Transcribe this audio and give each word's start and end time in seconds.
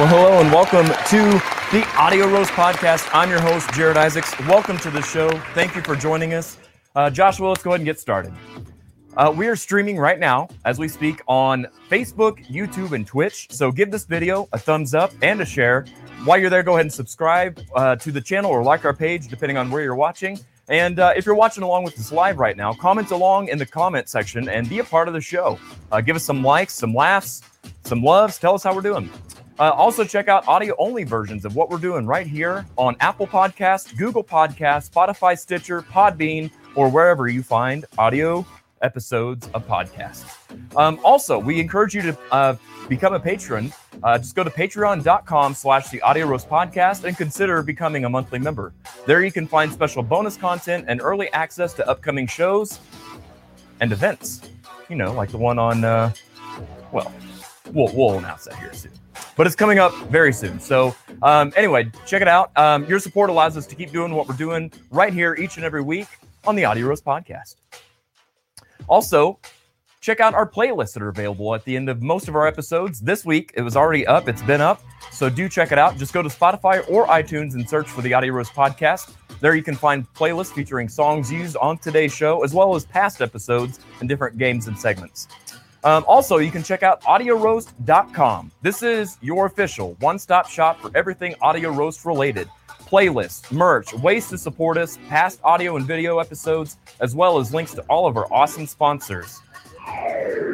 Well, 0.00 0.08
hello 0.08 0.40
and 0.40 0.50
welcome 0.50 0.86
to 0.86 1.76
the 1.76 1.86
Audio 1.94 2.26
Roast 2.26 2.52
Podcast. 2.52 3.06
I'm 3.12 3.28
your 3.28 3.42
host, 3.42 3.70
Jared 3.74 3.98
Isaacs. 3.98 4.32
Welcome 4.48 4.78
to 4.78 4.90
the 4.90 5.02
show. 5.02 5.28
Thank 5.52 5.76
you 5.76 5.82
for 5.82 5.94
joining 5.94 6.32
us. 6.32 6.56
Uh, 6.96 7.10
Joshua, 7.10 7.48
let's 7.48 7.62
go 7.62 7.72
ahead 7.72 7.80
and 7.80 7.84
get 7.84 8.00
started. 8.00 8.32
Uh, 9.14 9.30
we 9.36 9.46
are 9.46 9.54
streaming 9.54 9.98
right 9.98 10.18
now 10.18 10.48
as 10.64 10.78
we 10.78 10.88
speak 10.88 11.20
on 11.28 11.66
Facebook, 11.90 12.42
YouTube, 12.46 12.92
and 12.92 13.06
Twitch. 13.06 13.48
So 13.50 13.70
give 13.70 13.90
this 13.90 14.06
video 14.06 14.48
a 14.54 14.58
thumbs 14.58 14.94
up 14.94 15.12
and 15.20 15.42
a 15.42 15.44
share. 15.44 15.84
While 16.24 16.38
you're 16.38 16.48
there, 16.48 16.62
go 16.62 16.72
ahead 16.76 16.86
and 16.86 16.92
subscribe 16.92 17.60
uh, 17.76 17.96
to 17.96 18.10
the 18.10 18.22
channel 18.22 18.50
or 18.50 18.62
like 18.62 18.86
our 18.86 18.94
page, 18.94 19.28
depending 19.28 19.58
on 19.58 19.70
where 19.70 19.82
you're 19.82 19.94
watching. 19.94 20.40
And 20.70 20.98
uh, 20.98 21.12
if 21.14 21.26
you're 21.26 21.34
watching 21.34 21.62
along 21.62 21.84
with 21.84 21.94
this 21.96 22.10
live 22.10 22.38
right 22.38 22.56
now, 22.56 22.72
comment 22.72 23.10
along 23.10 23.48
in 23.48 23.58
the 23.58 23.66
comment 23.66 24.08
section 24.08 24.48
and 24.48 24.66
be 24.66 24.78
a 24.78 24.84
part 24.84 25.08
of 25.08 25.14
the 25.14 25.20
show. 25.20 25.58
Uh, 25.92 26.00
give 26.00 26.16
us 26.16 26.24
some 26.24 26.42
likes, 26.42 26.72
some 26.72 26.94
laughs, 26.94 27.42
some 27.84 28.02
loves. 28.02 28.38
Tell 28.38 28.54
us 28.54 28.62
how 28.62 28.74
we're 28.74 28.80
doing. 28.80 29.10
Uh, 29.60 29.70
also, 29.72 30.04
check 30.04 30.26
out 30.26 30.48
audio 30.48 30.74
only 30.78 31.04
versions 31.04 31.44
of 31.44 31.54
what 31.54 31.68
we're 31.68 31.76
doing 31.76 32.06
right 32.06 32.26
here 32.26 32.64
on 32.78 32.96
Apple 33.00 33.26
Podcasts, 33.26 33.94
Google 33.94 34.24
Podcasts, 34.24 34.90
Spotify, 34.90 35.38
Stitcher, 35.38 35.82
Podbean, 35.82 36.50
or 36.74 36.88
wherever 36.88 37.28
you 37.28 37.42
find 37.42 37.84
audio 37.98 38.46
episodes 38.80 39.50
of 39.52 39.66
podcasts. 39.68 40.24
Um, 40.76 40.98
also, 41.04 41.38
we 41.38 41.60
encourage 41.60 41.94
you 41.94 42.00
to 42.00 42.18
uh, 42.30 42.56
become 42.88 43.12
a 43.12 43.20
patron. 43.20 43.70
Uh, 44.02 44.16
just 44.16 44.34
go 44.34 44.42
to 44.42 44.48
patreon.com 44.48 45.52
slash 45.52 45.90
the 45.90 46.00
audio 46.00 46.26
roast 46.26 46.48
podcast 46.48 47.04
and 47.04 47.14
consider 47.18 47.62
becoming 47.62 48.06
a 48.06 48.08
monthly 48.08 48.38
member. 48.38 48.72
There 49.06 49.22
you 49.22 49.30
can 49.30 49.46
find 49.46 49.70
special 49.70 50.02
bonus 50.02 50.38
content 50.38 50.86
and 50.88 51.02
early 51.02 51.30
access 51.34 51.74
to 51.74 51.86
upcoming 51.86 52.26
shows 52.26 52.80
and 53.80 53.92
events. 53.92 54.40
You 54.88 54.96
know, 54.96 55.12
like 55.12 55.30
the 55.30 55.38
one 55.38 55.58
on, 55.58 55.84
uh, 55.84 56.12
well, 56.92 57.12
we'll, 57.72 57.94
we'll 57.94 58.18
announce 58.18 58.44
that 58.44 58.56
here 58.56 58.72
soon. 58.72 58.92
But 59.36 59.46
it's 59.46 59.56
coming 59.56 59.78
up 59.78 59.94
very 60.08 60.32
soon. 60.32 60.60
So, 60.60 60.94
um, 61.22 61.52
anyway, 61.56 61.90
check 62.06 62.22
it 62.22 62.28
out. 62.28 62.56
Um, 62.56 62.84
your 62.86 62.98
support 62.98 63.30
allows 63.30 63.56
us 63.56 63.66
to 63.66 63.74
keep 63.74 63.92
doing 63.92 64.14
what 64.14 64.28
we're 64.28 64.36
doing 64.36 64.72
right 64.90 65.12
here 65.12 65.34
each 65.34 65.56
and 65.56 65.64
every 65.64 65.82
week 65.82 66.08
on 66.46 66.56
the 66.56 66.64
Audio 66.64 66.86
Roast 66.86 67.04
Podcast. 67.04 67.56
Also, 68.88 69.38
check 70.00 70.20
out 70.20 70.34
our 70.34 70.48
playlists 70.48 70.94
that 70.94 71.02
are 71.02 71.08
available 71.08 71.54
at 71.54 71.64
the 71.64 71.76
end 71.76 71.88
of 71.88 72.02
most 72.02 72.28
of 72.28 72.34
our 72.34 72.46
episodes. 72.46 73.00
This 73.00 73.24
week, 73.24 73.52
it 73.54 73.62
was 73.62 73.76
already 73.76 74.06
up, 74.06 74.28
it's 74.28 74.42
been 74.42 74.60
up. 74.60 74.82
So 75.12 75.28
do 75.28 75.48
check 75.48 75.72
it 75.72 75.78
out. 75.78 75.96
Just 75.96 76.12
go 76.12 76.22
to 76.22 76.28
Spotify 76.28 76.88
or 76.90 77.06
iTunes 77.06 77.54
and 77.54 77.68
search 77.68 77.88
for 77.88 78.02
the 78.02 78.14
Audio 78.14 78.32
Roast 78.32 78.52
Podcast. 78.52 79.14
There 79.40 79.54
you 79.54 79.62
can 79.62 79.74
find 79.74 80.06
playlists 80.14 80.52
featuring 80.52 80.88
songs 80.88 81.32
used 81.32 81.56
on 81.56 81.78
today's 81.78 82.14
show, 82.14 82.42
as 82.44 82.52
well 82.52 82.74
as 82.74 82.84
past 82.84 83.22
episodes 83.22 83.80
and 84.00 84.08
different 84.08 84.38
games 84.38 84.66
and 84.66 84.78
segments. 84.78 85.28
Um, 85.82 86.04
also, 86.06 86.38
you 86.38 86.50
can 86.50 86.62
check 86.62 86.82
out 86.82 87.02
audioroast.com. 87.02 88.52
This 88.62 88.82
is 88.82 89.16
your 89.22 89.46
official 89.46 89.96
one 90.00 90.18
stop 90.18 90.48
shop 90.48 90.80
for 90.80 90.90
everything 90.94 91.34
Audio 91.40 91.70
Roast 91.70 92.04
related 92.04 92.48
playlists, 92.90 93.50
merch, 93.52 93.94
ways 93.94 94.28
to 94.28 94.36
support 94.36 94.76
us, 94.76 94.98
past 95.08 95.38
audio 95.44 95.76
and 95.76 95.86
video 95.86 96.18
episodes, 96.18 96.76
as 97.00 97.14
well 97.14 97.38
as 97.38 97.54
links 97.54 97.72
to 97.72 97.82
all 97.82 98.06
of 98.06 98.16
our 98.16 98.30
awesome 98.32 98.66
sponsors. 98.66 99.40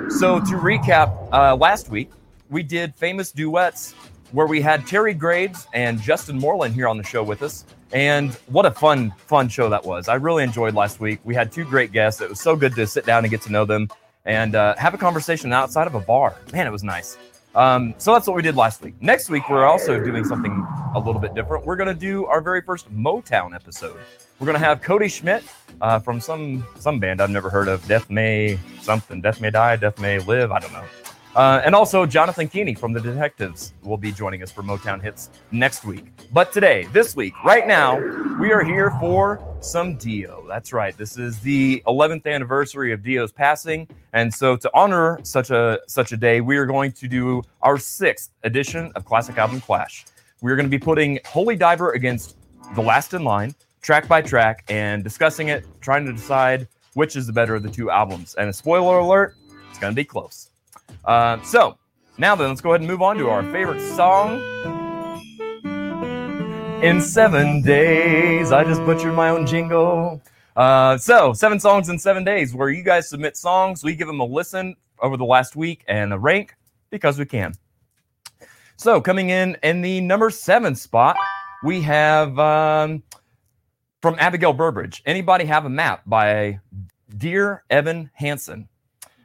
So, 0.08 0.38
to 0.38 0.56
recap, 0.56 1.28
uh, 1.32 1.56
last 1.56 1.88
week 1.88 2.10
we 2.50 2.62
did 2.62 2.94
famous 2.94 3.32
duets 3.32 3.92
where 4.32 4.46
we 4.46 4.60
had 4.60 4.86
Terry 4.86 5.14
Graves 5.14 5.66
and 5.72 6.00
Justin 6.00 6.38
Moreland 6.38 6.74
here 6.74 6.88
on 6.88 6.98
the 6.98 7.04
show 7.04 7.22
with 7.22 7.42
us. 7.42 7.64
And 7.92 8.34
what 8.46 8.66
a 8.66 8.70
fun, 8.70 9.12
fun 9.16 9.48
show 9.48 9.68
that 9.68 9.84
was. 9.84 10.08
I 10.08 10.14
really 10.14 10.42
enjoyed 10.44 10.74
last 10.74 11.00
week. 11.00 11.20
We 11.24 11.34
had 11.34 11.50
two 11.50 11.64
great 11.64 11.92
guests. 11.92 12.20
It 12.20 12.28
was 12.28 12.40
so 12.40 12.56
good 12.56 12.74
to 12.74 12.86
sit 12.86 13.06
down 13.06 13.24
and 13.24 13.30
get 13.30 13.42
to 13.42 13.52
know 13.52 13.64
them 13.64 13.88
and 14.26 14.54
uh, 14.54 14.76
have 14.76 14.92
a 14.92 14.98
conversation 14.98 15.52
outside 15.52 15.86
of 15.86 15.94
a 15.94 16.00
bar. 16.00 16.36
Man, 16.52 16.66
it 16.66 16.70
was 16.70 16.84
nice. 16.84 17.16
Um, 17.54 17.94
so 17.96 18.12
that's 18.12 18.26
what 18.26 18.36
we 18.36 18.42
did 18.42 18.54
last 18.54 18.82
week. 18.82 18.94
Next 19.00 19.30
week, 19.30 19.48
we're 19.48 19.64
also 19.64 19.98
doing 20.04 20.24
something 20.24 20.66
a 20.94 20.98
little 20.98 21.20
bit 21.20 21.34
different. 21.34 21.64
We're 21.64 21.76
going 21.76 21.88
to 21.88 21.98
do 21.98 22.26
our 22.26 22.42
very 22.42 22.60
first 22.60 22.92
Motown 22.94 23.54
episode. 23.54 23.96
We're 24.38 24.46
going 24.46 24.58
to 24.60 24.64
have 24.64 24.82
Cody 24.82 25.08
Schmidt 25.08 25.42
uh, 25.80 25.98
from 25.98 26.20
some 26.20 26.66
some 26.78 27.00
band 27.00 27.22
I've 27.22 27.30
never 27.30 27.48
heard 27.48 27.68
of, 27.68 27.86
Death 27.88 28.10
May 28.10 28.58
something, 28.82 29.22
Death 29.22 29.40
May 29.40 29.50
Die, 29.50 29.76
Death 29.76 29.98
May 29.98 30.18
Live, 30.18 30.52
I 30.52 30.58
don't 30.58 30.72
know. 30.72 30.84
Uh, 31.36 31.60
and 31.66 31.74
also, 31.74 32.06
Jonathan 32.06 32.48
Keeney 32.48 32.74
from 32.74 32.94
the 32.94 33.00
Detectives 33.00 33.74
will 33.82 33.98
be 33.98 34.10
joining 34.10 34.42
us 34.42 34.50
for 34.50 34.62
Motown 34.62 35.02
Hits 35.02 35.28
next 35.50 35.84
week. 35.84 36.06
But 36.32 36.50
today, 36.50 36.88
this 36.94 37.14
week, 37.14 37.34
right 37.44 37.66
now, 37.66 37.98
we 38.40 38.52
are 38.52 38.64
here 38.64 38.90
for 38.98 39.46
some 39.60 39.98
Dio. 39.98 40.46
That's 40.48 40.72
right. 40.72 40.96
This 40.96 41.18
is 41.18 41.38
the 41.40 41.82
11th 41.86 42.24
anniversary 42.26 42.90
of 42.90 43.02
Dio's 43.02 43.32
passing, 43.32 43.86
and 44.14 44.32
so 44.32 44.56
to 44.56 44.70
honor 44.72 45.20
such 45.24 45.50
a 45.50 45.78
such 45.86 46.12
a 46.12 46.16
day, 46.16 46.40
we 46.40 46.56
are 46.56 46.64
going 46.64 46.90
to 46.92 47.06
do 47.06 47.42
our 47.60 47.76
sixth 47.76 48.30
edition 48.44 48.90
of 48.96 49.04
Classic 49.04 49.36
Album 49.36 49.60
Clash. 49.60 50.06
We 50.40 50.50
are 50.50 50.56
going 50.56 50.64
to 50.64 50.70
be 50.70 50.82
putting 50.82 51.18
Holy 51.26 51.54
Diver 51.54 51.92
against 51.92 52.38
The 52.74 52.80
Last 52.80 53.12
in 53.12 53.24
Line, 53.24 53.54
track 53.82 54.08
by 54.08 54.22
track, 54.22 54.64
and 54.70 55.04
discussing 55.04 55.48
it, 55.48 55.66
trying 55.82 56.06
to 56.06 56.14
decide 56.14 56.66
which 56.94 57.14
is 57.14 57.26
the 57.26 57.32
better 57.34 57.54
of 57.54 57.62
the 57.62 57.68
two 57.68 57.90
albums. 57.90 58.34
And 58.36 58.48
a 58.48 58.54
spoiler 58.54 59.00
alert, 59.00 59.36
it's 59.68 59.78
going 59.78 59.92
to 59.92 59.94
be 59.94 60.04
close. 60.04 60.50
Uh, 61.06 61.40
so 61.42 61.78
now 62.18 62.34
then, 62.34 62.48
let's 62.48 62.60
go 62.60 62.70
ahead 62.70 62.80
and 62.80 62.90
move 62.90 63.02
on 63.02 63.16
to 63.18 63.28
our 63.28 63.42
favorite 63.52 63.80
song. 63.94 64.40
In 66.82 67.00
seven 67.00 67.62
days, 67.62 68.52
I 68.52 68.64
just 68.64 68.80
butchered 68.84 69.14
my 69.14 69.28
own 69.28 69.46
jingle. 69.46 70.22
Uh, 70.56 70.96
so 70.96 71.32
seven 71.32 71.60
songs 71.60 71.90
in 71.90 71.98
seven 71.98 72.24
days, 72.24 72.54
where 72.54 72.70
you 72.70 72.82
guys 72.82 73.08
submit 73.08 73.36
songs, 73.36 73.84
we 73.84 73.94
give 73.94 74.06
them 74.06 74.20
a 74.20 74.24
listen 74.24 74.74
over 75.00 75.16
the 75.16 75.24
last 75.24 75.56
week 75.56 75.84
and 75.88 76.12
a 76.12 76.18
rank 76.18 76.54
because 76.90 77.18
we 77.18 77.26
can. 77.26 77.52
So 78.76 79.00
coming 79.00 79.30
in 79.30 79.56
in 79.62 79.82
the 79.82 80.00
number 80.00 80.30
seven 80.30 80.74
spot, 80.74 81.16
we 81.62 81.82
have 81.82 82.38
um, 82.38 83.02
from 84.00 84.16
Abigail 84.18 84.54
Burbridge. 84.54 85.02
Anybody 85.04 85.44
have 85.44 85.66
a 85.66 85.70
map 85.70 86.02
by 86.06 86.60
Dear 87.16 87.64
Evan 87.70 88.10
Hansen? 88.14 88.68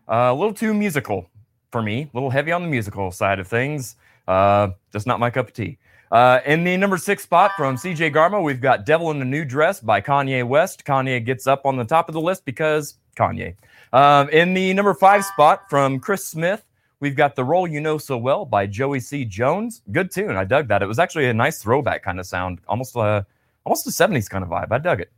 Uh, 0.10 0.32
a 0.32 0.34
little 0.34 0.54
too 0.54 0.74
musical 0.74 1.30
for 1.72 1.82
me, 1.82 2.04
a 2.04 2.10
little 2.14 2.30
heavy 2.30 2.52
on 2.52 2.62
the 2.62 2.68
musical 2.68 3.12
side 3.12 3.40
of 3.40 3.48
things. 3.48 3.96
Uh, 4.28 4.70
just 4.92 5.08
not 5.08 5.20
my 5.20 5.30
cup 5.30 5.48
of 5.48 5.54
tea. 5.54 5.78
Uh, 6.12 6.42
in 6.46 6.64
the 6.66 6.76
number 6.76 6.98
six 6.98 7.24
spot 7.24 7.52
from 7.56 7.78
CJ 7.78 8.14
Garmo, 8.14 8.44
we've 8.44 8.60
got 8.60 8.86
Devil 8.86 9.12
in 9.12 9.22
a 9.22 9.26
New 9.26 9.46
Dress 9.46 9.80
by 9.80 10.02
Kanye 10.02 10.46
West. 10.46 10.84
Kanye 10.84 11.24
gets 11.26 11.48
up 11.48 11.66
on 11.66 11.78
the 11.78 11.86
top 11.86 12.10
of 12.10 12.14
the 12.14 12.22
list 12.22 12.44
because 12.44 12.96
Kanye. 13.16 13.56
Um, 13.94 14.30
in 14.30 14.54
the 14.54 14.74
number 14.74 14.94
five 14.94 15.24
spot 15.24 15.70
from 15.70 16.00
Chris 16.00 16.26
Smith, 16.26 16.66
we've 17.00 17.16
got 17.16 17.36
The 17.36 17.44
Role 17.46 17.66
You 17.66 17.80
Know 17.80 17.98
So 17.98 18.18
Well 18.18 18.44
by 18.44 18.68
Joey 18.68 19.00
C. 19.00 19.24
Jones. 19.24 19.82
Good 19.92 20.12
tune. 20.12 20.36
I 20.36 20.44
dug 20.44 20.68
that. 20.68 20.82
It 20.82 20.88
was 20.88 21.00
actually 21.00 21.28
a 21.28 21.34
nice 21.34 21.64
throwback 21.64 22.04
kind 22.04 22.20
of 22.20 22.26
sound, 22.26 22.60
almost 22.68 22.96
a, 22.98 23.26
almost 23.66 23.88
a 23.88 23.90
70s 23.90 24.30
kind 24.30 24.44
of 24.44 24.50
vibe. 24.50 24.72
I 24.72 24.80
dug 24.80 25.00
it. 25.00 25.12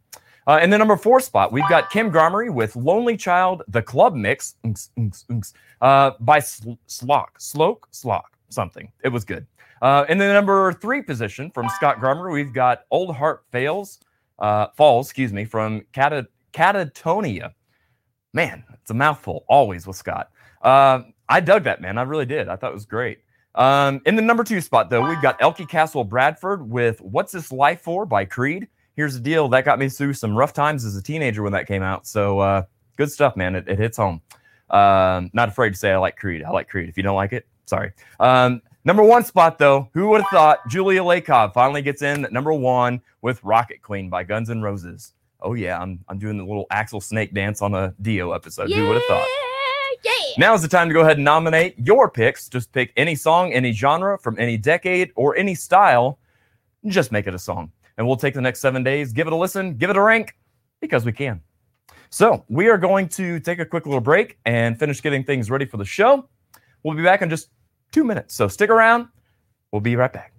Uh, 0.46 0.60
in 0.62 0.70
the 0.70 0.78
number 0.78 0.98
four 0.98 1.20
spot, 1.20 1.52
we've 1.52 1.68
got 1.70 1.90
Kim 1.90 2.12
Garmery 2.12 2.54
with 2.54 2.76
Lonely 2.76 3.16
Child, 3.16 3.64
the 3.70 3.82
club 3.82 4.14
mix 4.14 4.56
uh, 5.82 6.12
by 6.20 6.40
Slock, 6.40 7.28
Sloke, 7.38 7.88
Slock, 7.92 8.24
something. 8.50 8.92
It 9.04 9.10
was 9.10 9.24
good. 9.24 9.48
Uh, 9.82 10.06
in 10.10 10.18
the 10.18 10.28
number 10.28 10.74
three 10.74 11.02
position 11.02 11.52
from 11.52 11.70
Scott 11.70 12.00
Garmer, 12.00 12.32
we've 12.32 12.54
got 12.54 12.84
Old 12.92 13.16
Heart 13.16 13.44
Fails, 13.52 14.00
uh, 14.40 14.68
Falls, 14.76 15.08
excuse 15.08 15.34
me, 15.34 15.46
from 15.46 15.86
Cat- 15.92 16.28
Katatonia. 16.54 17.52
Man, 18.34 18.64
it's 18.74 18.92
a 18.92 18.94
mouthful, 18.94 19.46
always 19.48 19.86
with 19.86 19.96
Scott. 19.96 20.30
Uh, 20.62 21.04
I 21.30 21.40
dug 21.40 21.64
that, 21.66 21.82
man. 21.82 21.98
I 21.98 22.04
really 22.04 22.26
did. 22.26 22.48
I 22.48 22.56
thought 22.56 22.72
it 22.72 22.76
was 22.76 22.86
great. 22.86 23.20
Um, 23.56 24.02
in 24.06 24.16
the 24.16 24.22
number 24.22 24.44
two 24.44 24.62
spot, 24.62 24.90
though, 24.90 25.08
we've 25.08 25.22
got 25.22 25.40
Elkie 25.40 25.70
Castle 25.70 26.04
Bradford 26.04 26.68
with 26.68 27.00
What's 27.02 27.32
This 27.32 27.52
Life 27.52 27.82
For 27.82 28.06
by 28.06 28.26
Creed. 28.26 28.68
Here's 28.96 29.14
the 29.14 29.20
deal 29.20 29.48
that 29.50 29.66
got 29.66 29.80
me 29.80 29.90
through 29.90 30.14
some 30.14 30.36
rough 30.36 30.54
times 30.54 30.86
as 30.86 30.96
a 30.96 31.02
teenager 31.02 31.42
when 31.44 31.54
that 31.54 31.68
came 31.68 31.82
out. 31.82 32.06
So, 32.06 32.40
uh, 32.40 32.64
good 32.98 33.12
stuff, 33.12 33.36
man. 33.36 33.56
It, 33.56 33.68
it 33.68 33.80
hits 33.80 33.98
home. 33.98 34.22
Um, 34.70 35.30
not 35.34 35.50
afraid 35.50 35.72
to 35.72 35.76
say 35.76 35.92
I 35.92 35.98
like 35.98 36.18
Creed. 36.18 36.44
I 36.44 36.50
like 36.50 36.70
Creed. 36.70 36.90
If 36.90 36.98
you 36.98 37.04
don't 37.04 37.16
like 37.16 37.34
it, 37.34 37.48
sorry. 37.66 37.92
Um, 38.20 38.62
number 38.86 39.04
one 39.04 39.24
spot 39.24 39.58
though, 39.60 39.90
who 39.94 40.10
would 40.10 40.22
have 40.22 40.30
thought 40.30 40.68
Julia 40.68 41.02
Lakov 41.02 41.54
finally 41.54 41.82
gets 41.82 42.02
in 42.02 42.26
at 42.26 42.32
number 42.32 42.54
one 42.54 43.02
with 43.22 43.44
Rocket 43.44 43.82
Queen 43.82 44.10
by 44.10 44.24
Guns 44.24 44.50
N' 44.50 44.62
Roses? 44.62 45.14
Oh 45.42 45.54
yeah, 45.54 45.80
I'm 45.80 46.04
I'm 46.08 46.18
doing 46.18 46.38
the 46.38 46.44
little 46.44 46.66
Axl 46.72 47.04
Snake 47.04 47.34
dance 47.34 47.62
on 47.62 47.76
a 47.76 47.94
Dio 48.02 48.32
episode. 48.32 48.70
Yeah, 48.70 48.78
who 48.78 48.88
would 48.88 48.96
have 48.96 49.06
thought? 49.06 49.28
Yeah. 50.04 50.12
Now 50.38 50.54
is 50.54 50.62
the 50.62 50.68
time 50.68 50.88
to 50.88 50.94
go 50.94 51.02
ahead 51.02 51.18
and 51.18 51.26
nominate 51.26 51.78
your 51.78 52.10
picks. 52.10 52.50
Just 52.50 52.72
pick 52.72 52.92
any 52.98 53.16
song, 53.16 53.54
any 53.54 53.72
genre, 53.74 54.18
from 54.18 54.40
any 54.40 54.58
decade 54.58 55.12
or 55.16 55.36
any 55.36 55.54
style. 55.54 56.18
Just 56.88 57.12
make 57.12 57.28
it 57.28 57.36
a 57.36 57.40
song, 57.40 57.72
and 57.98 58.08
we'll 58.08 58.18
take 58.18 58.34
the 58.34 58.42
next 58.42 58.60
seven 58.60 58.84
days, 58.84 59.14
give 59.14 59.28
it 59.28 59.34
a 59.34 59.36
listen, 59.36 59.76
give 59.78 59.90
it 59.90 59.98
a 59.98 60.02
rank, 60.02 60.36
because 60.82 61.06
we 61.06 61.12
can. 61.12 61.42
So 62.10 62.46
we 62.48 62.70
are 62.70 62.78
going 62.78 63.10
to 63.10 63.40
take 63.40 63.60
a 63.60 63.66
quick 63.66 63.86
little 63.86 64.02
break 64.02 64.38
and 64.46 64.78
finish 64.78 65.02
getting 65.02 65.24
things 65.24 65.50
ready 65.50 65.66
for 65.66 65.78
the 65.78 65.86
show. 65.86 66.30
We'll 66.84 66.96
be 66.96 67.04
back 67.04 67.22
in 67.22 67.30
just 67.30 67.50
two 67.92 68.04
minutes. 68.04 68.36
So 68.36 68.48
stick 68.48 68.70
around. 68.70 69.08
We'll 69.72 69.82
be 69.82 69.96
right 69.96 70.14
back. 70.14 70.34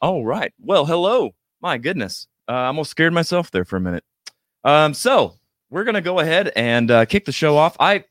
All 0.00 0.24
right. 0.24 0.52
Well, 0.60 0.84
hello. 0.84 1.30
My 1.60 1.78
goodness. 1.78 2.26
Uh, 2.48 2.52
I 2.52 2.66
almost 2.66 2.90
scared 2.90 3.12
myself 3.12 3.50
there 3.52 3.64
for 3.64 3.76
a 3.76 3.80
minute. 3.80 4.04
Um, 4.64 4.94
so 4.94 5.38
we're 5.70 5.84
going 5.84 5.94
to 5.94 6.00
go 6.00 6.18
ahead 6.18 6.52
and 6.56 6.90
uh, 6.90 7.04
kick 7.04 7.24
the 7.24 7.32
show 7.32 7.56
off. 7.56 7.76
I 7.78 8.04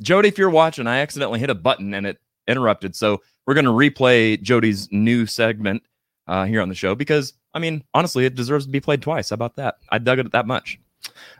Jody, 0.00 0.28
if 0.28 0.38
you're 0.38 0.50
watching, 0.50 0.86
I 0.86 0.98
accidentally 0.98 1.40
hit 1.40 1.50
a 1.50 1.54
button 1.54 1.94
and 1.94 2.06
it 2.06 2.20
interrupted. 2.48 2.94
So 2.94 3.20
we're 3.46 3.54
going 3.54 3.64
to 3.66 3.70
replay 3.70 4.40
Jody's 4.40 4.88
new 4.90 5.26
segment 5.26 5.82
uh, 6.26 6.44
here 6.44 6.60
on 6.60 6.68
the 6.68 6.74
show 6.74 6.94
because, 6.94 7.34
I 7.52 7.58
mean, 7.58 7.84
honestly, 7.94 8.24
it 8.24 8.34
deserves 8.34 8.66
to 8.66 8.70
be 8.70 8.80
played 8.80 9.02
twice. 9.02 9.30
How 9.30 9.34
about 9.34 9.56
that? 9.56 9.76
I 9.90 9.98
dug 9.98 10.18
it 10.18 10.32
that 10.32 10.46
much. 10.46 10.78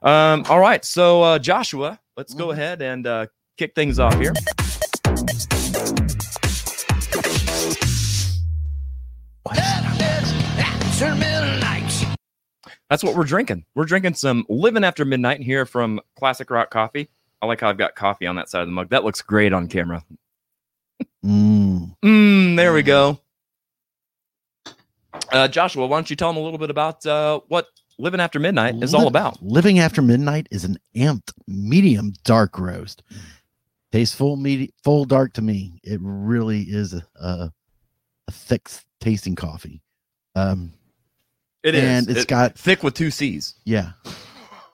Um, 0.03 0.45
all 0.49 0.61
right. 0.61 0.85
So, 0.85 1.23
uh, 1.23 1.39
Joshua, 1.39 1.99
let's 2.17 2.35
go 2.35 2.51
ahead 2.51 2.83
and 2.83 3.07
uh, 3.07 3.27
kick 3.57 3.75
things 3.75 3.99
off 3.99 4.19
here. 4.21 4.35
That's 12.91 13.03
what 13.03 13.17
we're 13.17 13.25
drinking. 13.25 13.65
We're 13.75 13.87
drinking 13.87 14.15
some 14.15 14.45
Living 14.49 14.85
After 14.85 15.05
Midnight 15.05 15.41
here 15.41 15.67
from 15.67 16.01
Classic 16.17 16.49
Rock 16.51 16.71
Coffee. 16.71 17.09
I 17.43 17.47
like 17.47 17.61
how 17.61 17.69
I've 17.69 17.79
got 17.79 17.95
coffee 17.97 18.27
on 18.27 18.37
that 18.37 18.49
side 18.49 18.61
of 18.61 18.69
the 18.69 18.73
mug. 18.73 18.91
That 18.91 19.05
looks 19.05 19.21
great 19.21 19.53
on 19.53 19.69
camera. 19.69 20.05
Mm. 21.25 21.97
Mm, 22.05 22.57
there 22.57 22.73
we 22.73 22.83
go. 22.83 23.19
Uh, 25.33 25.49
Joshua, 25.49 25.87
why 25.87 25.97
don't 25.97 26.11
you 26.11 26.17
tell 26.17 26.29
them 26.33 26.37
a 26.37 26.45
little 26.45 26.59
bit 26.59 26.71
about 26.71 27.05
uh, 27.07 27.41
what 27.49 27.67
Living 27.99 28.21
After 28.21 28.39
Midnight 28.39 28.83
is 28.83 28.95
all 28.95 29.07
about? 29.07 29.41
Living 29.43 29.79
After 29.79 30.03
Midnight 30.03 30.49
is 30.51 30.65
an 30.65 30.77
amped 30.97 31.33
medium 31.47 32.13
dark 32.25 32.59
roast. 32.59 33.03
Tastes 33.93 34.15
full, 34.15 34.37
medi- 34.37 34.75
full 34.83 35.05
dark 35.05 35.33
to 35.35 35.43
me. 35.43 35.81
It 35.85 36.01
really 36.03 36.63
is 36.63 36.95
a, 36.95 37.03
a, 37.21 37.53
a 38.29 38.33
thick 38.33 38.69
tasting 39.01 39.37
coffee. 39.37 39.81
Um, 40.35 40.73
It 41.63 41.75
is. 41.77 41.83
and 41.85 42.11
it's 42.11 42.23
It- 42.23 42.29
got 42.29 42.59
thick 42.59 42.83
with 42.83 42.95
two 42.95 43.11
C's, 43.11 43.55
yeah. 43.65 43.93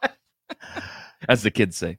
as 1.28 1.42
the 1.42 1.50
kids 1.50 1.76
say. 1.76 1.98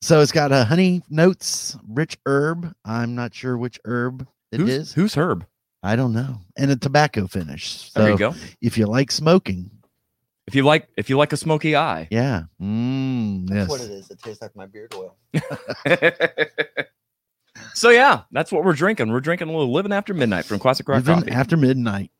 So 0.00 0.20
it's 0.20 0.32
got 0.32 0.52
a 0.52 0.64
honey 0.64 1.02
notes, 1.10 1.76
rich 1.88 2.16
herb. 2.26 2.72
I'm 2.84 3.14
not 3.14 3.34
sure 3.34 3.58
which 3.58 3.80
herb 3.84 4.26
it 4.52 4.60
is. 4.60 4.92
who's, 4.92 4.92
who's 4.94 5.14
Herb? 5.14 5.44
I 5.82 5.96
don't 5.96 6.12
know, 6.12 6.38
and 6.56 6.70
a 6.70 6.76
tobacco 6.76 7.26
finish. 7.26 7.90
So 7.92 8.00
There 8.00 8.10
you 8.10 8.18
go. 8.18 8.34
if 8.60 8.76
you 8.78 8.86
like 8.86 9.10
smoking, 9.12 9.70
If 10.46 10.54
you 10.54 10.62
like, 10.64 10.88
if 10.96 11.08
you 11.10 11.16
like 11.18 11.32
a 11.32 11.36
smoky 11.36 11.76
eye. 11.76 12.08
yeah, 12.10 12.44
mm, 12.60 13.48
yes. 13.48 13.58
That's 13.58 13.70
what 13.70 13.80
it 13.82 13.90
is. 13.90 14.10
It 14.10 14.20
tastes 14.22 14.40
like 14.42 14.54
my 14.56 14.66
beard 14.66 14.94
oil. 14.94 15.16
so 17.74 17.90
yeah, 17.90 18.22
that's 18.32 18.50
what 18.52 18.64
we're 18.64 18.72
drinking. 18.72 19.10
We're 19.12 19.20
drinking 19.20 19.48
a 19.48 19.52
little 19.52 19.72
Living 19.72 19.92
After 19.92 20.14
Midnight 20.14 20.44
from 20.44 20.58
Classic 20.58 20.88
Rock 20.88 21.04
Living 21.04 21.22
Coffee. 21.24 21.30
after 21.32 21.56
midnight. 21.56 22.10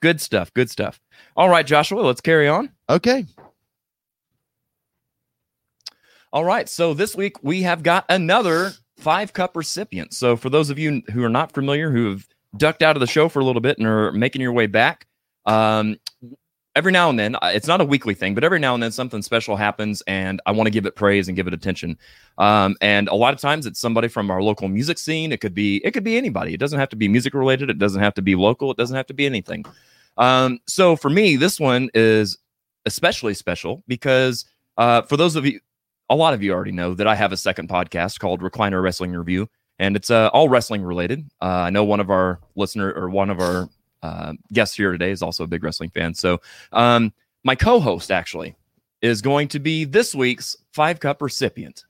good 0.00 0.20
stuff. 0.20 0.52
Good 0.54 0.70
stuff. 0.70 1.00
All 1.36 1.48
right, 1.48 1.66
Joshua, 1.66 2.00
let's 2.00 2.20
carry 2.20 2.48
on. 2.48 2.70
Okay. 2.90 3.26
All 6.32 6.44
right. 6.44 6.68
So 6.68 6.92
this 6.92 7.16
week 7.16 7.42
we 7.42 7.62
have 7.62 7.82
got 7.82 8.04
another 8.08 8.72
five 8.98 9.32
cup 9.32 9.56
recipient. 9.56 10.12
So 10.12 10.36
for 10.36 10.50
those 10.50 10.68
of 10.68 10.78
you 10.78 11.02
who 11.12 11.24
are 11.24 11.30
not 11.30 11.52
familiar, 11.52 11.90
who 11.90 12.10
have 12.10 12.26
ducked 12.56 12.82
out 12.82 12.96
of 12.96 13.00
the 13.00 13.06
show 13.06 13.28
for 13.28 13.40
a 13.40 13.44
little 13.44 13.62
bit 13.62 13.78
and 13.78 13.86
are 13.86 14.12
making 14.12 14.42
your 14.42 14.52
way 14.52 14.66
back, 14.66 15.06
um, 15.46 15.96
every 16.76 16.92
now 16.92 17.08
and 17.08 17.18
then, 17.18 17.34
uh, 17.36 17.50
it's 17.54 17.66
not 17.66 17.80
a 17.80 17.84
weekly 17.84 18.12
thing, 18.12 18.34
but 18.34 18.44
every 18.44 18.58
now 18.58 18.74
and 18.74 18.82
then 18.82 18.92
something 18.92 19.22
special 19.22 19.56
happens 19.56 20.02
and 20.06 20.40
I 20.44 20.52
want 20.52 20.66
to 20.66 20.70
give 20.70 20.84
it 20.84 20.96
praise 20.96 21.28
and 21.28 21.36
give 21.36 21.46
it 21.46 21.54
attention. 21.54 21.96
Um, 22.36 22.76
and 22.82 23.08
a 23.08 23.14
lot 23.14 23.32
of 23.32 23.40
times 23.40 23.64
it's 23.64 23.80
somebody 23.80 24.08
from 24.08 24.30
our 24.30 24.42
local 24.42 24.68
music 24.68 24.98
scene. 24.98 25.32
It 25.32 25.40
could 25.40 25.54
be, 25.54 25.78
it 25.78 25.92
could 25.92 26.04
be 26.04 26.18
anybody. 26.18 26.52
It 26.52 26.60
doesn't 26.60 26.78
have 26.78 26.90
to 26.90 26.96
be 26.96 27.08
music 27.08 27.32
related. 27.32 27.70
It 27.70 27.78
doesn't 27.78 28.02
have 28.02 28.14
to 28.14 28.22
be 28.22 28.34
local. 28.34 28.70
It 28.70 28.76
doesn't 28.76 28.96
have 28.96 29.06
to 29.06 29.14
be 29.14 29.24
anything. 29.24 29.64
Um, 30.18 30.58
so 30.66 30.94
for 30.94 31.08
me, 31.08 31.36
this 31.36 31.58
one 31.58 31.88
is 31.94 32.36
especially 32.84 33.34
special 33.34 33.82
because 33.88 34.44
uh, 34.76 35.02
for 35.02 35.16
those 35.16 35.34
of 35.34 35.46
you, 35.46 35.58
a 36.10 36.16
lot 36.16 36.34
of 36.34 36.42
you 36.42 36.52
already 36.52 36.72
know 36.72 36.94
that 36.94 37.06
I 37.06 37.14
have 37.14 37.32
a 37.32 37.36
second 37.36 37.68
podcast 37.68 38.18
called 38.18 38.40
Recliner 38.40 38.82
Wrestling 38.82 39.12
Review, 39.12 39.48
and 39.78 39.96
it's 39.96 40.10
uh, 40.10 40.28
all 40.28 40.48
wrestling 40.48 40.82
related. 40.82 41.28
Uh, 41.40 41.46
I 41.46 41.70
know 41.70 41.84
one 41.84 42.00
of 42.00 42.10
our 42.10 42.40
listener 42.56 42.92
or 42.92 43.08
one 43.10 43.30
of 43.30 43.40
our 43.40 43.68
uh, 44.02 44.32
guests 44.52 44.76
here 44.76 44.92
today 44.92 45.10
is 45.10 45.22
also 45.22 45.44
a 45.44 45.46
big 45.46 45.62
wrestling 45.62 45.90
fan. 45.90 46.14
So 46.14 46.40
um, 46.72 47.12
my 47.44 47.54
co-host 47.54 48.10
actually 48.10 48.56
is 49.02 49.22
going 49.22 49.48
to 49.48 49.58
be 49.58 49.84
this 49.84 50.14
week's 50.14 50.56
five 50.72 51.00
cup 51.00 51.22
recipient, 51.22 51.84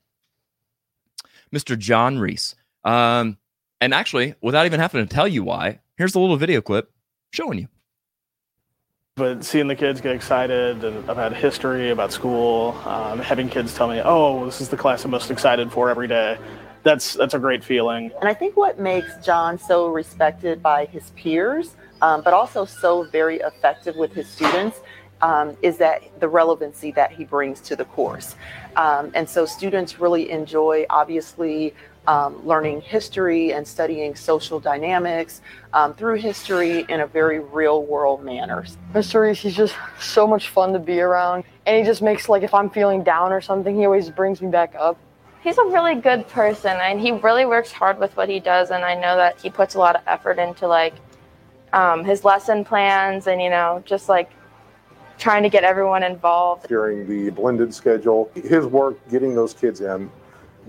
Mr. 1.55 1.79
John 1.79 2.19
Reese. 2.19 2.55
Um, 2.85 3.39
and 3.81 3.95
actually, 3.95 4.35
without 4.41 4.67
even 4.67 4.81
having 4.81 5.07
to 5.07 5.15
tell 5.15 5.29
you 5.29 5.45
why, 5.45 5.79
here's 5.97 6.15
a 6.15 6.21
little 6.21 6.37
video 6.37 6.61
clip 6.61 6.91
showing 7.31 7.59
you. 7.61 7.69
But 9.19 9.45
seeing 9.45 9.67
the 9.67 9.75
kids 9.75 10.01
get 10.01 10.15
excited 10.15 10.85
about 11.09 11.35
history, 11.35 11.91
about 11.91 12.13
school, 12.13 12.81
um, 12.87 13.19
having 13.19 13.49
kids 13.49 13.75
tell 13.75 13.89
me, 13.89 14.01
"Oh, 14.03 14.45
this 14.47 14.61
is 14.61 14.69
the 14.69 14.77
class 14.77 15.05
I'm 15.05 15.11
most 15.11 15.31
excited 15.31 15.71
for 15.73 15.91
every 15.91 16.07
day," 16.07 16.39
that's 16.85 17.15
that's 17.15 17.35
a 17.35 17.39
great 17.39 17.65
feeling. 17.65 18.13
And 18.21 18.29
I 18.29 18.35
think 18.35 18.57
what 18.57 18.79
makes 18.79 19.17
John 19.27 19.59
so 19.59 19.89
respected 19.89 20.63
by 20.63 20.87
his 20.87 21.11
peers, 21.11 21.75
um, 22.01 22.23
but 22.23 22.33
also 22.33 22.65
so 22.65 23.03
very 23.03 23.39
effective 23.41 23.97
with 23.97 24.13
his 24.13 24.29
students, 24.29 24.81
um, 25.21 25.57
is 25.63 25.79
that 25.79 26.03
the 26.21 26.29
relevancy 26.29 26.93
that 26.93 27.11
he 27.11 27.25
brings 27.25 27.61
to 27.63 27.77
the 27.77 27.85
course. 27.85 28.37
Um, 28.77 29.11
and 29.15 29.29
so 29.29 29.45
students 29.47 29.99
really 29.99 30.31
enjoy, 30.31 30.87
obviously, 30.91 31.75
um, 32.09 32.45
learning 32.47 32.81
history 32.81 33.53
and 33.53 33.69
studying 33.69 34.15
social 34.15 34.59
dynamics 34.59 35.43
um, 35.75 35.93
through 35.93 36.15
history 36.15 36.87
in 36.89 37.01
a 37.01 37.07
very 37.07 37.39
real 37.39 37.83
world 37.83 38.25
manner. 38.25 38.65
Mr. 38.95 39.21
Reese, 39.21 39.41
he's 39.41 39.55
just 39.55 39.77
so 40.01 40.27
much 40.27 40.49
fun 40.49 40.73
to 40.73 40.79
be 40.79 41.01
around. 41.01 41.45
And 41.67 41.77
he 41.77 41.85
just 41.85 42.01
makes, 42.01 42.27
like, 42.27 42.43
if 42.43 42.55
I'm 42.55 42.71
feeling 42.71 43.05
down 43.05 43.31
or 43.31 43.43
something, 43.43 43.77
he 43.77 43.85
always 43.85 44.09
brings 44.09 44.41
me 44.41 44.49
back 44.49 44.75
up. 44.75 44.97
He's 45.43 45.59
a 45.59 45.65
really 45.65 45.97
good 45.97 46.27
person 46.29 46.77
and 46.81 46.99
he 46.99 47.13
really 47.13 47.45
works 47.45 47.71
hard 47.71 47.99
with 47.99 48.17
what 48.17 48.29
he 48.29 48.41
does 48.41 48.71
and 48.71 48.85
I 48.85 48.95
know 48.95 49.17
that 49.17 49.41
he 49.41 49.51
puts 49.51 49.77
a 49.77 49.79
lot 49.79 49.95
of 49.95 50.03
effort 50.07 50.39
into 50.39 50.67
like 50.67 50.95
um, 51.73 52.05
his 52.05 52.25
lesson 52.25 52.65
plans 52.65 53.29
and 53.29 53.41
you 53.41 53.49
know 53.49 53.81
just 53.87 54.09
like 54.09 54.31
trying 55.17 55.45
to 55.45 55.49
get 55.49 55.63
everyone 55.63 56.03
involved. 56.03 56.67
during 56.69 57.07
the 57.09 57.31
blended 57.31 57.73
schedule. 57.73 58.31
His 58.35 58.67
work 58.67 58.97
getting 59.11 59.35
those 59.35 59.55
kids 59.55 59.81
in 59.81 60.11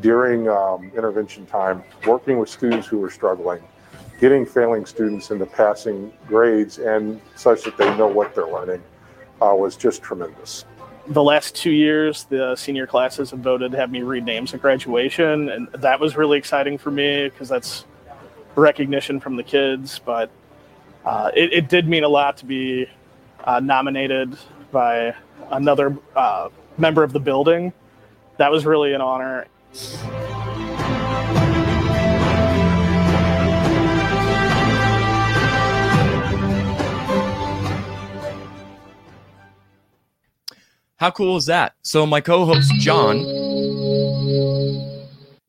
during 0.01 0.47
um, 0.47 0.91
intervention 0.95 1.45
time, 1.45 1.83
working 2.05 2.39
with 2.39 2.49
students 2.49 2.87
who 2.87 2.99
were 2.99 3.09
struggling, 3.09 3.61
getting 4.19 4.45
failing 4.45 4.85
students 4.85 5.31
into 5.31 5.45
passing 5.45 6.11
grades 6.27 6.77
and 6.77 7.19
such 7.35 7.63
that 7.63 7.77
they 7.77 7.95
know 7.97 8.07
what 8.07 8.35
they're 8.35 8.47
learning 8.47 8.81
uh, 9.41 9.53
was 9.55 9.75
just 9.75 10.01
tremendous. 10.01 10.65
The 11.07 11.23
last 11.23 11.55
two 11.55 11.71
years, 11.71 12.25
the 12.25 12.55
senior 12.55 12.85
classes 12.85 13.31
have 13.31 13.39
voted 13.39 13.71
to 13.71 13.77
have 13.77 13.89
me 13.89 14.03
read 14.03 14.25
names 14.25 14.53
at 14.53 14.61
graduation, 14.61 15.49
and 15.49 15.67
that 15.71 15.99
was 15.99 16.15
really 16.15 16.37
exciting 16.37 16.77
for 16.77 16.91
me 16.91 17.29
because 17.29 17.49
that's 17.49 17.85
recognition 18.55 19.19
from 19.19 19.35
the 19.35 19.43
kids. 19.43 19.99
But 19.99 20.29
uh, 21.05 21.31
it, 21.35 21.53
it 21.53 21.69
did 21.69 21.87
mean 21.87 22.03
a 22.03 22.09
lot 22.09 22.37
to 22.37 22.45
be 22.45 22.87
uh, 23.43 23.59
nominated 23.59 24.37
by 24.71 25.15
another 25.49 25.97
uh, 26.15 26.49
member 26.77 27.01
of 27.01 27.11
the 27.11 27.19
building. 27.19 27.73
That 28.37 28.51
was 28.51 28.65
really 28.65 28.93
an 28.93 29.01
honor. 29.01 29.47
How 29.71 29.77
cool 41.11 41.37
is 41.37 41.45
that? 41.45 41.75
So 41.83 42.07
my 42.07 42.19
co-host 42.19 42.73
John 42.79 43.17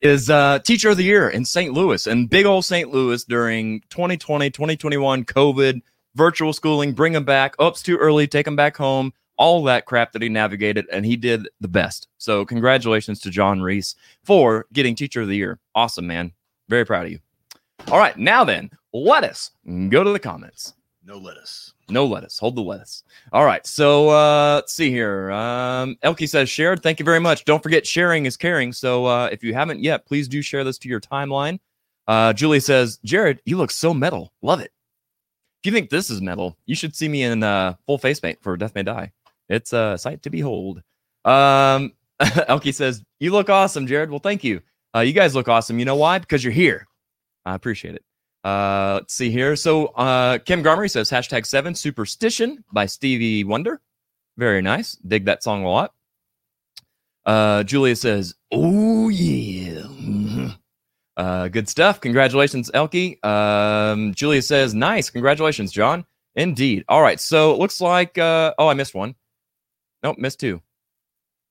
is 0.02 0.28
uh, 0.28 0.58
teacher 0.60 0.90
of 0.90 0.98
the 0.98 1.02
year 1.02 1.30
in 1.30 1.46
St. 1.46 1.72
Louis 1.72 2.06
and 2.06 2.28
big 2.28 2.44
old 2.44 2.66
St. 2.66 2.90
Louis 2.90 3.24
during 3.24 3.80
2020, 3.88 4.50
2021 4.50 5.24
COVID, 5.24 5.80
virtual 6.14 6.52
schooling, 6.52 6.92
bring 6.92 7.14
them 7.14 7.24
back. 7.24 7.54
Oh, 7.58 7.68
it's 7.68 7.82
too 7.82 7.96
early, 7.96 8.26
take 8.26 8.44
them 8.44 8.56
back 8.56 8.76
home. 8.76 9.14
All 9.40 9.64
that 9.64 9.86
crap 9.86 10.12
that 10.12 10.22
he 10.22 10.28
navigated, 10.28 10.86
and 10.92 11.04
he 11.04 11.16
did 11.16 11.48
the 11.60 11.68
best. 11.68 12.08
So 12.18 12.44
congratulations 12.44 13.20
to 13.20 13.30
John 13.30 13.62
Reese 13.62 13.96
for 14.22 14.66
getting 14.74 14.94
teacher 14.94 15.22
of 15.22 15.28
the 15.28 15.36
year. 15.36 15.58
Awesome, 15.74 16.06
man. 16.06 16.32
Very 16.68 16.84
proud 16.84 17.06
of 17.06 17.12
you. 17.12 17.18
All 17.88 17.98
right, 17.98 18.16
now 18.18 18.44
then, 18.44 18.70
let 18.92 19.24
us 19.24 19.52
go 19.88 20.04
to 20.04 20.10
the 20.10 20.18
comments. 20.18 20.74
No 21.06 21.16
lettuce. 21.16 21.72
No 21.88 22.04
lettuce. 22.04 22.38
Hold 22.38 22.54
the 22.54 22.60
lettuce. 22.60 23.02
All 23.32 23.46
right. 23.46 23.66
So 23.66 24.10
uh, 24.10 24.56
let's 24.56 24.74
see 24.74 24.90
here. 24.90 25.30
Um, 25.32 25.96
Elkie 26.04 26.28
says 26.28 26.48
shared. 26.48 26.82
Thank 26.82 26.98
you 27.00 27.04
very 27.04 27.18
much. 27.18 27.44
Don't 27.46 27.62
forget 27.62 27.86
sharing 27.86 28.26
is 28.26 28.36
caring. 28.36 28.72
So 28.72 29.06
uh, 29.06 29.28
if 29.32 29.42
you 29.42 29.54
haven't 29.54 29.82
yet, 29.82 30.06
please 30.06 30.28
do 30.28 30.42
share 30.42 30.62
this 30.62 30.78
to 30.78 30.88
your 30.88 31.00
timeline. 31.00 31.58
Uh, 32.06 32.32
Julie 32.32 32.60
says, 32.60 32.98
Jared, 33.04 33.40
you 33.44 33.56
look 33.56 33.70
so 33.70 33.94
metal. 33.94 34.32
Love 34.42 34.60
it. 34.60 34.72
If 35.62 35.66
you 35.66 35.72
think 35.72 35.90
this 35.90 36.10
is 36.10 36.20
metal, 36.20 36.56
you 36.66 36.74
should 36.74 36.94
see 36.94 37.08
me 37.08 37.22
in 37.22 37.42
uh, 37.42 37.74
full 37.86 37.98
face 37.98 38.20
paint 38.20 38.38
for 38.42 38.56
Death 38.56 38.74
May 38.74 38.82
Die. 38.82 39.10
It's 39.50 39.72
a 39.74 39.98
sight 39.98 40.22
to 40.22 40.30
behold. 40.30 40.78
Um, 41.24 41.92
Elkie 42.22 42.72
says, 42.74 43.02
You 43.18 43.32
look 43.32 43.50
awesome, 43.50 43.86
Jared. 43.86 44.10
Well, 44.10 44.20
thank 44.20 44.42
you. 44.44 44.62
Uh, 44.94 45.00
you 45.00 45.12
guys 45.12 45.34
look 45.34 45.48
awesome. 45.48 45.78
You 45.78 45.84
know 45.84 45.96
why? 45.96 46.18
Because 46.18 46.42
you're 46.42 46.52
here. 46.52 46.86
I 47.44 47.54
appreciate 47.54 47.94
it. 47.96 48.04
Uh, 48.44 48.94
let's 49.00 49.12
see 49.14 49.30
here. 49.30 49.54
So 49.56 49.86
uh, 49.88 50.38
Kim 50.38 50.62
Garmery 50.62 50.90
says 50.90 51.10
hashtag 51.10 51.44
seven 51.44 51.74
superstition 51.74 52.64
by 52.72 52.86
Stevie 52.86 53.44
Wonder. 53.44 53.80
Very 54.38 54.62
nice. 54.62 54.94
Dig 54.94 55.26
that 55.26 55.42
song 55.42 55.64
a 55.64 55.68
lot. 55.68 55.92
Uh, 57.26 57.62
Julia 57.64 57.94
says, 57.96 58.34
"Oh 58.50 59.10
yeah, 59.10 59.82
Uh, 61.16 61.48
good 61.48 61.68
stuff. 61.68 62.00
Congratulations, 62.00 62.70
Elke. 62.72 63.22
Um, 63.24 64.14
Julia 64.14 64.40
says, 64.40 64.74
nice. 64.74 65.10
Congratulations, 65.10 65.70
John. 65.70 66.06
Indeed. 66.34 66.84
All 66.88 67.02
right. 67.02 67.20
So 67.20 67.52
it 67.52 67.58
looks 67.58 67.80
like, 67.80 68.16
uh, 68.16 68.54
oh, 68.58 68.68
I 68.68 68.74
missed 68.74 68.94
one. 68.94 69.14
Nope, 70.02 70.18
missed 70.18 70.40
two. 70.40 70.60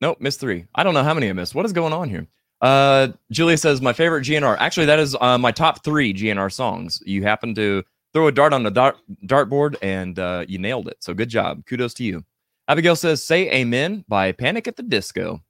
Nope, 0.01 0.19
missed 0.21 0.39
three. 0.39 0.65
I 0.75 0.83
don't 0.83 0.93
know 0.93 1.03
how 1.03 1.13
many 1.13 1.29
I 1.29 1.33
missed. 1.33 1.55
What 1.55 1.65
is 1.65 1.73
going 1.73 1.93
on 1.93 2.09
here? 2.09 2.27
Uh, 2.61 3.09
Julia 3.31 3.57
says, 3.57 3.81
my 3.81 3.93
favorite 3.93 4.25
GNR. 4.25 4.57
Actually, 4.59 4.85
that 4.87 4.99
is 4.99 5.15
uh, 5.19 5.37
my 5.37 5.51
top 5.51 5.83
three 5.83 6.13
GNR 6.13 6.51
songs. 6.51 7.01
You 7.05 7.23
happen 7.23 7.53
to 7.55 7.83
throw 8.13 8.27
a 8.27 8.31
dart 8.31 8.53
on 8.53 8.63
the 8.63 8.71
dart 8.71 8.97
dartboard 9.25 9.75
and 9.81 10.17
uh, 10.19 10.45
you 10.47 10.57
nailed 10.57 10.87
it. 10.87 10.97
So 10.99 11.13
good 11.13 11.29
job. 11.29 11.65
Kudos 11.65 11.93
to 11.95 12.03
you. 12.03 12.23
Abigail 12.67 12.95
says, 12.95 13.23
say 13.23 13.51
amen 13.51 14.03
by 14.07 14.31
Panic 14.31 14.67
at 14.67 14.75
the 14.75 14.83
Disco. 14.83 15.41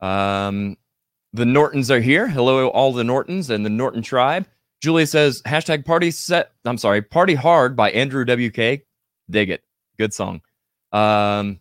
Um, 0.00 0.76
the 1.32 1.44
Nortons 1.44 1.90
are 1.90 2.00
here. 2.00 2.28
Hello, 2.28 2.68
all 2.68 2.92
the 2.92 3.04
Nortons 3.04 3.50
and 3.50 3.64
the 3.64 3.70
Norton 3.70 4.02
tribe. 4.02 4.46
Julia 4.80 5.06
says, 5.06 5.42
hashtag 5.42 5.84
party 5.84 6.10
set. 6.10 6.52
I'm 6.64 6.78
sorry, 6.78 7.02
party 7.02 7.34
hard 7.34 7.74
by 7.74 7.90
Andrew 7.90 8.24
WK. 8.24 8.82
Dig 9.30 9.50
it. 9.50 9.64
Good 9.98 10.12
song. 10.12 10.42
Um, 10.92 11.58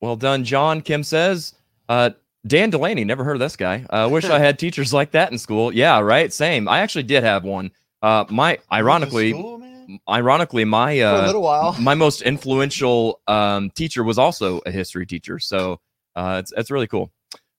well 0.00 0.16
done, 0.16 0.44
John. 0.44 0.80
Kim 0.80 1.02
says, 1.02 1.54
uh, 1.88 2.10
Dan 2.46 2.70
Delaney, 2.70 3.04
never 3.04 3.24
heard 3.24 3.34
of 3.34 3.40
this 3.40 3.56
guy. 3.56 3.84
I 3.90 4.02
uh, 4.02 4.08
wish 4.08 4.24
I 4.24 4.38
had 4.38 4.58
teachers 4.58 4.92
like 4.92 5.10
that 5.10 5.30
in 5.30 5.38
school. 5.38 5.72
Yeah, 5.74 6.00
right. 6.00 6.32
Same. 6.32 6.68
I 6.68 6.80
actually 6.80 7.02
did 7.04 7.22
have 7.22 7.44
one. 7.44 7.70
Uh, 8.02 8.24
my 8.30 8.58
ironically, 8.72 9.32
school, 9.32 9.62
ironically, 10.08 10.64
my 10.64 11.00
uh, 11.00 11.18
For 11.18 11.22
a 11.24 11.26
little 11.26 11.42
while. 11.42 11.76
my 11.78 11.94
most 11.94 12.22
influential 12.22 13.20
um, 13.26 13.70
teacher 13.70 14.02
was 14.04 14.18
also 14.18 14.60
a 14.64 14.70
history 14.70 15.04
teacher. 15.04 15.38
So 15.38 15.80
uh, 16.16 16.38
it's 16.40 16.52
it's 16.56 16.70
really 16.70 16.86
cool. 16.86 17.12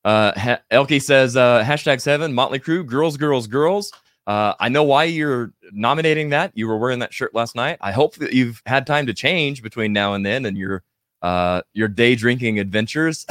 Uh, 0.04 0.32
ha- 0.36 0.62
Elke 0.72 1.00
says 1.00 1.38
uh, 1.38 1.64
hashtag 1.64 2.02
seven 2.02 2.34
Motley 2.34 2.60
Crue 2.60 2.84
girls 2.84 3.18
girls 3.18 3.46
girls. 3.46 3.92
Uh, 4.26 4.54
I 4.60 4.70
know 4.70 4.84
why 4.84 5.04
you're 5.04 5.52
nominating 5.72 6.30
that. 6.30 6.52
You 6.56 6.68
were 6.68 6.78
wearing 6.78 7.00
that 7.00 7.14
shirt 7.14 7.36
last 7.36 7.56
night. 7.56 7.78
I 7.82 7.92
hope 7.92 8.16
that 8.16 8.34
you've 8.34 8.62
had 8.66 8.88
time 8.88 9.06
to 9.08 9.14
change 9.14 9.62
between 9.62 9.94
now 9.94 10.14
and 10.14 10.26
then 10.26 10.46
and 10.46 10.58
your 10.58 10.84
uh, 11.22 11.62
your 11.74 11.88
day 11.88 12.16
drinking 12.16 12.60
adventures. 12.60 13.26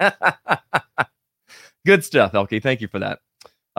Good 1.86 2.04
stuff, 2.04 2.34
Elke. 2.34 2.62
Thank 2.62 2.80
you 2.80 2.88
for 2.88 2.98
that. 2.98 3.20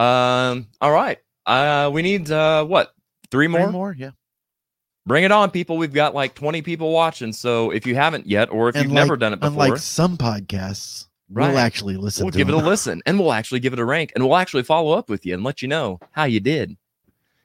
Um, 0.02 0.68
all 0.80 0.92
right. 0.92 1.20
Uh, 1.46 1.90
we 1.94 2.02
need 2.02 2.32
uh, 2.32 2.66
what? 2.66 2.94
Three 3.30 3.48
more? 3.48 3.64
Three 3.64 3.72
more, 3.72 3.96
yeah. 3.98 4.12
Bring 5.06 5.24
it 5.24 5.32
on, 5.32 5.52
people. 5.52 5.78
We've 5.78 5.94
got 5.94 6.14
like 6.14 6.36
20 6.36 6.62
people 6.62 6.92
watching. 6.92 7.34
So 7.34 7.72
if 7.72 7.86
you 7.88 7.96
haven't 7.96 8.28
yet, 8.28 8.52
or 8.52 8.70
if 8.70 8.76
And 8.76 8.84
you've 8.86 8.92
like- 8.94 9.04
never 9.04 9.18
done 9.18 9.34
it 9.34 9.40
before, 9.40 9.64
Unlike 9.66 9.78
some 9.78 10.18
podcasts, 10.18 11.08
Right. 11.34 11.48
we'll 11.48 11.60
actually 11.60 11.96
listen 11.96 12.26
we'll 12.26 12.32
give 12.32 12.50
it 12.50 12.54
a 12.54 12.58
listen 12.70 13.02
and 13.06 13.18
we'll 13.18 13.32
actually 13.32 13.62
give 13.62 13.72
it 13.72 13.80
a 13.80 13.86
rank 13.86 14.12
and 14.16 14.24
we'll 14.26 14.36
actually 14.36 14.64
follow 14.64 14.92
up 14.98 15.10
with 15.10 15.26
you 15.26 15.34
and 15.34 15.46
let 15.46 15.62
you 15.62 15.68
know 15.70 15.98
how 16.12 16.26
you 16.26 16.42
did 16.42 16.76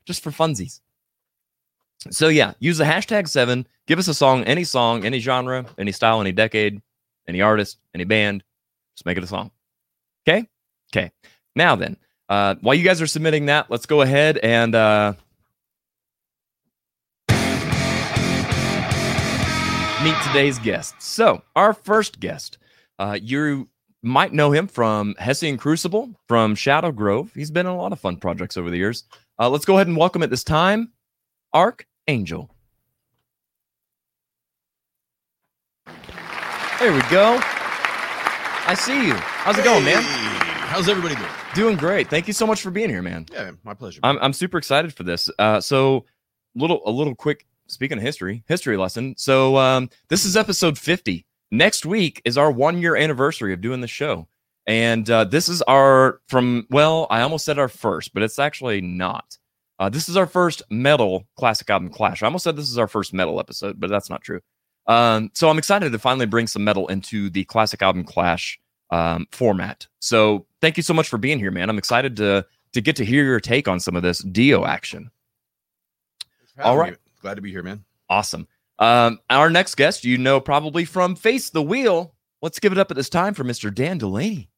just 0.04 0.25
for 0.25 0.32
funsies. 0.32 0.80
So, 2.10 2.28
yeah, 2.28 2.52
use 2.60 2.78
the 2.78 2.84
hashtag 2.84 3.28
seven. 3.28 3.66
Give 3.86 3.98
us 3.98 4.08
a 4.08 4.14
song, 4.14 4.44
any 4.44 4.64
song, 4.64 5.04
any 5.04 5.18
genre, 5.18 5.66
any 5.78 5.92
style, 5.92 6.20
any 6.20 6.32
decade, 6.32 6.80
any 7.28 7.40
artist, 7.40 7.78
any 7.94 8.04
band. 8.04 8.44
Just 8.96 9.06
make 9.06 9.16
it 9.16 9.24
a 9.24 9.26
song. 9.26 9.50
Okay. 10.28 10.48
Okay. 10.94 11.10
Now, 11.54 11.76
then, 11.76 11.96
uh, 12.28 12.56
while 12.60 12.74
you 12.74 12.84
guys 12.84 13.00
are 13.02 13.06
submitting 13.06 13.46
that, 13.46 13.70
let's 13.70 13.86
go 13.86 14.02
ahead 14.02 14.38
and 14.38 14.74
uh, 14.74 15.14
meet 20.04 20.16
today's 20.26 20.58
guest. 20.58 20.94
So, 20.98 21.42
our 21.54 21.72
first 21.72 22.20
guest, 22.20 22.58
uh, 22.98 23.18
you 23.20 23.68
might 24.02 24.32
know 24.32 24.52
him 24.52 24.68
from 24.68 25.14
Hessian 25.18 25.56
Crucible, 25.56 26.14
from 26.28 26.54
Shadow 26.54 26.92
Grove. 26.92 27.32
He's 27.34 27.50
been 27.50 27.66
in 27.66 27.72
a 27.72 27.76
lot 27.76 27.92
of 27.92 28.00
fun 28.00 28.16
projects 28.16 28.56
over 28.56 28.70
the 28.70 28.76
years. 28.76 29.04
Uh, 29.38 29.48
let's 29.50 29.64
go 29.64 29.74
ahead 29.74 29.88
and 29.88 29.96
welcome 29.96 30.22
at 30.22 30.30
this 30.30 30.44
time, 30.44 30.92
Archangel. 31.56 32.54
There 36.78 36.92
we 36.92 37.00
go. 37.08 37.38
I 38.68 38.75
see 38.78 39.06
you. 39.06 39.14
How's 39.14 39.56
it 39.56 39.64
going, 39.64 39.82
man? 39.82 40.02
How's 40.02 40.86
everybody 40.86 41.14
doing? 41.14 41.30
Doing 41.54 41.76
great. 41.78 42.10
Thank 42.10 42.26
you 42.26 42.34
so 42.34 42.46
much 42.46 42.60
for 42.60 42.70
being 42.70 42.90
here, 42.90 43.00
man. 43.00 43.25
Yeah, 43.32 43.52
my 43.64 43.72
pleasure. 43.72 44.00
I'm 44.02 44.18
I'm 44.18 44.34
super 44.34 44.58
excited 44.58 44.92
for 44.92 45.04
this. 45.04 45.30
Uh, 45.38 45.58
so 45.62 46.04
little 46.54 46.82
a 46.84 46.90
little 46.90 47.14
quick 47.14 47.46
speaking 47.68 47.96
of 47.96 48.04
history, 48.04 48.44
history 48.46 48.76
lesson. 48.76 49.14
So 49.16 49.56
um, 49.56 49.88
this 50.10 50.26
is 50.26 50.36
episode 50.36 50.76
50. 50.76 51.25
Next 51.50 51.86
week 51.86 52.20
is 52.26 52.36
our 52.36 52.50
one 52.50 52.82
year 52.82 52.96
anniversary 52.96 53.54
of 53.54 53.62
doing 53.62 53.80
the 53.80 53.88
show, 53.88 54.28
and 54.66 55.08
uh, 55.08 55.25
this 55.25 55.48
is 55.48 55.62
our 55.62 56.20
from 56.28 56.66
well, 56.68 57.06
I 57.08 57.22
almost 57.22 57.46
said 57.46 57.58
our 57.58 57.68
first, 57.68 58.12
but 58.12 58.22
it's 58.22 58.38
actually 58.38 58.82
not. 58.82 59.38
Uh, 59.78 59.88
this 59.88 60.09
is 60.09 60.16
our 60.16 60.26
first 60.26 60.62
metal 60.71 61.26
classic 61.37 61.68
album 61.68 61.90
clash. 61.90 62.23
I 62.23 62.26
almost 62.26 62.45
said 62.45 62.56
this 62.56 62.71
is 62.71 62.78
our 62.78 62.88
first 62.88 63.12
metal 63.12 63.38
episode, 63.38 63.78
but 63.78 63.90
that's 63.90 64.09
not 64.09 64.23
true. 64.23 64.40
Um, 64.87 65.30
so 65.35 65.50
I'm 65.50 65.59
excited 65.59 65.92
to 65.92 65.99
finally 65.99 66.26
bring 66.26 66.47
some 66.47 66.64
metal 66.64 66.87
into 66.88 67.28
the 67.28 67.45
classic 67.45 67.83
album 67.83 68.04
clash 68.04 68.59
um, 68.90 69.26
format. 69.33 69.87
So 69.99 70.47
thank 70.61 70.76
you 70.76 70.83
so 70.83 70.95
much 70.95 71.09
for 71.09 71.18
being 71.18 71.38
here, 71.38 71.50
man. 71.50 71.68
I'm 71.68 71.78
excited 71.78 72.16
to 72.16 72.47
to 72.73 72.80
get 72.80 72.97
to 72.97 73.04
hear 73.04 73.25
your 73.25 73.40
take 73.40 73.68
on 73.68 73.80
some 73.80 73.97
of 73.97 74.02
this 74.02 74.18
Dio 74.21 74.64
action. 74.64 75.11
Thanks 76.38 76.52
for 76.52 76.62
having 76.62 76.71
all 76.71 76.78
right. 76.78 76.92
me. 76.92 76.99
Glad 77.21 77.35
to 77.35 77.42
be 77.42 77.50
here, 77.50 77.62
man. 77.62 77.85
Awesome. 78.09 78.47
Um, 78.78 79.18
our 79.30 79.49
next 79.50 79.75
guest, 79.75 80.04
you 80.04 80.18
know 80.18 80.40
probably 80.40 80.85
from 80.85 81.16
Face 81.16 81.50
the 81.50 81.62
Wheel. 81.62 82.14
Let's 82.42 82.59
give 82.59 82.73
it 82.73 82.78
up 82.78 82.90
at 82.90 82.97
this 82.97 83.09
time 83.09 83.35
for 83.35 83.45
Mr. 83.45 83.75
Dan 83.75 83.99
Delaney. 83.99 84.50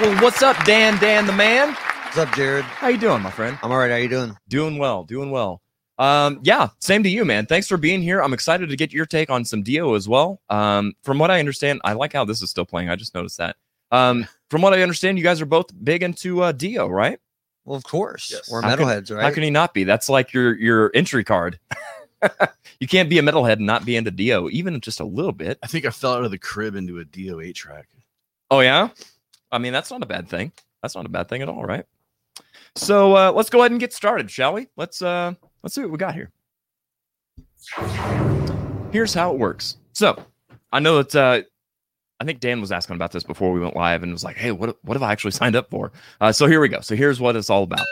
Well, 0.00 0.22
what's 0.22 0.42
up, 0.42 0.62
Dan? 0.64 0.98
Dan 1.00 1.26
the 1.26 1.32
man. 1.32 1.76
What's 2.18 2.30
up, 2.30 2.36
Jared? 2.36 2.64
How 2.64 2.88
you 2.88 2.98
doing, 2.98 3.22
my 3.22 3.30
friend? 3.30 3.56
I'm 3.62 3.70
all 3.70 3.78
right. 3.78 3.92
How 3.92 3.96
you 3.96 4.08
doing? 4.08 4.36
Doing 4.48 4.76
well, 4.76 5.04
doing 5.04 5.30
well. 5.30 5.62
Um, 5.98 6.40
yeah, 6.42 6.70
same 6.80 7.04
to 7.04 7.08
you, 7.08 7.24
man. 7.24 7.46
Thanks 7.46 7.68
for 7.68 7.76
being 7.76 8.02
here. 8.02 8.20
I'm 8.20 8.32
excited 8.32 8.70
to 8.70 8.76
get 8.76 8.92
your 8.92 9.06
take 9.06 9.30
on 9.30 9.44
some 9.44 9.62
Dio 9.62 9.94
as 9.94 10.08
well. 10.08 10.40
Um, 10.50 10.94
from 11.04 11.20
what 11.20 11.30
I 11.30 11.38
understand, 11.38 11.80
I 11.84 11.92
like 11.92 12.12
how 12.12 12.24
this 12.24 12.42
is 12.42 12.50
still 12.50 12.66
playing. 12.66 12.88
I 12.88 12.96
just 12.96 13.14
noticed 13.14 13.38
that. 13.38 13.54
Um, 13.92 14.26
from 14.50 14.62
what 14.62 14.74
I 14.74 14.82
understand, 14.82 15.16
you 15.16 15.22
guys 15.22 15.40
are 15.40 15.46
both 15.46 15.66
big 15.84 16.02
into 16.02 16.42
uh, 16.42 16.50
Dio, 16.50 16.88
right? 16.88 17.20
Well, 17.64 17.76
of 17.76 17.84
course. 17.84 18.32
Yes. 18.32 18.50
We're 18.50 18.62
metalheads, 18.62 19.14
right? 19.14 19.22
How 19.22 19.30
can 19.30 19.44
he 19.44 19.50
not 19.50 19.72
be? 19.72 19.84
That's 19.84 20.08
like 20.08 20.32
your 20.32 20.56
your 20.58 20.90
entry 20.94 21.22
card. 21.22 21.60
you 22.80 22.88
can't 22.88 23.08
be 23.08 23.20
a 23.20 23.22
metalhead 23.22 23.58
and 23.58 23.66
not 23.66 23.84
be 23.84 23.94
into 23.94 24.10
Dio, 24.10 24.50
even 24.50 24.80
just 24.80 24.98
a 24.98 25.04
little 25.04 25.30
bit. 25.30 25.56
I 25.62 25.68
think 25.68 25.86
I 25.86 25.90
fell 25.90 26.14
out 26.14 26.24
of 26.24 26.32
the 26.32 26.38
crib 26.38 26.74
into 26.74 26.98
a 26.98 27.04
Dio 27.04 27.38
8 27.38 27.54
track. 27.54 27.86
Oh 28.50 28.58
yeah, 28.58 28.88
I 29.52 29.58
mean 29.58 29.72
that's 29.72 29.92
not 29.92 30.02
a 30.02 30.06
bad 30.06 30.28
thing. 30.28 30.50
That's 30.82 30.96
not 30.96 31.06
a 31.06 31.10
bad 31.10 31.28
thing 31.28 31.42
at 31.42 31.48
all, 31.48 31.62
right? 31.62 31.86
So 32.74 33.16
uh, 33.16 33.32
let's 33.32 33.50
go 33.50 33.60
ahead 33.60 33.70
and 33.70 33.80
get 33.80 33.92
started, 33.92 34.30
shall 34.30 34.54
we? 34.54 34.68
Let's 34.76 35.02
uh, 35.02 35.34
let's 35.62 35.74
see 35.74 35.80
what 35.82 35.90
we 35.90 35.98
got 35.98 36.14
here. 36.14 36.30
Here's 38.92 39.12
how 39.12 39.32
it 39.32 39.38
works. 39.38 39.76
So 39.92 40.22
I 40.72 40.80
know 40.80 41.02
that 41.02 41.14
uh, 41.14 41.42
I 42.20 42.24
think 42.24 42.40
Dan 42.40 42.60
was 42.60 42.72
asking 42.72 42.96
about 42.96 43.12
this 43.12 43.22
before 43.22 43.52
we 43.52 43.60
went 43.60 43.76
live, 43.76 44.02
and 44.02 44.12
was 44.12 44.24
like, 44.24 44.36
"Hey, 44.36 44.52
what 44.52 44.76
what 44.84 44.94
have 44.94 45.02
I 45.02 45.12
actually 45.12 45.30
signed 45.32 45.56
up 45.56 45.70
for?" 45.70 45.92
Uh, 46.20 46.32
so 46.32 46.46
here 46.46 46.60
we 46.60 46.68
go. 46.68 46.80
So 46.80 46.96
here's 46.96 47.20
what 47.20 47.36
it's 47.36 47.50
all 47.50 47.62
about. 47.62 47.86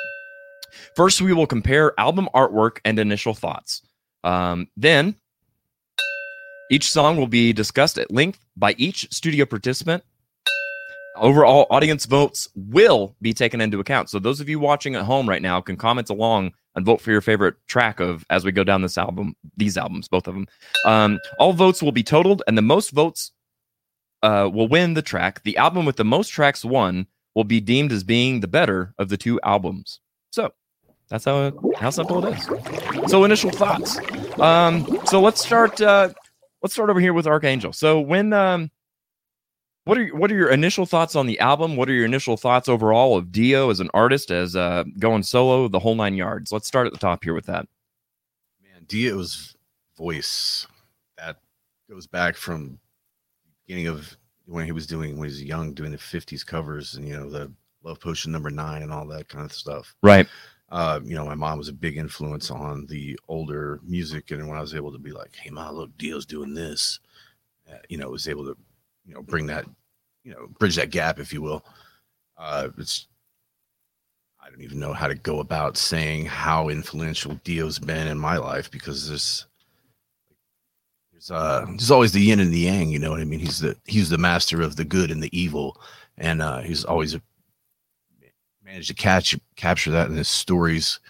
First, 0.95 1.21
we 1.21 1.33
will 1.33 1.47
compare 1.47 1.99
album 1.99 2.29
artwork 2.35 2.79
and 2.85 2.99
initial 2.99 3.35
thoughts. 3.35 3.83
Um, 4.25 4.69
then, 4.77 5.15
each 6.71 6.91
song 6.91 7.17
will 7.17 7.29
be 7.29 7.53
discussed 7.53 7.99
at 7.99 8.11
length 8.11 8.41
by 8.57 8.75
each 8.79 9.09
studio 9.13 9.47
participant. 9.47 10.03
Overall 11.17 11.67
audience 11.71 12.07
votes 12.07 12.49
will 12.55 13.17
be 13.21 13.33
taken 13.33 13.61
into 13.61 13.81
account. 13.81 14.11
So 14.11 14.19
those 14.19 14.41
of 14.41 14.49
you 14.49 14.59
watching 14.59 14.95
at 14.95 15.05
home 15.05 15.29
right 15.29 15.43
now 15.43 15.61
can 15.61 15.77
comment 15.77 16.11
along 16.11 16.53
and 16.75 16.85
vote 16.85 17.01
for 17.01 17.11
your 17.11 17.21
favorite 17.21 17.55
track 17.67 18.01
of 18.01 18.25
as 18.31 18.45
we 18.45 18.53
go 18.53 18.65
down 18.65 18.83
this 18.83 18.99
album, 18.99 19.35
these 19.57 19.77
albums, 19.77 20.09
both 20.09 20.29
of 20.29 20.35
them. 20.35 20.47
Um, 20.85 21.19
all 21.39 21.53
votes 21.53 21.83
will 21.83 21.93
be 21.93 22.03
totaled, 22.03 22.43
and 22.47 22.57
the 22.57 22.63
most 22.63 22.91
votes 22.91 23.33
uh, 24.23 24.49
will 24.53 24.69
win 24.69 24.95
the 24.95 25.03
track. 25.03 25.43
The 25.43 25.57
album 25.57 25.87
with 25.87 25.97
the 25.97 26.05
most 26.05 26.29
tracks 26.29 26.65
won 26.65 27.07
will 27.35 27.45
be 27.45 27.61
deemed 27.61 27.93
as 27.93 28.05
being 28.05 28.41
the 28.41 28.49
better 28.49 28.95
of 28.99 29.09
the 29.09 29.17
two 29.17 29.41
albums. 29.43 30.01
So 30.31 30.53
that's 31.09 31.25
how 31.25 31.53
how 31.77 31.91
simple 31.91 32.25
it 32.27 32.37
is. 32.37 33.11
So 33.11 33.25
initial 33.25 33.51
thoughts. 33.51 33.99
Um, 34.39 35.01
so 35.07 35.21
let's 35.21 35.45
start. 35.45 35.81
Uh, 35.81 36.11
let's 36.63 36.75
start 36.75 36.91
over 36.91 37.01
here 37.01 37.13
with 37.13 37.27
Archangel. 37.27 37.73
So 37.73 38.01
when 38.01 38.33
um, 38.33 38.71
what 39.87 39.99
are 39.99 40.09
what 40.09 40.33
are 40.33 40.35
your 40.35 40.51
initial 40.51 40.85
thoughts 40.85 41.15
on 41.15 41.27
the 41.27 41.39
album? 41.39 41.77
What 41.77 41.89
are 41.89 41.93
your 41.93 42.05
initial 42.05 42.37
thoughts 42.37 42.69
overall 42.69 43.17
of 43.17 43.31
Dio 43.31 43.71
as 43.71 43.79
an 43.79 43.89
artist, 43.95 44.33
as 44.33 44.57
uh, 44.57 44.83
going 44.99 45.23
solo, 45.23 45.69
the 45.69 45.79
whole 45.79 45.95
nine 45.95 46.15
yards? 46.17 46.51
Let's 46.51 46.67
start 46.67 46.89
at 46.89 46.93
the 46.93 46.99
top 46.99 47.23
here 47.23 47.35
with 47.35 47.47
that. 47.47 47.69
Man, 48.65 48.83
Dio's 48.89 49.57
voice 49.97 50.67
that 51.17 51.37
goes 51.89 52.09
back 52.09 52.35
from 52.35 52.81
the 53.45 53.53
beginning 53.65 53.87
of 53.87 54.17
when 54.47 54.65
he 54.65 54.73
was 54.73 54.89
doing 54.89 55.19
when 55.19 55.29
he 55.29 55.33
was 55.33 55.43
young, 55.45 55.73
doing 55.73 55.93
the 55.93 55.99
50s 55.99 56.45
covers 56.45 56.95
and 56.95 57.07
you 57.07 57.17
know, 57.17 57.31
the 57.31 57.53
Love 57.85 58.01
Potion 58.01 58.33
number 58.33 58.51
nine 58.51 58.83
and 58.83 58.93
all 58.93 59.07
that 59.07 59.29
kind 59.29 59.45
of 59.45 59.53
stuff. 59.53 59.95
Right. 60.03 60.27
Uh, 60.69 60.99
you 61.05 61.15
know, 61.15 61.25
my 61.25 61.37
mom 61.37 61.59
was 61.59 61.69
a 61.69 61.73
big 61.73 61.97
influence 61.97 62.51
on 62.51 62.87
the 62.87 63.17
older 63.29 63.79
music, 63.85 64.33
and 64.33 64.49
when 64.49 64.59
I 64.59 64.63
was 64.63 64.75
able 64.75 64.91
to 64.91 64.99
be 64.99 65.13
like, 65.13 65.37
"Hey, 65.37 65.51
mom, 65.51 65.77
look, 65.77 65.97
Dio's 65.97 66.27
doing 66.27 66.55
this," 66.55 66.99
uh, 67.71 67.79
you 67.89 67.99
know, 67.99 68.11
was 68.11 68.27
able 68.27 68.47
to, 68.47 68.57
you 69.07 69.15
know, 69.15 69.23
bring 69.23 69.47
that, 69.47 69.67
you 70.25 70.33
know, 70.33 70.49
bridge 70.59 70.77
that 70.77 70.91
gap, 70.91 71.19
if 71.19 71.33
you 71.33 71.43
will. 71.43 71.65
Uh, 72.37 72.69
it's 72.79 73.07
I 74.47 74.51
don't 74.51 74.63
even 74.63 74.79
know 74.79 74.93
how 74.93 75.09
to 75.09 75.15
go 75.15 75.41
about 75.41 75.77
saying 75.77 76.27
how 76.27 76.69
influential 76.69 77.41
Dio's 77.43 77.79
been 77.79 78.07
in 78.07 78.19
my 78.19 78.37
life 78.37 78.71
because 78.71 79.09
there's 79.09 79.47
there's 81.13 81.31
uh 81.31 81.65
there's 81.69 81.91
always 81.91 82.13
the 82.13 82.21
yin 82.21 82.41
and 82.41 82.53
the 82.53 82.61
yang. 82.61 82.91
You 82.91 82.99
know 82.99 83.11
what 83.11 83.21
I 83.21 83.25
mean? 83.25 83.41
He's 83.41 83.61
the 83.61 83.77
he's 83.87 84.11
the 84.11 84.19
master 84.19 84.63
of 84.63 84.77
the 84.77 84.85
good 84.85 85.11
and 85.11 85.23
the 85.23 85.37
evil, 85.37 85.81
and 86.19 86.43
uh, 86.43 86.61
he's 86.61 86.85
always 86.85 87.17
managed 88.65 88.89
to 88.89 88.95
catch 88.95 89.37
capture 89.57 89.91
that 89.91 90.11
in 90.11 90.17
his 90.17 90.29
stories 90.29 91.01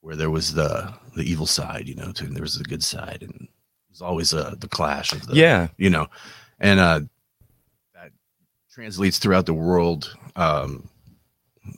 where 0.00 0.16
there 0.16 0.30
was 0.30 0.54
the 0.54 0.92
the 1.14 1.22
evil 1.22 1.46
side, 1.46 1.88
you 1.88 1.94
know, 1.94 2.12
and 2.18 2.34
there 2.34 2.42
was 2.42 2.58
the 2.58 2.64
good 2.64 2.82
side, 2.82 3.18
and 3.22 3.48
there's 3.88 4.02
always 4.02 4.32
uh, 4.32 4.54
the 4.58 4.68
clash 4.68 5.12
of 5.12 5.26
the 5.26 5.34
yeah, 5.34 5.68
you 5.76 5.90
know, 5.90 6.06
and 6.58 6.80
uh, 6.80 7.00
translates 8.80 9.18
throughout 9.18 9.44
the 9.46 9.54
world 9.54 10.16
um, 10.36 10.88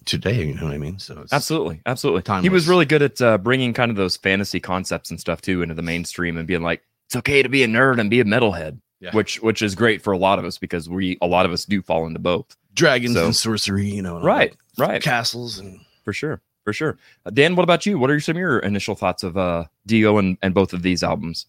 today. 0.04 0.44
You 0.46 0.54
know 0.54 0.64
what 0.64 0.74
I 0.74 0.78
mean? 0.78 0.98
So 0.98 1.20
it's, 1.22 1.32
absolutely, 1.32 1.80
absolutely. 1.86 2.22
Time. 2.22 2.42
He 2.42 2.48
was 2.48 2.68
really 2.68 2.84
good 2.84 3.02
at 3.02 3.20
uh, 3.20 3.38
bringing 3.38 3.72
kind 3.72 3.90
of 3.90 3.96
those 3.96 4.16
fantasy 4.16 4.60
concepts 4.60 5.10
and 5.10 5.18
stuff 5.20 5.40
too 5.40 5.62
into 5.62 5.74
the 5.74 5.82
mainstream 5.82 6.36
and 6.36 6.46
being 6.46 6.62
like, 6.62 6.82
it's 7.06 7.16
okay 7.16 7.42
to 7.42 7.48
be 7.48 7.62
a 7.64 7.66
nerd 7.66 7.98
and 8.00 8.08
be 8.08 8.20
a 8.20 8.24
metalhead, 8.24 8.78
Yeah. 9.00 9.10
which 9.12 9.42
which 9.42 9.62
is 9.62 9.74
great 9.74 10.00
for 10.00 10.12
a 10.12 10.18
lot 10.18 10.38
of 10.38 10.44
us 10.44 10.58
because 10.58 10.88
we 10.88 11.18
a 11.20 11.26
lot 11.26 11.44
of 11.44 11.52
us 11.52 11.64
do 11.64 11.82
fall 11.82 12.06
into 12.06 12.20
both. 12.20 12.56
dragons 12.74 13.14
So- 13.16 13.24
and 13.26 13.36
sorcery, 13.36 13.86
you 13.86 14.00
know, 14.02 14.22
right, 14.22 14.50
all 14.78 14.86
Right, 14.86 14.92
right, 14.92 15.02
castles 15.02 15.58
and 15.58 15.80
for 16.04 16.12
sure, 16.14 16.40
for 16.64 16.72
sure. 16.72 16.96
Uh, 17.26 17.30
Dan, 17.30 17.54
what 17.56 17.64
about 17.64 17.84
you? 17.84 17.98
What 17.98 18.10
are 18.10 18.18
some 18.20 18.36
of 18.36 18.40
your 18.40 18.60
initial 18.60 18.94
thoughts 18.94 19.22
of 19.24 19.36
uh, 19.36 19.64
Dio 19.86 20.16
and 20.18 20.38
and 20.40 20.54
both 20.54 20.72
of 20.72 20.82
these 20.82 21.02
albums? 21.02 21.46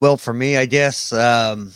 Well, 0.00 0.16
for 0.16 0.32
me, 0.34 0.56
I 0.56 0.66
guess 0.66 1.12
um, 1.12 1.70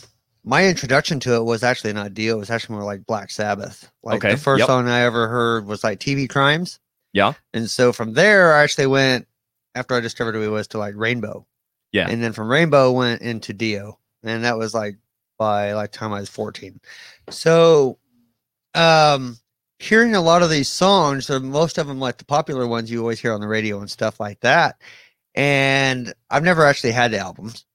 my 0.47 0.65
introduction 0.65 1.19
to 1.19 1.35
it 1.35 1.43
was 1.43 1.61
actually 1.61 1.91
not 1.91 2.13
Dio. 2.13 2.37
It 2.37 2.39
was 2.39 2.49
actually 2.49 2.75
more 2.75 2.85
like 2.85 3.05
Black 3.05 3.29
Sabbath. 3.29 3.91
Like 4.01 4.23
Okay, 4.23 4.31
the 4.31 4.41
first 4.41 4.59
yep. 4.59 4.67
song 4.67 4.87
I 4.87 5.01
ever 5.01 5.27
heard 5.27 5.65
was 5.65 5.83
like 5.83 5.99
TV 5.99 6.29
Crimes. 6.29 6.79
Yeah. 7.11 7.33
And 7.53 7.69
so 7.69 7.91
from 7.91 8.13
there, 8.13 8.53
I 8.53 8.63
actually 8.63 8.87
went 8.87 9.27
after 9.75 9.95
I 9.95 9.99
discovered 9.99 10.35
who 10.35 10.41
he 10.41 10.47
was 10.47 10.67
to 10.69 10.77
like 10.77 10.95
Rainbow. 10.95 11.45
Yeah. 11.91 12.07
And 12.09 12.23
then 12.23 12.31
from 12.31 12.49
Rainbow 12.49 12.93
went 12.93 13.21
into 13.21 13.53
Dio, 13.53 13.99
and 14.23 14.45
that 14.45 14.57
was 14.57 14.73
like 14.73 14.97
by 15.37 15.73
like 15.73 15.91
time 15.91 16.13
I 16.13 16.21
was 16.21 16.29
fourteen. 16.29 16.79
So, 17.29 17.97
um, 18.73 19.37
hearing 19.79 20.15
a 20.15 20.21
lot 20.21 20.43
of 20.43 20.49
these 20.49 20.69
songs, 20.69 21.25
so 21.25 21.39
most 21.39 21.77
of 21.77 21.87
them 21.87 21.99
like 21.99 22.17
the 22.17 22.25
popular 22.25 22.67
ones 22.67 22.89
you 22.89 23.01
always 23.01 23.19
hear 23.19 23.33
on 23.33 23.41
the 23.41 23.47
radio 23.47 23.79
and 23.79 23.89
stuff 23.89 24.19
like 24.19 24.39
that. 24.41 24.81
And 25.35 26.13
I've 26.29 26.43
never 26.43 26.65
actually 26.65 26.91
had 26.93 27.11
the 27.11 27.19
albums. 27.19 27.65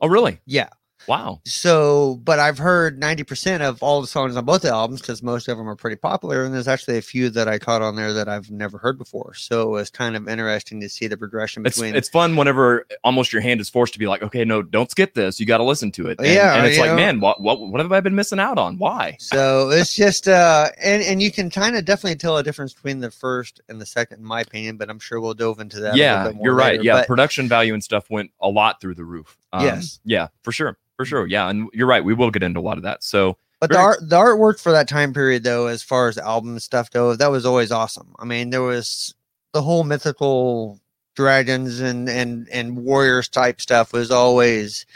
Oh, 0.00 0.08
really? 0.08 0.40
Yeah. 0.46 0.68
Wow. 1.08 1.40
So, 1.46 2.20
but 2.22 2.38
I've 2.38 2.58
heard 2.58 3.00
90% 3.00 3.60
of 3.62 3.82
all 3.82 4.00
the 4.00 4.06
songs 4.06 4.36
on 4.36 4.44
both 4.44 4.62
the 4.62 4.68
albums 4.68 5.00
because 5.00 5.22
most 5.22 5.48
of 5.48 5.56
them 5.58 5.68
are 5.68 5.74
pretty 5.76 5.96
popular. 5.96 6.44
And 6.44 6.54
there's 6.54 6.68
actually 6.68 6.98
a 6.98 7.02
few 7.02 7.30
that 7.30 7.48
I 7.48 7.58
caught 7.58 7.82
on 7.82 7.96
there 7.96 8.12
that 8.12 8.28
I've 8.28 8.50
never 8.50 8.78
heard 8.78 8.98
before. 8.98 9.34
So 9.34 9.62
it 9.62 9.70
was 9.70 9.90
kind 9.90 10.16
of 10.16 10.28
interesting 10.28 10.80
to 10.82 10.88
see 10.88 11.06
the 11.06 11.16
progression 11.16 11.62
between. 11.62 11.96
it's 11.96 12.08
fun 12.08 12.36
whenever 12.36 12.86
almost 13.04 13.32
your 13.32 13.42
hand 13.42 13.60
is 13.60 13.68
forced 13.70 13.94
to 13.94 13.98
be 13.98 14.06
like, 14.06 14.22
okay, 14.22 14.44
no, 14.44 14.62
don't 14.62 14.90
skip 14.90 15.14
this. 15.14 15.40
You 15.40 15.46
got 15.46 15.58
to 15.58 15.64
listen 15.64 15.90
to 15.92 16.08
it. 16.08 16.18
And, 16.18 16.26
Yeah, 16.28 16.54
and 16.56 16.66
it's 16.66 16.78
like, 16.78 16.90
know. 16.90 16.96
man, 16.96 17.20
what 17.20 17.40
what 17.40 17.58
what 17.60 17.80
have 17.80 17.92
I 17.92 18.00
been 18.00 18.14
missing 18.14 18.38
out 18.38 18.58
on? 18.58 18.76
Why? 18.78 19.16
so 19.18 19.70
it's 19.70 19.94
just, 19.94 20.28
uh, 20.28 20.68
and, 20.82 21.02
and 21.02 21.22
you 21.22 21.32
can 21.32 21.48
kind 21.50 21.76
of 21.76 21.84
definitely 21.84 22.16
tell 22.16 22.36
a 22.36 22.42
difference 22.42 22.74
between 22.74 23.00
the 23.00 23.10
first 23.10 23.60
and 23.68 23.80
the 23.80 23.86
second, 23.86 24.18
in 24.18 24.24
my 24.24 24.42
opinion, 24.42 24.76
but 24.76 24.90
I'm 24.90 24.98
sure 24.98 25.20
we'll 25.20 25.34
dove 25.34 25.60
into 25.60 25.80
that. 25.80 25.94
a 25.94 25.96
yeah, 25.96 26.30
you're 26.42 26.54
right. 26.54 26.72
later. 26.72 26.82
Yeah, 26.84 26.92
But- 26.98 27.06
production 27.08 27.48
value 27.48 27.72
and 27.74 27.82
stuff 27.82 28.10
went 28.10 28.30
a 28.40 28.48
lot 28.48 28.80
through 28.80 28.94
the 28.94 29.04
roof. 29.04 29.36
Um, 29.52 29.64
Yes. 29.64 30.00
Yeah, 30.04 30.28
for 30.42 30.52
sure, 30.52 30.76
for 30.96 31.04
sure. 31.04 31.26
Yeah, 31.26 31.48
and 31.48 31.68
you're 31.72 31.86
right. 31.86 32.04
We 32.04 32.14
will 32.14 32.30
get 32.30 32.42
into 32.42 32.60
a 32.60 32.62
lot 32.62 32.76
of 32.76 32.82
that. 32.84 33.02
So 33.02 33.36
But 33.60 33.70
the 33.70 33.78
art, 33.78 33.98
the 34.02 34.16
artwork 34.16 34.60
for 34.60 34.72
that 34.72 34.88
time 34.88 35.12
period, 35.12 35.42
though, 35.44 35.66
as 35.66 35.82
far 35.82 36.08
as 36.08 36.14
the 36.16 36.24
album 36.26 36.58
stuff 36.60 36.90
though, 36.90 37.14
that 37.16 37.30
was 37.30 37.44
always 37.46 37.72
awesome. 37.72 38.14
I 38.18 38.24
mean, 38.24 38.50
there 38.50 38.62
was 38.62 39.14
the 39.52 39.62
whole 39.62 39.84
mythical 39.84 40.80
dragons 41.16 41.80
and 41.80 42.08
and 42.08 42.48
and 42.52 42.76
warriors 42.76 43.28
type 43.28 43.60
stuff 43.60 43.92
was 43.92 44.10
always 44.10 44.86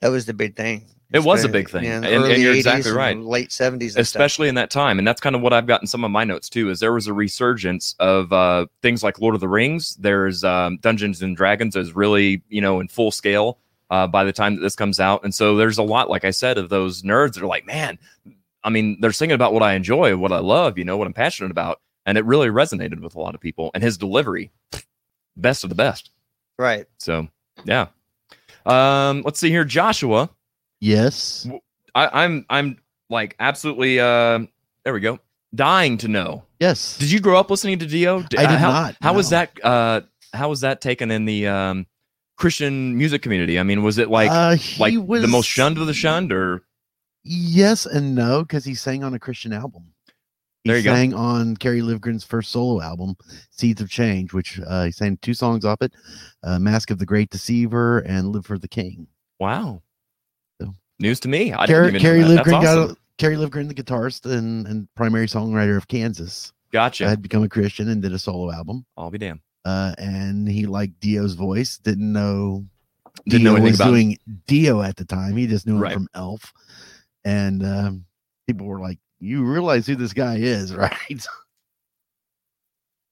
that 0.00 0.08
was 0.08 0.26
the 0.26 0.34
big 0.34 0.56
thing. 0.56 0.86
It 1.12 1.24
was 1.24 1.44
a 1.44 1.48
big 1.48 1.68
thing, 1.68 1.82
yeah, 1.84 1.98
in 1.98 2.04
and- 2.04 2.24
and 2.24 2.40
you're 2.42 2.52
80s 2.52 2.58
exactly 2.58 2.92
right. 2.92 3.18
Late 3.18 3.50
seventies, 3.50 3.96
especially 3.96 4.48
in 4.48 4.54
that 4.56 4.70
time 4.70 4.98
and 4.98 5.08
that's 5.08 5.20
kind 5.20 5.34
of 5.34 5.42
what 5.42 5.52
i've 5.52 5.66
gotten 5.66 5.86
some 5.88 6.04
of 6.04 6.10
my 6.12 6.22
notes 6.22 6.48
too 6.48 6.70
is 6.70 6.78
there 6.78 6.92
was 6.92 7.08
a 7.08 7.12
resurgence 7.12 7.96
of 7.98 8.32
uh 8.32 8.66
things 8.82 9.02
like 9.02 9.18
lord 9.18 9.34
of 9.34 9.40
the 9.40 9.48
rings 9.48 9.96
there's 9.96 10.44
um 10.44 10.76
dungeons 10.82 11.20
and 11.20 11.36
dragons 11.36 11.74
is 11.74 11.96
really 11.96 12.42
you 12.48 12.60
know 12.60 12.78
in 12.78 12.86
full 12.86 13.10
scale 13.10 13.58
uh 13.90 14.06
by 14.06 14.24
the 14.24 14.32
time 14.32 14.56
that 14.56 14.62
this 14.62 14.76
comes 14.76 15.00
out 15.00 15.22
and 15.24 15.34
so 15.34 15.56
there's 15.56 15.78
a 15.78 15.82
lot 15.82 16.08
like 16.10 16.24
i 16.24 16.30
said 16.30 16.58
of 16.58 16.68
those 16.68 17.02
nerds 17.02 17.34
that 17.34 17.42
are 17.42 17.46
like 17.46 17.66
man 17.66 17.98
i 18.64 18.70
mean 18.70 18.96
they're 19.00 19.12
singing 19.12 19.34
about 19.34 19.52
what 19.52 19.62
i 19.62 19.74
enjoy 19.74 20.16
what 20.16 20.32
i 20.32 20.38
love 20.38 20.78
you 20.78 20.84
know 20.84 20.96
what 20.96 21.06
i'm 21.06 21.12
passionate 21.12 21.50
about 21.50 21.80
and 22.06 22.16
it 22.16 22.24
really 22.24 22.48
resonated 22.48 23.00
with 23.00 23.14
a 23.14 23.20
lot 23.20 23.34
of 23.34 23.40
people 23.40 23.70
and 23.74 23.82
his 23.82 23.96
delivery 23.98 24.50
best 25.36 25.64
of 25.64 25.70
the 25.70 25.76
best 25.76 26.10
right. 26.58 26.86
so 26.98 27.28
yeah 27.64 27.86
um 28.66 29.22
let's 29.24 29.38
see 29.38 29.50
here 29.50 29.64
joshua 29.64 30.28
Yes. 30.80 31.46
I, 31.94 32.24
I'm 32.24 32.46
I'm 32.48 32.78
like 33.08 33.36
absolutely 33.38 34.00
uh 34.00 34.40
there 34.84 34.94
we 34.94 35.00
go 35.00 35.20
dying 35.54 35.98
to 35.98 36.08
know. 36.08 36.44
Yes. 36.58 36.96
Did 36.98 37.10
you 37.10 37.20
grow 37.20 37.38
up 37.38 37.50
listening 37.50 37.78
to 37.80 37.86
Dio? 37.86 38.22
D- 38.22 38.38
I 38.38 38.42
did 38.42 38.50
uh, 38.54 38.58
how, 38.58 38.70
not, 38.70 38.96
How 39.00 39.12
was 39.12 39.30
that 39.30 39.64
uh 39.64 40.00
how 40.32 40.48
was 40.48 40.62
that 40.62 40.80
taken 40.80 41.10
in 41.10 41.24
the 41.24 41.48
um 41.48 41.86
Christian 42.40 42.96
music 42.98 43.22
community? 43.22 43.58
I 43.60 43.62
mean, 43.62 43.82
was 43.84 43.98
it 43.98 44.10
like 44.10 44.30
uh, 44.30 44.56
like 44.80 44.94
was 44.98 45.22
the 45.22 45.28
most 45.28 45.46
shunned 45.46 45.78
of 45.78 45.86
the 45.86 45.94
shunned 45.94 46.32
or 46.32 46.62
Yes 47.22 47.84
and 47.86 48.14
no, 48.14 48.40
because 48.42 48.64
he 48.64 48.74
sang 48.74 49.04
on 49.04 49.12
a 49.14 49.18
Christian 49.18 49.52
album. 49.52 49.92
He 50.64 50.70
There 50.70 50.78
you 50.78 50.82
go. 50.84 50.94
sang 50.94 51.12
on 51.14 51.54
Kerry 51.56 51.80
Livgren's 51.82 52.24
first 52.24 52.50
solo 52.50 52.80
album, 52.82 53.14
Seeds 53.50 53.80
of 53.82 53.90
Change, 53.90 54.32
which 54.32 54.58
uh, 54.66 54.84
he 54.84 54.90
sang 54.90 55.18
two 55.22 55.34
songs 55.34 55.64
off 55.66 55.82
it, 55.82 55.92
uh, 56.42 56.58
Mask 56.58 56.90
of 56.90 56.98
the 56.98 57.06
Great 57.06 57.28
Deceiver 57.30 57.98
and 58.00 58.28
Live 58.32 58.46
for 58.46 58.58
the 58.58 58.68
King. 58.68 59.06
wow. 59.38 59.82
So- 60.60 60.74
News 60.98 61.20
to 61.20 61.28
me. 61.28 61.52
I 61.52 61.66
Kerry, 61.66 61.92
didn't 61.92 61.96
even 61.96 62.00
Kerry 62.00 62.20
know 62.20 62.28
that. 62.28 62.36
That's 62.44 62.48
Livgren 62.48 62.62
got 62.62 62.78
awesome. 62.78 62.90
a, 62.96 62.96
Kerry 63.18 63.36
Livgren, 63.36 63.68
the 63.68 63.74
guitarist 63.74 64.24
and, 64.30 64.66
and 64.66 64.88
primary 64.96 65.26
songwriter 65.26 65.76
of 65.76 65.88
Kansas, 65.88 66.52
Gotcha. 66.72 67.04
I 67.06 67.10
had 67.10 67.20
become 67.22 67.42
a 67.42 67.48
Christian 67.50 67.88
and 67.90 68.00
did 68.02 68.12
a 68.14 68.18
solo 68.18 68.50
album. 68.52 68.86
I'll 68.96 69.10
be 69.10 69.18
damned. 69.18 69.40
Uh, 69.64 69.94
and 69.98 70.48
he 70.48 70.66
liked 70.66 70.98
Dio's 71.00 71.34
voice. 71.34 71.78
Didn't 71.78 72.12
know 72.12 72.64
Didn't 73.28 73.44
know 73.44 73.50
Dio 73.56 73.56
anything 73.56 73.70
was 73.72 73.80
about 73.80 73.88
him. 73.88 73.92
doing 73.94 74.18
Dio 74.46 74.82
at 74.82 74.96
the 74.96 75.04
time. 75.04 75.36
He 75.36 75.46
just 75.46 75.66
knew 75.66 75.74
him 75.76 75.82
Right. 75.82 75.92
from 75.94 76.08
Elf, 76.14 76.52
and 77.24 77.64
um, 77.64 78.04
people 78.46 78.66
were 78.66 78.80
like, 78.80 78.98
"You 79.18 79.44
realize 79.44 79.86
who 79.86 79.96
this 79.96 80.12
guy 80.14 80.36
is, 80.36 80.74
right?" 80.76 81.26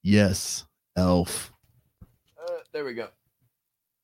yes, 0.02 0.64
Elf. 0.96 1.52
Uh, 2.40 2.50
there 2.72 2.84
we 2.84 2.94
go. 2.94 3.08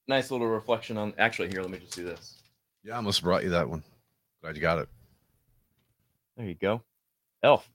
Nice 0.07 0.31
little 0.31 0.47
reflection 0.49 0.99
on 0.99 1.15
actually 1.19 1.49
here, 1.49 1.63
let 1.63 1.71
me 1.71 1.79
just 1.79 1.95
do 1.97 2.05
this. 2.05 2.43
Yeah, 2.83 2.93
I 2.95 2.97
almost 2.97 3.23
brought 3.23 3.43
you 3.43 3.51
that 3.51 3.69
one. 3.69 3.83
Glad 4.43 4.57
you 4.57 4.61
got 4.63 4.79
it. 4.79 4.89
There 6.37 6.47
you 6.47 6.55
go. 6.55 6.83
Elf. 7.43 7.67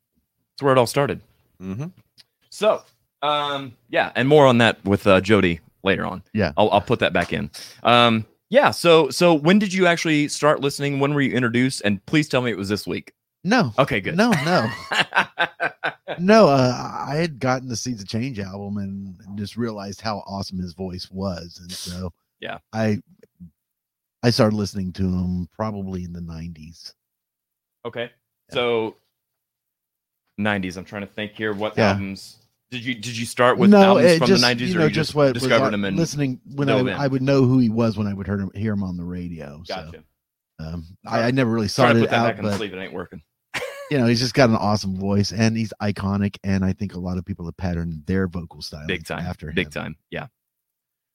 That's 0.54 0.64
where 0.64 0.74
it 0.74 0.78
all 0.78 0.86
started. 0.86 1.22
Mm-hmm. 1.62 1.88
So, 2.52 2.84
um, 3.22 3.74
yeah, 3.90 4.12
and 4.16 4.28
more 4.28 4.46
on 4.48 4.58
that 4.60 4.84
with 4.86 5.06
uh, 5.08 5.22
Jody 5.22 5.60
later 5.84 6.06
on. 6.06 6.24
Yeah. 6.34 6.54
I'll, 6.58 6.70
I'll 6.72 6.82
put 6.82 7.00
that 7.00 7.14
back 7.14 7.34
in. 7.34 7.50
Um, 7.84 8.26
yeah. 8.50 8.72
So, 8.72 9.10
so 9.10 9.34
when 9.34 9.60
did 9.60 9.74
you 9.74 9.86
actually 9.88 10.28
start 10.28 10.62
listening? 10.62 11.00
When 11.00 11.14
were 11.14 11.22
you 11.22 11.34
introduced? 11.34 11.82
And 11.86 12.06
please 12.06 12.28
tell 12.30 12.42
me 12.42 12.52
it 12.52 12.58
was 12.58 12.70
this 12.70 12.86
week. 12.88 13.14
No, 13.46 13.74
Okay, 13.80 14.02
good. 14.02 14.18
no, 14.18 14.32
no, 14.44 14.70
no. 16.20 16.48
Uh, 16.50 17.06
I 17.08 17.16
had 17.16 17.40
gotten 17.40 17.70
the 17.70 17.76
Seeds 17.78 18.02
of 18.02 18.08
Change 18.10 18.38
album 18.40 18.78
and 18.78 19.16
just 19.38 19.56
realized 19.56 20.02
how 20.02 20.18
awesome 20.28 20.60
his 20.60 20.74
voice 20.74 21.10
was, 21.10 21.58
and 21.62 21.72
so 21.72 22.12
Yeah. 22.42 22.58
I 22.74 23.02
I 24.24 24.32
started 24.32 24.58
listening 24.58 24.92
to 24.94 25.04
him 25.04 25.48
probably 25.56 26.04
in 26.04 26.12
the 26.12 26.20
'90s. 26.20 26.92
okay. 27.86 28.12
So, 28.52 28.96
'90s. 30.40 30.76
I'm 30.78 30.84
trying 30.86 31.04
to 31.08 31.14
think 31.14 31.32
here. 31.34 31.54
What 31.54 31.78
Yeah. 31.78 31.92
albums 31.92 32.38
did 32.72 32.84
you 32.86 32.96
did 32.96 33.18
you 33.18 33.26
start 33.26 33.58
with? 33.58 33.70
no, 33.70 33.98
albums 33.98 34.18
from 34.18 34.28
just 34.28 34.42
the 34.42 34.48
'90s, 34.48 34.60
you 34.60 34.76
or 34.76 34.80
know 34.80 34.86
you 34.86 34.92
just 34.92 35.16
what 35.16 35.34
discovered 35.34 35.72
them 35.72 35.86
and 35.86 35.98
listening 35.98 36.40
when 36.56 36.70
I. 36.70 36.80
I 37.04 37.08
would 37.08 37.22
know 37.22 37.44
who 37.44 37.60
he 37.60 37.70
was 37.70 37.98
when 37.98 38.08
I 38.08 38.14
would 38.14 38.28
hear 38.28 38.40
him 38.40 38.52
hear 38.54 38.74
him 38.74 38.84
on 38.84 38.98
the 38.98 39.06
radio. 39.06 39.64
Gotcha. 39.68 40.04
So 40.60 40.66
um, 40.66 40.86
I, 41.06 41.24
I 41.24 41.32
never 41.32 41.52
really 41.52 41.68
sought 41.68 41.96
it 41.96 42.04
out, 42.04 42.10
back 42.10 42.38
in 42.38 42.44
the 42.44 42.52
but 42.52 42.58
sleeve. 42.58 42.74
It 42.74 42.78
ain't 42.80 42.94
working. 42.94 43.22
you 43.90 43.98
know 43.98 44.06
he's 44.06 44.20
just 44.20 44.34
got 44.34 44.50
an 44.50 44.56
awesome 44.56 44.96
voice 44.96 45.32
and 45.32 45.58
he's 45.58 45.74
iconic, 45.82 46.38
and 46.44 46.64
I 46.64 46.74
think 46.74 46.94
a 46.94 47.00
lot 47.00 47.18
of 47.18 47.26
people 47.26 47.46
have 47.46 47.58
patterned 47.58 48.04
their 48.06 48.28
vocal 48.28 48.62
style 48.62 48.86
big 48.86 49.06
time 49.06 49.20
after 49.20 49.50
him. 49.50 49.56
big 49.56 49.68
him. 49.68 49.72
time 49.72 49.96
yeah 50.12 50.28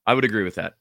i 0.07 0.15
would 0.15 0.25
agree 0.25 0.43
with 0.43 0.57
that 0.57 0.75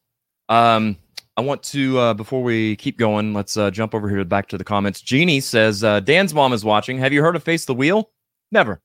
um 0.49 0.97
i 1.37 1.41
want 1.41 1.61
to 1.63 1.97
uh 1.99 2.13
before 2.13 2.41
we 2.43 2.75
keep 2.77 2.97
going 2.97 3.33
let's 3.33 3.55
uh 3.57 3.69
jump 3.71 3.93
over 3.93 4.09
here 4.09 4.23
back 4.25 4.47
to 4.47 4.57
the 4.57 4.63
comments 4.63 5.01
jeannie 5.01 5.39
says 5.39 5.83
uh 5.83 5.99
dan's 5.99 6.33
mom 6.33 6.51
is 6.51 6.65
watching 6.65 6.97
have 6.97 7.13
you 7.13 7.21
heard 7.21 7.35
of 7.35 7.43
face 7.43 7.65
the 7.65 7.73
wheel 7.73 8.09
never 8.51 8.81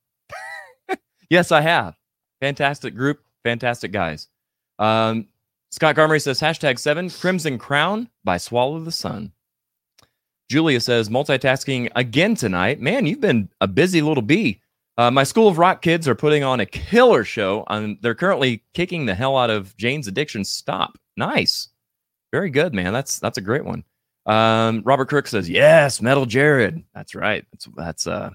yes 1.30 1.52
i 1.52 1.60
have 1.60 1.94
fantastic 2.40 2.94
group 2.94 3.20
fantastic 3.44 3.92
guys 3.92 4.28
um 4.78 5.26
scott 5.70 5.96
garmery 5.96 6.22
says 6.22 6.40
hashtag 6.40 6.78
seven 6.78 7.10
crimson 7.10 7.58
crown 7.58 8.08
by 8.24 8.36
swallow 8.36 8.78
the 8.80 8.92
sun 8.92 9.32
Julia 10.48 10.80
says, 10.80 11.08
multitasking 11.10 11.90
again 11.94 12.34
tonight. 12.34 12.80
Man, 12.80 13.06
you've 13.06 13.20
been 13.20 13.48
a 13.60 13.68
busy 13.68 14.00
little 14.00 14.22
bee. 14.22 14.60
Uh, 14.96 15.10
my 15.10 15.22
School 15.22 15.46
of 15.46 15.58
Rock 15.58 15.82
kids 15.82 16.08
are 16.08 16.14
putting 16.14 16.42
on 16.42 16.60
a 16.60 16.66
killer 16.66 17.22
show. 17.22 17.64
and 17.68 17.98
they're 18.00 18.14
currently 18.14 18.64
kicking 18.74 19.06
the 19.06 19.14
hell 19.14 19.36
out 19.36 19.50
of 19.50 19.76
Jane's 19.76 20.08
Addiction. 20.08 20.44
Stop. 20.44 20.98
Nice. 21.16 21.68
Very 22.32 22.50
good, 22.50 22.74
man. 22.74 22.92
That's 22.92 23.18
that's 23.18 23.38
a 23.38 23.42
great 23.42 23.64
one. 23.64 23.84
Um, 24.26 24.82
Robert 24.84 25.08
Crook 25.08 25.26
says, 25.26 25.48
yes, 25.48 26.02
Metal 26.02 26.26
Jared. 26.26 26.82
That's 26.94 27.14
right. 27.14 27.44
That's 27.52 27.68
that's 27.76 28.06
uh 28.06 28.30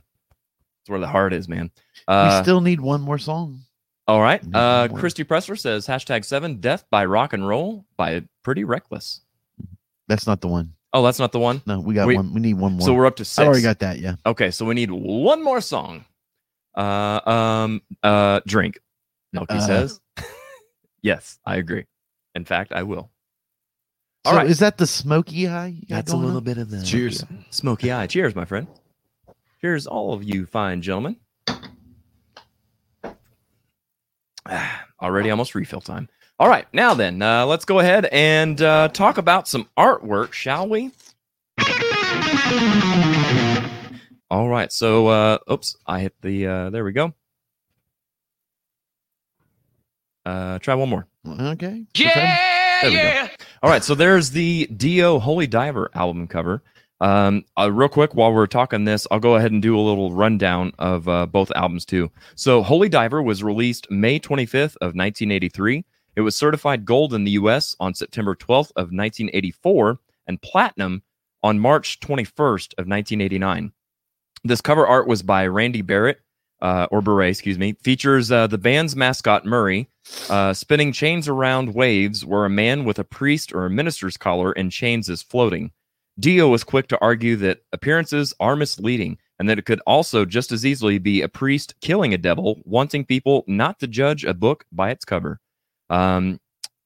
that's 0.84 0.90
where 0.92 1.00
the 1.00 1.08
heart 1.08 1.32
is, 1.34 1.48
man. 1.48 1.72
Uh, 2.08 2.38
we 2.40 2.44
still 2.44 2.60
need 2.62 2.82
one 2.82 3.00
more 3.02 3.18
song. 3.18 3.62
all 4.08 4.20
right. 4.22 4.42
Uh. 4.54 4.90
Christy 4.90 5.24
Pressler 5.24 5.58
says 5.58 5.88
hashtag 5.88 6.26
seven 6.26 6.58
death 6.60 6.84
by 6.92 7.06
rock 7.06 7.32
and 7.34 7.48
roll 7.48 7.86
by 7.96 8.24
Pretty 8.44 8.66
Reckless. 8.66 9.22
That's 10.10 10.28
not 10.28 10.42
the 10.42 10.50
one. 10.50 10.74
Oh, 10.92 11.02
that's 11.04 11.20
not 11.20 11.32
the 11.32 11.40
one. 11.40 11.62
No, 11.66 11.80
we 11.80 11.94
got 11.94 12.08
We- 12.08 12.18
one. 12.18 12.34
We 12.34 12.42
need 12.42 12.56
one 12.56 12.74
more. 12.74 12.82
So 12.86 12.94
we're 12.94 13.06
up 13.06 13.16
to 13.16 13.26
six. 13.26 13.40
I 13.40 13.46
already 13.46 13.62
got 13.64 13.80
that. 13.80 14.00
Yeah. 14.00 14.16
Okay, 14.26 14.52
so 14.52 14.66
we 14.66 14.76
need 14.76 14.92
one 14.92 15.42
more 15.42 15.62
song. 15.62 16.04
Uh, 16.76 17.22
um, 17.26 17.82
uh, 18.04 18.42
drink. 18.46 18.80
Milky 19.32 19.56
Uh. 19.56 19.62
says. 19.62 20.02
yes, 21.02 21.40
I 21.46 21.56
agree. 21.56 21.86
In 22.36 22.44
fact, 22.46 22.74
I 22.74 22.84
will. 22.84 23.10
All 24.26 24.34
so 24.34 24.38
right. 24.38 24.50
is 24.50 24.60
that 24.60 24.78
the 24.78 24.88
smoky 24.88 25.48
eye? 25.48 25.68
you 25.68 25.82
got 25.88 25.96
That's 25.96 26.12
a 26.12 26.18
little 26.18 26.38
on? 26.38 26.44
bit 26.44 26.58
of 26.58 26.70
the 26.70 26.84
Cheers. 26.84 27.24
Smoky 27.50 27.92
eye. 27.92 28.08
Cheers, 28.08 28.36
my 28.36 28.46
friend. 28.46 28.68
Cheers, 29.64 29.88
all 29.88 30.14
of 30.14 30.24
you 30.26 30.46
fine 30.46 30.82
gentlemen. 30.82 31.16
Already 35.02 35.30
almost 35.30 35.56
refill 35.56 35.80
time. 35.80 36.10
All 36.38 36.50
right, 36.50 36.68
now 36.74 36.94
then, 36.94 37.22
uh, 37.22 37.46
let's 37.46 37.64
go 37.64 37.80
ahead 37.80 38.04
and 38.12 38.62
uh, 38.62 38.90
talk 38.90 39.18
about 39.18 39.48
some 39.48 39.70
artwork, 39.78 40.34
shall 40.34 40.68
we? 40.68 40.92
All 44.30 44.50
right, 44.50 44.70
so, 44.70 45.08
uh, 45.08 45.38
oops, 45.50 45.78
I 45.88 46.02
hit 46.02 46.14
the, 46.22 46.46
uh, 46.46 46.70
there 46.70 46.84
we 46.84 46.92
go. 46.92 47.14
Uh, 50.26 50.60
try 50.60 50.76
one 50.76 50.90
more. 50.90 51.08
Okay. 51.26 51.86
There 52.82 52.92
we 52.92 52.98
go. 52.98 53.28
All 53.62 53.70
right, 53.70 53.82
so 53.82 53.96
there's 53.96 54.32
the 54.32 54.66
Dio 54.76 55.20
Holy 55.20 55.48
Diver 55.48 55.90
album 55.94 56.28
cover. 56.28 56.64
Um, 57.02 57.44
uh, 57.60 57.72
real 57.72 57.90
quick, 57.90 58.16
while 58.16 58.34
we're 58.34 58.48
talking 58.48 58.86
this, 58.86 59.08
I'll 59.12 59.20
go 59.20 59.36
ahead 59.36 59.52
and 59.52 59.62
do 59.62 59.78
a 59.78 59.82
little 59.82 60.14
rundown 60.14 60.72
of 60.80 61.08
uh, 61.08 61.26
both 61.26 61.52
albums 61.56 61.86
too. 61.86 62.12
So, 62.36 62.64
Holy 62.64 62.88
Diver 62.88 63.22
was 63.22 63.44
released 63.44 63.92
May 63.92 64.20
25th 64.20 64.76
of 64.78 64.96
1983. 64.96 65.84
It 66.16 66.22
was 66.22 66.36
certified 66.36 66.86
gold 66.86 67.14
in 67.14 67.24
the 67.24 67.32
U.S. 67.32 67.76
on 67.80 67.94
September 67.94 68.36
12th 68.36 68.72
of 68.76 68.92
1984 68.92 70.00
and 70.28 70.42
platinum 70.42 71.04
on 71.42 71.60
March 71.60 72.00
21st 72.00 72.74
of 72.78 72.88
1989. 72.88 73.74
This 74.44 74.62
cover 74.62 74.86
art 74.86 75.08
was 75.08 75.24
by 75.24 75.48
Randy 75.48 75.82
Barrett, 75.82 76.20
uh, 76.62 76.88
or 76.92 77.02
Beret, 77.02 77.32
excuse 77.32 77.60
me. 77.60 77.74
Features 77.82 78.32
uh, 78.32 78.48
the 78.48 78.58
band's 78.58 78.96
mascot 78.96 79.46
Murray 79.46 79.90
uh, 80.30 80.54
spinning 80.54 80.92
chains 80.92 81.28
around 81.28 81.74
waves, 81.74 82.26
where 82.26 82.46
a 82.46 82.50
man 82.50 82.86
with 82.86 83.00
a 83.00 83.04
priest 83.04 83.54
or 83.54 83.66
a 83.66 83.70
minister's 83.70 84.18
collar 84.18 84.52
and 84.52 84.72
chains 84.72 85.10
is 85.10 85.22
floating. 85.22 85.72
Dio 86.20 86.48
was 86.48 86.64
quick 86.64 86.88
to 86.90 87.00
argue 87.02 87.36
that 87.38 87.64
appearances 87.72 88.34
are 88.40 88.56
misleading 88.56 89.18
and 89.40 89.50
that 89.50 89.58
it 89.58 89.66
could 89.66 89.82
also 89.88 90.26
just 90.26 90.52
as 90.52 90.66
easily 90.66 91.00
be 91.00 91.22
a 91.22 91.28
priest 91.28 91.74
killing 91.82 92.14
a 92.14 92.18
devil, 92.18 92.62
wanting 92.66 93.04
people 93.04 93.44
not 93.48 93.80
to 93.80 93.88
judge 93.88 94.24
a 94.24 94.34
book 94.34 94.66
by 94.72 94.92
its 94.92 95.06
cover. 95.06 95.40
Um, 95.90 96.40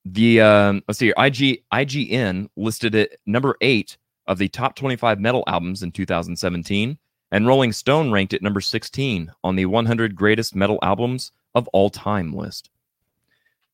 the 0.06 0.42
um, 0.42 0.84
let's 0.88 1.00
see, 1.00 1.08
here, 1.08 1.16
IG 1.18 1.64
IGN 1.74 2.48
listed 2.56 2.96
it 2.96 3.20
number 3.26 3.58
eight 3.62 3.98
of 4.28 4.38
the 4.38 4.48
top 4.48 4.76
25 4.76 5.20
metal 5.20 5.44
albums 5.48 5.84
in 5.84 5.92
2017, 5.92 6.98
and 7.32 7.48
Rolling 7.48 7.74
Stone 7.74 8.12
ranked 8.12 8.34
it 8.34 8.42
number 8.42 8.62
16 8.62 9.32
on 9.44 9.56
the 9.56 9.66
100 9.66 10.16
greatest 10.16 10.56
metal 10.56 10.80
albums 10.82 11.32
of 11.56 11.68
all 11.70 11.90
time 11.90 12.34
list. 12.34 12.70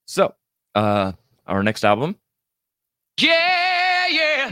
So, 0.05 0.33
uh, 0.75 1.13
our 1.45 1.63
next 1.63 1.85
album, 1.85 2.15
Yeah. 3.19 3.82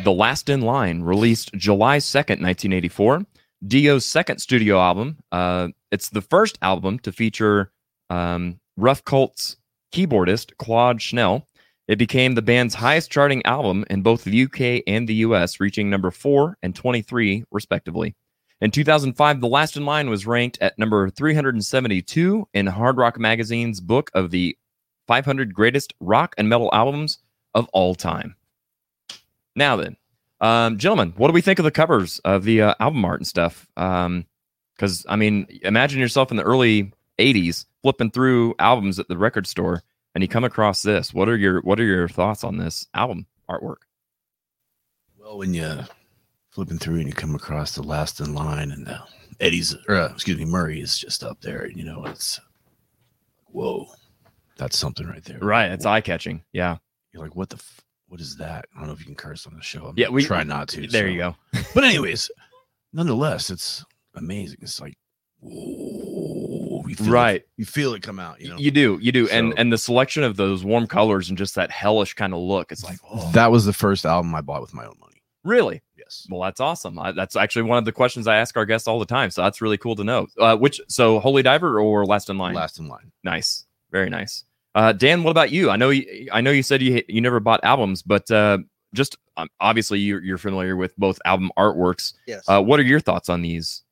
The 0.04 0.12
Last 0.12 0.50
in 0.50 0.62
Line, 0.62 1.02
released 1.02 1.54
July 1.54 1.98
2nd, 1.98 2.42
1984. 2.42 3.24
Dio's 3.68 4.06
second 4.06 4.40
studio 4.40 4.80
album. 4.80 5.18
Uh, 5.32 5.70
it's 5.92 6.10
the 6.10 6.22
first 6.22 6.58
album 6.62 6.98
to 7.00 7.12
feature 7.12 7.72
um, 8.10 8.60
Rough 8.78 9.04
Cutt's 9.04 9.58
keyboardist, 9.94 10.58
Claude 10.58 11.02
Schnell. 11.02 11.48
It 11.88 11.98
became 11.98 12.34
the 12.34 12.42
band's 12.42 12.74
highest 12.74 13.12
charting 13.12 13.46
album 13.46 13.86
in 13.90 14.02
both 14.02 14.24
the 14.24 14.44
UK 14.44 14.84
and 14.88 15.08
the 15.08 15.16
US, 15.16 15.60
reaching 15.60 15.90
number 15.90 16.10
4 16.10 16.58
and 16.64 16.76
23, 16.76 17.44
respectively. 17.52 18.16
In 18.62 18.72
2005, 18.72 19.42
The 19.42 19.48
Last 19.48 19.78
in 19.78 19.86
Line 19.86 20.10
was 20.10 20.26
ranked 20.26 20.58
at 20.62 20.78
number 20.80 21.10
372 21.10 22.48
in 22.54 22.68
Hard 22.68 22.98
Rock 22.98 23.20
Magazine's 23.20 23.80
book 23.80 24.10
of 24.14 24.32
the 24.32 24.58
500 25.08 25.54
greatest 25.54 25.94
rock 26.00 26.34
and 26.38 26.48
metal 26.48 26.70
albums 26.74 27.20
of 27.54 27.68
all 27.74 27.94
time. 27.94 28.36
Now 29.56 29.76
then, 29.76 29.98
um, 30.40 30.78
gentlemen, 30.78 31.14
what 31.18 31.28
do 31.28 31.34
we 31.34 31.42
think 31.42 31.60
of 31.60 31.66
the 31.66 31.72
covers 31.72 32.20
of 32.20 32.44
the 32.44 32.62
uh, 32.62 32.76
album 32.80 33.04
art 33.06 33.20
and 33.20 33.28
stuff? 33.28 33.68
Because 33.76 35.06
I 35.08 35.16
mean, 35.16 35.48
imagine 35.64 36.00
yourself 36.00 36.32
in 36.32 36.38
the 36.38 36.44
early 36.44 36.92
'80s 37.20 37.66
flipping 37.82 38.12
through 38.12 38.56
albums 38.60 39.00
at 39.00 39.08
the 39.08 39.18
record 39.18 39.48
store, 39.48 39.84
and 40.16 40.24
you 40.24 40.28
come 40.28 40.44
across 40.44 40.82
this. 40.82 41.14
What 41.14 41.30
are 41.30 41.38
your 41.38 41.62
What 41.62 41.80
are 41.80 41.86
your 41.86 42.08
thoughts 42.08 42.44
on 42.44 42.58
this 42.58 42.88
album 42.94 43.28
artwork? 43.50 43.84
Well, 45.20 45.38
when 45.38 45.54
you 45.54 45.80
flipping 46.50 46.80
through 46.80 46.98
and 46.98 47.08
you 47.08 47.14
come 47.14 47.36
across 47.36 47.76
the 47.76 47.84
last 47.84 48.20
in 48.20 48.34
line 48.34 48.72
and 48.72 48.88
uh, 48.88 49.00
Eddie's, 49.40 49.76
or 49.88 49.96
uh, 49.96 50.12
excuse 50.12 50.38
me, 50.38 50.46
Murray 50.46 50.82
is 50.82 50.98
just 50.98 51.24
up 51.24 51.42
there, 51.42 51.62
and 51.62 51.78
you 51.78 51.84
know 51.86 52.04
it's 52.06 52.40
whoa, 53.46 53.88
that's 54.58 54.78
something 54.78 55.08
right 55.08 55.24
there. 55.24 55.40
Right, 55.40 55.72
it's 55.72 55.86
eye 55.86 56.02
catching. 56.02 56.44
Yeah, 56.54 56.78
You're 57.14 57.24
like, 57.24 57.36
what 57.36 57.50
the, 57.50 57.58
f- 57.58 57.82
what 58.12 58.20
is 58.20 58.36
that? 58.36 58.66
I 58.76 58.80
don't 58.80 58.88
know 58.88 58.94
if 58.94 59.00
you 59.00 59.06
can 59.06 59.16
curse 59.16 59.48
on 59.48 59.56
the 59.56 59.62
show. 59.64 59.86
I'm 59.86 59.94
yeah. 59.98 60.10
We 60.10 60.26
try 60.26 60.44
not 60.44 60.68
to. 60.70 60.86
There 60.86 61.08
so- 61.08 61.12
you 61.12 61.18
go. 61.18 61.36
But 61.74 61.86
anyways, 61.86 62.30
nonetheless, 62.92 63.50
it's 63.50 63.86
amazing. 64.16 64.58
It's 64.62 64.82
like, 64.82 64.98
whoa, 65.40 66.84
you 66.88 66.96
feel 66.96 67.08
it- 67.08 67.12
Right. 67.12 67.44
you 67.58 67.66
feel 67.66 67.94
it 67.94 68.04
come 68.04 68.20
out. 68.20 68.42
You 68.42 68.50
know, 68.50 68.58
You 68.58 68.72
do, 68.72 68.98
you 69.02 69.12
do, 69.14 69.30
and 69.30 69.54
and 69.58 69.72
the 69.72 69.78
selection 69.78 70.24
of 70.24 70.36
those 70.36 70.64
warm 70.64 70.88
colors 70.88 71.30
and 71.30 71.38
just 71.38 71.56
that 71.56 71.72
hellish 71.72 72.14
kind 72.14 72.34
of 72.34 72.40
look. 72.42 72.72
It's 72.72 72.84
like, 72.84 72.98
oh, 73.10 73.32
that 73.32 73.52
was 73.52 73.66
the 73.66 73.74
first 73.74 74.06
album 74.06 74.36
I 74.36 74.42
bought 74.42 74.62
with 74.62 74.74
my 74.74 74.84
own 74.86 74.96
money. 75.00 75.22
really? 75.44 75.82
Yes. 75.98 76.28
Well, 76.30 76.42
that's 76.42 76.60
awesome. 76.60 77.00
I, 77.00 77.14
that's 77.14 77.36
actually 77.38 77.62
one 77.64 77.78
of 77.78 77.86
the 77.86 77.92
questions 77.94 78.28
I 78.28 78.36
ask 78.38 78.58
our 78.58 78.66
guests 78.66 78.88
all 78.88 79.00
the 79.00 79.06
time. 79.06 79.32
So 79.32 79.42
that's 79.44 79.62
really 79.62 79.78
cool 79.78 79.96
to 79.96 80.04
know. 80.04 80.28
Uh, 80.38 80.58
which 80.58 80.82
so 80.90 81.20
Holy 81.20 81.44
Diver 81.44 81.80
or 81.80 82.06
Last 82.06 82.30
in 82.30 82.38
Line? 82.38 82.54
Last 82.56 82.78
in 82.80 82.88
line. 82.90 83.12
Nice, 83.24 83.66
very 83.92 84.10
nice. 84.10 84.44
Uh, 84.74 84.94
Dan, 84.94 85.24
what 85.24 85.32
about 85.32 85.52
you? 85.52 85.70
I 85.70 85.76
know 85.76 85.90
you, 85.90 86.30
I 86.32 86.42
know 86.42 86.52
you 86.52 86.64
said 86.64 86.82
you 86.82 87.02
you 87.08 87.20
never 87.22 87.40
bought 87.40 87.60
albums, 87.64 88.02
but 88.02 88.30
uh, 88.32 88.60
just 88.94 89.18
um, 89.38 89.50
obviously 89.60 90.00
you're, 90.00 90.24
you're 90.24 90.38
familiar 90.38 90.76
with 90.76 90.96
both 90.98 91.20
album 91.26 91.52
artworks. 91.58 92.14
Yes. 92.28 92.44
Uh, 92.48 92.62
what 92.62 92.80
are 92.80 92.84
your 92.84 93.00
thoughts 93.00 93.30
on 93.30 93.42
these? 93.42 93.84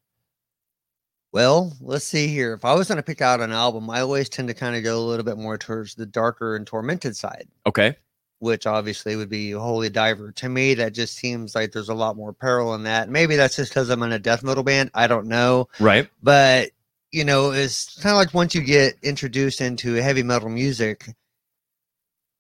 Well, 1.32 1.74
let's 1.80 2.06
see 2.06 2.28
here. 2.28 2.54
If 2.54 2.66
I 2.66 2.74
was 2.74 2.88
going 2.88 2.96
to 2.98 3.04
pick 3.04 3.22
out 3.22 3.40
an 3.40 3.52
album, 3.52 3.90
I 3.90 4.02
always 4.02 4.30
tend 4.30 4.48
to 4.48 4.54
kind 4.54 4.76
of 4.76 4.84
go 4.84 4.98
a 4.98 5.06
little 5.06 5.24
bit 5.26 5.38
more 5.38 5.58
towards 5.58 5.94
the 5.96 6.06
darker 6.08 6.56
and 6.56 6.66
tormented 6.66 7.16
side, 7.16 7.48
Okay, 7.68 7.96
which 8.40 8.66
obviously 8.66 9.16
would 9.16 9.30
be 9.30 9.52
Holy 9.52 9.90
Diver. 9.90 10.32
To 10.32 10.50
me, 10.50 10.74
that 10.76 10.94
just 10.94 11.18
seems 11.18 11.54
like 11.54 11.72
there's 11.72 11.90
a 11.90 11.94
lot 11.94 12.16
more 12.18 12.34
peril 12.34 12.74
in 12.74 12.82
that. 12.84 13.10
Maybe 13.10 13.36
that's 13.36 13.56
just 13.58 13.72
because 13.72 13.90
I'm 13.90 14.02
in 14.02 14.12
a 14.14 14.18
death 14.20 14.44
metal 14.44 14.64
band. 14.64 14.90
I 14.96 15.06
don't 15.08 15.28
know. 15.28 15.68
right, 15.80 16.10
But, 16.24 16.72
you 17.12 17.26
know, 17.26 17.52
it's 17.52 18.00
kind 18.02 18.14
of 18.14 18.18
like 18.18 18.34
once 18.34 18.54
you 18.54 18.62
get 18.62 18.96
introduced 19.02 19.62
into 19.62 19.94
heavy 19.96 20.24
metal 20.24 20.50
music, 20.50 21.06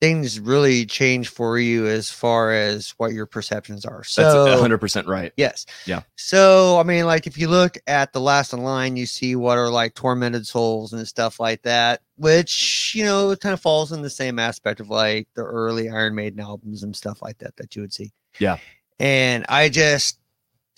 things 0.01 0.39
really 0.39 0.85
change 0.85 1.27
for 1.27 1.59
you 1.59 1.85
as 1.85 2.09
far 2.09 2.53
as 2.53 2.91
what 2.97 3.11
your 3.11 3.25
perceptions 3.25 3.83
are. 3.83 4.03
So 4.03 4.21
that's 4.21 4.33
So, 4.33 4.61
hundred 4.61 4.77
percent 4.77 5.07
right. 5.07 5.33
Yes. 5.35 5.65
Yeah. 5.85 6.03
So, 6.15 6.79
I 6.79 6.83
mean, 6.83 7.05
like 7.05 7.27
if 7.27 7.37
you 7.37 7.49
look 7.49 7.77
at 7.85 8.13
the 8.13 8.21
last 8.21 8.53
in 8.53 8.63
line, 8.63 8.95
you 8.95 9.05
see 9.05 9.35
what 9.35 9.57
are 9.57 9.69
like 9.69 9.95
tormented 9.95 10.47
souls 10.47 10.93
and 10.93 11.05
stuff 11.05 11.39
like 11.39 11.63
that, 11.63 12.01
which, 12.15 12.93
you 12.95 13.03
know, 13.03 13.31
it 13.31 13.41
kind 13.41 13.53
of 13.53 13.59
falls 13.59 13.91
in 13.91 14.01
the 14.01 14.09
same 14.09 14.39
aspect 14.39 14.79
of 14.79 14.89
like 14.89 15.27
the 15.33 15.43
early 15.43 15.89
Iron 15.89 16.15
Maiden 16.15 16.39
albums 16.39 16.83
and 16.83 16.95
stuff 16.95 17.21
like 17.21 17.39
that 17.39 17.57
that 17.57 17.75
you 17.75 17.81
would 17.81 17.93
see. 17.93 18.11
Yeah. 18.39 18.57
And 18.99 19.45
I 19.49 19.67
just, 19.67 20.17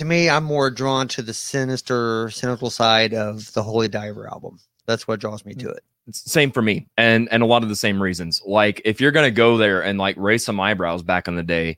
to 0.01 0.05
me, 0.05 0.31
I'm 0.31 0.43
more 0.43 0.71
drawn 0.71 1.07
to 1.09 1.21
the 1.21 1.33
sinister, 1.33 2.31
cynical 2.31 2.71
side 2.71 3.13
of 3.13 3.53
the 3.53 3.61
Holy 3.61 3.87
Diver 3.87 4.27
album. 4.27 4.59
That's 4.87 5.07
what 5.07 5.19
draws 5.19 5.45
me 5.45 5.53
to 5.53 5.69
it. 5.69 5.83
Same 6.11 6.51
for 6.51 6.63
me, 6.63 6.87
and 6.97 7.31
and 7.31 7.43
a 7.43 7.45
lot 7.45 7.61
of 7.61 7.69
the 7.69 7.75
same 7.75 8.01
reasons. 8.01 8.41
Like 8.43 8.81
if 8.83 8.99
you're 8.99 9.11
gonna 9.11 9.29
go 9.29 9.57
there 9.57 9.83
and 9.83 9.99
like 9.99 10.15
raise 10.17 10.43
some 10.43 10.59
eyebrows 10.59 11.03
back 11.03 11.27
in 11.27 11.35
the 11.35 11.43
day, 11.43 11.77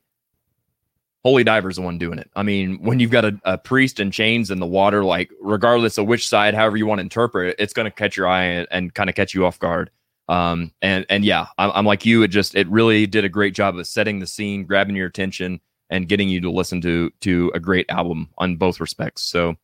Holy 1.25 1.43
Diver's 1.43 1.75
the 1.75 1.81
one 1.81 1.97
doing 1.97 2.17
it. 2.17 2.31
I 2.33 2.43
mean, 2.43 2.81
when 2.81 3.01
you've 3.01 3.11
got 3.11 3.25
a, 3.25 3.37
a 3.43 3.57
priest 3.57 3.99
in 3.99 4.09
chains 4.09 4.51
in 4.51 4.61
the 4.61 4.65
water, 4.65 5.03
like 5.03 5.29
regardless 5.41 5.97
of 5.97 6.07
which 6.07 6.25
side, 6.25 6.53
however 6.53 6.77
you 6.77 6.85
want 6.85 6.99
to 6.99 7.03
interpret 7.03 7.49
it, 7.49 7.55
it's 7.59 7.73
gonna 7.73 7.91
catch 7.91 8.15
your 8.15 8.27
eye 8.27 8.45
and, 8.45 8.67
and 8.71 8.93
kind 8.93 9.09
of 9.09 9.17
catch 9.17 9.33
you 9.33 9.45
off 9.45 9.59
guard. 9.59 9.91
Um, 10.29 10.71
and 10.81 11.05
and 11.09 11.25
yeah, 11.25 11.47
I'm, 11.57 11.71
I'm 11.75 11.85
like 11.85 12.05
you. 12.05 12.23
It 12.23 12.29
just 12.29 12.55
it 12.55 12.69
really 12.69 13.05
did 13.05 13.25
a 13.25 13.29
great 13.29 13.53
job 13.53 13.77
of 13.77 13.85
setting 13.85 14.19
the 14.19 14.27
scene, 14.27 14.63
grabbing 14.63 14.95
your 14.95 15.07
attention, 15.07 15.59
and 15.93 16.09
getting 16.09 16.27
you 16.27 16.41
to 16.41 16.49
listen 16.49 16.81
to 16.81 17.11
to 17.21 17.51
a 17.53 17.59
great 17.59 17.85
album 17.89 18.27
on 18.39 18.55
both 18.57 18.79
respects. 18.79 19.21
So, 19.21 19.55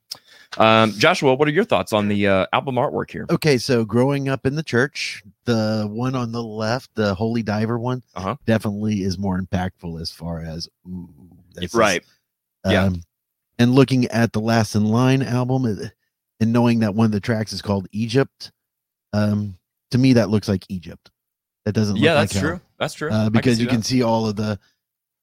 um, 0.57 0.91
Joshua, 0.91 1.33
what 1.33 1.47
are 1.47 1.51
your 1.51 1.63
thoughts 1.65 1.91
on 1.91 2.07
the 2.07 2.27
uh, 2.27 2.45
album 2.53 2.75
artwork 2.75 3.09
here? 3.09 3.25
Okay, 3.31 3.57
so 3.57 3.83
growing 3.83 4.29
up 4.29 4.45
in 4.45 4.55
the 4.55 4.63
church, 4.63 5.23
the 5.45 5.87
one 5.89 6.13
on 6.15 6.31
the 6.31 6.43
left, 6.43 6.93
the 6.93 7.13
Holy 7.15 7.41
Diver 7.41 7.79
one, 7.79 8.03
Uh-huh. 8.15 8.35
definitely 8.45 9.01
is 9.01 9.17
more 9.17 9.41
impactful 9.41 9.99
as 9.99 10.11
far 10.11 10.41
as 10.41 10.69
ooh, 10.87 11.09
is- 11.57 11.73
Right. 11.73 12.03
Yeah. 12.65 12.83
Um, 12.85 13.01
and 13.57 13.73
looking 13.73 14.05
at 14.07 14.31
the 14.33 14.39
Last 14.41 14.75
in 14.75 14.85
Line 14.85 15.21
album 15.23 15.65
uh, 15.65 15.87
and 16.39 16.53
knowing 16.53 16.79
that 16.81 16.93
one 16.95 17.05
of 17.05 17.11
the 17.11 17.19
tracks 17.19 17.51
is 17.53 17.61
called 17.61 17.87
Egypt, 17.91 18.51
um, 19.13 19.57
to 19.91 19.97
me 19.97 20.13
that 20.13 20.29
looks 20.29 20.47
like 20.47 20.63
Egypt. 20.69 21.09
That 21.65 21.73
doesn't 21.73 21.95
look 21.95 22.03
Yeah, 22.03 22.13
like 22.13 22.29
that's 22.29 22.33
hell. 22.33 22.41
true. 22.51 22.61
That's 22.79 22.93
true. 22.93 23.09
I 23.11 23.13
Uh, 23.13 23.23
can 23.25 23.31
because 23.33 23.57
see 23.57 23.63
you 23.63 23.69
can 23.69 23.81
see 23.83 24.03
all 24.03 24.27
of 24.27 24.35
the 24.35 24.59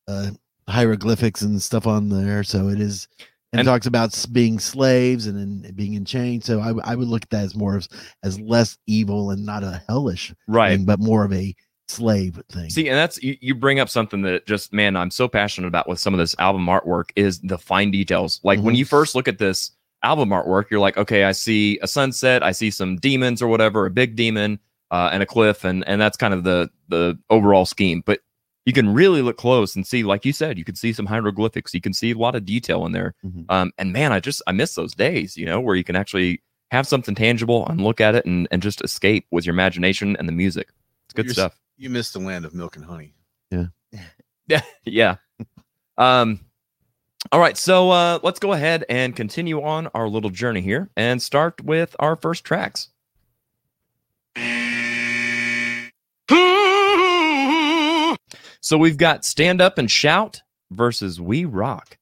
uh, 0.08 0.30
hieroglyphics 0.68 1.42
and 1.42 1.60
stuff 1.62 1.86
on 1.86 2.08
there. 2.08 2.42
So 2.42 2.68
it 2.68 2.80
is, 2.80 3.08
and, 3.52 3.60
And- 3.60 3.68
it 3.68 3.70
talks 3.70 3.86
about 3.86 4.24
being 4.32 4.58
slaves 4.58 5.26
and 5.26 5.38
then 5.38 5.72
being 5.74 5.94
in 5.94 6.04
chains. 6.04 6.44
So 6.44 6.60
I, 6.60 6.72
I 6.92 6.94
would 6.94 7.08
look 7.08 7.22
at 7.22 7.30
that 7.30 7.44
as 7.44 7.54
more 7.54 7.76
of 7.76 7.88
as 8.22 8.40
less 8.40 8.76
evil 8.86 9.30
and 9.30 9.44
not 9.46 9.62
a 9.62 9.82
hellish 9.88 10.34
right. 10.48 10.76
thing, 10.76 10.84
but 10.84 10.98
more 11.00 11.24
of 11.24 11.32
a 11.32 11.54
slave 11.88 12.40
thing. 12.50 12.68
See, 12.68 12.88
and 12.88 12.96
that's 12.96 13.22
you, 13.22 13.36
you 13.40 13.54
bring 13.54 13.78
up 13.78 13.88
something 13.88 14.22
that 14.22 14.44
just 14.46 14.72
man, 14.72 14.96
I'm 14.96 15.10
so 15.10 15.28
passionate 15.28 15.68
about 15.68 15.88
with 15.88 16.00
some 16.00 16.12
of 16.12 16.18
this 16.18 16.34
album 16.40 16.66
artwork 16.66 17.10
is 17.14 17.38
the 17.40 17.58
fine 17.58 17.92
details. 17.92 18.40
Like 18.42 18.58
when 18.60 18.74
Mhm. 18.74 18.78
you 18.78 18.84
first 18.84 19.14
look 19.14 19.28
at 19.28 19.38
this 19.38 19.70
album 20.02 20.30
artwork, 20.30 20.68
you're 20.70 20.80
like, 20.80 20.96
okay, 20.96 21.24
I 21.24 21.32
see 21.32 21.78
a 21.82 21.86
sunset, 21.88 22.42
I 22.42 22.50
see 22.50 22.70
some 22.72 22.96
demons 22.96 23.40
or 23.40 23.46
whatever, 23.46 23.86
a 23.86 23.90
big 23.90 24.16
demon, 24.16 24.58
uh, 24.90 25.10
and 25.12 25.22
a 25.22 25.26
cliff, 25.26 25.64
and 25.64 25.86
and 25.86 26.00
that's 26.00 26.16
kind 26.16 26.34
of 26.34 26.42
the 26.42 26.68
the 26.88 27.16
overall 27.30 27.66
scheme. 27.66 28.02
But 28.04 28.18
you 28.66 28.72
can 28.72 28.92
really 28.92 29.22
look 29.22 29.36
close 29.38 29.76
and 29.76 29.86
see, 29.86 30.02
like 30.02 30.24
you 30.24 30.32
said, 30.32 30.58
you 30.58 30.64
can 30.64 30.74
see 30.74 30.92
some 30.92 31.06
hieroglyphics, 31.06 31.72
you 31.72 31.80
can 31.80 31.94
see 31.94 32.10
a 32.10 32.18
lot 32.18 32.34
of 32.34 32.44
detail 32.44 32.84
in 32.84 32.92
there. 32.92 33.14
Mhm. 33.24 33.46
Um, 33.48 33.72
and 33.78 33.92
man, 33.92 34.12
I 34.12 34.20
just 34.20 34.42
I 34.46 34.52
miss 34.52 34.74
those 34.74 34.92
days, 34.92 35.36
you 35.36 35.46
know, 35.46 35.60
where 35.60 35.76
you 35.76 35.84
can 35.84 35.96
actually 35.96 36.42
have 36.72 36.86
something 36.86 37.14
tangible 37.14 37.66
and 37.68 37.80
look 37.80 38.00
at 38.00 38.16
it 38.16 38.26
and 38.26 38.48
and 38.50 38.60
just 38.60 38.82
escape 38.82 39.24
with 39.30 39.46
your 39.46 39.54
imagination 39.54 40.16
and 40.16 40.28
the 40.28 40.32
music. 40.32 40.68
It's 41.06 41.14
good 41.14 41.26
You're 41.26 41.34
stuff. 41.34 41.58
You 41.78 41.90
missed 41.90 42.12
the 42.12 42.18
land 42.18 42.44
of 42.44 42.54
milk 42.54 42.76
and 42.76 42.84
honey. 42.84 43.14
Yeah, 43.50 43.66
yeah. 44.84 45.16
Um, 45.96 46.40
all 47.32 47.40
right, 47.40 47.56
so 47.56 47.90
uh, 47.90 48.18
let's 48.22 48.38
go 48.38 48.52
ahead 48.52 48.84
and 48.88 49.14
continue 49.14 49.62
on 49.62 49.86
our 49.94 50.08
little 50.08 50.30
journey 50.30 50.60
here 50.60 50.90
and 50.96 51.22
start 51.22 51.62
with 51.64 51.94
our 51.98 52.16
first 52.16 52.44
tracks. 52.44 52.88
So 58.66 58.76
we've 58.76 58.96
got 58.96 59.24
Stand 59.24 59.60
Up 59.60 59.78
and 59.78 59.88
Shout 59.88 60.42
versus 60.72 61.20
We 61.20 61.44
Rock. 61.44 61.98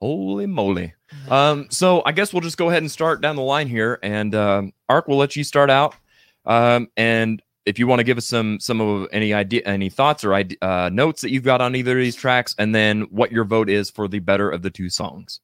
Holy 0.00 0.46
moly. 0.46 0.94
Um, 1.28 1.66
so 1.68 2.02
I 2.06 2.12
guess 2.12 2.32
we'll 2.32 2.40
just 2.40 2.56
go 2.56 2.70
ahead 2.70 2.82
and 2.82 2.90
start 2.90 3.20
down 3.20 3.36
the 3.36 3.42
line 3.42 3.68
here. 3.68 3.98
And 4.02 4.34
um, 4.34 4.72
Ark, 4.88 5.08
we'll 5.08 5.18
let 5.18 5.36
you 5.36 5.44
start 5.44 5.68
out. 5.68 5.94
Um, 6.46 6.88
and 6.96 7.42
if 7.66 7.78
you 7.78 7.86
want 7.86 8.00
to 8.00 8.02
give 8.02 8.16
us 8.16 8.24
some 8.24 8.58
some 8.60 8.80
of 8.80 9.08
any 9.12 9.34
idea, 9.34 9.60
any 9.66 9.90
thoughts 9.90 10.24
or 10.24 10.32
uh, 10.62 10.88
notes 10.90 11.20
that 11.20 11.32
you've 11.32 11.44
got 11.44 11.60
on 11.60 11.76
either 11.76 11.98
of 11.98 12.02
these 12.02 12.16
tracks, 12.16 12.54
and 12.56 12.74
then 12.74 13.02
what 13.10 13.30
your 13.30 13.44
vote 13.44 13.68
is 13.68 13.90
for 13.90 14.08
the 14.08 14.20
better 14.20 14.48
of 14.48 14.62
the 14.62 14.70
two 14.70 14.88
songs. 14.88 15.40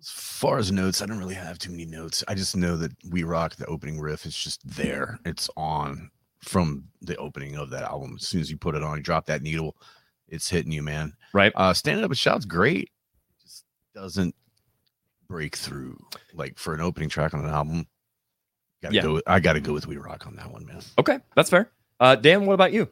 As 0.00 0.08
far 0.08 0.58
as 0.58 0.72
notes, 0.72 1.00
I 1.00 1.06
don't 1.06 1.20
really 1.20 1.36
have 1.36 1.60
too 1.60 1.70
many 1.70 1.84
notes. 1.84 2.24
I 2.26 2.34
just 2.34 2.56
know 2.56 2.76
that 2.78 2.90
We 3.08 3.22
Rock, 3.22 3.54
the 3.54 3.66
opening 3.66 4.00
riff, 4.00 4.26
is 4.26 4.36
just 4.36 4.68
there. 4.68 5.20
It's 5.24 5.48
on 5.56 6.10
from 6.40 6.84
the 7.02 7.16
opening 7.16 7.56
of 7.56 7.70
that 7.70 7.82
album. 7.84 8.16
As 8.20 8.28
soon 8.28 8.40
as 8.40 8.50
you 8.50 8.56
put 8.56 8.74
it 8.74 8.82
on, 8.82 8.96
you 8.98 9.02
drop 9.02 9.26
that 9.26 9.42
needle, 9.42 9.76
it's 10.28 10.48
hitting 10.48 10.72
you, 10.72 10.82
man. 10.82 11.12
Right. 11.32 11.52
Uh 11.54 11.72
Standing 11.74 12.04
Up 12.04 12.10
and 12.10 12.18
Shout's 12.18 12.44
great. 12.44 12.90
Just 13.42 13.64
doesn't 13.94 14.34
break 15.28 15.56
through. 15.56 15.98
Like 16.34 16.58
for 16.58 16.74
an 16.74 16.80
opening 16.80 17.08
track 17.08 17.34
on 17.34 17.44
an 17.44 17.50
album. 17.50 17.86
Gotta 18.82 18.94
Yeah. 18.94 19.02
go 19.02 19.14
with, 19.14 19.24
I 19.26 19.40
gotta 19.40 19.60
go 19.60 19.72
with 19.72 19.86
We 19.86 19.96
Rock 19.96 20.26
on 20.26 20.36
that 20.36 20.50
one, 20.52 20.64
man. 20.66 20.80
Okay, 20.98 21.18
that's 21.34 21.50
fair. 21.50 21.70
Uh, 22.00 22.14
Dan, 22.14 22.46
what 22.46 22.54
about 22.54 22.72
you? 22.72 22.88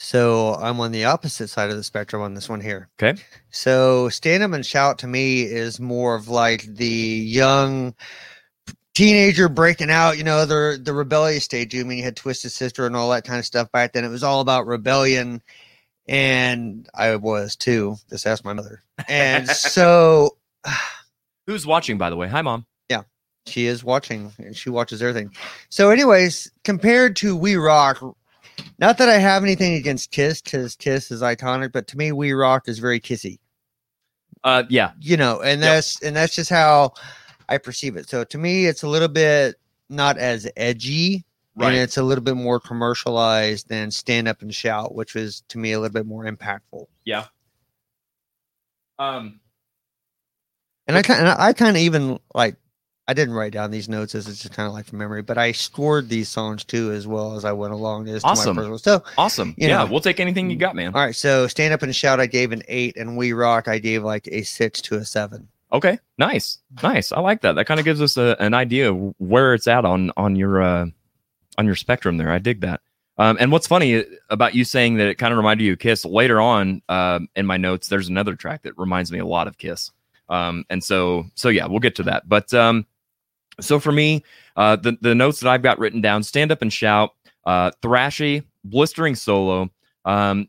So 0.00 0.54
I'm 0.54 0.78
on 0.80 0.92
the 0.92 1.06
opposite 1.06 1.48
side 1.48 1.70
of 1.70 1.76
the 1.76 1.82
spectrum 1.82 2.22
on 2.22 2.34
this 2.34 2.48
one 2.48 2.60
here. 2.60 2.88
Okay. 3.02 3.20
So 3.50 4.08
stand 4.10 4.42
up 4.44 4.52
and 4.52 4.64
shout 4.64 4.98
to 5.00 5.06
me 5.08 5.42
is 5.42 5.80
more 5.80 6.14
of 6.14 6.28
like 6.28 6.62
the 6.62 6.86
young 6.86 7.94
teenager 8.98 9.48
breaking 9.48 9.90
out, 9.90 10.18
you 10.18 10.24
know, 10.24 10.44
the 10.44 10.76
the 10.82 10.92
rebellious 10.92 11.44
stage. 11.44 11.72
I 11.76 11.84
mean, 11.84 11.98
you 11.98 12.04
had 12.04 12.16
Twisted 12.16 12.50
Sister 12.50 12.84
and 12.84 12.96
all 12.96 13.08
that 13.10 13.24
kind 13.24 13.38
of 13.38 13.46
stuff 13.46 13.70
back 13.70 13.92
then. 13.92 14.04
It 14.04 14.08
was 14.08 14.24
all 14.24 14.40
about 14.40 14.66
rebellion, 14.66 15.40
and 16.08 16.88
I 16.96 17.14
was 17.14 17.54
too. 17.54 17.94
Just 18.10 18.26
ask 18.26 18.44
my 18.44 18.52
mother. 18.54 18.82
And 19.08 19.46
so 19.46 20.36
Who's 21.46 21.64
watching, 21.64 21.96
by 21.96 22.10
the 22.10 22.16
way? 22.16 22.26
Hi, 22.26 22.42
mom. 22.42 22.66
Yeah, 22.88 23.02
she 23.46 23.66
is 23.66 23.84
watching 23.84 24.32
she 24.52 24.68
watches 24.68 25.00
everything. 25.00 25.30
So, 25.68 25.90
anyways, 25.90 26.50
compared 26.64 27.14
to 27.16 27.36
We 27.36 27.54
Rock, 27.54 28.02
not 28.80 28.98
that 28.98 29.08
I 29.08 29.18
have 29.18 29.44
anything 29.44 29.74
against 29.74 30.10
Kiss, 30.10 30.42
because 30.42 30.74
Kiss 30.74 31.12
is 31.12 31.22
iconic, 31.22 31.70
but 31.70 31.86
to 31.86 31.96
me, 31.96 32.10
We 32.10 32.32
Rock 32.32 32.68
is 32.68 32.80
very 32.80 32.98
kissy. 32.98 33.38
Uh, 34.42 34.64
yeah, 34.68 34.90
You 35.00 35.16
know, 35.16 35.40
and 35.40 35.62
Yep. 35.62 35.70
that's 35.70 36.02
and 36.02 36.16
that's 36.16 36.34
just 36.34 36.50
how 36.50 36.94
I 37.48 37.58
perceive 37.58 37.96
it. 37.96 38.08
So 38.08 38.24
to 38.24 38.38
me, 38.38 38.66
it's 38.66 38.82
a 38.82 38.88
little 38.88 39.08
bit 39.08 39.56
not 39.88 40.18
as 40.18 40.46
edgy. 40.56 41.24
Right. 41.56 41.68
And 41.72 41.76
it's 41.78 41.96
a 41.96 42.02
little 42.04 42.22
bit 42.22 42.36
more 42.36 42.60
commercialized 42.60 43.68
than 43.68 43.90
stand 43.90 44.28
up 44.28 44.42
and 44.42 44.54
shout, 44.54 44.94
which 44.94 45.14
was 45.16 45.42
to 45.48 45.58
me 45.58 45.72
a 45.72 45.80
little 45.80 45.92
bit 45.92 46.06
more 46.06 46.24
impactful. 46.24 46.86
yeah. 47.04 47.24
Um, 48.98 49.40
And 50.86 50.96
I 50.96 51.02
kind 51.02 51.26
of, 51.26 51.36
I 51.38 51.52
kind 51.52 51.76
of 51.76 51.82
even 51.82 52.18
like, 52.34 52.56
I 53.06 53.14
didn't 53.14 53.34
write 53.34 53.52
down 53.52 53.70
these 53.70 53.88
notes 53.88 54.14
as 54.14 54.28
it's 54.28 54.42
just 54.42 54.54
kind 54.54 54.66
of 54.66 54.72
like 54.74 54.84
from 54.86 54.98
memory, 54.98 55.22
but 55.22 55.38
I 55.38 55.52
scored 55.52 56.08
these 56.10 56.28
songs 56.28 56.62
too 56.62 56.92
as 56.92 57.06
well 57.06 57.36
as 57.36 57.44
I 57.44 57.52
went 57.52 57.72
along. 57.72 58.08
As 58.08 58.22
to 58.22 58.28
Awesome. 58.28 58.56
my 58.56 58.62
personal. 58.62 58.78
So, 58.78 59.02
awesome. 59.16 59.54
Yeah, 59.56 59.78
know. 59.78 59.86
we'll 59.86 60.00
take 60.00 60.20
anything 60.20 60.50
you 60.50 60.56
got, 60.56 60.76
man. 60.76 60.94
all 60.94 61.00
right. 61.00 61.14
So 61.16 61.46
stand 61.46 61.72
up 61.72 61.82
and 61.82 61.94
shout, 61.96 62.20
I 62.20 62.26
gave 62.26 62.52
an 62.52 62.62
eight, 62.68 62.96
and 62.96 63.16
we 63.16 63.32
rock, 63.32 63.66
I 63.66 63.78
gave 63.78 64.04
like 64.04 64.28
a 64.30 64.42
six 64.42 64.80
to 64.82 64.96
a 64.96 65.04
seven. 65.04 65.48
Okay, 65.72 65.98
nice, 66.16 66.58
nice. 66.82 67.12
I 67.12 67.20
like 67.20 67.42
that. 67.42 67.52
That 67.54 67.66
kind 67.66 67.78
of 67.78 67.84
gives 67.84 68.00
us 68.00 68.16
a, 68.16 68.36
an 68.40 68.54
idea 68.54 68.90
of 68.90 69.14
where 69.18 69.52
it's 69.52 69.66
at 69.66 69.84
on 69.84 70.10
on 70.16 70.34
your 70.34 70.62
uh, 70.62 70.86
on 71.58 71.66
your 71.66 71.76
spectrum 71.76 72.16
there. 72.16 72.30
I 72.30 72.38
dig 72.38 72.62
that. 72.62 72.80
Um, 73.18 73.36
and 73.40 73.50
what's 73.50 73.66
funny 73.66 74.04
about 74.30 74.54
you 74.54 74.64
saying 74.64 74.96
that 74.96 75.08
it 75.08 75.16
kind 75.16 75.32
of 75.32 75.38
reminded 75.38 75.64
you 75.64 75.72
of 75.72 75.80
Kiss 75.80 76.04
later 76.04 76.40
on 76.40 76.80
um, 76.88 77.28
in 77.34 77.46
my 77.46 77.56
notes, 77.56 77.88
there's 77.88 78.08
another 78.08 78.36
track 78.36 78.62
that 78.62 78.78
reminds 78.78 79.10
me 79.10 79.18
a 79.18 79.26
lot 79.26 79.48
of 79.48 79.58
Kiss. 79.58 79.90
Um, 80.28 80.64
and 80.70 80.82
so 80.82 81.26
so 81.34 81.48
yeah, 81.48 81.66
we'll 81.66 81.80
get 81.80 81.96
to 81.96 82.02
that. 82.04 82.28
But 82.28 82.54
um, 82.54 82.86
so 83.60 83.78
for 83.78 83.92
me, 83.92 84.24
uh, 84.56 84.76
the 84.76 84.96
the 85.00 85.14
notes 85.14 85.40
that 85.40 85.50
I've 85.50 85.62
got 85.62 85.78
written 85.78 86.00
down: 86.00 86.22
stand 86.22 86.50
up 86.50 86.62
and 86.62 86.72
shout, 86.72 87.14
uh, 87.44 87.72
thrashy, 87.82 88.44
blistering 88.64 89.14
solo. 89.14 89.70
Um, 90.04 90.48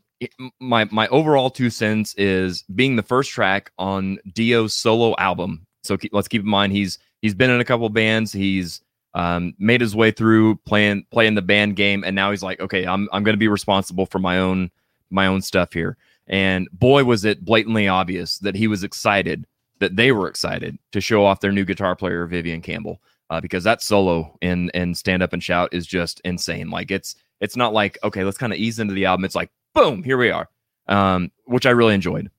my 0.60 0.84
my 0.86 1.08
overall 1.08 1.50
two 1.50 1.70
cents 1.70 2.14
is 2.14 2.62
being 2.74 2.96
the 2.96 3.02
first 3.02 3.30
track 3.30 3.72
on 3.78 4.18
Dio's 4.32 4.74
solo 4.74 5.14
album. 5.18 5.66
So 5.82 5.96
keep, 5.96 6.12
let's 6.12 6.28
keep 6.28 6.42
in 6.42 6.48
mind 6.48 6.72
he's 6.72 6.98
he's 7.22 7.34
been 7.34 7.50
in 7.50 7.60
a 7.60 7.64
couple 7.64 7.88
bands. 7.88 8.32
He's 8.32 8.82
um, 9.14 9.54
made 9.58 9.80
his 9.80 9.96
way 9.96 10.10
through 10.10 10.56
playing 10.66 11.06
playing 11.10 11.34
the 11.34 11.42
band 11.42 11.76
game, 11.76 12.04
and 12.04 12.14
now 12.14 12.30
he's 12.30 12.42
like, 12.42 12.60
okay, 12.60 12.86
I'm 12.86 13.08
I'm 13.12 13.24
going 13.24 13.34
to 13.34 13.38
be 13.38 13.48
responsible 13.48 14.06
for 14.06 14.18
my 14.18 14.38
own 14.38 14.70
my 15.10 15.26
own 15.26 15.42
stuff 15.42 15.72
here. 15.72 15.96
And 16.26 16.68
boy, 16.70 17.04
was 17.04 17.24
it 17.24 17.44
blatantly 17.44 17.88
obvious 17.88 18.38
that 18.38 18.54
he 18.54 18.68
was 18.68 18.84
excited 18.84 19.46
that 19.80 19.96
they 19.96 20.12
were 20.12 20.28
excited 20.28 20.78
to 20.92 21.00
show 21.00 21.24
off 21.24 21.40
their 21.40 21.52
new 21.52 21.64
guitar 21.64 21.96
player 21.96 22.26
Vivian 22.26 22.60
Campbell 22.60 23.00
uh, 23.30 23.40
because 23.40 23.64
that 23.64 23.82
solo 23.82 24.36
in 24.40 24.70
in 24.74 24.94
stand 24.94 25.22
up 25.22 25.32
and 25.32 25.42
shout 25.42 25.70
is 25.72 25.86
just 25.86 26.20
insane. 26.24 26.70
Like 26.70 26.90
it's 26.90 27.16
it's 27.40 27.56
not 27.56 27.72
like 27.72 27.98
okay, 28.04 28.24
let's 28.24 28.38
kind 28.38 28.52
of 28.52 28.58
ease 28.58 28.78
into 28.78 28.94
the 28.94 29.06
album. 29.06 29.24
It's 29.24 29.34
like 29.34 29.50
boom, 29.74 30.02
here 30.02 30.16
we 30.16 30.30
are, 30.30 30.48
um, 30.88 31.30
which 31.44 31.66
I 31.66 31.70
really 31.70 31.94
enjoyed. 31.94 32.30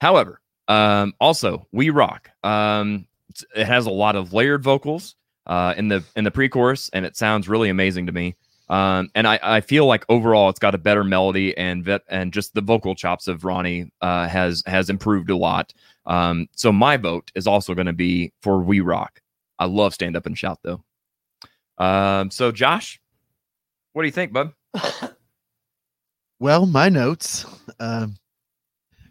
However, 0.00 0.40
um, 0.68 1.14
also 1.20 1.66
we 1.72 1.90
rock. 1.90 2.30
Um, 2.42 3.06
it 3.54 3.66
has 3.66 3.86
a 3.86 3.90
lot 3.90 4.16
of 4.16 4.32
layered 4.32 4.62
vocals 4.62 5.16
uh, 5.46 5.74
in 5.76 5.88
the 5.88 6.02
in 6.16 6.24
the 6.24 6.30
pre-chorus, 6.30 6.90
and 6.92 7.04
it 7.04 7.16
sounds 7.16 7.48
really 7.48 7.68
amazing 7.68 8.06
to 8.06 8.12
me. 8.12 8.36
Um, 8.68 9.10
and 9.16 9.26
I, 9.26 9.40
I 9.42 9.60
feel 9.60 9.86
like 9.86 10.04
overall 10.08 10.48
it's 10.48 10.60
got 10.60 10.76
a 10.76 10.78
better 10.78 11.02
melody 11.02 11.56
and 11.58 11.84
vet, 11.84 12.02
and 12.08 12.32
just 12.32 12.54
the 12.54 12.60
vocal 12.60 12.94
chops 12.94 13.26
of 13.26 13.44
Ronnie 13.44 13.90
uh, 14.00 14.28
has 14.28 14.62
has 14.66 14.88
improved 14.88 15.28
a 15.30 15.36
lot. 15.36 15.74
Um, 16.06 16.48
so 16.54 16.72
my 16.72 16.96
vote 16.96 17.32
is 17.34 17.46
also 17.46 17.74
going 17.74 17.88
to 17.88 17.92
be 17.92 18.32
for 18.42 18.60
We 18.60 18.80
Rock. 18.80 19.20
I 19.58 19.66
love 19.66 19.92
stand 19.92 20.16
up 20.16 20.26
and 20.26 20.38
shout 20.38 20.60
though. 20.62 20.82
Um, 21.78 22.30
so 22.30 22.52
Josh, 22.52 23.00
what 23.92 24.02
do 24.02 24.06
you 24.06 24.12
think, 24.12 24.32
bud? 24.32 24.52
Well, 26.40 26.66
my 26.66 26.88
notes. 26.88 27.44
Um, 27.78 28.16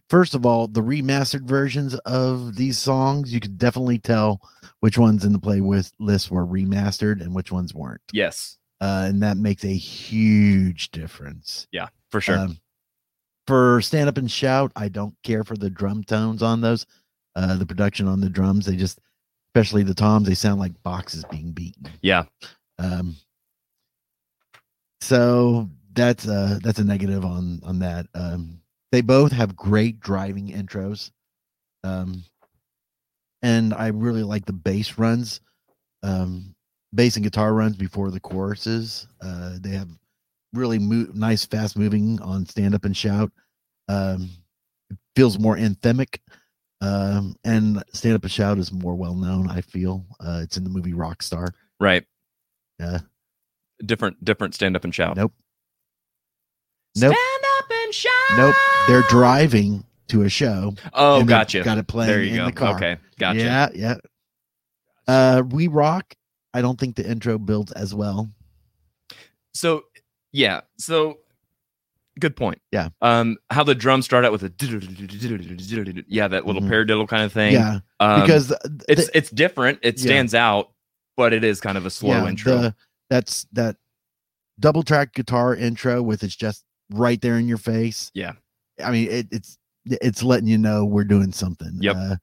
first 0.09 0.33
of 0.35 0.45
all, 0.45 0.67
the 0.67 0.81
remastered 0.81 1.43
versions 1.43 1.95
of 1.99 2.55
these 2.55 2.77
songs, 2.77 3.31
you 3.33 3.39
could 3.39 3.57
definitely 3.57 3.99
tell 3.99 4.41
which 4.79 4.97
ones 4.97 5.23
in 5.23 5.31
the 5.33 5.39
playlist 5.39 5.93
list 5.99 6.31
were 6.31 6.45
remastered 6.45 7.21
and 7.21 7.33
which 7.35 7.51
ones 7.51 7.73
weren't. 7.73 8.01
Yes, 8.11 8.57
Uh, 8.81 9.05
and 9.07 9.21
that 9.23 9.37
makes 9.37 9.63
a 9.63 9.75
huge 9.75 10.89
difference. 10.91 11.67
yeah, 11.71 11.87
for 12.09 12.19
sure. 12.19 12.37
Um, 12.37 12.57
for 13.45 13.81
stand 13.81 14.09
up 14.09 14.17
and 14.17 14.29
shout, 14.31 14.71
I 14.75 14.89
don't 14.89 15.15
care 15.23 15.43
for 15.43 15.55
the 15.55 15.69
drum 15.69 16.03
tones 16.03 16.41
on 16.43 16.61
those. 16.61 16.85
Uh, 17.35 17.55
the 17.57 17.65
production 17.65 18.07
on 18.07 18.21
the 18.21 18.29
drums, 18.29 18.65
they 18.65 18.75
just, 18.75 18.99
especially 19.49 19.83
the 19.83 19.93
toms, 19.93 20.27
they 20.27 20.33
sound 20.35 20.59
like 20.59 20.81
boxes 20.83 21.25
being 21.29 21.51
beaten. 21.51 21.89
Yeah. 22.01 22.25
Um, 22.77 23.15
so 25.01 25.69
that's 25.99 26.27
uh 26.27 26.59
that's 26.63 26.79
a 26.79 26.83
negative 26.83 27.25
on 27.25 27.59
on 27.63 27.79
that. 27.79 28.07
Um, 28.13 28.61
they 28.91 29.01
both 29.01 29.31
have 29.31 29.55
great 29.55 29.99
driving 29.99 30.49
intros. 30.49 31.11
Um, 31.83 32.23
and 33.41 33.73
I 33.73 33.87
really 33.87 34.23
like 34.23 34.45
the 34.45 34.53
bass 34.53 34.97
runs, 34.97 35.41
um, 36.03 36.55
bass 36.93 37.15
and 37.15 37.23
guitar 37.23 37.53
runs 37.53 37.77
before 37.77 38.11
the 38.11 38.19
choruses. 38.19 39.07
Uh, 39.21 39.57
they 39.59 39.69
have 39.69 39.89
really 40.53 40.79
mo- 40.79 41.07
nice, 41.13 41.45
fast 41.45 41.77
moving 41.77 42.21
on 42.21 42.45
stand 42.45 42.75
up 42.75 42.85
and 42.85 42.97
shout. 42.97 43.31
Um, 43.87 44.29
it 44.89 44.97
feels 45.15 45.39
more 45.39 45.55
anthemic. 45.55 46.19
Um, 46.81 47.35
and 47.43 47.83
stand 47.91 48.15
up 48.15 48.23
and 48.23 48.31
shout 48.31 48.57
is 48.57 48.71
more 48.71 48.95
well 48.95 49.15
known. 49.15 49.49
I 49.49 49.61
feel 49.61 50.05
uh, 50.21 50.39
it's 50.43 50.55
in 50.55 50.63
the 50.63 50.69
movie 50.69 50.93
Rockstar. 50.93 51.49
Right. 51.79 52.05
Yeah. 52.79 52.99
Different 53.85 54.23
different 54.23 54.55
stand 54.55 54.75
up 54.75 54.83
and 54.85 54.95
shout. 54.95 55.17
Nope. 55.17 55.33
Nope. 57.01 57.13
Stand 57.15 57.43
up 57.59 57.65
and 57.83 57.93
shout. 57.93 58.11
Nope. 58.37 58.55
They're 58.87 59.03
driving 59.09 59.83
to 60.09 60.23
a 60.23 60.29
show. 60.29 60.73
Oh, 60.93 61.23
gotcha. 61.23 61.63
Got 61.63 61.77
it 61.77 61.87
playing 61.87 62.09
There 62.11 62.23
you 62.23 62.31
in 62.31 62.37
go. 62.37 62.45
the 62.45 62.51
car. 62.51 62.75
Okay, 62.75 62.97
gotcha. 63.19 63.39
Yeah, 63.39 63.69
yeah. 63.75 63.95
Uh, 65.07 65.43
we 65.49 65.67
rock. 65.67 66.13
I 66.53 66.61
don't 66.61 66.79
think 66.79 66.95
the 66.95 67.07
intro 67.09 67.37
builds 67.37 67.71
as 67.73 67.93
well. 67.93 68.29
So 69.53 69.83
yeah, 70.31 70.61
so 70.77 71.19
good 72.19 72.35
point. 72.35 72.59
Yeah. 72.71 72.89
Um, 73.01 73.37
how 73.49 73.63
the 73.63 73.75
drums 73.75 74.05
start 74.05 74.25
out 74.25 74.31
with 74.31 74.43
a 74.43 74.49
yeah, 76.07 76.27
that 76.27 76.45
little 76.45 76.61
Mhm. 76.61 76.69
paradiddle 76.69 77.07
kind 77.07 77.23
of 77.23 77.31
thing. 77.33 77.53
Yeah, 77.53 77.79
Um, 77.99 78.21
because 78.21 78.51
it's 78.87 79.05
the- 79.07 79.17
it's 79.17 79.29
different. 79.29 79.79
It 79.83 79.97
Yeah. 79.99 80.03
stands 80.05 80.35
out, 80.35 80.71
but 81.17 81.33
it 81.33 81.43
is 81.43 81.61
kind 81.61 81.77
of 81.77 81.85
a 81.85 81.89
slow 81.89 82.09
yeah, 82.23 82.27
intro. 82.27 82.57
the- 82.57 82.75
that's 83.09 83.45
that 83.53 83.77
double 84.59 84.83
track 84.83 85.13
guitar 85.13 85.55
intro 85.55 86.01
with 86.03 86.23
it's 86.23 86.35
just 86.35 86.63
right 86.91 87.19
there 87.21 87.37
in 87.37 87.47
your 87.47 87.57
face. 87.57 88.11
Yeah. 88.13 88.33
I 88.83 88.91
mean 88.91 89.09
it, 89.11 89.27
it's 89.31 89.57
it's 89.85 90.23
letting 90.23 90.47
you 90.47 90.57
know 90.57 90.85
we're 90.85 91.03
doing 91.03 91.31
something. 91.31 91.71
Yep. 91.79 91.95
Uh, 91.95 92.15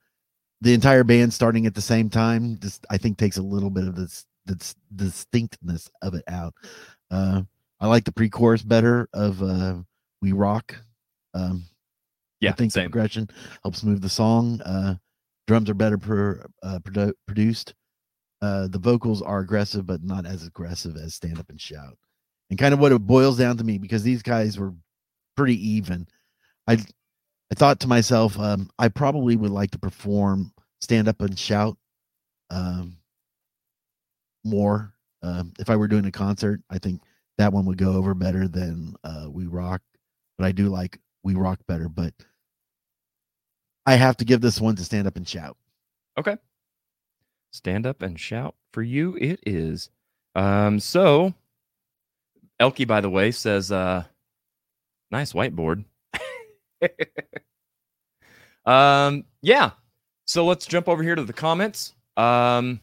the 0.62 0.72
entire 0.74 1.05
band 1.05 1.33
starting 1.33 1.66
at 1.66 1.74
the 1.74 1.81
same 1.81 2.09
time 2.09 2.59
just 2.61 2.87
I 2.90 2.96
think 2.98 3.18
takes 3.18 3.37
a 3.37 3.42
little 3.42 3.70
bit 3.70 3.87
of 3.87 3.94
this 3.96 4.24
this 4.46 4.74
distinctness 4.94 5.90
of 6.02 6.14
it 6.14 6.24
out. 6.29 6.55
Uh, 7.11 7.42
I 7.81 7.87
like 7.88 8.05
the 8.05 8.12
pre-chorus 8.12 8.62
better 8.62 9.09
of 9.12 9.42
uh, 9.42 9.76
"We 10.22 10.33
Rock." 10.33 10.74
Um, 11.35 11.64
Yeah, 12.40 12.50
I 12.50 12.52
think 12.55 12.72
the 12.72 12.81
same. 12.81 12.90
progression 12.90 13.29
helps 13.62 13.83
move 13.83 14.00
the 14.00 14.09
song. 14.09 14.61
Uh, 14.62 14.94
drums 15.46 15.68
are 15.68 15.74
better 15.74 15.98
per, 15.98 16.46
uh, 16.62 16.79
produ- 16.79 17.12
produced. 17.26 17.74
Uh, 18.40 18.68
the 18.68 18.79
vocals 18.79 19.20
are 19.20 19.40
aggressive, 19.40 19.85
but 19.85 20.02
not 20.02 20.24
as 20.26 20.46
aggressive 20.46 20.96
as 20.96 21.14
stand 21.14 21.38
up 21.38 21.50
and 21.50 21.61
shout. 21.61 21.98
And 22.51 22.59
kind 22.59 22.73
of 22.73 22.81
what 22.81 22.93
it 22.93 22.99
boils 23.01 23.39
down 23.39 23.57
to 23.57 23.65
me 23.65 23.79
because 23.79 24.03
these 24.03 24.23
guys 24.23 24.59
were 24.59 24.73
pretty 25.37 25.57
even. 25.71 26.07
I 26.67 26.75
I 27.51 27.55
thought 27.55 27.81
to 27.81 27.89
myself, 27.89 28.39
um, 28.39 28.71
I 28.79 28.89
probably 28.89 29.37
would 29.37 29.51
like 29.51 29.71
to 29.73 29.79
perform 29.79 30.53
stand 30.81 31.09
up 31.09 31.21
and 31.21 31.39
shout 31.39 31.77
um, 32.51 32.99
more. 34.45 34.93
Um, 35.23 35.53
if 35.59 35.71
I 35.71 35.77
were 35.77 35.89
doing 35.89 36.07
a 36.07 36.13
concert, 36.13 36.61
I 36.71 36.79
think 36.79 37.03
that 37.39 37.53
one 37.53 37.67
would 37.67 37.79
go 37.79 37.93
over 37.93 38.15
better 38.15 38.49
than 38.49 38.95
uh, 39.05 39.27
We 39.31 39.47
Rock. 39.47 39.83
But 40.39 40.47
I 40.47 40.53
do 40.53 40.69
like 40.69 40.99
We 41.23 41.35
Rock 41.35 41.61
better. 41.67 41.89
But 41.89 42.13
I 43.87 43.95
have 43.95 44.17
to 44.19 44.25
give 44.25 44.41
this 44.41 44.61
one 44.61 44.77
to 44.77 44.85
stand 44.85 45.07
up 45.07 45.17
and 45.17 45.29
shout. 45.29 45.57
Okay. 46.19 46.37
Stand 47.53 47.87
up 47.87 48.03
and 48.03 48.19
shout 48.19 48.55
for 48.73 48.83
you. 48.83 49.17
It 49.21 49.41
is. 49.47 49.91
Um, 50.35 50.81
so 50.81 51.35
Elkie, 52.61 52.87
by 52.87 53.01
the 53.01 53.11
way, 53.11 53.31
says, 53.31 53.71
uh, 53.71 54.05
nice 55.11 55.33
whiteboard. 55.33 55.85
um, 58.66 59.25
yeah. 59.42 59.71
So 60.27 60.45
let's 60.45 60.66
jump 60.66 60.88
over 60.88 61.03
here 61.03 61.14
to 61.14 61.25
the 61.25 61.33
comments. 61.33 61.95
Um, 62.16 62.81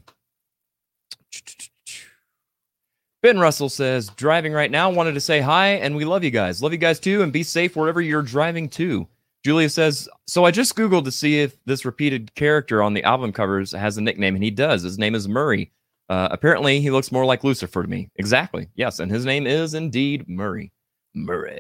Ben 3.21 3.39
Russell 3.39 3.69
says, 3.69 4.09
driving 4.09 4.53
right 4.53 4.69
now. 4.69 4.89
Wanted 4.89 5.13
to 5.13 5.21
say 5.21 5.39
hi 5.39 5.69
and 5.69 5.95
we 5.95 6.05
love 6.05 6.23
you 6.23 6.31
guys. 6.31 6.61
Love 6.61 6.73
you 6.73 6.77
guys 6.77 6.99
too 6.99 7.21
and 7.21 7.31
be 7.31 7.43
safe 7.43 7.75
wherever 7.75 8.01
you're 8.01 8.21
driving 8.21 8.69
to. 8.69 9.07
Julia 9.43 9.69
says, 9.69 10.07
so 10.25 10.45
I 10.45 10.51
just 10.51 10.75
Googled 10.75 11.03
to 11.05 11.11
see 11.11 11.41
if 11.41 11.57
this 11.65 11.83
repeated 11.83 12.33
character 12.35 12.81
on 12.81 12.93
the 12.93 13.03
album 13.03 13.33
covers 13.33 13.71
has 13.73 13.97
a 13.97 14.01
nickname, 14.01 14.35
and 14.35 14.43
he 14.43 14.51
does. 14.51 14.83
His 14.83 14.97
name 14.97 15.15
is 15.15 15.27
Murray. 15.27 15.71
Uh, 16.09 16.27
apparently, 16.31 16.79
he 16.81 16.91
looks 16.91 17.11
more 17.11 17.25
like 17.25 17.43
Lucifer 17.43 17.81
to 17.81 17.87
me. 17.89 18.09
Exactly. 18.17 18.67
Yes. 18.75 18.99
And 18.99 19.11
his 19.11 19.25
name 19.25 19.47
is 19.47 19.73
indeed 19.73 20.27
Murray. 20.27 20.71
Murray. 21.15 21.59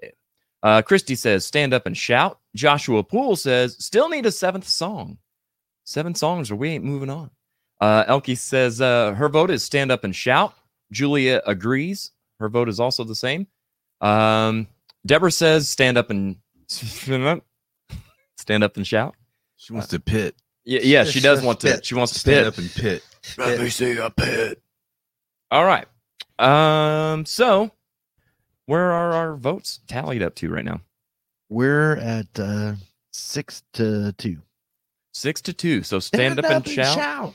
Uh, 0.61 0.81
Christy 0.81 1.15
says, 1.15 1.45
stand 1.45 1.73
up 1.73 1.85
and 1.85 1.95
shout. 1.97 2.39
Joshua 2.55 3.03
Poole 3.03 3.35
says, 3.35 3.75
still 3.83 4.09
need 4.09 4.25
a 4.25 4.31
seventh 4.31 4.67
song. 4.67 5.17
Seven 5.85 6.15
songs 6.15 6.49
or 6.51 6.55
we 6.55 6.69
ain't 6.69 6.83
moving 6.85 7.09
on. 7.09 7.29
Uh, 7.81 8.05
Elkie 8.05 8.37
says, 8.37 8.79
uh, 8.79 9.13
her 9.13 9.27
vote 9.27 9.49
is 9.51 9.63
stand 9.63 9.91
up 9.91 10.03
and 10.05 10.15
shout. 10.15 10.53
Julia 10.91 11.41
agrees. 11.45 12.11
Her 12.39 12.47
vote 12.47 12.69
is 12.69 12.79
also 12.79 13.03
the 13.03 13.15
same. 13.15 13.47
Um, 13.99 14.67
Deborah 15.05 15.31
says, 15.31 15.69
stand 15.69 15.97
up 15.97 16.09
and 16.09 16.37
stand 16.67 18.63
up 18.63 18.77
and 18.77 18.87
shout. 18.87 19.15
She 19.57 19.73
wants 19.73 19.87
to 19.89 19.99
pit. 19.99 20.35
Yeah, 20.65 20.79
yeah, 20.83 21.03
she 21.03 21.19
does 21.19 21.41
want 21.43 21.59
to. 21.61 21.69
Spit. 21.69 21.85
She 21.85 21.95
wants 21.95 22.13
to 22.13 22.19
Stand 22.19 22.45
pit. 22.45 22.47
up 22.47 22.57
and 22.57 22.71
pit. 22.71 23.03
Let 23.37 23.59
me 23.59 23.69
see 23.69 23.97
a 23.97 24.09
pit. 24.09 24.61
All 25.51 25.65
right. 25.65 25.87
Um. 26.39 27.25
So, 27.25 27.71
where 28.65 28.91
are 28.91 29.13
our 29.13 29.35
votes 29.35 29.79
tallied 29.87 30.21
up 30.23 30.35
to 30.35 30.49
right 30.49 30.65
now? 30.65 30.81
We're 31.49 31.97
at 31.97 32.39
uh, 32.39 32.73
six 33.11 33.63
to 33.73 34.13
two. 34.13 34.41
Six 35.13 35.41
to 35.43 35.53
two. 35.53 35.83
So 35.83 35.99
stand, 35.99 36.39
up, 36.39 36.45
and, 36.45 36.67
shout. 36.67 36.95
shout. 36.95 37.33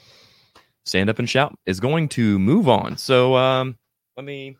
Stand 0.84 1.08
up 1.08 1.18
and 1.20 1.30
shout 1.30 1.56
is 1.66 1.78
going 1.78 2.08
to 2.10 2.38
move 2.38 2.68
on. 2.68 2.96
So, 2.96 3.36
um, 3.36 3.76
let 4.16 4.24
me. 4.26 4.56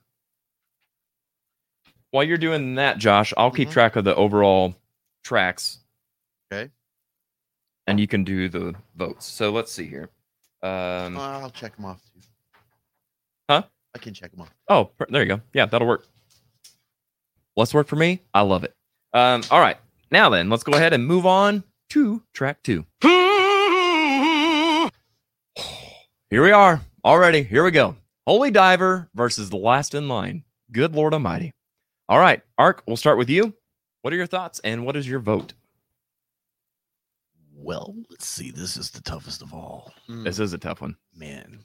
While 2.11 2.25
you're 2.25 2.39
doing 2.39 2.77
that, 2.77 2.99
Josh, 2.99 3.35
I'll 3.37 3.51
keep 3.51 3.69
Mhm. 3.69 3.73
track 3.73 3.97
of 3.97 4.05
the 4.05 4.15
overall 4.15 4.75
tracks. 5.25 5.81
Okay. 6.53 6.71
And 7.87 7.99
you 7.99 8.07
can 8.07 8.25
do 8.25 8.49
the 8.49 8.75
votes. 8.95 9.27
So 9.27 9.51
let's 9.51 9.73
see 9.73 9.87
here. 9.87 10.11
Um. 10.63 11.17
I'll 11.17 11.51
check 11.51 11.77
them 11.77 11.85
off. 11.85 12.01
Too. 12.03 12.21
Huh? 13.49 13.63
I 13.95 13.99
can 13.99 14.15
check 14.15 14.31
them 14.31 14.43
off. 14.43 14.55
Oh, 14.69 14.91
there 15.09 15.23
you 15.23 15.29
go. 15.29 15.41
Yeah, 15.53 15.67
that'll 15.67 15.87
work. 15.89 16.07
Let's 17.57 17.75
work 17.75 17.89
for 17.89 17.97
me. 17.97 18.21
I 18.35 18.43
love 18.43 18.65
it. 18.65 18.75
Um, 19.13 19.43
all 19.51 19.61
right. 19.61 19.77
Now 20.11 20.31
then, 20.31 20.49
let's 20.49 20.63
go 20.63 20.73
ahead 20.73 20.93
and 20.93 21.07
move 21.07 21.27
on 21.27 21.65
to 21.91 22.23
track 22.33 22.63
two. 22.63 22.85
Here 26.31 26.43
we 26.43 26.51
are. 26.51 26.81
Already. 27.05 27.43
Here 27.43 27.65
we 27.65 27.71
go. 27.71 27.97
Holy 28.27 28.51
Diver 28.51 29.09
versus 29.15 29.49
the 29.51 29.57
last 29.57 29.95
in 29.95 30.09
line. 30.09 30.45
Good 30.71 30.95
Lord 30.95 31.15
Almighty. 31.15 31.53
All 32.11 32.19
right, 32.19 32.43
Ark, 32.59 32.83
we'll 32.87 32.97
start 32.97 33.19
with 33.19 33.31
you. 33.31 33.55
What 34.03 34.13
are 34.13 34.17
your 34.17 34.27
thoughts 34.27 34.61
and 34.65 34.85
what 34.87 34.97
is 34.97 35.09
your 35.09 35.19
vote? 35.19 35.55
Well, 37.61 37.95
let's 38.09 38.27
see. 38.27 38.51
This 38.53 38.77
is 38.77 38.91
the 38.91 39.03
toughest 39.03 39.43
of 39.43 39.53
all. 39.53 39.93
This 40.07 40.39
is 40.39 40.53
a 40.53 40.59
tough 40.59 40.81
one. 40.81 40.97
Man. 41.15 41.65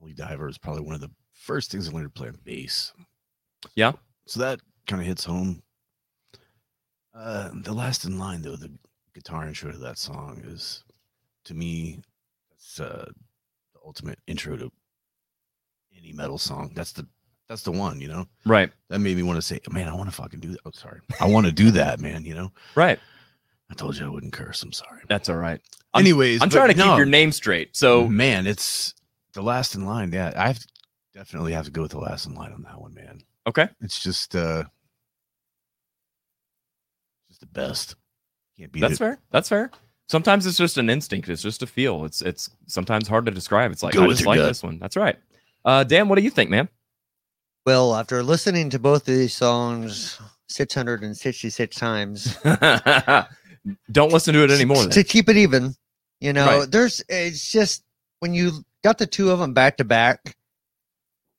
Holy 0.00 0.14
Diver 0.14 0.48
is 0.48 0.58
probably 0.58 0.82
one 0.82 0.94
of 0.94 1.00
the 1.00 1.10
first 1.32 1.70
things 1.70 1.88
I 1.88 1.92
learned 1.92 2.06
to 2.06 2.18
play 2.18 2.28
on 2.28 2.38
bass. 2.44 2.92
Yeah. 3.74 3.92
So 4.26 4.40
that 4.40 4.60
kind 4.86 5.02
of 5.02 5.06
hits 5.06 5.24
home. 5.24 5.62
Uh, 7.14 7.50
the 7.62 7.72
last 7.72 8.04
in 8.04 8.18
line, 8.18 8.42
though, 8.42 8.56
the 8.56 8.72
guitar 9.14 9.46
intro 9.46 9.70
to 9.70 9.78
that 9.78 9.98
song 9.98 10.40
is, 10.46 10.84
to 11.44 11.54
me, 11.54 12.00
that's 12.50 12.80
uh, 12.80 13.10
the 13.74 13.80
ultimate 13.84 14.18
intro 14.26 14.56
to 14.56 14.70
any 15.96 16.12
metal 16.12 16.38
song. 16.38 16.72
That's 16.74 16.92
the 16.92 17.06
that's 17.48 17.62
the 17.62 17.72
one, 17.72 18.00
you 18.00 18.08
know. 18.08 18.26
Right. 18.44 18.70
That 18.88 18.98
made 19.00 19.16
me 19.16 19.22
want 19.22 19.36
to 19.36 19.42
say, 19.42 19.58
man, 19.70 19.88
I 19.88 19.94
want 19.94 20.08
to 20.08 20.14
fucking 20.14 20.40
do 20.40 20.50
that. 20.50 20.60
Oh, 20.64 20.70
sorry, 20.72 21.00
I 21.20 21.26
want 21.26 21.46
to 21.46 21.52
do 21.52 21.70
that, 21.72 21.98
man. 21.98 22.24
You 22.24 22.34
know. 22.34 22.52
Right. 22.74 22.98
I 23.70 23.74
told 23.74 23.96
you 23.98 24.06
I 24.06 24.08
wouldn't 24.08 24.32
curse. 24.32 24.62
I'm 24.62 24.72
sorry. 24.72 25.02
That's 25.08 25.28
all 25.28 25.36
right. 25.36 25.60
I'm- 25.94 26.04
Anyways, 26.04 26.42
I'm 26.42 26.50
trying 26.50 26.68
to 26.68 26.74
keep 26.74 26.84
your 26.96 27.06
name 27.06 27.32
straight. 27.32 27.76
So 27.76 28.06
man, 28.08 28.46
it's 28.46 28.94
the 29.34 29.42
last 29.42 29.74
in 29.74 29.84
line. 29.86 30.12
Yeah, 30.12 30.32
I 30.36 30.48
have 30.48 30.58
definitely 31.14 31.52
have 31.52 31.64
to 31.66 31.70
go 31.70 31.82
with 31.82 31.90
the 31.92 31.98
last 31.98 32.26
in 32.26 32.34
line 32.34 32.52
on 32.52 32.62
that 32.62 32.80
one, 32.80 32.94
man. 32.94 33.22
okay. 33.46 33.68
It's 33.80 34.00
just 34.02 34.34
uh 34.36 34.64
just 37.28 37.40
the 37.40 37.46
best. 37.46 37.96
Can't 38.58 38.72
beat 38.72 38.80
That's 38.80 38.94
it. 38.94 38.98
fair. 38.98 39.18
That's 39.30 39.48
fair. 39.48 39.70
Sometimes 40.08 40.46
it's 40.46 40.56
just 40.56 40.78
an 40.78 40.88
instinct. 40.88 41.28
It's 41.28 41.42
just 41.42 41.62
a 41.62 41.66
feel. 41.66 42.04
It's 42.04 42.22
it's 42.22 42.50
sometimes 42.66 43.06
hard 43.08 43.26
to 43.26 43.30
describe. 43.32 43.70
It's 43.72 43.82
like 43.82 43.94
Go 43.94 44.04
I 44.04 44.08
just 44.08 44.24
like 44.26 44.38
gut. 44.38 44.48
this 44.48 44.62
one. 44.62 44.78
That's 44.78 44.96
right. 44.96 45.16
Uh, 45.64 45.84
Dan, 45.84 46.08
what 46.08 46.16
do 46.16 46.22
you 46.22 46.30
think, 46.30 46.48
man? 46.50 46.68
Well, 47.66 47.94
after 47.94 48.22
listening 48.22 48.70
to 48.70 48.78
both 48.78 49.02
of 49.08 49.14
these 49.14 49.34
songs 49.36 50.18
666 50.48 51.76
times 51.76 52.36
Don't 53.90 54.12
listen 54.12 54.34
to 54.34 54.44
it 54.44 54.50
anymore. 54.50 54.86
to 54.86 55.04
keep 55.04 55.28
it 55.28 55.36
even. 55.36 55.74
You 56.20 56.32
know, 56.32 56.60
Right. 56.60 56.70
there's 56.70 57.02
it's 57.08 57.50
just 57.50 57.84
when 58.20 58.34
you 58.34 58.64
got 58.82 58.98
the 58.98 59.06
two 59.06 59.30
of 59.30 59.38
them 59.38 59.52
back 59.54 59.76
to 59.76 59.84
back, 59.84 60.36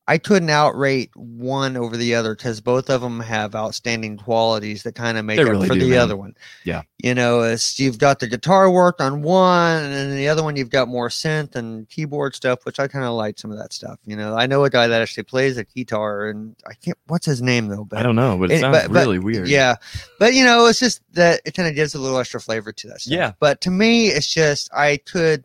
I 0.10 0.18
couldn't 0.18 0.50
outrate 0.50 1.10
one 1.16 1.78
over 1.78 1.96
the 1.96 2.16
other 2.16 2.34
because 2.36 2.62
both 2.62 2.90
of 2.90 3.02
them 3.02 3.20
have 3.20 3.54
outstanding 3.54 4.18
qualities 4.18 4.82
that 4.84 4.96
kind 4.96 5.20
of 5.20 5.24
make 5.26 5.38
They 5.38 5.44
up 5.44 5.50
really 5.50 5.68
for 5.68 5.76
do, 5.76 5.82
the 5.82 5.90
man. 5.92 6.00
other 6.00 6.18
one. 6.18 6.36
Yeah. 6.64 6.82
You 6.98 7.14
know, 7.14 7.42
uh, 7.42 7.50
it's, 7.54 7.80
you've 7.80 8.00
got 8.00 8.20
the 8.20 8.28
guitar 8.28 8.72
work 8.72 9.00
on 9.00 9.22
one, 9.22 9.84
and 9.84 10.12
the 10.18 10.28
other 10.28 10.42
one 10.44 10.56
you've 10.56 10.72
got 10.72 10.88
more 10.88 11.10
synth 11.10 11.56
and 11.56 11.88
keyboard 11.90 12.34
stuff, 12.34 12.66
which 12.66 12.80
I 12.80 12.88
kind 12.88 13.06
of 13.06 13.14
like 13.14 13.38
some 13.38 13.52
of 13.52 13.60
that 13.60 13.72
stuff. 13.72 14.00
You 14.06 14.16
know, 14.16 14.36
I 14.36 14.48
know 14.48 14.64
a 14.64 14.70
guy 14.72 14.88
that 14.88 15.00
actually 15.02 15.24
plays 15.24 15.58
a 15.58 15.64
guitar, 15.64 16.28
and 16.30 16.56
I 16.68 16.74
can't. 16.74 16.98
What's 17.06 17.28
his 17.28 17.42
name 17.44 17.68
though? 17.68 17.84
But 17.86 18.00
I 18.00 18.04
don't 18.04 18.16
know, 18.16 18.36
but 18.38 18.50
it 18.52 18.56
It- 18.56 18.62
sounds 18.62 18.78
but- 18.78 18.88
but- 18.92 19.00
really 19.00 19.20
weird. 19.20 19.48
yeah, 19.48 19.76
but 20.18 20.34
you 20.34 20.44
know, 20.44 20.66
it's 20.66 20.80
just 20.80 21.02
that 21.14 21.42
it 21.46 21.54
kind 21.54 21.70
of 21.70 21.76
gives 21.76 21.94
a 21.94 22.00
little 22.00 22.18
extra 22.18 22.42
flavor 22.42 22.72
to 22.72 22.88
that. 22.88 23.02
Stuff. 23.02 23.14
Yeah. 23.14 23.32
But 23.40 23.62
to 23.62 23.70
me, 23.72 24.08
it's 24.08 24.28
just 24.28 24.70
I 24.74 24.98
could, 24.98 25.44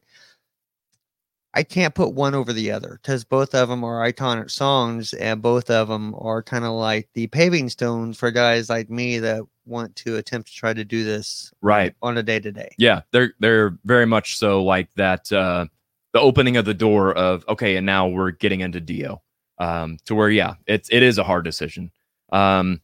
I 1.56 1.62
can't 1.62 1.94
put 1.94 2.14
one 2.14 2.34
over 2.34 2.52
the 2.52 2.70
other 2.72 2.98
because 3.00 3.24
both 3.24 3.54
of 3.54 3.68
them 3.68 3.84
are 3.84 4.10
iconic 4.10 4.50
songs, 4.50 5.12
and 5.14 5.40
both 5.40 5.70
of 5.70 5.88
them 5.88 6.14
are 6.18 6.42
kind 6.42 6.64
of 6.64 6.72
like 6.72 7.08
the 7.14 7.28
paving 7.28 7.68
stones 7.70 8.18
for 8.18 8.30
guys 8.30 8.68
like 8.68 8.90
me 8.90 9.18
that 9.20 9.42
want 9.64 9.94
to 9.96 10.16
attempt 10.16 10.48
to 10.48 10.54
try 10.54 10.74
to 10.74 10.84
do 10.84 11.04
this 11.04 11.52
Right. 11.62 11.94
on 12.02 12.18
a 12.18 12.22
day 12.22 12.40
to 12.40 12.50
day. 12.52 12.74
Yeah, 12.76 13.02
they're 13.12 13.34
they're 13.38 13.78
very 13.84 14.04
much 14.06 14.36
so 14.36 14.62
like 14.64 14.92
that. 14.96 15.32
Uh, 15.32 15.66
the 16.12 16.20
opening 16.20 16.56
of 16.56 16.64
the 16.64 16.74
door 16.74 17.12
of 17.14 17.44
okay, 17.48 17.76
and 17.76 17.86
now 17.86 18.08
we're 18.08 18.32
getting 18.32 18.60
into 18.60 18.80
Dio. 18.80 19.22
Um, 19.58 19.98
to 20.06 20.14
where 20.16 20.30
yeah, 20.30 20.54
it's 20.66 20.88
it 20.90 21.02
is 21.04 21.18
a 21.18 21.24
hard 21.24 21.44
decision. 21.44 21.92
Um, 22.32 22.80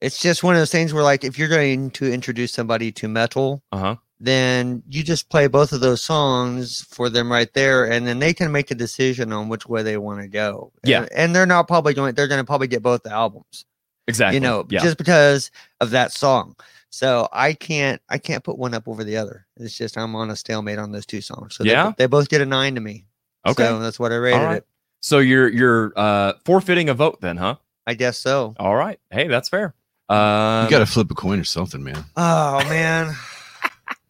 It's 0.00 0.20
just 0.20 0.44
one 0.44 0.54
of 0.54 0.60
those 0.60 0.70
things 0.70 0.92
where, 0.94 1.02
like, 1.02 1.24
if 1.24 1.38
you're 1.38 1.48
going 1.48 1.90
to 1.92 2.12
introduce 2.12 2.52
somebody 2.52 2.92
to 2.92 3.08
metal, 3.08 3.62
uh 3.72 3.78
huh. 3.78 3.96
Then 4.24 4.82
you 4.88 5.02
just 5.02 5.28
play 5.28 5.46
both 5.46 5.72
of 5.72 5.80
those 5.80 6.02
songs 6.02 6.82
for 6.82 7.08
them 7.10 7.30
right 7.30 7.52
there 7.54 7.84
and 7.90 8.06
then 8.06 8.18
they 8.18 8.32
can 8.34 8.50
make 8.52 8.70
a 8.70 8.74
decision 8.74 9.32
on 9.32 9.48
which 9.48 9.66
way 9.66 9.82
they 9.82 9.96
want 9.96 10.20
to 10.20 10.28
go 10.28 10.72
Yeah. 10.84 11.00
and, 11.02 11.12
and 11.12 11.36
they're 11.36 11.46
not 11.46 11.68
probably 11.68 11.94
going 11.94 12.14
they're 12.14 12.28
going 12.28 12.40
to 12.40 12.46
probably 12.46 12.66
get 12.68 12.82
both 12.82 13.02
the 13.02 13.10
albums 13.12 13.64
Exactly. 14.06 14.36
you 14.36 14.40
know 14.40 14.66
yeah. 14.68 14.80
just 14.82 14.98
because 14.98 15.50
of 15.80 15.90
that 15.90 16.12
song 16.12 16.54
so 16.90 17.28
i 17.32 17.52
can't 17.52 18.00
i 18.08 18.18
can't 18.18 18.44
put 18.44 18.58
one 18.58 18.74
up 18.74 18.86
over 18.86 19.02
the 19.04 19.16
other 19.16 19.46
it's 19.56 19.76
just 19.76 19.96
i'm 19.96 20.14
on 20.14 20.30
a 20.30 20.36
stalemate 20.36 20.78
on 20.78 20.92
those 20.92 21.06
two 21.06 21.20
songs 21.20 21.56
so 21.56 21.64
Yeah? 21.64 21.92
they, 21.96 22.06
both 22.06 22.28
get 22.28 22.40
a 22.40 22.46
nine 22.46 22.74
to 22.74 22.80
me 22.80 23.06
okay. 23.46 23.64
so 23.66 23.78
that's 23.78 23.98
what 23.98 24.12
i 24.12 24.16
rated 24.16 24.40
All 24.40 24.46
right. 24.46 24.56
it 24.58 24.66
So 25.00 25.18
you're 25.20 25.48
you're 25.48 25.92
uh 25.96 26.34
forfeiting 26.44 26.88
a 26.88 26.94
vote 26.94 27.20
then, 27.20 27.36
huh? 27.36 27.56
i 27.86 27.94
guess 27.94 28.18
so 28.18 28.54
All 28.58 28.76
right. 28.76 28.98
Hey, 29.10 29.26
that's 29.28 29.48
fair. 29.48 29.74
Um, 30.08 30.64
you 30.66 30.70
got 30.70 30.80
to 30.80 30.86
flip 30.86 31.10
a 31.10 31.14
coin 31.14 31.40
or 31.40 31.44
something, 31.44 31.82
man. 31.82 32.04
oh 32.16 32.58
man 32.68 33.14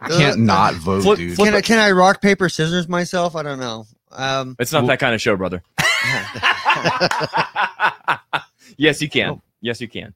I 0.01 0.09
can't 0.09 0.35
Uh, 0.35 0.37
not 0.37 0.75
vote, 0.75 1.03
flip- 1.03 1.19
dude. 1.19 1.37
flip 1.37 1.47
can 1.49 1.55
I, 1.55 1.61
can 1.63 1.79
I 1.79 1.91
rock 1.93 2.21
paper 2.21 2.49
scissors 2.49 2.89
myself 2.89 3.37
i 3.37 3.43
don't 3.43 3.59
know 3.61 3.87
um 4.13 4.57
It's 4.59 4.73
not 4.73 4.87
that 4.87 4.99
kind 5.01 5.15
of 5.15 5.21
show, 5.21 5.37
brother. 5.37 5.63
yes, 8.77 9.01
you 9.03 9.09
can. 9.09 9.41
Yes, 9.61 9.81
you 9.81 9.89
can. 9.89 10.15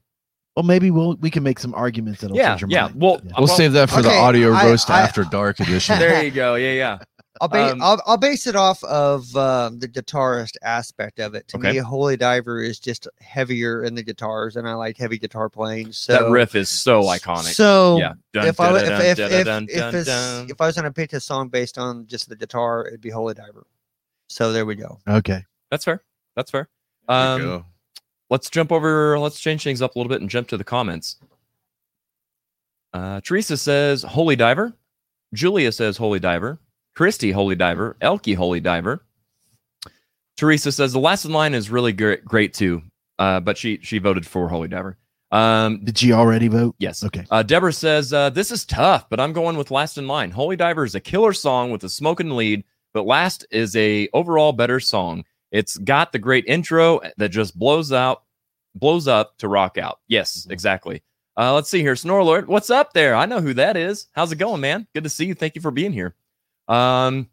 Well, 0.55 0.63
maybe 0.63 0.91
we'll 0.91 1.15
we 1.15 1.29
can 1.29 1.43
make 1.43 1.59
some 1.59 1.73
arguments 1.73 2.21
that'll 2.21 2.35
Yeah, 2.37 2.49
change 2.49 2.61
your 2.61 2.69
yeah. 2.69 2.83
mind. 2.87 3.01
Well, 3.01 3.21
We'll 3.37 3.47
save 3.47 3.73
that 3.73 3.89
for 3.89 4.01
the 4.01 4.11
audio 4.11 4.51
I- 4.53 4.65
roast 4.65 4.89
I- 4.89 5.01
after 5.01 5.23
dark 5.23 5.59
edition. 5.59 5.99
there 5.99 6.23
you 6.23 6.31
go. 6.31 6.55
Yeah, 6.55 6.73
yeah. 6.73 6.97
I'll, 7.41 7.47
ba- 7.47 7.71
Um, 7.71 7.81
I'll, 7.81 8.01
I'll 8.05 8.17
base 8.17 8.47
it 8.47 8.55
off 8.55 8.83
of 8.83 9.33
uh, 9.35 9.71
the 9.77 9.87
guitarist 9.87 10.55
aspect 10.61 11.19
of 11.19 11.35
it. 11.35 11.47
To 11.49 11.57
Okay. 11.57 11.71
me, 11.73 11.77
Holy 11.77 12.17
Diver 12.17 12.61
is 12.61 12.79
just 12.79 13.07
heavier 13.21 13.83
in 13.85 13.95
the 13.95 14.03
guitars, 14.03 14.55
and 14.57 14.67
I 14.67 14.73
like 14.73 14.97
heavy 14.97 15.17
guitar 15.17 15.49
playing. 15.49 15.91
So 15.93 16.13
that 16.13 16.29
riff 16.29 16.55
is 16.55 16.67
so 16.69 17.03
iconic. 17.03 17.53
So 17.53 17.97
yeah. 17.99 18.13
Dun, 18.33 18.47
if 18.47 18.59
I 18.59 18.75
if 18.77 18.83
if 18.83 19.19
if, 19.19 19.31
if, 19.31 19.45
dun, 19.45 19.63
it's- 19.69 20.05
dun. 20.05 20.49
if 20.49 20.59
I 20.59 20.65
was 20.67 20.75
gonna 20.75 20.91
pick 20.91 21.13
a 21.13 21.19
song 21.19 21.47
based 21.49 21.77
on 21.77 22.05
just 22.07 22.27
the 22.27 22.35
guitar, 22.35 22.85
it'd 22.87 23.01
be 23.01 23.09
Holy 23.09 23.33
Diver. 23.33 23.65
So 24.27 24.51
there 24.51 24.65
we 24.65 24.75
go. 24.75 24.99
Okay. 25.07 25.43
That's 25.71 25.85
fair. 25.85 26.03
That's 26.35 26.51
fair. 26.51 26.67
Um, 27.07 27.65
let's 28.29 28.49
jump 28.49 28.71
over. 28.71 29.17
Let's 29.17 29.39
change 29.39 29.63
things 29.63 29.81
up 29.81 29.95
a 29.95 29.99
little 29.99 30.09
bit 30.09 30.21
and 30.21 30.29
jump 30.29 30.47
to 30.49 30.57
the 30.57 30.63
comments. 30.63 31.17
Uh, 32.93 33.21
Teresa 33.21 33.55
says 33.57 34.03
Holy 34.03 34.35
Diver. 34.35 34.73
Julia 35.33 35.71
says 35.71 35.97
Holy 35.97 36.19
Diver. 36.19 36.59
Christy 36.95 37.31
Holy 37.31 37.55
Diver. 37.55 37.95
Elkie 38.01 38.35
Holy 38.35 38.59
Diver. 38.59 39.05
Teresa 40.37 40.71
says 40.71 40.93
the 40.93 40.99
last 40.99 41.25
in 41.25 41.31
line 41.31 41.53
is 41.53 41.69
really 41.69 41.91
great, 41.93 42.23
great 42.23 42.53
too. 42.53 42.81
Uh, 43.17 43.39
but 43.39 43.57
she 43.57 43.79
she 43.81 43.99
voted 43.99 44.25
for 44.25 44.47
Holy 44.47 44.67
Diver. 44.69 44.97
Um, 45.31 45.83
Did 45.83 45.97
she 45.97 46.13
already 46.13 46.47
vote? 46.47 46.75
yes. 46.79 47.03
Okay. 47.03 47.25
Uh, 47.29 47.43
Deborah 47.43 47.73
says 47.73 48.13
uh, 48.13 48.29
this 48.31 48.51
is 48.51 48.65
tough, 48.65 49.09
but 49.09 49.19
I'm 49.19 49.33
going 49.33 49.57
with 49.57 49.69
Last 49.71 49.97
in 49.97 50.07
Line. 50.07 50.31
Holy 50.31 50.55
Diver 50.55 50.85
is 50.85 50.95
a 50.95 50.99
killer 50.99 51.33
song 51.33 51.71
with 51.71 51.83
a 51.83 51.89
smoking 51.89 52.31
lead, 52.31 52.63
but 52.93 53.05
Last 53.05 53.45
is 53.51 53.75
a 53.75 54.07
overall 54.13 54.53
better 54.53 54.79
song. 54.79 55.25
It's 55.51 55.77
got 55.77 56.11
the 56.11 56.19
great 56.19 56.45
intro 56.47 57.01
that 57.17 57.29
just 57.29 57.57
blows 57.59 57.91
out, 57.91 58.23
blows 58.75 59.07
up 59.07 59.37
to 59.39 59.47
rock 59.47 59.77
out. 59.77 59.99
Yes, 60.07 60.47
exactly. 60.49 61.03
Uh, 61.37 61.53
let's 61.53 61.69
see 61.69 61.81
here, 61.81 61.93
Snorlord. 61.93 62.47
What's 62.47 62.69
up 62.69 62.93
there? 62.93 63.15
I 63.15 63.25
know 63.25 63.39
who 63.41 63.53
that 63.55 63.77
is. 63.77 64.07
How's 64.13 64.31
it 64.31 64.37
going, 64.37 64.61
man? 64.61 64.87
Good 64.93 65.03
to 65.03 65.09
see 65.09 65.25
you. 65.25 65.33
Thank 65.35 65.55
you 65.55 65.61
for 65.61 65.71
being 65.71 65.93
here. 65.93 66.15
Um, 66.69 67.27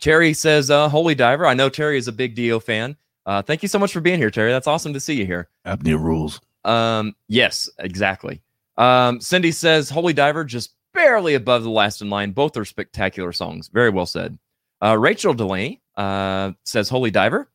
Terry 0.00 0.32
says, 0.34 0.70
uh, 0.70 0.88
"Holy 0.88 1.14
Diver." 1.14 1.46
I 1.46 1.54
know 1.54 1.68
Terry 1.68 1.98
is 1.98 2.08
a 2.08 2.12
big 2.12 2.34
Dio 2.34 2.58
fan. 2.58 2.96
Uh, 3.24 3.42
thank 3.42 3.62
you 3.62 3.68
so 3.68 3.78
much 3.78 3.92
for 3.92 4.00
being 4.00 4.18
here, 4.18 4.30
Terry. 4.30 4.50
That's 4.50 4.66
awesome 4.66 4.92
to 4.94 5.00
see 5.00 5.14
you 5.14 5.26
here. 5.26 5.48
Apnea 5.64 6.02
rules. 6.02 6.40
Um, 6.64 7.14
yes, 7.28 7.68
exactly. 7.78 8.42
Um, 8.76 9.20
Cindy 9.20 9.52
says 9.52 9.90
Holy 9.90 10.12
Diver 10.12 10.44
just 10.44 10.74
barely 10.94 11.34
above 11.34 11.62
the 11.62 11.70
last 11.70 12.02
in 12.02 12.10
line. 12.10 12.32
Both 12.32 12.56
are 12.56 12.64
spectacular 12.64 13.32
songs. 13.32 13.68
Very 13.68 13.90
well 13.90 14.06
said. 14.06 14.38
Uh, 14.82 14.98
Rachel 14.98 15.34
Delaney 15.34 15.80
uh, 15.96 16.52
says 16.64 16.88
Holy 16.88 17.10
Diver. 17.10 17.48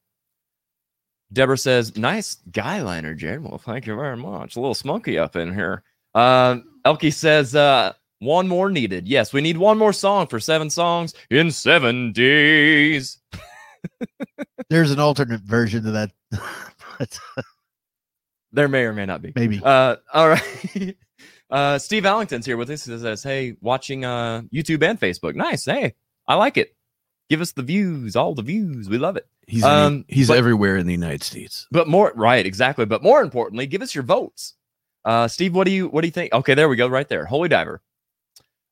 Deborah 1.34 1.58
says, 1.58 1.98
nice 1.98 2.36
guy 2.52 2.82
liner, 2.82 3.14
Jared. 3.14 3.44
Well, 3.44 3.58
thank 3.58 3.86
you 3.86 3.96
very 3.96 4.16
much. 4.16 4.56
A 4.56 4.60
little 4.62 4.74
smoky 4.74 5.18
up 5.18 5.36
in 5.36 5.54
here. 5.54 5.84
Um, 6.16 6.64
Elkie 6.86 7.14
says, 7.14 7.54
uh, 7.54 7.94
one 8.20 8.48
more 8.48 8.70
needed. 8.70 9.08
Yes, 9.08 9.34
we 9.34 9.42
need 9.42 9.58
one 9.58 9.78
more 9.78 9.94
song 9.94 10.28
for 10.28 10.40
seven 10.40 10.70
songs 10.70 11.14
in 11.30 11.52
seven 11.52 12.12
days. 12.14 13.20
There's 14.70 14.92
an 14.92 15.00
alternate 15.00 15.42
version 15.42 15.86
of 15.88 15.94
that. 15.94 16.12
but 17.00 17.20
There 18.52 18.68
may 18.68 18.84
or 18.84 18.94
may 18.94 19.06
not 19.06 19.22
be. 19.22 19.32
maybe. 19.36 19.62
Uh, 19.64 19.98
all 20.14 20.30
right. 20.30 20.96
Uh, 21.50 21.80
Steve 21.80 22.06
Allington's 22.06 22.46
here 22.46 22.58
with 22.58 22.70
us. 22.70 22.84
He 22.84 22.98
says, 22.98 23.24
"Hey, 23.24 23.56
watching 23.62 24.04
uh 24.04 24.42
YouTube 24.54 24.84
and 24.84 25.00
Facebook. 25.00 25.34
Nice. 25.34 25.64
Hey, 25.64 25.94
I 26.28 26.36
like 26.36 26.58
it. 26.58 26.76
Give 27.30 27.40
us 27.40 27.54
the 27.54 27.64
views, 27.64 28.18
all 28.18 28.36
the 28.36 28.42
views. 28.42 28.90
We 28.90 28.98
love 28.98 29.16
it. 29.16 29.26
He's 29.48 29.64
Um, 29.64 30.04
he's 30.10 30.28
but- 30.28 30.38
everywhere 30.38 30.76
in 30.76 30.86
the 30.88 30.92
United 30.92 31.24
States. 31.24 31.66
But 31.72 31.88
more, 31.88 32.12
right? 32.18 32.46
Exactly. 32.46 32.84
But 32.86 33.02
more 33.02 33.22
importantly, 33.22 33.66
give 33.66 33.82
us 33.82 33.96
your 33.96 34.04
votes. 34.04 34.56
Uh, 35.06 35.30
Steve, 35.30 35.56
what 35.56 35.64
do 35.64 35.72
you 35.72 35.88
what 35.88 36.02
do 36.02 36.08
you 36.08 36.12
think? 36.12 36.34
Okay, 36.34 36.54
there 36.54 36.68
we 36.68 36.76
go. 36.76 36.90
Right 36.90 37.08
there, 37.08 37.24
Holy 37.24 37.48
Diver. 37.48 37.82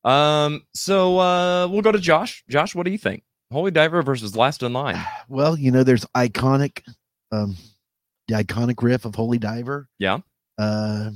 Um, 0.06 0.62
so 0.72 1.18
uh, 1.18 1.66
we'll 1.68 1.82
go 1.82 1.92
to 1.92 1.98
Josh. 1.98 2.44
Josh, 2.48 2.74
what 2.74 2.84
do 2.86 2.92
you 2.92 2.98
think? 2.98 3.24
Holy 3.52 3.70
Diver 3.70 4.02
versus 4.02 4.36
Last 4.36 4.62
in 4.62 4.72
Line. 4.72 4.96
Well, 5.28 5.58
you 5.58 5.72
know, 5.72 5.82
there's 5.82 6.04
iconic, 6.16 6.82
um, 7.32 7.56
the 8.28 8.34
iconic 8.36 8.80
riff 8.80 9.04
of 9.04 9.16
Holy 9.16 9.38
Diver. 9.38 9.88
Yeah. 9.98 10.18
Uh, 10.56 11.10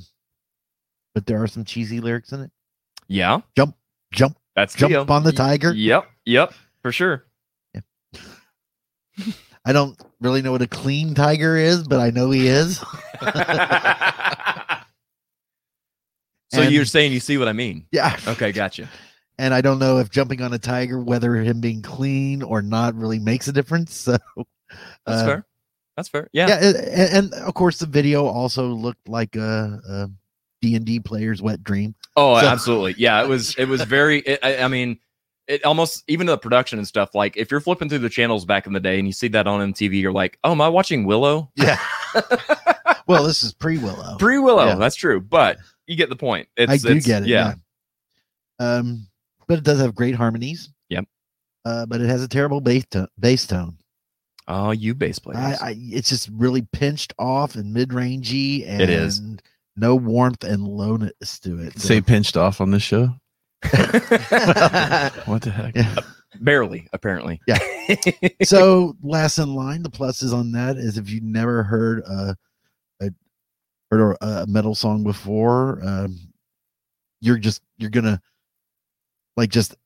but 1.15 1.27
there 1.27 1.41
are 1.43 1.47
some 1.47 1.65
cheesy 1.65 2.01
lyrics 2.01 2.33
in 2.33 2.41
it. 2.41 2.51
Yeah, 3.07 3.41
Jump, 3.57 3.77
jump, 4.13 4.37
that's 4.57 4.75
jump 4.75 4.91
Dio. 4.91 5.07
on 5.09 5.23
the 5.23 5.33
tiger. 5.33 5.73
Yep, 5.73 6.09
yep, 6.25 6.53
for 6.83 6.91
sure. 6.93 7.25
I 9.65 9.73
don't 9.73 9.97
really 10.21 10.43
know 10.43 10.53
what 10.53 10.63
a 10.63 10.67
clean 10.67 11.15
tiger 11.15 11.57
is, 11.57 11.87
but 11.87 12.01
I 12.01 12.11
know 12.11 12.31
he 12.31 12.49
is. 12.49 12.83
so 16.53 16.63
And- 16.63 16.73
you're 16.73 16.85
saying 16.85 17.13
you 17.13 17.21
see 17.21 17.39
what 17.39 17.49
I 17.49 17.53
mean? 17.53 17.87
Yeah. 17.93 18.17
Okay, 18.27 18.53
gotcha. 18.53 18.89
And 19.39 19.55
I 19.55 19.63
don't 19.63 19.79
know 19.79 19.97
if 19.97 20.11
jumping 20.11 20.43
on 20.43 20.53
a 20.53 20.59
tiger, 20.59 21.01
whether 21.01 21.35
him 21.37 21.63
being 21.63 21.81
clean 21.81 22.43
or 22.43 22.61
not, 22.61 22.95
really 22.95 23.19
makes 23.19 23.49
a 23.49 23.53
difference. 23.53 23.95
So 24.11 24.19
That's 25.07 25.23
uh, 25.23 25.27
fair. 25.27 25.47
That's 25.97 26.09
fair. 26.11 26.29
Yeah. 26.35 26.49
Yeah, 26.49 26.61
a- 26.63 26.75
a- 26.75 27.17
and, 27.17 27.33
of 27.33 27.55
course 27.55 27.79
the 27.79 27.87
video 27.87 28.27
also 28.27 28.69
looked 28.69 29.09
like 29.09 29.37
a, 29.37 29.81
a 29.89 30.11
D&D 30.61 31.01
player's 31.01 31.41
wet 31.41 31.65
dream. 31.65 31.95
Oh, 32.17 32.39
So- 32.39 32.47
absolutely. 32.49 32.97
Yeah, 32.99 33.23
it 33.23 33.29
was. 33.31 33.55
It 33.57 33.65
was 33.65 33.81
very. 33.83 34.19
It, 34.21 34.41
I, 34.43 34.59
I 34.59 34.69
mean, 34.69 34.99
it 35.49 35.65
almost 35.65 36.05
even 36.07 36.27
the 36.27 36.37
production 36.37 36.79
and 36.79 36.87
stuff. 36.87 37.15
Like 37.15 37.37
if 37.39 37.51
you're 37.51 37.61
flipping 37.61 37.89
through 37.89 37.99
the 38.01 38.11
channels 38.11 38.45
back 38.45 38.67
in 38.67 38.75
the 38.75 38.79
day 38.81 38.99
and 38.99 39.09
you 39.09 39.13
see 39.15 39.29
that 39.29 39.47
on 39.47 39.73
MTV, 39.73 40.01
you're 40.03 40.13
like, 40.13 40.39
oh, 40.45 40.53
am 40.53 40.61
I 40.61 40.69
watching 40.69 41.05
Willow? 41.05 41.51
Yeah. 41.57 41.79
well, 43.07 43.25
this 43.25 43.43
is 43.43 43.53
pre-Willow. 43.55 44.17
Pre 44.19 44.39
Willow. 44.39 44.67
Yeah. 44.67 44.75
That's 44.77 44.97
true. 44.97 45.21
But 45.21 45.59
you 45.91 45.97
get 45.97 46.09
the 46.09 46.17
point. 46.17 46.49
It's, 46.57 46.71
I 46.73 46.77
do 46.77 46.89
it's- 46.89 47.07
get 47.07 47.23
it. 47.25 47.29
Yeah. 47.29 47.55
Yeah. 48.61 48.77
Um, 48.77 49.07
but 49.49 49.59
it 49.59 49.65
does 49.65 49.81
have 49.81 49.95
great 49.95 50.15
harmonies. 50.15 50.71
Yep. 50.91 51.05
Uh, 51.65 51.87
but 51.87 52.01
it 52.01 52.09
has 52.09 52.23
a 52.23 52.29
terrible 52.29 52.61
bass 52.61 52.85
tone. 52.91 53.09
Bass 53.19 53.47
tone. 53.47 53.77
Oh, 54.49 54.71
you 54.71 54.95
bass 54.95 55.19
players. 55.19 55.61
I, 55.61 55.69
I, 55.71 55.75
it's 55.79 56.09
just 56.09 56.29
really 56.33 56.63
pinched 56.73 57.13
off 57.19 57.55
and 57.55 57.73
mid-rangey, 57.73 58.65
and 58.67 58.81
It 58.83 58.91
is. 58.91 59.21
no 59.77 59.95
warmth 59.97 60.45
and 60.45 60.63
lowness 60.67 61.39
to 61.41 61.59
it. 61.61 61.79
So- 61.79 61.89
Say 61.89 62.01
pinched 62.01 62.37
off 62.37 62.61
on 62.61 62.71
this 62.71 62.83
show. 62.83 63.15
What 65.27 65.43
the 65.43 65.51
heck? 65.55 65.75
yeah. 65.77 65.95
Barely, 66.41 66.89
apparently. 66.93 67.41
Yeah. 67.47 67.59
so 68.43 68.97
last 69.03 69.39
in 69.39 69.55
line, 69.55 69.83
the 69.83 69.91
pluses 69.91 70.33
on 70.33 70.53
that 70.53 70.77
is 70.77 70.97
if 70.97 71.11
you 71.11 71.21
never 71.23 71.63
heard 71.63 72.01
a, 72.01 72.13
a 72.33 72.37
heard 73.91 74.17
a, 74.21 74.43
a 74.43 74.47
metal 74.47 74.75
song 74.75 75.03
before, 75.03 75.81
um, 75.85 76.19
you're 77.21 77.39
just 77.39 77.63
you're 77.79 77.91
gonna 77.91 78.21
like 79.37 79.51
just 79.51 79.77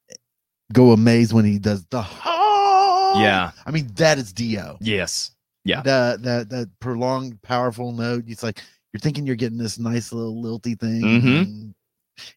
go 0.73 0.93
amazed 0.93 1.33
when 1.33 1.45
he 1.45 1.59
does 1.59 1.85
the 1.87 2.05
oh! 2.25 3.15
yeah. 3.17 3.51
I 3.67 3.71
mean 3.71 3.89
that 3.95 4.19
is 4.19 4.33
Dio. 4.33 4.79
Yes. 4.81 5.33
Yeah. 5.65 5.83
That 5.83 6.23
that 6.23 6.49
that 6.51 6.71
prolonged 6.81 7.41
powerful 7.43 7.93
note. 7.93 8.25
It's 8.27 8.43
like 8.43 8.61
you're 8.93 9.01
thinking 9.01 9.27
you're 9.27 9.37
getting 9.37 9.59
this 9.59 9.79
nice 9.79 10.13
little 10.13 10.41
lilty 10.41 10.75
thing. 10.75 11.03
Mhm. 11.03 11.75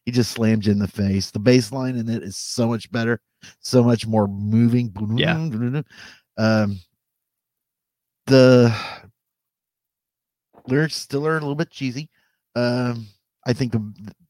He 0.04 0.10
just 0.10 0.32
slams 0.32 0.66
you 0.66 0.72
in 0.72 0.78
the 0.78 0.88
face. 0.88 1.30
The 1.30 1.38
bass 1.38 1.70
line 1.70 1.96
in 1.96 2.08
it 2.08 2.22
is 2.22 2.36
so 2.36 2.66
much 2.66 2.90
better, 2.90 3.20
so 3.60 3.82
much 3.82 4.06
more 4.06 4.26
moving. 4.26 4.92
Yeah. 5.16 5.82
Um 6.38 6.78
the 8.26 8.72
lyrics 10.68 10.96
still 10.96 11.26
are 11.26 11.36
a 11.36 11.40
little 11.40 11.54
bit 11.54 11.70
cheesy. 11.70 12.10
Um 12.54 13.06
I 13.46 13.52
think 13.52 13.74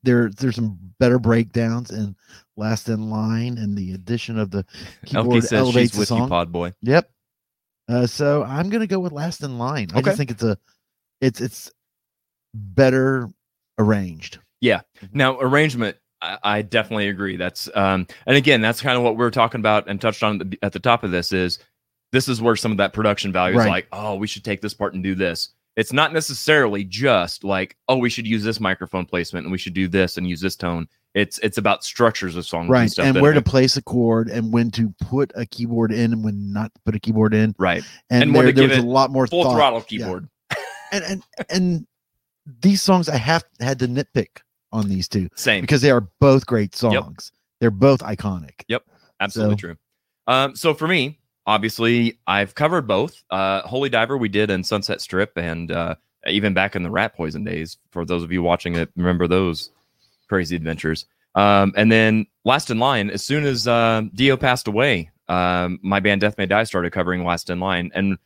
there 0.03 0.31
there's 0.31 0.57
some 0.57 0.79
better 1.01 1.19
breakdowns 1.19 1.91
in 1.91 2.15
Last 2.57 2.89
in 2.89 3.11
Line 3.11 3.59
and 3.59 3.77
the 3.77 3.93
addition 3.95 4.39
of 4.39 4.51
the 4.51 4.65
keyboard 5.05 5.43
says 5.43 5.53
elevates 5.61 5.93
she's 5.93 6.01
the 6.01 6.07
song. 6.07 6.23
you, 6.23 6.29
Pod 6.29 6.53
Boy. 6.53 6.73
Yep. 6.83 7.11
Uh, 7.89 8.07
so 8.07 8.45
I'm 8.45 8.69
gonna 8.69 8.87
go 8.87 9.01
with 9.01 9.13
Last 9.13 9.43
in 9.43 9.59
Line. 9.59 9.89
I 9.95 10.03
just 10.03 10.19
think 10.19 10.31
it's 10.31 10.43
a, 10.43 10.59
it's 11.21 11.41
it's 11.41 11.73
better 12.55 13.29
arranged. 13.79 14.39
Yeah. 14.61 14.81
Now 15.13 15.39
arrangement, 15.41 15.97
I, 16.21 16.39
I 16.43 16.63
definitely 16.63 17.09
agree. 17.09 17.37
That's 17.37 17.69
um, 17.75 18.07
and 18.27 18.37
again, 18.37 18.61
that's 18.61 18.81
kind 18.81 18.97
of 18.97 19.03
what 19.05 19.17
we 19.17 19.25
are 19.25 19.31
talking 19.31 19.61
about 19.61 19.89
and 19.89 20.01
touched 20.01 20.23
on 20.23 20.41
at 20.41 20.51
the, 20.51 20.59
at 20.63 20.73
the 20.73 20.81
top 20.81 21.03
of 21.05 21.11
this 21.11 21.33
is 21.33 21.59
this 22.13 22.29
is 22.29 22.41
where 22.43 22.57
some 22.57 22.73
of 22.73 22.79
that 22.79 22.93
production 22.93 23.33
value 23.33 23.57
is 23.57 23.65
Right. 23.65 23.71
like, 23.71 23.89
oh, 23.93 24.17
we 24.17 24.27
should 24.27 24.45
take 24.45 24.61
this 24.61 24.75
part 24.75 24.95
and 24.95 25.03
do 25.03 25.15
this. 25.15 25.51
It's 25.79 25.93
not 25.93 26.13
necessarily 26.13 26.83
just 26.85 27.45
like, 27.45 27.77
oh, 27.89 27.97
we 27.97 28.11
should 28.11 28.27
use 28.27 28.43
this 28.43 28.59
microphone 28.61 29.07
placement 29.07 29.45
and 29.47 29.53
we 29.53 29.59
should 29.59 29.75
do 29.75 29.87
this 29.89 30.17
and 30.17 30.29
use 30.29 30.41
this 30.41 30.57
tone. 30.57 30.89
It's 31.15 31.39
it's 31.39 31.57
about 31.57 31.85
structures 31.85 32.35
of 32.37 32.45
songs 32.45 32.65
and 32.65 32.71
Right. 32.71 32.91
stuff. 32.91 33.07
And 33.07 33.21
where 33.23 33.33
to 33.33 33.41
place 33.41 33.77
a 33.77 33.83
chord 33.83 34.29
and 34.29 34.53
when 34.53 34.71
to 34.73 34.93
put 35.09 35.31
a 35.37 35.47
keyboard 35.47 35.93
in 35.93 36.13
and 36.13 36.25
when 36.25 36.53
not 36.53 36.75
to 36.75 36.81
put 36.85 36.95
a 36.95 37.01
keyboard 37.01 37.33
in. 37.33 37.55
right 37.59 37.83
And, 38.11 38.25
And 38.25 38.35
where 38.35 38.43
there, 38.43 38.53
to 38.53 38.61
give 38.61 38.71
there 38.71 38.79
was 38.79 38.85
a 38.85 38.89
lot 38.89 39.11
more 39.11 39.27
full 39.29 39.45
thought. 39.45 39.55
throttle 39.55 39.79
Yeah. 39.89 39.99
keyboard. 40.05 40.29
And 40.93 41.05
and 41.05 41.23
and 41.51 41.87
these 42.63 42.83
songs 42.83 43.09
I 43.09 43.17
have 43.17 43.45
had 43.61 43.79
to 43.81 43.87
nitpick 43.89 44.39
on 44.73 44.89
these 44.89 45.07
two 45.09 45.29
Same. 45.37 45.61
because 45.63 45.81
they 45.83 45.91
are 45.91 46.09
both 46.21 46.47
great 46.47 46.75
songs. 46.75 47.31
They're 47.61 47.71
both 47.71 48.01
iconic. 48.01 48.63
Yep, 48.69 48.83
absolutely 49.21 49.55
So- 49.57 49.59
true. 49.61 49.77
Um, 50.27 50.57
so 50.57 50.75
for 50.75 50.87
me, 50.89 51.19
obviously, 51.49 52.21
I've 52.27 52.55
covered 52.55 52.87
both. 52.87 53.25
Uh, 53.31 53.63
Holy 53.63 53.89
Diver 53.89 54.19
we 54.19 54.29
did 54.29 54.51
in 54.51 54.63
Sunset 54.63 55.01
Strip, 55.01 55.33
and 55.37 55.73
uh, 55.73 55.95
even 56.27 56.55
back 56.55 56.77
in 56.77 56.85
the 56.85 56.91
Rat 56.91 57.17
Poison 57.17 57.43
days. 57.43 57.79
For 57.91 58.05
those 58.05 58.23
of 58.23 58.31
you 58.31 58.43
watching 58.43 58.77
it, 58.77 58.91
remember 58.95 59.27
those 59.27 59.71
crazy 60.29 60.55
adventures. 60.55 61.07
Um, 61.35 61.73
and 61.77 61.91
then 61.91 62.27
Last 62.45 62.71
in 62.71 62.79
Line, 62.79 63.11
as 63.11 63.25
soon 63.25 63.45
as 63.45 63.67
uh, 63.67 64.03
Dio 64.15 64.37
passed 64.37 64.69
away, 64.69 65.11
um, 65.29 65.81
my 65.83 66.01
band 66.01 66.21
Death 66.21 66.39
May 66.39 66.47
Die 66.47 66.65
started 66.65 66.93
covering 66.93 67.25
Last 67.25 67.51
in 67.51 67.59
Line, 67.59 67.91
and 67.95 68.19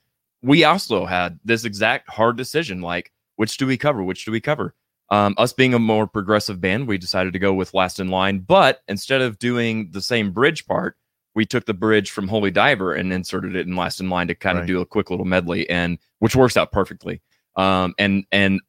we 0.42 0.64
also 0.64 1.06
had 1.06 1.38
this 1.44 1.64
exact 1.64 2.10
hard 2.10 2.36
decision: 2.36 2.82
like, 2.82 3.12
which 3.36 3.56
do 3.56 3.66
we 3.66 3.76
cover? 3.76 4.02
Which 4.02 4.24
do 4.24 4.32
we 4.32 4.40
cover? 4.40 4.74
Um, 5.10 5.34
us 5.36 5.52
being 5.52 5.74
a 5.74 5.78
more 5.78 6.06
progressive 6.06 6.60
band, 6.60 6.88
we 6.88 6.96
decided 6.96 7.34
to 7.34 7.38
go 7.38 7.52
with 7.52 7.74
Last 7.74 8.00
in 8.00 8.08
Line. 8.08 8.38
But 8.40 8.80
instead 8.88 9.20
of 9.20 9.38
doing 9.38 9.90
the 9.92 10.00
same 10.00 10.32
bridge 10.32 10.66
part, 10.66 10.96
we 11.35 11.47
took 11.47 11.64
the 11.66 11.74
bridge 11.74 12.11
from 12.11 12.28
Holy 12.28 12.51
Diver 12.51 12.95
and 12.95 13.12
inserted 13.12 13.57
it 13.57 13.66
in 13.66 13.76
Last 13.76 14.01
in 14.01 14.09
Line 14.11 14.28
to 14.28 14.35
kind 14.35 14.59
of 14.59 14.66
do 14.66 14.80
a 14.80 14.87
quick 14.87 15.11
little 15.11 15.24
medley, 15.24 15.68
and 15.70 15.99
which 16.18 16.37
works 16.37 16.57
out 16.57 16.72
perfectly. 16.72 17.20
Um, 17.57 17.95
and 17.99 18.24
and 18.33 18.61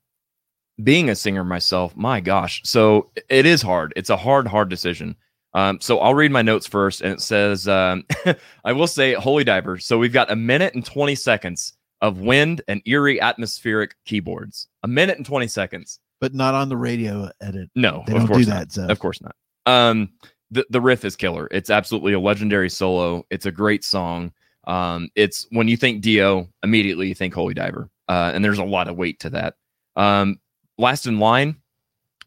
being 0.83 1.09
a 1.09 1.15
singer 1.15 1.43
myself, 1.43 1.95
my 1.95 2.19
gosh, 2.19 2.61
so 2.65 3.09
it 3.29 3.45
is 3.45 3.61
hard. 3.61 3.93
It's 3.95 4.09
a 4.09 4.17
hard, 4.17 4.47
hard 4.47 4.69
decision. 4.69 5.15
Um, 5.53 5.79
so 5.79 5.99
I'll 5.99 6.15
read 6.15 6.31
my 6.31 6.41
notes 6.41 6.65
first, 6.65 7.01
and 7.01 7.13
it 7.13 7.21
says, 7.21 7.67
um, 7.67 8.05
I 8.65 8.71
will 8.73 8.87
say 8.87 9.13
Holy 9.13 9.43
Diver. 9.43 9.77
So 9.77 9.99
we've 9.99 10.11
got 10.13 10.31
a 10.31 10.35
minute 10.35 10.73
and 10.73 10.83
20 10.83 11.13
seconds 11.13 11.73
of 12.01 12.19
wind 12.19 12.61
and 12.67 12.81
eerie 12.85 13.21
atmospheric 13.21 13.95
keyboards. 14.03 14.67
A 14.81 14.87
minute 14.87 15.17
and 15.17 15.25
20 15.25 15.47
seconds. 15.47 15.99
But 16.19 16.33
not 16.33 16.55
on 16.55 16.69
the 16.69 16.77
radio 16.77 17.29
edit. 17.39 17.69
No, 17.75 18.03
They 18.07 18.13
of 18.13 18.19
don't 18.19 18.27
do 18.27 18.33
course 18.33 18.45
that. 18.47 18.53
not. 18.53 18.71
So 18.71 18.87
Of 18.87 18.99
course 18.99 19.21
not. 19.21 19.35
Um, 19.65 20.09
the 20.53 20.65
the 20.69 20.81
riff 20.81 21.03
is 21.03 21.15
killer. 21.15 21.47
It's 21.51 21.69
absolutely 21.69 22.13
a 22.13 22.19
legendary 22.19 22.69
solo. 22.69 23.25
It's 23.29 23.45
a 23.45 23.51
great 23.51 23.83
song. 23.83 24.31
Um, 24.65 25.09
it's 25.15 25.47
when 25.49 25.67
you 25.67 25.75
think 25.75 26.01
Dio, 26.01 26.47
immediately 26.63 27.07
you 27.07 27.15
think 27.15 27.33
Holy 27.33 27.53
Diver. 27.53 27.89
Uh, 28.07 28.31
and 28.33 28.43
there's 28.43 28.59
a 28.59 28.63
lot 28.63 28.87
of 28.87 28.95
weight 28.95 29.19
to 29.21 29.29
that. 29.31 29.55
Um, 29.95 30.39
Last 30.77 31.07
in 31.07 31.19
Line, 31.19 31.55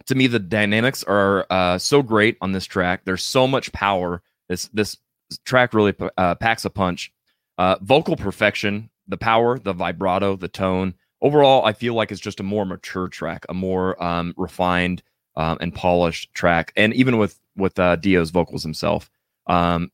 to 0.06 0.14
me, 0.14 0.26
the 0.26 0.38
dynamics 0.38 1.04
are 1.04 1.46
uh, 1.50 1.78
so 1.78 2.02
great 2.02 2.36
on 2.40 2.52
this 2.52 2.64
track. 2.64 3.02
There's 3.04 3.22
so 3.22 3.46
much 3.46 3.72
power. 3.72 4.22
This 4.48 4.68
this 4.68 4.96
track 5.44 5.74
really 5.74 5.94
uh, 6.16 6.34
packs 6.36 6.64
a 6.64 6.70
punch. 6.70 7.12
Uh, 7.58 7.76
vocal 7.82 8.16
perfection, 8.16 8.90
the 9.08 9.16
power, 9.16 9.58
the 9.58 9.72
vibrato, 9.72 10.36
the 10.36 10.48
tone. 10.48 10.94
Overall, 11.22 11.64
I 11.64 11.72
feel 11.72 11.94
like 11.94 12.12
it's 12.12 12.20
just 12.20 12.40
a 12.40 12.44
more 12.44 12.66
mature 12.66 13.08
track, 13.08 13.46
a 13.48 13.54
more 13.54 14.02
um, 14.02 14.34
refined 14.36 15.02
um, 15.36 15.56
and 15.60 15.74
polished 15.74 16.32
track. 16.34 16.72
And 16.76 16.92
even 16.94 17.16
with 17.16 17.40
with 17.56 17.78
uh, 17.78 17.96
Dio's 17.96 18.30
vocals 18.30 18.62
himself, 18.62 19.10
um, 19.46 19.90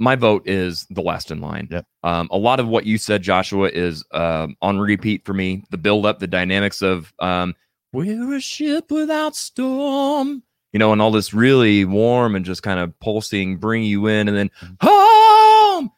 my 0.00 0.16
vote 0.16 0.48
is 0.48 0.86
the 0.88 1.02
last 1.02 1.30
in 1.30 1.40
line. 1.40 1.68
Yep. 1.70 1.86
Um, 2.02 2.28
a 2.30 2.38
lot 2.38 2.58
of 2.58 2.66
what 2.66 2.86
you 2.86 2.96
said, 2.96 3.22
Joshua, 3.22 3.68
is 3.68 4.02
um, 4.12 4.56
on 4.62 4.78
repeat 4.78 5.26
for 5.26 5.34
me. 5.34 5.62
The 5.70 5.78
build 5.78 6.06
up, 6.06 6.18
the 6.18 6.26
dynamics 6.26 6.80
of 6.80 7.12
um, 7.18 7.54
we're 7.92 8.34
a 8.34 8.40
ship 8.40 8.90
without 8.90 9.36
storm, 9.36 10.42
you 10.72 10.78
know, 10.78 10.92
and 10.92 11.02
all 11.02 11.10
this 11.10 11.34
really 11.34 11.84
warm 11.84 12.34
and 12.34 12.44
just 12.44 12.62
kind 12.62 12.80
of 12.80 12.98
pulsing, 13.00 13.58
bring 13.58 13.82
you 13.82 14.06
in, 14.06 14.26
and 14.26 14.36
then 14.36 14.50
home 14.80 15.90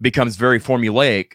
becomes 0.00 0.36
very 0.36 0.60
formulaic. 0.60 1.32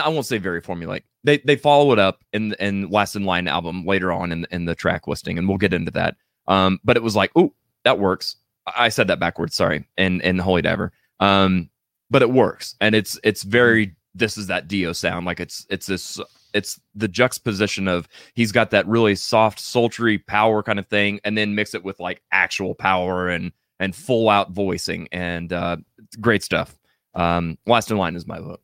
I 0.00 0.08
won't 0.08 0.26
say 0.26 0.38
very 0.38 0.62
formulaic. 0.62 1.02
They 1.24 1.38
they 1.38 1.56
follow 1.56 1.92
it 1.92 1.98
up 1.98 2.20
in 2.32 2.54
in 2.54 2.88
Last 2.88 3.16
in 3.16 3.24
Line 3.24 3.48
album 3.48 3.84
later 3.84 4.12
on 4.12 4.32
in 4.32 4.46
in 4.50 4.64
the 4.64 4.74
track 4.74 5.06
listing, 5.06 5.36
and 5.36 5.46
we'll 5.46 5.58
get 5.58 5.74
into 5.74 5.90
that. 5.90 6.16
Um, 6.46 6.78
but 6.84 6.96
it 6.96 7.02
was 7.02 7.16
like, 7.16 7.32
oh, 7.36 7.52
that 7.84 7.98
works. 7.98 8.36
I 8.66 8.88
said 8.88 9.08
that 9.08 9.20
backwards. 9.20 9.54
Sorry, 9.54 9.86
in 9.96 10.20
in 10.22 10.38
Holy 10.38 10.62
Diver. 10.62 10.92
Um, 11.20 11.70
but 12.10 12.22
it 12.22 12.30
works, 12.30 12.74
and 12.80 12.94
it's 12.94 13.18
it's 13.24 13.42
very. 13.42 13.94
This 14.14 14.38
is 14.38 14.46
that 14.46 14.68
Dio 14.68 14.92
sound. 14.92 15.26
Like 15.26 15.40
it's 15.40 15.66
it's 15.70 15.86
this. 15.86 16.20
It's 16.52 16.80
the 16.94 17.08
juxtaposition 17.08 17.88
of 17.88 18.06
he's 18.34 18.52
got 18.52 18.70
that 18.70 18.86
really 18.86 19.16
soft, 19.16 19.58
sultry 19.58 20.18
power 20.18 20.62
kind 20.62 20.78
of 20.78 20.86
thing, 20.86 21.18
and 21.24 21.36
then 21.36 21.56
mix 21.56 21.74
it 21.74 21.82
with 21.82 21.98
like 21.98 22.22
actual 22.30 22.74
power 22.74 23.28
and 23.28 23.50
and 23.80 23.94
full 23.94 24.28
out 24.28 24.52
voicing, 24.52 25.08
and 25.10 25.52
uh, 25.52 25.76
great 26.20 26.42
stuff. 26.42 26.78
Um, 27.14 27.58
Last 27.66 27.90
in 27.90 27.96
Line 27.96 28.16
is 28.16 28.26
my 28.26 28.38
vote. 28.38 28.60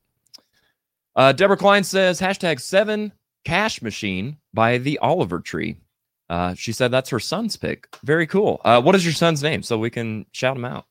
Uh, 1.16 1.32
Deborah 1.32 1.56
Klein 1.56 1.84
says 1.84 2.20
hashtag 2.20 2.60
seven 2.60 3.12
cash 3.44 3.82
machine 3.82 4.36
by 4.54 4.78
the 4.78 4.98
Oliver 4.98 5.40
Tree. 5.40 5.76
Uh, 6.30 6.54
she 6.54 6.70
said 6.72 6.92
that's 6.92 7.10
her 7.10 7.18
son's 7.18 7.56
pick. 7.56 7.88
Very 8.04 8.26
cool. 8.26 8.60
Uh, 8.64 8.80
what 8.80 8.94
is 8.94 9.04
your 9.04 9.12
son's 9.12 9.42
name 9.42 9.62
so 9.64 9.76
we 9.76 9.90
can 9.90 10.24
shout 10.30 10.56
him 10.56 10.64
out? 10.64 10.86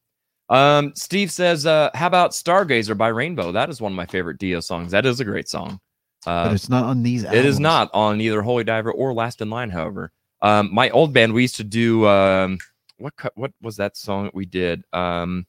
Um, 0.50 0.94
Steve 0.96 1.32
says, 1.32 1.66
uh, 1.66 1.90
how 1.94 2.08
about 2.08 2.32
Stargazer 2.32 2.98
by 2.98 3.08
Rainbow? 3.08 3.54
That 3.54 3.70
is 3.70 3.80
one 3.80 3.94
of 3.94 3.96
my 3.96 4.06
favorite 4.06 4.38
Dio 4.38 4.60
songs. 4.60 4.92
That 4.92 5.06
is 5.06 5.20
a 5.22 5.26
great 5.26 5.48
song. 5.48 5.80
Uh, 6.28 6.48
but 6.48 6.54
it's 6.56 6.68
not 6.68 6.84
on 6.84 7.04
these. 7.04 7.24
it 7.24 7.46
is 7.46 7.60
not 7.60 7.90
on 7.94 8.20
either 8.20 8.42
Holy 8.42 8.66
Diver 8.66 8.92
or 8.92 9.14
Last 9.14 9.40
in 9.42 9.50
Line, 9.50 9.70
however. 9.70 10.12
Um, 10.42 10.74
my 10.74 10.90
old 10.90 11.14
band, 11.14 11.34
we 11.34 11.44
used 11.44 11.56
to 11.56 11.64
do 11.64 12.06
um, 12.08 12.58
what 12.98 13.14
what 13.36 13.52
was 13.62 13.78
that 13.78 13.96
song 13.96 14.26
that 14.26 14.36
we 14.36 14.46
did? 14.46 14.84
Um, 14.92 15.46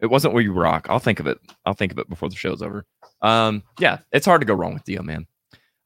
it 0.00 0.06
wasn't 0.06 0.34
We 0.34 0.48
Rock. 0.48 0.86
I'll 0.90 0.98
think 0.98 1.20
of 1.20 1.26
it. 1.26 1.38
I'll 1.64 1.74
think 1.74 1.92
of 1.92 1.98
it 1.98 2.08
before 2.08 2.28
the 2.28 2.36
show's 2.36 2.62
over. 2.62 2.84
Um, 3.22 3.62
yeah, 3.78 3.98
it's 4.12 4.26
hard 4.26 4.40
to 4.40 4.46
go 4.46 4.54
wrong 4.54 4.74
with 4.74 4.84
Dio, 4.84 5.02
man. 5.02 5.26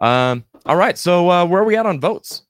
Um, 0.00 0.44
all 0.66 0.76
right, 0.76 0.96
so 0.96 1.30
uh, 1.30 1.44
where 1.44 1.62
are 1.62 1.64
we 1.64 1.76
at 1.76 1.86
on 1.86 2.00
votes? 2.00 2.43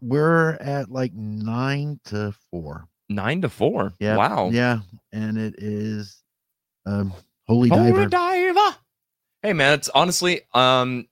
We're 0.00 0.50
at 0.60 0.90
like 0.90 1.12
nine 1.14 2.00
to 2.06 2.34
four. 2.50 2.86
Nine 3.08 3.42
to 3.42 3.48
four. 3.48 3.92
Yeah. 3.98 4.16
Wow. 4.16 4.50
Yeah, 4.50 4.80
and 5.12 5.38
it 5.38 5.54
is 5.58 6.22
um 6.86 7.12
Holy 7.46 7.68
Holy 7.68 7.90
Diver. 7.92 8.06
Diver. 8.06 8.76
Hey 9.42 9.52
man, 9.52 9.74
it's 9.74 9.88
honestly 9.90 10.42
um 10.52 11.06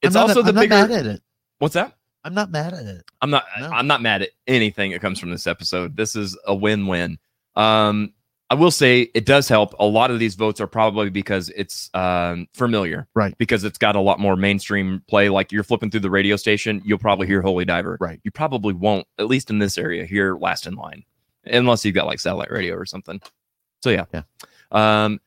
it's 0.00 0.16
also 0.16 0.42
the 0.42 0.48
I'm 0.48 0.54
bigger 0.56 0.68
not 0.68 0.90
mad 0.90 0.98
at 1.00 1.06
it. 1.06 1.22
What's 1.58 1.74
that? 1.74 1.96
I'm 2.24 2.34
not 2.34 2.50
mad 2.50 2.72
at 2.74 2.86
it. 2.86 3.02
I'm 3.20 3.30
not 3.30 3.44
No. 3.58 3.68
I'm 3.70 3.86
not 3.86 4.02
mad 4.02 4.22
at 4.22 4.30
anything 4.46 4.92
that 4.92 5.00
comes 5.00 5.18
from 5.18 5.30
this 5.30 5.46
episode. 5.46 5.96
This 5.96 6.16
is 6.16 6.36
a 6.46 6.54
win-win. 6.54 7.18
Um 7.56 8.14
I 8.52 8.54
will 8.54 8.70
say 8.70 9.08
it 9.14 9.24
does 9.24 9.48
help. 9.48 9.74
A 9.78 9.86
lot 9.86 10.10
of 10.10 10.18
these 10.18 10.34
votes 10.34 10.60
are 10.60 10.66
probably 10.66 11.08
because 11.08 11.48
it's 11.56 11.88
um, 11.94 12.46
familiar, 12.52 13.08
Right. 13.14 13.34
Because 13.38 13.64
it's 13.64 13.78
got 13.78 13.96
a 13.96 14.00
lot 14.00 14.20
more 14.20 14.36
mainstream 14.36 15.02
play. 15.08 15.30
Like 15.30 15.52
you're 15.52 15.64
flipping 15.64 15.90
through 15.90 16.00
the 16.00 16.10
radio 16.10 16.36
station, 16.36 16.82
you'll 16.84 16.98
probably 16.98 17.26
hear 17.26 17.40
Holy 17.40 17.64
Diver. 17.64 17.96
Right. 17.98 18.20
You 18.24 18.30
probably 18.30 18.74
won't, 18.74 19.06
at 19.18 19.26
least 19.26 19.48
in 19.48 19.58
this 19.58 19.78
area, 19.78 20.04
hear 20.04 20.36
Last 20.36 20.66
in 20.66 20.74
Line, 20.74 21.02
unless 21.46 21.82
you've 21.86 21.94
got 21.94 22.04
like 22.04 22.20
satellite 22.20 22.50
radio 22.50 22.74
or 22.74 22.84
something. 22.84 23.22
So 23.82 23.88
yeah, 23.88 24.04
Yeah. 24.12 24.24
Um, 24.70 25.18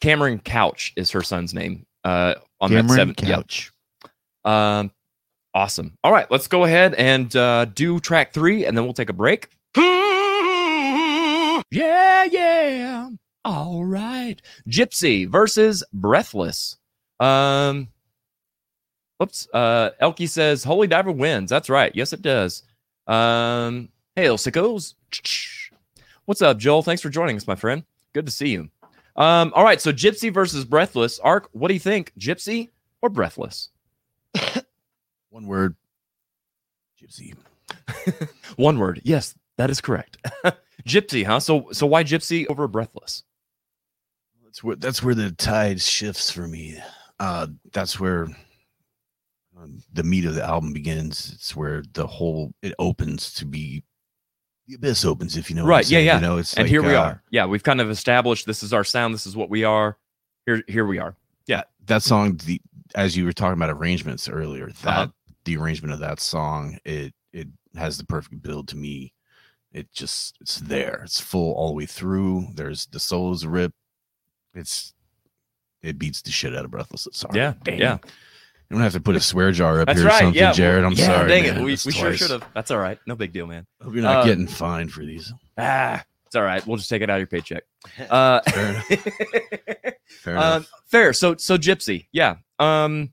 Cameron 0.00 0.38
Couch 0.38 0.94
is 0.96 1.10
her 1.10 1.22
son's 1.22 1.52
name. 1.52 1.84
Uh, 2.04 2.36
on 2.62 2.70
that 2.70 2.86
Cameron 2.86 2.96
seven, 2.96 3.14
yeah. 3.18 3.34
Couch. 3.34 3.70
Um, 4.46 4.90
awesome. 5.52 5.98
All 6.02 6.10
right, 6.10 6.30
let's 6.30 6.48
go 6.48 6.64
ahead 6.64 6.94
and 6.94 7.36
uh, 7.36 7.66
do 7.66 8.00
track 8.00 8.32
three, 8.32 8.64
and 8.64 8.74
then 8.74 8.84
we'll 8.84 8.94
take 8.94 9.10
a 9.10 9.12
break. 9.12 9.50
Yeah, 11.76 12.24
yeah. 12.24 13.10
All 13.44 13.84
right. 13.84 14.40
Gypsy 14.66 15.28
versus 15.28 15.84
Breathless. 15.92 16.78
Um, 17.20 17.88
whoops. 19.18 19.46
Uh, 19.52 19.90
Elkie 20.00 20.28
says 20.28 20.64
Holy 20.64 20.86
Diver 20.86 21.12
wins. 21.12 21.50
That's 21.50 21.68
right. 21.68 21.92
Yes, 21.94 22.14
it 22.14 22.22
does. 22.22 22.62
Um, 23.06 23.90
hail 24.14 24.38
sickos. 24.38 24.94
What's 26.24 26.40
up, 26.40 26.56
Joel? 26.56 26.82
Thanks 26.82 27.02
for 27.02 27.10
joining 27.10 27.36
us, 27.36 27.46
my 27.46 27.56
friend. 27.56 27.84
Good 28.14 28.24
to 28.24 28.32
see 28.32 28.48
you. 28.48 28.70
Um, 29.14 29.52
all 29.54 29.62
right. 29.62 29.80
So 29.80 29.92
Gypsy 29.92 30.32
versus 30.32 30.64
Breathless. 30.64 31.18
Ark, 31.18 31.50
what 31.52 31.68
do 31.68 31.74
you 31.74 31.80
think? 31.80 32.10
Gypsy 32.18 32.70
or 33.02 33.10
Breathless? 33.10 33.68
One 35.28 35.46
word. 35.46 35.76
Gypsy. 36.98 37.34
One 38.56 38.78
word. 38.78 39.02
Yes, 39.04 39.34
that 39.58 39.70
is 39.70 39.80
correct. 39.80 40.18
Gypsy, 40.86 41.24
huh? 41.24 41.40
So 41.40 41.68
so 41.72 41.86
why 41.86 42.04
Gypsy 42.04 42.46
over 42.48 42.68
Breathless? 42.68 43.24
That's 44.44 44.62
where 44.62 44.76
that's 44.76 45.02
where 45.02 45.14
the 45.14 45.32
tide 45.32 45.80
shifts 45.80 46.30
for 46.30 46.46
me. 46.46 46.78
Uh, 47.18 47.48
that's 47.72 47.98
where 47.98 48.28
um, 49.58 49.82
the 49.92 50.02
meat 50.02 50.24
of 50.24 50.34
the 50.34 50.44
album 50.44 50.72
begins. 50.72 51.32
It's 51.34 51.56
where 51.56 51.82
the 51.92 52.06
whole 52.06 52.52
it 52.62 52.74
opens 52.78 53.32
to 53.34 53.44
be 53.46 53.82
the 54.68 54.74
abyss 54.74 55.04
opens. 55.04 55.36
If 55.36 55.48
you 55.50 55.56
know, 55.56 55.64
right. 55.64 55.88
Yeah, 55.88 56.00
yeah. 56.00 56.16
You 56.16 56.20
know, 56.20 56.38
it's 56.38 56.54
and 56.54 56.64
like, 56.64 56.70
here 56.70 56.82
we 56.82 56.94
uh, 56.94 57.02
are. 57.02 57.22
Yeah, 57.30 57.46
we've 57.46 57.62
kind 57.62 57.80
of 57.80 57.90
established 57.90 58.46
this 58.46 58.62
is 58.62 58.72
our 58.72 58.84
sound. 58.84 59.14
This 59.14 59.26
is 59.26 59.36
what 59.36 59.50
we 59.50 59.64
are. 59.64 59.96
Here, 60.44 60.62
here 60.68 60.86
we 60.86 60.98
are. 60.98 61.16
Yeah, 61.46 61.62
that 61.86 62.02
song. 62.02 62.38
The 62.44 62.60
as 62.94 63.16
you 63.16 63.24
were 63.24 63.32
talking 63.32 63.54
about 63.58 63.70
arrangements 63.70 64.28
earlier, 64.28 64.70
that 64.82 64.86
Uh-huh. 64.86 65.06
the 65.44 65.56
arrangement 65.56 65.92
of 65.94 66.00
that 66.00 66.20
song, 66.20 66.78
it 66.84 67.14
it 67.32 67.48
has 67.76 67.98
the 67.98 68.04
perfect 68.04 68.42
build 68.42 68.68
to 68.68 68.76
me. 68.76 69.12
It 69.76 69.92
just 69.92 70.38
it's 70.40 70.56
there. 70.56 71.02
It's 71.04 71.20
full 71.20 71.52
all 71.52 71.68
the 71.68 71.74
way 71.74 71.84
through. 71.84 72.46
There's 72.54 72.86
the 72.86 72.98
solos 72.98 73.44
rip. 73.44 73.72
It's 74.54 74.94
it 75.82 75.98
beats 75.98 76.22
the 76.22 76.30
shit 76.30 76.56
out 76.56 76.64
of 76.64 76.70
Breathless. 76.70 77.06
Sorry. 77.12 77.38
Yeah, 77.38 77.52
Dang. 77.62 77.78
yeah. 77.78 77.98
You 78.70 78.74
don't 78.74 78.80
have 78.80 78.94
to 78.94 79.00
put 79.00 79.16
a 79.16 79.20
swear 79.20 79.52
jar 79.52 79.80
up 79.82 79.86
That's 79.86 79.98
here 79.98 80.06
or 80.08 80.10
right. 80.10 80.18
something, 80.22 80.34
yeah, 80.42 80.52
Jared. 80.52 80.82
I'm 80.84 80.92
yeah, 80.92 81.04
sorry. 81.06 81.28
Dang 81.28 81.42
man. 81.44 81.56
it. 81.58 81.60
We, 81.60 81.64
we 81.72 81.76
sure 81.76 82.16
should 82.16 82.30
have. 82.30 82.44
That's 82.54 82.70
all 82.70 82.78
right. 82.78 82.98
No 83.06 83.14
big 83.14 83.32
deal, 83.32 83.46
man. 83.46 83.66
Hope 83.82 83.92
you're 83.92 84.02
not 84.02 84.22
Uh, 84.22 84.24
getting 84.24 84.46
fined 84.46 84.90
for 84.92 85.04
these. 85.04 85.30
Ah, 85.58 86.02
it's 86.24 86.34
all 86.34 86.42
right. 86.42 86.66
We'll 86.66 86.78
just 86.78 86.88
take 86.88 87.02
it 87.02 87.10
out 87.10 87.16
of 87.16 87.20
your 87.20 87.26
paycheck. 87.26 87.62
Uh, 88.10 88.40
Fair 88.40 88.70
enough. 88.70 88.84
Fair 90.22 90.36
um, 90.38 90.42
enough. 90.44 90.70
fair. 90.86 91.12
So 91.12 91.36
so 91.36 91.56
Gypsy. 91.58 92.06
Yeah. 92.12 92.36
Um, 92.58 93.12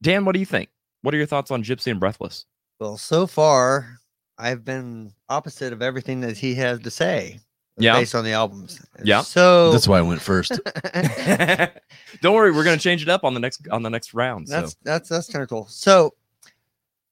Dan, 0.00 0.24
what 0.24 0.32
do 0.32 0.38
you 0.38 0.46
think? 0.46 0.70
What 1.02 1.12
are 1.12 1.18
your 1.18 1.26
thoughts 1.26 1.50
on 1.50 1.62
Gypsy 1.64 1.90
and 1.90 2.00
Breathless? 2.00 2.46
Well, 2.80 2.96
so 2.96 3.26
far, 3.26 3.98
I've 4.38 4.64
been 4.64 5.12
opposite 5.28 5.72
of 5.72 5.82
everything 5.82 6.20
that 6.20 6.36
he 6.36 6.54
has 6.56 6.80
to 6.80 6.90
say. 6.90 7.40
Yeah. 7.78 7.94
Based 7.94 8.14
on 8.14 8.24
the 8.24 8.32
albums. 8.32 8.80
Yeah. 9.04 9.20
So 9.20 9.70
That's 9.70 9.86
why 9.86 9.98
I 9.98 10.02
went 10.02 10.22
first. 10.22 10.52
Don't 12.22 12.34
worry, 12.34 12.50
we're 12.50 12.64
gonna 12.64 12.78
change 12.78 13.02
it 13.02 13.08
up 13.08 13.22
on 13.22 13.34
the 13.34 13.40
next 13.40 13.68
on 13.70 13.82
the 13.82 13.90
next 13.90 14.14
round. 14.14 14.48
So 14.48 14.54
That's 14.54 14.76
that's 14.82 15.08
that's 15.10 15.30
kind 15.30 15.42
of 15.42 15.50
cool. 15.50 15.66
So, 15.68 16.14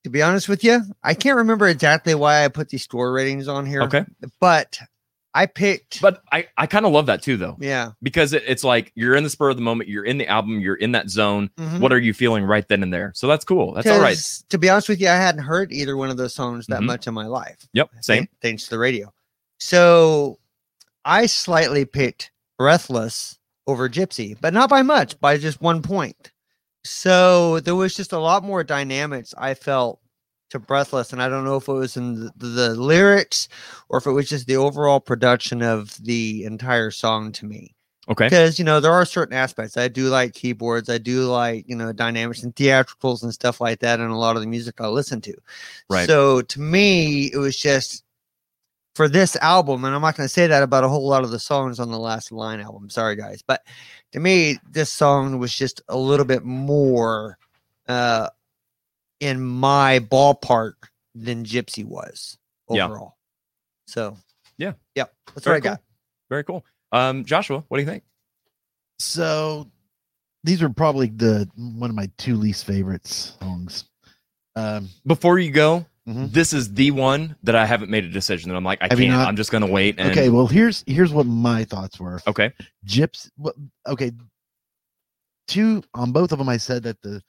to 0.04 0.10
be 0.10 0.22
honest 0.22 0.48
with 0.48 0.64
you, 0.64 0.80
I 1.02 1.12
can't 1.12 1.36
remember 1.36 1.68
exactly 1.68 2.14
why 2.14 2.44
I 2.44 2.48
put 2.48 2.70
these 2.70 2.82
store 2.82 3.12
ratings 3.12 3.46
on 3.46 3.66
here. 3.66 3.82
okay. 3.82 4.06
but 4.40 4.78
I 5.36 5.46
picked. 5.46 6.00
But 6.00 6.22
I 6.30 6.46
I 6.56 6.66
kind 6.66 6.86
of 6.86 6.92
love 6.92 7.06
that 7.06 7.20
too, 7.22 7.36
though, 7.36 7.56
yeah, 7.60 7.90
because 8.02 8.32
it, 8.32 8.44
it's 8.46 8.62
like 8.62 8.92
you're 8.94 9.16
in 9.16 9.24
the 9.24 9.30
spur 9.30 9.50
of 9.50 9.56
the 9.56 9.62
moment, 9.62 9.88
you're 9.90 10.04
in 10.04 10.16
the 10.18 10.28
album, 10.28 10.60
you're 10.60 10.76
in 10.76 10.92
that 10.92 11.10
zone. 11.10 11.50
mhm. 11.58 11.80
What 11.80 11.92
are 11.92 11.98
you 11.98 12.14
feeling 12.14 12.44
right 12.44 12.66
then 12.68 12.82
and 12.84 12.92
there? 12.94 13.10
So 13.16 13.26
that's 13.26 13.44
cool. 13.44 13.74
That's 13.74 13.88
all 13.88 14.00
right. 14.00 14.16
To 14.50 14.58
be 14.58 14.68
honest 14.70 14.88
with 14.88 15.00
you, 15.00 15.08
I 15.08 15.16
hadn't 15.16 15.42
heard 15.42 15.72
either 15.72 15.96
one 15.96 16.08
of 16.10 16.16
those 16.16 16.34
songs 16.34 16.66
that 16.68 16.80
Mhm. 16.82 16.86
much 16.86 17.06
in 17.08 17.14
my 17.14 17.26
life. 17.26 17.66
Yep. 17.72 17.90
Same. 18.00 18.18
th- 18.20 18.30
thanks 18.40 18.64
to 18.64 18.70
the 18.70 18.78
radio. 18.78 19.12
So 19.58 20.38
I 21.04 21.26
slightly 21.26 21.84
picked 21.84 22.30
Breathless 22.58 23.38
over 23.66 23.88
Gypsy, 23.88 24.36
but 24.40 24.54
not 24.54 24.70
by 24.70 24.82
much, 24.82 25.18
by 25.20 25.36
just 25.38 25.60
one 25.60 25.82
point. 25.82 26.30
So 26.84 27.60
there 27.60 27.74
was 27.74 27.94
just 27.96 28.12
a 28.12 28.18
lot 28.18 28.44
more 28.44 28.62
dynamics 28.62 29.34
I 29.36 29.54
felt 29.54 30.00
to 30.54 30.58
Breathless, 30.58 31.12
and 31.12 31.22
I 31.22 31.28
don't 31.28 31.44
know 31.44 31.56
if 31.56 31.68
it 31.68 31.72
was 31.72 31.96
in 31.96 32.30
the, 32.36 32.46
the 32.46 32.74
lyrics 32.74 33.48
or 33.88 33.98
if 33.98 34.06
it 34.06 34.12
was 34.12 34.28
just 34.28 34.46
the 34.46 34.56
overall 34.56 35.00
production 35.00 35.62
of 35.62 35.96
the 36.02 36.44
entire 36.44 36.90
song 36.90 37.32
to 37.32 37.46
me. 37.46 37.74
Okay. 38.08 38.26
Because 38.26 38.58
you 38.58 38.64
know 38.64 38.80
there 38.80 38.92
are 38.92 39.04
certain 39.04 39.34
aspects 39.34 39.76
I 39.76 39.88
do 39.88 40.08
like 40.08 40.34
keyboards, 40.34 40.88
I 40.88 40.98
do 40.98 41.24
like 41.24 41.64
you 41.68 41.76
know 41.76 41.92
dynamics 41.92 42.42
and 42.42 42.54
theatricals 42.54 43.22
and 43.22 43.32
stuff 43.32 43.60
like 43.60 43.80
that, 43.80 44.00
and 44.00 44.10
a 44.10 44.16
lot 44.16 44.36
of 44.36 44.42
the 44.42 44.48
music 44.48 44.80
I 44.80 44.88
listen 44.88 45.20
to. 45.22 45.34
Right. 45.88 46.06
So 46.06 46.42
to 46.42 46.60
me, 46.60 47.30
it 47.32 47.38
was 47.38 47.56
just 47.56 48.04
for 48.94 49.08
this 49.08 49.36
album, 49.36 49.84
and 49.84 49.94
I'm 49.94 50.02
not 50.02 50.16
going 50.16 50.26
to 50.26 50.32
say 50.32 50.46
that 50.46 50.62
about 50.62 50.84
a 50.84 50.88
whole 50.88 51.08
lot 51.08 51.24
of 51.24 51.30
the 51.30 51.38
songs 51.38 51.80
on 51.80 51.90
the 51.90 51.98
Last 51.98 52.30
Line 52.30 52.60
album. 52.60 52.90
Sorry, 52.90 53.16
guys, 53.16 53.42
but 53.44 53.62
to 54.12 54.20
me, 54.20 54.58
this 54.70 54.92
song 54.92 55.38
was 55.38 55.54
just 55.54 55.82
a 55.88 55.96
little 55.96 56.26
bit 56.26 56.44
more 56.44 57.38
uh, 57.88 58.28
in 59.20 59.40
my 59.42 60.00
ballpark 60.00 60.74
than 61.14 61.44
Gypsy 61.44 61.84
was 61.84 62.36
Yeah. 62.70 62.86
overall. 62.86 63.16
So 63.86 64.16
Yeah. 64.58 64.72
yeah, 64.94 65.04
that's 65.26 65.44
Very 65.44 65.56
what 65.60 65.66
I 65.66 65.70
got. 65.70 65.82
Very 66.30 66.44
cool. 66.44 66.64
Um, 66.92 67.24
Joshua, 67.24 67.64
what 67.68 67.76
do 67.78 67.82
you 67.82 67.88
think? 67.88 68.04
So 68.98 69.70
these 70.42 70.62
are 70.62 70.68
probably 70.70 71.08
the 71.08 71.48
one 71.56 71.90
of 71.90 71.96
my 71.96 72.10
two 72.18 72.36
least 72.36 72.64
favorites 72.64 73.36
songs. 73.40 73.84
Um, 74.56 74.88
Before 75.06 75.38
you 75.38 75.50
go, 75.50 75.84
Mhm. 76.06 76.30
this 76.32 76.52
is 76.52 76.72
the 76.74 76.90
one 76.92 77.34
that 77.42 77.56
I 77.56 77.66
haven't 77.66 77.90
made 77.90 78.04
a 78.04 78.08
decision. 78.10 78.50
that 78.50 78.56
I'm 78.56 78.64
like, 78.64 78.78
I 78.82 78.86
Have 78.90 78.98
can't. 78.98 79.10
not? 79.10 79.26
I'm 79.26 79.36
just 79.36 79.50
gonna 79.50 79.66
wait. 79.66 79.98
And, 79.98 80.10
okay, 80.10 80.28
well 80.28 80.46
here's 80.46 80.84
here's 80.86 81.12
what 81.12 81.26
my 81.26 81.64
thoughts 81.64 81.98
were. 81.98 82.20
Okay. 82.26 82.52
Gyps. 82.86 83.30
Okay, 83.86 84.12
two 85.48 85.82
on 85.94 86.12
both 86.12 86.30
of 86.32 86.38
them. 86.38 86.48
I 86.48 86.56
said 86.58 86.82
that 86.84 87.00
the 87.02 87.22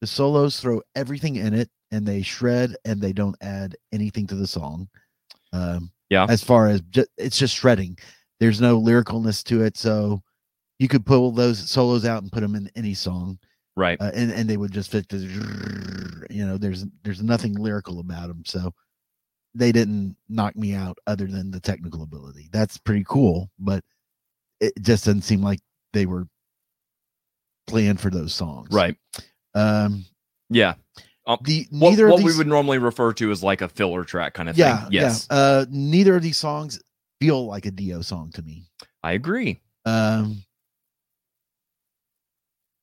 the 0.00 0.06
solos 0.06 0.60
throw 0.60 0.80
everything 0.94 1.36
in 1.36 1.54
it, 1.54 1.68
and 1.90 2.06
they 2.06 2.22
shred, 2.22 2.76
and 2.84 3.00
they 3.00 3.12
don't 3.12 3.36
add 3.40 3.76
anything 3.92 4.26
to 4.28 4.34
the 4.34 4.46
song. 4.46 4.88
Um, 5.52 5.90
Yeah. 6.10 6.26
As 6.28 6.42
far 6.42 6.66
as 6.68 6.80
ju- 6.90 7.06
it's 7.18 7.38
just 7.38 7.54
shredding. 7.54 7.96
There's 8.40 8.60
no 8.60 8.80
lyricalness 8.80 9.44
to 9.44 9.62
it, 9.62 9.76
so 9.76 10.22
you 10.78 10.88
could 10.88 11.04
pull 11.06 11.30
those 11.30 11.58
solos 11.70 12.04
out 12.04 12.22
and 12.22 12.32
put 12.32 12.40
them 12.40 12.54
in 12.56 12.70
any 12.74 12.94
song, 12.94 13.38
Right. 13.76 14.00
uh, 14.00 14.10
and 14.14 14.32
and 14.32 14.48
they 14.50 14.56
would 14.56 14.72
just 14.72 14.90
fit. 14.90 15.08
The, 15.08 16.26
you 16.30 16.46
know, 16.46 16.56
there's 16.58 16.84
there's 17.04 17.22
nothing 17.22 17.54
lyrical 17.54 18.00
about 18.00 18.28
them, 18.28 18.42
so 18.46 18.72
they 19.54 19.72
didn't 19.72 20.16
knock 20.28 20.56
me 20.56 20.74
out 20.74 20.96
other 21.06 21.26
than 21.26 21.50
the 21.50 21.60
technical 21.60 22.02
ability. 22.02 22.48
That's 22.52 22.78
pretty 22.78 23.04
cool, 23.06 23.50
but 23.58 23.84
it 24.60 24.72
just 24.82 25.04
doesn't 25.04 25.22
seem 25.22 25.42
like 25.42 25.60
they 25.92 26.06
were 26.06 26.26
planned 27.66 28.00
for 28.00 28.10
those 28.10 28.34
songs. 28.34 28.68
Right. 28.72 28.96
Um 29.54 30.04
Yeah. 30.48 30.74
Um, 31.26 31.38
the 31.42 31.66
What, 31.70 31.90
neither 31.90 32.08
what 32.08 32.20
of 32.20 32.24
we 32.24 32.36
would 32.36 32.46
normally 32.46 32.78
refer 32.78 33.12
to 33.14 33.30
as 33.30 33.42
like 33.42 33.60
a 33.60 33.68
filler 33.68 34.04
track 34.04 34.34
kind 34.34 34.48
of 34.48 34.56
yeah, 34.56 34.84
thing. 34.84 34.92
Yes. 34.92 35.26
yeah. 35.30 35.36
Uh 35.36 35.66
neither 35.70 36.16
of 36.16 36.22
these 36.22 36.38
songs 36.38 36.80
feel 37.20 37.46
like 37.46 37.66
a 37.66 37.70
Dio 37.70 38.00
song 38.02 38.30
to 38.34 38.42
me. 38.42 38.64
I 39.02 39.12
agree. 39.12 39.60
Um 39.84 40.42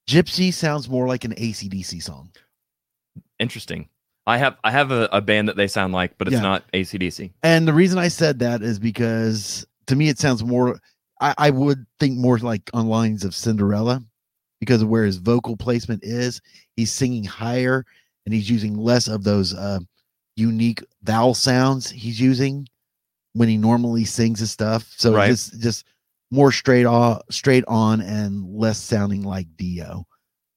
Gypsy 0.09 0.53
sounds 0.53 0.87
more 0.87 1.07
like 1.07 1.25
an 1.25 1.33
ACDC 1.35 2.01
song. 2.01 2.31
Interesting. 3.39 3.89
I 4.25 4.37
have 4.37 4.57
I 4.63 4.71
have 4.71 4.91
a, 4.91 5.09
a 5.11 5.21
band 5.21 5.47
that 5.47 5.55
they 5.57 5.67
sound 5.67 5.93
like, 5.93 6.17
but 6.17 6.27
it's 6.27 6.35
Yeah. 6.35 6.41
not 6.41 6.69
ACDC. 6.73 7.31
And 7.43 7.67
the 7.67 7.73
reason 7.73 7.97
I 7.97 8.07
said 8.07 8.39
that 8.39 8.61
is 8.61 8.79
because 8.79 9.65
to 9.87 9.95
me 9.95 10.09
it 10.09 10.19
sounds 10.19 10.43
more 10.43 10.79
I, 11.19 11.33
I 11.37 11.49
would 11.49 11.85
think 11.99 12.17
more 12.17 12.37
like 12.37 12.69
on 12.73 12.87
lines 12.87 13.25
of 13.25 13.33
Cinderella 13.35 14.03
because 14.59 14.81
of 14.81 14.87
where 14.89 15.05
his 15.05 15.17
vocal 15.17 15.55
placement 15.57 16.03
is. 16.03 16.41
He's 16.75 16.91
singing 16.91 17.23
higher 17.23 17.85
and 18.25 18.33
he's 18.33 18.49
using 18.49 18.75
less 18.77 19.07
of 19.07 19.23
those 19.23 19.53
uh, 19.53 19.79
unique 20.35 20.83
vowel 21.03 21.33
sounds 21.33 21.89
he's 21.89 22.19
using 22.19 22.67
when 23.33 23.49
he 23.49 23.57
normally 23.57 24.03
sings 24.05 24.39
his 24.39 24.51
stuff. 24.51 24.91
So 24.97 25.13
Right. 25.13 25.29
it's 25.31 25.49
just, 25.51 25.61
just 25.61 25.85
more 26.31 26.51
straight 26.51 26.85
on 26.85 27.21
straight 27.29 27.63
on 27.67 28.01
and 28.01 28.43
less 28.53 28.77
sounding 28.79 29.23
like 29.23 29.47
Dio. 29.57 30.05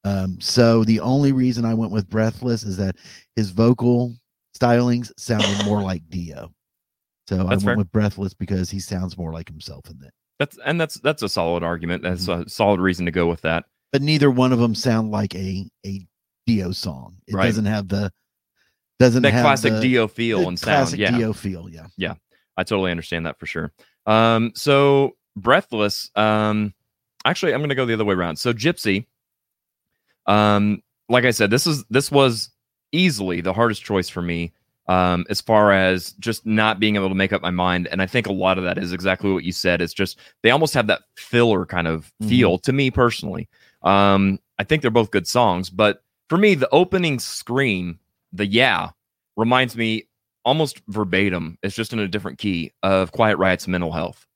Um, 0.05 0.41
so 0.41 0.83
the 0.85 0.99
only 1.01 1.33
reason 1.33 1.65
I 1.65 1.75
went 1.75 1.93
with 1.93 2.09
Breathless 2.09 2.63
is 2.65 2.77
that 2.79 2.97
his 3.37 3.51
vocal 3.51 4.17
stylings 4.59 5.13
sounded 5.19 5.65
more 5.65 5.83
like 5.83 6.03
Dio. 6.09 6.51
So 7.29 7.41
I 7.43 7.51
went 7.51 7.63
fair. 7.63 7.77
with 7.77 7.93
Breathless 7.93 8.35
because 8.35 8.71
he 8.71 8.81
sounds 8.81 9.17
more 9.17 9.33
like 9.33 9.49
himself 9.49 9.89
in 9.91 10.03
it. 10.05 10.13
That's 10.41 10.59
and 10.65 10.81
that's 10.81 10.99
that's 11.01 11.23
a 11.23 11.29
solid 11.29 11.63
argument. 11.63 12.03
That's 12.03 12.27
Mm-hmm. 12.27 12.43
a 12.43 12.49
solid 12.49 12.81
reason 12.81 13.05
to 13.07 13.13
go 13.13 13.29
with 13.29 13.43
that. 13.43 13.67
But 13.93 14.03
neither 14.03 14.31
one 14.31 14.53
of 14.53 14.59
them 14.59 14.75
sound 14.75 15.11
like 15.11 15.35
a 15.35 15.67
a 15.85 16.07
Dio 16.47 16.73
song. 16.73 17.17
It 17.27 17.35
Right. 17.35 17.47
doesn't 17.47 17.67
have 17.67 17.89
the 17.89 18.13
doesn't 18.99 19.23
That 19.23 19.33
have 19.33 19.43
classic 19.45 19.73
the, 19.75 19.81
Dio 19.81 20.07
feel 20.09 20.47
and 20.49 20.59
sound. 20.59 20.93
Yeah. 20.97 21.17
Dio 21.17 21.33
feel. 21.33 21.69
Yeah. 21.71 21.87
yeah, 21.97 22.15
I 22.57 22.65
totally 22.65 22.91
understand 22.91 23.25
that 23.27 23.39
for 23.39 23.47
sure. 23.47 23.73
Um, 24.07 24.53
so 24.55 25.17
breathless. 25.37 26.11
Um, 26.17 26.75
actually, 27.25 27.55
I'm 27.55 27.61
going 27.61 27.71
to 27.71 27.75
go 27.75 27.87
the 27.87 27.95
other 27.95 28.05
way 28.05 28.15
around. 28.15 28.37
So 28.37 28.53
gypsy. 28.53 29.07
Um, 30.27 30.83
like 31.09 31.25
I 31.25 31.31
said, 31.31 31.51
this 31.51 31.67
is 31.67 31.85
this 31.91 32.11
was 32.11 32.51
easily 32.93 33.41
the 33.41 33.53
hardest 33.53 33.83
choice 33.83 34.09
for 34.09 34.23
me. 34.23 34.53
Um, 34.87 35.25
as 35.31 35.41
far 35.41 35.71
as 35.73 36.13
just 36.15 36.45
not 36.45 36.81
being 36.81 36.97
able 36.97 37.09
to 37.11 37.15
make 37.15 37.33
up 37.33 37.43
my 37.43 37.51
mind, 37.51 37.87
and 37.93 38.03
I 38.03 38.07
think 38.07 38.27
a 38.27 38.33
lot 38.33 38.59
of 38.59 38.65
that 38.65 38.77
is 38.77 38.93
exactly 38.93 39.33
what 39.33 39.45
you 39.45 39.53
said. 39.53 39.81
It's 39.81 39.93
just 39.95 40.19
they 40.43 40.51
almost 40.51 40.75
have 40.75 40.89
that 40.89 41.03
filler 41.17 41.65
kind 41.65 41.87
of 41.87 42.13
Mhm. 42.23 42.29
feel 42.29 42.59
to 42.59 42.73
me 42.73 42.91
personally. 42.91 43.49
Um, 43.83 44.39
I 44.59 44.65
think 44.65 44.83
they're 44.83 44.91
both 44.91 45.11
good 45.11 45.27
songs, 45.27 45.71
but 45.71 46.03
for 46.29 46.39
me, 46.39 46.55
the 46.55 46.69
opening 46.71 47.19
scream, 47.19 47.99
the 48.33 48.47
yeah, 48.47 48.91
reminds 49.37 49.77
me 49.77 50.09
almost 50.45 50.81
verbatim. 50.89 51.59
It's 51.63 51.75
just 51.75 51.93
in 51.93 51.99
a 51.99 52.09
different 52.09 52.39
key 52.39 52.73
of 52.83 53.13
Quiet 53.13 53.37
Riot's 53.39 53.69
mental 53.69 53.93
health. 53.93 54.27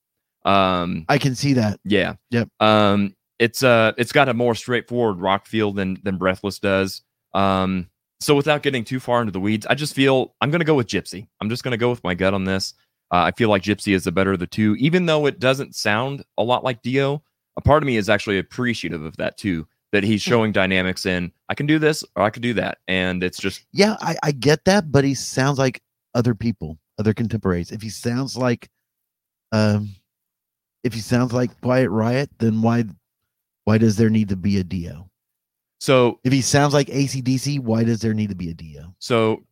Um, 0.45 1.05
I 1.09 1.19
can 1.19 1.35
see 1.35 1.55
that. 1.55 1.81
yeah. 1.85 2.15
Yep. 2.31 2.49
Um, 2.61 3.15
it's 3.39 3.63
uh, 3.63 3.93
it's 3.99 4.13
got 4.13 4.29
a 4.29 4.35
more 4.35 4.55
straightforward 4.55 5.21
rock 5.21 5.47
feel 5.47 5.73
than 5.73 5.99
than 6.03 6.19
Breathless 6.19 6.59
does. 6.59 7.03
Um, 7.33 7.89
so 8.21 8.35
without 8.35 8.63
getting 8.63 8.85
too 8.85 9.01
far 9.01 9.21
into 9.21 9.33
the 9.33 9.41
weeds, 9.41 9.67
I 9.67 9.75
just 9.75 9.95
feel 9.95 10.35
I'm 10.41 10.51
gonna 10.51 10.65
go 10.65 10.75
with 10.75 10.87
Gypsy. 10.87 11.27
I'm 11.41 11.49
just 11.49 11.65
gonna 11.65 11.77
go 11.77 11.91
with 11.91 12.05
my 12.05 12.15
gut 12.15 12.35
on 12.35 12.45
this. 12.45 12.75
Uh, 13.13 13.23
I 13.25 13.33
feel 13.33 13.49
like 13.49 13.63
Gypsy 13.63 13.95
is 13.95 14.05
the 14.05 14.13
better 14.13 14.33
of 14.33 14.39
the 14.39 14.47
two, 14.47 14.77
even 14.77 15.07
though 15.07 15.27
it 15.27 15.41
doesn't 15.41 15.75
sound 15.75 16.25
a 16.39 16.43
lot 16.43 16.65
like 16.65 16.83
Dio. 16.83 17.23
A 17.57 17.61
part 17.61 17.83
of 17.83 17.87
me 17.87 17.97
is 17.97 18.09
actually 18.09 18.39
appreciative 18.39 19.03
of 19.03 19.17
that 19.17 19.37
too. 19.37 19.67
That 19.93 20.03
he's 20.03 20.23
showing 20.23 20.51
dynamics 20.51 21.07
in 21.07 21.31
I 21.49 21.55
can 21.55 21.67
do 21.67 21.79
this 21.79 22.03
or 22.17 22.25
I 22.25 22.31
can 22.31 22.43
do 22.43 22.53
that, 22.55 22.79
and 22.89 23.23
it's 23.23 23.39
just 23.39 23.65
Yeah, 23.73 23.97
I, 24.01 24.17
I 24.25 24.33
get 24.33 24.65
that, 24.65 24.91
but 24.91 25.05
he 25.05 25.15
sounds 25.15 25.57
like 25.57 25.81
other 26.15 26.35
people, 26.35 26.79
other 26.99 27.15
contemporaries. 27.15 27.71
If 27.71 27.81
he 27.81 27.91
sounds 27.91 28.37
like 28.37 28.69
um 29.53 29.91
if 30.83 30.95
he 30.95 31.01
sounds 31.01 31.33
like 31.33 31.61
Quiet 31.61 31.91
Riot, 31.91 32.31
then 32.39 32.61
why 32.61 32.85
why 33.65 33.79
does 33.79 33.97
there 33.97 34.11
need 34.11 34.29
to 34.31 34.37
be 34.37 34.59
a 34.59 34.65
Dio? 34.65 35.11
so 35.79 36.19
If 36.25 36.33
he 36.33 36.43
sounds 36.43 36.75
like 36.75 36.89
ACDC, 36.89 37.61
why 37.61 37.85
does 37.85 38.01
there 38.01 38.15
need 38.15 38.31
to 38.31 38.35
be 38.35 38.51
a 38.51 38.55
Dio? 38.55 38.95
So 38.99 39.45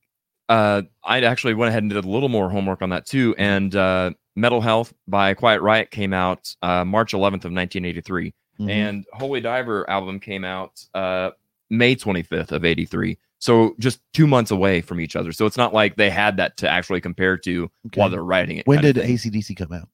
uh, 0.49 0.83
I 1.05 1.23
actually 1.23 1.55
went 1.55 1.71
ahead 1.71 1.83
and 1.83 1.91
did 1.91 2.05
a 2.05 2.09
little 2.09 2.29
more 2.29 2.51
homework 2.51 2.83
on 2.83 2.91
that 2.91 3.07
too. 3.07 3.35
And 3.39 3.75
uh, 3.75 4.13
Metal 4.37 4.61
Health 4.61 4.93
by 5.09 5.35
Quiet 5.35 5.61
Riot 5.61 5.91
came 5.91 6.13
out 6.13 6.55
uh, 6.63 6.85
March 6.85 7.13
11th 7.13 7.45
of 7.45 7.53
1983, 7.53 8.33
Mhm. 8.61 8.71
and 8.71 9.05
Holy 9.13 9.41
Diver 9.41 9.89
album 9.89 10.21
came 10.21 10.45
out 10.45 10.85
uh, 10.95 11.31
May 11.71 11.95
25th 11.97 12.53
of 12.53 12.65
83. 12.65 13.19
So 13.39 13.75
just 13.79 14.01
two 14.15 14.27
months 14.27 14.51
away 14.51 14.81
from 14.83 15.01
each 15.01 15.17
other. 15.17 15.33
So 15.33 15.47
it's 15.47 15.57
not 15.57 15.75
like 15.75 15.97
they 15.97 16.11
had 16.11 16.37
that 16.37 16.57
to 16.59 16.69
actually 16.69 17.01
compare 17.01 17.37
to 17.39 17.71
while 17.95 18.09
they're 18.09 18.23
writing 18.25 18.59
it. 18.59 18.67
when 18.67 18.83
did. 18.83 18.97
ACDC 18.97 19.57
come 19.57 19.73
out? 19.73 19.89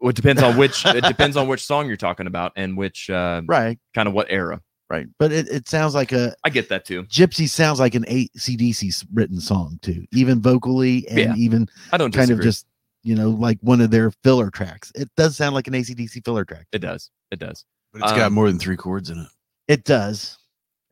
Well, 0.00 0.10
it 0.10 0.16
depends 0.16 0.42
on 0.42 0.56
which. 0.56 0.84
it 0.86 1.04
depends 1.08 1.36
on 1.36 1.48
which 1.48 1.64
song 1.64 1.86
you're 1.86 1.96
talking 1.98 2.26
about 2.26 2.52
and 2.56 2.76
which 2.76 3.10
uh, 3.10 3.42
Right, 3.46 3.78
kind 3.94 4.08
of 4.08 4.14
what 4.14 4.28
era. 4.30 4.60
right. 4.88 5.06
But 5.18 5.32
it, 5.32 5.48
it 5.48 5.68
sounds 5.68 5.94
like 5.94 6.12
a 6.12 6.34
I 6.44 6.50
get 6.50 6.68
that 6.70 6.84
too. 6.86 7.02
Gypsy 7.04 7.48
sounds 7.48 7.78
like 7.78 7.94
an 7.94 8.04
ACDC 8.04 9.06
written 9.12 9.38
song 9.40 9.78
too, 9.82 10.06
even 10.12 10.40
vocally 10.40 11.06
and 11.08 11.18
Yeah, 11.18 11.34
even 11.36 11.68
I 11.92 11.98
don't 11.98 12.10
kind 12.12 12.28
disagree. 12.28 12.40
of 12.40 12.44
just 12.44 12.66
you 13.02 13.14
know 13.14 13.30
like 13.30 13.58
one 13.60 13.80
of 13.80 13.90
their 13.90 14.10
filler 14.22 14.50
tracks. 14.50 14.92
It 14.94 15.08
does 15.16 15.36
sound 15.36 15.54
like 15.54 15.66
an 15.66 15.74
ACDC 15.74 16.24
filler 16.24 16.44
track. 16.44 16.66
It 16.72 16.78
does. 16.80 17.10
It 17.30 17.38
does. 17.38 17.64
But 17.92 18.02
it's 18.02 18.12
got 18.12 18.22
Um, 18.28 18.32
more 18.34 18.48
than 18.48 18.58
three 18.58 18.76
chords 18.76 19.10
in 19.10 19.18
it. 19.18 19.28
It 19.68 19.84
does. 19.84 20.38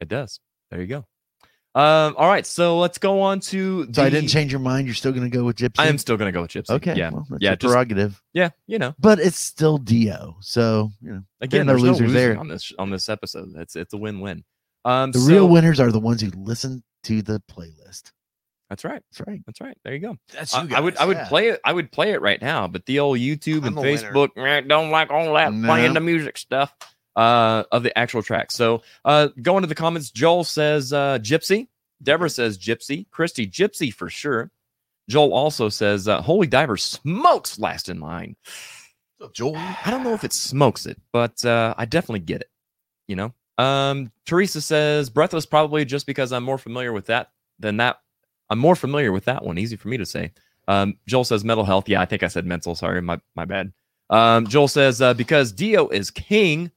It 0.00 0.08
does. 0.08 0.40
There 0.70 0.80
you 0.80 0.86
go. 0.86 1.04
Um, 1.72 2.16
all 2.18 2.26
right, 2.26 2.44
so 2.44 2.78
let's 2.80 2.98
go 2.98 3.20
on 3.20 3.38
to. 3.40 3.88
So 3.92 4.02
I 4.02 4.10
didn't 4.10 4.28
change 4.28 4.50
your 4.50 4.58
mind. 4.60 4.86
You're 4.88 4.94
still 4.96 5.12
going 5.12 5.30
to 5.30 5.36
go 5.36 5.44
with 5.44 5.56
Gypsy. 5.56 5.78
I 5.78 5.86
am 5.86 5.98
still 5.98 6.16
gonna 6.16 6.32
go 6.32 6.42
with 6.42 6.50
Gypsy. 6.50 6.70
okay. 6.70 6.96
Yeah. 6.96 7.10
well, 7.10 7.26
that's 7.30 7.40
yeah. 7.42 7.54
Just, 7.54 7.70
prerogative. 7.70 8.20
yeah. 8.32 8.50
You 8.66 8.80
know. 8.80 8.92
But 8.98 9.20
it's 9.20 9.38
still 9.38 9.78
Dio. 9.78 10.36
So 10.40 10.90
you 11.00 11.12
know 11.12 11.22
Again, 11.40 11.66
no 11.66 11.72
there's 11.74 11.84
no 11.84 11.90
losers 11.90 12.08
losing 12.08 12.14
there. 12.14 12.38
on 12.40 12.48
this 12.48 12.72
on 12.78 12.90
this 12.90 13.08
episode. 13.08 13.54
It's 13.56 13.76
it's 13.76 13.94
a 13.94 13.96
win 13.96 14.18
win. 14.20 14.42
Um, 14.84 15.12
the 15.12 15.20
so- 15.20 15.28
real 15.28 15.48
winners 15.48 15.78
are 15.78 15.92
the 15.92 16.00
ones 16.00 16.22
who 16.22 16.30
listen 16.34 16.82
to 17.04 17.22
the 17.22 17.40
playlist. 17.48 18.10
That's 18.70 18.84
right. 18.84 19.02
That's 19.10 19.26
right. 19.26 19.42
That's 19.44 19.60
right. 19.60 19.76
There 19.84 19.92
you 19.92 19.98
go. 19.98 20.16
That's 20.32 20.54
I, 20.54 20.66
I 20.76 20.80
would 20.80 20.96
I 20.96 21.04
would 21.04 21.16
yeah. 21.16 21.28
play 21.28 21.48
it. 21.48 21.60
I 21.64 21.72
would 21.72 21.90
play 21.90 22.12
it 22.12 22.22
right 22.22 22.40
now, 22.40 22.68
but 22.68 22.86
the 22.86 23.00
old 23.00 23.18
YouTube 23.18 23.58
and 23.58 23.66
I'm 23.66 23.78
a 23.78 23.80
winner. 23.80 23.96
Facebook 24.12 24.30
eh, 24.36 24.60
don't 24.60 24.90
like 24.90 25.10
all 25.10 25.34
that 25.34 25.50
playing 25.50 25.92
the 25.92 26.00
music 26.00 26.38
stuff 26.38 26.72
uh, 27.16 27.64
of 27.72 27.82
the 27.82 27.96
actual 27.98 28.22
track. 28.22 28.52
So 28.52 28.82
uh, 29.04 29.28
going 29.42 29.62
to 29.62 29.66
the 29.66 29.74
comments, 29.74 30.12
Joel 30.12 30.44
says 30.44 30.92
uh, 30.92 31.18
Gypsy. 31.20 31.66
Deborah 32.00 32.30
says 32.30 32.58
Gypsy. 32.58 33.10
Christy 33.10 33.46
Gypsy 33.46 33.92
for 33.92 34.08
sure. 34.08 34.52
Joel 35.08 35.34
also 35.34 35.68
says 35.68 36.06
uh, 36.06 36.22
Holy 36.22 36.46
Diver 36.46 36.76
smokes 36.76 37.58
Last 37.58 37.88
in 37.88 37.98
Line. 37.98 38.36
Joel. 39.34 39.56
I 39.56 39.90
don't 39.90 40.04
know 40.04 40.14
if 40.14 40.22
it 40.22 40.32
smokes 40.32 40.86
it, 40.86 40.96
but 41.12 41.44
uh, 41.44 41.74
I 41.76 41.86
definitely 41.86 42.20
get 42.20 42.42
it. 42.42 42.50
You 43.08 43.16
know. 43.16 43.34
Um, 43.58 44.12
Teresa 44.24 44.60
says 44.60 45.10
Breathless 45.10 45.44
probably 45.44 45.84
just 45.84 46.06
because 46.06 46.32
I'm 46.32 46.44
more 46.44 46.56
familiar 46.56 46.92
with 46.92 47.06
that 47.06 47.32
than 47.58 47.78
that. 47.78 47.98
I'm 48.50 48.58
more 48.58 48.76
familiar 48.76 49.12
with 49.12 49.24
that 49.24 49.44
one. 49.44 49.58
Easy 49.58 49.76
for 49.76 49.88
me 49.88 49.96
to 49.96 50.06
say. 50.06 50.32
Um, 50.68 50.96
Joel 51.06 51.24
says 51.24 51.44
mental 51.44 51.64
health. 51.64 51.88
Yeah, 51.88 52.00
I 52.00 52.04
think 52.04 52.22
I 52.22 52.28
said 52.28 52.46
mental. 52.46 52.74
Sorry, 52.74 53.00
my 53.00 53.20
my 53.34 53.44
bad. 53.44 53.72
Um, 54.10 54.46
Joel 54.46 54.68
says 54.68 55.00
uh, 55.00 55.14
because 55.14 55.52
Dio 55.52 55.88
is 55.88 56.10
king. 56.10 56.70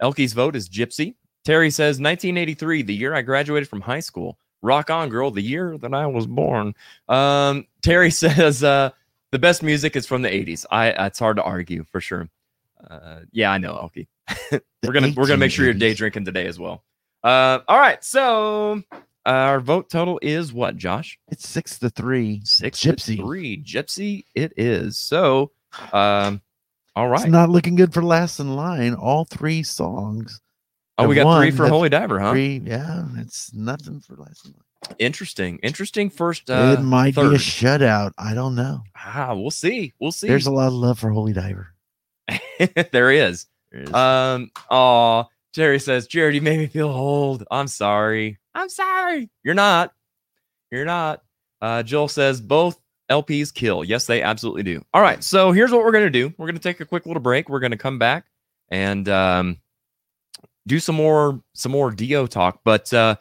Elke's 0.00 0.32
vote 0.32 0.56
is 0.56 0.68
Gypsy. 0.68 1.14
Terry 1.44 1.70
says 1.70 2.00
1983, 2.00 2.82
the 2.82 2.94
year 2.94 3.14
I 3.14 3.22
graduated 3.22 3.68
from 3.68 3.80
high 3.80 4.00
school. 4.00 4.38
Rock 4.62 4.90
on, 4.90 5.08
girl, 5.08 5.30
the 5.30 5.40
year 5.40 5.78
that 5.78 5.94
I 5.94 6.06
was 6.06 6.26
born. 6.26 6.74
Um, 7.08 7.66
Terry 7.82 8.10
says 8.10 8.62
uh, 8.62 8.90
the 9.30 9.38
best 9.38 9.62
music 9.62 9.96
is 9.96 10.06
from 10.06 10.22
the 10.22 10.28
80s. 10.28 10.66
I 10.70 10.88
it's 11.06 11.18
hard 11.18 11.36
to 11.36 11.42
argue 11.42 11.84
for 11.84 12.00
sure. 12.00 12.28
Uh, 12.88 13.20
yeah, 13.32 13.50
I 13.50 13.58
know, 13.58 13.76
Elke. 13.76 14.06
we're 14.82 14.92
gonna 14.92 15.12
we're 15.16 15.26
gonna 15.26 15.38
make 15.38 15.50
sure 15.50 15.64
you're 15.64 15.74
day 15.74 15.94
drinking 16.00 16.24
today 16.24 16.46
as 16.46 16.58
well. 16.58 16.84
Uh, 17.22 17.60
all 17.68 17.78
right, 17.78 18.02
so 18.02 18.82
our 19.26 19.60
vote 19.60 19.90
total 19.90 20.18
is 20.22 20.52
what, 20.52 20.76
Josh? 20.76 21.18
It's 21.28 21.48
six 21.48 21.78
to 21.80 21.90
three. 21.90 22.40
Six 22.44 22.80
to 22.80 22.92
Gypsy. 22.92 23.16
three. 23.16 23.62
Gypsy, 23.62 24.24
it 24.34 24.52
is. 24.56 24.98
So, 24.98 25.52
um, 25.92 26.40
all 26.96 27.12
It's 27.14 27.26
not 27.26 27.50
looking 27.50 27.76
good 27.76 27.94
for 27.94 28.02
last 28.02 28.40
in 28.40 28.56
line. 28.56 28.94
All 28.94 29.24
three 29.24 29.62
songs. 29.62 30.40
oh, 30.98 31.06
we 31.06 31.14
got 31.14 31.38
three 31.38 31.50
for 31.50 31.68
Holy 31.68 31.88
Diver, 31.88 32.18
huh? 32.18 32.32
Three. 32.32 32.60
Yeah, 32.64 33.04
it's 33.16 33.54
nothing 33.54 34.00
for 34.00 34.16
last 34.16 34.44
in 34.44 34.52
line. 34.52 34.96
Interesting. 34.98 35.58
Interesting 35.62 36.10
first. 36.10 36.50
Uh, 36.50 36.76
it 36.78 36.82
might 36.82 37.14
be 37.14 37.20
a 37.20 37.24
shutout. 37.34 38.12
I 38.18 38.34
don't 38.34 38.54
know. 38.54 38.82
ah, 38.96 39.34
we'll 39.34 39.50
see. 39.50 39.92
We'll 40.00 40.12
see. 40.12 40.26
There's 40.26 40.46
a 40.46 40.50
lot 40.50 40.68
of 40.68 40.72
love 40.72 40.98
for 40.98 41.10
Holy 41.10 41.32
Diver. 41.32 41.74
there 42.90 43.10
is. 43.10 43.46
There 43.70 43.82
is. 43.82 43.94
Um. 43.94 44.50
Oh, 44.70 45.26
Jerry 45.52 45.78
says, 45.78 46.06
Jared, 46.06 46.34
you 46.34 46.40
made 46.40 46.58
me 46.58 46.66
feel 46.66 46.88
old. 46.88 47.44
I'm 47.50 47.68
sorry. 47.68 48.38
I'm 48.54 48.68
sorry. 48.68 49.30
You're 49.42 49.54
not. 49.54 49.92
You're 50.70 50.84
not. 50.84 51.22
Uh, 51.60 51.82
Joel 51.82 52.08
says 52.08 52.40
both 52.40 52.80
LPs 53.10 53.52
kill. 53.52 53.84
Yes, 53.84 54.06
they 54.06 54.22
absolutely 54.22 54.62
do. 54.62 54.82
All 54.94 55.02
right. 55.02 55.22
So 55.22 55.52
here's 55.52 55.72
what 55.72 55.84
we're 55.84 55.92
gonna 55.92 56.10
do. 56.10 56.32
We're 56.38 56.46
gonna 56.46 56.58
take 56.58 56.80
a 56.80 56.86
quick 56.86 57.06
little 57.06 57.22
break. 57.22 57.48
We're 57.48 57.60
gonna 57.60 57.76
come 57.76 57.98
back 57.98 58.24
and 58.70 59.08
um, 59.08 59.58
do 60.66 60.78
some 60.78 60.94
more 60.94 61.42
some 61.54 61.72
more 61.72 61.90
Dio 61.90 62.26
talk. 62.26 62.60
But 62.64 62.92
uh, 62.94 63.16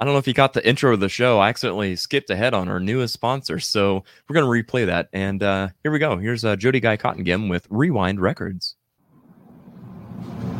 I 0.00 0.04
don't 0.04 0.14
know 0.14 0.18
if 0.18 0.26
you 0.26 0.34
got 0.34 0.54
the 0.54 0.66
intro 0.66 0.94
of 0.94 1.00
the 1.00 1.08
show. 1.08 1.38
I 1.38 1.50
accidentally 1.50 1.94
skipped 1.96 2.30
ahead 2.30 2.54
on 2.54 2.68
our 2.68 2.80
newest 2.80 3.14
sponsor, 3.14 3.58
so 3.58 4.02
we're 4.28 4.34
gonna 4.34 4.46
replay 4.46 4.86
that. 4.86 5.08
And 5.12 5.42
uh, 5.42 5.68
here 5.82 5.92
we 5.92 5.98
go. 5.98 6.16
Here's 6.16 6.44
uh, 6.44 6.56
Jody 6.56 6.80
Guy 6.80 6.96
Cottongim 6.96 7.50
with 7.50 7.66
Rewind 7.70 8.20
Records. 8.20 8.76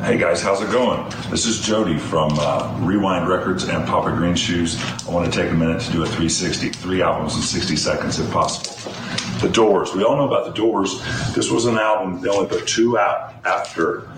Hey 0.03 0.17
guys, 0.17 0.41
how's 0.41 0.63
it 0.63 0.71
going? 0.71 1.11
This 1.29 1.45
is 1.45 1.61
Jody 1.61 1.99
from 1.99 2.31
uh, 2.39 2.79
Rewind 2.81 3.29
Records 3.29 3.65
and 3.65 3.85
Papa 3.85 4.13
Green 4.17 4.37
Shoes. 4.37 4.81
I 5.07 5.11
want 5.11 5.31
to 5.31 5.43
take 5.43 5.51
a 5.51 5.55
minute 5.55 5.83
to 5.83 5.93
do 5.93 6.03
a 6.03 6.07
360, 6.07 6.69
three 6.71 7.03
albums 7.03 7.35
in 7.35 7.43
60 7.43 7.75
seconds 7.75 8.19
if 8.21 8.31
possible. 8.31 8.93
The 9.41 9.49
Doors. 9.53 9.95
We 9.95 10.05
all 10.05 10.17
know 10.17 10.27
about 10.27 10.47
The 10.47 10.53
Doors. 10.53 11.05
This 11.35 11.51
was 11.51 11.67
an 11.67 11.79
album 11.79 12.21
they 12.23 12.29
only 12.29 12.49
put 12.49 12.67
two 12.69 12.97
out 12.97 13.35
after 13.45 14.09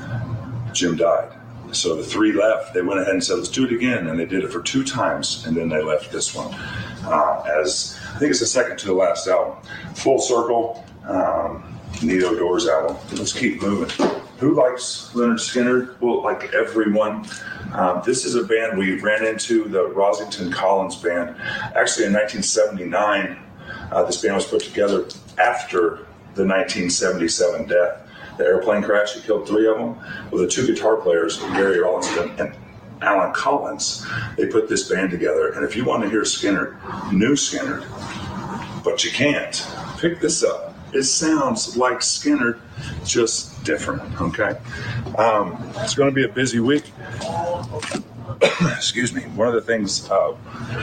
Jim 0.73 0.97
died. 0.97 1.33
So 1.73 1.97
the 1.97 2.05
three 2.05 2.33
left. 2.33 2.75
They 2.75 2.83
went 2.83 3.01
ahead 3.01 3.15
and 3.15 3.25
said, 3.25 3.39
let's 3.39 3.49
do 3.49 3.65
it 3.65 3.73
again. 3.73 4.09
And 4.09 4.21
they 4.21 4.27
did 4.27 4.45
it 4.45 4.53
for 4.53 4.61
two 4.61 4.85
times. 4.85 5.47
And 5.47 5.57
then 5.57 5.71
they 5.71 5.83
left 5.83 6.13
this 6.13 6.35
one 6.35 6.55
uh, 7.05 7.43
as, 7.59 7.99
I 8.15 8.19
think 8.19 8.31
it's 8.31 8.41
the 8.41 8.47
second 8.47 8.79
to 8.81 8.87
the 8.87 8.95
last 8.95 9.27
album. 9.27 9.57
Full 9.95 10.19
Circle, 10.19 10.85
um, 11.09 11.80
Neo 12.03 12.35
Doors 12.35 12.67
album. 12.67 12.97
Let's 13.13 13.33
keep 13.33 13.61
moving. 13.63 13.91
Who 14.39 14.55
likes 14.55 15.11
Lynyrd 15.13 15.35
Skynyrd? 15.35 16.01
Well, 16.01 16.23
like 16.23 16.55
everyone. 16.55 17.27
Um, 17.73 18.03
this 18.05 18.25
is 18.25 18.35
a 18.35 18.45
band 18.45 18.79
we 18.79 18.99
ran 19.01 19.25
into, 19.25 19.69
the 19.69 19.91
Rossington 19.91 20.53
Collins 20.53 20.97
Band. 20.97 21.37
Actually, 21.77 22.07
in 22.07 22.15
1979, 22.15 23.39
uh, 23.93 24.03
this 24.05 24.23
band 24.23 24.37
was 24.37 24.47
put 24.47 24.63
together 24.63 25.07
after 25.39 26.07
the 26.35 26.47
1977 26.47 27.67
death, 27.67 28.09
the 28.39 28.45
airplane 28.45 28.83
crash 28.83 29.13
that 29.13 29.25
killed 29.25 29.47
three 29.47 29.69
of 29.69 29.77
them, 29.77 29.99
with 30.31 30.41
the 30.43 30.49
two 30.49 30.67
guitar 30.67 30.97
players, 30.97 31.39
Gary 31.39 31.79
Rossington 31.79 32.39
and 32.41 32.57
Allen 33.03 33.33
Collins. 33.33 34.07
They 34.37 34.47
put 34.47 34.69
this 34.69 34.89
band 34.89 35.11
together, 35.11 35.53
and 35.53 35.65
if 35.65 35.77
you 35.77 35.85
want 35.85 36.03
to 36.05 36.11
hear 36.11 36.23
Skynyrd, 36.23 37.13
new 37.13 37.37
Skinner, 37.37 37.85
but 38.83 39.05
you 39.05 39.11
can't, 39.11 39.67
pick 39.99 40.21
this 40.21 40.43
up. 40.43 40.70
It 40.93 41.05
sounds 41.05 41.77
like 41.77 41.99
Skynyrd, 41.99 42.59
just 43.05 43.63
different. 43.65 44.21
Okay, 44.21 44.57
um, 45.17 45.57
it's 45.77 45.95
going 45.95 46.11
to 46.11 46.15
be 46.15 46.25
a 46.25 46.29
busy 46.29 46.61
week. 46.61 46.91
Excuse 48.77 49.13
me. 49.13 49.23
One 49.23 49.49
of 49.49 49.55
the 49.55 49.61
things 49.61 50.11
uh, 50.11 50.35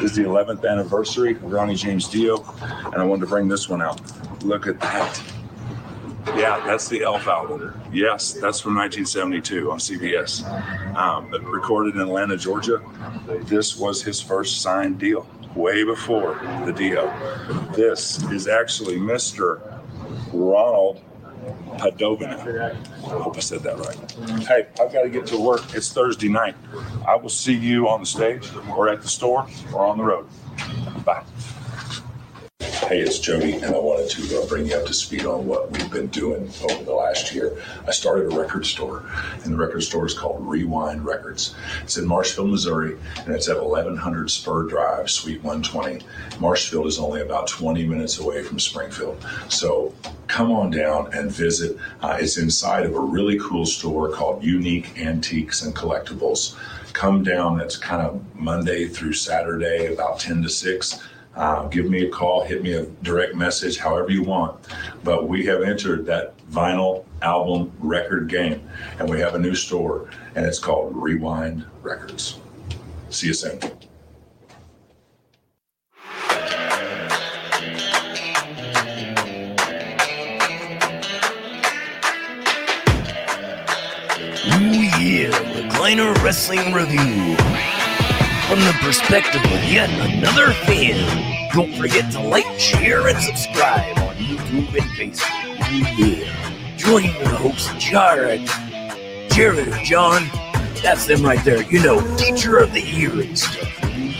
is 0.02 0.16
the 0.16 0.24
11th 0.24 0.70
anniversary 0.70 1.32
of 1.32 1.52
Ronnie 1.52 1.76
James 1.76 2.08
Dio, 2.08 2.44
and 2.86 2.96
I 2.96 3.04
wanted 3.04 3.22
to 3.22 3.28
bring 3.28 3.48
this 3.48 3.68
one 3.68 3.82
out. 3.82 4.00
Look 4.44 4.68
at 4.68 4.80
that. 4.80 5.22
Yeah, 6.36 6.62
that's 6.66 6.88
the 6.88 7.04
Elf 7.04 7.28
album. 7.28 7.80
Yes, 7.92 8.34
that's 8.34 8.60
from 8.60 8.76
1972 8.76 9.72
on 9.72 9.80
CBS. 9.80 10.46
Um, 10.96 11.32
recorded 11.46 11.96
in 11.96 12.02
Atlanta, 12.02 12.38
Georgia. 12.38 12.82
This 13.44 13.78
was 13.78 14.04
his 14.04 14.22
first 14.22 14.62
signed 14.62 15.00
deal, 15.00 15.26
way 15.56 15.84
before 15.84 16.36
the 16.66 16.74
Dio. 16.74 17.08
This 17.74 18.22
is 18.26 18.48
actually 18.48 18.98
Mr. 18.98 19.77
Ronald 20.34 21.02
Padavona. 21.78 22.76
I 23.06 23.10
hope 23.22 23.38
I 23.38 23.40
said 23.40 23.62
that 23.64 23.78
right. 23.80 24.12
Hey, 24.48 24.68
I've 24.82 24.92
got 24.92 25.04
to 25.04 25.10
get 25.10 25.28
to 25.28 25.40
work. 25.40 25.62
It's 25.74 25.92
Thursday 25.92 26.30
night. 26.30 26.56
I 27.08 27.16
will 27.16 27.30
see 27.30 27.54
you 27.54 27.88
on 27.88 28.00
the 28.00 28.06
stage 28.06 28.50
or 28.76 28.90
at 28.90 29.02
the 29.02 29.08
store 29.08 29.48
or 29.74 29.86
on 29.86 29.98
the 29.98 30.04
road. 30.04 30.28
Bye. 31.06 31.24
Hey, 32.88 33.02
it's 33.02 33.20
Jody, 33.20 33.56
and 33.56 33.76
I 33.76 33.80
wanted 33.80 34.10
to 34.12 34.42
uh, 34.42 34.46
bring 34.46 34.68
you 34.68 34.76
up 34.78 34.86
to 34.86 34.94
speed 34.94 35.26
on 35.26 35.46
what 35.46 35.70
we've 35.72 35.92
been 35.92 36.08
doing 36.08 36.50
over 36.64 36.86
the 36.86 36.94
last 36.94 37.34
year. 37.36 37.62
I 37.86 37.92
started 37.92 38.32
a 38.32 38.38
record 38.38 38.66
store, 38.66 39.04
and 39.44 39.52
the 39.52 39.58
record 39.58 39.82
store 39.82 40.06
is 40.06 40.14
called 40.14 40.48
Rewind 40.48 41.06
Records. 41.06 41.54
It's 41.84 41.98
in 41.98 42.08
Marshfield, 42.08 42.50
Missouri, 42.50 42.98
and 43.26 43.36
it's 43.36 43.50
at 43.50 43.62
1100 43.62 44.32
Spur 44.32 44.70
Drive, 44.70 45.10
Suite 45.10 45.44
120. 45.44 46.06
Marshfield 46.40 46.88
is 46.88 46.98
only 46.98 47.20
about 47.20 47.50
20 47.50 47.86
minutes 47.86 48.20
away 48.20 48.42
from 48.42 48.58
Springfield. 48.58 49.22
So 49.50 49.94
come 50.28 50.54
on 50.54 50.72
down 50.72 51.14
and 51.14 51.30
visit. 51.30 51.76
Uh, 52.00 52.16
it's 52.22 52.38
inside 52.38 52.86
of 52.86 52.96
a 52.96 53.02
really 53.02 53.38
cool 53.38 53.66
store 53.66 54.14
called 54.14 54.46
Unique 54.46 54.98
Antiques 54.98 55.62
and 55.62 55.76
Collectibles. 55.76 56.56
Come 56.94 57.22
down, 57.22 57.60
it's 57.60 57.76
kind 57.76 58.02
of 58.02 58.24
Monday 58.34 58.88
through 58.88 59.12
Saturday, 59.12 59.94
about 59.94 60.22
10 60.22 60.42
to 60.44 60.50
6. 60.50 61.04
Uh, 61.38 61.68
give 61.68 61.88
me 61.88 62.04
a 62.04 62.10
call, 62.10 62.44
hit 62.44 62.64
me 62.64 62.74
a 62.74 62.84
direct 63.04 63.36
message, 63.36 63.78
however 63.78 64.10
you 64.10 64.24
want. 64.24 64.58
But 65.04 65.28
we 65.28 65.46
have 65.46 65.62
entered 65.62 66.04
that 66.08 66.36
vinyl 66.50 67.06
album 67.22 67.72
record 67.80 68.28
game, 68.28 68.68
and 68.98 69.08
we 69.08 69.20
have 69.20 69.36
a 69.36 69.40
new 69.40 69.54
store, 69.54 70.10
and 70.36 70.48
it's 70.48 70.58
called 70.58 70.96
Rewind 70.96 71.64
Records. 71.84 72.40
See 73.12 73.28
you 73.28 73.34
soon. 73.36 73.60
Ooh 84.54 84.82
yeah, 84.98 85.30
Recliner 85.54 86.16
Wrestling 86.24 86.74
Review. 86.74 87.38
From 88.48 88.60
the 88.60 88.74
perspective 88.80 89.44
of 89.44 89.64
yet 89.66 89.90
another 89.90 90.54
fan. 90.54 91.52
Don't 91.54 91.74
forget 91.76 92.10
to 92.14 92.22
like, 92.22 92.48
share, 92.58 93.06
and 93.06 93.20
subscribe 93.20 93.98
on 93.98 94.16
YouTube 94.16 94.70
and 94.74 94.90
Facebook. 94.92 95.98
Yeah. 95.98 96.78
Join 96.78 97.04
your 97.04 97.28
hosts, 97.28 97.74
Jared, 97.78 98.48
Jared 99.32 99.68
or 99.68 99.78
John. 99.84 100.30
That's 100.82 101.06
them 101.08 101.24
right 101.24 101.44
there. 101.44 101.62
You 101.64 101.84
know, 101.84 102.16
teacher 102.16 102.58
of 102.58 102.72
the 102.72 102.80
year 102.80 103.12
and 103.20 103.38
stuff. 103.38 103.70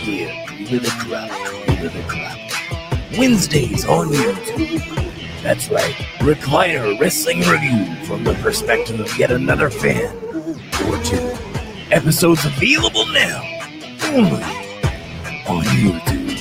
Yeah. 0.06 0.44
Of 0.62 0.70
the 0.72 0.94
crowd, 1.00 1.86
of 1.86 1.94
the 1.94 2.04
crowd. 2.10 3.18
Wednesdays 3.18 3.86
on 3.86 4.10
YouTube. 4.10 5.42
That's 5.42 5.70
right, 5.70 5.94
Recliner 6.20 7.00
Wrestling 7.00 7.40
Review 7.40 7.96
from 8.06 8.26
the 8.26 8.34
perspective 8.42 9.00
of 9.00 9.18
yet 9.18 9.32
another 9.32 9.70
fan 9.70 10.14
or 10.86 11.02
two. 11.02 11.34
Episodes 11.92 12.44
available 12.44 13.06
now 13.14 13.57
only 14.04 14.44
on 15.48 15.64
YouTube. 15.64 16.38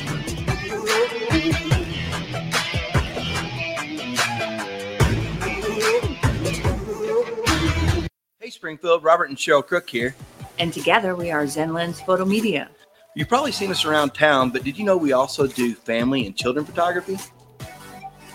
Hey 8.41 8.51
Springfield, 8.51 9.03
Robert 9.03 9.29
and 9.29 9.37
Cheryl 9.37 9.67
Crook 9.67 9.89
here. 9.89 10.15
And 10.59 10.73
together 10.73 11.17
we 11.17 11.31
are 11.31 11.45
Zenlens 11.45 12.05
Photo 12.05 12.25
Media. 12.25 12.69
You've 13.15 13.29
probably 13.29 13.53
seen 13.53 13.71
us 13.71 13.85
around 13.85 14.15
town, 14.15 14.51
but 14.51 14.63
did 14.63 14.79
you 14.79 14.85
know 14.85 14.97
we 14.97 15.13
also 15.13 15.47
do 15.47 15.75
family 15.75 16.27
and 16.27 16.37
children 16.37 16.65
photography? 16.65 17.17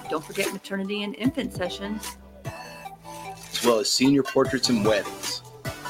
Don't 0.10 0.24
forget 0.24 0.52
maternity 0.52 1.04
and 1.04 1.16
infant 1.16 1.54
sessions. 1.54 2.18
as 2.46 3.64
well 3.66 3.80
as 3.80 3.90
senior 3.92 4.24
portraits 4.24 4.70
and 4.70 4.86
weddings. 4.86 5.42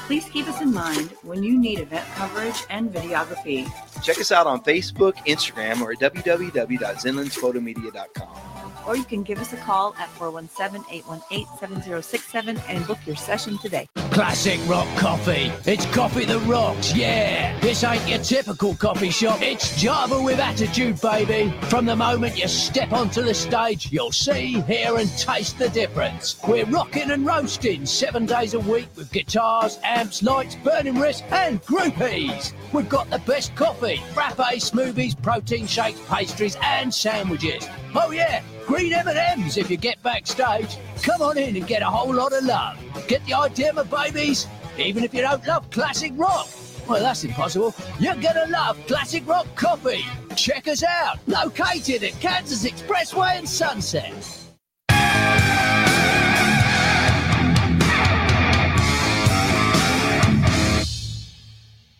Please 0.06 0.28
keep 0.28 0.46
us 0.48 0.60
in 0.60 0.72
mind 0.72 1.10
when 1.22 1.42
you 1.42 1.58
need 1.58 1.78
event 1.78 2.06
coverage 2.14 2.64
and 2.70 2.92
videography. 2.92 3.66
Check 4.02 4.18
us 4.18 4.32
out 4.32 4.46
on 4.46 4.62
Facebook, 4.62 5.14
Instagram, 5.26 5.80
or 5.80 5.92
at 5.92 6.00
www.zenlandsphotomedia.com. 6.00 8.52
Or 8.86 8.96
you 8.96 9.04
can 9.04 9.22
give 9.22 9.38
us 9.38 9.52
a 9.52 9.56
call 9.58 9.94
at 9.98 10.08
417 10.10 10.84
818 10.90 11.46
7067 11.58 12.60
and 12.68 12.86
book 12.86 12.98
your 13.06 13.16
session 13.16 13.58
today. 13.58 13.88
Classic 14.12 14.60
rock 14.68 14.86
coffee. 14.98 15.50
It's 15.64 15.86
coffee 15.86 16.26
that 16.26 16.38
rocks, 16.40 16.94
yeah. 16.94 17.58
This 17.60 17.82
ain't 17.82 18.06
your 18.06 18.18
typical 18.18 18.74
coffee 18.74 19.08
shop. 19.08 19.40
It's 19.40 19.80
Java 19.80 20.20
with 20.20 20.38
attitude, 20.38 21.00
baby. 21.00 21.50
From 21.62 21.86
the 21.86 21.96
moment 21.96 22.38
you 22.38 22.46
step 22.46 22.92
onto 22.92 23.22
the 23.22 23.32
stage, 23.32 23.90
you'll 23.90 24.12
see, 24.12 24.60
hear, 24.60 24.98
and 24.98 25.08
taste 25.16 25.58
the 25.58 25.70
difference. 25.70 26.38
We're 26.46 26.66
rocking 26.66 27.10
and 27.10 27.24
roasting 27.24 27.86
seven 27.86 28.26
days 28.26 28.52
a 28.52 28.60
week 28.60 28.88
with 28.96 29.10
guitars, 29.10 29.78
amps, 29.82 30.22
lights, 30.22 30.56
burning 30.56 30.98
wrists, 30.98 31.22
and 31.30 31.62
groupies. 31.62 32.52
We've 32.74 32.90
got 32.90 33.08
the 33.08 33.18
best 33.20 33.54
coffee, 33.54 33.96
frappes, 34.12 34.70
smoothies, 34.70 35.20
protein 35.22 35.66
shakes, 35.66 36.00
pastries, 36.06 36.58
and 36.62 36.92
sandwiches. 36.92 37.66
Oh 37.94 38.10
yeah, 38.10 38.42
green 38.66 38.92
M&Ms 38.92 39.56
if 39.56 39.70
you 39.70 39.76
get 39.76 40.02
backstage. 40.02 40.78
Come 41.02 41.20
on 41.20 41.36
in 41.36 41.56
and 41.56 41.66
get 41.66 41.82
a 41.82 41.86
whole 41.86 42.14
lot 42.14 42.32
of 42.32 42.44
love. 42.44 42.78
Get 43.06 43.24
the 43.26 43.34
idea, 43.34 43.72
my 43.72 43.82
babies? 44.10 44.46
Even 44.78 45.04
if 45.04 45.14
you 45.14 45.20
don't 45.20 45.46
love 45.46 45.70
classic 45.70 46.12
rock. 46.16 46.48
Well, 46.88 47.00
that's 47.00 47.22
impossible. 47.24 47.74
You're 48.00 48.16
gonna 48.16 48.46
love 48.48 48.78
classic 48.86 49.26
rock 49.28 49.46
coffee. 49.54 50.04
Check 50.34 50.66
us 50.66 50.82
out. 50.82 51.18
Located 51.26 52.02
at 52.02 52.18
Kansas 52.20 52.64
Expressway 52.64 53.38
and 53.38 53.48
Sunset. 53.48 54.12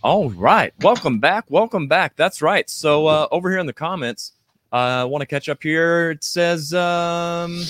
All 0.02 0.30
right. 0.30 0.72
Welcome 0.80 1.20
back. 1.20 1.44
Welcome 1.48 1.86
back. 1.86 2.16
That's 2.16 2.42
right. 2.42 2.68
So 2.68 3.06
uh, 3.06 3.28
over 3.30 3.50
here 3.50 3.60
in 3.60 3.66
the 3.66 3.72
comments, 3.72 4.32
uh, 4.72 4.76
I 4.76 5.04
want 5.04 5.22
to 5.22 5.26
catch 5.26 5.48
up 5.48 5.62
here. 5.62 6.10
It 6.10 6.24
says, 6.24 6.74
um, 6.74 7.62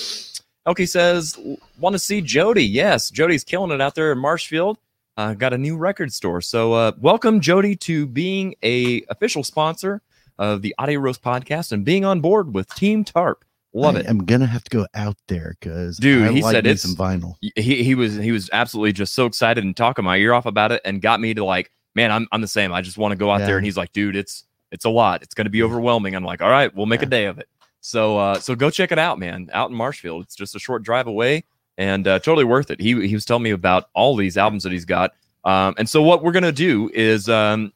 okay, 0.66 0.86
says, 0.86 1.38
want 1.78 1.94
to 1.94 1.98
see 1.98 2.20
Jody. 2.20 2.64
Yes, 2.64 3.10
Jody's 3.10 3.44
killing 3.44 3.70
it 3.70 3.80
out 3.80 3.94
there 3.94 4.12
in 4.12 4.18
Marshfield. 4.18 4.78
Uh, 5.16 5.34
got 5.34 5.52
a 5.52 5.58
new 5.58 5.76
record 5.76 6.12
store. 6.12 6.40
So 6.40 6.72
uh, 6.72 6.92
welcome, 7.00 7.40
Jody, 7.40 7.76
to 7.76 8.06
being 8.06 8.54
a 8.62 9.02
official 9.10 9.44
sponsor 9.44 10.00
of 10.38 10.62
the 10.62 10.74
Audio 10.78 11.00
Roast 11.00 11.22
podcast 11.22 11.72
and 11.72 11.84
being 11.84 12.04
on 12.04 12.20
board 12.20 12.54
with 12.54 12.72
Team 12.74 13.04
Tarp. 13.04 13.44
Love 13.74 13.96
it. 13.96 14.06
I'm 14.06 14.24
gonna 14.26 14.46
have 14.46 14.64
to 14.64 14.70
go 14.70 14.86
out 14.94 15.16
there 15.28 15.54
because 15.58 15.96
Dude, 15.96 16.28
I 16.28 16.32
he 16.32 16.42
like 16.42 16.52
said 16.52 16.66
it's 16.66 16.82
some 16.82 16.94
vinyl. 16.94 17.36
He 17.40 17.82
he 17.82 17.94
was 17.94 18.14
he 18.16 18.30
was 18.30 18.50
absolutely 18.52 18.92
just 18.92 19.14
so 19.14 19.24
excited 19.24 19.64
and 19.64 19.74
talking 19.74 20.04
my 20.04 20.16
ear 20.18 20.34
off 20.34 20.44
about 20.44 20.72
it 20.72 20.82
and 20.84 21.00
got 21.00 21.20
me 21.20 21.32
to 21.32 21.42
like, 21.44 21.70
man, 21.94 22.12
I'm 22.12 22.26
I'm 22.32 22.42
the 22.42 22.48
same. 22.48 22.70
I 22.72 22.82
just 22.82 22.98
want 22.98 23.12
to 23.12 23.16
go 23.16 23.30
out 23.30 23.40
Yeah. 23.40 23.46
there. 23.46 23.56
And 23.56 23.64
he's 23.64 23.76
like, 23.78 23.92
dude, 23.94 24.14
it's 24.14 24.44
it's 24.70 24.84
a 24.84 24.90
lot. 24.90 25.22
It's 25.22 25.32
gonna 25.34 25.48
be 25.48 25.62
overwhelming. 25.62 26.14
I'm 26.14 26.24
like, 26.24 26.42
all 26.42 26.50
right, 26.50 26.74
we'll 26.74 26.84
make 26.86 27.00
a 27.02 27.06
day 27.06 27.24
of 27.26 27.38
it. 27.38 27.48
So 27.82 28.16
uh 28.16 28.38
so 28.38 28.54
go 28.54 28.70
check 28.70 28.92
it 28.92 28.98
out, 28.98 29.18
man. 29.18 29.50
Out 29.52 29.68
in 29.70 29.76
Marshfield. 29.76 30.22
It's 30.22 30.34
just 30.34 30.54
a 30.56 30.58
short 30.58 30.82
drive 30.82 31.06
away 31.06 31.44
and 31.76 32.06
uh, 32.06 32.18
totally 32.20 32.44
worth 32.44 32.70
it. 32.70 32.80
He 32.80 33.06
he 33.06 33.14
was 33.14 33.24
telling 33.26 33.42
me 33.42 33.50
about 33.50 33.90
all 33.94 34.16
these 34.16 34.38
albums 34.38 34.62
that 34.62 34.72
he's 34.72 34.84
got. 34.86 35.12
Um 35.44 35.74
and 35.76 35.88
so 35.88 36.00
what 36.00 36.22
we're 36.22 36.32
gonna 36.32 36.52
do 36.52 36.90
is 36.94 37.28
um 37.28 37.72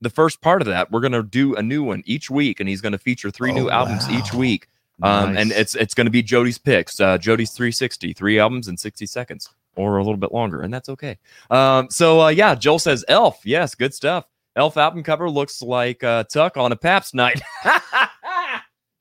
the 0.00 0.08
first 0.10 0.40
part 0.40 0.62
of 0.62 0.66
that, 0.68 0.90
we're 0.90 1.00
gonna 1.00 1.22
do 1.22 1.54
a 1.56 1.62
new 1.62 1.82
one 1.82 2.02
each 2.06 2.30
week, 2.30 2.60
and 2.60 2.68
he's 2.68 2.80
gonna 2.80 2.96
feature 2.96 3.30
three 3.30 3.52
new 3.52 3.66
Oh, 3.68 3.72
albums 3.72 4.08
each 4.08 4.32
week. 4.32 4.66
Um, 5.02 5.34
and 5.36 5.50
it's 5.52 5.74
it's 5.74 5.94
going 5.94 6.04
to 6.04 6.10
be 6.10 6.22
Jody's 6.22 6.58
picks. 6.58 7.00
Uh, 7.00 7.16
Jody's 7.16 7.52
360, 7.52 8.12
three 8.12 8.38
albums 8.38 8.68
in 8.68 8.76
60 8.76 9.06
seconds, 9.06 9.48
or 9.74 9.96
a 9.96 10.02
little 10.02 10.18
bit 10.18 10.30
longer, 10.30 10.60
and 10.60 10.70
that's 10.74 10.90
okay. 10.90 11.16
Um, 11.50 11.88
so 11.88 12.20
uh, 12.20 12.28
yeah, 12.28 12.54
Joel 12.54 12.78
says 12.78 13.02
Elf. 13.08 13.40
Yes, 13.46 13.74
good 13.74 13.94
stuff. 13.94 14.26
Elf 14.56 14.76
album 14.76 15.02
cover 15.02 15.30
looks 15.30 15.62
like 15.62 16.04
uh, 16.04 16.24
Tuck 16.24 16.58
on 16.58 16.72
a 16.72 16.76
Paps 16.76 17.14
night. 17.14 17.40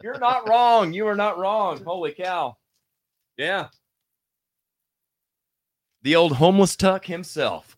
You're 0.02 0.20
not 0.20 0.48
wrong. 0.48 0.94
You 0.94 1.08
are 1.08 1.16
not 1.16 1.38
wrong. 1.38 1.84
Holy 1.84 2.14
cow. 2.14 2.58
Yeah. 3.38 3.68
The 6.04 6.16
old 6.16 6.34
homeless 6.34 6.76
tuck 6.76 7.06
himself. 7.06 7.76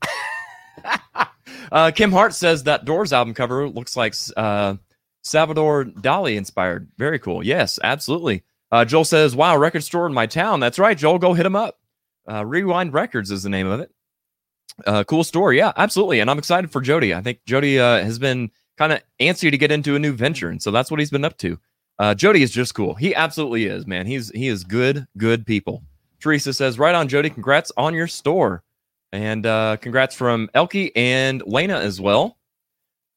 uh, 1.72 1.92
Kim 1.92 2.12
Hart 2.12 2.34
says 2.36 2.64
that 2.64 2.86
Doors 2.86 3.12
album 3.12 3.34
cover 3.34 3.68
looks 3.68 3.98
like 3.98 4.14
uh, 4.38 4.76
Salvador 5.24 5.86
Dali 5.86 6.36
inspired. 6.36 6.90
Very 6.98 7.18
cool. 7.18 7.44
Yes, 7.44 7.80
absolutely. 7.84 8.44
Uh, 8.72 8.86
Joel 8.86 9.06
says, 9.06 9.36
"Wow, 9.36 9.58
record 9.58 9.84
store 9.84 10.06
in 10.06 10.14
my 10.14 10.28
town." 10.28 10.60
That's 10.60 10.80
right, 10.80 10.98
Joel. 10.98 11.20
Go 11.20 11.34
hit 11.34 11.46
him 11.46 11.56
up. 11.56 11.80
Uh, 12.30 12.46
Rewind 12.46 12.94
Records 12.94 13.32
is 13.32 13.44
the 13.44 13.50
name 13.50 13.68
of 13.68 13.80
it. 13.80 13.92
Uh, 14.86 15.04
cool 15.04 15.24
story. 15.24 15.58
Yeah, 15.58 15.74
absolutely. 15.76 16.20
And 16.20 16.30
I'm 16.30 16.38
excited 16.38 16.72
for 16.72 16.82
Jody. 16.82 17.14
I 17.14 17.22
think 17.22 17.44
Jody 17.46 17.80
uh, 17.80 18.04
has 18.04 18.20
been 18.20 18.52
kind 18.78 18.94
of 18.94 19.02
antsy 19.20 19.52
to 19.52 19.58
get 19.58 19.72
into 19.72 19.96
a 19.96 20.00
new 20.00 20.14
venture, 20.14 20.50
and 20.50 20.62
so 20.62 20.72
that's 20.72 20.90
what 20.90 21.00
he's 21.00 21.10
been 21.10 21.26
up 21.26 21.38
to. 21.40 21.60
Uh, 22.00 22.14
Jody 22.16 22.42
is 22.42 22.52
just 22.52 22.74
cool. 22.74 22.96
He 22.96 23.14
absolutely 23.14 23.66
is, 23.66 23.86
man. 23.86 24.06
He's 24.08 24.30
he 24.32 24.48
is 24.48 24.64
good, 24.64 25.08
good 25.18 25.46
people. 25.46 25.84
Teresa 26.20 26.54
says, 26.54 26.80
"Right 26.80 26.96
on, 26.96 27.08
Jody. 27.08 27.30
Congrats 27.30 27.72
on 27.78 27.94
your 27.94 28.08
store, 28.08 28.64
and 29.12 29.46
uh, 29.46 29.78
congrats 29.78 30.16
from 30.16 30.50
Elkie 30.56 30.92
and 30.96 31.44
Lena 31.46 31.78
as 31.78 32.02
well." 32.02 32.38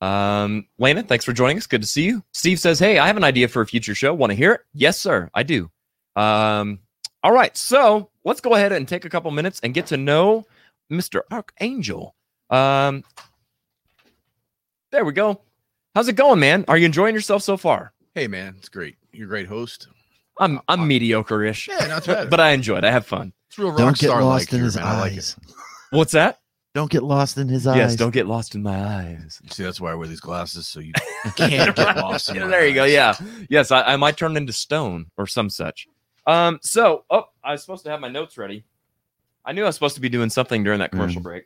Um, 0.00 0.66
Lena, 0.78 1.02
thanks 1.02 1.24
for 1.24 1.32
joining 1.32 1.56
us. 1.56 1.66
Good 1.66 1.80
to 1.80 1.88
see 1.88 2.04
you. 2.04 2.22
Steve 2.32 2.60
says, 2.60 2.78
"Hey, 2.78 2.98
I 2.98 3.06
have 3.06 3.16
an 3.16 3.24
idea 3.24 3.48
for 3.48 3.62
a 3.62 3.66
future 3.66 3.94
show. 3.94 4.12
Want 4.12 4.30
to 4.30 4.36
hear 4.36 4.52
it?" 4.52 4.60
Yes, 4.74 4.98
sir. 5.00 5.30
I 5.34 5.44
do. 5.44 5.70
Um, 6.14 6.80
all 7.22 7.32
right, 7.32 7.56
so 7.56 8.10
let's 8.24 8.42
go 8.42 8.54
ahead 8.54 8.72
and 8.72 8.86
take 8.86 9.06
a 9.06 9.10
couple 9.10 9.30
minutes 9.30 9.60
and 9.62 9.72
get 9.72 9.86
to 9.86 9.96
know 9.96 10.44
Mr. 10.92 11.20
Archangel. 11.30 12.14
Um, 12.50 13.02
there 14.92 15.06
we 15.06 15.14
go. 15.14 15.40
How's 15.94 16.08
it 16.08 16.16
going, 16.16 16.38
man? 16.38 16.66
Are 16.68 16.76
you 16.76 16.84
enjoying 16.84 17.14
yourself 17.14 17.42
so 17.42 17.56
far? 17.56 17.93
Hey, 18.14 18.28
man, 18.28 18.54
it's 18.58 18.68
great. 18.68 18.96
You're 19.12 19.26
a 19.26 19.28
great 19.28 19.46
host. 19.48 19.88
I'm 20.38 20.60
I'm 20.68 20.86
mediocre-ish. 20.86 21.68
Yeah, 21.68 21.86
not 21.86 22.06
bad. 22.06 22.30
but 22.30 22.40
I 22.40 22.50
enjoy 22.50 22.78
it. 22.78 22.84
I 22.84 22.90
have 22.90 23.06
fun. 23.06 23.32
It's 23.48 23.58
real 23.58 23.68
rock 23.68 23.78
Don't 23.78 23.98
get 23.98 24.08
star 24.08 24.22
lost 24.24 24.42
like 24.46 24.52
in 24.52 24.58
here, 24.58 24.64
his 24.64 24.76
man. 24.76 24.84
I 24.86 25.00
like 25.00 25.12
eyes. 25.12 25.36
What's 25.90 26.12
that? 26.12 26.40
Don't 26.74 26.90
get 26.90 27.04
lost 27.04 27.38
in 27.38 27.46
his 27.48 27.68
eyes. 27.68 27.76
Yes, 27.76 27.96
don't 27.96 28.12
get 28.12 28.26
lost 28.26 28.56
in 28.56 28.62
my 28.64 28.76
eyes. 28.84 29.40
See, 29.50 29.62
that's 29.62 29.80
why 29.80 29.92
I 29.92 29.94
wear 29.94 30.08
these 30.08 30.18
glasses 30.20 30.66
so 30.66 30.80
you 30.80 30.92
can't 31.36 31.74
get 31.76 31.96
lost. 31.96 32.30
In 32.30 32.34
Yeah, 32.36 32.42
my 32.44 32.48
there 32.50 32.66
you 32.66 32.74
go. 32.74 32.84
Yeah. 32.84 33.14
Yes, 33.48 33.70
I, 33.70 33.82
I 33.82 33.96
might 33.96 34.16
turn 34.16 34.36
into 34.36 34.52
stone 34.52 35.06
or 35.16 35.28
some 35.28 35.48
such. 35.50 35.86
Um, 36.26 36.58
so 36.62 37.04
oh, 37.10 37.24
I 37.44 37.52
was 37.52 37.60
supposed 37.60 37.84
to 37.84 37.90
have 37.90 38.00
my 38.00 38.08
notes 38.08 38.36
ready. 38.38 38.64
I 39.44 39.52
knew 39.52 39.62
I 39.62 39.66
was 39.66 39.76
supposed 39.76 39.94
to 39.96 40.00
be 40.00 40.08
doing 40.08 40.30
something 40.30 40.64
during 40.64 40.80
that 40.80 40.90
commercial 40.90 41.20
Mm. 41.20 41.24
break. 41.24 41.44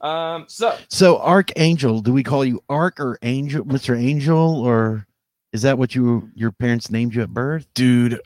Um, 0.00 0.44
so 0.48 0.76
So 0.88 1.18
Archangel, 1.18 2.00
do 2.02 2.12
we 2.12 2.22
call 2.22 2.44
you 2.44 2.62
Ark 2.68 3.00
or 3.00 3.18
Angel, 3.22 3.64
Mr. 3.64 3.96
Angel, 4.00 4.60
or 4.60 5.06
is 5.52 5.62
that 5.62 5.78
what 5.78 5.94
you 5.94 6.30
your 6.34 6.50
parents 6.52 6.90
named 6.90 7.14
you 7.14 7.22
at 7.22 7.30
birth? 7.30 7.66
dude 7.74 8.20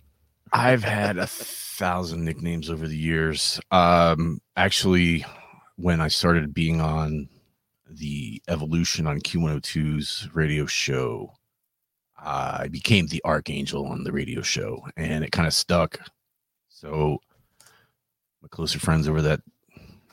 i've 0.52 0.84
had 0.84 1.18
a 1.18 1.26
thousand 1.26 2.24
nicknames 2.24 2.70
over 2.70 2.86
the 2.86 2.96
years 2.96 3.60
um 3.70 4.40
actually 4.56 5.24
when 5.76 6.00
i 6.00 6.08
started 6.08 6.54
being 6.54 6.80
on 6.80 7.28
the 7.90 8.40
evolution 8.48 9.06
on 9.06 9.20
q102's 9.20 10.28
radio 10.34 10.66
show 10.66 11.32
i 12.18 12.68
became 12.68 13.06
the 13.08 13.20
archangel 13.24 13.86
on 13.86 14.04
the 14.04 14.12
radio 14.12 14.40
show 14.40 14.80
and 14.96 15.24
it 15.24 15.32
kind 15.32 15.46
of 15.46 15.52
stuck 15.54 15.98
so 16.68 17.18
my 18.40 18.48
closer 18.48 18.78
friends 18.78 19.08
over 19.08 19.22
that 19.22 19.40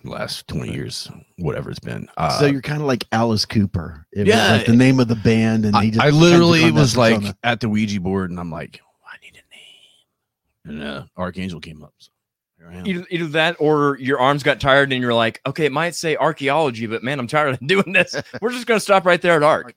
last 0.03 0.47
20 0.47 0.73
years 0.73 1.09
whatever 1.37 1.69
it's 1.69 1.79
been 1.79 2.07
uh, 2.17 2.29
so 2.39 2.45
you're 2.45 2.61
kind 2.61 2.81
of 2.81 2.87
like 2.87 3.05
Alice 3.11 3.45
Cooper. 3.45 4.05
It 4.11 4.27
Yeah. 4.27 4.51
was 4.51 4.57
like 4.59 4.67
the 4.67 4.75
name 4.75 4.99
of 4.99 5.07
the 5.07 5.15
band, 5.15 5.65
and 5.65 5.75
I, 5.75 5.89
just 5.89 6.01
I 6.01 6.09
literally 6.09 6.59
took 6.59 6.67
on 6.69 6.75
that 6.75 6.81
was 6.81 6.97
like 6.97 7.15
persona. 7.15 7.37
at 7.43 7.59
the 7.61 7.69
Ouija 7.69 7.99
board, 8.01 8.29
and 8.31 8.39
I'm 8.39 8.51
like, 8.51 8.79
"Oh, 8.83 9.07
I 9.11 9.17
need 9.23 9.33
a 9.35 10.69
name, 10.75 10.81
and 10.81 10.87
uh, 10.87 11.03
Archangel 11.17 11.59
came 11.59 11.83
up. 11.83 11.93
So 11.99 12.11
here 12.57 12.69
I 12.69 12.75
am. 12.75 12.87
either, 12.87 13.05
either 13.09 13.27
that 13.27 13.55
or 13.59 13.97
your 13.99 14.19
arms 14.19 14.43
got 14.43 14.59
tired 14.59 14.91
and 14.93 15.01
you're 15.01 15.13
like, 15.13 15.39
okay, 15.45 15.65
it 15.65 15.71
might 15.71 15.95
say 15.95 16.15
archaeology, 16.17 16.85
but 16.87 17.03
man, 17.03 17.19
I'm 17.19 17.27
tired 17.27 17.53
of 17.59 17.59
doing 17.67 17.93
this. 17.93 18.15
We're 18.41 18.51
just 18.51 18.67
gonna 18.67 18.79
stop 18.79 19.05
right 19.05 19.21
there 19.21 19.35
at 19.37 19.43
arc. 19.43 19.73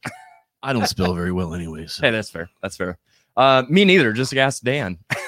I 0.63 0.73
don't 0.73 0.87
spell 0.89 1.15
very 1.15 1.33
well, 1.33 1.55
anyways. 1.55 1.99
Hey, 1.99 2.11
that's 2.11 2.31
fair. 2.31 2.51
That's 2.63 2.77
fair. 2.77 2.99
Uh, 3.37 3.63
me 3.69 3.85
neither. 3.85 4.13
Just 4.13 4.35
ask 4.35 4.63
Dan. 4.63 4.99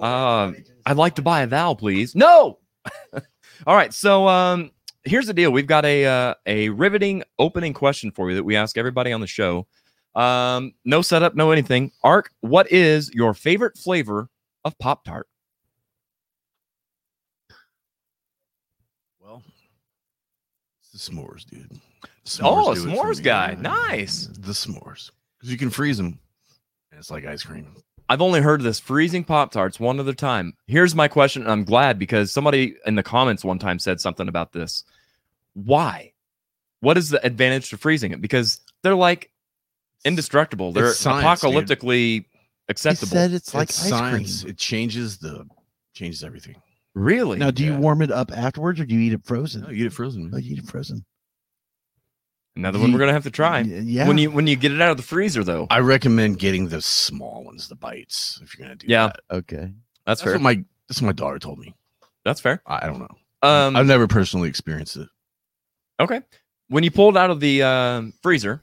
um, 0.00 0.56
I'd 0.86 0.96
like 0.96 1.14
to 1.16 1.22
buy 1.22 1.42
a 1.42 1.46
vowel, 1.46 1.76
please. 1.76 2.14
No. 2.14 2.58
All 3.66 3.76
right. 3.76 3.92
So 3.92 4.26
um, 4.28 4.70
here's 5.04 5.26
the 5.26 5.34
deal. 5.34 5.50
We've 5.50 5.66
got 5.66 5.84
a 5.84 6.06
uh, 6.06 6.34
a 6.46 6.68
riveting 6.70 7.22
opening 7.38 7.72
question 7.72 8.10
for 8.10 8.30
you 8.30 8.36
that 8.36 8.44
we 8.44 8.56
ask 8.56 8.78
everybody 8.78 9.12
on 9.12 9.20
the 9.20 9.26
show. 9.26 9.66
Um, 10.14 10.72
no 10.84 11.02
setup, 11.02 11.34
no 11.34 11.50
anything. 11.50 11.92
Ark, 12.02 12.32
what 12.40 12.70
is 12.72 13.10
your 13.14 13.34
favorite 13.34 13.78
flavor 13.78 14.28
of 14.64 14.76
Pop 14.78 15.04
Tart? 15.04 15.28
Well, 19.20 19.42
it's 20.80 21.06
the 21.06 21.12
s'mores, 21.12 21.44
dude. 21.44 21.80
Oh, 22.42 22.72
a 22.72 22.74
do 22.74 22.88
it 22.88 22.96
for 22.96 23.04
s'mores 23.04 23.22
guy. 23.22 23.56
Nice. 23.60 24.28
The 24.32 24.52
s'mores 24.52 25.10
because 25.38 25.50
you 25.50 25.58
can 25.58 25.70
freeze 25.70 25.96
them. 25.96 26.18
And 26.90 26.98
it's 26.98 27.10
like 27.10 27.24
ice 27.24 27.42
cream. 27.42 27.66
I've 28.10 28.20
only 28.20 28.40
heard 28.40 28.58
of 28.60 28.64
this 28.64 28.80
freezing 28.80 29.22
Pop 29.22 29.52
Tarts 29.52 29.78
one 29.78 30.00
other 30.00 30.12
time. 30.12 30.54
Here's 30.66 30.96
my 30.96 31.06
question, 31.06 31.42
and 31.42 31.50
I'm 31.50 31.62
glad 31.64 31.96
because 31.96 32.32
somebody 32.32 32.74
in 32.84 32.96
the 32.96 33.04
comments 33.04 33.44
one 33.44 33.60
time 33.60 33.78
said 33.78 34.00
something 34.00 34.26
about 34.26 34.52
this. 34.52 34.82
Why? 35.54 36.12
What 36.80 36.98
is 36.98 37.10
the 37.10 37.24
advantage 37.24 37.70
to 37.70 37.76
freezing 37.78 38.10
it? 38.10 38.20
Because 38.20 38.60
they're 38.82 38.96
like 38.96 39.30
indestructible. 40.04 40.72
They're 40.72 40.88
It's 40.88 40.98
science, 40.98 41.40
dude. 41.40 41.52
apocalyptically 41.54 42.24
acceptable. 42.68 43.12
said 43.12 43.32
it's 43.32 43.54
like 43.54 43.68
It's 43.68 43.80
ice 43.84 43.88
science. 43.90 44.42
cream. 44.42 44.50
It 44.50 44.58
changes 44.58 45.18
the 45.18 45.46
changes 45.94 46.24
everything. 46.24 46.56
really? 46.94 47.38
Now, 47.38 47.52
do 47.52 47.64
you 47.64 47.76
warm 47.76 48.02
it 48.02 48.10
up 48.10 48.32
afterwards, 48.36 48.80
or 48.80 48.86
do 48.86 48.94
you 48.96 49.00
eat 49.02 49.12
it 49.12 49.24
frozen? 49.24 49.62
No, 49.62 49.68
you 49.70 49.78
get 49.84 49.86
it 49.86 49.92
frozen. 49.92 50.30
Oh, 50.34 50.38
you 50.38 50.54
eat 50.54 50.58
it 50.58 50.66
frozen. 50.68 51.04
Another 52.56 52.78
one 52.78 52.92
we're 52.92 52.98
gonna 52.98 53.12
have 53.12 53.22
to 53.24 53.30
try. 53.30 53.60
Yeah. 53.60 54.08
When 54.08 54.18
you 54.18 54.30
when 54.30 54.46
you 54.46 54.56
get 54.56 54.72
it 54.72 54.80
out 54.80 54.90
of 54.90 54.96
the 54.96 55.02
freezer, 55.02 55.44
though. 55.44 55.66
I 55.70 55.78
recommend 55.80 56.38
getting 56.38 56.68
the 56.68 56.82
small 56.82 57.44
ones, 57.44 57.68
the 57.68 57.76
bites, 57.76 58.40
if 58.42 58.58
you're 58.58 58.66
gonna 58.66 58.76
do 58.76 58.86
Yeah. 58.88 59.06
that. 59.08 59.36
okay. 59.36 59.72
That's 60.06 60.20
That's 60.20 60.22
fair. 60.22 60.32
what 60.34 60.42
my 60.42 60.64
that's 60.88 61.00
what 61.00 61.06
my 61.06 61.12
daughter 61.12 61.38
told 61.38 61.58
me. 61.58 61.74
That's 62.24 62.40
fair. 62.40 62.60
I 62.66 62.84
I 62.84 62.86
don't 62.88 62.98
know. 62.98 63.16
Um, 63.48 63.76
I've 63.76 63.86
never 63.86 64.06
personally 64.06 64.48
experienced 64.48 64.96
it. 64.96 65.08
okay. 66.00 66.20
When 66.68 66.84
you 66.84 66.90
pulled 66.90 67.16
out 67.16 67.30
of 67.30 67.40
the 67.40 67.62
um, 67.62 68.12
freezer, 68.22 68.62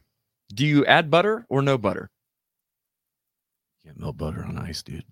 do 0.54 0.66
you 0.66 0.86
add 0.86 1.10
butter 1.10 1.46
or 1.50 1.62
no 1.62 1.78
butter? 1.78 2.10
Can't 3.84 4.00
melt 4.00 4.18
butter 4.18 4.44
on 4.46 4.58
ice, 4.58 4.84
dude. 4.84 5.04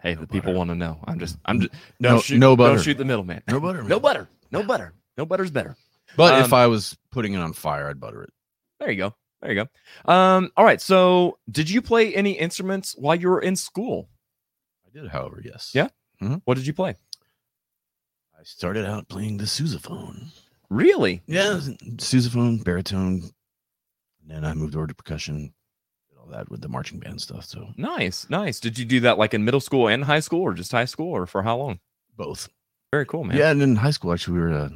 Hey, 0.00 0.14
No 0.14 0.20
the 0.22 0.26
people 0.26 0.52
want 0.54 0.70
to 0.70 0.74
know. 0.76 0.98
I'm 1.04 1.18
just, 1.18 1.36
I'm 1.44 1.60
just, 1.60 1.72
No- 1.98 2.10
don't 2.10 2.22
shoot, 2.22 2.38
no 2.38 2.54
butter. 2.56 2.74
Don't 2.76 2.84
shoot 2.84 2.98
the 2.98 3.04
middleman. 3.04 3.42
No 3.48 3.60
butter, 3.60 3.82
No 3.88 3.98
butter. 3.98 4.28
No 4.52 4.62
butter. 4.62 4.92
No 5.18 5.26
butter's 5.26 5.50
better. 5.50 5.76
But 6.16 6.40
if 6.40 6.52
Um, 6.52 6.54
I 6.54 6.66
was 6.66 6.96
putting 7.10 7.34
it 7.34 7.38
on 7.38 7.52
fire, 7.52 7.88
I'd 7.88 8.00
butter 8.00 8.22
it. 8.22 8.30
There 8.80 8.90
you 8.90 8.96
go. 8.96 9.14
There 9.42 9.52
you 9.52 9.64
go. 9.64 10.10
Um, 10.12 10.50
all 10.56 10.64
right. 10.64 10.80
So, 10.80 11.38
did 11.50 11.68
you 11.70 11.82
play 11.82 12.14
any 12.14 12.32
instruments 12.32 12.94
while 12.96 13.14
you 13.16 13.28
were 13.28 13.40
in 13.40 13.56
school? 13.56 14.08
I 14.86 14.90
did, 14.98 15.08
however, 15.10 15.40
yes. 15.44 15.72
Yeah? 15.74 15.88
Mhm. 16.22 16.40
What 16.44 16.54
did 16.54 16.66
you 16.66 16.72
play? 16.72 16.94
I 18.38 18.42
started 18.44 18.86
out 18.86 19.08
playing 19.08 19.36
the 19.38 19.44
sousaphone. 19.44 20.28
Really? 20.70 21.22
Yeah, 21.26 21.60
sousaphone, 21.96 22.62
baritone. 22.64 23.22
And 24.20 24.30
then 24.30 24.44
I 24.44 24.54
moved 24.54 24.74
over 24.74 24.86
to 24.86 24.94
percussion, 24.94 25.54
did 26.08 26.18
all 26.18 26.26
that 26.28 26.50
with 26.50 26.60
the 26.60 26.68
marching 26.68 26.98
band 26.98 27.20
stuff. 27.20 27.44
So 27.44 27.72
Nice, 27.76 28.28
nice. 28.30 28.58
Did 28.60 28.78
you 28.78 28.84
do 28.84 29.00
that 29.00 29.18
like 29.18 29.32
in 29.34 29.44
middle 29.44 29.60
school 29.60 29.86
and 29.88 30.02
high 30.04 30.20
school, 30.20 30.40
or 30.42 30.54
just 30.54 30.72
high 30.72 30.84
school, 30.86 31.08
or 31.10 31.26
for 31.26 31.42
how 31.42 31.56
long? 31.56 31.80
both. 32.16 32.48
Very 32.92 33.04
cool, 33.04 33.24
man. 33.24 33.36
Yeah, 33.36 33.50
and 33.50 33.60
in 33.60 33.76
high 33.76 33.90
school, 33.90 34.12
actually, 34.12 34.34
we 34.38 34.40
were 34.40 34.52
uh, 34.54 34.70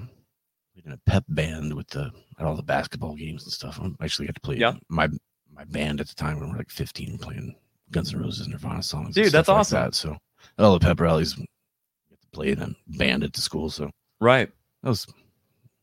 in 0.84 0.92
a 0.92 0.98
pep 1.06 1.24
band 1.28 1.74
with 1.74 1.88
the 1.88 2.10
at 2.38 2.46
all 2.46 2.56
the 2.56 2.62
basketball 2.62 3.14
games 3.14 3.44
and 3.44 3.52
stuff. 3.52 3.80
I 3.80 4.04
actually 4.04 4.26
got 4.26 4.34
to 4.34 4.40
play 4.40 4.56
Yeah. 4.56 4.74
my 4.88 5.08
my 5.52 5.64
band 5.64 6.00
at 6.00 6.08
the 6.08 6.14
time 6.14 6.38
when 6.38 6.46
we 6.48 6.52
were 6.52 6.58
like 6.58 6.70
15 6.70 7.18
playing 7.18 7.54
Guns 7.90 8.14
N' 8.14 8.20
Roses, 8.20 8.42
and 8.46 8.52
Nirvana 8.52 8.82
songs. 8.82 9.14
Dude, 9.14 9.32
that's 9.32 9.48
like 9.48 9.58
awesome. 9.58 9.80
That. 9.82 9.94
So 9.94 10.12
at 10.12 10.64
all 10.64 10.74
the 10.74 10.80
pep 10.84 11.00
rallies, 11.00 11.34
get 11.34 11.46
to 12.20 12.28
play 12.32 12.50
in 12.52 12.62
a 12.62 12.74
band 12.86 13.24
at 13.24 13.32
the 13.32 13.40
school. 13.40 13.68
So 13.70 13.90
Right. 14.20 14.50
that 14.82 14.88
was 14.88 15.06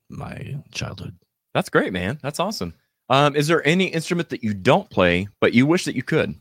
my 0.10 0.56
childhood. 0.72 1.18
That's 1.54 1.70
great, 1.70 1.92
man. 1.92 2.18
That's 2.22 2.40
awesome. 2.40 2.74
Um, 3.10 3.36
is 3.36 3.48
there 3.48 3.66
any 3.68 3.86
instrument 3.88 4.30
that 4.30 4.44
you 4.44 4.54
don't 4.54 4.90
play 4.90 5.28
but 5.42 5.54
you 5.54 5.66
wish 5.66 5.86
that 5.86 5.96
you 5.96 6.04
could? 6.04 6.36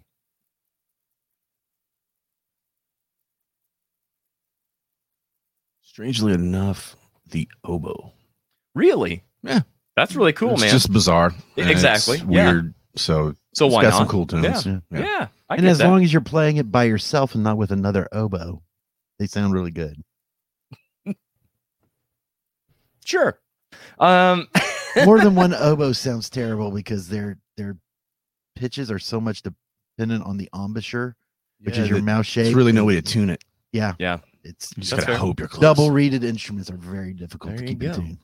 Strangely 5.82 6.32
enough, 6.32 6.96
the 7.26 7.48
oboe. 7.64 8.12
Really? 8.76 9.24
Yeah. 9.42 9.60
That's 9.96 10.14
really 10.14 10.34
cool, 10.34 10.48
man. 10.48 10.54
it's 10.56 10.62
man. 10.64 10.70
just 10.72 10.92
bizarre. 10.92 11.28
and 11.28 11.36
it's 11.56 11.70
Exactly, 11.70 12.18
yeah. 12.18 12.52
Weird. 12.52 12.74
So 12.96 13.34
so 13.54 13.66
it's 13.66 13.74
why 13.74 13.82
got 13.82 13.90
not? 13.90 13.98
some 13.98 14.08
cool 14.08 14.26
tunes. 14.26 14.66
Yeah. 14.66 14.78
Yeah. 14.90 15.00
Yeah. 15.00 15.28
I 15.48 15.56
and 15.56 15.66
as 15.66 15.78
that. 15.78 15.88
long 15.88 16.04
as 16.04 16.12
you're 16.12 16.20
playing 16.22 16.58
it 16.58 16.70
by 16.70 16.84
yourself 16.84 17.34
and 17.34 17.42
not 17.42 17.56
with 17.56 17.70
another 17.72 18.06
oboe, 18.12 18.62
they 19.18 19.26
sound 19.26 19.52
really 19.54 19.70
good. 19.72 19.96
Sure. 23.04 23.38
Um, 23.98 24.48
more 25.04 25.20
than 25.20 25.34
one 25.36 25.54
oboe 25.54 25.92
sounds 25.92 26.28
terrible 26.28 26.70
because 26.70 27.08
their 27.08 27.38
their 27.56 27.76
pitches 28.56 28.90
are 28.90 28.98
so 28.98 29.20
much 29.20 29.42
dependent 29.42 30.24
on 30.24 30.36
the 30.36 30.48
embouchure, 30.54 31.16
which 31.60 31.76
Yeah, 31.76 31.84
is 31.84 31.88
your 31.88 31.98
that- 32.00 32.04
mouth 32.04 32.26
shape. 32.26 32.44
There's 32.44 32.54
really 32.56 32.72
no 32.72 32.84
way 32.84 32.96
to 32.96 33.02
tune 33.02 33.30
it. 33.30 33.42
Yeah, 33.72 33.94
Yeah. 33.98 34.18
it's 34.42 34.72
You 34.76 34.80
just 34.82 34.92
gotta 34.92 35.06
fair. 35.06 35.16
hope 35.18 35.38
you're 35.38 35.48
close. 35.48 35.60
double 35.60 35.90
reeded 35.90 36.24
instruments 36.24 36.70
are 36.70 36.76
very 36.76 37.12
difficult 37.12 37.50
There 37.56 37.60
to 37.60 37.66
keep 37.66 37.82
in 37.82 37.94
tune. 37.94 38.18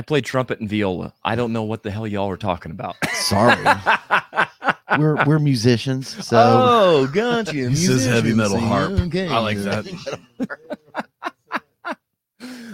I 0.00 0.02
played 0.02 0.24
trumpet 0.24 0.60
and 0.60 0.66
viola. 0.66 1.12
I 1.22 1.34
don't 1.34 1.52
know 1.52 1.64
what 1.64 1.82
the 1.82 1.90
hell 1.90 2.06
y'all 2.06 2.28
were 2.28 2.38
talking 2.38 2.72
about. 2.72 2.96
Sorry, 3.12 3.54
we're 4.98 5.22
we're 5.26 5.38
musicians, 5.38 6.26
so 6.26 6.38
oh, 6.38 7.06
gotcha. 7.06 7.52
He 7.68 7.74
says 7.74 8.06
heavy 8.06 8.32
metal 8.32 8.56
harp. 8.56 8.92
okay. 8.92 9.28
I 9.28 9.38
like 9.40 9.58
that. 9.58 9.86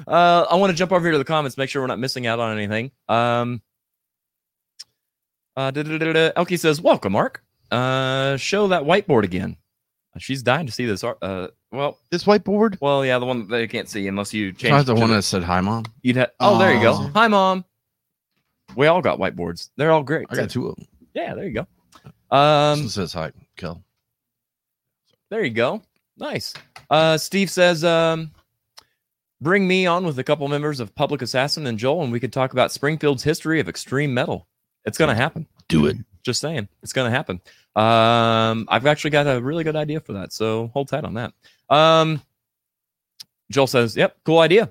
Uh, 0.07 0.47
I 0.49 0.55
want 0.55 0.71
to 0.71 0.77
jump 0.77 0.93
over 0.93 1.05
here 1.05 1.11
to 1.11 1.19
the 1.19 1.25
comments, 1.25 1.57
make 1.57 1.69
sure 1.69 1.83
we're 1.83 1.89
not 1.89 1.99
missing 1.99 2.29
out 2.29 2.39
on 2.39 2.57
anything. 2.57 2.93
Um, 3.09 3.61
uh. 5.57 5.73
Elkie 5.73 6.61
says, 6.61 6.81
"Welcome, 6.81 7.11
Mark. 7.15 7.43
Uh, 7.73 8.37
show 8.37 8.69
that 8.69 8.85
whiteboard 8.85 9.25
again. 9.25 9.57
She's 10.19 10.43
dying 10.43 10.67
to 10.67 10.73
see 10.73 10.87
this. 10.87 11.03
Uh, 11.05 11.49
well, 11.73 11.99
this 12.11 12.25
whiteboard. 12.25 12.79
well, 12.81 13.05
yeah, 13.05 13.19
the 13.19 13.27
one 13.27 13.41
that 13.41 13.49
they 13.49 13.67
can't 13.67 13.89
see 13.89 14.07
unless 14.09 14.33
you 14.35 14.53
change. 14.53 14.71
Not 14.73 14.81
it 14.83 14.87
the 14.87 14.95
to 14.95 15.01
one 15.01 15.11
that 15.11 15.23
said 15.23 15.43
hi, 15.43 15.61
mom. 15.61 15.85
You'd 16.03 16.17
have. 16.17 16.31
Oh, 16.41 16.59
there 16.59 16.75
you 16.75 16.81
go. 16.81 16.93
Aw. 16.95 17.11
Hi, 17.15 17.29
mom. 17.29 17.65
We 18.75 18.87
all 18.89 19.01
got 19.03 19.19
whiteboards. 19.19 19.71
They're 19.77 19.91
all 19.93 20.03
great. 20.03 20.27
I 20.31 20.37
got 20.37 20.51
two 20.51 20.69
of 20.69 20.77
them. 20.77 20.87
Yeah, 21.15 21.35
there 21.35 21.45
you 21.47 21.53
go. 21.55 21.67
Um, 22.31 22.81
Um, 22.81 22.89
says 22.89 23.13
hi, 23.13 23.33
Kel. 23.57 23.83
There 25.31 25.45
you 25.45 25.51
go. 25.53 25.83
Nice. 26.19 26.55
Uh, 26.91 27.17
Steve 27.19 27.51
says, 27.51 27.85
um, 27.85 28.31
bring 29.41 29.67
me 29.67 29.87
on 29.87 30.05
with 30.07 30.19
a 30.19 30.25
couple 30.25 30.47
members 30.49 30.81
of 30.81 30.95
Public 30.95 31.23
Assassin 31.23 31.67
and 31.67 31.79
Joel, 31.79 32.05
and 32.05 32.13
we 32.13 32.21
could 32.21 32.33
talk 32.33 32.53
about 32.53 32.73
Springfield's 32.73 33.23
history 33.23 33.61
of 33.61 33.69
extreme 33.69 34.13
metal. 34.15 34.47
It's 34.85 34.99
going 34.99 35.09
to 35.11 35.15
happen. 35.21 35.47
Do 35.69 35.87
it. 35.87 35.97
Just 36.23 36.41
saying, 36.41 36.69
it's 36.83 36.93
going 36.93 37.11
to 37.11 37.17
happen. 37.17 37.41
Um, 37.77 38.67
I've 38.71 38.87
actually 38.87 39.11
got 39.11 39.27
a 39.27 39.41
really 39.41 39.63
good 39.63 39.77
idea 39.77 40.01
for 40.01 40.15
that, 40.15 40.33
so 40.33 40.71
hold 40.73 40.89
tight 40.89 41.05
on 41.05 41.15
that. 41.15 41.35
Um, 41.69 42.23
Joel 43.51 43.67
says, 43.67 43.97
"Yep, 43.97 44.17
cool 44.25 44.39
idea." 44.39 44.71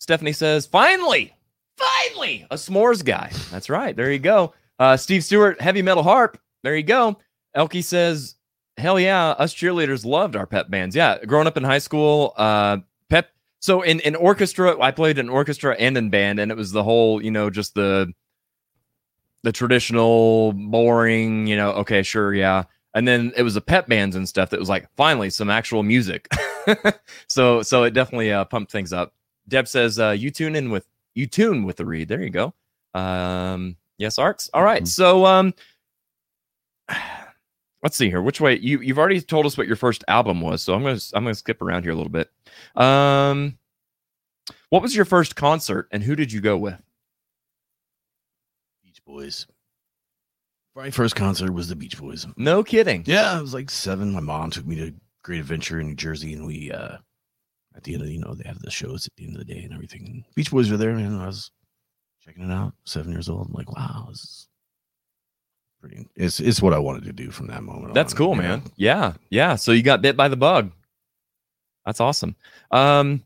Stephanie 0.00 0.34
says, 0.34 0.66
"Finally, 0.66 1.34
finally, 1.78 2.46
a 2.50 2.56
s'mores 2.56 3.02
guy." 3.02 3.30
That's 3.50 3.70
right. 3.70 3.96
There 3.96 4.12
you 4.12 4.18
go. 4.18 4.52
Uh, 4.78 4.98
Steve 4.98 5.24
Stewart, 5.24 5.58
heavy 5.62 5.80
metal 5.80 6.02
harp. 6.02 6.38
There 6.62 6.76
you 6.76 6.82
go. 6.82 7.16
Elkie 7.56 7.82
says, 7.82 8.34
"Hell 8.76 9.00
yeah, 9.00 9.28
us 9.30 9.54
cheerleaders 9.54 10.04
loved 10.04 10.36
our 10.36 10.46
pep 10.46 10.68
bands. 10.68 10.94
Yeah, 10.94 11.24
growing 11.24 11.46
up 11.46 11.56
in 11.56 11.64
high 11.64 11.78
school, 11.78 12.34
uh, 12.36 12.78
pep. 13.08 13.30
So 13.60 13.80
in 13.80 14.00
in 14.00 14.14
orchestra, 14.14 14.78
I 14.78 14.90
played 14.90 15.18
in 15.18 15.30
orchestra 15.30 15.74
and 15.78 15.96
in 15.96 16.10
band, 16.10 16.38
and 16.38 16.52
it 16.52 16.56
was 16.56 16.70
the 16.72 16.84
whole, 16.84 17.22
you 17.22 17.30
know, 17.30 17.48
just 17.48 17.74
the 17.74 18.12
the 19.46 19.52
traditional, 19.52 20.52
boring, 20.54 21.46
you 21.46 21.54
know, 21.56 21.70
okay, 21.70 22.02
sure, 22.02 22.34
yeah. 22.34 22.64
And 22.94 23.06
then 23.06 23.32
it 23.36 23.44
was 23.44 23.54
the 23.54 23.60
pep 23.60 23.86
bands 23.86 24.16
and 24.16 24.28
stuff 24.28 24.50
that 24.50 24.58
was 24.58 24.68
like 24.68 24.88
finally 24.96 25.30
some 25.30 25.50
actual 25.50 25.84
music. 25.84 26.26
so 27.28 27.62
so 27.62 27.84
it 27.84 27.94
definitely 27.94 28.32
uh, 28.32 28.44
pumped 28.46 28.72
things 28.72 28.92
up. 28.92 29.14
Deb 29.46 29.68
says 29.68 30.00
uh, 30.00 30.10
you 30.10 30.32
tune 30.32 30.56
in 30.56 30.68
with 30.72 30.88
you 31.14 31.28
tune 31.28 31.62
with 31.62 31.76
the 31.76 31.86
reed. 31.86 32.08
There 32.08 32.20
you 32.20 32.30
go. 32.30 32.54
Um, 32.92 33.76
yes, 33.98 34.18
Arcs. 34.18 34.50
All 34.52 34.64
right. 34.64 34.88
So 34.88 35.24
um, 35.24 35.54
let's 37.84 37.96
see 37.96 38.08
here. 38.08 38.22
Which 38.22 38.40
way 38.40 38.58
you 38.58 38.80
you've 38.80 38.98
already 38.98 39.20
told 39.20 39.46
us 39.46 39.56
what 39.56 39.68
your 39.68 39.76
first 39.76 40.02
album 40.08 40.40
was. 40.40 40.60
So 40.60 40.74
I'm 40.74 40.82
gonna 40.82 40.98
I'm 41.14 41.22
gonna 41.22 41.36
skip 41.36 41.62
around 41.62 41.84
here 41.84 41.92
a 41.92 41.96
little 41.96 42.10
bit. 42.10 42.32
Um, 42.74 43.58
what 44.70 44.82
was 44.82 44.96
your 44.96 45.04
first 45.04 45.36
concert 45.36 45.86
and 45.92 46.02
who 46.02 46.16
did 46.16 46.32
you 46.32 46.40
go 46.40 46.58
with? 46.58 46.82
Boys. 49.06 49.46
My 50.74 50.90
first 50.90 51.16
concert 51.16 51.52
was 51.52 51.68
the 51.68 51.76
Beach 51.76 51.98
Boys. 51.98 52.26
No 52.36 52.62
kidding. 52.62 53.02
Yeah, 53.06 53.38
I 53.38 53.40
was 53.40 53.54
like 53.54 53.70
seven. 53.70 54.12
My 54.12 54.20
mom 54.20 54.50
took 54.50 54.66
me 54.66 54.76
to 54.76 54.92
Great 55.22 55.40
Adventure 55.40 55.80
in 55.80 55.88
New 55.88 55.94
Jersey, 55.94 56.34
and 56.34 56.46
we 56.46 56.70
uh 56.70 56.98
at 57.74 57.84
the 57.84 57.94
end 57.94 58.02
of 58.02 58.08
you 58.08 58.18
know 58.18 58.34
they 58.34 58.46
have 58.46 58.58
the 58.60 58.70
shows 58.70 59.06
at 59.06 59.12
the 59.16 59.24
end 59.24 59.36
of 59.36 59.46
the 59.46 59.54
day 59.54 59.62
and 59.62 59.72
everything. 59.72 60.06
And 60.06 60.24
Beach 60.34 60.50
Boys 60.50 60.70
were 60.70 60.76
there, 60.76 60.90
and 60.90 61.22
I 61.22 61.26
was 61.26 61.50
checking 62.24 62.50
it 62.50 62.52
out. 62.52 62.74
Seven 62.84 63.12
years 63.12 63.28
old. 63.28 63.46
I'm 63.46 63.52
like, 63.54 63.74
wow, 63.74 64.06
this 64.10 64.22
is 64.22 64.48
pretty. 65.80 66.06
It's 66.16 66.40
it's 66.40 66.60
what 66.60 66.74
I 66.74 66.78
wanted 66.78 67.04
to 67.04 67.12
do 67.12 67.30
from 67.30 67.46
that 67.46 67.62
moment. 67.62 67.94
That's 67.94 68.12
on, 68.12 68.18
cool, 68.18 68.36
you 68.36 68.42
know? 68.42 68.48
man. 68.48 68.62
Yeah, 68.76 69.12
yeah. 69.30 69.54
So 69.56 69.72
you 69.72 69.82
got 69.82 70.02
bit 70.02 70.16
by 70.16 70.28
the 70.28 70.36
bug. 70.36 70.72
That's 71.86 72.00
awesome. 72.00 72.36
Um, 72.70 73.22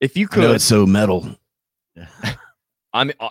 if 0.00 0.16
you 0.16 0.26
could, 0.26 0.50
it's 0.50 0.64
so 0.64 0.86
metal. 0.86 1.28
I'm 2.92 3.12
uh, 3.20 3.28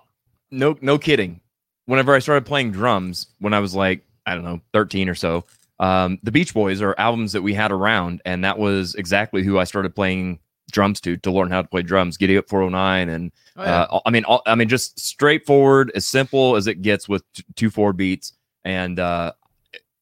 no, 0.51 0.77
no 0.81 0.97
kidding. 0.97 1.41
Whenever 1.87 2.13
I 2.13 2.19
started 2.19 2.45
playing 2.45 2.71
drums, 2.71 3.27
when 3.39 3.53
I 3.53 3.59
was 3.59 3.73
like, 3.75 4.05
I 4.25 4.35
don't 4.35 4.43
know, 4.43 4.61
thirteen 4.73 5.09
or 5.09 5.15
so, 5.15 5.43
um, 5.79 6.19
the 6.23 6.31
Beach 6.31 6.53
Boys 6.53 6.81
are 6.81 6.93
albums 6.99 7.31
that 7.33 7.41
we 7.41 7.53
had 7.53 7.71
around, 7.71 8.21
and 8.25 8.43
that 8.43 8.57
was 8.59 8.93
exactly 8.95 9.41
who 9.43 9.57
I 9.57 9.63
started 9.63 9.95
playing 9.95 10.39
drums 10.71 10.99
to 11.01 11.17
to 11.17 11.31
learn 11.31 11.49
how 11.49 11.61
to 11.63 11.67
play 11.67 11.81
drums. 11.81 12.17
Giddy 12.17 12.37
Up 12.37 12.47
409, 12.49 13.09
and 13.09 13.31
Oh, 13.59 13.63
yeah. 13.63 13.81
uh, 13.83 13.99
I 14.05 14.11
mean, 14.11 14.23
all, 14.25 14.43
I 14.45 14.53
mean, 14.53 14.67
just 14.69 14.99
straightforward, 14.99 15.91
as 15.95 16.05
simple 16.05 16.55
as 16.57 16.67
it 16.67 16.83
gets 16.83 17.09
with 17.09 17.23
t- 17.33 17.43
two 17.55 17.69
four 17.71 17.91
beats, 17.91 18.33
and 18.63 18.99
uh, 18.99 19.31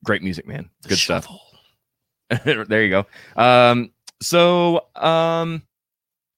great 0.03 0.21
music, 0.23 0.45
man. 0.45 0.69
Good 0.87 0.97
stuff. 0.97 1.27
there 2.43 2.83
you 2.83 2.89
go. 2.89 3.05
Um, 3.41 3.91
so 4.21 4.87
um, 4.95 5.61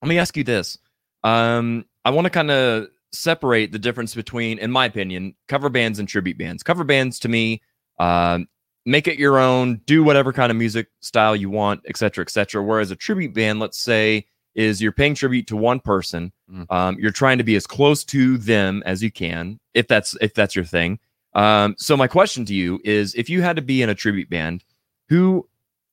let 0.02 0.10
me 0.10 0.20
ask 0.20 0.36
you 0.38 0.44
this. 0.44 0.78
Um, 1.24 1.86
I 2.06 2.10
want 2.12 2.26
to 2.26 2.30
kind 2.30 2.52
of 2.52 2.88
separate 3.12 3.72
the 3.72 3.80
difference 3.80 4.16
between, 4.16 4.60
in 4.60 4.72
my 4.72 4.86
opinion, 4.86 5.36
cover 5.48 5.70
bands 5.70 6.00
and 6.00 6.08
tribute 6.08 6.38
bands. 6.38 6.64
Cover 6.64 6.84
bands 6.84 7.20
to 7.20 7.30
me, 7.30 7.62
um, 8.00 8.48
make 8.86 9.08
it 9.08 9.18
your 9.18 9.38
own, 9.38 9.82
do 9.86 10.04
whatever 10.04 10.32
kind 10.32 10.52
of 10.52 10.58
music 10.58 10.88
style 11.02 11.36
you 11.36 11.50
want, 11.50 11.82
et 11.88 11.98
cetera, 11.98 12.22
et 12.22 12.30
cetera. 12.30 12.64
Whereas 12.64 12.92
a 12.92 12.96
tribute 12.96 13.34
band, 13.34 13.60
let's 13.60 13.80
say, 13.80 14.26
is 14.56 14.82
you're 14.82 14.92
paying 14.92 15.14
tribute 15.14 15.48
to 15.48 15.56
one 15.56 15.80
person. 15.80 16.32
Um, 16.70 16.98
you're 17.00 17.12
trying 17.12 17.38
to 17.38 17.44
be 17.44 17.56
as 17.56 17.68
close 17.68 18.04
to 18.06 18.38
them 18.38 18.82
as 18.86 19.04
you 19.04 19.12
can, 19.12 19.60
if 19.74 19.88
that's 19.88 20.16
if 20.22 20.34
that's 20.34 20.56
your 20.56 20.66
thing. 20.66 20.98
Um, 21.34 21.76
so 21.78 21.96
my 21.96 22.08
question 22.08 22.46
to 22.46 22.54
you 22.54 22.80
is, 22.84 23.14
if 23.14 23.30
you 23.30 23.42
had 23.42 23.58
to 23.58 23.62
be 23.62 23.82
in 23.84 23.90
a 23.90 23.96
tribute 23.96 24.30
band, 24.30 24.64
who, 25.10 25.48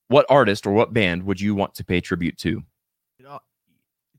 what 0.07 0.25
artist 0.29 0.65
or 0.65 0.71
what 0.71 0.93
band 0.93 1.23
would 1.23 1.39
you 1.39 1.53
want 1.53 1.75
to 1.75 1.83
pay 1.83 2.01
tribute 2.01 2.37
to? 2.39 2.63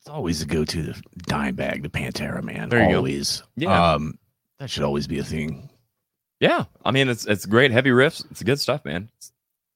It's 0.07 0.13
always 0.13 0.41
a 0.41 0.47
go 0.47 0.65
to 0.65 0.83
the 0.85 0.93
Dimebag, 1.25 1.83
the 1.83 1.89
Pantera, 1.89 2.41
man. 2.41 2.69
There 2.69 2.81
you 2.85 2.91
go. 2.91 2.99
always. 2.99 3.43
Yeah. 3.57 3.95
Um, 3.95 4.17
that 4.61 4.71
should 4.71 4.85
always 4.85 5.09
be 5.09 5.19
a 5.19 5.25
thing. 5.25 5.69
Yeah, 6.39 6.67
I 6.85 6.93
mean 6.93 7.09
it's 7.09 7.27
it's 7.27 7.45
great 7.45 7.73
heavy 7.73 7.91
riffs. 7.91 8.25
It's 8.31 8.41
good 8.45 8.61
stuff, 8.61 8.85
man. 8.85 9.11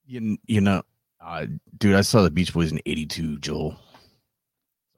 You, 0.07 0.39
you 0.47 0.61
know, 0.61 0.85
uh, 1.21 1.47
dude, 1.77 1.97
I 1.97 2.03
saw 2.03 2.23
the 2.23 2.31
Beach 2.31 2.55
Boys 2.55 2.71
in 2.71 2.81
'82. 2.87 3.39
Joel. 3.39 3.77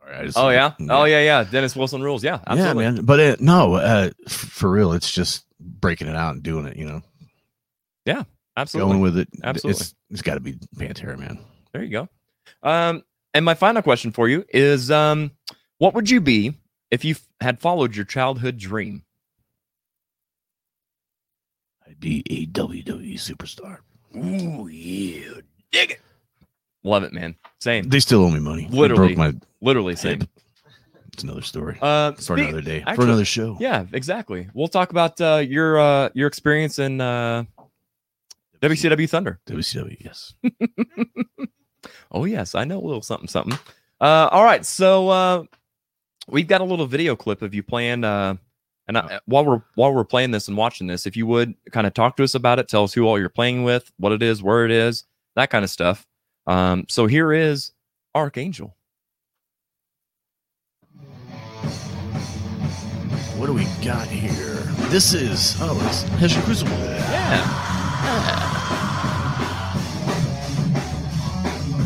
Sorry, 0.00 0.16
I 0.16 0.24
just. 0.26 0.36
Oh 0.36 0.50
yeah, 0.50 0.74
oh 0.90 1.04
yeah, 1.04 1.22
yeah. 1.22 1.44
Dennis 1.44 1.74
Wilson 1.74 2.02
rules. 2.02 2.22
Yeah, 2.22 2.40
absolutely. 2.46 2.84
Yeah, 2.84 2.90
man. 2.90 3.04
But 3.06 3.20
it, 3.20 3.40
no, 3.40 3.76
uh, 3.76 4.10
f- 4.26 4.32
for 4.34 4.70
real, 4.70 4.92
it's 4.92 5.10
just 5.10 5.46
breaking 5.58 6.08
it 6.08 6.14
out 6.16 6.34
and 6.34 6.42
doing 6.42 6.66
it. 6.66 6.76
You 6.76 6.84
know, 6.88 7.02
Yeah, 8.04 8.24
absolutely. 8.54 8.90
going 8.92 9.00
with 9.02 9.16
it. 9.16 9.28
Absolutely. 9.42 9.80
It's, 9.80 9.94
it's 10.10 10.22
got 10.22 10.34
to 10.34 10.40
be 10.40 10.58
Pantera, 10.76 11.18
man. 11.18 11.38
There 11.72 11.82
you 11.82 11.90
go. 11.90 12.08
Um, 12.62 13.02
and 13.34 13.44
my 13.44 13.54
final 13.54 13.82
question 13.82 14.12
for 14.12 14.28
you 14.28 14.44
is, 14.50 14.90
um, 14.90 15.30
what 15.78 15.94
would 15.94 16.10
you 16.10 16.20
be 16.20 16.54
if 16.90 17.04
you 17.04 17.12
f- 17.14 17.26
had 17.40 17.60
followed 17.60 17.94
your 17.96 18.04
childhood 18.04 18.58
dream? 18.58 19.04
I'd 21.86 22.00
be 22.00 22.22
a 22.30 22.46
WWE 22.46 23.14
superstar. 23.14 23.78
Ooh 24.16 24.68
yeah, 24.68 25.40
dig 25.70 25.92
it. 25.92 26.00
Love 26.84 27.02
it, 27.04 27.12
man. 27.12 27.36
Same. 27.60 27.88
They 27.88 28.00
still 28.00 28.24
owe 28.24 28.30
me 28.30 28.40
money. 28.40 28.66
They 28.70 28.76
Literally, 28.76 29.14
broke 29.14 29.18
my 29.34 29.34
literally 29.60 29.96
same. 29.96 30.26
It's 31.12 31.22
another 31.22 31.42
story. 31.42 31.78
Uh, 31.80 32.12
for 32.12 32.22
speak- 32.22 32.38
another 32.48 32.60
day. 32.62 32.82
for 32.94 33.02
another 33.02 33.24
show. 33.24 33.56
Yeah, 33.60 33.84
exactly. 33.92 34.48
We'll 34.54 34.68
talk 34.68 34.90
about 34.90 35.20
uh, 35.20 35.36
your 35.46 35.78
uh, 35.78 36.08
your 36.14 36.26
experience 36.26 36.78
in 36.78 37.00
uh, 37.00 37.44
WCW 38.60 39.08
Thunder. 39.08 39.38
WCW, 39.46 39.96
yes. 40.04 40.34
oh 42.12 42.24
yes, 42.24 42.54
I 42.54 42.64
know 42.64 42.78
a 42.78 42.84
little 42.84 43.02
something 43.02 43.28
something. 43.28 43.58
Uh, 44.00 44.28
all 44.30 44.44
right, 44.44 44.64
so 44.64 45.08
uh, 45.08 45.44
we've 46.28 46.46
got 46.46 46.60
a 46.60 46.64
little 46.64 46.86
video 46.86 47.16
clip 47.16 47.42
of 47.42 47.54
you 47.54 47.62
playing. 47.62 48.04
Uh, 48.04 48.36
and 48.88 48.98
I, 48.98 49.20
while 49.26 49.44
we're 49.44 49.62
while 49.74 49.94
we're 49.94 50.04
playing 50.04 50.30
this 50.32 50.48
and 50.48 50.56
watching 50.56 50.86
this, 50.86 51.06
if 51.06 51.16
you 51.16 51.26
would 51.26 51.54
kind 51.70 51.86
of 51.86 51.94
talk 51.94 52.16
to 52.16 52.24
us 52.24 52.34
about 52.34 52.58
it, 52.58 52.68
tell 52.68 52.84
us 52.84 52.92
who 52.92 53.06
all 53.06 53.18
you're 53.18 53.28
playing 53.28 53.64
with, 53.64 53.90
what 53.98 54.12
it 54.12 54.22
is, 54.22 54.42
where 54.42 54.64
it 54.64 54.70
is, 54.70 55.04
that 55.36 55.50
kind 55.50 55.64
of 55.64 55.70
stuff. 55.70 56.06
Um, 56.46 56.86
so 56.88 57.06
here 57.06 57.32
is 57.32 57.72
Archangel. 58.14 58.76
What 63.36 63.46
do 63.46 63.52
we 63.52 63.64
got 63.84 64.06
here? 64.08 64.60
This 64.88 65.14
is 65.14 65.56
oh, 65.60 65.80
it's 65.86 66.02
Hessian 66.20 66.42
Crucible. 66.42 66.76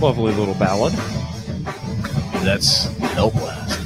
Lovely 0.01 0.32
little 0.35 0.55
ballad. 0.55 0.93
That's 2.44 2.86
Hellblast. 3.14 3.85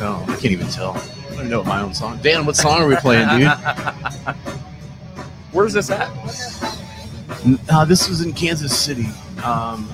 No, 0.00 0.22
I 0.24 0.36
can't 0.36 0.46
even 0.46 0.66
tell. 0.68 0.96
I 1.30 1.34
don't 1.36 1.48
know 1.48 1.62
my 1.62 1.80
own 1.80 1.94
song. 1.94 2.18
Dan, 2.20 2.44
what 2.44 2.56
song 2.56 2.82
are 2.82 2.86
we 2.86 2.96
playing, 2.96 3.28
dude? 3.38 3.48
Where's 5.52 5.72
this 5.72 5.90
at? 5.90 6.10
Uh, 7.70 7.84
this 7.84 8.08
was 8.08 8.22
in 8.22 8.32
Kansas 8.32 8.76
City. 8.76 9.06
Um, 9.44 9.88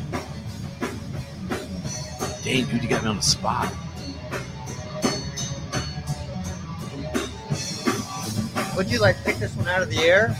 dang, 2.43 2.65
dude, 2.65 2.83
you 2.83 2.89
got 2.89 3.03
me 3.03 3.11
on 3.11 3.17
the 3.17 3.23
spot. 3.23 3.73
Would 8.77 8.91
you 8.91 9.01
like 9.01 9.23
pick 9.23 9.37
this 9.37 9.55
one 9.55 9.69
out 9.69 9.83
of 9.83 9.91
the 9.91 9.99
air? 9.99 10.35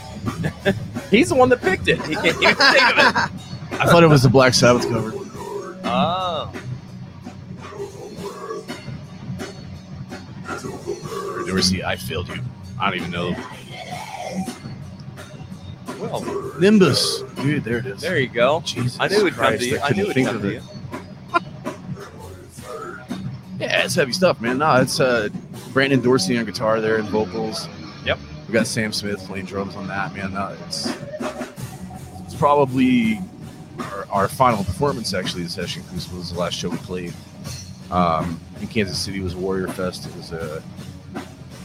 He's 1.11 1.29
the 1.29 1.35
one 1.35 1.49
that 1.49 1.61
picked 1.61 1.87
it. 1.87 2.03
He 2.05 2.15
can't 2.15 2.41
even 2.41 2.55
think 2.55 2.99
of 2.99 3.15
it. 3.15 3.31
I 3.79 3.85
thought 3.85 4.03
it 4.03 4.07
was 4.07 4.23
the 4.23 4.29
Black 4.29 4.53
Sabbath 4.53 4.87
cover. 4.89 5.11
Oh. 5.83 6.51
Never 11.45 11.61
see. 11.61 11.83
I 11.83 11.95
failed 11.95 12.27
you. 12.29 12.41
I 12.79 12.89
don't 12.89 12.99
even 12.99 13.11
know. 13.11 13.35
Well, 15.99 16.21
Nimbus, 16.59 17.21
dude. 17.41 17.63
There 17.63 17.77
it 17.77 17.85
is. 17.87 18.01
there 18.01 18.19
you 18.19 18.27
go. 18.27 18.61
Jesus 18.65 18.97
I 18.99 19.07
knew 19.07 19.21
it'd 19.21 19.33
come 19.33 19.45
Christ, 19.45 19.63
to 19.63 19.69
you. 19.69 19.79
I 19.79 19.89
knew 19.91 20.05
couldn't 20.05 20.11
it'd 20.11 20.13
think 20.13 20.27
come 20.27 20.35
of 20.37 20.41
to 20.43 20.47
it. 20.49 20.53
you. 20.53 20.61
Yeah, 23.59 23.85
it's 23.85 23.95
heavy 23.95 24.11
stuff, 24.13 24.39
man. 24.39 24.59
No, 24.59 24.75
it's 24.75 24.99
uh, 24.99 25.29
Brandon 25.73 25.99
Dorsey 25.99 26.37
on 26.37 26.45
guitar 26.45 26.79
there 26.79 26.97
and 26.97 27.09
vocals. 27.09 27.67
Yep. 28.05 28.19
We 28.47 28.53
got 28.53 28.67
Sam 28.67 28.93
Smith 28.93 29.17
playing 29.25 29.45
drums 29.45 29.75
on 29.75 29.87
that, 29.87 30.13
man. 30.13 30.35
No, 30.35 30.55
it's 30.67 30.95
it's 32.23 32.35
probably 32.35 33.19
our, 33.79 34.07
our 34.11 34.27
final 34.27 34.63
performance. 34.63 35.13
Actually, 35.13 35.43
the 35.43 35.49
session 35.49 35.83
Crucible 35.89 36.17
was 36.17 36.31
the 36.31 36.39
last 36.39 36.53
show 36.55 36.69
we 36.69 36.77
played. 36.77 37.13
Um, 37.91 38.39
in 38.59 38.67
Kansas 38.67 38.97
City 38.99 39.19
was 39.21 39.35
Warrior 39.35 39.67
Fest. 39.69 40.07
It 40.07 40.15
was 40.15 40.31
a 40.31 40.63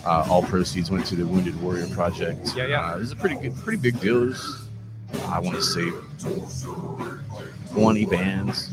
uh, 0.05 0.27
all 0.29 0.43
proceeds 0.43 0.91
went 0.91 1.07
to 1.07 1.15
the 1.17 1.27
Wounded 1.27 1.61
Warrior 1.63 1.87
Project. 1.89 2.55
Yeah, 2.57 2.67
yeah. 2.67 2.91
Uh, 2.93 2.97
it 2.97 3.01
was 3.01 3.13
a 3.13 3.17
pretty 3.17 3.37
good, 3.37 3.57
pretty 3.57 3.79
big 3.79 4.01
deal. 4.01 4.23
It 4.25 4.27
was, 4.27 4.69
I 5.27 5.39
want 5.39 5.57
to 5.57 5.63
say, 5.63 5.91
twenty 7.73 8.05
bands 8.07 8.71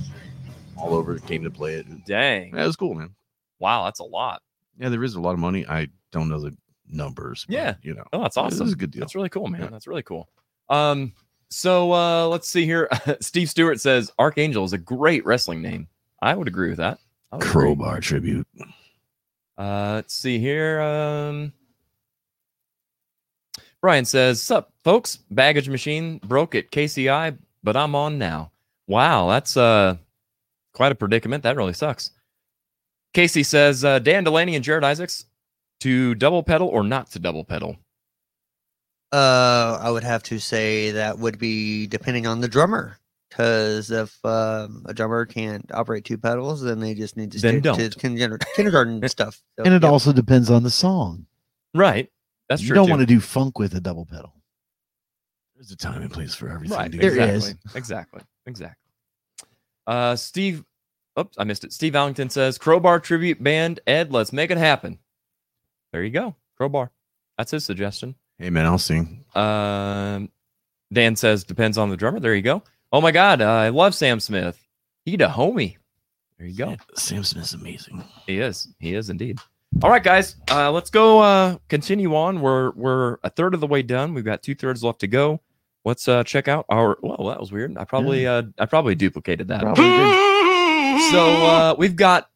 all 0.78 0.94
over 0.94 1.18
came 1.20 1.44
to 1.44 1.52
play 1.52 1.76
it. 1.76 2.06
Dang. 2.06 2.52
That 2.52 2.66
was 2.66 2.76
cool, 2.76 2.94
man. 2.96 3.12
Wow, 3.60 3.86
that's 3.86 4.00
a 4.00 4.04
lot. 4.06 4.42
Yeah, 4.78 4.90
there 4.90 5.04
is 5.04 5.16
a 5.16 5.22
lot 5.22 5.34
of 5.34 5.40
money. 5.40 5.66
I 5.68 5.88
don't 6.12 6.30
know 6.30 6.40
the 6.40 6.56
numbers. 6.90 7.46
but, 7.48 7.54
Yeah. 7.54 7.76
you 7.82 7.94
know, 7.94 8.06
Oh, 8.14 8.22
that's 8.22 8.38
it 8.38 8.40
awesome. 8.40 8.66
was 8.66 8.74
a 8.74 8.78
good 8.78 8.92
deal. 8.92 9.02
That's 9.02 9.16
really 9.16 9.30
cool, 9.30 9.48
man. 9.48 9.62
Yeah. 9.62 9.68
That's 9.68 9.88
really 9.88 10.04
cool. 10.04 10.30
Um, 10.70 11.12
so 11.50 11.92
uh 11.94 12.28
let's 12.28 12.48
see 12.48 12.66
here. 12.66 12.90
Steve 13.20 13.50
Stewart 13.50 13.80
says 13.80 14.12
Archangel 14.20 14.64
is 14.64 14.74
a 14.74 14.78
great 14.78 15.26
wrestling 15.26 15.62
name. 15.62 15.88
I 16.22 16.36
would 16.36 16.48
agree 16.48 16.70
with 16.70 16.78
that. 16.78 17.00
Would 17.32 17.42
agree. 17.42 17.52
Crowbar 17.52 18.00
tribute. 18.02 18.48
Uh, 19.58 19.94
let's 19.96 20.14
see 20.14 20.40
here. 20.40 20.80
Um, 20.80 21.52
Brian 23.82 24.06
says, 24.06 24.42
"Sup, 24.42 24.72
folks? 24.84 25.18
Baggage 25.32 25.70
machine 25.70 26.20
broke 26.20 26.56
at 26.56 26.72
KCI, 26.72 27.38
but 27.64 27.76
I'm 27.78 27.96
on 27.96 28.18
now. 28.18 28.52
Wow, 28.88 29.30
that's 29.30 29.58
uh 29.58 29.98
quite 30.74 30.92
a 30.92 30.96
predicament. 30.96 31.44
That 31.44 31.58
really 31.58 31.74
sucks." 31.74 32.12
Casey 33.14 33.44
says, 33.44 33.84
uh, 33.84 34.00
"Dan 34.00 34.24
Delaney 34.24 34.56
and 34.56 34.64
Jared 34.64 34.84
Isaacs 34.84 35.26
to 35.82 36.16
double 36.16 36.44
pedal 36.44 36.68
or 36.68 36.84
not 36.84 37.12
to 37.12 37.20
double 37.20 37.44
pedal." 37.44 37.78
Uh, 39.12 39.80
I 39.82 39.90
would 39.90 40.04
have 40.04 40.24
to 40.24 40.40
say 40.40 40.92
that 40.92 41.18
would 41.18 41.40
be 41.40 41.88
depending 41.88 42.28
on 42.28 42.42
the 42.42 42.48
drummer. 42.48 42.98
Because 43.30 43.92
if 43.92 44.18
um, 44.26 44.84
a 44.88 44.94
drummer 44.94 45.26
can't 45.26 45.70
operate 45.74 46.04
two 46.04 46.18
pedals, 46.18 46.62
then 46.62 46.80
they 46.80 46.96
just 46.96 47.16
need 47.16 47.32
to 47.34 47.40
Then 47.40 47.62
stick 47.62 47.64
don't. 47.64 48.00
kinder- 48.00 48.40
kindergarten 48.56 49.08
stuff. 49.10 49.42
So, 49.58 49.66
and 49.66 49.74
it 49.74 49.84
yep. 49.84 49.92
also 49.92 50.12
depends 50.12 50.50
on 50.50 50.64
the 50.64 50.72
song. 50.72 51.26
Right. 51.76 52.10
That's 52.50 52.62
you 52.62 52.70
true. 52.70 52.74
You 52.74 52.76
don't 52.76 52.86
too. 52.88 52.92
want 52.92 53.02
to 53.02 53.06
do 53.06 53.20
funk 53.20 53.60
with 53.60 53.76
a 53.76 53.80
double 53.80 54.06
pedal. 54.06 54.34
There's 55.56 55.72
a 55.72 55.76
time 55.76 56.02
and 56.02 56.12
place 56.12 56.34
for 56.34 56.50
everything. 56.50 56.76
Right. 56.78 56.90
dude. 56.90 57.02
There 57.02 57.12
exactly. 57.12 57.52
is. 57.68 57.76
Exactly. 57.76 58.22
Exactly. 58.48 58.90
Uh, 59.86 60.16
Steve. 60.16 60.64
Oops, 61.20 61.36
I 61.38 61.44
missed 61.44 61.64
it. 61.64 61.74
Steve 61.74 61.96
Allington 61.96 62.30
says 62.30 62.58
Crowbar 62.58 63.00
tribute 63.00 63.44
band. 63.44 63.80
Ed, 63.86 64.12
let's 64.12 64.32
make 64.32 64.52
it 64.52 64.58
happen. 64.58 64.98
There 65.92 66.04
you 66.04 66.12
go. 66.12 66.36
Crowbar. 66.58 66.92
That's 67.38 67.52
his 67.52 67.66
suggestion. 67.66 68.16
Hey 68.40 68.50
man, 68.50 68.66
I'll 68.66 68.78
sing. 68.78 69.26
Um, 69.36 70.30
Dan 70.94 71.18
says 71.18 71.44
depends 71.44 71.78
on 71.78 71.90
the 71.90 71.98
drummer. 71.98 72.22
There 72.22 72.34
you 72.34 72.42
go. 72.42 72.64
Oh 72.94 73.02
my 73.02 73.12
God, 73.12 73.42
uh, 73.42 73.50
I 73.50 73.70
love 73.70 73.94
Sam 73.94 74.22
Smith. 74.22 74.58
He 75.04 75.16
a 75.16 75.28
homie. 75.28 75.76
There 76.38 76.48
you 76.48 76.58
go. 76.58 76.78
Sam 76.96 77.26
Smith's 77.26 77.54
amazing. 77.54 78.02
He 78.26 78.40
is. 78.40 78.70
He 78.80 78.96
is 78.96 79.10
indeed. 79.10 79.40
All 79.84 79.90
right, 79.90 80.02
guys. 80.02 80.38
Uh, 80.50 80.72
let's 80.72 80.90
go. 80.90 81.20
Uh, 81.20 81.58
continue 81.68 82.16
on. 82.16 82.40
We're 82.40 82.72
we're 82.72 83.18
a 83.24 83.30
third 83.30 83.54
of 83.54 83.60
the 83.60 83.68
way 83.68 83.82
done. 83.82 84.14
We've 84.14 84.24
got 84.24 84.42
two 84.42 84.56
thirds 84.56 84.86
left 84.86 85.00
to 85.00 85.08
go. 85.08 85.42
Let's 85.84 86.08
uh, 86.08 86.24
check 86.24 86.48
out 86.48 86.66
our. 86.70 86.98
Well, 87.02 87.28
that 87.28 87.42
was 87.42 87.52
weird. 87.52 87.78
I 87.78 87.84
probably 87.84 88.26
uh, 88.26 88.44
I 88.58 88.66
probably 88.68 88.96
duplicated 88.96 89.50
that. 89.50 89.62
Probably. 89.62 90.30
So 91.12 91.28
uh, 91.28 91.76
we've 91.78 91.96
got. 91.96 92.30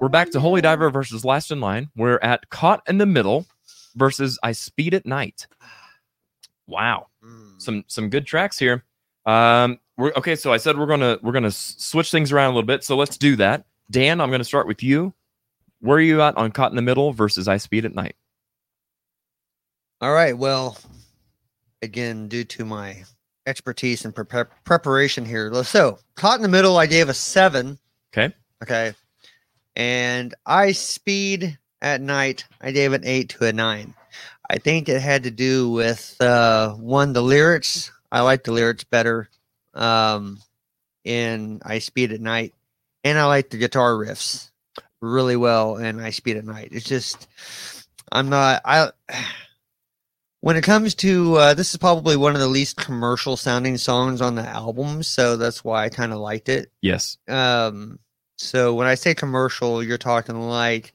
We're 0.00 0.08
back 0.08 0.30
to 0.32 0.40
Holy 0.40 0.60
Diver 0.60 0.90
versus 0.90 1.24
Last 1.24 1.50
in 1.50 1.60
Line. 1.60 1.88
We're 1.96 2.18
at 2.20 2.50
Caught 2.50 2.82
in 2.88 2.98
the 2.98 3.06
Middle 3.06 3.46
versus 3.94 4.38
I 4.42 4.52
Speed 4.52 4.94
at 4.94 5.06
Night. 5.06 5.46
Wow, 6.66 7.08
some 7.58 7.84
some 7.86 8.08
good 8.08 8.26
tracks 8.26 8.58
here. 8.58 8.84
Um, 9.26 9.78
we're 9.96 10.12
okay. 10.16 10.36
So 10.36 10.52
I 10.52 10.56
said 10.56 10.78
we're 10.78 10.86
gonna 10.86 11.18
we're 11.22 11.32
gonna 11.32 11.50
switch 11.50 12.10
things 12.10 12.32
around 12.32 12.46
a 12.46 12.54
little 12.54 12.66
bit. 12.66 12.84
So 12.84 12.96
let's 12.96 13.16
do 13.16 13.36
that. 13.36 13.64
Dan, 13.90 14.20
I'm 14.20 14.30
gonna 14.30 14.44
start 14.44 14.66
with 14.66 14.82
you. 14.82 15.12
Where 15.80 15.98
are 15.98 16.00
you 16.00 16.22
at 16.22 16.36
on 16.36 16.52
Caught 16.52 16.72
in 16.72 16.76
the 16.76 16.82
Middle 16.82 17.12
versus 17.12 17.48
I 17.48 17.56
Speed 17.56 17.84
at 17.84 17.94
Night? 17.94 18.14
All 20.00 20.12
right. 20.12 20.36
Well, 20.36 20.78
again, 21.82 22.28
due 22.28 22.44
to 22.44 22.64
my 22.64 23.04
expertise 23.46 24.04
and 24.04 24.14
prep 24.14 24.50
preparation 24.64 25.24
here, 25.24 25.52
so 25.64 25.98
caught 26.14 26.36
in 26.36 26.42
the 26.42 26.48
middle, 26.48 26.76
I 26.76 26.86
gave 26.86 27.08
a 27.08 27.14
seven. 27.14 27.78
Okay. 28.12 28.34
Okay. 28.62 28.94
And 29.76 30.34
I 30.44 30.72
speed 30.72 31.58
at 31.82 32.00
night, 32.00 32.44
I 32.60 32.70
gave 32.70 32.92
an 32.92 33.02
eight 33.04 33.30
to 33.30 33.44
a 33.44 33.52
nine. 33.52 33.94
I 34.48 34.58
think 34.58 34.88
it 34.88 35.02
had 35.02 35.24
to 35.24 35.30
do 35.30 35.70
with 35.70 36.16
uh, 36.20 36.74
one, 36.74 37.12
the 37.12 37.22
lyrics. 37.22 37.90
I 38.10 38.20
like 38.20 38.44
the 38.44 38.52
lyrics 38.52 38.84
better 38.84 39.28
um, 39.74 40.38
in 41.04 41.60
I 41.64 41.80
Speed 41.80 42.12
at 42.12 42.20
Night, 42.20 42.54
and 43.02 43.18
I 43.18 43.26
like 43.26 43.50
the 43.50 43.58
guitar 43.58 43.92
riffs 43.94 44.50
really 45.00 45.36
well 45.36 45.76
in 45.76 46.00
I 46.00 46.10
Speed 46.10 46.36
at 46.36 46.44
Night. 46.44 46.68
It's 46.70 46.86
just, 46.86 47.26
I'm 48.10 48.28
not, 48.28 48.62
I, 48.64 48.90
when 50.40 50.56
it 50.56 50.64
comes 50.64 50.94
to, 50.96 51.36
uh, 51.36 51.54
this 51.54 51.72
is 51.72 51.78
probably 51.78 52.16
one 52.16 52.34
of 52.34 52.40
the 52.40 52.46
least 52.46 52.76
commercial 52.76 53.36
sounding 53.36 53.76
songs 53.76 54.20
on 54.20 54.36
the 54.36 54.46
album, 54.46 55.02
so 55.02 55.36
that's 55.36 55.64
why 55.64 55.84
I 55.84 55.88
kind 55.88 56.12
of 56.12 56.18
liked 56.18 56.48
it. 56.48 56.70
Yes. 56.80 57.16
Um, 57.26 57.98
so 58.36 58.74
when 58.74 58.86
I 58.86 58.94
say 58.94 59.14
commercial, 59.14 59.82
you're 59.82 59.98
talking 59.98 60.40
like 60.40 60.92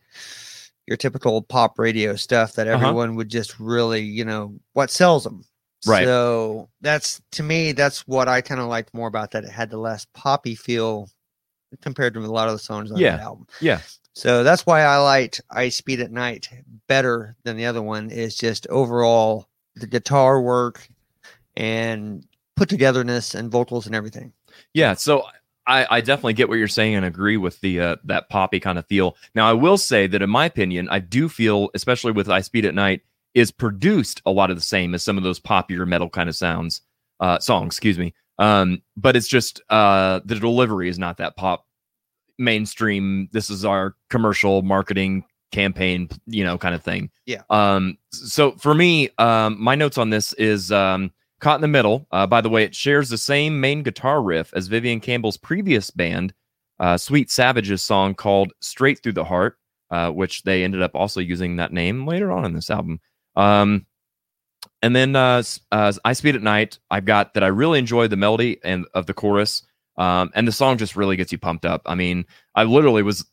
your 0.88 0.97
typical 0.97 1.41
pop 1.41 1.77
radio 1.77 2.15
stuff 2.15 2.53
that 2.53 2.68
Uh-huh. 2.68 2.77
everyone 2.88 3.15
would 3.15 3.30
just 3.30 3.59
really, 3.59 4.01
you 4.01 4.23
know, 4.26 4.57
what 4.73 4.89
sells 4.89 5.23
them. 5.23 5.43
Right. 5.85 6.05
So 6.05 6.69
that's 6.81 7.22
to 7.31 7.43
me, 7.43 7.72
that's 7.73 8.07
what 8.07 8.27
I 8.27 8.41
kind 8.41 8.59
of 8.59 8.68
liked 8.68 8.93
more 8.93 9.07
about 9.07 9.31
that. 9.31 9.43
It 9.43 9.51
had 9.51 9.69
the 9.69 9.77
less 9.77 10.05
poppy 10.14 10.55
feel 10.55 11.09
compared 11.81 12.14
to 12.15 12.22
a 12.22 12.26
lot 12.26 12.47
of 12.47 12.53
the 12.53 12.59
songs 12.59 12.91
on 12.91 12.97
Yeah. 12.97 13.18
the 13.18 13.23
album. 13.23 13.47
Yeah. 13.61 13.81
So 14.14 14.43
that's 14.43 14.65
why 14.65 14.81
I 14.81 14.97
liked 14.97 15.41
I 15.51 15.69
Speed 15.69 15.99
at 15.99 16.11
Night 16.11 16.49
better 16.88 17.35
than 17.43 17.57
the 17.57 17.65
other 17.68 17.81
one. 17.84 18.09
Is 18.09 18.35
just 18.35 18.65
overall 18.68 19.47
the 19.76 19.85
guitar 19.85 20.41
work 20.41 20.88
and 21.55 22.26
put 22.55 22.69
togetherness 22.69 23.35
and 23.35 23.51
vocals 23.51 23.85
and 23.85 23.93
everything. 23.93 24.34
Yeah, 24.73 24.93
so 24.95 25.23
I, 25.68 25.85
I 25.89 26.02
definitely 26.02 26.34
get 26.34 26.49
what 26.49 26.57
you're 26.57 26.68
saying 26.68 26.95
and 26.95 27.06
agree 27.06 27.38
with 27.38 27.60
the 27.61 27.80
uh, 27.80 27.95
that 28.06 28.30
poppy 28.30 28.60
kind 28.60 28.80
of 28.80 28.85
feel. 28.88 29.18
Now, 29.35 29.49
I 29.49 29.53
will 29.53 29.77
say 29.77 30.07
that 30.07 30.22
in 30.22 30.30
my 30.30 30.45
opinion, 30.45 30.88
I 30.89 30.99
do 30.99 31.27
feel, 31.27 31.69
especially 31.73 32.14
with 32.14 32.30
I 32.30 32.41
Speed 32.41 32.65
at 32.65 32.73
Night, 32.73 33.02
is 33.34 33.52
produced 33.52 34.22
a 34.26 34.31
lot 34.31 34.49
of 34.49 34.56
the 34.56 34.64
same 34.64 34.95
as 34.95 35.03
some 35.03 35.18
of 35.18 35.23
those 35.23 35.39
popular 35.39 35.85
metal 35.85 36.10
kind 36.10 36.30
of 36.30 36.35
sounds, 36.35 36.81
uh, 37.19 37.38
songs. 37.39 37.76
Excuse 37.76 37.99
me. 37.99 38.14
Um, 38.39 38.81
but 38.95 39.15
it's 39.15 39.27
just 39.27 39.61
uh, 39.69 40.22
the 40.26 40.35
delivery 40.35 40.89
is 40.89 40.98
not 40.98 41.18
that 41.18 41.35
pop 41.35 41.65
mainstream. 42.38 43.30
This 43.31 43.49
is 43.49 43.65
our 43.65 43.95
commercial 44.10 44.61
marketing 44.61 45.26
campaign, 45.52 46.10
you 46.27 46.44
know, 46.44 46.57
kind 46.57 46.76
of 46.76 46.84
thing. 46.84 47.10
Yeah. 47.26 47.41
Um, 47.49 47.98
so 48.11 48.53
for 48.53 48.73
me, 48.73 49.10
um, 49.18 49.61
my 49.61 49.76
notes 49.76 49.98
on 49.98 50.10
this 50.10 50.34
is 50.34 50.72
um, 50.72 51.11
Caught 51.39 51.55
in 51.55 51.61
the 51.61 51.68
Middle. 51.68 52.07
Uh, 52.11 52.26
by 52.26 52.41
the 52.41 52.49
way, 52.49 52.64
it 52.64 52.76
shares 52.76 53.09
the 53.09 53.18
same 53.18 53.59
main 53.59 53.84
guitar 53.84 54.22
riff 54.22 54.53
as 54.53 54.68
Vivian 54.68 54.99
Campbell's 54.99 55.38
previous 55.38 55.91
band, 55.91 56.34
uh, 56.80 56.97
Sweet 56.97 57.30
Savage's 57.30 57.81
song 57.81 58.15
called 58.15 58.53
Straight 58.59 59.01
Through 59.03 59.14
the 59.14 59.23
Heart, 59.23 59.57
uh, 59.91 60.11
which 60.11 60.43
they 60.43 60.64
ended 60.64 60.81
up 60.81 60.91
also 60.95 61.19
using 61.19 61.57
that 61.57 61.73
name 61.73 62.07
later 62.07 62.31
on 62.31 62.45
in 62.45 62.53
this 62.53 62.69
album. 62.69 62.99
Um, 63.35 63.85
and 64.81 64.95
then 64.95 65.15
uh, 65.15 65.43
uh, 65.72 65.93
I 66.05 66.14
Speed 66.14 66.35
at 66.35 66.41
Night, 66.41 66.80
I've 66.89 67.05
got 67.05 67.34
that 67.34 67.43
I 67.43 67.47
really 67.47 67.80
enjoy 67.80 68.07
the 68.07 68.18
melody 68.18 68.59
and 68.64 68.85
of 68.93 69.05
the 69.05 69.14
chorus. 69.14 69.64
Um, 69.97 70.30
and 70.35 70.47
the 70.47 70.51
song 70.51 70.77
just 70.77 70.95
really 70.95 71.15
gets 71.15 71.31
you 71.31 71.38
pumped 71.38 71.65
up. 71.65 71.81
I 71.85 71.95
mean, 71.95 72.26
I 72.53 72.64
literally 72.64 73.01
was 73.01 73.26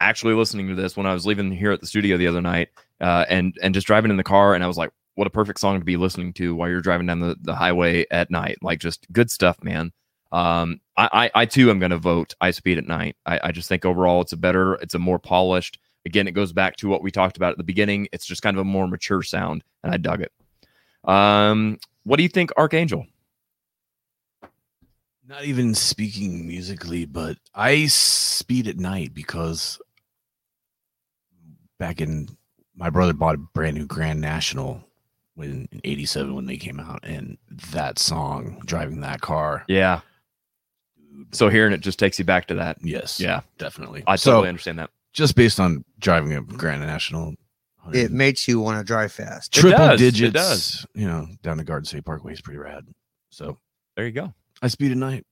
actually 0.00 0.34
listening 0.34 0.68
to 0.68 0.74
this 0.74 0.96
when 0.96 1.06
I 1.06 1.14
was 1.14 1.26
leaving 1.26 1.50
here 1.52 1.72
at 1.72 1.80
the 1.80 1.86
studio 1.86 2.16
the 2.16 2.26
other 2.26 2.40
night, 2.40 2.68
uh, 3.00 3.24
and 3.28 3.56
and 3.62 3.74
just 3.74 3.86
driving 3.86 4.10
in 4.10 4.16
the 4.16 4.24
car, 4.24 4.54
and 4.54 4.64
I 4.64 4.66
was 4.66 4.76
like, 4.76 4.90
what 5.18 5.26
a 5.26 5.30
perfect 5.30 5.58
song 5.58 5.80
to 5.80 5.84
be 5.84 5.96
listening 5.96 6.32
to 6.32 6.54
while 6.54 6.68
you're 6.68 6.80
driving 6.80 7.08
down 7.08 7.18
the, 7.18 7.36
the 7.42 7.56
highway 7.56 8.06
at 8.08 8.30
night. 8.30 8.56
Like 8.62 8.78
just 8.78 9.04
good 9.12 9.32
stuff, 9.32 9.60
man. 9.64 9.90
Um, 10.30 10.80
I, 10.96 11.08
I, 11.34 11.42
I 11.42 11.46
too 11.46 11.70
am 11.70 11.80
going 11.80 11.90
to 11.90 11.98
vote 11.98 12.34
I 12.40 12.52
Speed 12.52 12.78
at 12.78 12.86
Night. 12.86 13.16
I, 13.26 13.40
I 13.42 13.50
just 13.50 13.68
think 13.68 13.84
overall 13.84 14.20
it's 14.20 14.32
a 14.32 14.36
better, 14.36 14.74
it's 14.74 14.94
a 14.94 14.98
more 15.00 15.18
polished. 15.18 15.80
Again, 16.06 16.28
it 16.28 16.32
goes 16.32 16.52
back 16.52 16.76
to 16.76 16.88
what 16.88 17.02
we 17.02 17.10
talked 17.10 17.36
about 17.36 17.50
at 17.50 17.58
the 17.58 17.64
beginning. 17.64 18.06
It's 18.12 18.26
just 18.26 18.42
kind 18.42 18.56
of 18.56 18.60
a 18.60 18.64
more 18.64 18.86
mature 18.86 19.24
sound, 19.24 19.64
and 19.82 19.92
I 19.92 19.96
dug 19.96 20.22
it. 20.22 20.30
Um, 21.10 21.78
what 22.04 22.18
do 22.18 22.22
you 22.22 22.28
think, 22.28 22.52
Archangel? 22.56 23.04
Not 25.26 25.44
even 25.44 25.74
speaking 25.74 26.46
musically, 26.46 27.06
but 27.06 27.38
I 27.56 27.86
speed 27.86 28.68
at 28.68 28.76
night 28.76 29.14
because 29.14 29.80
back 31.80 32.00
in 32.00 32.28
my 32.76 32.88
brother 32.88 33.12
bought 33.12 33.34
a 33.34 33.38
brand 33.38 33.76
new 33.76 33.86
Grand 33.86 34.20
National 34.20 34.87
when 35.38 35.68
in 35.72 35.80
87 35.84 36.34
when 36.34 36.46
they 36.46 36.56
came 36.56 36.80
out 36.80 37.00
and 37.04 37.38
that 37.72 37.98
song 37.98 38.60
driving 38.66 39.00
that 39.00 39.20
car 39.20 39.64
Yeah. 39.68 40.00
So 41.32 41.48
hearing 41.48 41.72
it 41.72 41.80
just 41.80 41.98
takes 41.98 42.18
you 42.18 42.24
back 42.24 42.46
to 42.48 42.54
that. 42.56 42.78
yes 42.82 43.18
Yeah. 43.20 43.40
definitely 43.58 44.02
I 44.06 44.16
So, 44.16 44.32
totally 44.32 44.48
understand 44.48 44.78
that. 44.78 44.90
just 45.12 45.34
based 45.36 45.58
on 45.60 45.84
driving 45.98 46.32
a 46.34 46.40
Grand 46.42 46.80
National 46.82 47.34
It 47.92 48.10
makes 48.12 48.46
you 48.48 48.60
want 48.60 48.78
to 48.78 48.84
drive 48.84 49.12
fast. 49.12 49.56
It 49.56 49.60
triple 49.60 49.78
does, 49.78 50.00
it 50.00 50.04
digits 50.04 50.32
does. 50.34 50.86
you 50.94 51.06
know 51.06 51.26
down 51.42 51.56
the 51.56 51.64
Garden 51.64 51.86
State 51.86 52.04
Parkway 52.04 52.32
is 52.32 52.40
pretty 52.40 52.58
rad 52.58 52.84
so 53.30 53.58
There 53.96 54.06
you 54.06 54.12
go. 54.12 54.34
I 54.62 54.68
speed 54.68 54.90
at 54.92 54.98
night 54.98 55.24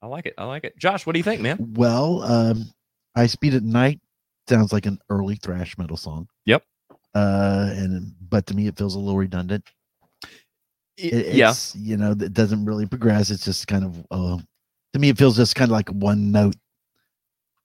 I 0.00 0.06
like 0.08 0.26
it. 0.26 0.34
I 0.36 0.44
like 0.46 0.64
it. 0.64 0.76
Josh, 0.78 1.06
what 1.06 1.12
do 1.12 1.20
you 1.20 1.22
think, 1.22 1.40
man? 1.42 1.74
Well, 1.74 2.22
um, 2.24 2.72
I 3.14 3.26
Speed 3.26 3.54
at 3.54 3.62
Night 3.62 4.00
sounds 4.48 4.72
like 4.72 4.84
an 4.86 4.98
early 5.08 5.36
thrash 5.36 5.78
metal 5.78 5.96
song. 5.96 6.26
Yep. 6.44 6.64
Uh, 7.14 7.70
and 7.72 8.14
but 8.28 8.46
to 8.46 8.54
me, 8.54 8.66
it 8.66 8.76
feels 8.76 8.94
a 8.94 8.98
little 8.98 9.18
redundant. 9.18 9.64
It, 10.96 11.34
yeah. 11.34 11.50
it's, 11.50 11.74
you 11.74 11.96
know, 11.96 12.12
it 12.12 12.32
doesn't 12.32 12.64
really 12.64 12.86
progress. 12.86 13.30
It's 13.30 13.44
just 13.44 13.66
kind 13.66 13.84
of, 13.84 14.06
uh, 14.10 14.38
to 14.92 14.98
me, 14.98 15.08
it 15.08 15.18
feels 15.18 15.36
just 15.36 15.54
kind 15.56 15.70
of 15.70 15.72
like 15.72 15.88
one 15.88 16.30
note 16.30 16.54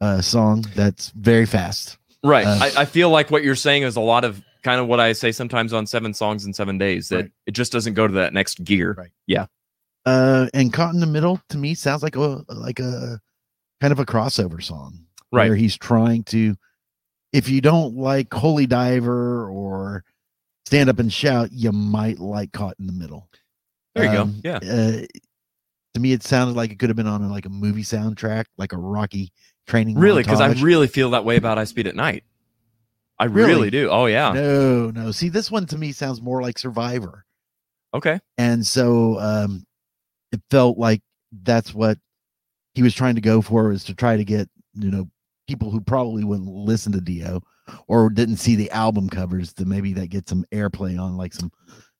uh, 0.02 0.22
song 0.22 0.65
that's 0.76 1.10
very 1.10 1.45
fast. 1.45 1.98
Right. 2.24 2.45
Uh, 2.45 2.60
I, 2.61 2.82
I 2.82 2.86
feel 2.86 3.10
like 3.10 3.30
what 3.30 3.44
you're 3.44 3.56
saying 3.56 3.84
is 3.84 3.95
a 3.95 4.02
lot 4.02 4.24
of 4.24 4.41
kind 4.64 4.80
of 4.82 4.88
what 4.88 4.99
I 4.99 5.14
say 5.14 5.32
sometimes 5.32 5.72
on 5.74 5.86
seven 5.86 6.14
songs 6.14 6.45
in 6.45 6.53
seven 6.53 6.78
days 6.78 7.10
that 7.10 7.15
Right. 7.15 7.32
it 7.45 7.52
just 7.52 7.72
doesn't 7.72 7.94
go 7.94 8.07
to 8.07 8.14
that 8.15 8.34
next 8.34 8.64
gear. 8.64 8.95
Right. 8.98 9.11
Yeah. 9.28 9.45
Uh, 10.06 10.48
and 10.53 10.72
Caught 10.72 10.94
in 10.94 10.99
the 10.99 11.06
Middle 11.06 11.41
to 11.49 11.57
me 11.57 11.74
sounds 11.74 12.02
like 12.02 12.15
a 12.15 12.44
like 12.48 12.80
a 12.80 13.19
kind 13.82 13.91
of 13.91 13.99
a 13.99 14.06
crossover 14.06 14.64
song, 14.64 15.06
Right. 15.32 15.49
Where 15.49 15.57
he's 15.57 15.78
trying 15.78 16.24
to, 16.26 16.56
if 17.33 17.49
you 17.49 17.61
don't 17.61 17.95
like 17.95 18.33
Holy 18.33 18.65
Diver 18.65 19.49
or 19.49 20.03
Stand 20.65 20.89
Up 20.89 20.99
and 20.99 21.11
Shout, 21.11 21.51
you 21.51 21.71
might 21.71 22.19
like 22.19 22.51
Caught 22.51 22.75
in 22.79 22.87
the 22.87 22.93
Middle. 22.93 23.29
There 23.95 24.11
you 24.13 24.19
Um, 24.19 24.41
go. 24.41 24.49
Yeah. 24.49 24.57
Uh, 24.57 25.05
to 25.93 25.99
me, 25.99 26.11
it 26.11 26.23
sounded 26.23 26.55
like 26.55 26.71
it 26.71 26.79
could 26.79 26.89
have 26.89 26.95
been 26.95 27.07
on 27.07 27.27
like 27.31 27.45
a 27.45 27.49
movie 27.49 27.81
soundtrack, 27.83 28.45
like 28.57 28.71
a 28.73 28.77
Rocky 28.77 29.31
training. 29.65 29.97
Really, 29.97 30.21
because 30.23 30.41
I 30.41 30.51
really 30.61 30.87
feel 30.87 31.09
that 31.11 31.25
way 31.25 31.35
about 31.37 31.57
I 31.57 31.63
Speed 31.63 31.87
at 31.87 31.95
Night. 31.95 32.23
I 33.19 33.25
Really? 33.25 33.47
really, 33.53 33.69
do. 33.71 33.89
Oh 33.89 34.05
yeah. 34.05 34.31
No, 34.31 34.91
no. 34.91 35.11
See, 35.11 35.29
this 35.29 35.49
one 35.49 35.65
to 35.67 35.77
me 35.77 35.91
sounds 35.91 36.21
more 36.21 36.41
like 36.41 36.59
Survivor. 36.59 37.25
Okay. 37.93 38.19
and 38.37 38.67
so 38.67 39.17
um 39.19 39.65
it 40.31 40.41
felt 40.51 40.77
like 40.77 41.01
that's 41.43 41.73
what 41.73 41.97
he 42.75 42.83
was 42.83 42.93
trying 42.93 43.15
to 43.15 43.21
go 43.21 43.41
for 43.41 43.69
was 43.69 43.85
to 43.85 43.95
try 43.95 44.17
to 44.17 44.25
get 44.25 44.49
you 44.75 44.91
know 44.91 45.09
people 45.48 45.72
who 45.72 45.80
probably 45.82 46.24
wouldn't 46.24 46.49
listen 46.49 46.91
to 46.91 47.02
dio 47.02 47.41
or 47.88 48.10
didn't 48.10 48.38
see 48.38 48.56
the 48.56 48.69
album 48.72 49.10
covers 49.10 49.53
to 49.53 49.65
maybe 49.65 49.94
that 49.94 50.07
get 50.07 50.28
some 50.28 50.45
airplay 50.53 50.99
on 50.99 51.18
like 51.18 51.34
some 51.34 51.52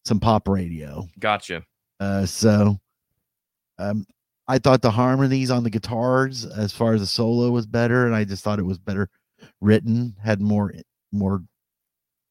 some 0.06 0.20
pop 0.20 0.48
radio 0.48 1.06
Gotcha. 1.20 1.64
uh 2.00 2.26
so 2.26 2.78
um 3.80 4.06
i 4.48 4.58
thought 4.58 4.82
the 4.82 4.92
harmonies 4.92 5.52
on 5.52 5.64
the 5.64 5.70
guitars 5.70 6.46
as 6.46 6.72
far 6.72 6.94
as 6.94 7.02
the 7.02 7.08
solo 7.08 7.50
was 7.52 7.66
better 7.66 8.06
and 8.06 8.16
i 8.16 8.24
just 8.24 8.44
thought 8.44 8.60
it 8.60 8.66
was 8.66 8.78
better 8.78 9.10
written 9.62 10.16
had 10.24 10.42
more 10.42 10.74
more 11.12 11.42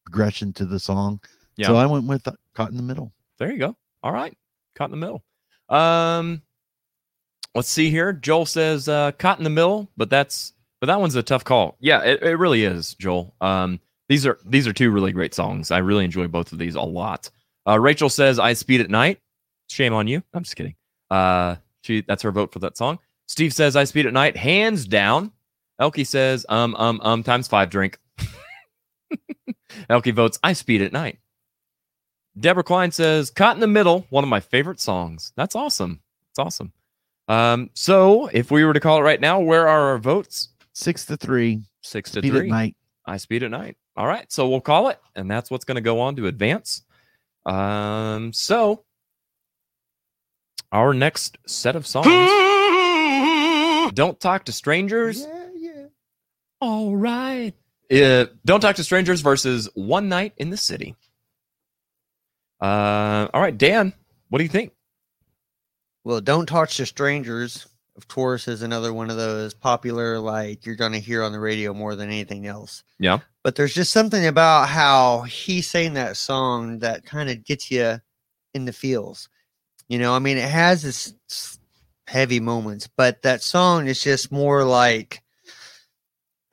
progression 0.05 0.53
to 0.53 0.65
the 0.65 0.79
song 0.79 1.19
Yeah. 1.57 1.67
so 1.67 1.75
i 1.75 1.85
went 1.85 2.05
with 2.07 2.27
uh, 2.27 2.31
caught 2.53 2.71
in 2.71 2.77
the 2.77 2.83
middle 2.83 3.11
There 3.39 3.51
you 3.51 3.59
go. 3.59 3.75
All 4.03 4.11
right. 4.11 4.35
Caught 4.75 4.91
in 4.91 4.99
the 4.99 5.05
middle. 5.05 5.23
Um 5.69 6.41
let's 7.53 7.69
see 7.69 7.89
here. 7.91 8.13
Joel 8.13 8.45
says 8.45 8.87
uh 8.89 9.11
caught 9.13 9.37
in 9.37 9.43
the 9.43 9.49
middle, 9.49 9.89
but 9.97 10.09
that's 10.09 10.53
but 10.79 10.87
that 10.87 10.99
one's 10.99 11.15
a 11.15 11.23
tough 11.23 11.43
call. 11.43 11.75
Yeah, 11.79 12.01
it, 12.03 12.21
it 12.23 12.35
really 12.37 12.63
is, 12.63 12.93
Joel. 12.95 13.35
Um 13.41 13.79
these 14.09 14.25
are 14.25 14.39
these 14.45 14.67
are 14.67 14.73
two 14.73 14.91
really 14.91 15.11
great 15.11 15.33
songs. 15.33 15.71
I 15.71 15.79
really 15.79 16.05
enjoy 16.05 16.27
both 16.27 16.51
of 16.51 16.57
these 16.59 16.75
a 16.75 16.81
lot. 16.81 17.29
Uh 17.67 17.79
Rachel 17.79 18.09
says 18.09 18.39
I 18.39 18.53
speed 18.53 18.81
at 18.81 18.89
night. 18.89 19.19
Shame 19.69 19.93
on 19.93 20.07
you. 20.07 20.23
I'm 20.33 20.43
just 20.43 20.55
kidding. 20.55 20.75
Uh 21.09 21.55
she 21.83 22.01
that's 22.01 22.23
her 22.23 22.31
vote 22.31 22.51
for 22.53 22.59
that 22.59 22.77
song. 22.77 22.99
Steve 23.27 23.53
says 23.53 23.75
I 23.75 23.83
speed 23.83 24.05
at 24.05 24.13
night, 24.13 24.37
hands 24.37 24.85
down. 24.85 25.31
Elkie 25.81 26.07
says 26.07 26.45
um 26.49 26.75
um 26.75 26.99
um 27.03 27.23
times 27.23 27.47
five 27.47 27.69
drink. 27.69 27.97
Elkie 29.89 30.13
votes 30.13 30.39
I 30.43 30.53
speed 30.53 30.81
at 30.81 30.91
night. 30.91 31.19
Deborah 32.39 32.63
Klein 32.63 32.91
says, 32.91 33.31
Caught 33.31 33.55
in 33.55 33.61
the 33.61 33.67
Middle, 33.67 34.05
one 34.09 34.23
of 34.23 34.29
my 34.29 34.39
favorite 34.39 34.79
songs. 34.79 35.33
That's 35.35 35.55
awesome. 35.55 36.01
It's 36.31 36.39
awesome. 36.39 36.71
Um, 37.27 37.71
so 37.73 38.27
if 38.27 38.51
we 38.51 38.63
were 38.63 38.73
to 38.73 38.79
call 38.79 38.99
it 38.99 39.03
right 39.03 39.19
now, 39.19 39.39
where 39.39 39.67
are 39.67 39.89
our 39.91 39.97
votes? 39.97 40.49
Six 40.77 41.05
to 41.05 41.17
three 41.17 41.61
Six 41.81 42.11
to 42.11 42.19
Speed 42.19 42.31
three. 42.31 42.47
at 42.47 42.51
night 42.51 42.75
I 43.05 43.17
speed 43.17 43.43
at 43.43 43.51
night. 43.51 43.77
All 43.95 44.05
right. 44.05 44.31
So 44.31 44.49
we'll 44.49 44.61
call 44.61 44.89
it, 44.89 44.99
and 45.15 45.31
that's 45.31 45.49
what's 45.49 45.63
going 45.65 45.75
to 45.75 45.81
go 45.81 46.01
on 46.01 46.17
to 46.17 46.27
advance. 46.27 46.83
Um, 47.45 48.33
so 48.33 48.83
our 50.71 50.93
next 50.93 51.37
set 51.47 51.75
of 51.77 51.87
songs. 51.87 52.07
Don't 53.95 54.19
talk 54.19 54.45
to 54.45 54.51
strangers. 54.51 55.21
Yeah, 55.21 55.47
yeah. 55.55 55.85
All 56.59 56.95
right. 56.95 57.53
Uh, 57.89 58.25
Don't 58.45 58.59
Talk 58.59 58.75
to 58.75 58.83
Strangers 58.83 59.21
versus 59.21 59.69
One 59.73 60.09
Night 60.09 60.33
in 60.35 60.49
the 60.49 60.57
City. 60.57 60.95
Uh, 62.61 63.29
all 63.33 63.39
right, 63.41 63.57
Dan, 63.57 63.93
what 64.27 64.39
do 64.39 64.43
you 64.43 64.49
think? 64.49 64.73
Well, 66.03 66.19
Don't 66.19 66.47
Talk 66.47 66.69
to 66.71 66.85
Strangers, 66.85 67.65
of 67.97 68.07
course, 68.07 68.47
is 68.47 68.61
another 68.61 68.93
one 68.93 69.09
of 69.09 69.17
those 69.17 69.55
popular, 69.55 70.19
like 70.19 70.65
you're 70.65 70.75
going 70.75 70.91
to 70.91 70.99
hear 70.99 71.23
on 71.23 71.31
the 71.31 71.39
radio 71.39 71.73
more 71.73 71.95
than 71.95 72.09
anything 72.09 72.45
else. 72.45 72.83
Yeah. 72.99 73.19
But 73.43 73.55
there's 73.55 73.73
just 73.73 73.91
something 73.91 74.27
about 74.27 74.69
how 74.69 75.21
he 75.21 75.61
sang 75.61 75.93
that 75.93 76.15
song 76.15 76.79
that 76.79 77.05
kind 77.05 77.29
of 77.29 77.43
gets 77.43 77.71
you 77.71 77.99
in 78.53 78.65
the 78.65 78.73
feels. 78.73 79.29
You 79.87 79.97
know, 79.97 80.13
I 80.13 80.19
mean, 80.19 80.37
it 80.37 80.49
has 80.49 80.85
its 80.85 81.59
heavy 82.07 82.39
moments, 82.39 82.87
but 82.95 83.23
that 83.23 83.41
song 83.41 83.87
is 83.87 84.01
just 84.01 84.31
more 84.31 84.63
like. 84.63 85.23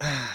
I 0.00 0.28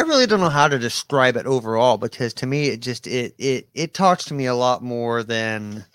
really 0.00 0.26
don't 0.26 0.40
know 0.40 0.50
how 0.50 0.68
to 0.68 0.78
describe 0.78 1.36
it 1.36 1.46
overall 1.46 1.96
because 1.96 2.34
to 2.34 2.46
me 2.46 2.68
it 2.68 2.80
just 2.80 3.06
it 3.06 3.34
it 3.38 3.66
it 3.72 3.94
talks 3.94 4.26
to 4.26 4.34
me 4.34 4.44
a 4.44 4.54
lot 4.54 4.82
more 4.82 5.22
than 5.22 5.86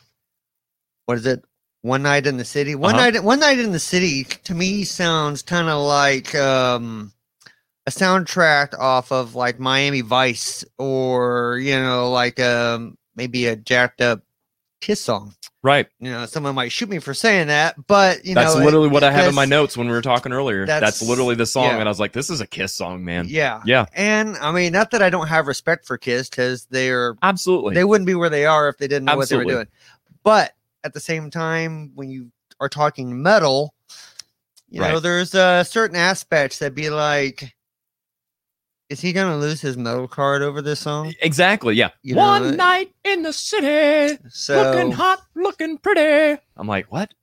what 1.06 1.20
is 1.20 1.28
it? 1.28 1.44
One 1.84 2.04
night 2.04 2.28
in 2.28 2.38
the 2.38 2.46
city. 2.46 2.76
One 2.76 2.96
Uh-huh. 2.96 3.10
night 3.12 3.24
one 3.24 3.40
night 3.40 3.60
in 3.60 3.72
the 3.72 3.80
city 3.80 4.24
to 4.44 4.54
me 4.54 4.84
sounds 4.84 5.42
kind 5.42 5.68
of 5.68 5.82
like 5.84 6.36
um 6.36 7.12
a 7.88 7.92
soundtrack 7.92 8.78
off 8.78 9.12
of 9.12 9.34
like 9.34 9.60
Miami 9.60 10.02
Vice 10.02 10.64
or 10.78 11.58
you 11.60 11.76
know 11.76 12.12
like 12.12 12.40
um 12.40 12.98
maybe 13.16 13.48
a 13.48 13.56
jacked 13.56 14.02
up 14.02 14.22
Kiss 14.80 15.02
song. 15.02 15.34
Right. 15.64 15.88
You 16.00 16.10
know, 16.10 16.26
someone 16.26 16.56
might 16.56 16.72
shoot 16.72 16.90
me 16.90 16.98
for 16.98 17.14
saying 17.14 17.48
that, 17.50 17.76
but 17.86 18.26
you 18.26 18.34
that's 18.34 18.56
know, 18.56 18.62
it- 18.62 18.66
literally 18.66 18.88
what 18.90 19.04
I 19.04 19.12
have 19.12 19.28
in 19.30 19.36
my 19.36 19.46
notes 19.46 19.78
when 19.78 19.86
we 19.88 19.94
were 19.94 20.02
talking 20.02 20.34
earlier. 20.34 20.66
That's, 20.66 20.82
That's- 21.00 21.08
literally 21.08 21.36
the 21.36 21.46
song, 21.46 21.66
yeah. 21.66 21.78
and 21.78 21.84
I 21.84 21.92
was 21.92 22.00
like, 22.00 22.14
"This 22.14 22.32
is 22.32 22.42
a 22.42 22.48
Kiss 22.48 22.74
song, 22.74 23.06
man." 23.06 23.26
Yeah. 23.30 23.62
Yeah. 23.64 23.86
And 23.94 24.38
I 24.38 24.52
mean, 24.52 24.74
not 24.74 24.90
that 24.92 25.04
I 25.04 25.12
don't 25.12 25.28
have 25.28 25.46
respect 25.46 25.86
for 25.86 26.00
Kiss 26.00 26.30
because 26.32 26.66
they're 26.72 27.16
Absolutely. 27.22 27.76
they 27.76 27.84
wouldn't 27.84 28.08
be 28.08 28.16
where 28.16 28.30
they 28.32 28.46
are 28.48 28.70
if 28.70 28.78
they 28.80 28.88
didn't 28.88 29.06
know 29.06 29.18
what 29.18 29.30
they 29.30 29.38
were 29.38 29.46
doing. 29.46 29.68
But 30.24 30.52
at 30.84 30.94
the 30.94 31.00
same 31.00 31.30
time, 31.30 31.92
when 31.96 32.10
you 32.10 32.32
are 32.60 32.70
talking 32.70 33.22
metal, 33.22 33.74
you 34.70 34.80
know, 34.82 35.00
there's 35.00 35.36
uh, 35.36 35.64
certain 35.64 35.96
aspects 35.98 36.60
that 36.60 36.74
be 36.76 36.90
like, 36.90 37.54
is 38.90 39.00
he 39.02 39.14
gonna 39.14 39.38
lose 39.38 39.62
his 39.62 39.78
metal 39.78 40.08
card 40.08 40.42
over 40.42 40.62
this 40.62 40.80
song? 40.80 41.14
exactly. 41.22 41.76
Yeah. 41.76 41.90
You 42.04 42.16
One 42.16 42.46
it- 42.54 42.56
night 42.58 42.94
in 43.04 43.22
the 43.24 43.34
city, 43.34 44.18
So, 44.30 44.62
looking 44.62 44.92
hot, 44.92 45.22
looking 45.36 45.78
pretty. 45.78 46.42
I'm 46.58 46.68
like, 46.68 46.92
what? 46.92 47.14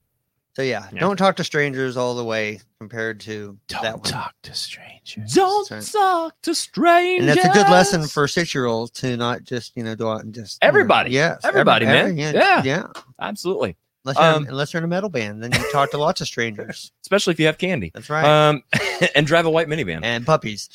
So 0.58 0.62
yeah, 0.64 0.88
Yeah. 0.92 0.98
don't 0.98 1.16
talk 1.16 1.36
to 1.36 1.44
strangers 1.44 1.96
all 1.96 2.16
the 2.16 2.24
way 2.24 2.58
compared 2.80 3.20
to 3.20 3.56
that 3.68 3.82
don't 3.82 3.92
one. 4.02 4.02
talk 4.10 4.34
to 4.42 4.52
strangers 4.54 5.32
Don't 5.32 5.66
Sorry. 5.66 5.82
talk 5.82 6.34
to 6.42 6.52
strangers. 6.54 7.28
And 7.28 7.38
that's 7.38 7.48
a 7.48 7.52
good 7.62 7.70
lesson 7.70 8.06
for 8.08 8.26
six 8.26 8.52
year 8.54 8.66
olds 8.66 8.90
to 9.02 9.16
not 9.16 9.44
just 9.44 9.76
you 9.76 9.84
know 9.84 9.94
go 9.94 10.10
out 10.10 10.24
and 10.24 10.34
just 10.34 10.58
you 10.60 10.66
know, 10.66 10.68
Everybody. 10.68 11.10
yes, 11.12 11.40
Everybody, 11.44 11.86
man. 11.86 12.16
yeah, 12.18 12.32
Yeah. 12.32 12.62
yeah. 12.64 12.86
absolutely, 13.20 13.76
Unless 14.04 14.16
you're, 14.18 14.34
Um, 14.34 14.46
unless 14.48 14.72
you're 14.72 14.78
in 14.78 14.84
a 14.84 14.88
metal 14.88 15.08
band, 15.10 15.42
then 15.44 15.52
you 15.52 15.70
talk 15.70 15.92
to 15.92 15.98
lots 15.98 16.20
of 16.20 16.26
strangers. 16.26 16.90
especially 17.02 17.32
if 17.34 17.38
you 17.40 17.46
have 17.46 17.58
candy. 17.58 17.92
That's 17.94 18.10
right. 18.10 18.24
Um, 18.48 18.62
and 19.14 19.28
drive 19.28 19.46
a 19.46 19.50
white 19.50 19.68
minivan. 19.68 20.00
and 20.02 20.26
puppies. 20.26 20.68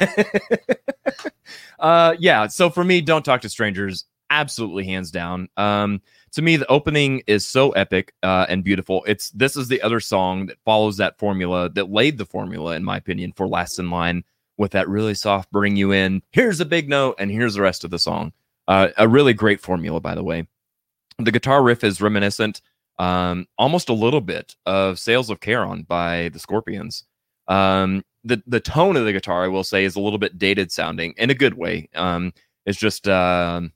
uh, 1.78 2.14
yeah. 2.18 2.46
So 2.48 2.70
for 2.70 2.82
me, 2.84 3.00
don't 3.00 3.24
talk 3.24 3.42
to 3.42 3.48
strangers. 3.48 4.04
Absolutely, 4.30 4.84
hands 4.84 5.10
down. 5.10 5.48
Um, 5.56 6.02
to 6.32 6.42
me, 6.42 6.56
the 6.56 6.70
opening 6.70 7.22
is 7.26 7.46
so 7.46 7.70
epic 7.72 8.12
uh, 8.22 8.46
and 8.48 8.64
beautiful. 8.64 9.04
It's 9.06 9.30
this 9.30 9.56
is 9.56 9.68
the 9.68 9.82
other 9.82 10.00
song 10.00 10.46
that 10.46 10.58
follows 10.64 10.96
that 10.98 11.18
formula 11.18 11.68
that 11.70 11.90
laid 11.90 12.18
the 12.18 12.26
formula, 12.26 12.74
in 12.76 12.84
my 12.84 12.96
opinion, 12.96 13.32
for 13.32 13.46
Last 13.48 13.78
in 13.78 13.90
Line 13.90 14.24
with 14.56 14.72
that 14.72 14.88
really 14.88 15.14
soft 15.14 15.50
bring 15.52 15.76
you 15.76 15.92
in. 15.92 16.22
Here's 16.32 16.60
a 16.60 16.64
big 16.66 16.88
note, 16.88 17.16
and 17.18 17.30
here's 17.30 17.54
the 17.54 17.62
rest 17.62 17.84
of 17.84 17.90
the 17.90 17.98
song. 17.98 18.32
Uh, 18.66 18.88
a 18.98 19.08
really 19.08 19.32
great 19.32 19.60
formula, 19.60 20.00
by 20.00 20.14
the 20.14 20.24
way. 20.24 20.46
The 21.18 21.32
guitar 21.32 21.62
riff 21.62 21.82
is 21.84 22.00
reminiscent, 22.00 22.60
um, 22.98 23.46
almost 23.56 23.88
a 23.88 23.94
little 23.94 24.20
bit 24.20 24.56
of 24.66 24.98
"Sails 24.98 25.30
of 25.30 25.40
Charon" 25.40 25.82
by 25.82 26.28
the 26.30 26.38
Scorpions. 26.38 27.04
Um, 27.46 28.04
the 28.24 28.42
the 28.46 28.60
tone 28.60 28.96
of 28.96 29.04
the 29.04 29.12
guitar, 29.12 29.44
I 29.44 29.48
will 29.48 29.64
say, 29.64 29.84
is 29.84 29.96
a 29.96 30.00
little 30.00 30.18
bit 30.18 30.38
dated 30.38 30.70
sounding 30.70 31.14
in 31.16 31.30
a 31.30 31.34
good 31.34 31.54
way. 31.54 31.88
Um, 31.94 32.32
it's 32.66 32.78
just 32.78 33.08
um 33.08 33.72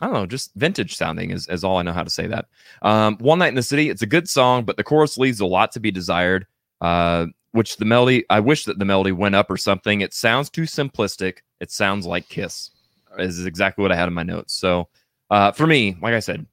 I 0.00 0.06
don't 0.06 0.14
know, 0.14 0.26
just 0.26 0.52
vintage 0.54 0.96
sounding 0.96 1.30
is, 1.30 1.48
is 1.48 1.64
all 1.64 1.78
I 1.78 1.82
know 1.82 1.92
how 1.92 2.04
to 2.04 2.10
say 2.10 2.26
that. 2.26 2.46
Um, 2.82 3.16
One 3.18 3.38
Night 3.38 3.48
in 3.48 3.54
the 3.54 3.62
City, 3.62 3.88
it's 3.88 4.02
a 4.02 4.06
good 4.06 4.28
song, 4.28 4.64
but 4.64 4.76
the 4.76 4.84
chorus 4.84 5.16
leaves 5.16 5.40
a 5.40 5.46
lot 5.46 5.72
to 5.72 5.80
be 5.80 5.90
desired. 5.90 6.46
Uh, 6.80 7.26
which 7.52 7.78
the 7.78 7.86
melody, 7.86 8.22
I 8.28 8.38
wish 8.40 8.66
that 8.66 8.78
the 8.78 8.84
melody 8.84 9.12
went 9.12 9.34
up 9.34 9.50
or 9.50 9.56
something. 9.56 10.02
It 10.02 10.12
sounds 10.12 10.50
too 10.50 10.62
simplistic. 10.64 11.38
It 11.58 11.70
sounds 11.70 12.04
like 12.04 12.28
Kiss, 12.28 12.70
is 13.18 13.46
exactly 13.46 13.80
what 13.80 13.90
I 13.90 13.96
had 13.96 14.08
in 14.08 14.14
my 14.14 14.24
notes. 14.24 14.52
So 14.52 14.88
uh, 15.30 15.52
for 15.52 15.66
me, 15.66 15.96
like 16.02 16.12
I 16.12 16.20
said, 16.20 16.46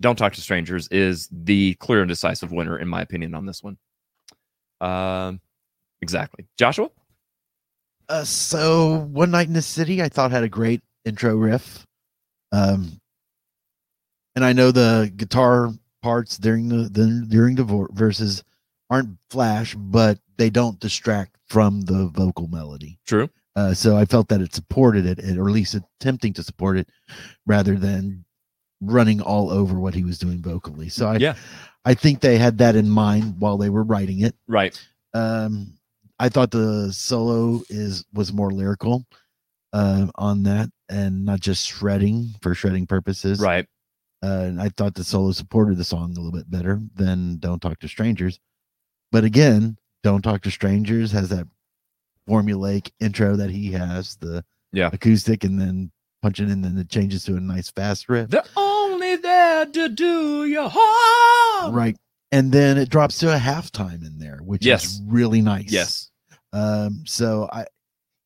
Don't 0.00 0.16
Talk 0.16 0.32
to 0.32 0.40
Strangers 0.40 0.88
is 0.88 1.28
the 1.30 1.74
clear 1.74 2.00
and 2.00 2.08
decisive 2.08 2.50
winner, 2.50 2.76
in 2.76 2.88
my 2.88 3.02
opinion, 3.02 3.36
on 3.36 3.46
this 3.46 3.62
one. 3.62 3.78
Um, 4.80 5.40
exactly. 6.02 6.48
Joshua? 6.56 6.90
Uh, 8.08 8.24
so 8.24 9.06
one 9.12 9.30
night 9.30 9.46
in 9.46 9.54
the 9.54 9.62
city, 9.62 10.02
I 10.02 10.08
thought 10.08 10.32
had 10.32 10.42
a 10.42 10.48
great 10.48 10.82
intro 11.04 11.36
riff. 11.36 11.86
Um, 12.52 13.00
and 14.34 14.44
I 14.44 14.52
know 14.52 14.70
the 14.70 15.12
guitar 15.16 15.72
parts 16.02 16.38
during 16.38 16.68
the, 16.68 16.88
the 16.88 17.26
during 17.28 17.56
the 17.56 17.88
verses 17.92 18.44
aren't 18.90 19.18
flash, 19.30 19.74
but 19.74 20.18
they 20.36 20.50
don't 20.50 20.78
distract 20.80 21.36
from 21.48 21.82
the 21.82 22.08
vocal 22.08 22.48
melody. 22.48 22.98
True. 23.06 23.28
Uh, 23.56 23.74
so 23.74 23.96
I 23.96 24.04
felt 24.04 24.28
that 24.28 24.40
it 24.40 24.54
supported 24.54 25.04
it, 25.04 25.18
or 25.36 25.48
at 25.48 25.52
least 25.52 25.74
attempting 25.74 26.32
to 26.34 26.44
support 26.44 26.78
it, 26.78 26.88
rather 27.46 27.74
than 27.76 28.24
running 28.80 29.20
all 29.20 29.50
over 29.50 29.76
what 29.78 29.94
he 29.94 30.04
was 30.04 30.18
doing 30.18 30.40
vocally. 30.40 30.88
So 30.88 31.08
I, 31.08 31.16
Yeah. 31.16 31.34
I 31.84 31.94
think 31.94 32.20
they 32.20 32.38
had 32.38 32.58
that 32.58 32.76
in 32.76 32.88
mind 32.88 33.40
while 33.40 33.56
they 33.58 33.70
were 33.70 33.82
writing 33.82 34.20
it. 34.20 34.36
Right. 34.46 34.78
Um, 35.14 35.72
I 36.20 36.28
thought 36.28 36.50
the 36.50 36.92
solo 36.92 37.62
is 37.68 38.04
was 38.12 38.32
more 38.32 38.50
lyrical 38.52 39.06
uh, 39.72 40.06
on 40.14 40.44
that, 40.44 40.70
and 40.88 41.24
not 41.24 41.40
just 41.40 41.66
shredding 41.66 42.34
for 42.42 42.54
shredding 42.54 42.86
purposes. 42.86 43.40
Right. 43.40 43.66
Uh, 44.22 44.44
and 44.46 44.60
I 44.60 44.68
thought 44.70 44.94
the 44.94 45.04
solo 45.04 45.32
supported 45.32 45.76
the 45.78 45.84
song 45.84 46.12
a 46.16 46.20
little 46.20 46.32
bit 46.32 46.50
better 46.50 46.80
than 46.94 47.38
"Don't 47.38 47.60
Talk 47.60 47.78
to 47.80 47.88
Strangers." 47.88 48.40
But 49.12 49.24
again, 49.24 49.76
"Don't 50.02 50.22
Talk 50.22 50.42
to 50.42 50.50
Strangers" 50.50 51.12
has 51.12 51.28
that 51.28 51.46
formulaic 52.28 52.90
intro 53.00 53.36
that 53.36 53.50
he 53.50 53.72
has, 53.72 54.16
the 54.16 54.44
yeah 54.72 54.90
acoustic, 54.92 55.44
and 55.44 55.60
then 55.60 55.90
punching 56.22 56.50
in, 56.50 56.62
then 56.62 56.76
it 56.78 56.88
changes 56.88 57.24
to 57.24 57.36
a 57.36 57.40
nice 57.40 57.70
fast 57.70 58.08
riff. 58.08 58.28
They're 58.30 58.42
only 58.56 59.16
there 59.16 59.66
to 59.66 59.88
do 59.88 60.44
your 60.46 60.68
harm. 60.72 61.74
right 61.74 61.96
and 62.32 62.52
then 62.52 62.76
it 62.76 62.88
drops 62.90 63.18
to 63.18 63.34
a 63.34 63.38
halftime 63.38 64.04
in 64.06 64.18
there 64.18 64.38
which 64.42 64.64
Yes. 64.66 64.84
is 64.84 65.02
really 65.06 65.40
nice 65.40 65.70
Yes. 65.72 66.10
um 66.52 67.04
so 67.06 67.48
i 67.52 67.64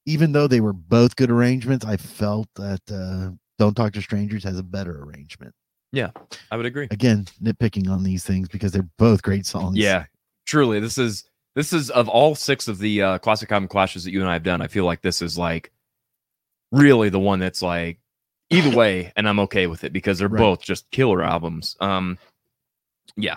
even 0.07 0.33
though 0.33 0.47
they 0.47 0.61
were 0.61 0.73
both 0.73 1.17
good 1.17 1.31
arrangements 1.31 1.85
i 1.87 1.97
felt 1.97 2.49
that 2.57 2.81
uh 2.91 3.31
don't 3.59 3.75
talk 3.75 3.93
to 3.93 4.03
strangers 4.03 4.43
has 4.45 4.59
a 4.59 4.63
better 4.63 5.03
arrangement 5.05 5.55
Yeah, 5.93 6.11
I 6.51 6.57
would 6.57 6.67
agree. 6.67 6.89
again 6.91 7.27
nitpicking 7.43 7.89
on 7.89 8.03
these 8.03 8.25
things 8.25 8.49
because 8.49 8.73
they're 8.73 8.89
both 8.99 9.23
great 9.23 9.47
songs 9.47 9.77
Yeah, 9.79 10.07
truly. 10.47 10.81
This 10.81 10.99
is 10.99 11.25
this 11.55 11.73
is 11.73 11.91
of 11.91 12.09
all 12.09 12.35
six 12.35 12.67
of 12.67 12.79
the 12.79 13.03
uh, 13.03 13.19
classic 13.19 13.53
album 13.53 13.69
clashes 13.69 14.05
that 14.05 14.11
you 14.13 14.21
and 14.21 14.29
I 14.29 14.33
have 14.33 14.43
done. 14.43 14.63
I 14.63 14.69
feel 14.69 14.87
like 14.87 15.03
this 15.03 15.21
is 15.21 15.37
like 15.37 15.71
really 16.73 17.11
the 17.11 17.19
one 17.21 17.39
that's 17.41 17.61
like 17.63 17.99
either 18.51 18.75
way, 18.77 19.13
and 19.17 19.29
I'm 19.29 19.39
okay 19.41 19.67
with 19.67 19.85
it 19.85 19.93
because 19.93 20.19
they're 20.19 20.29
Right. 20.29 20.39
both 20.39 20.63
just 20.63 20.91
killer 20.91 21.23
albums. 21.23 21.77
Um, 21.79 22.19
yeah. 23.17 23.37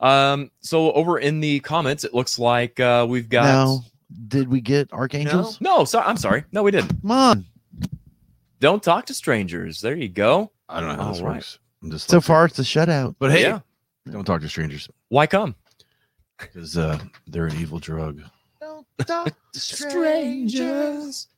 Um, 0.00 0.50
so 0.60 0.92
over 0.92 1.18
in 1.18 1.40
the 1.40 1.60
comments, 1.60 2.04
it 2.04 2.12
looks 2.12 2.38
like 2.38 2.78
uh, 2.80 3.06
we've 3.08 3.28
got 3.30 3.44
now 3.44 3.80
did 4.28 4.48
we 4.48 4.60
get 4.60 4.92
archangels 4.92 5.60
no. 5.60 5.84
So 5.84 6.00
I'm 6.00 6.16
sorry, 6.16 6.44
no, 6.52 6.62
we 6.62 6.70
didn't. 6.70 7.00
come 7.02 7.10
on 7.10 7.44
Don't 8.60 8.82
talk 8.82 9.06
to 9.06 9.14
strangers. 9.14 9.80
There 9.80 9.96
you 9.96 10.08
go. 10.08 10.52
I 10.68 10.80
don't 10.80 10.96
know 10.96 11.02
how 11.04 11.10
this 11.12 11.20
All 11.20 11.26
right. 11.26 11.34
works. 11.36 11.58
I'm 11.82 11.90
just 11.90 12.08
so 12.08 12.20
far 12.20 12.46
it's 12.46 12.58
a 12.58 12.62
shutout 12.62 13.16
But 13.18 13.30
hey, 13.32 13.42
Yeah. 13.42 13.60
don't 14.10 14.24
talk 14.24 14.40
to 14.42 14.48
strangers 14.48 14.88
Why 15.08 15.26
come? 15.26 15.54
because 16.38 16.76
uh, 16.76 16.98
they're 17.28 17.46
an 17.46 17.56
evil 17.56 17.78
drug. 17.78 18.20
Don't 18.60 18.86
talk 19.06 19.32
to 19.52 19.60
strangers. 19.60 21.28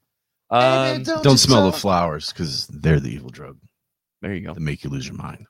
Um, 0.48 1.02
Don't 1.02 1.38
smell 1.38 1.70
the 1.70 1.76
flowers 1.76 2.32
because 2.32 2.66
they're 2.68 3.00
the 3.00 3.10
evil 3.10 3.30
drug 3.30 3.58
there 4.22 4.32
you 4.34 4.46
go. 4.46 4.54
that 4.54 4.60
make 4.60 4.84
you 4.84 4.90
lose 4.90 5.06
your 5.06 5.16
mind. 5.16 5.46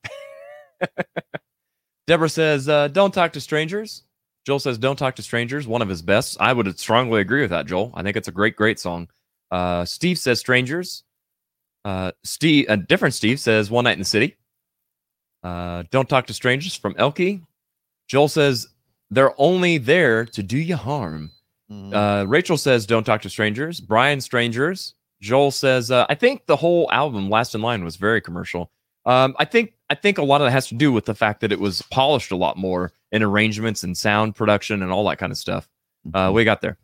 Deborah 2.06 2.28
says, 2.28 2.68
uh, 2.68 2.88
"Don't 2.88 3.12
talk 3.12 3.32
to 3.34 3.40
strangers." 3.40 4.02
Joel 4.46 4.60
says, 4.60 4.78
"Don't 4.78 4.96
talk 4.96 5.16
to 5.16 5.22
strangers." 5.22 5.66
One 5.66 5.82
of 5.82 5.88
his 5.88 6.02
best. 6.02 6.36
I 6.40 6.52
would 6.52 6.78
strongly 6.78 7.20
agree 7.20 7.40
with 7.40 7.50
that, 7.50 7.66
Joel. 7.66 7.92
I 7.94 8.02
think 8.02 8.16
it's 8.16 8.28
a 8.28 8.32
great, 8.32 8.54
great 8.54 8.78
song. 8.78 9.08
Uh, 9.50 9.84
Steve 9.84 10.18
says, 10.18 10.38
"Strangers." 10.38 11.02
Uh, 11.84 12.12
Steve, 12.24 12.66
a 12.68 12.76
different 12.76 13.14
Steve 13.14 13.40
says, 13.40 13.70
"One 13.70 13.84
Night 13.84 13.94
in 13.94 13.98
the 14.00 14.04
City." 14.04 14.36
Uh, 15.42 15.82
"Don't 15.90 16.08
talk 16.08 16.26
to 16.28 16.32
strangers" 16.32 16.74
from 16.76 16.94
Elkie. 16.94 17.42
Joel 18.08 18.28
says, 18.28 18.68
"They're 19.10 19.34
only 19.40 19.78
there 19.78 20.24
to 20.24 20.42
do 20.42 20.58
you 20.58 20.76
harm." 20.76 21.32
Uh, 21.92 22.24
Rachel 22.28 22.56
says, 22.56 22.86
"Don't 22.86 23.04
talk 23.04 23.22
to 23.22 23.30
strangers." 23.30 23.80
Brian, 23.80 24.20
strangers. 24.20 24.94
Joel 25.20 25.50
says, 25.50 25.90
uh, 25.90 26.06
"I 26.08 26.14
think 26.14 26.46
the 26.46 26.56
whole 26.56 26.88
album, 26.92 27.28
Last 27.28 27.56
in 27.56 27.62
Line, 27.62 27.82
was 27.82 27.96
very 27.96 28.20
commercial." 28.20 28.70
Um, 29.06 29.34
I 29.38 29.44
think 29.44 29.72
I 29.88 29.94
think 29.94 30.18
a 30.18 30.22
lot 30.22 30.40
of 30.40 30.46
that 30.46 30.50
has 30.50 30.66
to 30.68 30.74
do 30.74 30.92
with 30.92 31.04
the 31.06 31.14
fact 31.14 31.40
that 31.40 31.52
it 31.52 31.60
was 31.60 31.80
polished 31.90 32.32
a 32.32 32.36
lot 32.36 32.56
more 32.56 32.92
in 33.12 33.22
arrangements 33.22 33.82
and 33.84 33.96
sound 33.96 34.34
production 34.34 34.82
and 34.82 34.90
all 34.92 35.08
that 35.08 35.18
kind 35.18 35.32
of 35.32 35.38
stuff. 35.38 35.68
Uh, 36.12 36.30
we 36.34 36.44
got 36.44 36.60
there. 36.60 36.76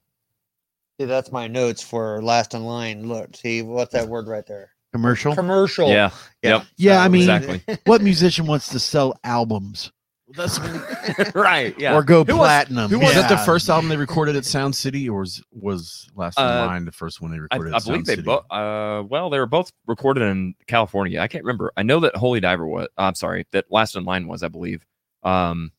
See, 1.00 1.06
that's 1.06 1.32
my 1.32 1.48
notes 1.48 1.82
for 1.82 2.22
last 2.22 2.54
in 2.54 2.64
line. 2.64 3.08
Look, 3.08 3.36
see 3.36 3.62
what's 3.62 3.92
that 3.92 4.08
word 4.08 4.28
right 4.28 4.46
there? 4.46 4.70
commercial 4.92 5.34
Commercial. 5.34 5.88
Yeah. 5.88 6.10
Yep. 6.42 6.64
yeah 6.76 7.02
i 7.02 7.08
mean 7.08 7.22
Exactly. 7.22 7.78
what 7.86 8.02
musician 8.02 8.46
wants 8.46 8.68
to 8.68 8.78
sell 8.78 9.18
albums 9.24 9.90
That's 10.34 10.58
right. 11.34 11.78
Yeah. 11.78 11.94
or 11.94 12.02
go 12.02 12.24
Who 12.24 12.32
was- 12.36 12.46
platinum 12.46 12.90
Who 12.90 12.98
was 12.98 13.14
yeah. 13.14 13.22
that 13.22 13.28
the 13.28 13.36
first 13.44 13.68
album 13.68 13.88
they 13.88 13.96
recorded 13.96 14.36
at 14.36 14.44
Sound 14.44 14.74
City, 14.74 15.08
or 15.08 15.20
was 15.20 15.42
was 15.52 16.08
Last 16.14 16.38
in 16.38 16.44
Uh, 16.44 16.66
Line 16.66 16.84
the 16.84 16.92
first 16.92 17.20
one 17.20 17.30
they 17.30 17.38
recorded? 17.38 17.72
I 17.72 17.76
at 17.78 17.84
believe 17.84 18.06
Sound 18.06 18.18
they 18.18 18.22
both. 18.22 18.44
Uh, 18.50 19.02
well, 19.08 19.30
they 19.30 19.38
were 19.38 19.46
both 19.46 19.72
recorded 19.86 20.22
in 20.22 20.54
California. 20.66 21.20
I 21.20 21.28
can't 21.28 21.44
remember. 21.44 21.72
I 21.76 21.82
know 21.82 22.00
that 22.00 22.16
Holy 22.16 22.40
Diver 22.40 22.66
was. 22.66 22.88
I'm 22.96 23.14
sorry, 23.14 23.46
that 23.52 23.66
Last 23.70 23.96
in 23.96 24.04
Line 24.04 24.26
was. 24.28 24.42
I 24.42 24.48
believe. 24.48 24.84
Um, 25.22 25.72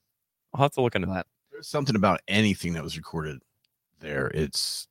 I'll 0.53 0.61
have 0.61 0.71
to 0.73 0.81
look 0.81 0.95
into 0.95 1.07
that. 1.07 1.25
There's 1.51 1.67
something 1.67 1.95
about 1.95 2.21
anything 2.27 2.73
that 2.73 2.83
was 2.83 2.95
recorded 2.97 3.39
there. 3.99 4.27
It's 4.33 4.87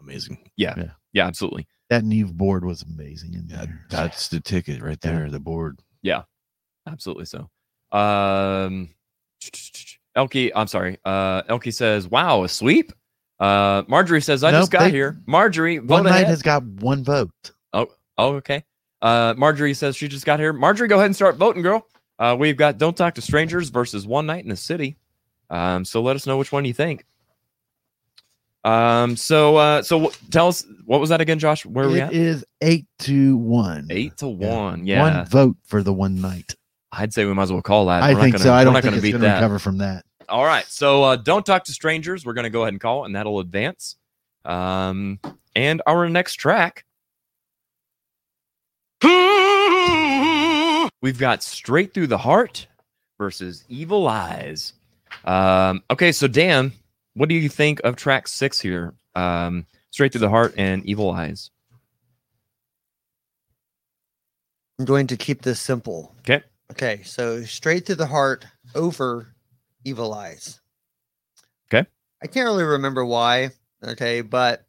amazing. 0.00 0.50
Yeah. 0.56 0.74
Yeah. 0.76 0.90
Yeah. 1.12 1.26
Absolutely. 1.26 1.66
that 1.90 2.04
neve 2.04 2.32
board 2.36 2.64
was 2.64 2.82
amazing 2.82 3.34
in 3.34 3.46
Yeah, 3.48 3.64
there 3.66 3.86
that's 3.90 4.28
the 4.28 4.40
ticket 4.40 4.82
right 4.82 4.98
Yeah. 5.02 5.12
there. 5.12 5.30
The 5.30 5.40
board. 5.40 5.80
Yeah. 6.02 6.22
Absolutely 6.86 7.24
so. 7.24 7.48
Um, 7.96 8.90
Elkie, 10.16 10.50
I'm 10.54 10.66
sorry. 10.66 10.98
Uh, 11.04 11.42
Elkie 11.44 11.72
says, 11.74 12.08
"Wow, 12.08 12.44
a 12.44 12.48
sweep." 12.48 12.92
Uh, 13.38 13.82
Marjorie 13.88 14.22
says, 14.22 14.42
"I 14.44 14.50
Nope, 14.50 14.62
just 14.62 14.72
got 14.72 14.80
they- 14.84 14.90
here." 14.90 15.20
Marjorie, 15.26 15.78
one 15.78 16.04
night 16.04 16.10
ahead. 16.10 16.26
has 16.28 16.42
got 16.42 16.62
one 16.64 17.04
vote 17.04 17.30
Oh, 17.72 17.88
oh, 18.18 18.34
okay. 18.36 18.64
Uh, 19.02 19.34
Marjorie 19.36 19.74
says 19.74 19.94
she 19.96 20.08
just 20.08 20.24
got 20.24 20.40
here. 20.40 20.52
Marjorie, 20.52 20.88
go 20.88 20.96
ahead 20.96 21.06
and 21.06 21.16
start 21.16 21.36
voting, 21.36 21.62
girl. 21.62 21.86
Uh, 22.18 22.34
we've 22.38 22.56
got 22.56 22.78
"Don't 22.78 22.96
Talk 22.96 23.14
to 23.16 23.22
Strangers" 23.22 23.68
versus 23.68 24.06
"One 24.06 24.26
Night 24.26 24.42
in 24.44 24.48
the 24.50 24.56
City." 24.56 24.96
Um, 25.50 25.84
so 25.84 26.00
let 26.02 26.16
us 26.16 26.26
know 26.26 26.38
which 26.38 26.50
one 26.50 26.64
you 26.64 26.72
think. 26.72 27.04
Um, 28.64 29.16
so 29.16 29.56
uh, 29.56 29.82
so 29.82 29.98
w- 30.00 30.18
tell 30.30 30.48
us 30.48 30.64
what 30.86 30.98
was 31.00 31.10
that 31.10 31.20
again, 31.20 31.38
Josh? 31.38 31.64
Where 31.66 31.84
are 31.86 31.90
we 31.90 32.00
at? 32.00 32.12
is 32.12 32.44
eight 32.62 32.86
to 33.00 33.36
one. 33.36 33.86
Eight 33.90 34.16
to 34.18 34.26
Yeah. 34.28 34.56
one. 34.56 34.86
Yeah, 34.86 35.02
One 35.02 35.26
vote 35.26 35.56
for 35.66 35.82
the 35.82 35.92
one 35.92 36.20
night. 36.20 36.54
I'd 36.98 37.12
say 37.12 37.24
we 37.26 37.34
might 37.34 37.42
as 37.44 37.52
well 37.52 37.62
call 37.62 37.86
that. 37.86 38.02
I 38.02 38.14
We're 38.14 38.20
think 38.22 38.32
not 38.34 38.40
so. 38.40 38.44
gonna- 38.46 38.56
I 38.56 38.60
we're 38.60 38.64
don't 38.64 38.72
think 38.74 38.84
gonna 38.84 38.96
it's 38.96 39.02
beat 39.02 39.10
going 39.12 39.20
to 39.22 39.26
that. 39.28 39.34
recover 39.36 39.58
from 39.58 39.78
that. 39.78 40.04
All 40.28 40.44
right. 40.44 40.64
So 40.66 41.04
uh, 41.04 41.16
don't 41.16 41.44
talk 41.46 41.64
to 41.64 41.72
strangers. 41.72 42.24
We're 42.24 42.32
going 42.32 42.44
to 42.44 42.50
go 42.50 42.62
ahead 42.62 42.72
and 42.74 42.80
call 42.80 43.02
it, 43.02 43.06
and 43.06 43.16
that'll 43.16 43.38
advance. 43.40 43.96
Um, 44.44 45.20
and 45.54 45.82
our 45.86 46.08
next 46.08 46.34
track, 46.34 46.84
we've 51.02 51.18
got 51.18 51.42
Straight 51.42 51.92
Through 51.94 52.06
the 52.08 52.18
Heart 52.18 52.66
versus 53.18 53.64
Evil 53.68 54.08
Eyes. 54.08 54.72
Um, 55.24 55.82
okay. 55.90 56.12
So, 56.12 56.26
Dan, 56.28 56.72
what 57.14 57.28
do 57.28 57.34
you 57.34 57.48
think 57.48 57.80
of 57.84 57.96
track 57.96 58.26
six 58.28 58.60
here? 58.60 58.94
Um, 59.14 59.66
Straight 59.90 60.12
Through 60.12 60.20
the 60.22 60.30
Heart 60.30 60.54
and 60.58 60.84
Evil 60.86 61.10
Eyes. 61.10 61.50
I'm 64.78 64.84
going 64.84 65.06
to 65.08 65.16
keep 65.16 65.42
this 65.42 65.58
simple. 65.60 66.14
Okay. 66.20 66.42
Okay, 66.72 67.02
so 67.04 67.42
straight 67.44 67.86
to 67.86 67.94
the 67.94 68.06
heart 68.06 68.44
over 68.74 69.34
evil 69.84 70.12
eyes. 70.12 70.60
Okay. 71.72 71.88
I 72.22 72.26
can't 72.26 72.46
really 72.46 72.64
remember 72.64 73.04
why. 73.04 73.50
Okay, 73.84 74.20
but 74.22 74.66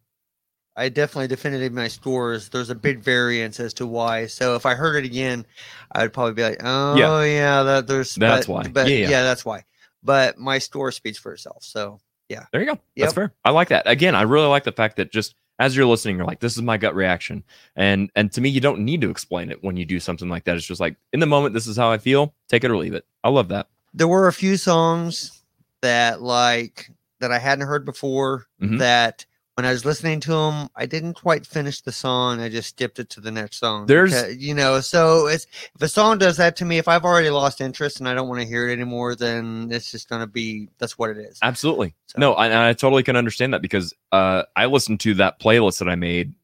I 0.75 0.89
definitely 0.89 1.27
definitive 1.27 1.73
my 1.73 1.87
scores. 1.87 2.49
There's 2.49 2.69
a 2.69 2.75
big 2.75 2.99
variance 2.99 3.59
as 3.59 3.73
to 3.75 3.87
why. 3.87 4.27
So 4.27 4.55
if 4.55 4.65
I 4.65 4.75
heard 4.75 5.03
it 5.03 5.07
again, 5.07 5.45
I 5.91 6.03
would 6.03 6.13
probably 6.13 6.33
be 6.33 6.43
like, 6.43 6.61
oh 6.63 6.95
Yeah. 6.95 7.23
yeah, 7.23 7.63
that 7.63 7.87
there's 7.87 8.13
That's 8.15 8.45
but- 8.45 8.53
why. 8.53 8.67
But 8.67 8.87
Yeah, 8.89 8.97
yeah, 8.97 9.09
yeah. 9.09 9.23
that's 9.23 9.43
why. 9.43 9.63
But 10.03 10.37
my 10.37 10.59
score 10.59 10.91
speaks 10.91 11.17
for 11.17 11.33
itself. 11.33 11.63
So 11.63 11.99
yeah. 12.29 12.45
There 12.51 12.61
you 12.61 12.67
go. 12.67 12.73
Yep. 12.95 13.05
That's 13.05 13.13
fair. 13.13 13.33
I 13.43 13.49
like 13.51 13.69
that. 13.69 13.87
Again, 13.89 14.13
I 14.13 14.21
really 14.23 14.47
like 14.47 14.65
the 14.65 14.71
fact 14.71 14.97
that 14.97 15.11
just 15.11 15.33
as 15.59 15.75
you're 15.75 15.85
listening, 15.85 16.17
you're 16.17 16.25
like, 16.25 16.39
this 16.39 16.55
is 16.55 16.61
my 16.63 16.77
gut 16.77 16.95
reaction. 16.95 17.43
And 17.75 18.09
and 18.15 18.31
to 18.33 18.41
me, 18.41 18.49
you 18.49 18.61
don't 18.61 18.79
need 18.81 19.01
to 19.01 19.09
explain 19.09 19.49
it 19.51 19.63
when 19.63 19.77
you 19.77 19.85
do 19.85 19.99
something 19.99 20.29
like 20.29 20.43
that. 20.45 20.55
It's 20.55 20.65
just 20.65 20.81
like 20.81 20.95
in 21.13 21.19
the 21.19 21.25
moment, 21.25 21.53
this 21.53 21.67
is 21.67 21.77
how 21.77 21.91
I 21.91 21.97
feel. 21.97 22.33
Take 22.49 22.63
it 22.63 22.71
or 22.71 22.77
leave 22.77 22.93
it. 22.93 23.05
I 23.23 23.29
love 23.29 23.47
that. 23.49 23.67
there 23.93 24.07
were 24.07 24.27
a 24.27 24.33
few 24.33 24.57
songs 24.57 25.41
that 25.81 26.21
like 26.21 26.89
that 27.19 27.31
I 27.31 27.39
hadn't 27.39 27.65
heard 27.67 27.83
before 27.85 28.45
Mhm. 28.61 28.77
that 28.79 29.25
when 29.57 29.65
I 29.65 29.71
was 29.71 29.85
listening 29.85 30.19
to 30.19 30.31
them, 30.33 30.69
I 30.75 30.85
didn't 30.85 31.15
quite 31.15 31.43
finish 31.43 31.81
the 31.81 31.91
song. 31.91 32.39
I 32.41 32.47
just 32.47 32.69
skipped 32.69 32.99
it 32.99 33.09
to 33.09 33.21
the 33.21 33.31
next 33.31 33.57
song. 33.57 33.87
There's- 33.87 34.11
because, 34.13 34.37
you 34.37 34.53
know, 34.53 34.81
so 34.81 35.25
it's 35.25 35.47
if 35.73 35.81
a 35.81 35.87
song 35.87 36.19
does 36.19 36.37
that 36.37 36.55
to 36.57 36.65
me, 36.65 36.77
if 36.77 36.87
I've 36.87 37.03
already 37.03 37.31
lost 37.31 37.59
interest 37.59 37.99
and 37.99 38.07
I 38.07 38.13
don't 38.13 38.27
want 38.27 38.39
to 38.39 38.47
hear 38.47 38.69
it 38.69 38.71
anymore, 38.71 39.15
then 39.15 39.69
it's 39.71 39.89
just 39.91 40.09
gonna 40.09 40.27
be 40.27 40.69
that's 40.77 40.99
what 40.99 41.09
it 41.09 41.17
is. 41.17 41.39
Absolutely. 41.41 41.95
No, 42.15 42.33
I, 42.35 42.69
I 42.69 42.73
totally 42.73 43.01
can 43.01 43.15
understand 43.15 43.51
that 43.55 43.63
because 43.63 43.95
uh, 44.11 44.43
I 44.55 44.67
listened 44.67 44.99
to 45.01 45.15
that 45.15 45.39
playlist 45.39 45.79
that 45.79 45.89
I 45.89 45.95
made 45.95 46.35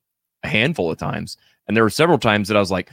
a 0.41 0.47
handful 0.47 0.89
of 0.89 0.97
times, 0.97 1.37
and 1.67 1.77
there 1.77 1.83
were 1.83 1.91
several 1.91 2.17
times 2.17 2.47
that 2.47 2.57
I 2.57 2.59
was 2.59 2.71
like, 2.71 2.89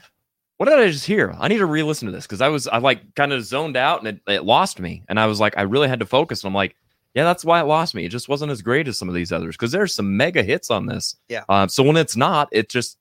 "What 0.58 0.68
did 0.68 0.78
I 0.78 0.90
just 0.90 1.06
hear? 1.06 1.34
I 1.40 1.48
need 1.48 1.58
to 1.58 1.66
re-listen 1.66 2.04
to 2.06 2.12
this." 2.12 2.26
Because 2.26 2.42
I 2.42 2.48
was 2.48 2.68
I 2.68 2.76
like 2.76 3.14
kind 3.14 3.32
of 3.32 3.42
zoned 3.42 3.78
out 3.78 4.00
and 4.00 4.08
it, 4.08 4.20
it 4.30 4.44
lost 4.44 4.80
me, 4.80 5.02
and 5.08 5.18
I 5.18 5.24
was 5.24 5.40
like, 5.40 5.56
I 5.56 5.62
really 5.62 5.88
had 5.88 6.00
to 6.00 6.06
focus. 6.06 6.44
And 6.44 6.48
I'm 6.50 6.54
like, 6.54 6.76
yeah, 7.14 7.24
that's 7.24 7.44
why 7.44 7.60
it 7.60 7.64
lost 7.64 7.94
me. 7.94 8.04
It 8.04 8.10
just 8.10 8.28
wasn't 8.28 8.52
as 8.52 8.62
great 8.62 8.86
as 8.86 8.98
some 8.98 9.08
of 9.08 9.14
these 9.14 9.32
others 9.32 9.56
because 9.56 9.72
there's 9.72 9.94
some 9.94 10.16
mega 10.16 10.42
hits 10.42 10.70
on 10.70 10.86
this. 10.86 11.16
Yeah. 11.28 11.44
Um, 11.48 11.68
so 11.68 11.82
when 11.82 11.96
it's 11.96 12.16
not, 12.16 12.48
it 12.52 12.68
just 12.68 12.98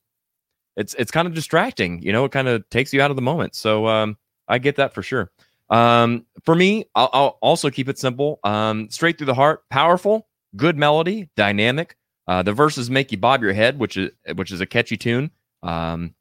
it's 0.76 0.96
it's 0.96 1.12
kind 1.12 1.28
of 1.28 1.34
distracting. 1.34 2.02
You 2.02 2.12
know, 2.12 2.26
it 2.26 2.32
kind 2.32 2.48
of 2.48 2.68
takes 2.70 2.94
you 2.94 3.02
out 3.02 3.12
of 3.12 3.16
the 3.16 3.22
moment. 3.22 3.56
So 3.56 3.88
um, 3.88 4.18
I 4.48 4.58
get 4.58 4.78
that 4.78 4.94
for 4.94 5.04
sure. 5.04 5.32
Um, 5.70 6.26
for 6.44 6.56
me, 6.56 6.86
I'll, 6.96 7.10
I'll 7.14 7.38
also 7.42 7.70
keep 7.70 7.88
it 7.90 8.00
simple. 8.00 8.40
Um, 8.44 8.90
straight 8.90 9.18
through 9.18 9.28
the 9.28 9.36
heart, 9.36 9.62
powerful, 9.70 10.28
good 10.56 10.78
melody, 10.78 11.30
dynamic. 11.36 11.96
Uh, 12.28 12.42
the 12.44 12.54
verses 12.54 12.90
make 12.90 13.12
you 13.12 13.18
bob 13.18 13.44
your 13.44 13.54
head, 13.54 13.78
which 13.78 13.98
is 13.98 14.12
which 14.36 14.52
is 14.52 14.62
a 14.62 14.66
catchy 14.66 14.98
tune. 14.98 15.30
Um, 15.62 16.16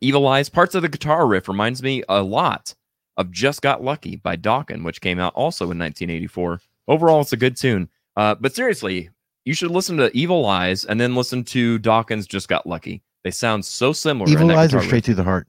Evil 0.00 0.28
Eyes, 0.28 0.48
parts 0.48 0.74
of 0.74 0.82
the 0.82 0.88
guitar 0.88 1.26
riff 1.26 1.48
reminds 1.48 1.82
me 1.82 2.04
a 2.08 2.22
lot 2.22 2.74
of 3.16 3.32
Just 3.32 3.62
Got 3.62 3.82
Lucky 3.82 4.16
by 4.16 4.36
Dokken's, 4.36 4.84
which 4.84 5.00
came 5.00 5.18
out 5.18 5.34
also 5.34 5.64
in 5.64 5.78
1984. 5.78 6.60
Overall, 6.88 7.20
it's 7.20 7.32
a 7.32 7.36
good 7.36 7.56
tune. 7.56 7.88
Uh, 8.16 8.34
but 8.34 8.54
seriously, 8.54 9.10
you 9.44 9.54
should 9.54 9.70
listen 9.70 9.96
to 9.98 10.14
Evil 10.16 10.46
Eyes 10.46 10.84
and 10.84 11.00
then 11.00 11.14
listen 11.14 11.44
to 11.44 11.78
Dokken's 11.78 12.26
Just 12.26 12.48
Got 12.48 12.66
Lucky. 12.66 13.02
They 13.24 13.30
sound 13.30 13.64
so 13.64 13.92
similar. 13.92 14.30
Evil 14.30 14.50
eyes 14.50 14.68
or 14.72 14.78
guitar 14.78 14.80
riff. 14.80 14.88
straight 14.88 15.04
through 15.04 15.14
the 15.14 15.24
heart. 15.24 15.46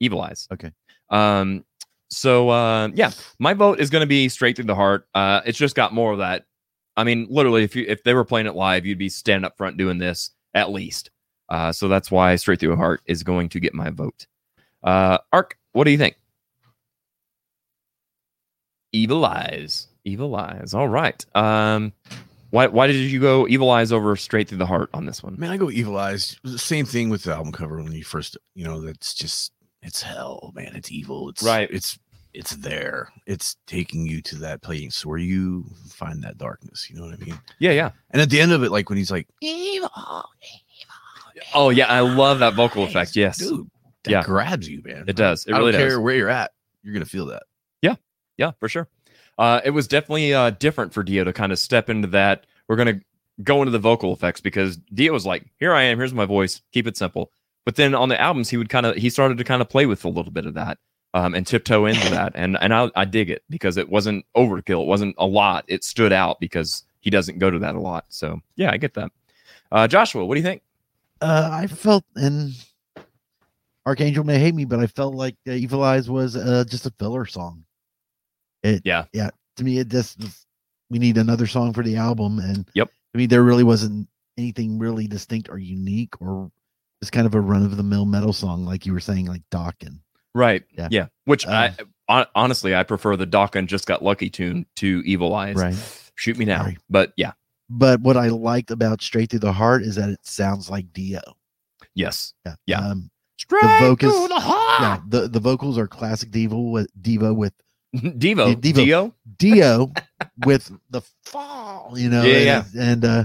Evil 0.00 0.20
Eyes. 0.20 0.48
Okay. 0.52 0.72
Um. 1.10 1.64
So 2.10 2.50
uh, 2.50 2.88
yeah, 2.94 3.12
my 3.38 3.54
vote 3.54 3.80
is 3.80 3.88
going 3.88 4.02
to 4.02 4.06
be 4.06 4.28
straight 4.28 4.56
through 4.56 4.66
the 4.66 4.74
heart. 4.74 5.08
Uh, 5.14 5.40
it's 5.46 5.58
just 5.58 5.74
got 5.74 5.94
more 5.94 6.12
of 6.12 6.18
that. 6.18 6.44
I 6.96 7.04
mean, 7.04 7.26
literally, 7.30 7.64
if 7.64 7.74
you 7.74 7.84
if 7.88 8.02
they 8.02 8.12
were 8.12 8.24
playing 8.24 8.46
it 8.46 8.54
live, 8.54 8.84
you'd 8.84 8.98
be 8.98 9.08
standing 9.08 9.46
up 9.46 9.56
front 9.56 9.76
doing 9.76 9.98
this 9.98 10.30
at 10.54 10.70
least. 10.70 11.10
Uh, 11.48 11.72
so 11.72 11.88
that's 11.88 12.10
why 12.10 12.36
straight 12.36 12.60
through 12.60 12.70
the 12.70 12.76
heart 12.76 13.02
is 13.06 13.22
going 13.22 13.48
to 13.50 13.60
get 13.60 13.74
my 13.74 13.90
vote. 13.90 14.26
Uh, 14.82 15.18
Ark, 15.32 15.58
what 15.72 15.84
do 15.84 15.90
you 15.90 15.98
think? 15.98 16.16
Evil 18.92 19.24
Eyes. 19.24 19.88
Evil 20.04 20.34
Eyes. 20.36 20.74
All 20.74 20.88
right. 20.88 21.24
Um, 21.34 21.92
why 22.50 22.66
why 22.66 22.86
did 22.86 22.96
you 22.96 23.20
go 23.20 23.48
Evil 23.48 23.70
Eyes 23.70 23.92
over 23.92 24.14
straight 24.16 24.48
through 24.48 24.58
the 24.58 24.66
heart 24.66 24.90
on 24.92 25.06
this 25.06 25.22
one? 25.22 25.36
Man, 25.38 25.50
I 25.50 25.56
go 25.56 25.70
Evil 25.70 25.96
Eyes. 25.96 26.38
The 26.44 26.58
same 26.58 26.84
thing 26.84 27.08
with 27.08 27.22
the 27.24 27.32
album 27.32 27.52
cover 27.52 27.82
when 27.82 27.92
you 27.92 28.04
first, 28.04 28.36
you 28.54 28.64
know, 28.64 28.80
that's 28.80 29.14
just 29.14 29.52
it's 29.82 30.02
hell, 30.02 30.52
man. 30.54 30.72
It's 30.74 30.92
evil. 30.92 31.28
It's 31.30 31.42
Right. 31.42 31.68
It's 31.70 31.98
it's 32.34 32.56
there. 32.56 33.08
It's 33.26 33.56
taking 33.66 34.06
you 34.06 34.22
to 34.22 34.36
that 34.36 34.62
place 34.62 35.04
where 35.04 35.18
you 35.18 35.64
find 35.88 36.22
that 36.24 36.38
darkness. 36.38 36.88
You 36.88 36.96
know 36.96 37.04
what 37.06 37.14
I 37.14 37.24
mean? 37.24 37.38
Yeah, 37.58 37.72
yeah. 37.72 37.90
And 38.10 38.22
at 38.22 38.30
the 38.30 38.40
end 38.40 38.52
of 38.52 38.62
it, 38.62 38.70
like 38.70 38.88
when 38.88 38.98
he's 38.98 39.10
like, 39.10 39.28
evil, 39.40 39.90
evil. 39.96 40.94
Oh 41.54 41.70
yeah, 41.70 41.86
I 41.86 42.00
love 42.00 42.38
that 42.38 42.54
vocal 42.54 42.84
effect. 42.84 43.16
Yes, 43.16 43.38
dude, 43.38 43.68
that 44.04 44.10
yeah, 44.10 44.22
grabs 44.22 44.68
you, 44.68 44.82
man. 44.84 45.04
It 45.08 45.16
does. 45.16 45.46
It 45.46 45.52
I 45.52 45.58
really 45.58 45.72
don't 45.72 45.80
care 45.80 45.88
does. 45.90 45.98
where 45.98 46.14
you're 46.14 46.28
at, 46.28 46.52
you're 46.82 46.92
gonna 46.94 47.04
feel 47.04 47.26
that. 47.26 47.42
Yeah, 47.82 47.96
yeah, 48.36 48.52
for 48.60 48.68
sure. 48.68 48.88
Uh, 49.38 49.60
it 49.64 49.70
was 49.70 49.88
definitely 49.88 50.34
uh, 50.34 50.50
different 50.50 50.92
for 50.92 51.02
Dio 51.02 51.24
to 51.24 51.32
kind 51.32 51.52
of 51.52 51.58
step 51.58 51.88
into 51.90 52.08
that. 52.08 52.46
We're 52.68 52.76
gonna 52.76 53.00
go 53.42 53.62
into 53.62 53.70
the 53.70 53.78
vocal 53.78 54.12
effects 54.12 54.40
because 54.40 54.76
Dio 54.76 55.12
was 55.12 55.26
like, 55.26 55.46
"Here 55.58 55.72
I 55.72 55.82
am. 55.82 55.98
Here's 55.98 56.14
my 56.14 56.26
voice. 56.26 56.60
Keep 56.72 56.86
it 56.86 56.96
simple." 56.96 57.30
But 57.64 57.76
then 57.76 57.94
on 57.94 58.08
the 58.08 58.20
albums, 58.20 58.50
he 58.50 58.56
would 58.56 58.68
kind 58.68 58.86
of 58.86 58.96
he 58.96 59.10
started 59.10 59.38
to 59.38 59.44
kind 59.44 59.62
of 59.62 59.68
play 59.68 59.86
with 59.86 60.04
a 60.04 60.08
little 60.08 60.32
bit 60.32 60.46
of 60.46 60.54
that 60.54 60.78
um, 61.14 61.34
and 61.34 61.46
tiptoe 61.46 61.86
into 61.86 62.10
that, 62.10 62.32
and 62.36 62.58
and 62.60 62.74
I, 62.74 62.90
I 62.94 63.04
dig 63.04 63.30
it 63.30 63.42
because 63.48 63.76
it 63.76 63.88
wasn't 63.88 64.24
overkill. 64.36 64.82
It 64.82 64.88
wasn't 64.88 65.14
a 65.18 65.26
lot. 65.26 65.64
It 65.68 65.84
stood 65.84 66.12
out 66.12 66.40
because 66.40 66.84
he 67.00 67.10
doesn't 67.10 67.38
go 67.38 67.50
to 67.50 67.58
that 67.60 67.74
a 67.74 67.80
lot. 67.80 68.06
So 68.08 68.40
yeah, 68.56 68.70
I 68.70 68.76
get 68.76 68.94
that. 68.94 69.10
Uh, 69.70 69.88
Joshua, 69.88 70.24
what 70.24 70.34
do 70.34 70.40
you 70.40 70.46
think? 70.46 70.62
Uh, 71.20 71.48
I 71.52 71.66
felt, 71.66 72.04
and 72.16 72.52
Archangel 73.86 74.24
may 74.24 74.38
hate 74.38 74.54
me, 74.54 74.64
but 74.64 74.80
I 74.80 74.86
felt 74.86 75.14
like 75.14 75.36
uh, 75.48 75.52
Evil 75.52 75.82
Eyes 75.82 76.10
was 76.10 76.36
uh, 76.36 76.64
just 76.68 76.86
a 76.86 76.90
filler 76.98 77.26
song. 77.26 77.64
It, 78.62 78.82
yeah, 78.84 79.04
yeah. 79.12 79.30
To 79.56 79.64
me, 79.64 79.78
it 79.78 79.88
just 79.88 80.18
we 80.90 80.98
need 80.98 81.18
another 81.18 81.46
song 81.46 81.72
for 81.72 81.82
the 81.82 81.96
album, 81.96 82.38
and 82.38 82.68
yep. 82.74 82.90
I 83.14 83.18
mean, 83.18 83.28
there 83.28 83.42
really 83.42 83.64
wasn't 83.64 84.08
anything 84.38 84.78
really 84.78 85.06
distinct 85.06 85.48
or 85.48 85.58
unique, 85.58 86.20
or 86.20 86.50
just 87.02 87.12
kind 87.12 87.26
of 87.26 87.34
a 87.34 87.40
run 87.40 87.64
of 87.64 87.76
the 87.76 87.82
mill 87.82 88.06
metal 88.06 88.32
song, 88.32 88.64
like 88.64 88.86
you 88.86 88.92
were 88.92 89.00
saying, 89.00 89.26
like 89.26 89.42
Dokken's. 89.50 90.00
Right. 90.34 90.62
Yeah. 90.72 90.88
Yeah. 90.90 91.06
Which 91.24 91.46
Uh, 91.46 91.70
I 92.08 92.26
honestly 92.34 92.74
I 92.74 92.84
prefer 92.84 93.16
the 93.16 93.26
Dokken's 93.26 93.68
just 93.68 93.86
got 93.86 94.02
lucky 94.02 94.30
tune 94.30 94.66
to 94.76 95.02
Evil 95.04 95.34
Eyes. 95.34 95.56
Right. 95.56 95.76
Shoot 96.14 96.38
me 96.38 96.44
now. 96.44 96.68
But 96.88 97.12
yeah. 97.16 97.32
But 97.68 98.00
what 98.00 98.16
I 98.16 98.28
liked 98.28 98.70
about 98.70 99.02
Straight 99.02 99.30
Through 99.30 99.40
the 99.40 99.52
Heart 99.52 99.82
is 99.82 99.96
that 99.96 100.08
it 100.08 100.20
sounds 100.22 100.70
like 100.70 100.92
Dio. 100.92 101.20
Yes. 101.94 102.34
Yeah. 102.46 102.54
Yeah. 102.66 102.80
Um, 102.80 103.10
Straight 103.38 103.62
the 103.62 103.88
vocals, 103.88 104.14
through 104.14 104.28
the 104.28 104.40
heart. 104.40 104.80
Yeah, 104.80 105.00
the, 105.08 105.28
the 105.28 105.40
vocals 105.40 105.76
are 105.76 105.88
classic 105.88 106.30
Devo 106.30 106.70
with 106.70 106.88
Devo 107.02 107.34
with 107.34 107.52
Devo. 107.94 108.54
Devo. 108.54 108.74
Dio. 108.74 109.14
Dio 109.38 109.92
with 110.46 110.70
the 110.90 111.02
fall, 111.24 111.92
you 111.96 112.08
know. 112.08 112.22
Yeah, 112.24 112.64
and, 112.74 112.80
and 112.82 113.04
uh 113.04 113.24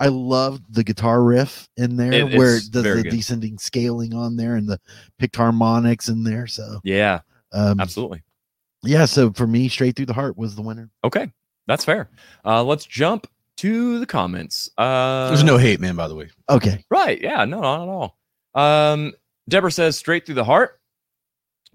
I 0.00 0.08
love 0.08 0.60
the 0.70 0.84
guitar 0.84 1.22
riff 1.22 1.68
in 1.76 1.96
there 1.96 2.12
It 2.12 2.36
where 2.36 2.54
is 2.56 2.68
it 2.68 2.72
does 2.72 2.84
the 2.84 3.02
good. 3.02 3.10
descending 3.10 3.58
scaling 3.58 4.14
on 4.14 4.36
there 4.36 4.54
and 4.54 4.68
the 4.68 4.80
picked 5.18 5.36
harmonics 5.36 6.08
in 6.08 6.24
there. 6.24 6.46
So 6.46 6.80
Yeah. 6.84 7.20
um 7.52 7.80
Absolutely. 7.80 8.22
yeah, 8.82 9.04
so 9.06 9.32
for 9.32 9.46
me, 9.46 9.68
straight 9.68 9.96
through 9.96 10.06
the 10.06 10.14
heart 10.14 10.36
was 10.38 10.54
the 10.54 10.62
winner. 10.62 10.90
Okay. 11.04 11.30
That's 11.66 11.84
fair. 11.84 12.08
Uh 12.44 12.62
let's 12.64 12.86
jump 12.86 13.26
to 13.58 13.98
the 13.98 14.06
comments. 14.06 14.70
Uh 14.78 15.28
There's 15.28 15.44
no 15.44 15.58
hate, 15.58 15.80
man. 15.80 15.96
By 15.96 16.08
the 16.08 16.14
way, 16.14 16.30
Okay. 16.48 16.84
Right. 16.90 17.20
Yeah. 17.20 17.44
No, 17.44 17.60
not 17.60 17.82
at 17.82 17.88
all. 17.88 18.16
Um, 18.54 19.12
Deborah 19.48 19.70
says 19.72 19.96
straight 19.98 20.24
through 20.26 20.36
the 20.36 20.44
heart. 20.44 20.80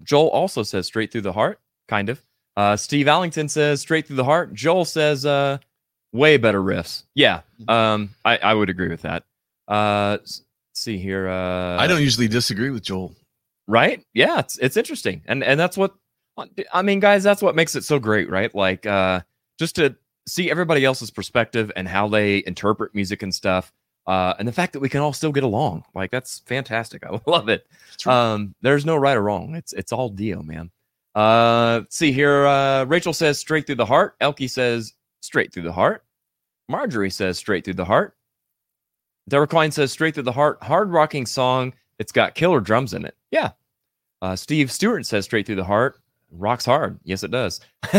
Joel 0.02 0.28
also 0.28 0.62
says 0.62 0.86
straight 0.86 1.12
through 1.12 1.20
the 1.22 1.32
heart, 1.32 1.60
kind 1.88 2.08
of. 2.08 2.22
Uh, 2.56 2.76
Steve 2.76 3.08
Allington 3.08 3.48
says 3.48 3.80
straight 3.80 4.06
through 4.06 4.16
the 4.16 4.24
heart. 4.24 4.54
Joel 4.54 4.84
says 4.84 5.26
uh, 5.26 5.58
way 6.12 6.36
better 6.36 6.62
riffs. 6.62 7.04
Yeah. 7.14 7.40
Um, 7.68 8.10
I, 8.24 8.36
I 8.38 8.54
would 8.54 8.70
agree 8.70 8.88
with 8.88 9.02
that. 9.02 9.24
Uh, 9.66 10.18
see 10.74 10.98
here. 10.98 11.28
Uh, 11.28 11.76
I 11.78 11.86
don't 11.86 12.00
usually 12.02 12.28
disagree 12.28 12.70
with 12.70 12.82
Joel. 12.82 13.14
right 13.66 14.04
yeah 14.12 14.40
it's 14.40 14.58
it's 14.58 14.76
interesting 14.76 15.22
and 15.24 15.42
and 15.42 15.58
that's 15.58 15.76
what 15.78 15.94
i 16.72 16.82
mean 16.82 17.00
guys 17.00 17.22
that's 17.22 17.40
what 17.40 17.56
makes 17.56 17.74
it 17.74 17.82
so 17.84 17.98
great 17.98 18.28
right 18.28 18.54
like 18.54 18.84
uh 18.84 19.20
just 19.58 19.76
to 19.76 19.96
see 20.28 20.50
everybody 20.50 20.84
else's 20.84 21.10
perspective 21.10 21.72
and 21.76 21.88
how 21.88 22.06
they 22.08 22.42
interpret 22.46 22.94
music 22.94 23.22
and 23.22 23.34
stuff 23.34 23.72
uh 24.06 24.34
and 24.38 24.46
the 24.46 24.52
fact 24.52 24.74
that 24.74 24.80
we 24.80 24.88
can 24.90 25.00
all 25.00 25.14
still 25.14 25.32
get 25.32 25.44
along 25.44 25.82
like 25.94 26.10
that's 26.10 26.40
fantastic 26.40 27.02
i 27.06 27.18
love 27.30 27.48
it 27.48 27.66
um 28.04 28.54
there's 28.60 28.84
no 28.84 28.96
right 28.96 29.16
or 29.16 29.22
wrong 29.22 29.54
it's 29.54 29.72
it's 29.72 29.92
all 29.92 30.10
dio 30.10 30.42
man 30.42 30.70
uh 31.14 31.82
see 31.90 32.12
here 32.12 32.46
uh 32.46 32.84
rachel 32.84 33.12
says 33.12 33.38
straight 33.38 33.66
through 33.66 33.74
the 33.76 33.86
heart 33.86 34.18
elkie 34.20 34.50
says 34.50 34.94
straight 35.20 35.52
through 35.52 35.62
the 35.62 35.72
heart 35.72 36.04
marjorie 36.68 37.10
says 37.10 37.38
straight 37.38 37.64
through 37.64 37.74
the 37.74 37.84
heart 37.84 38.16
Derek 39.28 39.50
Klein 39.50 39.70
says 39.70 39.90
straight 39.90 40.14
through 40.14 40.24
the 40.24 40.32
heart, 40.32 40.62
hard 40.62 40.90
rocking 40.90 41.24
song. 41.26 41.72
It's 41.98 42.12
got 42.12 42.34
killer 42.34 42.60
drums 42.60 42.92
in 42.92 43.04
it. 43.06 43.16
Yeah. 43.30 43.52
Uh, 44.20 44.36
Steve 44.36 44.70
Stewart 44.70 45.06
says 45.06 45.24
straight 45.24 45.46
through 45.46 45.54
the 45.56 45.64
heart, 45.64 45.98
rocks 46.30 46.64
hard. 46.66 46.98
Yes, 47.04 47.22
it 47.22 47.30
does. 47.30 47.60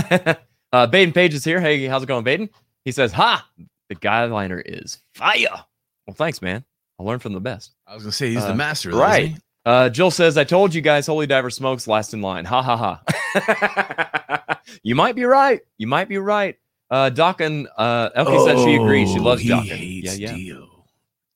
uh, 0.72 0.86
Baden 0.88 1.14
Page 1.14 1.34
is 1.34 1.44
here. 1.44 1.60
Hey, 1.60 1.86
how's 1.86 2.04
it 2.04 2.08
going, 2.08 2.24
Baden? 2.24 2.50
He 2.84 2.92
says, 2.92 3.12
Ha, 3.14 3.48
the 3.90 3.96
guy 3.96 4.26
liner 4.26 4.62
is 4.64 5.00
fire. 5.16 5.66
Well, 6.06 6.14
thanks, 6.16 6.42
man. 6.42 6.64
I 7.00 7.04
learned 7.04 7.24
from 7.24 7.34
the 7.34 7.40
best. 7.42 7.74
I 7.88 7.96
was 7.96 8.04
gonna 8.04 8.12
say 8.12 8.30
he's 8.30 8.44
Uh, 8.44 8.50
the 8.50 8.56
master, 8.56 8.92
right? 8.92 9.36
Uh, 9.66 9.90
Jill 9.90 10.12
says, 10.12 10.38
"I 10.38 10.44
told 10.44 10.74
you 10.76 10.82
guys, 10.82 11.08
Holy 11.08 11.26
Diver 11.28 11.50
smokes 11.50 11.88
last 11.88 12.14
in 12.14 12.22
line." 12.22 12.46
Ha 12.46 12.62
ha 12.62 12.78
ha. 12.78 14.62
you 14.84 14.96
might 14.96 15.16
be 15.16 15.24
right. 15.26 15.62
You 15.78 15.88
might 15.88 16.08
be 16.08 16.18
right. 16.18 16.56
Uh, 16.92 17.10
Dokken, 17.12 17.66
uh, 17.78 18.10
Elkie 18.12 18.46
says 18.46 18.64
she 18.64 18.76
agrees. 18.76 19.12
She 19.12 19.20
Oh, 19.20 19.24
loves 19.24 19.42
he 19.42 19.50
Dokken. 19.50 19.64
hates 19.66 20.18
yeah, 20.20 20.30
yeah. 20.30 20.36
Dio, 20.36 20.68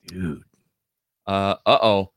dude. 0.08 0.44
Uh 1.26 1.56
oh. 1.66 2.12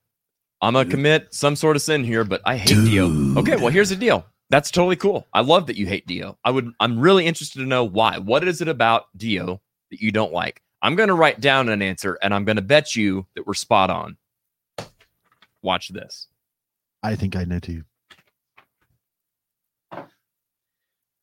I'm 0.60 0.74
gonna 0.74 0.88
commit 0.88 1.34
some 1.34 1.56
sort 1.56 1.74
of 1.76 1.82
sin 1.82 2.04
here, 2.04 2.24
but 2.24 2.40
I 2.44 2.56
hate 2.56 2.84
Dio. 2.84 3.08
Okay, 3.38 3.56
well 3.56 3.68
here's 3.70 3.88
the 3.90 3.96
deal. 3.96 4.24
That's 4.50 4.70
totally 4.70 4.96
cool. 4.96 5.26
I 5.32 5.40
love 5.40 5.66
that 5.66 5.76
you 5.76 5.86
hate 5.86 6.06
Dio. 6.06 6.38
I 6.44 6.50
would. 6.50 6.70
I'm 6.78 6.98
really 7.00 7.26
interested 7.26 7.58
to 7.60 7.66
know 7.66 7.84
why. 7.84 8.18
What 8.18 8.46
is 8.46 8.60
it 8.60 8.68
about 8.68 9.06
Dio 9.16 9.60
that 9.90 10.00
you 10.00 10.12
don't 10.12 10.32
like? 10.32 10.60
I'm 10.82 10.94
gonna 10.94 11.14
write 11.14 11.40
down 11.40 11.68
an 11.68 11.82
answer, 11.82 12.16
and 12.22 12.32
I'm 12.34 12.44
gonna 12.44 12.60
bet 12.62 12.94
you 12.94 13.26
that 13.34 13.46
we're 13.46 13.54
spot 13.54 13.90
on. 13.90 14.16
Watch 15.62 15.88
this. 15.88 16.28
I 17.02 17.14
think 17.16 17.36
I 17.36 17.44
know 17.44 17.58
too. 17.58 17.84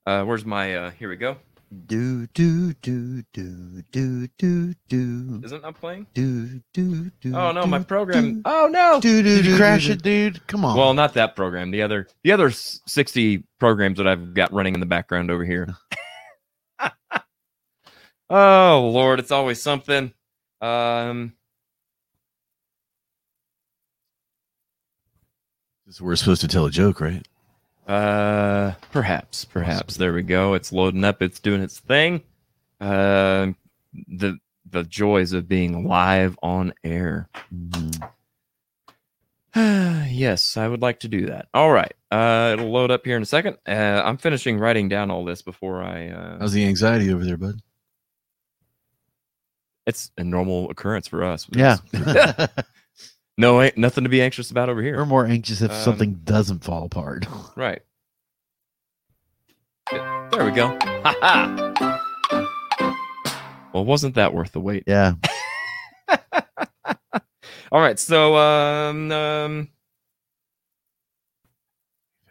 Uh, 0.05 0.23
where's 0.23 0.45
my? 0.45 0.75
Uh, 0.75 0.91
here 0.91 1.09
we 1.09 1.15
go. 1.17 1.37
Do 1.85 2.25
do 2.27 2.73
do 2.73 3.21
do 3.31 3.83
do 3.91 4.27
do 4.39 4.73
do. 4.87 5.41
Isn't 5.43 5.61
that 5.61 5.75
playing? 5.75 6.07
Do 6.15 6.61
do 6.73 7.11
do. 7.21 7.35
Oh 7.35 7.51
no, 7.51 7.67
my 7.67 7.77
program. 7.77 8.41
Oh 8.43 8.67
no! 8.71 8.99
Do, 8.99 9.21
do, 9.21 9.35
Did 9.35 9.45
you 9.45 9.51
do, 9.51 9.57
crash 9.57 9.85
do, 9.85 9.91
it, 9.91 10.01
dude? 10.01 10.47
Come 10.47 10.65
on. 10.65 10.75
Well, 10.75 10.95
not 10.95 11.13
that 11.13 11.35
program. 11.35 11.69
The 11.69 11.83
other, 11.83 12.07
the 12.23 12.31
other 12.31 12.49
sixty 12.49 13.43
programs 13.59 13.99
that 13.99 14.07
I've 14.07 14.33
got 14.33 14.51
running 14.51 14.73
in 14.73 14.79
the 14.79 14.87
background 14.87 15.29
over 15.29 15.45
here. 15.45 15.75
oh 18.31 18.89
Lord, 18.91 19.19
it's 19.19 19.31
always 19.31 19.61
something. 19.61 20.11
Um, 20.61 21.33
This 25.89 25.95
is- 25.95 26.01
We're 26.03 26.15
supposed 26.17 26.41
to 26.41 26.47
tell 26.47 26.67
a 26.67 26.71
joke, 26.71 27.01
right? 27.01 27.27
uh, 27.87 28.73
perhaps, 28.91 29.43
perhaps. 29.45 29.97
There 29.97 30.13
we 30.13 30.21
go. 30.21 30.53
It's 30.53 30.71
loading 30.71 31.03
up. 31.03 31.23
It's 31.23 31.39
doing 31.39 31.63
its 31.63 31.79
thing. 31.79 32.21
Uh, 32.79 33.53
the 34.07 34.37
the 34.69 34.83
joys 34.83 35.33
of 35.33 35.47
being 35.47 35.87
live 35.87 36.37
on 36.43 36.75
air. 36.83 37.27
yes, 39.55 40.57
I 40.57 40.67
would 40.67 40.83
like 40.83 40.99
to 40.99 41.07
do 41.07 41.25
that. 41.25 41.47
All 41.55 41.71
right. 41.71 41.93
Uh, 42.11 42.51
it'll 42.53 42.71
load 42.71 42.91
up 42.91 43.03
here 43.03 43.17
in 43.17 43.23
a 43.23 43.25
second. 43.25 43.57
Uh, 43.67 44.03
I'm 44.05 44.17
finishing 44.17 44.59
writing 44.59 44.89
down 44.89 45.09
all 45.09 45.25
this 45.25 45.41
before 45.41 45.81
I. 45.81 46.09
Uh, 46.09 46.37
How's 46.37 46.53
the 46.53 46.65
anxiety 46.65 47.11
over 47.11 47.25
there, 47.25 47.37
bud? 47.37 47.59
it's 49.87 50.11
a 50.19 50.23
normal 50.23 50.69
occurrence 50.69 51.07
for 51.07 51.23
us. 51.23 51.47
Yeah. 51.49 51.77
no, 53.39 53.61
ain't 53.61 53.77
nothing 53.77 54.03
to 54.03 54.09
be 54.09 54.21
anxious 54.21 54.51
about 54.51 54.67
over 54.69 54.81
here. 54.81 54.97
We're 54.97 55.05
more 55.05 55.25
anxious 55.25 55.61
if 55.61 55.71
Um, 55.71 55.77
something 55.77 56.21
doesn't 56.25 56.63
fall 56.63 56.83
apart. 56.85 57.25
Right. 57.55 57.81
There 59.91 60.45
we 60.45 60.51
go. 60.51 60.77
Ha 61.03 61.15
ha. 61.21 61.55
Well, 63.73 63.85
wasn't 63.85 64.15
that 64.15 64.33
worth 64.33 64.51
the 64.51 64.59
wait? 64.59 64.83
Yeah. 64.87 65.13
All 67.71 67.81
right. 67.81 67.99
So, 67.99 68.35
um, 68.35 69.11
um, 69.11 69.69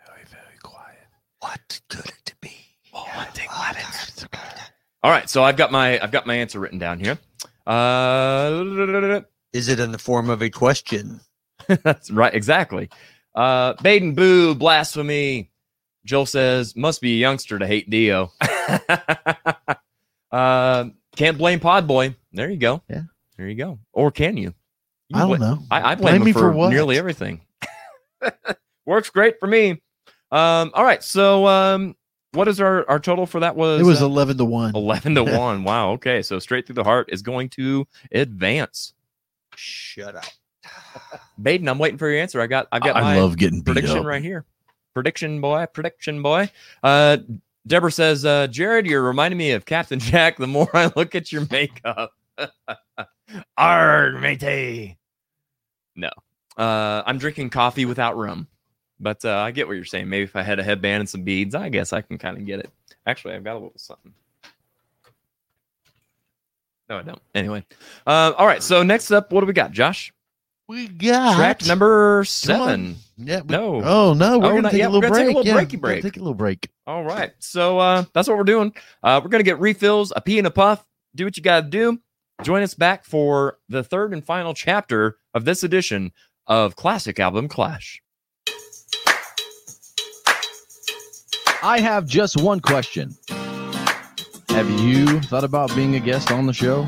very, 0.07 0.25
very 0.27 0.59
quiet. 0.63 0.99
What 1.41 1.81
could 1.89 2.07
it 2.07 2.35
be? 2.41 2.53
all 5.03 5.11
right. 5.11 5.29
So 5.31 5.43
I've 5.45 5.57
got 5.57 5.71
my 5.73 5.99
I've 6.03 6.11
got 6.11 6.27
my 6.27 6.35
answer 6.35 6.59
written 6.61 6.79
down 6.79 7.01
here. 7.01 7.19
Uh, 7.67 9.21
Is 9.53 9.69
it 9.69 9.81
in 9.81 9.93
the 9.93 9.99
form 9.99 10.31
of 10.31 10.43
a 10.43 10.51
question? 10.51 11.21
That's 11.67 12.11
right, 12.11 12.35
exactly. 12.35 12.89
Uh, 13.35 13.75
Baden 13.83 14.15
Boo, 14.15 14.55
blasphemy. 14.55 15.51
Joel 16.05 16.27
says, 16.27 16.75
must 16.77 17.01
be 17.01 17.15
a 17.15 17.19
youngster 17.19 17.59
to 17.59 17.67
hate 17.67 17.91
Dio. 17.91 18.33
uh, 20.33 20.85
can't 21.17 21.39
blame 21.39 21.61
Podboy. 21.61 22.15
There 22.33 22.51
you 22.51 22.57
go. 22.57 22.83
Yeah. 22.89 23.03
There 23.37 23.49
you 23.49 23.55
go. 23.55 23.79
Or 23.93 24.11
can 24.11 24.37
you? 24.37 24.55
You 25.09 25.17
I 25.17 25.21
don't 25.21 25.29
bla- 25.29 25.39
know. 25.39 25.59
I, 25.71 25.93
I 25.93 25.95
blame, 25.95 26.13
Blame 26.13 26.17
him 26.23 26.25
me 26.27 26.33
for, 26.33 26.41
for 26.41 26.53
what? 26.53 26.71
nearly 26.71 26.99
everything. 26.99 27.41
Works 28.87 29.11
great 29.11 29.39
for 29.39 29.47
me. 29.47 29.83
Um, 30.31 30.71
all 30.75 30.85
right. 30.85 31.03
So, 31.03 31.47
um, 31.47 31.95
what 32.33 32.49
is 32.49 32.61
our, 32.61 32.89
our 32.89 32.99
total 32.99 33.27
for 33.27 33.41
that? 33.41 33.57
Was 33.57 33.81
It 33.81 33.85
was 33.85 34.03
uh, 34.03 34.07
11 34.07 34.39
to 34.39 34.45
1. 34.45 34.73
11 34.75 35.15
to 35.15 35.25
1. 35.25 35.65
Wow. 35.65 35.93
Okay. 35.93 36.23
So, 36.23 36.39
straight 36.39 36.67
through 36.67 36.75
the 36.75 36.85
heart 36.85 37.09
is 37.13 37.23
going 37.23 37.49
to 37.51 37.87
advance. 38.13 38.93
Shut 39.59 40.15
up. 40.15 40.25
Baden, 41.43 41.69
I'm 41.69 41.79
waiting 41.79 41.99
for 41.99 42.09
your 42.09 42.21
answer. 42.21 42.41
I 42.41 42.47
got 42.47 42.69
I've 42.71 42.83
got 42.83 42.97
I 42.97 43.01
my 43.01 43.21
love 43.21 43.37
getting 43.37 43.63
prediction 43.63 44.05
right 44.05 44.23
here. 44.23 44.45
Prediction 44.95 45.41
boy, 45.41 45.67
prediction 45.73 46.23
boy. 46.23 46.51
Uh 46.83 47.19
Deborah 47.67 47.93
says, 47.93 48.25
uh, 48.25 48.47
Jared, 48.47 48.87
you're 48.87 49.03
reminding 49.03 49.37
me 49.37 49.51
of 49.51 49.67
Captain 49.67 49.99
Jack 49.99 50.39
the 50.39 50.47
more 50.47 50.71
I 50.75 50.91
look 50.97 51.15
at 51.15 51.33
your 51.33 51.47
makeup. 51.51 52.13
Arr, 53.59 54.13
matey. 54.13 54.97
No. 55.97 56.11
Uh 56.57 57.03
I'm 57.05 57.19
drinking 57.19 57.51
coffee 57.51 57.85
without 57.85 58.17
rum. 58.17 58.47
But 59.01 59.25
uh, 59.25 59.37
I 59.37 59.51
get 59.51 59.69
what 59.69 59.75
you're 59.75 59.85
saying. 59.85 60.09
Maybe 60.09 60.25
if 60.25 60.35
I 60.35 60.43
had 60.43 60.59
a 60.59 60.65
headband 60.65 61.01
and 61.01 61.09
some 61.09 61.23
beads, 61.23 61.55
I 61.55 61.69
guess 61.69 61.93
I 61.93 62.01
can 62.01 62.19
kind 62.19 62.37
of 62.37 62.45
get 62.45 62.59
it. 62.61 62.71
Actually, 63.07 63.35
I've 63.35 63.45
got 63.45 63.53
a 63.53 63.61
little 63.61 63.73
something. 63.77 64.13
No, 66.89 66.99
I 66.99 67.03
don't. 67.03 67.21
Anyway. 67.35 67.65
Uh, 68.07 68.33
all 68.37 68.47
right. 68.47 68.63
So 68.63 68.83
next 68.83 69.11
up, 69.11 69.33
what 69.33 69.41
do 69.41 69.47
we 69.47 69.53
got, 69.53 69.73
Josh? 69.73 70.13
We 70.69 70.87
got 70.89 71.37
Track 71.37 71.65
number 71.67 72.25
seven. 72.27 72.97
Yeah. 73.17 73.41
we- 73.41 73.49
No. 73.49 73.83
Oh 73.83 74.13
no, 74.15 74.39
we're 74.39 74.47
Oh, 74.47 74.49
gonna 74.51 74.63
not 74.63 74.71
take 74.73 74.79
yet. 74.81 74.91
a 74.91 74.91
little 74.91 75.01
We're 75.01 75.09
gonna 75.09 75.25
break. 75.25 75.27
take 75.29 75.35
a 75.35 75.39
little 75.39 75.47
yeah, 75.47 75.65
breaky 75.65 75.73
we're 75.75 75.81
break. 75.81 76.03
Take 76.03 76.17
a 76.17 76.21
little 76.21 76.35
break. 76.35 76.69
All 76.87 77.05
right. 77.05 77.33
So 77.39 77.79
uh, 77.79 78.05
that's 78.13 78.29
what 78.29 78.37
we're 78.37 78.45
doing. 78.45 78.75
Uh, 79.03 79.21
we're 79.23 79.31
going 79.31 79.41
to 79.41 79.45
get 79.51 79.59
refills, 79.61 80.13
a 80.15 80.21
pee 80.21 80.39
and 80.39 80.47
a 80.47 80.51
puff. 80.51 80.85
Do 81.17 81.25
what 81.25 81.37
you 81.37 81.43
got 81.43 81.63
to 81.63 81.67
do. 81.69 81.99
Join 82.43 82.63
us 82.63 82.75
back 82.75 83.05
for 83.05 83.59
the 83.71 83.83
third 83.83 84.13
and 84.13 84.25
final 84.25 84.53
chapter 84.55 85.17
of 85.35 85.45
this 85.45 85.63
edition 85.63 86.13
of 86.47 86.77
Classic 86.77 87.19
Album 87.19 87.49
Clash. 87.49 88.01
I 91.63 91.81
have 91.81 92.07
just 92.07 92.37
one 92.41 92.61
question. 92.61 93.17
Have 94.59 94.71
you 94.81 95.21
thought 95.21 95.45
about 95.45 95.73
being 95.77 95.95
a 95.95 96.01
guest 96.01 96.33
on 96.33 96.47
the 96.47 96.53
show? 96.53 96.85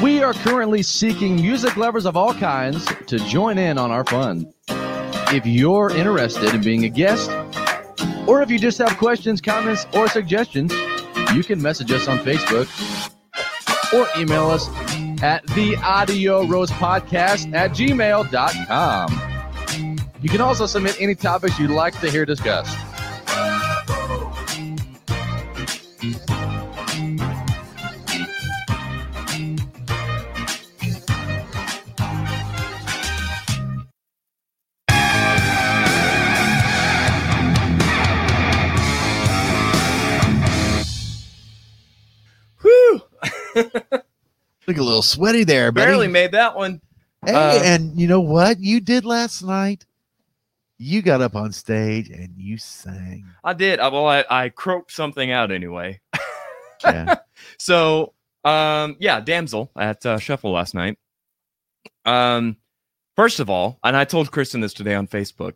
We 0.00 0.22
are 0.22 0.32
currently 0.32 0.84
seeking 0.84 1.34
music 1.34 1.76
lovers 1.76 2.06
of 2.06 2.16
all 2.16 2.32
kinds 2.32 2.86
to 3.08 3.18
join 3.18 3.58
in 3.58 3.76
on 3.76 3.90
our 3.90 4.04
fun. 4.04 4.54
If 4.68 5.44
you're 5.44 5.90
interested 5.90 6.54
in 6.54 6.62
being 6.62 6.84
a 6.84 6.88
guest, 6.88 7.28
or 8.28 8.40
if 8.40 8.52
you 8.52 8.58
just 8.60 8.78
have 8.78 8.96
questions, 8.98 9.40
comments, 9.40 9.88
or 9.92 10.06
suggestions, 10.06 10.72
you 11.34 11.42
can 11.42 11.60
message 11.60 11.90
us 11.90 12.06
on 12.06 12.18
Facebook 12.18 12.68
or 13.92 14.06
email 14.16 14.48
us 14.48 14.68
at 15.24 15.44
the 15.56 15.74
audio 15.82 16.46
roast 16.46 16.72
podcast 16.74 17.52
at 17.52 17.72
gmail.com. 17.72 19.10
You 20.22 20.28
can 20.28 20.40
also 20.40 20.66
submit 20.66 21.00
any 21.00 21.16
topics 21.16 21.58
you'd 21.58 21.70
like 21.70 21.98
to 21.98 22.08
hear 22.08 22.24
discussed. 22.24 22.78
A 44.78 44.82
little 44.84 45.02
sweaty 45.02 45.44
there, 45.44 45.72
buddy. 45.72 45.86
Barely 45.86 46.08
made 46.08 46.32
that 46.32 46.56
one. 46.56 46.80
Hey, 47.24 47.34
Uh, 47.34 47.62
and 47.62 47.98
you 48.00 48.06
know 48.06 48.20
what 48.20 48.60
you 48.60 48.80
did 48.80 49.04
last 49.04 49.42
night? 49.42 49.84
You 50.78 51.02
got 51.02 51.20
up 51.20 51.34
on 51.34 51.50
stage 51.52 52.08
and 52.08 52.32
you 52.36 52.56
sang. 52.58 53.24
I 53.42 53.52
did. 53.52 53.80
I, 53.80 53.88
well, 53.88 54.06
I, 54.06 54.24
I 54.30 54.48
croaked 54.50 54.92
something 54.92 55.30
out 55.30 55.50
anyway. 55.50 56.00
Yeah. 56.84 57.16
so, 57.58 58.14
um, 58.44 58.96
yeah, 59.00 59.18
Damsel 59.20 59.68
at 59.76 60.06
uh, 60.06 60.18
Shuffle 60.18 60.52
last 60.52 60.74
night. 60.76 60.96
Um, 62.04 62.56
first 63.16 63.40
of 63.40 63.50
all, 63.50 63.80
and 63.82 63.96
I 63.96 64.04
told 64.04 64.30
Kristen 64.30 64.60
this 64.60 64.72
today 64.74 64.94
on 64.94 65.08
Facebook. 65.08 65.54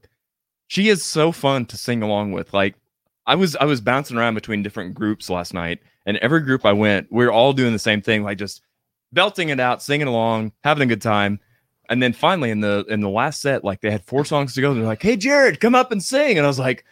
She 0.66 0.88
is 0.88 1.04
so 1.04 1.30
fun 1.30 1.66
to 1.66 1.76
sing 1.76 2.02
along 2.02 2.32
with. 2.32 2.52
Like, 2.52 2.74
I 3.24 3.36
was 3.36 3.54
I 3.54 3.64
was 3.66 3.80
bouncing 3.80 4.16
around 4.16 4.34
between 4.34 4.64
different 4.64 4.94
groups 4.94 5.30
last 5.30 5.54
night, 5.54 5.78
and 6.06 6.16
every 6.16 6.40
group 6.40 6.64
I 6.66 6.72
went, 6.72 7.06
we 7.12 7.24
are 7.24 7.30
all 7.30 7.52
doing 7.52 7.72
the 7.72 7.78
same 7.78 8.02
thing, 8.02 8.24
like 8.24 8.38
just 8.38 8.62
belting 9.12 9.48
it 9.50 9.60
out, 9.60 9.82
singing 9.82 10.06
along, 10.08 10.52
having 10.64 10.82
a 10.82 10.86
good 10.86 11.02
time. 11.02 11.40
And 11.88 12.02
then 12.02 12.12
finally 12.12 12.50
in 12.50 12.60
the 12.60 12.84
in 12.88 13.00
the 13.00 13.08
last 13.08 13.40
set, 13.42 13.64
like 13.64 13.80
they 13.80 13.90
had 13.90 14.04
four 14.04 14.24
songs 14.24 14.54
to 14.54 14.60
go. 14.60 14.72
They're 14.72 14.84
like, 14.84 15.02
"Hey, 15.02 15.16
Jared, 15.16 15.60
come 15.60 15.74
up 15.74 15.92
and 15.92 16.02
sing," 16.02 16.38
and 16.38 16.46
I 16.46 16.48
was 16.48 16.58
like, 16.58 16.84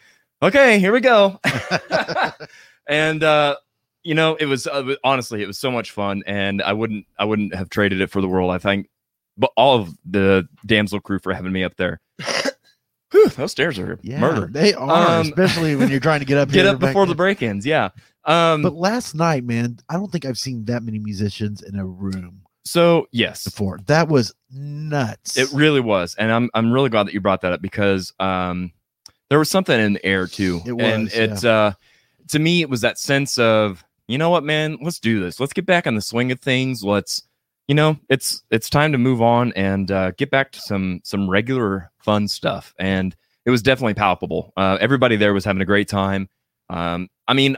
"Okay, 0.43 0.79
here 0.79 0.91
we 0.91 0.99
go." 0.99 1.39
and 2.87 3.23
uh, 3.23 3.55
you 4.03 4.13
know, 4.15 4.35
it 4.35 4.45
was 4.45 4.67
uh, 4.67 4.95
honestly, 5.03 5.41
it 5.41 5.47
was 5.47 5.57
so 5.57 5.71
much 5.71 5.91
fun, 5.91 6.23
and 6.27 6.61
I 6.61 6.73
wouldn't, 6.73 7.05
I 7.17 7.25
wouldn't 7.25 7.55
have 7.55 7.69
traded 7.69 8.01
it 8.01 8.07
for 8.11 8.21
the 8.21 8.27
world. 8.27 8.51
I 8.51 8.57
think, 8.57 8.89
but 9.37 9.51
all 9.55 9.79
of 9.79 9.95
the 10.05 10.47
damsel 10.65 10.99
crew 10.99 11.19
for 11.19 11.33
having 11.33 11.51
me 11.51 11.63
up 11.63 11.75
there. 11.77 11.99
Whew, 13.11 13.27
those 13.29 13.51
stairs 13.51 13.77
are 13.77 13.99
Yeah, 14.03 14.19
murder. 14.19 14.47
they 14.49 14.73
are, 14.73 15.19
Um, 15.19 15.27
especially 15.27 15.75
when 15.75 15.89
you're 15.89 15.99
trying 15.99 16.19
to 16.21 16.25
get 16.25 16.37
up. 16.37 16.49
get 16.51 16.63
here 16.65 16.73
up 16.75 16.79
back 16.79 16.89
before 16.91 17.05
the 17.05 17.15
break-ins. 17.15 17.65
Yeah. 17.65 17.89
Um, 18.25 18.61
But 18.61 18.75
last 18.75 19.15
night, 19.15 19.43
man, 19.43 19.79
I 19.89 19.95
don't 19.95 20.11
think 20.11 20.25
I've 20.25 20.37
seen 20.37 20.65
that 20.65 20.83
many 20.83 20.99
musicians 20.99 21.61
in 21.63 21.77
a 21.77 21.85
room 21.85 22.41
so 22.63 23.07
yes, 23.11 23.43
before. 23.43 23.79
That 23.87 24.07
was 24.07 24.33
nuts. 24.51 25.37
It 25.37 25.51
really 25.51 25.79
was, 25.79 26.15
and 26.15 26.31
I'm 26.31 26.49
I'm 26.53 26.71
really 26.71 26.89
glad 26.89 27.07
that 27.07 27.13
you 27.13 27.21
brought 27.21 27.41
that 27.41 27.53
up 27.53 27.61
because 27.61 28.13
um, 28.19 28.71
there 29.29 29.39
was 29.39 29.49
something 29.49 29.79
in 29.79 29.93
the 29.93 30.05
air 30.05 30.27
too, 30.27 30.61
It 30.65 30.73
and 30.73 31.03
was, 31.03 31.13
it's 31.13 31.43
uh, 31.43 31.73
to 32.29 32.39
me 32.39 32.61
it 32.61 32.69
was 32.69 32.81
that 32.81 32.99
sense 32.99 33.39
of 33.39 33.83
you 34.07 34.17
know 34.17 34.29
what, 34.29 34.43
man, 34.43 34.77
let's 34.81 34.99
do 34.99 35.19
this. 35.19 35.39
Let's 35.39 35.53
get 35.53 35.65
back 35.65 35.87
on 35.87 35.95
the 35.95 36.01
swing 36.01 36.31
of 36.31 36.39
things. 36.39 36.83
Let's 36.83 37.23
you 37.67 37.75
know 37.75 37.97
it's 38.09 38.43
it's 38.51 38.69
time 38.69 38.91
to 38.91 38.97
move 38.97 39.21
on 39.21 39.53
and 39.53 39.89
uh, 39.89 40.11
get 40.11 40.29
back 40.29 40.51
to 40.51 40.59
some 40.59 41.01
some 41.03 41.29
regular 41.29 41.91
fun 41.97 42.27
stuff, 42.27 42.75
and 42.77 43.15
it 43.45 43.49
was 43.49 43.63
definitely 43.63 43.95
palpable. 43.95 44.53
Uh, 44.55 44.77
everybody 44.79 45.15
there 45.15 45.33
was 45.33 45.45
having 45.45 45.63
a 45.63 45.65
great 45.65 45.87
time. 45.87 46.29
Um, 46.69 47.09
I 47.27 47.33
mean, 47.33 47.57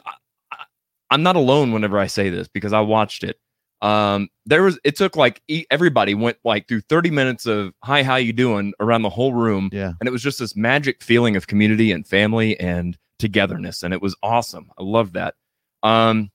I'm 1.14 1.22
not 1.22 1.36
alone 1.36 1.72
whenever 1.72 2.00
I 2.00 2.08
say 2.08 2.30
this 2.30 2.48
because 2.48 2.74
I 2.74 2.82
watched 2.82 3.24
it. 3.24 3.38
Um 3.84 4.30
there 4.48 4.64
was 4.64 4.80
it 4.84 4.96
took 4.96 5.16
like 5.16 5.44
everybody 5.70 6.16
went 6.16 6.38
like 6.44 6.68
through 6.68 6.82
30 6.82 7.12
minutes 7.12 7.46
of 7.46 7.74
hi 7.84 8.02
how 8.02 8.16
you 8.16 8.34
doing? 8.34 8.74
around 8.80 9.04
the 9.04 9.10
whole 9.10 9.34
room. 9.34 9.70
Yeah. 9.72 9.92
And 10.00 10.08
it 10.08 10.12
was 10.12 10.24
just 10.24 10.40
this 10.40 10.56
magic 10.56 11.04
feeling 11.04 11.36
of 11.36 11.46
community 11.48 11.92
and 11.92 12.08
family 12.08 12.60
and 12.60 12.98
togetherness 13.20 13.84
and 13.84 13.94
it 13.94 14.02
was 14.02 14.16
awesome. 14.24 14.72
I 14.80 14.84
love 14.84 15.14
that. 15.14 15.36
Um 15.84 16.32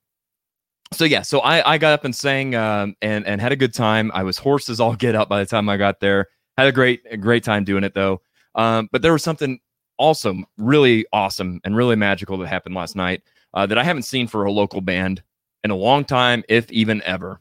so 0.92 1.04
yeah 1.04 1.20
so 1.20 1.40
i 1.40 1.74
i 1.74 1.76
got 1.76 1.92
up 1.92 2.06
and 2.06 2.16
sang 2.16 2.54
um 2.54 2.94
and 3.02 3.26
and 3.26 3.40
had 3.40 3.50
a 3.50 3.56
good 3.56 3.74
time. 3.74 4.12
I 4.14 4.22
was 4.22 4.38
hoarse 4.38 4.68
as 4.68 4.78
all 4.78 4.94
get 5.06 5.16
up 5.16 5.28
by 5.28 5.40
the 5.40 5.46
time 5.46 5.68
i 5.68 5.76
got 5.76 5.98
there. 5.98 6.28
Had 6.56 6.68
a 6.68 6.72
great 6.72 7.02
a 7.10 7.16
great 7.16 7.42
time 7.42 7.64
doing 7.64 7.82
it 7.82 7.94
though. 7.94 8.20
Um 8.54 8.88
but 8.92 9.02
there 9.02 9.12
was 9.12 9.24
something 9.24 9.58
also 9.96 10.36
really 10.56 11.04
awesome 11.12 11.60
and 11.64 11.76
really 11.76 11.96
magical 11.96 12.38
that 12.38 12.46
happened 12.46 12.76
last 12.76 12.94
night 12.94 13.22
uh, 13.58 13.66
that 13.66 13.78
i 13.78 13.84
haven't 13.84 14.02
seen 14.02 14.26
for 14.26 14.44
a 14.44 14.52
local 14.52 14.80
band 14.80 15.22
in 15.64 15.70
a 15.70 15.76
long 15.76 16.04
time, 16.04 16.44
if 16.48 16.70
even 16.70 17.02
ever. 17.02 17.40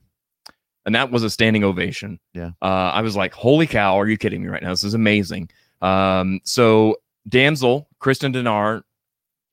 And 0.86 0.96
that 0.96 1.12
was 1.12 1.24
a 1.24 1.30
standing 1.30 1.64
ovation. 1.64 2.20
Yeah. 2.34 2.52
Uh, 2.62 2.92
I 2.94 3.02
was 3.02 3.16
like, 3.16 3.34
holy 3.34 3.68
cow, 3.68 4.00
are 4.00 4.08
you 4.08 4.18
kidding 4.18 4.42
me 4.42 4.48
right 4.48 4.64
now? 4.64 4.70
This 4.70 4.84
is 4.84 4.94
amazing. 4.94 5.50
Um, 5.82 6.40
so 6.44 6.98
Damsel, 7.28 7.90
Kristen 8.00 8.34
Denard 8.34 8.84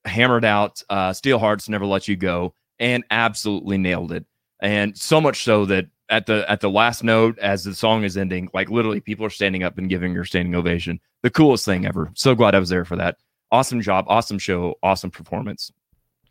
hammered 0.05 0.45
out 0.45 0.83
uh, 0.89 1.11
Steelheart's 1.11 1.69
Never 1.69 1.87
Let 1.87 2.07
You 2.07 2.17
Go 2.17 2.55
and 2.79 3.05
absolutely 3.11 3.79
nailed 3.79 4.13
it. 4.13 4.25
And 4.61 4.97
so 4.97 5.21
much 5.21 5.43
so 5.43 5.65
that 5.67 5.87
at 6.09 6.27
the 6.27 6.49
at 6.49 6.61
the 6.61 6.71
last 6.71 7.03
note, 7.03 7.39
as 7.39 7.65
the 7.65 7.75
song 7.75 8.05
is 8.05 8.17
ending, 8.17 8.49
like 8.55 8.71
literally 8.71 9.01
people 9.01 9.27
are 9.27 9.31
standing 9.31 9.65
up 9.65 9.77
and 9.77 9.89
giving 9.89 10.15
her 10.15 10.25
standing 10.25 10.55
ovation. 10.55 11.01
The 11.23 11.31
coolest 11.31 11.65
thing 11.65 11.85
ever. 11.87 12.11
So 12.15 12.35
glad 12.35 12.55
I 12.55 12.61
was 12.61 12.69
there 12.69 12.85
for 12.85 12.97
that. 12.97 13.17
Awesome 13.51 13.81
job, 13.81 14.05
awesome 14.09 14.39
show, 14.39 14.77
awesome 14.83 15.11
performance. 15.11 15.73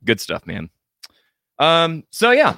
Good 0.05 0.19
stuff, 0.19 0.45
man. 0.45 0.69
Um, 1.59 2.03
so 2.11 2.31
yeah, 2.31 2.55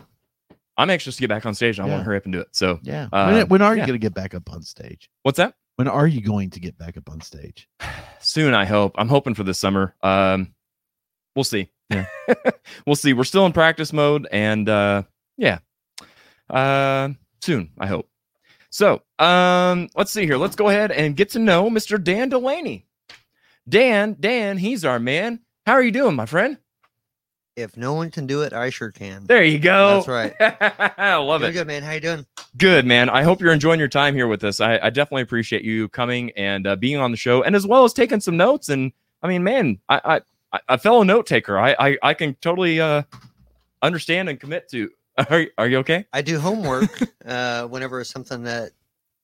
I'm 0.78 0.90
anxious 0.90 1.16
to 1.16 1.22
get 1.22 1.30
back 1.30 1.46
on 1.46 1.54
stage. 1.54 1.80
I 1.80 1.86
want 1.86 2.00
to 2.00 2.04
hurry 2.04 2.18
up 2.18 2.24
and 2.26 2.34
do 2.34 2.40
it. 2.40 2.48
So 2.52 2.80
Yeah. 2.84 3.08
uh, 3.12 3.32
when, 3.32 3.48
when 3.48 3.62
are 3.62 3.74
you 3.74 3.80
yeah. 3.82 3.88
going 3.88 4.00
to 4.00 4.04
get 4.04 4.14
back 4.14 4.34
up 4.34 4.52
on 4.52 4.62
stage? 4.64 5.10
What's 5.24 5.38
that? 5.38 5.54
When 5.78 5.88
are 5.88 6.08
you 6.08 6.22
going 6.22 6.50
to 6.52 6.60
get 6.60 6.78
back 6.78 6.98
up 6.98 7.10
on 7.10 7.22
stage? 7.22 7.68
Soon, 8.20 8.54
I 8.54 8.66
hope. 8.66 8.96
I'm 8.98 9.10
hoping 9.10 9.34
for 9.34 9.44
this 9.44 9.60
summer. 9.60 9.96
Um, 10.02 10.54
we'll 11.36 11.44
see. 11.44 11.70
Yeah. 11.90 12.06
we'll 12.88 12.96
see. 12.96 13.14
We're 13.14 13.24
still 13.26 13.46
in 13.46 13.54
practice 13.54 13.94
mode, 13.94 14.28
and 14.32 14.68
uh, 14.68 15.04
yeah, 15.38 15.60
uh, 16.50 17.10
soon, 17.44 17.70
I 17.78 17.86
hope. 17.88 18.10
So, 18.72 19.04
um, 19.20 19.90
let's 19.96 20.12
see 20.12 20.26
here. 20.26 20.38
Let's 20.38 20.56
go 20.56 20.70
ahead 20.70 20.92
and 20.92 21.16
get 21.16 21.30
to 21.32 21.40
know 21.40 21.70
Mr. 21.70 22.04
Dan 22.04 22.30
Delaney. 22.30 22.88
Dan, 23.70 24.16
Dan, 24.20 24.58
he's 24.58 24.84
our 24.84 25.00
man. 25.00 25.40
How 25.66 25.74
are 25.74 25.84
you 25.84 25.92
doing, 25.92 26.16
my 26.16 26.26
friend? 26.26 26.58
If 27.56 27.78
no 27.78 27.94
one 27.94 28.12
can 28.12 28.28
do 28.28 28.42
it, 28.42 28.52
I 28.52 28.70
sure 28.70 28.92
can. 28.92 29.26
There 29.26 29.44
you 29.44 29.60
go. 29.60 30.04
That's 30.04 30.08
right. 30.10 30.34
I 31.00 31.16
love 31.16 31.42
it. 31.44 31.54
good, 31.54 31.68
man. 31.68 31.84
How 31.84 31.94
you 31.94 32.02
doing? 32.02 32.26
Good, 32.58 32.86
man. 32.86 33.10
I 33.10 33.24
hope 33.24 33.40
you're 33.40 33.54
enjoying 33.54 33.80
your 33.80 33.88
time 33.88 34.14
here 34.14 34.28
with 34.28 34.44
us. 34.44 34.60
I, 34.60 34.78
I 34.84 34.90
definitely 34.90 35.22
appreciate 35.22 35.64
you 35.64 35.88
coming 35.90 36.32
and 36.32 36.68
uh, 36.68 36.76
being 36.76 36.98
on 36.98 37.12
the 37.12 37.18
show, 37.18 37.44
and 37.44 37.56
as 37.56 37.66
well 37.66 37.86
as 37.86 37.94
taking 37.94 38.20
some 38.20 38.36
notes. 38.36 38.68
And 38.68 38.92
I 39.24 39.28
mean, 39.30 39.44
man, 39.44 39.80
I, 39.88 40.02
I, 40.04 40.22
I 40.52 40.60
a 40.70 40.78
fellow 40.78 41.04
note 41.04 41.28
taker, 41.28 41.58
I, 41.58 41.76
I, 41.80 41.98
I 42.04 42.14
can 42.14 42.34
totally 42.36 42.82
uh, 42.82 43.04
understand 43.82 44.30
and 44.30 44.40
commit 44.40 44.70
to. 44.72 44.90
Are, 45.30 45.40
you- 45.40 45.52
are 45.58 45.68
you 45.70 45.78
okay? 45.78 46.06
I 46.12 46.22
do 46.22 46.38
homework 46.38 46.90
uh, 47.26 47.68
whenever 47.68 48.02
it's 48.02 48.10
something 48.10 48.44
that 48.44 48.72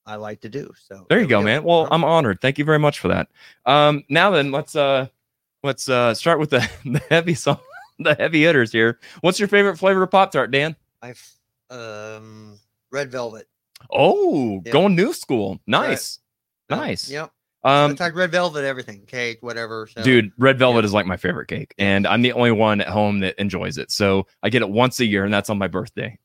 I 0.06 0.16
like 0.16 0.40
to 0.42 0.50
do. 0.50 0.72
So 0.88 1.06
There 1.10 1.20
you 1.20 1.28
go, 1.28 1.42
man. 1.42 1.66
Well, 1.66 1.90
I'm 1.92 2.06
honored. 2.06 2.40
Thank 2.42 2.58
you 2.58 2.64
very 2.64 2.80
much 2.80 3.00
for 3.00 3.10
that. 3.10 3.28
Um, 3.66 4.06
now 4.08 4.30
then, 4.32 4.54
let's 4.54 4.74
uh, 4.74 5.08
let's 5.64 5.90
uh, 5.90 6.14
start 6.14 6.40
with 6.40 6.52
the, 6.52 6.66
the 6.86 7.00
heavy 7.10 7.34
song, 7.34 7.60
the 8.04 8.16
heavy 8.16 8.44
hitters 8.44 8.72
here. 8.72 9.00
What's 9.22 9.40
your 9.40 9.48
favorite 9.48 9.78
flavor 9.78 10.04
of 10.04 10.12
Pop 10.12 10.32
Tart, 10.32 10.52
Dan? 10.52 10.76
I've 11.02 11.22
um 11.70 12.60
red 12.92 13.12
velvet. 13.12 13.48
Oh, 13.90 14.62
Yeah. 14.66 14.72
going 14.72 14.96
new 14.96 15.14
school. 15.14 15.52
Right. 15.52 15.60
Nice, 15.68 16.20
Yep, 16.70 16.80
nice. 16.80 17.10
Yep. 17.10 17.32
Um, 17.64 17.92
it's 17.92 18.00
like 18.00 18.16
red 18.16 18.32
velvet, 18.32 18.64
everything, 18.64 19.04
cake, 19.06 19.38
whatever. 19.42 19.88
So. 19.88 20.02
Dude, 20.02 20.32
red 20.38 20.58
velvet 20.58 20.84
is 20.84 20.94
like 20.94 21.06
my 21.06 21.18
favorite 21.18 21.48
cake, 21.48 21.76
and 21.78 22.08
I'm 22.08 22.24
the 22.24 22.34
only 22.34 22.52
one 22.52 22.82
at 22.82 22.88
home 22.88 23.20
that 23.20 23.40
enjoys 23.40 23.78
it. 23.78 23.92
So 23.92 24.26
I 24.42 24.50
get 24.50 24.64
it 24.64 24.70
once 24.70 25.00
a 25.00 25.06
year, 25.06 25.26
and 25.26 25.34
that's 25.34 25.50
on 25.50 25.60
my 25.60 25.68
birthday. 25.68 26.18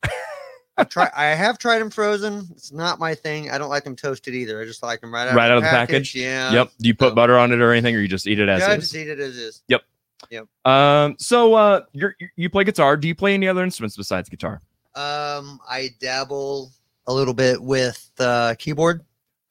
I 0.77 0.83
try. 0.83 1.11
I 1.15 1.25
have 1.25 1.59
tried 1.59 1.79
them 1.79 1.91
frozen. 1.91 2.47
It's 2.51 2.71
not 2.71 2.97
my 2.97 3.13
thing. 3.13 3.51
I 3.51 3.59
don't 3.59 3.69
like 3.69 3.83
them 3.83 3.95
toasted 3.95 4.33
either. 4.33 4.59
I 4.59 4.65
just 4.65 4.81
like 4.81 5.01
them 5.01 5.13
right 5.13 5.27
out, 5.27 5.35
right 5.35 5.51
out 5.51 5.57
of 5.57 5.63
the 5.63 5.69
package. 5.69 6.15
Yeah. 6.15 6.51
Yep. 6.53 6.71
Do 6.79 6.87
you 6.87 6.95
put 6.95 7.13
butter 7.13 7.37
on 7.37 7.51
it 7.51 7.61
or 7.61 7.71
anything, 7.71 7.95
or 7.95 7.99
you 7.99 8.07
just 8.07 8.25
eat 8.25 8.39
it 8.39 8.49
as 8.49 8.61
Yeah, 8.61 8.69
I 8.69 8.77
just 8.77 8.95
eat 8.95 9.07
it 9.07 9.19
as 9.19 9.37
is. 9.37 9.61
Yep. 9.67 9.81
Yep. 10.29 10.47
Um. 10.65 11.15
So, 11.19 11.53
uh, 11.53 11.81
you 11.93 12.11
you 12.35 12.49
play 12.49 12.63
guitar. 12.63 12.97
Do 12.97 13.07
you 13.07 13.15
play 13.15 13.33
any 13.33 13.47
other 13.47 13.63
instruments 13.63 13.95
besides 13.95 14.29
guitar? 14.29 14.61
Um, 14.95 15.59
I 15.69 15.89
dabble 15.99 16.71
a 17.05 17.13
little 17.13 17.33
bit 17.33 17.61
with 17.61 18.11
uh, 18.19 18.55
keyboard. 18.57 19.03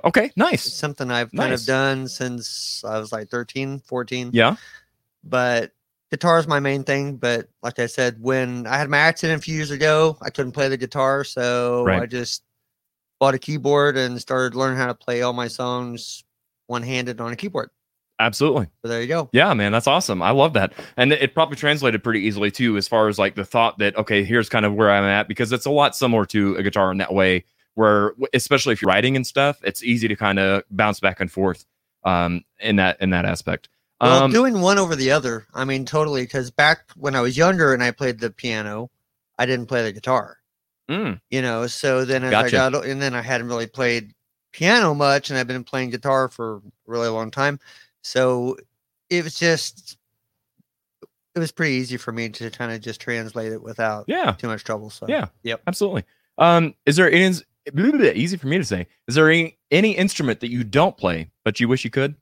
Okay, 0.05 0.31
nice. 0.37 0.67
It's 0.67 0.75
something 0.75 1.11
I've 1.11 1.33
kind 1.33 1.55
of 1.55 1.65
done 1.65 2.07
since 2.07 2.85
I 2.85 2.99
was 2.99 3.13
like 3.13 3.29
13, 3.29 3.81
14. 3.81 4.31
Yeah. 4.33 4.57
But 5.25 5.73
guitar 6.11 6.39
is 6.39 6.47
my 6.47 6.61
main 6.61 6.85
thing. 6.85 7.17
But 7.17 7.49
like 7.63 7.79
I 7.79 7.87
said, 7.87 8.21
when 8.21 8.67
I 8.67 8.77
had 8.77 8.91
my 8.91 8.99
accident 8.99 9.41
a 9.41 9.43
few 9.43 9.57
years 9.57 9.71
ago, 9.71 10.17
I 10.23 10.31
couldn't 10.31 10.53
play 10.53 10.69
the 10.69 10.77
guitar. 10.77 11.25
So 11.25 11.89
I 11.89 12.07
just 12.07 12.43
bought 13.19 13.35
a 13.35 13.39
keyboard 13.39 13.97
and 13.97 14.21
started 14.21 14.57
learning 14.57 14.79
how 14.79 14.87
to 14.87 14.95
play 14.95 15.23
all 15.23 15.33
my 15.33 15.49
songs 15.49 16.25
one 16.67 16.83
handed 16.83 17.21
on 17.21 17.33
a 17.33 17.37
keyboard. 17.37 17.71
Absolutely. 18.19 18.67
So 18.83 18.89
there 18.89 19.03
you 19.03 19.09
go. 19.09 19.29
Yeah, 19.33 19.53
man, 19.53 19.73
that's 19.73 19.87
awesome. 19.87 20.23
I 20.23 20.31
love 20.31 20.55
that. 20.55 20.73
And 20.97 21.13
it 21.13 21.35
probably 21.35 21.57
translated 21.57 22.03
pretty 22.03 22.21
easily 22.21 22.51
too, 22.51 22.77
as 22.79 22.89
far 22.89 23.09
as 23.09 23.19
like 23.19 23.35
the 23.35 23.45
thought 23.45 23.79
that, 23.79 23.95
okay, 23.97 24.25
here's 24.25 24.49
kind 24.49 24.65
of 24.65 24.75
where 24.75 24.91
I'm 24.91 25.05
at, 25.05 25.29
because 25.29 25.53
it's 25.53 25.67
a 25.67 25.71
lot 25.71 25.95
similar 25.95 26.25
to 26.27 26.57
a 26.57 26.63
guitar 26.63 26.91
in 26.91 26.99
that 26.99 27.13
way, 27.13 27.45
where 27.75 28.15
especially 28.33 28.73
if 28.73 28.81
you're 28.81 28.89
writing 28.89 29.17
and 29.17 29.27
stuff, 29.27 29.59
it's 29.63 29.83
easy 29.85 30.09
to 30.09 30.17
kind 30.17 30.39
of 30.39 30.63
bounce 30.71 30.99
back 30.99 31.21
and 31.21 31.31
forth 31.31 31.67
um 32.05 32.43
in 32.61 32.77
that 32.77 33.01
in 33.03 33.11
that 33.11 33.27
aspect. 33.27 33.69
Well, 34.01 34.25
Um 34.25 34.31
doing 34.33 34.61
one 34.63 34.79
over 34.79 34.97
the 34.97 35.11
other, 35.11 35.47
I 35.53 35.65
mean, 35.65 35.85
totally. 35.85 36.23
Because 36.23 36.51
back 36.51 36.91
when 36.97 37.15
I 37.15 37.21
was 37.21 37.37
younger 37.37 37.75
and 37.75 37.83
I 37.83 37.91
played 37.91 38.19
the 38.21 38.31
piano, 38.31 38.91
I 39.39 39.45
didn't 39.45 39.67
play 39.67 39.83
the 39.83 39.93
guitar. 39.93 40.39
mm, 40.89 41.21
You 41.31 41.43
know, 41.43 41.67
so 41.67 42.07
then 42.07 42.25
as 42.25 42.31
Gotcha. 42.31 42.57
I 42.63 42.71
got, 42.71 42.87
and 42.87 43.03
then 43.03 43.15
I 43.15 43.21
hadn't 43.21 43.49
really 43.49 43.67
played 43.67 44.15
piano 44.53 44.95
much, 44.95 45.29
and 45.29 45.39
I've 45.39 45.47
been 45.47 45.65
playing 45.65 45.91
guitar 45.91 46.29
for 46.29 46.57
a 46.57 46.61
really 46.87 47.09
long 47.09 47.31
time. 47.31 47.61
So 48.07 48.57
it 49.11 49.25
was 49.25 49.37
just, 49.37 49.99
it 51.35 51.39
was 51.41 51.51
pretty 51.51 51.75
easy 51.75 51.97
for 51.97 52.13
me 52.13 52.29
to 52.29 52.51
kind 52.51 52.71
of 52.71 52.81
just 52.81 53.01
translate 53.01 53.53
it 53.53 53.61
without 53.61 54.05
Yeah. 54.07 54.33
too 54.33 54.47
much 54.47 54.63
trouble. 54.63 54.91
So 54.91 55.07
yeah, 55.09 55.27
yep. 55.43 55.61
absolutely. 55.67 56.05
Um, 56.39 56.75
is 56.87 56.95
there 56.97 57.11
any 57.11 57.35
easy 58.15 58.37
for 58.37 58.47
me 58.47 58.59
to 58.59 58.65
say? 58.65 58.87
Is 59.09 59.17
there 59.17 59.29
any 59.29 59.59
any 59.73 59.91
instrument 59.97 60.39
that 60.41 60.51
you 60.51 60.63
don't 60.63 60.97
play 60.97 61.31
but 61.45 61.59
you 61.59 61.67
wish 61.67 61.83
you 61.85 61.91
could? 61.91 62.15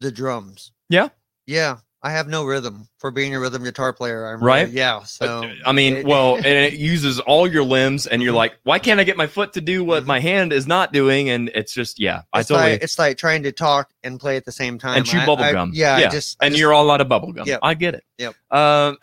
The 0.00 0.10
drums. 0.10 0.72
Yeah. 0.88 1.08
Yeah. 1.46 1.78
I 2.04 2.10
have 2.10 2.28
no 2.28 2.44
rhythm 2.44 2.86
for 2.98 3.10
being 3.10 3.34
a 3.34 3.40
rhythm 3.40 3.64
guitar 3.64 3.92
player. 3.94 4.26
I'm 4.26 4.44
Right? 4.44 4.66
really- 4.66 4.76
yeah. 4.76 5.02
So 5.04 5.50
I 5.64 5.72
mean, 5.72 5.96
it- 5.96 6.06
well, 6.06 6.36
and 6.36 6.44
it 6.46 6.74
uses 6.74 7.18
all 7.18 7.46
your 7.46 7.64
limbs, 7.64 8.06
and 8.06 8.22
you're 8.22 8.34
like, 8.34 8.54
why 8.62 8.78
can't 8.78 9.00
I 9.00 9.04
get 9.04 9.16
my 9.16 9.26
foot 9.26 9.54
to 9.54 9.62
do 9.62 9.82
what 9.82 10.04
my 10.04 10.20
hand 10.20 10.52
is 10.52 10.66
not 10.66 10.92
doing? 10.92 11.30
And 11.30 11.48
it's 11.54 11.72
just, 11.72 11.98
yeah, 11.98 12.22
I 12.32 12.40
it's 12.40 12.48
totally 12.50 12.72
like 12.72 12.82
it's 12.82 12.98
like 12.98 13.16
trying 13.16 13.42
to 13.44 13.52
talk 13.52 13.90
and 14.02 14.20
play 14.20 14.36
at 14.36 14.44
the 14.44 14.52
same 14.52 14.78
time 14.78 14.98
and 14.98 15.06
chew 15.06 15.18
I- 15.18 15.24
bubble 15.26 15.44
I- 15.44 15.52
gum. 15.52 15.70
yeah, 15.74 15.96
I 15.96 16.08
just 16.08 16.36
and 16.42 16.52
just- 16.52 16.60
you're 16.60 16.74
all 16.74 16.90
out 16.90 17.00
of 17.00 17.08
bubble 17.08 17.32
gum. 17.32 17.46
Yep. 17.48 17.60
I 17.62 17.72
get 17.74 17.94
it. 17.94 18.04
Yep. 18.18 18.34
Um, 18.50 18.98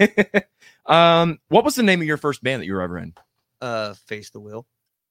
um, 0.86 1.38
what 1.48 1.64
was 1.64 1.74
the 1.74 1.82
name 1.82 2.00
of 2.00 2.06
your 2.06 2.16
first 2.16 2.42
band 2.42 2.62
that 2.62 2.66
you 2.66 2.74
were 2.74 2.82
ever 2.82 2.98
in? 2.98 3.12
uh 3.62 3.94
face 4.06 4.28
the 4.30 4.40
wheel. 4.40 4.66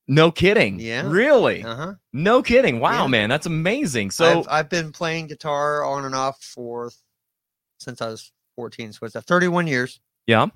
No 0.08 0.30
kidding. 0.32 0.80
Yeah. 0.80 1.10
Really? 1.10 1.64
Uh-huh. 1.64 1.94
No 2.14 2.44
kidding. 2.44 2.80
Wow, 2.80 3.04
Yeah. 3.04 3.08
man, 3.08 3.30
that's 3.30 3.48
amazing. 3.48 4.12
So 4.12 4.42
I've, 4.42 4.48
I've 4.50 4.70
been 4.70 4.92
playing 4.92 5.26
guitar 5.28 5.84
on 5.84 6.06
and 6.06 6.14
off 6.14 6.40
for 6.44 6.92
since 7.80 8.02
I 8.02 8.08
was 8.08 8.32
14, 8.56 8.94
so 8.94 9.06
it's 9.06 9.16
uh, 9.16 9.22
31 9.22 9.68
years. 9.68 10.00
yeah, 10.28 10.48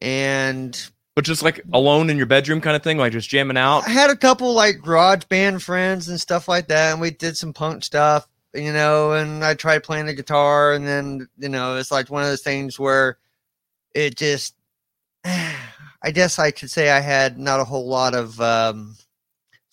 and 0.00 0.90
But 1.14 1.24
just 1.24 1.42
like 1.42 1.60
alone 1.72 2.10
in 2.10 2.16
your 2.16 2.26
bedroom 2.26 2.60
kind 2.60 2.76
of 2.76 2.82
thing, 2.82 2.98
like 2.98 3.12
just 3.12 3.28
jamming 3.28 3.56
out. 3.56 3.86
I 3.86 3.90
had 3.90 4.10
a 4.10 4.16
couple 4.16 4.52
like 4.52 4.80
garage 4.82 5.24
band 5.24 5.62
friends 5.62 6.08
and 6.08 6.20
stuff 6.20 6.48
like 6.48 6.68
that, 6.68 6.92
and 6.92 7.00
we 7.00 7.10
did 7.10 7.36
some 7.36 7.52
punk 7.52 7.84
stuff, 7.84 8.26
you 8.52 8.72
know. 8.72 9.12
And 9.12 9.44
I 9.44 9.54
tried 9.54 9.84
playing 9.84 10.06
the 10.06 10.14
guitar, 10.14 10.72
and 10.72 10.86
then 10.86 11.28
you 11.38 11.48
know, 11.48 11.76
it's 11.76 11.92
like 11.92 12.10
one 12.10 12.22
of 12.22 12.28
those 12.28 12.42
things 12.42 12.78
where 12.78 13.18
it 13.94 14.16
just, 14.16 14.54
I 15.24 16.10
guess 16.12 16.38
I 16.38 16.50
could 16.50 16.70
say 16.70 16.90
I 16.90 17.00
had 17.00 17.38
not 17.38 17.60
a 17.60 17.64
whole 17.64 17.86
lot 17.88 18.14
of 18.14 18.40
um, 18.40 18.96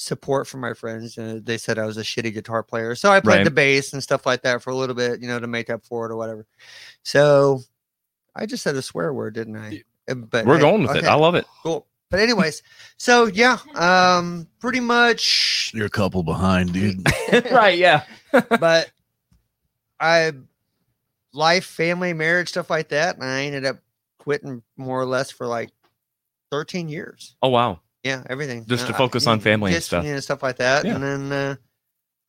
support 0.01 0.47
from 0.47 0.61
my 0.61 0.73
friends. 0.73 1.17
Uh, 1.17 1.39
they 1.43 1.57
said 1.57 1.77
I 1.77 1.85
was 1.85 1.97
a 1.97 2.01
shitty 2.01 2.33
guitar 2.33 2.63
player, 2.63 2.95
so 2.95 3.11
I 3.11 3.19
played 3.19 3.37
Right. 3.37 3.43
the 3.43 3.51
bass 3.51 3.93
and 3.93 4.01
stuff 4.01 4.25
like 4.25 4.41
that 4.41 4.61
for 4.61 4.71
a 4.71 4.75
little 4.75 4.95
bit, 4.95 5.21
you 5.21 5.27
know, 5.27 5.39
to 5.39 5.47
make 5.47 5.69
up 5.69 5.85
for 5.85 6.05
it 6.05 6.11
or 6.11 6.15
whatever. 6.15 6.45
So 7.03 7.61
I 8.35 8.45
just 8.45 8.63
said 8.63 8.75
a 8.75 8.81
swear 8.81 9.13
word, 9.13 9.35
didn't 9.35 9.57
I? 9.57 9.83
Uh, 10.09 10.15
But 10.15 10.45
We're 10.45 10.55
hey, 10.55 10.61
going 10.61 10.81
with 10.83 10.95
it. 10.95 11.03
I 11.03 11.13
love 11.13 11.35
it. 11.35 11.45
Cool. 11.63 11.85
But 12.09 12.19
anyways, 12.19 12.61
so 12.97 13.27
yeah, 13.27 13.59
um, 13.75 14.47
pretty 14.59 14.81
much. 14.81 15.71
You're 15.73 15.85
a 15.85 15.89
couple 15.89 16.23
behind, 16.23 16.73
dude. 16.73 17.07
right, 17.51 17.77
yeah. 17.77 18.03
but 18.59 18.91
I 19.99 20.33
life, 21.31 21.65
family, 21.65 22.11
marriage, 22.13 22.49
stuff 22.49 22.69
like 22.69 22.89
that, 22.89 23.15
and 23.15 23.23
I 23.23 23.43
ended 23.43 23.65
up 23.65 23.77
quitting 24.19 24.61
more 24.75 24.99
or 24.99 25.05
less 25.05 25.31
for 25.31 25.47
like 25.47 25.69
13 26.51 26.89
years. 26.89 27.35
Oh 27.41 27.49
wow. 27.49 27.79
Yeah, 28.03 28.23
everything. 28.29 28.65
Just 28.65 28.87
to 28.87 28.93
Uh, 28.93 28.97
focus 28.97 29.27
on 29.27 29.37
yeah, 29.39 29.43
family 29.43 29.73
and 29.75 29.83
stuff. 29.83 30.03
know, 30.03 30.19
stuff 30.19 30.41
like 30.43 30.57
that. 30.57 30.85
Yeah. 30.85 30.95
And 30.95 31.03
then 31.03 31.31
uh, 31.31 31.55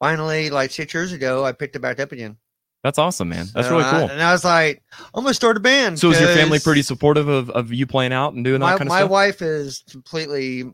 finally, 0.01 0.51
like 0.51 0.71
six 0.71 0.93
years 0.95 1.13
ago, 1.13 1.45
I 1.45 1.53
picked 1.53 1.77
it 1.77 1.81
back 1.81 1.99
up 2.01 2.13
again. 2.13 2.37
That's 2.85 2.99
awesome, 2.99 3.29
man. 3.29 3.47
That's 3.55 3.69
So 3.69 3.77
really 3.79 3.85
I- 3.85 3.91
cool. 3.91 4.11
and 4.11 4.21
I 4.21 4.33
was 4.33 4.45
like, 4.45 4.83
I'm 5.15 5.23
gonna 5.23 5.35
start 5.35 5.57
a 5.57 5.61
band. 5.61 5.99
So 5.99 6.11
is 6.11 6.21
your 6.21 6.31
family 6.35 6.59
pretty 6.59 6.83
supportive 6.83 7.29
of, 7.29 7.49
of 7.51 7.73
you 7.73 7.87
playing 7.87 8.13
out 8.13 8.35
and 8.35 8.45
doing 8.45 8.61
that 8.61 8.67
My, 8.67 8.71
kind 8.73 8.83
of 8.83 8.89
my 8.89 8.99
stuff? 8.99 9.09
My 9.09 9.13
wife 9.13 9.41
is 9.43 9.85
completely 9.91 10.65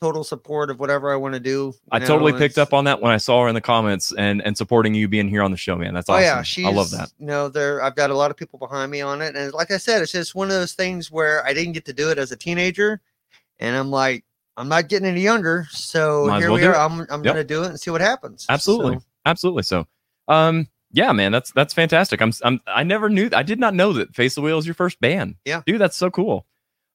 total 0.00 0.22
support 0.24 0.70
of 0.70 0.78
whatever 0.80 1.12
I 1.12 1.16
want 1.16 1.34
to 1.34 1.40
do. 1.40 1.74
I 1.90 1.98
know, 1.98 2.06
totally 2.06 2.32
picked 2.32 2.56
up 2.56 2.72
on 2.72 2.84
that 2.84 3.02
when 3.02 3.12
I 3.12 3.16
saw 3.18 3.42
her 3.42 3.48
in 3.48 3.54
the 3.54 3.60
comments 3.60 4.14
and 4.16 4.40
and 4.42 4.56
supporting 4.56 4.94
you 4.94 5.08
being 5.08 5.28
here 5.28 5.42
on 5.42 5.50
the 5.50 5.56
show, 5.56 5.74
man. 5.76 5.92
That's 5.92 6.08
Oh 6.08 6.14
awesome. 6.14 6.22
yeah, 6.24 6.42
she's, 6.42 6.66
I 6.66 6.70
love 6.70 6.90
that. 6.92 7.10
You 7.18 7.26
know, 7.26 7.48
there 7.48 7.82
I've 7.82 7.96
got 7.96 8.10
a 8.10 8.14
lot 8.14 8.30
of 8.30 8.36
people 8.36 8.58
behind 8.60 8.90
me 8.92 9.00
on 9.02 9.20
it, 9.20 9.34
and 9.36 9.52
like 9.52 9.72
I 9.72 9.76
said, 9.76 10.00
it's 10.02 10.12
just 10.12 10.34
one 10.36 10.46
of 10.48 10.54
those 10.54 10.72
things 10.74 11.10
where 11.10 11.44
I 11.44 11.52
didn't 11.52 11.72
get 11.72 11.84
to 11.86 11.92
do 11.92 12.10
it 12.10 12.16
as 12.16 12.30
a 12.32 12.36
teenager, 12.36 13.00
and 13.58 13.76
I'm 13.76 13.90
like, 13.90 14.24
I'm 14.60 14.68
not 14.68 14.88
getting 14.90 15.08
any 15.08 15.22
younger, 15.22 15.66
so 15.70 16.26
Might 16.26 16.40
here 16.40 16.50
well 16.50 16.60
we 16.60 16.66
are. 16.66 16.76
I'm 16.76 17.00
I'm 17.08 17.24
Yep. 17.24 17.34
gonna 17.34 17.44
do 17.44 17.62
it 17.62 17.70
and 17.70 17.80
see 17.80 17.90
what 17.90 18.02
happens. 18.02 18.44
Absolutely. 18.50 18.96
So, 18.96 19.04
Absolutely. 19.24 19.62
So 19.62 19.86
um 20.28 20.68
yeah, 20.92 21.12
man, 21.12 21.32
that's 21.32 21.50
that's 21.52 21.72
fantastic. 21.72 22.20
I'm 22.20 22.30
I'm 22.44 22.60
I 22.66 22.82
never 22.82 23.08
knew 23.08 23.30
I 23.32 23.42
did 23.42 23.58
not 23.58 23.74
know 23.74 23.94
that 23.94 24.14
Face 24.14 24.34
the 24.34 24.42
Wheel 24.42 24.58
is 24.58 24.66
your 24.66 24.74
first 24.74 25.00
band. 25.00 25.36
Yeah. 25.46 25.62
Dude, 25.64 25.80
that's 25.80 25.96
so 25.96 26.10
cool. 26.10 26.46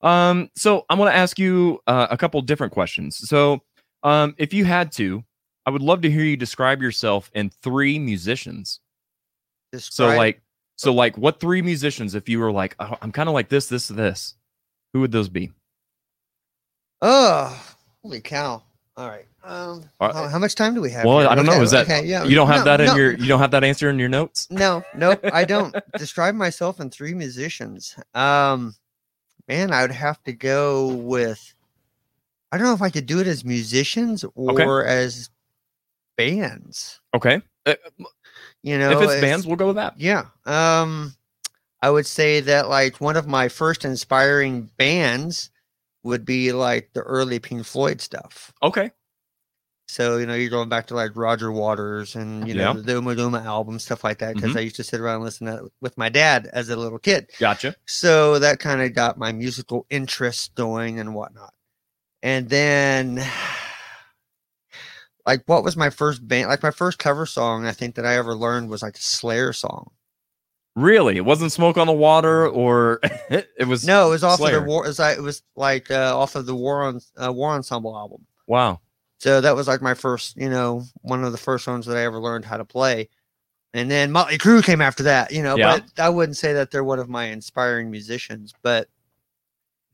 Um 0.01 0.51
so 0.55 0.85
I'm 0.89 0.99
going 0.99 1.11
to 1.11 1.17
ask 1.17 1.39
you 1.39 1.79
uh, 1.87 2.05
a 2.11 2.17
couple 2.17 2.39
different 2.41 2.71
questions. 2.71 3.27
So 3.27 3.63
um 4.03 4.35
if 4.37 4.53
you 4.53 4.63
had 4.63 4.91
to, 4.93 5.23
I 5.65 5.71
would 5.71 5.81
love 5.81 6.01
to 6.01 6.11
hear 6.11 6.23
you 6.23 6.37
describe 6.37 6.83
yourself 6.83 7.31
in 7.33 7.49
three 7.49 7.97
musicians. 7.97 8.79
So 9.75 10.07
like 10.07 10.39
so 10.75 10.93
like 10.93 11.17
what 11.17 11.39
three 11.39 11.63
musicians 11.63 12.13
if 12.13 12.29
you 12.29 12.39
were 12.39 12.51
like 12.51 12.75
oh, 12.79 12.95
I'm 13.01 13.11
kind 13.11 13.27
of 13.27 13.33
like 13.33 13.49
this 13.49 13.67
this 13.67 13.87
this. 13.87 14.35
Who 14.93 15.01
would 15.01 15.11
those 15.11 15.29
be? 15.29 15.51
Oh, 17.01 17.75
holy 18.03 18.21
cow! 18.21 18.63
All 18.97 19.07
right. 19.09 19.25
Um, 19.43 19.83
Uh, 19.99 20.11
how, 20.13 20.27
how 20.29 20.39
much 20.39 20.55
time 20.55 20.73
do 20.73 20.81
we 20.81 20.89
have? 20.91 21.05
Well, 21.05 21.19
here? 21.19 21.27
I 21.29 21.35
don't 21.35 21.45
know. 21.45 21.61
Is 21.61 21.71
that 21.71 21.85
okay, 21.85 22.03
yeah. 22.05 22.23
you 22.23 22.35
don't 22.35 22.47
have 22.47 22.59
No, 22.59 22.63
that 22.65 22.81
in 22.81 22.87
no, 22.87 22.95
your 22.95 23.11
you 23.13 23.27
don't 23.27 23.39
have 23.39 23.51
that 23.51 23.63
answer 23.63 23.89
in 23.89 23.99
your 23.99 24.09
notes? 24.09 24.47
No, 24.49 24.83
nope, 24.95 25.19
I 25.31 25.43
don't. 25.53 25.75
Describe 25.97 26.33
myself 26.33 26.79
in 26.79 26.89
three 26.89 27.13
musicians. 27.13 27.95
Um, 28.15 28.73
man, 29.47 29.71
I 29.71 29.81
would 29.81 29.91
have 29.91 30.23
to 30.23 30.33
go 30.33 30.87
with. 30.87 31.53
I 32.51 32.57
don't 32.57 32.67
know 32.67 32.73
if 32.73 32.81
I 32.81 32.89
could 32.89 33.05
do 33.05 33.19
it 33.19 33.27
as 33.27 33.43
musicians 33.43 34.23
or 34.35 34.85
as 34.85 35.29
bands. 36.17 37.01
Okay. 37.13 37.41
Uh, 37.65 37.75
You 38.63 38.77
know, 38.79 38.91
if 38.91 39.09
it's 39.09 39.21
bands, 39.21 39.45
we'll 39.45 39.57
go 39.57 39.67
with 39.67 39.75
that. 39.75 39.99
Yeah. 39.99 40.25
Um, 40.45 41.13
I 41.81 41.89
would 41.89 42.05
say 42.07 42.39
that 42.39 42.69
like 42.69 43.01
one 43.01 43.17
of 43.17 43.27
my 43.27 43.49
first 43.49 43.83
inspiring 43.85 44.69
bands 44.77 45.51
would 46.05 46.23
be 46.23 46.53
like 46.53 46.91
the 46.93 47.01
early 47.01 47.39
Pink 47.39 47.65
Floyd 47.65 47.99
stuff. 47.99 48.53
Okay. 48.63 48.91
So 49.87 50.17
you 50.17 50.25
know, 50.25 50.33
you're 50.33 50.49
going 50.49 50.69
back 50.69 50.87
to 50.87 50.95
like 50.95 51.11
Roger 51.15 51.51
Waters 51.51 52.15
and 52.15 52.47
you 52.47 52.53
know 52.55 52.73
Yeah. 52.75 52.81
the 52.81 52.93
Ummagumma 52.93 53.43
album 53.45 53.77
stuff 53.79 54.03
like 54.03 54.19
that 54.19 54.35
because 54.35 54.53
Mhm. 54.53 54.57
I 54.57 54.59
used 54.61 54.75
to 54.77 54.83
sit 54.83 54.99
around 54.99 55.15
and 55.15 55.23
listen 55.25 55.47
to 55.47 55.53
that 55.53 55.63
with 55.81 55.97
my 55.97 56.09
dad 56.09 56.49
as 56.53 56.69
a 56.69 56.75
little 56.75 56.99
kid. 56.99 57.29
Gotcha. 57.39 57.75
So 57.85 58.39
that 58.39 58.59
kind 58.59 58.81
of 58.81 58.93
got 58.93 59.17
my 59.17 59.31
musical 59.31 59.85
interest 59.89 60.55
going 60.55 60.99
and 60.99 61.13
whatnot. 61.13 61.53
And 62.23 62.49
then, 62.49 63.17
like, 65.25 65.43
what 65.47 65.63
was 65.63 65.77
my 65.77 65.89
first 65.89 66.27
band? 66.27 66.49
Like, 66.49 66.63
my 66.63 66.71
first 66.71 66.99
cover 66.99 67.25
song 67.25 67.65
I 67.65 67.71
think 67.71 67.95
that 67.95 68.05
I 68.05 68.17
ever 68.17 68.35
learned 68.35 68.69
was 68.69 68.81
like 68.81 68.97
a 68.97 69.01
Slayer 69.01 69.53
song. 69.53 69.91
Really? 70.75 71.15
It 71.17 71.23
wasn't 71.25 71.51
Smoke 71.53 71.77
on 71.77 71.87
the 71.87 71.93
Water 71.93 72.47
or 72.47 72.99
it 73.29 73.67
was 73.67 73.85
No, 73.85 74.07
it 74.07 74.09
was 74.11 74.23
off 74.23 74.39
Slayer. 74.39 74.57
of 74.57 74.63
the 74.63 74.69
war. 74.69 74.83
It 74.85 74.89
was, 74.89 74.99
like, 74.99 75.17
it 75.17 75.21
was 75.21 75.41
like 75.55 75.89
uh, 75.89 76.17
off 76.17 76.35
of 76.35 76.45
the 76.45 76.55
War 76.55 76.83
on 76.83 76.99
uh, 77.17 77.31
War 77.31 77.51
Ensemble 77.51 77.95
album. 77.97 78.25
Wow. 78.47 78.81
So 79.19 79.39
that 79.41 79.55
was 79.55 79.67
like 79.67 79.81
my 79.81 79.93
first, 79.93 80.35
you 80.35 80.49
know, 80.49 80.83
one 81.01 81.23
of 81.23 81.31
the 81.31 81.37
first 81.37 81.65
ones 81.67 81.85
that 81.85 81.95
I 81.97 82.03
ever 82.03 82.19
learned 82.19 82.43
how 82.45 82.57
to 82.57 82.65
play. 82.65 83.09
And 83.73 83.89
then 83.89 84.11
Motley 84.11 84.37
Crue 84.37 84.63
came 84.63 84.81
after 84.81 85.03
that, 85.03 85.31
you 85.31 85.41
know, 85.43 85.55
Yeah. 85.57 85.79
but 85.79 86.03
I 86.03 86.09
wouldn't 86.09 86.37
say 86.37 86.53
that 86.53 86.71
they're 86.71 86.83
one 86.83 86.99
of 86.99 87.09
my 87.09 87.25
inspiring 87.25 87.89
musicians, 87.89 88.53
but 88.61 88.89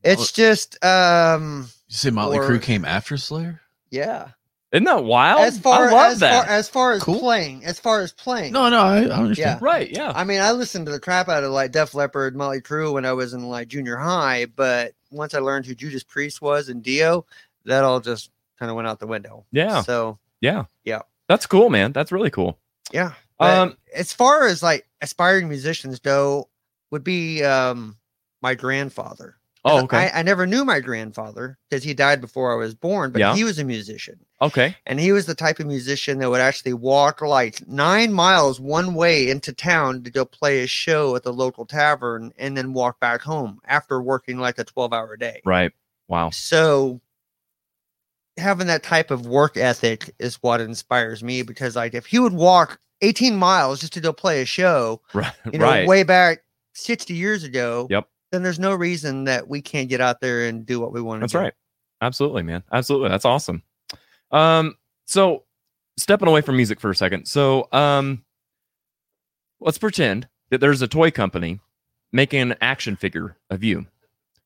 it's 0.02 0.32
just 0.32 0.84
um 0.84 1.68
You 1.88 1.94
say 1.96 2.10
Motley 2.10 2.38
or- 2.38 2.48
Crue 2.48 2.60
came 2.62 2.84
after 2.84 3.16
Slayer? 3.16 3.60
yeah. 3.90 4.30
Isn't 4.72 4.84
that 4.84 5.04
wild? 5.04 5.42
As 5.42 5.58
far 5.58 5.88
I 5.88 5.92
love 5.92 6.12
as 6.12 6.20
that. 6.20 6.46
far 6.46 6.54
as 6.54 6.68
far 6.68 6.92
as 6.92 7.04
playing, 7.04 7.62
as 7.64 7.78
far 7.78 8.00
as 8.00 8.12
playing. 8.12 8.54
No, 8.54 8.70
no, 8.70 8.78
I, 8.78 9.02
I 9.02 9.18
understand. 9.18 9.60
Right, 9.60 9.90
yeah. 9.90 10.12
I 10.14 10.24
mean, 10.24 10.40
I 10.40 10.52
listened 10.52 10.86
to 10.86 10.92
the 10.92 10.98
crap 10.98 11.28
out 11.28 11.44
of 11.44 11.50
like 11.50 11.72
Def 11.72 11.94
Leppard, 11.94 12.34
Motley 12.34 12.62
Crue 12.62 12.94
when 12.94 13.04
I 13.04 13.12
was 13.12 13.34
in 13.34 13.46
like 13.46 13.68
junior 13.68 13.96
high, 13.96 14.46
but 14.46 14.94
once 15.10 15.34
I 15.34 15.40
learned 15.40 15.66
who 15.66 15.74
Judas 15.74 16.04
Priest 16.04 16.40
was 16.40 16.70
and 16.70 16.82
Dio, 16.82 17.26
that 17.66 17.84
all 17.84 18.00
just 18.00 18.30
kind 18.58 18.70
of 18.70 18.76
went 18.76 18.88
out 18.88 18.98
the 18.98 19.06
window. 19.06 19.44
Yeah. 19.52 19.82
So 19.82 20.18
yeah. 20.40 20.64
yeah. 20.84 21.02
That's 21.28 21.46
cool, 21.46 21.68
man. 21.68 21.92
That's 21.92 22.10
really 22.10 22.30
cool. 22.30 22.58
Yeah. 22.92 23.12
Um, 23.38 23.76
as 23.94 24.12
far 24.12 24.46
as 24.46 24.62
like 24.62 24.86
aspiring 25.02 25.48
musicians 25.48 25.98
go, 25.98 26.48
would 26.90 27.04
be 27.04 27.42
um 27.44 27.96
my 28.40 28.54
grandfather. 28.54 29.36
Oh, 29.64 29.84
okay. 29.84 30.10
I, 30.12 30.20
I 30.20 30.22
never 30.22 30.44
knew 30.46 30.64
my 30.64 30.80
grandfather 30.80 31.56
because 31.70 31.84
he 31.84 31.94
died 31.94 32.20
before 32.20 32.52
I 32.52 32.56
was 32.56 32.74
born, 32.74 33.12
but 33.12 33.20
Yeah. 33.20 33.34
he 33.36 33.44
was 33.44 33.60
a 33.60 33.64
musician. 33.64 34.18
Okay. 34.40 34.76
And 34.86 34.98
he 34.98 35.12
was 35.12 35.26
the 35.26 35.36
type 35.36 35.60
of 35.60 35.66
musician 35.68 36.18
that 36.18 36.30
would 36.30 36.40
actually 36.40 36.72
walk 36.74 37.20
like 37.22 37.66
nine 37.68 38.12
miles 38.12 38.58
one 38.58 38.94
way 38.94 39.30
into 39.30 39.52
town 39.52 40.02
to 40.02 40.10
go 40.10 40.24
play 40.24 40.62
a 40.62 40.66
show 40.66 41.14
at 41.14 41.22
the 41.22 41.32
local 41.32 41.64
tavern 41.64 42.32
and 42.38 42.56
then 42.56 42.72
walk 42.72 42.98
back 42.98 43.20
home 43.22 43.60
after 43.64 44.02
working 44.02 44.38
like 44.38 44.58
a 44.58 44.64
12 44.64 44.92
hour 44.92 45.16
day. 45.16 45.40
Right. 45.44 45.70
Wow. 46.08 46.30
So 46.30 47.00
having 48.36 48.66
that 48.66 48.82
type 48.82 49.10
of 49.10 49.26
work 49.26 49.56
ethic 49.56 50.12
is 50.18 50.36
what 50.42 50.60
inspires 50.60 51.22
me 51.22 51.42
because 51.42 51.76
like 51.76 51.94
if 51.94 52.06
he 52.06 52.18
would 52.18 52.32
walk 52.32 52.80
18 53.02 53.36
miles 53.36 53.80
just 53.80 53.92
to 53.92 54.00
go 54.00 54.12
play 54.12 54.42
a 54.42 54.46
show, 54.46 55.00
Right. 55.12 55.32
you 55.52 55.58
know, 55.58 55.66
right. 55.66 55.86
way 55.86 56.02
back 56.02 56.42
60 56.74 57.14
years 57.14 57.44
ago, 57.44 57.86
Yep. 57.90 58.08
Then 58.32 58.42
there's 58.42 58.58
no 58.58 58.74
reason 58.74 59.24
that 59.24 59.46
we 59.46 59.60
can't 59.62 59.88
get 59.88 60.00
out 60.00 60.20
there 60.20 60.46
and 60.46 60.66
do 60.66 60.80
what 60.80 60.92
we 60.92 61.00
want 61.00 61.20
to 61.20 61.22
That's 61.22 61.32
do. 61.32 61.38
right. 61.38 61.54
Absolutely, 62.00 62.42
man. 62.42 62.64
Absolutely. 62.72 63.10
That's 63.10 63.24
awesome. 63.24 63.62
Um, 64.32 64.76
so 65.06 65.44
stepping 65.98 66.26
away 66.26 66.40
from 66.40 66.56
music 66.56 66.80
for 66.80 66.90
a 66.90 66.96
second. 66.96 67.26
So 67.26 67.68
um 67.70 68.24
let's 69.60 69.78
pretend 69.78 70.26
that 70.50 70.58
there's 70.58 70.82
a 70.82 70.88
toy 70.88 71.10
company 71.10 71.60
making 72.12 72.40
an 72.40 72.54
action 72.60 72.96
figure 72.96 73.36
of 73.50 73.62
you. 73.62 73.86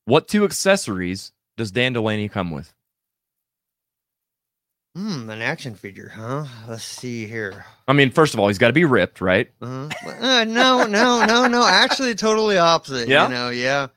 What 0.05 0.29
two 0.29 0.45
accessories 0.45 1.33
does 1.57 1.71
Dan 1.71 1.93
Delaney 1.93 2.29
come 2.29 2.51
with? 2.51 2.75
Hmm, 4.97 5.29
an 5.29 5.43
action 5.43 5.75
figure, 5.75 6.11
huh? 6.17 6.47
Let's 6.67 6.83
see 6.83 7.27
here. 7.27 7.67
I 7.87 7.93
mean, 7.93 8.11
first 8.11 8.33
of 8.33 8.41
all, 8.41 8.49
he's 8.49 8.57
got 8.57 8.69
to 8.69 8.73
be 8.73 8.87
ripped, 8.87 9.21
right? 9.21 9.51
Uh, 9.61 9.91
uh, 10.07 10.45
no, 10.45 10.87
no, 10.87 11.23
no, 11.27 11.47
no. 11.47 11.67
Actually, 11.67 12.15
totally 12.15 12.57
opposite. 12.57 13.07
Yeah? 13.07 13.29
You 13.29 13.35
know, 13.35 13.51
yeah. 13.51 13.89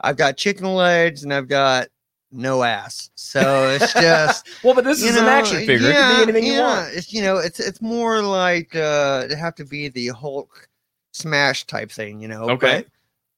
I've 0.00 0.16
got 0.16 0.38
chicken 0.38 0.64
legs 0.74 1.24
and 1.24 1.34
I've 1.34 1.46
got 1.46 1.88
no 2.32 2.62
ass. 2.62 3.10
So 3.16 3.68
it's 3.68 3.92
just 3.92 4.48
well, 4.64 4.74
but 4.74 4.84
this 4.84 5.02
is 5.02 5.14
an 5.14 5.26
action 5.26 5.58
figure. 5.58 5.90
It 5.90 5.92
can 5.92 6.16
be 6.16 6.22
anything 6.32 6.50
you 6.50 6.60
want. 6.60 6.94
It's 6.94 7.12
you 7.12 7.20
know, 7.20 7.36
it's 7.36 7.60
it's 7.60 7.82
more 7.82 8.22
like 8.22 8.74
uh 8.74 9.22
it'd 9.26 9.36
have 9.38 9.56
to 9.56 9.64
be 9.66 9.88
the 9.88 10.08
Hulk 10.08 10.70
smash 11.12 11.66
type 11.66 11.90
thing, 11.90 12.20
you 12.20 12.28
know. 12.28 12.48
Okay. 12.50 12.78
but 12.78 12.86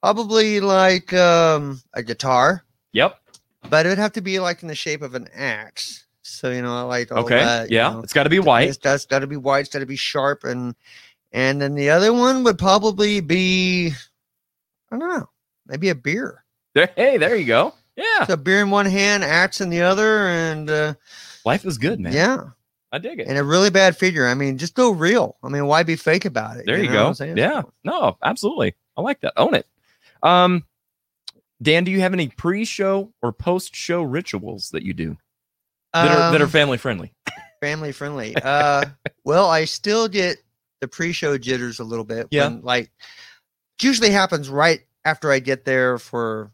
Probably 0.03 0.61
like 0.61 1.13
um 1.15 1.83
a 1.95 2.03
guitar, 2.05 2.65
Yep. 2.93 3.21
but 3.69 3.87
it 3.87 3.89
would 3.89 3.99
have 3.99 4.13
to 4.13 4.21
be 4.21 4.39
like 4.39 4.63
in 4.63 4.69
the 4.69 4.77
shape 4.77 5.03
of 5.03 5.17
an 5.17 5.27
axe. 5.35 6.07
So 6.29 6.51
you 6.51 6.63
know, 6.63 6.75
I 6.77 6.83
like 6.83 7.11
all 7.13 7.19
Okay. 7.25 7.37
that, 7.39 7.71
you 7.71 7.77
yeah. 7.77 7.91
know. 7.91 8.01
It's 8.01 8.13
got 8.13 8.25
to 8.25 8.31
be 8.31 8.39
white. 8.39 8.69
It's, 8.69 8.79
that's 8.79 9.07
got 9.07 9.21
to 9.21 9.27
be 9.27 9.37
white. 9.37 9.61
It's 9.61 9.69
got 9.71 9.81
to 9.81 9.87
be 9.87 9.97
sharp, 9.97 10.45
and 10.45 10.75
and 11.33 11.61
then 11.61 11.75
the 11.75 11.91
other 11.91 12.13
one 12.13 12.45
would 12.45 12.59
probably 12.59 13.21
be, 13.21 13.93
I 14.91 14.99
don't 14.99 15.09
know, 15.09 15.29
maybe 15.67 15.89
a 15.91 15.95
beer. 15.95 16.45
There, 16.75 16.91
hey, 16.97 17.17
there 17.19 17.37
you 17.37 17.45
go. 17.45 17.75
Yeah. 17.97 18.27
So 18.27 18.37
beer 18.37 18.61
in 18.63 18.71
one 18.71 18.87
hand, 18.87 19.25
axe 19.25 19.61
in 19.61 19.71
the 19.71 19.83
other, 19.83 20.29
and 20.29 20.71
uh, 20.71 20.95
Life 21.45 21.65
is 21.65 21.79
good, 21.79 21.99
man. 21.99 22.13
yeah, 22.13 22.45
I 22.93 22.99
dig 22.99 23.19
it. 23.21 23.27
and 23.27 23.37
a 23.37 23.43
really 23.45 23.71
bad 23.71 23.97
figure. 23.97 24.27
I 24.27 24.35
mean, 24.35 24.57
just 24.59 24.75
go 24.75 24.91
real. 24.91 25.37
I 25.43 25.49
mean, 25.49 25.67
why 25.67 25.83
be 25.83 25.97
fake 25.97 26.25
about 26.25 26.57
it? 26.59 26.67
There 26.67 26.79
you, 26.79 26.89
know 26.91 27.13
go. 27.13 27.25
Yeah. 27.25 27.63
No, 27.85 28.17
absolutely. 28.23 28.75
I 28.97 29.01
like 29.01 29.21
that. 29.23 29.33
Own 29.37 29.55
it. 29.55 29.67
Um, 30.23 30.65
Dan, 31.61 31.83
do 31.85 31.91
you 31.91 32.01
have 32.01 32.13
any 32.13 32.29
pre-show 32.29 33.13
or 33.21 33.33
post-show 33.33 34.03
rituals 34.03 34.71
that 34.71 34.85
you 34.85 34.95
do 34.95 35.17
that 35.95 36.11
are 36.11 36.33
that 36.33 36.41
are 36.41 36.45
Um, 36.45 36.51
family 36.51 36.79
friendly? 36.79 37.13
family 37.61 37.93
friendly. 37.93 38.35
Uh, 38.43 38.85
well, 39.25 39.49
I 39.51 39.65
still 39.65 40.09
get 40.09 40.39
the 40.81 40.89
pre-show 40.89 41.37
jitters 41.39 41.79
a 41.81 41.85
little 41.85 42.05
bit. 42.05 42.29
Yeah. 42.31 42.49
when, 42.49 42.63
like 42.63 42.85
it 43.79 43.85
usually 43.85 44.11
happens 44.11 44.49
right 44.49 44.81
after 45.05 45.31
I 45.33 45.39
get 45.41 45.65
there 45.65 45.99
for 45.99 46.51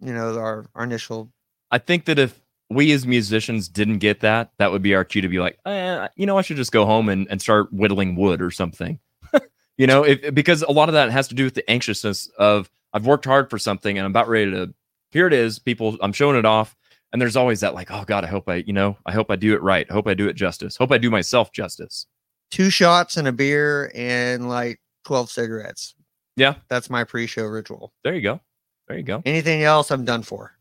you 0.00 0.12
know 0.12 0.38
our 0.38 0.66
our 0.74 0.84
initial. 0.84 1.30
I 1.70 1.78
think 1.78 2.04
that 2.06 2.18
if 2.18 2.40
we 2.70 2.90
as 2.92 3.06
musicians 3.06 3.68
didn't 3.68 3.98
get 3.98 4.20
that, 4.20 4.50
that 4.58 4.72
would 4.72 4.82
be 4.82 4.94
our 4.94 5.04
cue 5.04 5.22
to 5.22 5.28
be 5.28 5.38
like, 5.38 5.58
eh, 5.66 6.08
you 6.16 6.26
know, 6.26 6.36
I 6.38 6.42
should 6.42 6.56
just 6.56 6.72
go 6.72 6.84
home 6.84 7.08
and, 7.08 7.28
and 7.30 7.40
start 7.40 7.72
whittling 7.72 8.16
wood 8.16 8.42
or 8.42 8.50
something. 8.50 8.98
you 9.78 9.86
know, 9.86 10.04
if, 10.04 10.34
because 10.34 10.62
a 10.62 10.72
lot 10.72 10.88
of 10.88 10.94
that 10.94 11.10
has 11.12 11.28
to 11.28 11.34
do 11.36 11.44
with 11.44 11.54
the 11.54 11.68
anxiousness 11.70 12.28
of 12.38 12.68
I've 12.92 13.06
worked 13.06 13.24
hard 13.24 13.50
for 13.50 13.58
something 13.58 13.96
and 13.96 14.04
I'm 14.04 14.10
about 14.10 14.28
ready 14.28 14.50
to. 14.50 14.74
Here 15.12 15.28
it 15.28 15.32
is, 15.32 15.60
people. 15.60 15.96
I'm 16.00 16.12
showing 16.12 16.36
it 16.36 16.44
off, 16.44 16.74
and 17.16 17.22
there's 17.22 17.34
always 17.36 17.60
that 17.60 17.72
like, 17.74 17.90
oh 17.90 18.04
God, 18.06 18.24
I 18.24 18.26
hope 18.26 18.46
I, 18.46 18.56
you 18.66 18.74
know, 18.74 18.98
I 19.06 19.12
hope 19.12 19.30
I 19.30 19.36
do 19.36 19.54
it 19.54 19.62
right. 19.62 19.86
I 19.88 19.92
hope 19.94 20.06
I 20.06 20.12
do 20.12 20.28
it 20.28 20.34
justice. 20.34 20.76
Hope 20.76 20.92
I 20.92 20.98
do 20.98 21.10
myself 21.10 21.50
justice. 21.50 22.04
two 22.50 22.68
shots 22.68 23.16
and 23.16 23.26
a 23.26 23.32
beer 23.32 23.90
and 23.94 24.50
like 24.50 24.78
12 25.06 25.30
cigarettes. 25.30 25.94
Yeah. 26.36 26.56
That's 26.68 26.90
my 26.90 27.04
pre-show 27.04 27.44
ritual. 27.46 27.94
There 28.04 28.14
you 28.14 28.20
go. 28.20 28.40
There 28.86 28.98
you 28.98 29.02
go. 29.02 29.22
Anything 29.24 29.62
else 29.62 29.90
I'm 29.90 30.04
done 30.04 30.22
for. 30.22 30.52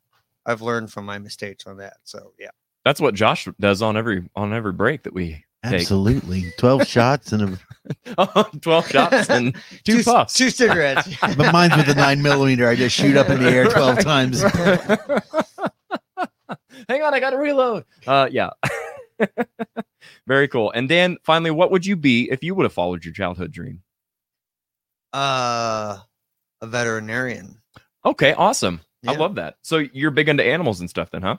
I've 0.46 0.62
learned 0.62 0.94
from 0.94 1.06
my 1.06 1.18
mistakes 1.20 1.68
on 1.68 1.76
that. 1.80 1.98
So 2.06 2.32
yeah. 2.40 2.52
That's 2.86 3.02
what 3.02 3.16
Josh 3.16 3.50
does 3.60 3.82
on 3.82 3.98
every 3.98 4.30
on 4.34 4.54
every 4.54 4.72
break 4.72 5.04
that 5.04 5.14
we 5.14 5.44
take. 5.66 5.82
Absolutely. 5.82 6.54
12 6.58 6.88
shots 6.88 7.34
and 7.34 7.60
a, 8.18 8.46
12 8.62 8.88
shots 8.88 9.30
and 9.30 9.54
two, 9.84 9.98
Two- 9.98 10.04
puffs. 10.04 10.36
two 10.36 10.50
cigarettes. 10.50 11.10
but 11.20 11.52
mine's 11.52 11.76
with 11.76 11.90
a 11.90 11.96
nine 11.96 12.22
millimeter. 12.22 12.70
I 12.70 12.76
just 12.76 12.96
shoot 12.96 13.18
up 13.18 13.30
in 13.30 13.44
the 13.44 13.50
air 13.52 13.66
12 13.66 14.00
times. 14.00 14.42
Hang 16.90 17.02
on, 17.02 17.14
I 17.14 17.20
got 17.20 17.32
to 17.32 17.38
reload. 17.38 17.86
Uh, 18.06 18.28
yeah. 18.32 18.52
Very 20.28 20.48
cool. 20.48 20.72
And 20.72 20.90
Dan, 20.90 21.18
finally, 21.24 21.52
what 21.52 21.72
would 21.72 21.86
you 21.86 21.96
be 21.96 22.30
if 22.32 22.44
you 22.44 22.56
would 22.56 22.64
have 22.64 22.74
followed 22.74 23.06
your 23.06 23.14
childhood 23.14 23.52
dream? 23.52 23.82
Uh 25.14 26.00
a 26.62 26.68
veterinarian. 26.68 27.62
Okay, 28.04 28.34
awesome. 28.34 28.82
I 29.08 29.14
love 29.16 29.36
that. 29.36 29.58
So 29.62 29.78
you're 29.78 30.12
big 30.12 30.30
into 30.30 30.44
animals 30.44 30.80
and 30.80 30.90
stuff, 30.90 31.12
then, 31.12 31.22
huh? 31.22 31.38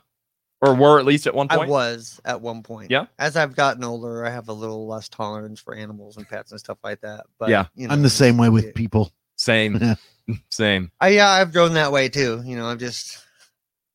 Or 0.60 0.74
were 0.74 0.98
at 0.98 1.04
least 1.04 1.26
at 1.26 1.34
one 1.34 1.48
point. 1.48 1.62
I 1.62 1.66
was 1.66 2.20
at 2.24 2.40
one 2.40 2.62
point. 2.62 2.90
Yeah. 2.90 3.06
As 3.18 3.36
I've 3.36 3.56
gotten 3.56 3.84
older, 3.84 4.24
I 4.24 4.30
have 4.30 4.48
a 4.48 4.52
little 4.52 4.86
less 4.86 5.08
tolerance 5.08 5.60
for 5.60 5.74
animals 5.74 6.16
and 6.16 6.28
pets 6.28 6.52
and 6.52 6.60
stuff 6.60 6.78
like 6.82 7.00
that. 7.00 7.26
But 7.38 7.50
Yeah. 7.50 7.66
you 7.74 7.88
know, 7.88 7.92
I'm 7.92 8.02
the 8.02 8.10
same 8.10 8.38
way 8.38 8.48
with 8.48 8.74
people. 8.74 9.12
Same. 9.36 9.96
Same. 10.50 10.90
I 11.00 11.08
yeah, 11.08 11.28
I've 11.28 11.52
grown 11.52 11.74
that 11.74 11.92
way 11.92 12.08
too. 12.08 12.42
You 12.44 12.56
know, 12.56 12.66
I've 12.66 12.78
just 12.78 13.24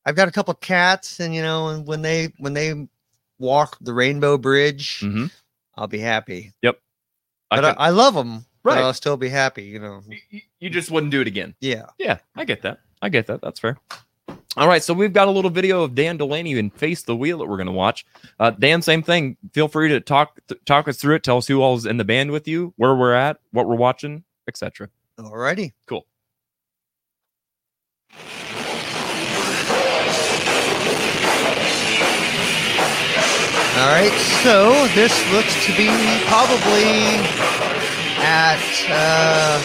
I've 0.04 0.16
got 0.16 0.28
a 0.28 0.32
couple 0.32 0.52
cats, 0.54 1.20
and 1.20 1.34
you 1.34 1.42
know, 1.42 1.68
and 1.68 1.86
when 1.86 2.02
they 2.02 2.32
when 2.38 2.52
they 2.54 2.88
walk 3.38 3.76
the 3.80 3.94
Rainbow 3.94 4.36
Bridge, 4.38 5.00
Mhm. 5.00 5.30
I'll 5.76 5.86
be 5.88 5.98
happy. 6.00 6.52
Yep. 6.62 6.78
I 7.50 7.56
But 7.56 7.64
I, 7.64 7.72
can- 7.72 7.80
I 7.82 7.90
love 7.90 8.14
them. 8.14 8.44
Right. 8.64 8.76
But 8.76 8.84
I'll 8.84 8.94
still 8.94 9.16
be 9.16 9.28
happy. 9.28 9.64
You 9.64 9.78
know. 9.80 10.02
You 10.60 10.70
just 10.70 10.90
wouldn't 10.90 11.10
do 11.10 11.20
it 11.20 11.26
again. 11.26 11.54
Yeah. 11.60 11.86
Yeah, 11.98 12.18
I 12.36 12.44
get 12.44 12.62
that. 12.62 12.80
I 13.00 13.08
get 13.08 13.26
that. 13.26 13.40
That's 13.42 13.58
fair. 13.58 13.76
All 14.56 14.68
right, 14.68 14.82
so 14.82 14.92
we've 14.92 15.12
got 15.14 15.28
a 15.28 15.30
little 15.30 15.50
video 15.50 15.82
of 15.82 15.94
Dan 15.94 16.18
Delaney 16.18 16.58
and 16.58 16.72
Face 16.74 17.02
the 17.02 17.16
Wheel 17.16 17.38
that 17.38 17.46
we're 17.46 17.56
going 17.56 17.66
to 17.66 17.72
watch. 17.72 18.04
Uh, 18.38 18.50
Dan, 18.50 18.82
same 18.82 19.02
thing. 19.02 19.36
Feel 19.54 19.66
free 19.66 19.88
to 19.88 19.98
talk 19.98 20.38
th- 20.46 20.60
talk 20.66 20.86
us 20.88 20.98
through 20.98 21.14
it. 21.16 21.22
Tell 21.24 21.38
us 21.38 21.46
who 21.48 21.62
all's 21.62 21.86
in 21.86 21.96
the 21.96 22.04
band 22.04 22.30
with 22.30 22.46
you, 22.46 22.74
where 22.76 22.94
we're 22.94 23.14
at, 23.14 23.38
what 23.52 23.66
we're 23.66 23.76
watching, 23.76 24.24
etc. 24.46 24.90
Alrighty. 25.18 25.72
Cool. 25.86 26.06
All 33.74 33.88
right. 33.88 34.12
So 34.42 34.86
this 34.94 35.12
looks 35.32 35.66
to 35.66 35.76
be 35.76 35.88
probably 36.26 36.92
at 38.20 38.60
uh, 38.90 39.60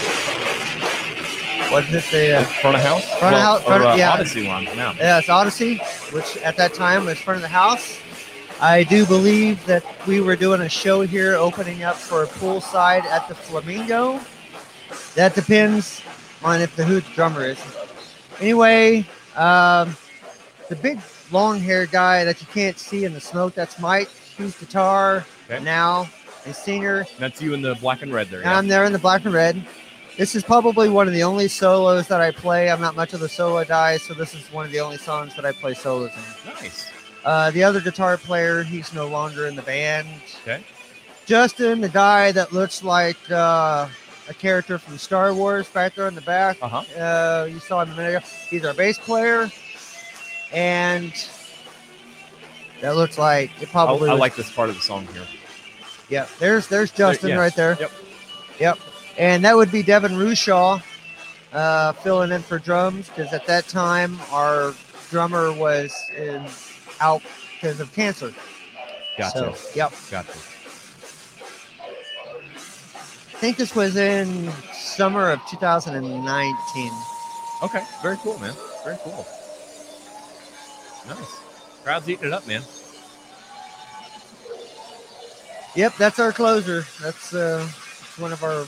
what 1.71 1.85
did 1.85 1.95
it 1.95 2.03
say? 2.03 2.33
Uh, 2.33 2.43
front 2.43 2.77
of 2.77 2.83
house. 2.83 3.05
Front 3.19 3.35
of 3.35 3.41
house. 3.41 3.63
Front 3.63 3.83
or, 3.83 3.87
of, 3.87 3.93
uh, 3.93 3.97
yeah. 3.97 4.11
Odyssey 4.11 4.47
Lounge 4.47 4.73
now. 4.75 4.93
Yeah, 4.93 5.19
it's 5.19 5.27
Odyssey, 5.27 5.77
which 6.11 6.37
at 6.37 6.55
that 6.55 6.73
time 6.73 7.05
was 7.05 7.19
front 7.19 7.35
of 7.35 7.41
the 7.41 7.49
house. 7.49 7.99
I 8.61 8.83
do 8.83 9.05
believe 9.05 9.63
that 9.65 9.83
we 10.07 10.21
were 10.21 10.35
doing 10.35 10.61
a 10.61 10.69
show 10.69 11.01
here, 11.01 11.35
opening 11.35 11.83
up 11.83 11.97
for 11.97 12.23
a 12.23 12.27
poolside 12.27 13.03
at 13.03 13.27
the 13.27 13.35
Flamingo. 13.35 14.21
That 15.15 15.35
depends 15.35 16.01
on 16.43 16.61
if 16.61 16.75
the 16.75 16.85
who 16.85 17.01
the 17.01 17.09
drummer 17.13 17.43
is. 17.43 17.59
Anyway, 18.39 19.05
um, 19.35 19.97
the 20.69 20.75
big 20.75 20.99
long-haired 21.31 21.91
guy 21.91 22.23
that 22.23 22.41
you 22.41 22.47
can't 22.53 22.77
see 22.79 23.05
in 23.05 23.13
the 23.13 23.21
smoke, 23.21 23.53
that's 23.55 23.79
Mike. 23.79 24.09
He's 24.37 24.57
guitar 24.57 25.25
Okay. 25.49 25.63
now, 25.63 26.07
and 26.45 26.55
singer. 26.55 27.05
That's 27.19 27.41
you 27.41 27.53
in 27.53 27.61
the 27.61 27.75
black 27.75 28.01
and 28.01 28.13
red 28.13 28.27
there. 28.29 28.41
And 28.41 28.49
I'm 28.49 28.67
there 28.67 28.85
in 28.85 28.93
the 28.93 28.99
black 28.99 29.25
and 29.25 29.33
red. 29.33 29.65
This 30.17 30.35
is 30.35 30.43
probably 30.43 30.89
one 30.89 31.07
of 31.07 31.13
the 31.13 31.23
only 31.23 31.47
solos 31.47 32.07
that 32.07 32.21
I 32.21 32.31
play. 32.31 32.71
I'm 32.71 32.81
not 32.81 32.95
much 32.95 33.13
of 33.13 33.21
a 33.21 33.29
solo 33.29 33.63
guy, 33.63 33.97
so 33.97 34.13
this 34.13 34.33
is 34.33 34.51
one 34.51 34.65
of 34.65 34.71
the 34.71 34.79
only 34.79 34.97
songs 34.97 35.35
that 35.35 35.45
I 35.45 35.51
play 35.51 35.73
solos 35.75 36.11
in. 36.45 36.53
Nice. 36.53 36.89
Uh, 37.23 37.51
the 37.51 37.63
other 37.63 37.81
guitar 37.81 38.17
player, 38.17 38.63
he's 38.63 38.93
no 38.93 39.07
longer 39.07 39.45
in 39.47 39.55
the 39.55 39.61
band. 39.61 40.07
Okay. 40.41 40.63
Justin, 41.25 41.81
the 41.81 41.89
guy 41.89 42.31
that 42.31 42.53
looks 42.53 42.83
like 42.83 43.17
uh, 43.29 43.87
a 44.29 44.33
character 44.33 44.77
from 44.77 44.97
Star 44.97 45.33
Wars, 45.33 45.67
back 45.67 45.93
there 45.95 46.07
in 46.07 46.15
the 46.15 46.21
back. 46.21 46.57
Uh-huh. 46.61 46.77
Uh, 46.99 47.45
you 47.45 47.59
saw 47.59 47.81
him 47.81 47.91
a 47.91 47.95
minute 47.95 48.15
ago. 48.15 48.25
He's 48.49 48.63
our 48.65 48.73
bass 48.73 48.97
player, 48.97 49.51
and 50.51 51.13
that 52.81 52.95
looks 52.95 53.17
like 53.17 53.51
it 53.61 53.69
probably. 53.69 54.09
I 54.09 54.13
was- 54.13 54.19
like 54.19 54.35
this 54.35 54.51
part 54.51 54.69
of 54.69 54.75
the 54.75 54.81
song 54.81 55.07
here. 55.13 55.23
yeah, 56.09 56.27
there's 56.39 56.67
there's 56.67 56.91
Justin 56.91 57.29
yes. 57.29 57.37
right 57.37 57.55
there. 57.55 57.77
Yep. 57.79 57.91
Yep. 58.59 58.79
And 59.17 59.45
that 59.45 59.55
would 59.55 59.71
be 59.71 59.81
Devin 59.81 60.13
Rushaw 60.13 60.81
uh, 61.53 61.93
filling 61.93 62.31
in 62.31 62.41
for 62.41 62.59
drums 62.59 63.09
because 63.09 63.33
at 63.33 63.45
that 63.47 63.67
time 63.67 64.19
our 64.31 64.73
drummer 65.09 65.51
was 65.51 65.95
in, 66.15 66.45
out 66.99 67.21
because 67.53 67.79
of 67.79 67.91
cancer. 67.93 68.33
Gotcha. 69.17 69.55
So, 69.55 69.69
yep. 69.75 69.91
Gotcha. 70.11 70.31
I 73.37 73.39
think 73.39 73.57
this 73.57 73.75
was 73.75 73.95
in 73.97 74.51
summer 74.73 75.31
of 75.31 75.39
2019. 75.47 76.91
Okay. 77.63 77.83
Very 78.01 78.17
cool, 78.17 78.37
man. 78.39 78.53
Very 78.83 78.97
cool. 79.03 79.25
Nice. 81.07 81.39
Crowd's 81.83 82.09
eating 82.09 82.27
it 82.27 82.33
up, 82.33 82.45
man. 82.47 82.61
Yep, 85.75 85.95
that's 85.97 86.19
our 86.19 86.31
closer. 86.31 86.85
That's 87.01 87.33
uh, 87.33 87.67
one 88.17 88.33
of 88.33 88.43
our, 88.43 88.65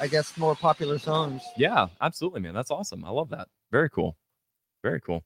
I 0.00 0.08
guess, 0.08 0.36
more 0.36 0.54
popular 0.56 0.98
songs. 0.98 1.42
Yeah, 1.56 1.86
absolutely, 2.00 2.40
man. 2.40 2.54
That's 2.54 2.70
awesome. 2.70 3.04
I 3.04 3.10
love 3.10 3.30
that. 3.30 3.48
Very 3.70 3.88
cool. 3.88 4.16
Very 4.82 5.00
cool. 5.00 5.22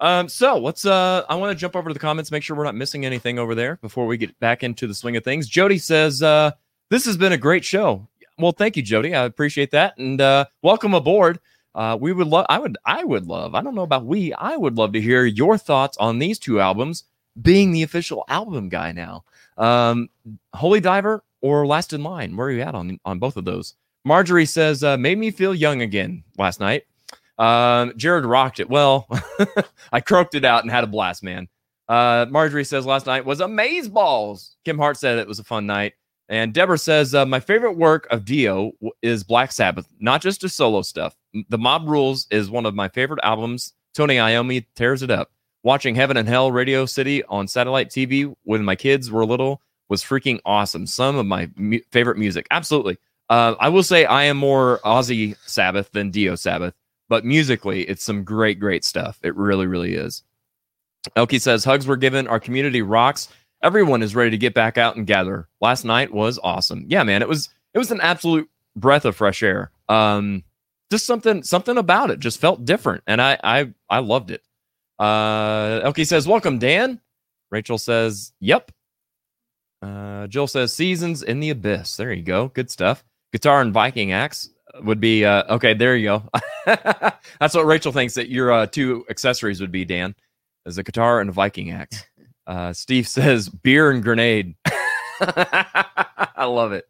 Um, 0.00 0.28
so 0.28 0.58
let's 0.58 0.86
uh 0.86 1.22
I 1.28 1.34
want 1.34 1.52
to 1.52 1.60
jump 1.60 1.76
over 1.76 1.90
to 1.90 1.92
the 1.92 2.00
comments, 2.00 2.30
make 2.30 2.42
sure 2.42 2.56
we're 2.56 2.64
not 2.64 2.74
missing 2.74 3.04
anything 3.04 3.38
over 3.38 3.54
there 3.54 3.76
before 3.82 4.06
we 4.06 4.16
get 4.16 4.38
back 4.40 4.62
into 4.62 4.86
the 4.86 4.94
swing 4.94 5.16
of 5.16 5.24
things. 5.24 5.48
Jody 5.48 5.78
says, 5.78 6.22
uh, 6.22 6.52
this 6.88 7.04
has 7.04 7.16
been 7.16 7.32
a 7.32 7.36
great 7.38 7.64
show. 7.64 8.08
Well, 8.38 8.52
thank 8.52 8.76
you, 8.76 8.82
Jody. 8.82 9.14
I 9.14 9.24
appreciate 9.24 9.70
that. 9.72 9.98
And 9.98 10.20
uh 10.20 10.46
welcome 10.62 10.94
aboard. 10.94 11.40
Uh 11.76 11.96
we 12.00 12.12
would 12.12 12.26
love 12.26 12.46
I 12.48 12.58
would 12.58 12.76
I 12.84 13.04
would 13.04 13.26
love, 13.26 13.54
I 13.54 13.62
don't 13.62 13.76
know 13.76 13.82
about 13.82 14.04
we, 14.04 14.32
I 14.34 14.56
would 14.56 14.76
love 14.76 14.92
to 14.94 15.00
hear 15.00 15.24
your 15.26 15.56
thoughts 15.58 15.96
on 15.98 16.18
these 16.18 16.40
two 16.40 16.60
albums, 16.60 17.04
being 17.40 17.70
the 17.70 17.84
official 17.84 18.24
album 18.28 18.68
guy 18.68 18.90
now. 18.90 19.24
Um 19.56 20.08
Holy 20.54 20.80
Diver 20.80 21.22
or 21.40 21.66
Last 21.66 21.92
in 21.92 22.02
Line. 22.02 22.36
Where 22.36 22.48
are 22.48 22.52
you 22.52 22.62
at 22.62 22.74
on 22.74 22.98
on 23.04 23.20
both 23.20 23.36
of 23.36 23.44
those? 23.44 23.76
Marjorie 24.06 24.46
says, 24.46 24.84
uh, 24.84 24.96
made 24.96 25.18
me 25.18 25.32
feel 25.32 25.52
young 25.52 25.82
again 25.82 26.22
last 26.38 26.60
night. 26.60 26.84
Um, 27.38 27.92
Jared 27.96 28.24
rocked 28.24 28.60
it. 28.60 28.70
Well, 28.70 29.08
I 29.92 30.00
croaked 30.00 30.36
it 30.36 30.44
out 30.44 30.62
and 30.62 30.70
had 30.70 30.84
a 30.84 30.86
blast, 30.86 31.24
man. 31.24 31.48
Uh, 31.88 32.24
Marjorie 32.30 32.64
says 32.64 32.86
last 32.86 33.06
night 33.06 33.24
was 33.24 33.40
amaze 33.40 33.88
balls. 33.88 34.56
Kim 34.64 34.78
Hart 34.78 34.96
said 34.96 35.18
it 35.18 35.26
was 35.26 35.40
a 35.40 35.44
fun 35.44 35.66
night. 35.66 35.94
And 36.28 36.54
Deborah 36.54 36.78
says, 36.78 37.14
uh, 37.14 37.26
my 37.26 37.40
favorite 37.40 37.74
work 37.74 38.06
of 38.10 38.24
Dio 38.24 38.72
is 39.02 39.22
Black 39.22 39.50
Sabbath, 39.52 39.88
not 40.00 40.22
just 40.22 40.42
his 40.42 40.54
solo 40.54 40.82
stuff. 40.82 41.16
The 41.48 41.58
Mob 41.58 41.88
Rules 41.88 42.26
is 42.30 42.50
one 42.50 42.66
of 42.66 42.74
my 42.74 42.88
favorite 42.88 43.20
albums. 43.22 43.72
Tony 43.94 44.16
Iommi 44.16 44.66
tears 44.74 45.02
it 45.02 45.10
up. 45.10 45.30
Watching 45.62 45.94
Heaven 45.94 46.16
and 46.16 46.28
Hell 46.28 46.52
Radio 46.52 46.86
City 46.86 47.24
on 47.24 47.48
satellite 47.48 47.90
TV 47.90 48.32
when 48.44 48.64
my 48.64 48.76
kids 48.76 49.10
were 49.10 49.26
little 49.26 49.60
was 49.88 50.02
freaking 50.02 50.38
awesome. 50.44 50.86
Some 50.86 51.16
of 51.16 51.26
my 51.26 51.50
mu- 51.56 51.80
favorite 51.90 52.18
music. 52.18 52.46
Absolutely. 52.50 52.98
Uh, 53.28 53.54
I 53.58 53.68
will 53.68 53.82
say 53.82 54.04
I 54.04 54.24
am 54.24 54.36
more 54.36 54.78
Ozzy 54.84 55.36
Sabbath 55.46 55.90
than 55.92 56.10
Dio 56.10 56.36
Sabbath. 56.36 56.74
but 57.08 57.24
musically, 57.24 57.82
it's 57.82 58.02
some 58.02 58.22
great, 58.24 58.58
great 58.60 58.84
stuff. 58.84 59.18
It 59.22 59.34
really, 59.36 59.66
really 59.66 59.94
is. 59.94 60.22
Elkie 61.16 61.40
says 61.40 61.64
hugs 61.64 61.86
were 61.86 61.96
given. 61.96 62.26
Our 62.26 62.40
community 62.40 62.82
rocks. 62.82 63.28
Everyone 63.62 64.02
is 64.02 64.14
ready 64.14 64.30
to 64.30 64.38
get 64.38 64.54
back 64.54 64.76
out 64.76 64.96
and 64.96 65.06
gather. 65.06 65.48
Last 65.60 65.84
night 65.84 66.12
was 66.12 66.38
awesome. 66.42 66.84
Yeah, 66.88 67.02
man, 67.04 67.22
it 67.22 67.28
was 67.28 67.48
it 67.74 67.78
was 67.78 67.90
an 67.90 68.00
absolute 68.00 68.48
breath 68.76 69.04
of 69.04 69.16
fresh 69.16 69.42
air. 69.42 69.70
Um, 69.88 70.42
just 70.90 71.06
something 71.06 71.42
something 71.42 71.78
about 71.78 72.10
it 72.10 72.20
just 72.20 72.40
felt 72.40 72.64
different, 72.64 73.02
and 73.06 73.20
I 73.20 73.38
I 73.42 73.72
I 73.88 73.98
loved 74.00 74.30
it. 74.30 74.42
Uh, 74.98 75.80
Elkie 75.80 76.06
says, 76.06 76.26
"Welcome, 76.26 76.58
Dan." 76.58 77.00
Rachel 77.50 77.78
says, 77.78 78.32
"Yep." 78.40 78.72
Uh, 79.82 80.26
Jill 80.28 80.46
says, 80.46 80.72
"Seasons 80.74 81.22
in 81.22 81.40
the 81.40 81.50
abyss." 81.50 81.96
There 81.96 82.12
you 82.12 82.22
go. 82.22 82.48
Good 82.48 82.70
stuff. 82.70 83.04
Guitar 83.32 83.60
and 83.60 83.72
Viking 83.72 84.12
axe 84.12 84.48
would 84.82 85.00
be 85.00 85.24
uh, 85.24 85.54
okay. 85.54 85.74
There 85.74 85.96
you 85.96 86.06
go. 86.06 86.28
That's 86.66 87.54
what 87.54 87.66
Rachel 87.66 87.92
thinks 87.92 88.14
that 88.14 88.28
your 88.28 88.52
uh, 88.52 88.66
two 88.66 89.04
accessories 89.10 89.60
would 89.60 89.72
be. 89.72 89.84
Dan, 89.84 90.14
as 90.66 90.78
a 90.78 90.82
guitar 90.82 91.20
and 91.20 91.30
a 91.30 91.32
Viking 91.32 91.70
axe. 91.70 92.04
Uh, 92.48 92.72
Steve 92.72 93.08
says, 93.08 93.48
"Beer 93.48 93.90
and 93.90 94.04
grenade." 94.04 94.54
I 95.20 96.44
love 96.44 96.70
it. 96.70 96.84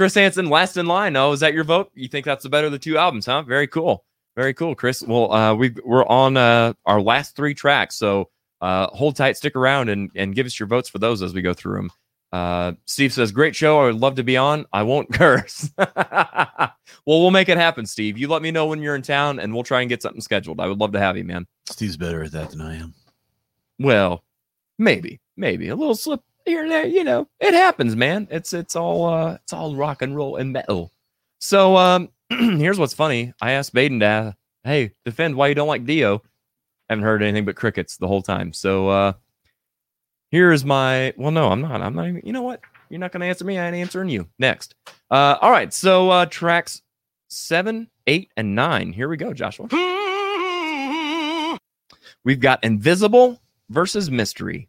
Chris 0.00 0.14
Hansen, 0.14 0.48
last 0.48 0.78
in 0.78 0.86
line. 0.86 1.14
Oh, 1.14 1.32
is 1.32 1.40
that 1.40 1.52
your 1.52 1.62
vote? 1.62 1.90
You 1.94 2.08
think 2.08 2.24
that's 2.24 2.42
the 2.42 2.48
better 2.48 2.68
of 2.68 2.72
the 2.72 2.78
two 2.78 2.96
albums, 2.96 3.26
huh? 3.26 3.42
Very 3.42 3.66
cool. 3.66 4.06
Very 4.34 4.54
cool, 4.54 4.74
Chris. 4.74 5.02
Well, 5.02 5.30
uh, 5.30 5.54
we 5.54 5.74
we're 5.84 6.06
on 6.06 6.38
uh, 6.38 6.72
our 6.86 7.02
last 7.02 7.36
three 7.36 7.52
tracks, 7.52 7.96
so 7.96 8.30
uh, 8.62 8.86
hold 8.86 9.16
tight, 9.16 9.36
stick 9.36 9.54
around, 9.56 9.90
and 9.90 10.10
and 10.14 10.34
give 10.34 10.46
us 10.46 10.58
your 10.58 10.68
votes 10.68 10.88
for 10.88 10.98
those 10.98 11.20
as 11.20 11.34
we 11.34 11.42
go 11.42 11.52
through 11.52 11.76
them. 11.76 11.90
Uh, 12.32 12.72
Steve 12.86 13.12
says, 13.12 13.30
"Great 13.30 13.54
show. 13.54 13.78
I 13.78 13.84
would 13.84 14.00
love 14.00 14.14
to 14.14 14.22
be 14.24 14.38
on. 14.38 14.64
I 14.72 14.84
won't 14.84 15.12
curse." 15.12 15.70
well, 15.76 16.72
we'll 17.04 17.30
make 17.30 17.50
it 17.50 17.58
happen, 17.58 17.84
Steve. 17.84 18.16
You 18.16 18.28
let 18.28 18.40
me 18.40 18.50
know 18.50 18.68
when 18.68 18.80
you're 18.80 18.96
in 18.96 19.02
town, 19.02 19.38
and 19.38 19.52
we'll 19.52 19.64
try 19.64 19.82
and 19.82 19.90
get 19.90 20.00
something 20.00 20.22
scheduled. 20.22 20.60
I 20.60 20.66
would 20.66 20.78
love 20.78 20.92
to 20.92 20.98
have 20.98 21.18
you, 21.18 21.24
man. 21.24 21.46
Steve's 21.68 21.98
better 21.98 22.22
at 22.24 22.32
that 22.32 22.52
than 22.52 22.62
I 22.62 22.76
am. 22.76 22.94
Well, 23.78 24.24
maybe, 24.78 25.20
maybe 25.36 25.68
a 25.68 25.76
little 25.76 25.94
slip 25.94 26.22
here 26.50 26.62
and 26.62 26.70
there. 26.70 26.86
You 26.86 27.04
know, 27.04 27.28
it 27.40 27.54
happens, 27.54 27.96
man. 27.96 28.28
It's 28.30 28.52
it's 28.52 28.76
all 28.76 29.06
uh, 29.06 29.34
it's 29.42 29.52
all 29.52 29.74
rock 29.74 30.02
and 30.02 30.14
roll 30.14 30.36
and 30.36 30.52
metal. 30.52 30.92
So 31.38 31.76
um, 31.76 32.10
here's 32.28 32.78
what's 32.78 32.94
funny. 32.94 33.32
I 33.40 33.52
asked 33.52 33.72
Baden 33.72 34.00
to, 34.00 34.36
hey, 34.64 34.92
defend 35.04 35.36
why 35.36 35.48
you 35.48 35.54
don't 35.54 35.68
like 35.68 35.86
Dio. 35.86 36.22
Haven't 36.88 37.04
heard 37.04 37.22
anything 37.22 37.44
but 37.44 37.56
crickets 37.56 37.96
the 37.96 38.08
whole 38.08 38.22
time. 38.22 38.52
So 38.52 38.88
uh, 38.88 39.12
here's 40.30 40.64
my. 40.64 41.14
Well, 41.16 41.30
no, 41.30 41.48
I'm 41.48 41.62
not. 41.62 41.82
I'm 41.82 41.94
not 41.94 42.08
even. 42.08 42.22
You 42.24 42.32
know 42.32 42.42
what? 42.42 42.60
You're 42.88 42.98
not 42.98 43.12
going 43.12 43.20
to 43.20 43.26
answer 43.26 43.44
me. 43.44 43.58
I 43.58 43.66
ain't 43.66 43.76
answering 43.76 44.08
you. 44.08 44.28
Next. 44.38 44.74
Uh, 45.10 45.36
all 45.40 45.52
right. 45.52 45.72
So 45.72 46.10
uh, 46.10 46.26
tracks 46.26 46.82
seven, 47.28 47.88
eight, 48.08 48.30
and 48.36 48.56
nine. 48.56 48.92
Here 48.92 49.08
we 49.08 49.16
go, 49.16 49.32
Joshua. 49.32 49.68
We've 52.24 52.40
got 52.40 52.64
Invisible 52.64 53.40
versus 53.70 54.10
Mystery. 54.10 54.68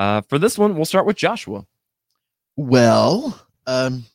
Uh, 0.00 0.22
for 0.22 0.38
this 0.38 0.56
one, 0.56 0.74
we'll 0.74 0.86
start 0.86 1.04
with 1.04 1.18
Joshua. 1.18 1.66
Well, 2.56 3.38
um, 3.66 4.06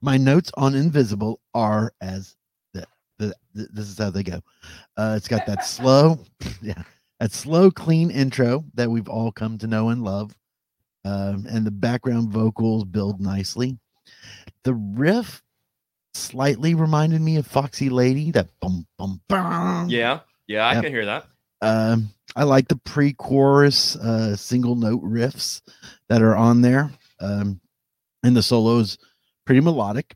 my 0.00 0.16
notes 0.16 0.50
on 0.54 0.74
Invisible 0.74 1.40
are 1.52 1.92
as 2.00 2.36
the, 2.72 2.86
the, 3.18 3.34
the 3.54 3.68
this 3.70 3.90
is 3.90 3.98
how 3.98 4.08
they 4.08 4.22
go. 4.22 4.40
Uh, 4.96 5.12
it's 5.14 5.28
got 5.28 5.44
that 5.44 5.62
slow, 5.62 6.18
yeah, 6.62 6.82
that 7.20 7.32
slow, 7.32 7.70
clean 7.70 8.10
intro 8.10 8.64
that 8.72 8.90
we've 8.90 9.10
all 9.10 9.30
come 9.30 9.58
to 9.58 9.66
know 9.66 9.90
and 9.90 10.02
love, 10.02 10.34
um, 11.04 11.44
and 11.50 11.66
the 11.66 11.70
background 11.70 12.30
vocals 12.30 12.84
build 12.84 13.20
nicely. 13.20 13.76
The 14.62 14.72
riff 14.72 15.42
slightly 16.14 16.74
reminded 16.74 17.20
me 17.20 17.36
of 17.36 17.46
Foxy 17.46 17.90
Lady. 17.90 18.30
That 18.30 18.48
bum 18.58 18.86
bum 18.96 19.20
bum. 19.28 19.90
Yeah, 19.90 20.20
yeah, 20.46 20.66
I 20.66 20.72
Yep. 20.72 20.84
can 20.84 20.92
hear 20.94 21.04
that. 21.04 21.26
Um, 21.60 22.10
I 22.36 22.44
like 22.44 22.68
the 22.68 22.76
pre-chorus 22.76 23.96
uh, 23.96 24.36
single 24.36 24.74
note 24.74 25.02
riffs 25.02 25.62
that 26.08 26.22
are 26.22 26.36
on 26.36 26.62
there, 26.62 26.90
um, 27.20 27.60
and 28.22 28.36
the 28.36 28.42
solos 28.42 28.98
pretty 29.44 29.60
melodic. 29.60 30.14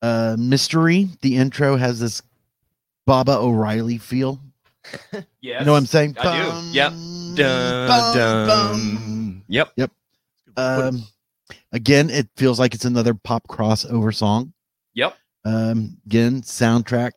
Uh, 0.00 0.36
mystery. 0.38 1.08
The 1.20 1.36
intro 1.36 1.76
has 1.76 2.00
this 2.00 2.22
Baba 3.06 3.36
O'Riley 3.38 3.98
feel. 3.98 4.40
Yes, 5.12 5.24
You 5.42 5.64
know 5.64 5.72
what 5.72 5.78
I'm 5.78 5.86
saying? 5.86 6.16
I 6.18 6.42
do. 6.42 6.68
Yep. 6.72 6.92
Dun, 7.36 8.16
dun. 8.16 9.42
Yep. 9.46 9.72
Yep. 9.76 9.90
Um, 10.56 11.04
again, 11.72 12.10
it 12.10 12.28
feels 12.36 12.58
like 12.58 12.74
it's 12.74 12.84
another 12.84 13.14
pop 13.14 13.46
crossover 13.46 14.14
song. 14.14 14.52
Yep. 14.94 15.16
Um, 15.44 15.98
again, 16.06 16.42
soundtrack, 16.42 17.12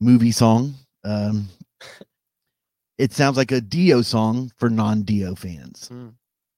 movie 0.00 0.32
song. 0.32 0.74
Um, 1.04 1.48
it 2.98 3.12
sounds 3.12 3.36
like 3.36 3.52
a 3.52 3.60
Dio 3.60 4.02
song 4.02 4.50
for 4.56 4.70
non-Dio 4.70 5.34
fans. 5.34 5.90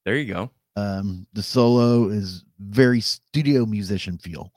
There 0.04 0.16
you 0.16 0.32
go. 0.32 0.50
Um, 0.76 1.26
the 1.32 1.42
solo 1.42 2.08
is 2.08 2.44
very 2.58 3.00
studio 3.00 3.64
musician 3.64 4.18
feel. 4.18 4.52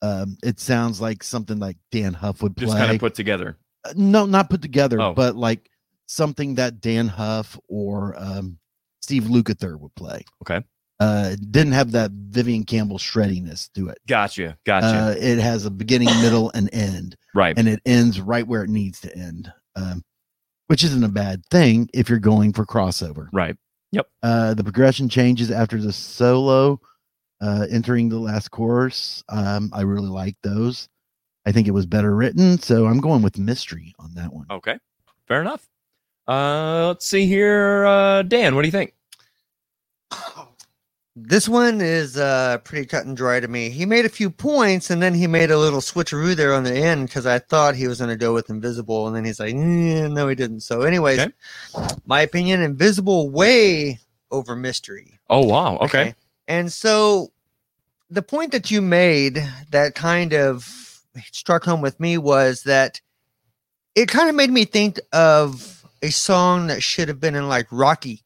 Um, 0.00 0.38
it 0.42 0.58
sounds 0.60 1.00
like 1.00 1.22
something 1.22 1.58
like 1.58 1.76
Dann 1.92 2.14
Huff 2.14 2.42
would 2.42 2.56
play. 2.56 2.66
Just 2.66 2.78
kind 2.78 2.90
of 2.92 2.98
put 2.98 3.14
together. 3.14 3.58
Uh, 3.84 3.92
no, 3.96 4.24
not 4.24 4.48
put 4.48 4.62
together, 4.62 5.00
Oh. 5.00 5.12
but 5.12 5.36
like 5.36 5.70
something 6.06 6.54
that 6.54 6.80
Dann 6.80 7.08
Huff 7.08 7.58
or 7.68 8.14
um, 8.18 8.58
Steve 9.02 9.24
Lukather 9.24 9.78
would 9.78 9.94
play. 9.94 10.24
Okay. 10.42 10.64
Uh, 11.00 11.36
didn't 11.50 11.72
have 11.74 11.92
that 11.92 12.10
Vivian 12.12 12.64
Campbell 12.64 12.98
shreddiness 12.98 13.70
to 13.74 13.88
it. 13.88 13.98
Gotcha. 14.08 14.56
Gotcha. 14.64 14.86
Uh, 14.86 15.14
it 15.18 15.38
has 15.38 15.64
a 15.66 15.70
beginning, 15.70 16.08
middle, 16.22 16.50
and 16.54 16.68
end. 16.72 17.14
Right. 17.34 17.56
And 17.56 17.68
it 17.68 17.80
ends 17.86 18.20
right 18.20 18.46
where 18.46 18.64
it 18.64 18.70
needs 18.70 19.00
to 19.02 19.16
end, 19.16 19.52
um, 19.76 20.02
which 20.66 20.84
isn't 20.84 21.04
a 21.04 21.08
bad 21.08 21.44
thing 21.50 21.88
if 21.92 22.08
you're 22.08 22.18
going 22.18 22.52
for 22.52 22.64
crossover. 22.64 23.28
Right. 23.32 23.56
Yep. 23.92 24.06
Uh, 24.22 24.54
the 24.54 24.64
progression 24.64 25.08
changes 25.08 25.50
after 25.50 25.80
the 25.80 25.92
solo, 25.92 26.80
uh, 27.40 27.66
entering 27.70 28.08
the 28.08 28.18
last 28.18 28.50
chorus. 28.50 29.24
Um, 29.28 29.70
I 29.72 29.82
really 29.82 30.08
like 30.08 30.36
those. 30.42 30.88
I 31.46 31.52
think 31.52 31.66
it 31.66 31.72
was 31.72 31.86
better 31.86 32.14
written, 32.14 32.58
so 32.58 32.86
I'm 32.86 33.00
going 33.00 33.22
with 33.22 33.38
mystery 33.38 33.94
on 33.98 34.12
that 34.14 34.32
one. 34.32 34.46
Okay. 34.50 34.78
Fair 35.26 35.40
enough. 35.40 35.66
Uh, 36.26 36.88
let's 36.88 37.06
see 37.06 37.26
here. 37.26 37.86
Uh, 37.86 38.22
Dan, 38.22 38.54
what 38.54 38.62
do 38.62 38.68
you 38.68 38.72
think? 38.72 38.92
This 41.20 41.48
one 41.48 41.80
is 41.80 42.16
uh, 42.16 42.58
pretty 42.58 42.86
cut 42.86 43.06
and 43.06 43.16
dry 43.16 43.40
to 43.40 43.48
me. 43.48 43.70
He 43.70 43.86
made 43.86 44.04
a 44.04 44.10
few 44.10 44.30
points 44.30 44.90
and 44.90 45.02
then 45.02 45.14
he 45.14 45.26
made 45.26 45.50
a 45.50 45.58
little 45.58 45.80
switcheroo 45.80 46.34
there 46.34 46.54
on 46.54 46.64
the 46.64 46.74
end 46.74 47.08
because 47.08 47.26
I 47.26 47.38
thought 47.38 47.74
he 47.74 47.88
was 47.88 47.98
going 47.98 48.10
to 48.10 48.16
go 48.16 48.32
with 48.32 48.50
Invisible. 48.50 49.06
And 49.06 49.16
then 49.16 49.24
he's 49.24 49.40
like, 49.40 49.54
"Mm, 49.54 50.12
no, 50.12 50.28
he 50.28 50.34
didn't. 50.34 50.60
So, 50.60 50.82
anyways, 50.82 51.28
my 52.06 52.20
opinion 52.22 52.62
Invisible 52.62 53.30
way 53.30 53.98
over 54.30 54.56
Mystery. 54.56 55.18
Oh 55.30 55.44
wow. 55.44 55.78
Okay. 55.78 56.14
And 56.46 56.72
so 56.72 57.32
the 58.10 58.22
point 58.22 58.52
that 58.52 58.70
you 58.70 58.80
made 58.80 59.46
that 59.70 59.94
kind 59.94 60.32
of 60.32 61.02
struck 61.32 61.64
home 61.64 61.80
with 61.80 61.98
me 62.00 62.18
was 62.18 62.62
that 62.62 63.00
it 63.94 64.08
kind 64.08 64.28
of 64.28 64.34
made 64.34 64.50
me 64.50 64.64
think 64.64 65.00
of 65.12 65.84
a 66.02 66.10
song 66.10 66.68
that 66.68 66.82
should 66.82 67.08
have 67.08 67.20
been 67.20 67.34
in 67.34 67.48
like 67.48 67.66
Rocky. 67.70 68.22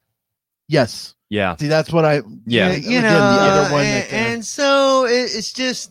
Yes. 0.69 1.15
Yeah. 1.33 1.57
See, 1.57 1.67
that's 1.67 1.91
what 1.91 2.05
I. 2.05 2.21
Yeah. 2.45 2.73
you 2.73 2.77
again, 2.99 3.03
know, 3.05 3.09
the 3.09 3.41
other 3.41 3.73
one. 3.73 3.85
and, 3.87 4.03
that, 4.05 4.13
uh, 4.13 4.17
and 4.17 4.45
so 4.45 5.07
it, 5.07 5.31
it's 5.35 5.51
just, 5.55 5.91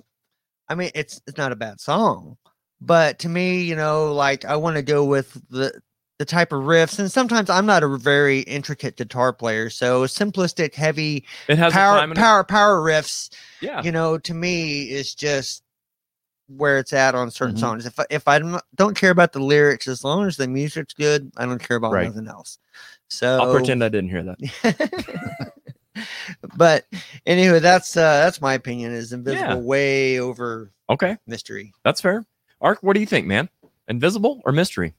I 0.69 0.75
mean, 0.75 0.91
it's 0.93 1.19
it's 1.25 1.37
not 1.39 1.51
a 1.51 1.55
bad 1.55 1.79
song, 1.81 2.37
but 2.79 3.17
to 3.19 3.29
me, 3.29 3.63
you 3.63 3.75
know, 3.75 4.13
like 4.13 4.45
I 4.45 4.55
want 4.55 4.75
to 4.75 4.83
go 4.83 5.03
with 5.03 5.33
the 5.49 5.81
the 6.19 6.25
type 6.25 6.51
of 6.51 6.61
riffs, 6.61 6.99
and 6.99 7.11
sometimes 7.11 7.49
I'm 7.49 7.65
not 7.65 7.81
a 7.81 7.97
very 7.97 8.41
intricate 8.41 8.97
guitar 8.97 9.33
player, 9.33 9.71
so 9.71 10.03
simplistic, 10.03 10.75
heavy, 10.75 11.25
It 11.47 11.57
has 11.57 11.73
a 11.73 11.75
power 11.75 12.03
a- 12.03 12.13
power 12.13 12.43
power 12.43 12.77
riffs. 12.79 13.31
Yeah. 13.61 13.81
you 13.81 13.91
know, 13.91 14.19
to 14.19 14.33
me 14.35 14.83
is 14.91 15.15
just 15.15 15.63
where 16.55 16.77
it's 16.77 16.93
at 16.93 17.15
on 17.15 17.31
certain 17.31 17.55
Mhm. 17.55 17.59
songs. 17.61 17.85
If 17.87 17.99
I, 17.99 18.05
if 18.11 18.27
I 18.27 18.37
don't- 18.37 18.61
don't 18.75 18.95
care 18.95 19.09
about 19.09 19.31
the 19.33 19.39
lyrics, 19.39 19.87
as 19.87 20.03
long 20.03 20.27
as 20.27 20.37
the 20.37 20.47
music's 20.47 20.93
good, 20.93 21.31
I 21.37 21.47
don't 21.47 21.57
care 21.63 21.77
about 21.77 21.93
Right. 21.93 22.07
nothing 22.07 22.27
else. 22.27 22.59
So 23.11 23.39
I'll 23.41 23.51
pretend 23.51 23.83
I 23.83 23.89
didn't 23.89 24.09
hear 24.09 24.23
that. 24.23 25.51
but 26.55 26.85
anyway, 27.25 27.59
that's 27.59 27.97
uh 27.97 28.23
that's 28.23 28.39
my 28.39 28.53
opinion. 28.53 28.93
Is 28.93 29.11
invisible 29.11 29.49
Yeah. 29.55 29.55
way 29.57 30.19
over 30.19 30.71
Okay. 30.89 31.17
mystery. 31.27 31.73
That's 31.83 31.99
fair. 31.99 32.25
Ark, 32.61 32.79
what 32.81 32.93
do 32.93 33.01
you 33.01 33.05
think, 33.05 33.27
man? 33.27 33.49
Invisible 33.89 34.41
or 34.45 34.53
mystery? 34.53 34.93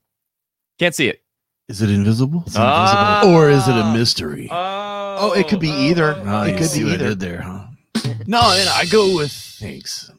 Can't 0.79 0.95
see 0.95 1.09
it. 1.09 1.23
Is 1.69 1.81
it 1.81 1.89
invisible? 1.91 2.45
Is 2.47 2.55
it 2.55 2.59
Ah. 2.61 3.21
invisible? 3.21 3.35
Or 3.35 3.49
is 3.49 3.67
it 3.67 3.77
a 3.77 3.93
mystery? 3.95 4.49
Oh, 4.51 5.17
Oh, 5.19 5.33
it 5.33 5.49
could 5.49 5.61
be 5.61 5.71
either. 5.71 6.15
Oh, 6.27 6.43
it 6.43 6.53
you 6.53 6.59
could 6.59 6.67
see 6.69 6.81
be 6.81 6.85
what 6.85 6.93
I 6.93 6.95
either. 6.97 7.09
did 7.11 7.21
there, 7.21 7.41
huh? 7.43 7.67
No, 8.27 8.41
and 8.55 8.69
I 8.69 8.85
go 8.91 9.17
with 9.17 9.33
thanks. 9.33 10.11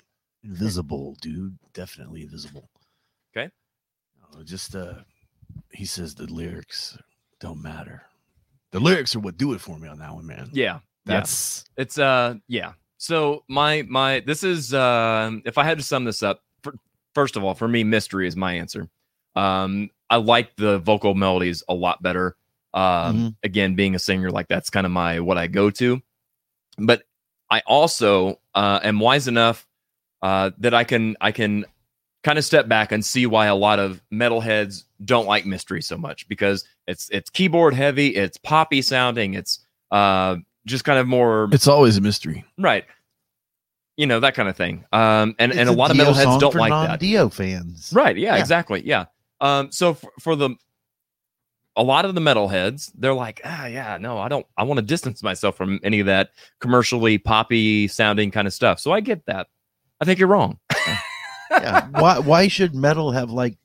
Invisible, 0.44 1.16
dude. 1.22 1.58
Definitely 1.74 2.24
invisible. 2.24 2.70
Okay. 3.38 3.52
Oh, 4.34 4.42
just 4.44 4.76
uh 4.76 4.96
he 5.72 5.86
says 5.86 6.16
the 6.16 6.26
lyrics 6.26 6.98
don't 7.44 7.62
matter. 7.62 8.04
The 8.72 8.80
lyrics 8.80 9.16
are 9.16 9.20
what 9.20 9.38
do 9.38 9.54
it 9.54 9.60
for 9.62 9.78
me 9.78 9.88
on 9.90 10.00
that 10.00 10.14
one, 10.16 10.26
man. 10.26 10.50
Yeah. 10.54 10.80
That's 11.06 11.66
yeah. 11.78 11.82
it's 11.82 12.00
uh 12.00 12.36
yeah. 12.48 12.74
So 12.98 13.44
my 13.50 13.84
my 13.84 14.22
this 14.26 14.44
is 14.44 14.74
um 14.74 15.42
if 15.46 15.58
I 15.58 15.66
had 15.66 15.78
to 15.78 15.84
sum 15.84 16.06
this 16.06 16.24
up 16.24 16.42
for 16.64 16.74
first 17.14 17.36
of 17.36 17.44
all, 17.44 17.54
for 17.54 17.68
me, 17.68 17.84
mystery 17.84 18.28
is 18.28 18.36
my 18.38 18.54
answer. 18.54 18.90
Um, 19.36 19.90
I 20.10 20.16
like 20.16 20.56
the 20.56 20.80
vocal 20.80 21.14
melodies 21.16 21.64
a 21.68 21.74
lot 21.74 22.02
better. 22.02 22.38
Um, 22.74 22.82
Mhm. 22.84 23.36
again, 23.44 23.76
being 23.76 23.94
a 23.94 24.00
singer, 24.00 24.32
like 24.32 24.48
that's 24.48 24.70
kind 24.70 24.86
of 24.86 24.92
my 24.92 25.20
what 25.20 25.38
I 25.38 25.48
go 25.48 25.70
to. 25.72 26.02
But 26.78 27.04
I 27.52 27.62
also 27.68 28.40
uh, 28.56 28.80
am 28.82 29.00
wise 29.00 29.28
enough 29.28 29.68
uh, 30.22 30.52
that 30.60 30.74
I 30.74 30.86
can 30.86 31.18
I 31.20 31.34
can 31.34 31.66
kind 32.24 32.40
of 32.40 32.46
step 32.46 32.70
back 32.70 32.94
and 32.94 33.04
see 33.04 33.26
why 33.26 33.48
a 33.48 33.56
lot 33.56 33.80
of 33.80 34.02
metalheads 34.12 34.86
don't 35.04 35.28
like 35.28 35.46
mystery 35.46 35.82
so 35.82 35.98
much 35.98 36.28
because 36.30 36.64
it's 36.88 37.10
it's 37.10 37.30
keyboard 37.30 37.74
heavy, 37.74 38.10
it's 38.10 38.38
poppy 38.38 38.82
sounding, 38.82 39.34
it's 39.34 39.60
uh, 39.92 40.38
just 40.66 40.84
kind 40.84 41.00
of 41.00 41.08
more 41.08 41.50
It's 41.52 41.68
always 41.68 41.98
a 41.98 42.02
mystery. 42.02 42.46
right. 42.58 42.86
You 43.96 44.08
know 44.08 44.20
that 44.22 44.34
kind 44.34 44.50
of 44.50 44.56
thing. 44.58 44.86
Um, 44.92 45.36
and 45.38 45.52
and 45.52 45.62
It's 45.62 45.70
a 45.70 45.74
lot 45.74 45.92
of 45.92 45.98
Dio 45.98 46.12
metalheads 46.12 46.40
don't 46.40 46.52
for 46.52 46.58
like 46.60 46.72
that. 46.72 46.88
non-Dio 46.90 47.30
fans. 47.30 47.92
Right. 47.94 48.18
Yeah, 48.18 48.36
Yeah. 48.36 48.42
exactly. 48.42 48.82
Yeah. 48.86 49.06
Um, 49.40 49.72
so 49.72 49.94
for, 49.94 50.12
for 50.20 50.36
the 50.36 50.50
a 51.76 51.84
lot 51.84 52.06
of 52.06 52.16
the 52.16 52.22
metalheads, 52.22 52.92
they're 52.96 53.14
like, 53.14 53.42
ah, 53.44 53.66
yeah, 53.68 53.98
no, 54.00 54.18
I 54.20 54.30
don't. 54.30 54.46
I 54.58 54.64
want 54.64 54.78
to 54.80 54.82
distance 54.86 55.22
myself 55.24 55.56
from 55.58 55.80
any 55.84 56.00
of 56.00 56.06
that 56.08 56.30
commercially 56.60 57.18
poppy 57.18 57.88
sounding 57.88 58.32
kind 58.32 58.48
of 58.48 58.54
stuff. 58.54 58.80
So 58.80 58.92
I 58.92 59.00
get 59.00 59.26
that. 59.28 59.48
I 60.02 60.06
think 60.06 60.18
you're 60.20 60.28
wrong. 60.28 60.60
yeah. 61.52 61.88
Why 61.92 62.20
why 62.20 62.48
should 62.48 62.74
metal 62.76 63.12
have 63.12 63.30
like 63.32 63.58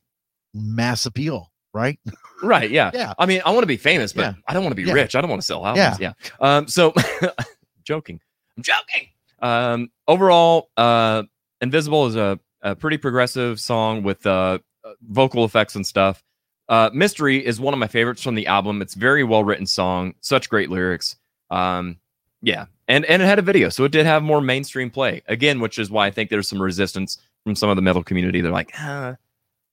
mass 0.55 1.07
appeal, 1.07 1.47
right? 1.74 1.99
Right. 2.43 2.70
Yeah. 2.70 2.90
Yeah. 2.95 3.15
I 3.19 3.27
mean, 3.27 3.40
I 3.45 3.51
want 3.51 3.62
to 3.62 3.66
be 3.66 3.77
famous, 3.77 4.12
but 4.12 4.23
Yeah. 4.23 4.32
I 4.47 4.55
don't 4.55 4.62
want 4.62 4.73
to 4.73 4.77
be 4.82 4.85
Yeah. 4.89 4.95
rich. 4.95 5.15
I 5.15 5.20
don't 5.20 5.31
want 5.31 5.43
to 5.43 5.47
sell 5.47 5.65
albums. 5.66 5.99
Yeah. 6.01 6.12
Um, 6.40 6.69
so 6.69 6.95
joking. 7.85 8.20
I'm 8.57 8.62
joking. 8.62 9.09
Um, 9.40 9.90
overall, 10.07 10.70
uh, 10.77 11.24
Invisible 11.61 12.07
is 12.07 12.16
a, 12.16 12.39
a 12.62 12.74
pretty 12.77 12.97
progressive 12.99 13.61
song 13.61 14.03
with 14.03 14.24
uh, 14.27 14.59
uh, 14.85 14.93
vocal 15.03 15.45
effects 15.45 15.74
and 15.74 15.86
stuff. 15.86 16.23
Uh, 16.69 16.90
Mystery 16.93 17.45
is 17.45 17.59
one 17.61 17.73
of 17.74 17.81
my 17.81 17.86
favorites 17.89 18.23
from 18.23 18.35
the 18.35 18.47
album. 18.47 18.82
It's 18.82 18.95
very 18.95 19.24
well 19.24 19.43
written 19.43 19.66
song, 19.66 20.15
such 20.20 20.49
great 20.49 20.70
lyrics. 20.70 21.16
Um, 21.51 21.97
yeah, 22.43 22.66
and 22.86 23.05
and 23.07 23.23
it 23.23 23.24
had 23.24 23.39
a 23.39 23.43
video, 23.43 23.69
so 23.70 23.85
it 23.85 23.90
did 23.90 24.07
have 24.07 24.23
more 24.23 24.40
mainstream 24.40 24.90
play 24.90 25.23
again, 25.27 25.61
which 25.61 25.78
is 25.78 25.90
why 25.90 26.07
I 26.07 26.11
think 26.11 26.31
there's 26.31 26.49
some 26.49 26.61
resistance 26.61 27.19
from 27.43 27.57
some 27.57 27.70
of 27.70 27.77
the 27.77 27.82
metal 27.82 28.05
community. 28.05 28.40
They're 28.43 28.53
like, 28.53 28.70
ah, 28.77 29.16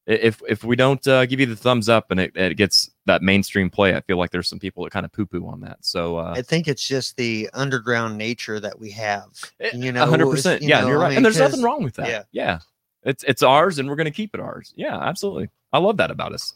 if 0.06 0.42
if 0.48 0.64
we 0.64 0.76
don't 0.76 1.06
uh, 1.08 1.26
give 1.26 1.40
you 1.40 1.46
the 1.46 1.56
thumbs 1.56 1.90
up 1.90 2.12
and 2.12 2.20
it, 2.20 2.36
it 2.36 2.58
gets 2.58 2.92
that 3.06 3.22
mainstream 3.22 3.70
play, 3.70 3.96
I 3.96 4.02
feel 4.02 4.18
like 4.18 4.32
there's 4.32 4.48
some 4.48 4.60
people 4.60 4.84
that 4.84 4.92
kind 4.92 5.06
of 5.06 5.12
poo 5.12 5.26
poo 5.26 5.48
on 5.48 5.62
that. 5.62 5.78
So 5.82 6.18
uh, 6.18 6.34
I 6.36 6.42
think 6.42 6.68
it's 6.68 6.88
just 6.88 7.18
the 7.18 7.50
underground 7.54 8.18
nature 8.18 8.60
that 8.60 8.80
we 8.80 8.92
have. 8.92 9.28
You 9.74 9.92
know, 9.92 10.06
hundred 10.06 10.30
percent. 10.30 10.62
Yeah, 10.62 10.82
know, 10.82 10.88
you're 10.88 11.00
I 11.00 11.02
right. 11.02 11.10
mean, 11.10 11.18
and 11.18 11.26
there's 11.26 11.40
nothing 11.40 11.62
wrong 11.62 11.84
with 11.84 11.96
that. 11.96 12.08
Yeah. 12.08 12.24
Yeah. 12.32 12.60
It's 13.04 13.24
it's 13.24 13.44
ours 13.44 13.80
and 13.80 13.88
we're 13.88 13.96
gonna 13.96 14.12
keep 14.12 14.34
it 14.34 14.40
ours. 14.40 14.74
Yeah, 14.76 14.98
absolutely. 14.98 15.50
I 15.72 15.80
love 15.80 15.98
that 15.98 16.12
about 16.12 16.34
us. 16.34 16.56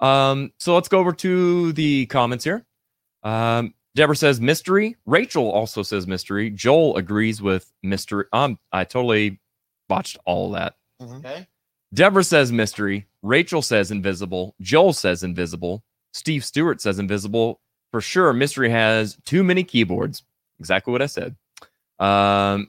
Um, 0.00 0.52
so 0.58 0.74
let's 0.74 0.88
go 0.88 0.98
over 0.98 1.12
to 1.12 1.72
the 1.72 2.06
comments 2.06 2.44
here. 2.44 2.66
Um, 3.22 3.74
Deborah 3.94 4.14
says 4.14 4.40
mystery. 4.40 4.96
Rachel 5.06 5.50
also 5.50 5.82
says 5.82 6.06
mystery. 6.06 6.50
Joel 6.50 6.96
agrees 6.96 7.40
with 7.40 7.72
mystery. 7.82 8.26
Um, 8.32 8.58
I 8.70 8.84
totally 8.84 9.40
botched 9.88 10.18
all 10.26 10.54
of 10.54 10.60
that. 10.60 10.74
Okay. 11.00 11.46
Deborah 11.94 12.24
says 12.24 12.52
mystery. 12.52 13.06
Rachel 13.22 13.62
says 13.62 13.90
invisible. 13.90 14.54
Joel 14.60 14.92
says 14.92 15.22
invisible. 15.22 15.82
Steve 16.12 16.44
Stewart 16.44 16.80
says 16.80 16.98
invisible. 16.98 17.60
For 17.92 18.00
sure, 18.00 18.32
mystery 18.32 18.70
has 18.70 19.16
too 19.24 19.42
many 19.44 19.64
keyboards. 19.64 20.22
Exactly 20.58 20.92
what 20.92 21.02
I 21.02 21.06
said. 21.06 21.36
Um, 21.98 22.68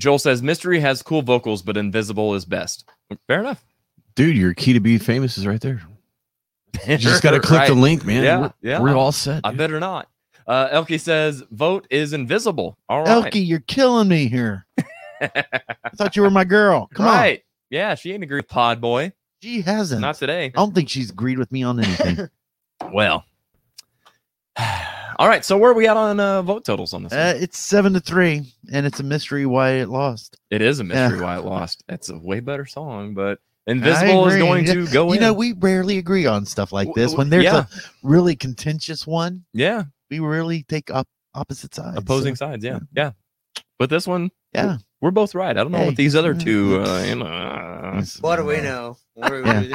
Joel 0.00 0.18
says 0.18 0.42
mystery 0.42 0.80
has 0.80 1.02
cool 1.02 1.22
vocals, 1.22 1.62
but 1.62 1.76
invisible 1.76 2.34
is 2.34 2.44
best. 2.44 2.88
Fair 3.26 3.40
enough. 3.40 3.64
Dude, 4.14 4.36
your 4.36 4.54
key 4.54 4.72
to 4.72 4.80
be 4.80 4.98
famous 4.98 5.36
is 5.36 5.46
right 5.46 5.60
there. 5.60 5.82
You 6.86 6.96
just 6.98 7.22
got 7.22 7.32
to 7.32 7.40
click 7.40 7.66
the 7.68 7.74
link, 7.74 8.04
man. 8.04 8.22
Yeah, 8.22 8.38
We're, 8.40 8.52
yeah. 8.62 8.80
we're 8.80 8.96
all 8.96 9.12
set. 9.12 9.40
I 9.44 9.50
dude. 9.50 9.58
better 9.58 9.80
not. 9.80 10.08
Uh, 10.46 10.68
Elkie 10.68 11.00
says 11.00 11.42
vote 11.50 11.86
is 11.90 12.12
invisible. 12.12 12.76
All 12.88 13.02
right. 13.04 13.32
Elkie, 13.32 13.46
you're 13.46 13.60
killing 13.60 14.08
me 14.08 14.28
here. 14.28 14.66
I 15.20 15.90
thought 15.96 16.16
you 16.16 16.22
were 16.22 16.30
my 16.30 16.44
girl. 16.44 16.90
Come 16.94 17.06
right. 17.06 17.42
Yeah, 17.74 17.96
she 17.96 18.12
ain't 18.12 18.22
agreed 18.22 18.36
with 18.38 18.48
Pod 18.48 18.80
Boy. 18.80 19.12
She 19.42 19.60
hasn't. 19.62 20.00
Not 20.00 20.14
today. 20.14 20.44
I 20.46 20.48
don't 20.50 20.72
think 20.74 20.88
she's 20.88 21.10
agreed 21.10 21.38
with 21.40 21.50
me 21.50 21.64
on 21.64 21.80
anything. 21.80 22.28
Well. 22.92 23.24
All 25.18 25.28
right. 25.28 25.44
So 25.44 25.56
where 25.58 25.70
are 25.70 25.74
we 25.74 25.86
at 25.88 25.96
on 25.96 26.18
uh, 26.20 26.42
vote 26.42 26.64
totals 26.64 26.92
on 26.94 27.02
this? 27.04 27.12
uh, 27.12 27.34
it's 27.36 27.58
seven 27.58 27.92
to 27.94 28.00
three, 28.00 28.42
and 28.72 28.84
it's 28.86 29.00
a 29.00 29.02
mystery 29.02 29.46
why 29.46 29.70
it 29.72 29.88
lost. 29.88 30.38
It 30.50 30.60
is 30.62 30.80
a 30.80 30.84
mystery 30.84 31.18
Yeah. 31.18 31.24
why 31.24 31.38
it 31.38 31.44
lost. 31.44 31.82
It's 31.88 32.10
a 32.10 32.18
way 32.18 32.40
better 32.40 32.66
song, 32.66 33.14
but 33.14 33.38
I 33.66 33.72
Invisible 33.72 34.28
is 34.28 34.36
going 34.36 34.64
to 34.66 34.86
go 34.88 35.08
You 35.08 35.14
in. 35.14 35.20
know, 35.20 35.32
we 35.32 35.52
rarely 35.54 35.98
agree 35.98 36.26
on 36.26 36.44
stuff 36.46 36.72
like 36.72 36.88
this. 36.94 37.14
When 37.14 37.30
there's 37.30 37.44
yeah. 37.44 37.60
a 37.60 37.66
really 38.02 38.36
contentious 38.36 39.06
one, 39.06 39.44
yeah, 39.52 39.84
we 40.10 40.18
really 40.20 40.62
take 40.64 40.90
up 40.90 41.08
opposite 41.34 41.74
sides. 41.74 41.96
opposing 41.96 42.34
so- 42.36 42.46
sides. 42.46 42.64
Yeah, 42.64 42.80
yeah. 42.94 43.12
But 43.78 43.90
this 43.90 44.06
one, 44.06 44.30
Yeah. 44.52 44.66
we're, 44.66 44.78
we're 45.00 45.10
both 45.10 45.34
right. 45.34 45.50
I 45.56 45.62
don't 45.62 45.72
know 45.72 45.78
Hey. 45.78 45.86
what 45.86 45.96
these 45.96 46.14
other 46.16 46.34
two. 46.34 46.80
Uh, 46.82 47.02
you 47.06 47.14
know, 47.16 48.02
What 48.20 48.36
do 48.36 48.44
we 48.44 48.60
know? 48.60 48.96
Do 49.22 49.32
we- 49.32 49.42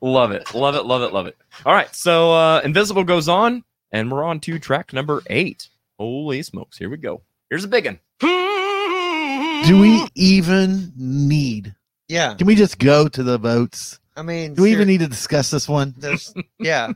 love 0.00 0.30
it, 0.32 0.54
love 0.54 0.74
it, 0.74 0.84
love 0.86 1.02
it, 1.02 1.12
love 1.12 1.26
it. 1.26 1.36
All 1.64 1.72
right, 1.74 1.94
so 1.94 2.32
uh, 2.32 2.60
Invisible 2.64 3.04
goes 3.04 3.28
on, 3.28 3.64
and 3.92 4.10
we're 4.10 4.24
on 4.24 4.40
to 4.40 4.58
track 4.58 4.92
number 4.92 5.22
eight. 5.28 5.68
Holy 5.98 6.42
smokes! 6.42 6.76
Here 6.78 6.90
we 6.90 6.96
go. 6.96 7.22
Here's 7.50 7.64
a 7.64 7.68
big 7.68 7.86
one. 7.86 8.00
Do 9.66 9.80
we 9.80 10.06
even 10.14 10.92
need? 10.96 11.74
yeah. 12.08 12.34
Can 12.34 12.46
we 12.46 12.54
just 12.54 12.78
go 12.78 13.08
to 13.08 13.22
the 13.22 13.38
votes? 13.38 13.98
I 14.16 14.22
mean, 14.22 14.54
Do 14.54 14.62
we 14.62 14.72
even 14.72 14.86
need 14.88 15.00
to 15.00 15.06
discuss 15.08 15.50
this 15.50 15.68
one? 15.68 15.94
There's, 15.96 16.34
yeah. 16.58 16.92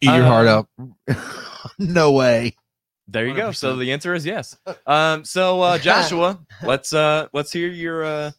Eat 0.00 0.10
your 0.10 0.24
heart 0.24 0.46
Uh, 0.48 0.64
out. 1.08 1.16
no 1.78 2.12
way. 2.12 2.56
There 3.08 3.26
you 3.26 3.34
go. 3.34 3.52
So 3.52 3.76
the 3.76 3.92
answer 3.92 4.14
is 4.14 4.24
yes. 4.24 4.56
Um, 4.86 5.24
so 5.24 5.60
uh, 5.60 5.78
Joshua, 5.80 6.38
let's 6.62 6.92
uh, 6.92 7.28
let's 7.32 7.52
hear 7.52 7.68
your 7.68 8.04
uh, 8.04 8.30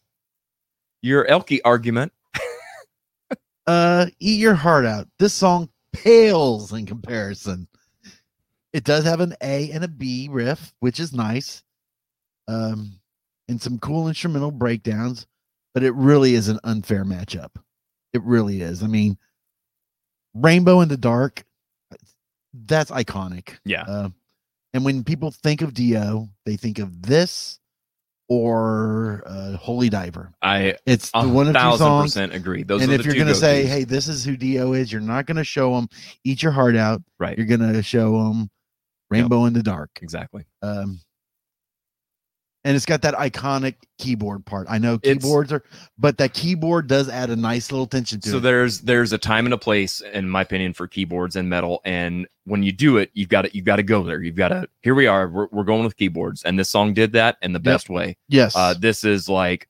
your 1.02 1.26
Elke 1.28 1.60
argument. 1.64 2.12
Uh, 3.68 4.06
eat 4.20 4.40
your 4.40 4.54
heart 4.54 4.86
out. 4.86 5.08
This 5.18 5.34
song 5.34 5.68
pales 5.92 6.72
in 6.72 6.86
comparison. 6.86 7.68
It 8.74 8.84
does 8.84 9.06
have 9.06 9.22
an 9.22 9.34
A 9.42 9.72
and 9.72 9.84
a 9.84 9.88
B 9.88 10.28
riff, 10.30 10.72
which 10.82 11.00
is 11.00 11.14
nice. 11.14 11.64
Um, 12.48 13.00
and 13.48 13.60
some 13.60 13.80
cool 13.80 14.08
instrumental 14.08 14.52
breakdowns, 14.52 15.26
but 15.74 15.82
it 15.82 15.96
really 15.96 16.36
is 16.36 16.48
an 16.48 16.60
unfair 16.64 17.06
matchup. 17.06 17.56
It 18.14 18.22
really 18.22 18.62
is. 18.62 18.84
I 18.84 18.88
mean, 18.88 19.18
Rainbow 20.36 20.82
in 20.82 20.90
the 20.90 20.98
Dark, 20.98 21.44
that's 22.54 22.92
iconic. 22.92 23.58
Yeah. 23.66 23.84
Uh, 23.88 24.10
and 24.76 24.84
when 24.84 25.04
people 25.06 25.32
think 25.32 25.62
of 25.62 25.74
Dio, 25.74 26.28
they 26.46 26.58
think 26.58 26.80
of 26.80 27.02
this 27.02 27.60
or 28.28 29.24
uh, 29.26 29.56
Holy 29.56 29.88
Diver. 29.90 30.34
I 30.42 30.76
It's 30.86 31.12
the 31.12 31.20
a 31.20 31.28
one 31.28 31.48
of 31.48 31.54
two 31.54 31.60
thousand 31.60 31.86
songs. 31.86 32.12
percent 32.12 32.34
agree. 32.34 32.64
Those 32.64 32.82
and 32.84 32.92
if 32.92 33.06
you're 33.06 33.16
gonna 33.16 33.34
say, 33.36 33.66
"Hey, 33.66 33.86
this 33.86 34.08
is 34.10 34.26
who 34.26 34.36
Dio 34.36 34.74
is," 34.74 34.92
you're 34.92 35.00
not 35.02 35.28
gonna 35.28 35.44
show 35.46 35.76
them 35.76 35.88
"Eat 36.26 36.44
Your 36.44 36.52
Heart 36.52 36.76
Out." 36.76 37.02
right, 37.20 37.38
You're 37.38 37.48
gonna 37.48 37.82
show 37.84 38.22
them 38.24 38.50
"Rainbow 39.10 39.46
in 39.46 39.54
the 39.54 39.64
Dark." 39.64 39.92
exactly. 40.02 40.44
Um, 40.62 41.00
and 42.66 42.76
it's 42.76 42.86
got 42.86 43.04
that 43.04 43.14
iconic 43.14 43.76
keyboard 44.00 44.44
part. 44.46 44.68
I 44.70 44.80
know 44.80 44.96
It's- 44.96 45.14
keyboards 45.24 45.54
are, 45.54 45.64
but 45.98 46.18
that 46.18 46.34
keyboard 46.34 46.88
does 46.88 47.08
add 47.08 47.30
a 47.30 47.36
nice 47.36 47.72
little 47.72 47.86
tension 47.88 48.20
to 48.22 48.28
So 48.30 48.36
it. 48.36 48.38
So 48.38 48.40
there's 48.42 48.82
there's 48.82 49.14
a 49.14 49.18
time 49.18 49.46
and 49.46 49.54
a 49.54 49.58
place, 49.58 50.02
in 50.02 50.28
my 50.30 50.42
opinion, 50.42 50.74
for 50.74 50.88
keyboards 50.88 51.36
and 51.38 51.48
metal. 51.50 51.80
And 51.86 52.28
when 52.44 52.64
you 52.64 52.72
do 52.74 52.98
it, 52.98 53.12
you've 53.14 53.30
got 53.30 53.44
to 53.44 53.56
you've 53.56 53.66
got 53.66 53.78
to 53.78 53.84
go 53.84 54.04
there. 54.04 54.22
You've 54.22 54.36
got 54.36 54.50
to. 54.50 54.68
Here 54.82 54.96
we 54.96 55.08
are. 55.08 55.30
We're, 55.30 55.48
we're 55.52 55.64
going 55.64 55.84
with 55.86 55.96
keyboards, 55.96 56.44
and 56.44 56.60
this 56.60 56.70
song 56.70 56.94
did 56.94 57.14
that 57.14 57.38
in 57.42 57.54
the 57.54 57.60
best 57.60 57.90
way. 57.90 58.18
yes, 58.28 58.56
Uh, 58.56 58.74
this 58.74 59.04
is 59.06 59.30
like 59.30 59.70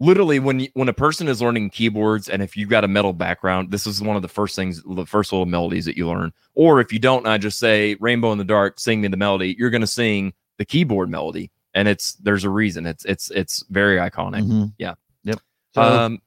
literally 0.00 0.38
when 0.40 0.60
you, 0.60 0.68
when 0.74 0.88
a 0.88 0.92
person 0.92 1.28
is 1.28 1.40
learning 1.40 1.70
keyboards, 1.70 2.28
and 2.28 2.42
if 2.42 2.56
you've 2.56 2.68
got 2.68 2.84
a 2.84 2.88
metal 2.88 3.12
background, 3.12 3.70
this 3.70 3.86
is 3.86 4.02
one 4.02 4.16
of 4.16 4.22
the 4.22 4.28
first 4.28 4.56
things, 4.56 4.82
the 4.86 5.06
first 5.06 5.32
little 5.32 5.46
melodies 5.46 5.84
that 5.84 5.96
you 5.96 6.08
learn. 6.08 6.32
Or 6.54 6.80
if 6.80 6.92
you 6.92 6.98
don't, 6.98 7.26
I 7.26 7.38
just 7.38 7.58
say 7.58 7.96
"Rainbow 8.00 8.32
in 8.32 8.38
the 8.38 8.44
Dark," 8.44 8.80
sing 8.80 9.00
me 9.00 9.08
the 9.08 9.16
melody. 9.16 9.54
You're 9.58 9.70
going 9.70 9.80
to 9.82 9.86
sing 9.86 10.32
the 10.58 10.64
keyboard 10.64 11.10
melody, 11.10 11.50
and 11.74 11.86
it's 11.88 12.14
there's 12.14 12.44
a 12.44 12.50
reason. 12.50 12.86
It's 12.86 13.04
it's 13.04 13.30
it's 13.30 13.64
very 13.70 13.96
iconic. 13.98 14.42
Mhm. 14.48 14.72
Yeah. 14.78 14.94
Yep. 15.24 15.40
So, 15.74 15.82
Um. 15.82 16.22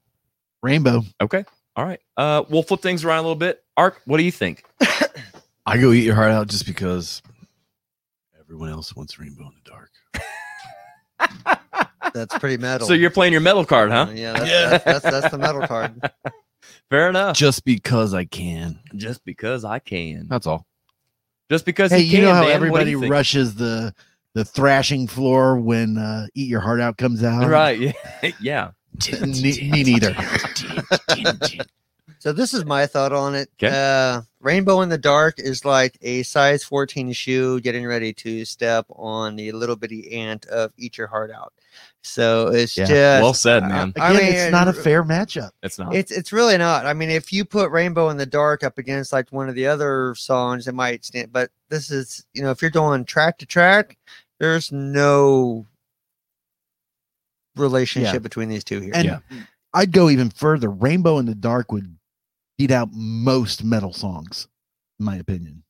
Rainbow. 0.64 1.04
Okay. 1.22 1.44
All 1.76 1.86
right. 1.86 2.00
Uh, 2.18 2.44
we'll 2.50 2.64
flip 2.64 2.82
things 2.82 3.04
around 3.06 3.20
a 3.20 3.22
little 3.22 3.36
bit. 3.36 3.64
Ark, 3.78 4.02
what 4.06 4.18
do 4.18 4.24
you 4.24 4.32
think? 4.32 4.64
I 5.66 5.78
go 5.78 5.92
eat 5.92 6.04
your 6.04 6.16
heart 6.16 6.32
out 6.32 6.48
just 6.48 6.66
because 6.66 7.22
everyone 8.40 8.70
else 8.70 8.96
wants 8.96 9.20
rainbow 9.20 9.44
in 9.44 9.54
the 9.64 9.70
dark. 9.70 9.92
That's 12.14 12.38
pretty 12.40 12.58
metal. 12.58 12.88
So 12.88 12.94
you're 12.94 13.12
playing 13.12 13.34
your 13.34 13.42
metal 13.42 13.66
card, 13.66 13.92
huh? 13.92 14.08
Uh, 14.10 14.14
yeah, 14.14 14.34
that's, 14.34 14.50
That's, 14.50 14.84
that's, 14.86 15.04
that's 15.04 15.32
the 15.32 15.38
metal 15.38 15.68
card. 15.68 16.02
Fair 16.90 17.10
enough. 17.10 17.36
Just 17.36 17.64
because 17.66 18.14
I 18.14 18.26
can. 18.26 18.80
Just 18.96 19.24
because 19.26 19.64
I 19.66 19.80
can. 19.80 20.28
That's 20.28 20.48
all. 20.48 20.66
Just 21.52 21.66
because 21.66 21.92
Hey, 21.92 22.00
he 22.02 22.06
you 22.06 22.12
can. 22.18 22.22
know 22.26 22.34
how 22.34 22.42
Dan, 22.44 22.50
what 22.72 22.80
do 22.80 22.82
everybody 22.82 22.96
rushes 22.96 23.56
the 23.56 23.94
the 24.38 24.46
thrashing 24.46 25.08
floor 25.08 25.58
when 25.58 25.98
uh, 25.98 26.28
"Eat 26.36 26.48
Your 26.48 26.60
Heart 26.62 26.80
Out" 26.80 26.98
comes 26.98 27.24
out. 27.24 27.50
right. 27.50 27.80
Yeah. 27.80 27.92
yeah. 28.40 28.72
me, 29.22 29.70
me 29.72 29.84
neither. 29.84 30.16
So 32.20 32.34
this 32.34 32.54
is 32.54 32.66
my 32.66 32.86
thought 32.88 33.14
on 33.14 33.36
it. 33.36 33.50
'Kay. 33.58 33.70
Uh, 33.72 34.22
Rainbow 34.42 34.82
in 34.82 34.90
the 34.90 34.98
Dark 34.98 35.36
is 35.40 35.66
like 35.66 35.98
a 36.02 36.24
size 36.24 36.64
14 36.64 37.12
shoe 37.14 37.60
getting 37.62 37.86
ready 37.86 38.14
to 38.14 38.44
step 38.46 38.86
on 38.90 39.36
the 39.36 39.52
little 39.52 39.76
bitty 39.76 40.14
ant 40.14 40.46
of 40.48 40.72
Eat 40.78 40.98
Your 40.98 41.08
Heart 41.08 41.32
Out. 41.32 41.54
So 42.02 42.48
it's 42.48 42.76
Yeah. 42.78 42.86
just 42.86 43.22
Well 43.24 43.34
said, 43.34 43.64
man. 43.64 43.94
I 43.98 44.12
Again, 44.12 44.24
mean, 44.26 44.34
it's 44.34 44.52
not 44.52 44.68
a 44.68 44.74
fair 44.74 45.04
matchup. 45.04 45.52
It's 45.62 45.78
not. 45.78 45.94
It's 45.94 46.12
it's 46.12 46.32
really 46.34 46.58
not. 46.58 46.86
I 46.86 46.94
mean, 46.94 47.10
if 47.12 47.32
you 47.34 47.46
put 47.46 47.70
Rainbow 47.72 48.10
in 48.10 48.18
the 48.18 48.26
Dark 48.26 48.64
up 48.64 48.78
against 48.78 49.12
like 49.14 49.30
one 49.32 49.48
of 49.50 49.56
the 49.56 49.68
other 49.68 50.16
songs, 50.16 50.68
it 50.68 50.74
might 50.76 51.06
stand. 51.06 51.32
But 51.32 51.52
this 51.70 51.92
is, 51.92 52.26
you 52.34 52.42
know, 52.42 52.52
if 52.52 52.62
you're 52.62 52.72
going 52.72 53.06
track 53.06 53.38
to 53.40 53.46
track, 53.46 53.98
there's 54.40 54.72
no 54.72 55.66
relationship 57.56 58.14
Yeah. 58.14 58.20
between 58.20 58.50
these 58.50 58.64
two 58.64 58.80
here. 58.80 58.92
And 58.94 59.22
I'd 59.74 59.92
go 59.92 60.10
even 60.10 60.30
further. 60.30 60.70
Rainbow 60.70 61.18
in 61.20 61.26
the 61.26 61.36
Dark 61.36 61.72
would 61.72 61.98
beat 62.58 62.72
out 62.72 62.90
most 62.92 63.64
metal 63.64 63.94
songs, 63.94 64.48
in 65.00 65.06
my 65.06 65.16
opinion. 65.18 65.64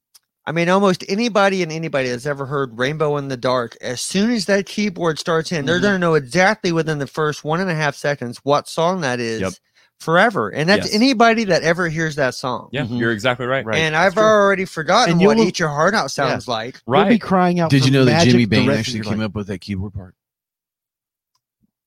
I 0.46 0.54
mean, 0.54 0.70
almost 0.70 1.04
anybody 1.10 1.62
and 1.62 1.72
anybody 1.74 2.08
that's 2.10 2.26
ever 2.26 2.46
heard 2.46 2.78
Rainbow 2.80 3.18
in 3.18 3.28
the 3.28 3.36
Dark, 3.36 3.76
as 3.82 4.00
soon 4.00 4.32
as 4.32 4.46
that 4.46 4.66
keyboard 4.66 5.20
starts 5.20 5.52
in, 5.52 5.58
Mm-hmm. 5.60 5.66
they're 5.68 5.80
going 5.82 5.96
to 5.96 6.00
know 6.00 6.14
exactly 6.14 6.72
within 6.72 7.00
the 7.00 7.08
first 7.08 7.44
one 7.44 7.60
and 7.60 7.70
a 7.70 7.76
half 7.76 7.96
seconds 7.96 8.38
what 8.44 8.68
song 8.70 9.02
that 9.02 9.20
is 9.20 9.42
Yep. 9.42 9.54
Forever. 10.00 10.50
And 10.50 10.70
that's 10.70 10.86
Yes. 10.88 10.96
anybody 10.96 11.46
that 11.46 11.64
ever 11.64 11.90
hears 11.90 12.16
that 12.16 12.36
song. 12.36 12.70
Yeah, 12.72 12.84
you're 12.86 13.12
exactly 13.12 13.46
right. 13.46 13.66
right. 13.66 13.78
And 13.80 13.96
I've 13.96 14.18
already 14.18 14.66
forgotten 14.66 15.14
And 15.18 15.26
what 15.26 15.38
you'll- 15.38 15.48
Eat 15.48 15.60
Your 15.60 15.70
Heart 15.70 15.94
Out 15.96 16.12
sounds 16.12 16.48
like. 16.48 16.82
You'll 16.88 17.06
be 17.06 17.20
crying 17.20 17.60
out. 17.60 17.70
Did 17.72 17.86
you 17.86 17.92
know 17.92 18.06
that 18.06 18.24
Jimmy 18.26 18.46
the 18.46 18.46
Bain 18.46 18.70
actually 18.70 19.02
came 19.02 19.20
life. 19.20 19.26
up 19.28 19.36
with 19.36 19.48
that 19.48 19.60
keyboard 19.60 19.94
part? 19.94 20.16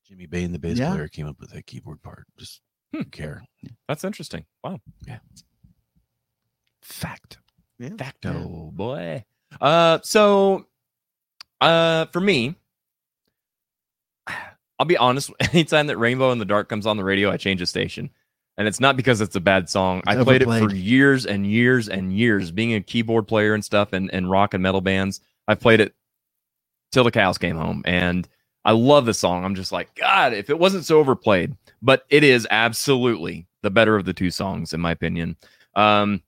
Jimmy 0.07 0.25
Bain, 0.25 0.51
the 0.51 0.59
bass 0.59 0.77
Yeah. 0.77 0.91
player, 0.91 1.07
came 1.07 1.27
up 1.27 1.39
with 1.39 1.51
that 1.51 1.65
keyboard 1.65 2.01
part. 2.01 2.27
Just 2.37 2.61
Hmm. 2.91 2.97
don't 2.99 3.11
care. 3.11 3.43
That's 3.87 4.03
interesting. 4.03 4.45
Wow. 4.63 4.79
Yeah. 5.07 5.19
Fact. 6.81 7.37
Facto 7.97 8.69
boy. 8.73 9.25
Uh, 9.59 9.99
so, 10.03 10.67
uh, 11.61 12.05
for 12.07 12.19
me, 12.19 12.55
I'll 14.81 14.85
be 14.85 14.97
honest. 14.97 15.29
Anytime 15.53 15.85
that 15.87 15.97
Rainbow 15.99 16.31
in 16.31 16.39
the 16.39 16.45
Dark 16.45 16.67
comes 16.67 16.87
on 16.87 16.97
the 16.97 17.03
radio, 17.03 17.29
I 17.29 17.37
change 17.37 17.59
the 17.59 17.67
station, 17.67 18.09
and 18.57 18.67
it's 18.67 18.79
not 18.79 18.97
because 18.97 19.21
it's 19.21 19.35
a 19.35 19.39
bad 19.39 19.69
song. 19.69 20.01
I 20.07 20.23
played 20.23 20.41
it 20.41 20.47
for 20.47 20.73
years 20.73 21.27
and 21.27 21.45
years 21.45 21.87
and 21.87 22.11
years. 22.11 22.49
Being 22.49 22.73
a 22.73 22.81
keyboard 22.81 23.27
player 23.27 23.53
and 23.53 23.63
stuff, 23.63 23.93
and 23.93 24.11
and 24.11 24.31
rock 24.31 24.55
and 24.55 24.63
metal 24.63 24.81
bands, 24.81 25.21
I've 25.47 25.59
played 25.59 25.81
it 25.81 25.93
till 26.91 27.03
the 27.03 27.11
cows 27.11 27.37
came 27.37 27.57
home, 27.57 27.83
and 27.85 28.27
I 28.65 28.71
love 28.71 29.05
the 29.05 29.13
song. 29.13 29.45
I'm 29.45 29.53
just 29.53 29.71
like, 29.71 29.93
God, 29.93 30.33
if 30.33 30.49
it 30.49 30.57
wasn't 30.57 30.85
so 30.85 30.97
overplayed, 30.97 31.55
but 31.83 32.03
it 32.09 32.23
is 32.23 32.47
absolutely 32.49 33.45
the 33.61 33.69
better 33.69 33.95
of 33.95 34.05
the 34.05 34.13
two 34.13 34.31
songs, 34.31 34.73
in 34.73 34.81
my 34.81 34.89
opinion. 34.89 35.37
Um, 35.75 36.23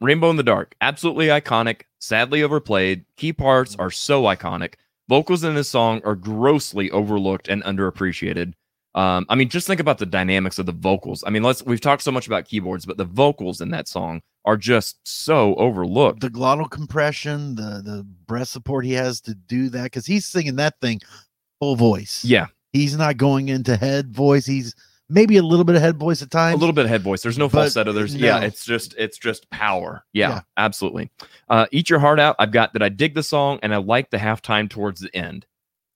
Rainbow 0.00 0.30
in 0.30 0.36
the 0.36 0.44
Dark, 0.44 0.76
absolutely 0.80 1.26
iconic, 1.26 1.82
sadly 1.98 2.44
overplayed. 2.44 3.04
Key 3.16 3.32
parts 3.32 3.74
are 3.74 3.90
so 3.90 4.22
iconic. 4.22 4.74
Vocals 5.08 5.44
in 5.44 5.54
this 5.54 5.68
song 5.68 6.00
are 6.04 6.14
grossly 6.14 6.90
overlooked 6.90 7.48
and 7.48 7.62
underappreciated. 7.64 8.54
Um, 8.94 9.26
I 9.28 9.34
mean, 9.34 9.48
just 9.48 9.66
think 9.66 9.80
about 9.80 9.98
the 9.98 10.06
dynamics 10.06 10.58
of 10.58 10.66
the 10.66 10.72
vocals. 10.72 11.24
I 11.26 11.30
mean, 11.30 11.42
let's 11.42 11.64
we've 11.64 11.80
talked 11.80 12.02
so 12.02 12.12
much 12.12 12.26
about 12.26 12.46
keyboards, 12.46 12.86
but 12.86 12.96
the 12.96 13.04
vocals 13.04 13.60
in 13.60 13.70
that 13.70 13.88
song 13.88 14.20
are 14.44 14.56
just 14.56 14.98
so 15.04 15.54
overlooked. 15.56 16.20
The 16.20 16.30
glottal 16.30 16.70
compression, 16.70 17.56
the 17.56 17.82
the 17.84 18.06
breath 18.26 18.48
support 18.48 18.84
he 18.84 18.92
has 18.92 19.20
to 19.22 19.34
do 19.34 19.68
that 19.70 19.84
because 19.84 20.06
he's 20.06 20.26
singing 20.26 20.56
that 20.56 20.80
thing 20.80 21.00
full 21.58 21.74
voice. 21.74 22.24
Yeah, 22.24 22.46
He's 22.74 22.96
not 22.96 23.16
going 23.16 23.50
into 23.50 23.76
head 23.76 24.12
voice. 24.12 24.44
He's 24.44 24.74
maybe 25.08 25.36
a 25.36 25.42
little 25.42 25.64
bit 25.64 25.76
of 25.76 25.82
head 25.82 25.96
voice 25.98 26.22
at 26.22 26.30
times. 26.30 26.54
a 26.54 26.58
little 26.58 26.72
bit 26.72 26.84
of 26.84 26.90
head 26.90 27.02
voice. 27.02 27.22
There's 27.22 27.38
no 27.38 27.48
But 27.48 27.62
falsetto. 27.62 27.92
There's 27.92 28.14
yeah, 28.14 28.40
it's 28.40 28.64
just 28.64 28.94
it's 28.98 29.18
just 29.18 29.48
power. 29.50 30.04
Yeah, 30.12 30.28
Yeah. 30.30 30.40
absolutely. 30.56 31.10
Uh, 31.48 31.66
Eat 31.72 31.90
your 31.90 31.98
heart 31.98 32.18
out. 32.20 32.36
I've 32.38 32.52
got 32.52 32.72
that. 32.72 32.82
I 32.82 32.88
dig 32.88 33.14
the 33.14 33.22
song 33.22 33.58
and 33.62 33.74
I 33.74 33.78
like 33.78 34.10
the 34.10 34.16
halftime 34.18 34.68
towards 34.70 35.00
the 35.00 35.14
end, 35.14 35.46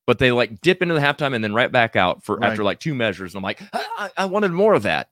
but 0.07 0.19
they 0.19 0.31
like 0.33 0.61
dip 0.61 0.83
into 0.83 0.95
the 0.95 1.01
halftime 1.01 1.35
and 1.35 1.43
then 1.43 1.55
right 1.55 1.73
back 1.73 1.97
out 1.97 2.23
for 2.25 2.37
Right. 2.37 2.51
after 2.51 2.63
like 2.65 2.81
two 2.81 2.95
measures. 2.95 3.35
And 3.35 3.39
I'm 3.39 3.45
like, 3.45 3.61
I, 3.73 3.85
I 3.99 4.11
I 4.19 4.25
wanted 4.27 4.53
more 4.53 4.75
of 4.75 4.83
that. 4.85 5.09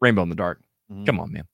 Rainbow 0.00 0.22
in 0.22 0.28
the 0.28 0.34
dark. 0.34 0.60
Mhm. 0.92 1.06
Come 1.06 1.20
on, 1.20 1.32
man. 1.32 1.44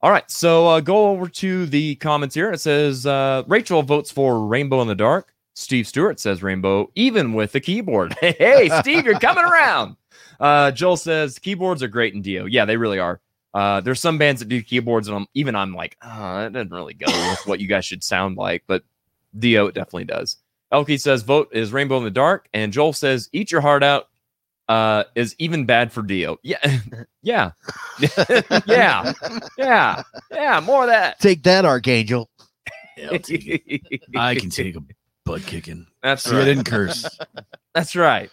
All 0.00 0.10
right, 0.12 0.30
so 0.30 0.68
uh, 0.68 0.80
go 0.80 1.08
over 1.08 1.28
to 1.28 1.66
the 1.66 1.96
comments 1.96 2.32
here. 2.34 2.52
It 2.52 2.60
says 2.60 3.04
uh, 3.04 3.42
Rachel 3.48 3.82
votes 3.82 4.12
for 4.12 4.46
Rainbow 4.46 4.80
in 4.80 4.86
the 4.86 4.94
Dark. 4.94 5.34
Steve 5.54 5.88
Stewart 5.88 6.20
says 6.20 6.40
Rainbow, 6.40 6.88
even 6.94 7.32
with 7.32 7.50
the 7.50 7.58
keyboard. 7.60 8.14
Hey, 8.20 8.30
hey, 8.38 8.68
Steve, 8.80 9.04
you're 9.04 9.18
coming 9.18 9.42
around. 9.44 9.96
Uh, 10.40 10.70
Joel 10.70 10.96
says 10.96 11.38
keyboards 11.38 11.82
are 11.82 11.88
great 11.88 12.14
in 12.14 12.22
Dio. 12.22 12.44
Yeah, 12.46 12.64
they 12.64 12.76
really 12.76 12.98
are. 12.98 13.20
Uh, 13.54 13.80
there's 13.80 14.00
some 14.00 14.18
bands 14.18 14.40
that 14.40 14.48
do 14.48 14.62
keyboards, 14.62 15.08
and 15.08 15.16
I'm, 15.16 15.26
even 15.34 15.56
I'm 15.56 15.74
like, 15.74 15.96
oh, 16.02 16.38
that 16.38 16.52
doesn't 16.52 16.70
really 16.70 16.94
go 16.94 17.06
with 17.06 17.46
what 17.46 17.60
you 17.60 17.66
guys 17.66 17.84
should 17.84 18.04
sound 18.04 18.36
like. 18.36 18.64
But 18.66 18.84
Dio 19.36 19.66
it 19.66 19.74
definitely 19.74 20.04
does. 20.04 20.36
Elkie 20.72 21.00
says 21.00 21.22
vote 21.22 21.48
is 21.52 21.72
Rainbow 21.72 21.96
in 21.98 22.04
the 22.04 22.10
Dark, 22.10 22.48
and 22.52 22.72
Joel 22.72 22.92
says 22.92 23.28
Eat 23.32 23.50
Your 23.50 23.62
Heart 23.62 23.82
Out 23.82 24.08
uh, 24.68 25.04
is 25.14 25.34
even 25.38 25.64
bad 25.64 25.92
for 25.92 26.02
Dio. 26.02 26.38
Yeah, 26.42 26.58
yeah, 27.22 27.52
yeah, 28.66 29.12
yeah, 29.56 30.02
yeah. 30.30 30.60
More 30.60 30.82
of 30.82 30.88
that. 30.88 31.18
Take 31.20 31.42
that, 31.44 31.64
Archangel. 31.64 32.28
I 32.98 34.34
can 34.34 34.50
take 34.50 34.76
a 34.76 34.82
butt 35.24 35.42
kicking. 35.46 35.86
That's 36.02 36.24
See, 36.24 36.36
I 36.36 36.44
didn't 36.44 36.64
curse. 36.64 37.08
That's 37.74 37.96
right. 37.96 38.30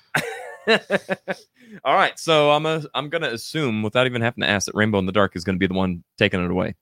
All 1.84 1.96
right, 1.96 2.18
so 2.20 2.52
I'm 2.52 2.66
a, 2.66 2.84
I'm 2.94 3.10
gonna 3.10 3.30
assume 3.30 3.84
without 3.84 4.06
even 4.06 4.22
having 4.22 4.42
to 4.42 4.50
ask 4.50 4.66
that 4.68 4.76
Rainbow 4.76 5.00
in 5.00 5.06
the 5.06 5.12
Dark 5.12 5.36
is 5.36 5.44
gonna 5.44 5.58
be 5.58 5.68
the 5.68 5.74
one 5.74 6.04
taking 6.18 6.44
it 6.44 6.50
away. 6.50 6.76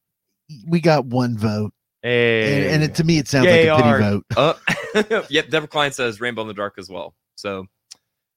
We 0.68 0.82
got 0.82 1.06
one 1.06 1.38
vote. 1.38 1.74
Hey, 2.02 2.66
And, 2.66 2.76
and 2.76 2.84
it, 2.84 2.96
to 2.96 3.04
me, 3.04 3.18
it 3.18 3.28
sounds 3.30 3.46
Yay, 3.46 3.72
like 3.72 3.80
a 3.80 3.84
pity 3.84 4.04
vote. 4.04 4.26
Uh, 4.36 5.24
yep, 5.30 5.50
Deborah 5.50 5.68
Klein 5.68 5.92
says 5.94 6.20
Rainbow 6.20 6.42
in 6.42 6.50
the 6.50 6.54
Dark 6.54 6.76
as 6.78 6.90
well. 6.90 7.16
So, 7.36 7.68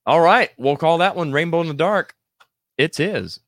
all 0.07 0.21
right, 0.21 0.51
we'll 0.57 0.77
call 0.77 0.99
that 0.99 1.17
one 1.17 1.33
Rainbow 1.33 1.61
in 1.61 1.69
the 1.69 1.75
Dark. 1.75 2.15
It's 2.79 2.99
his. 2.99 3.41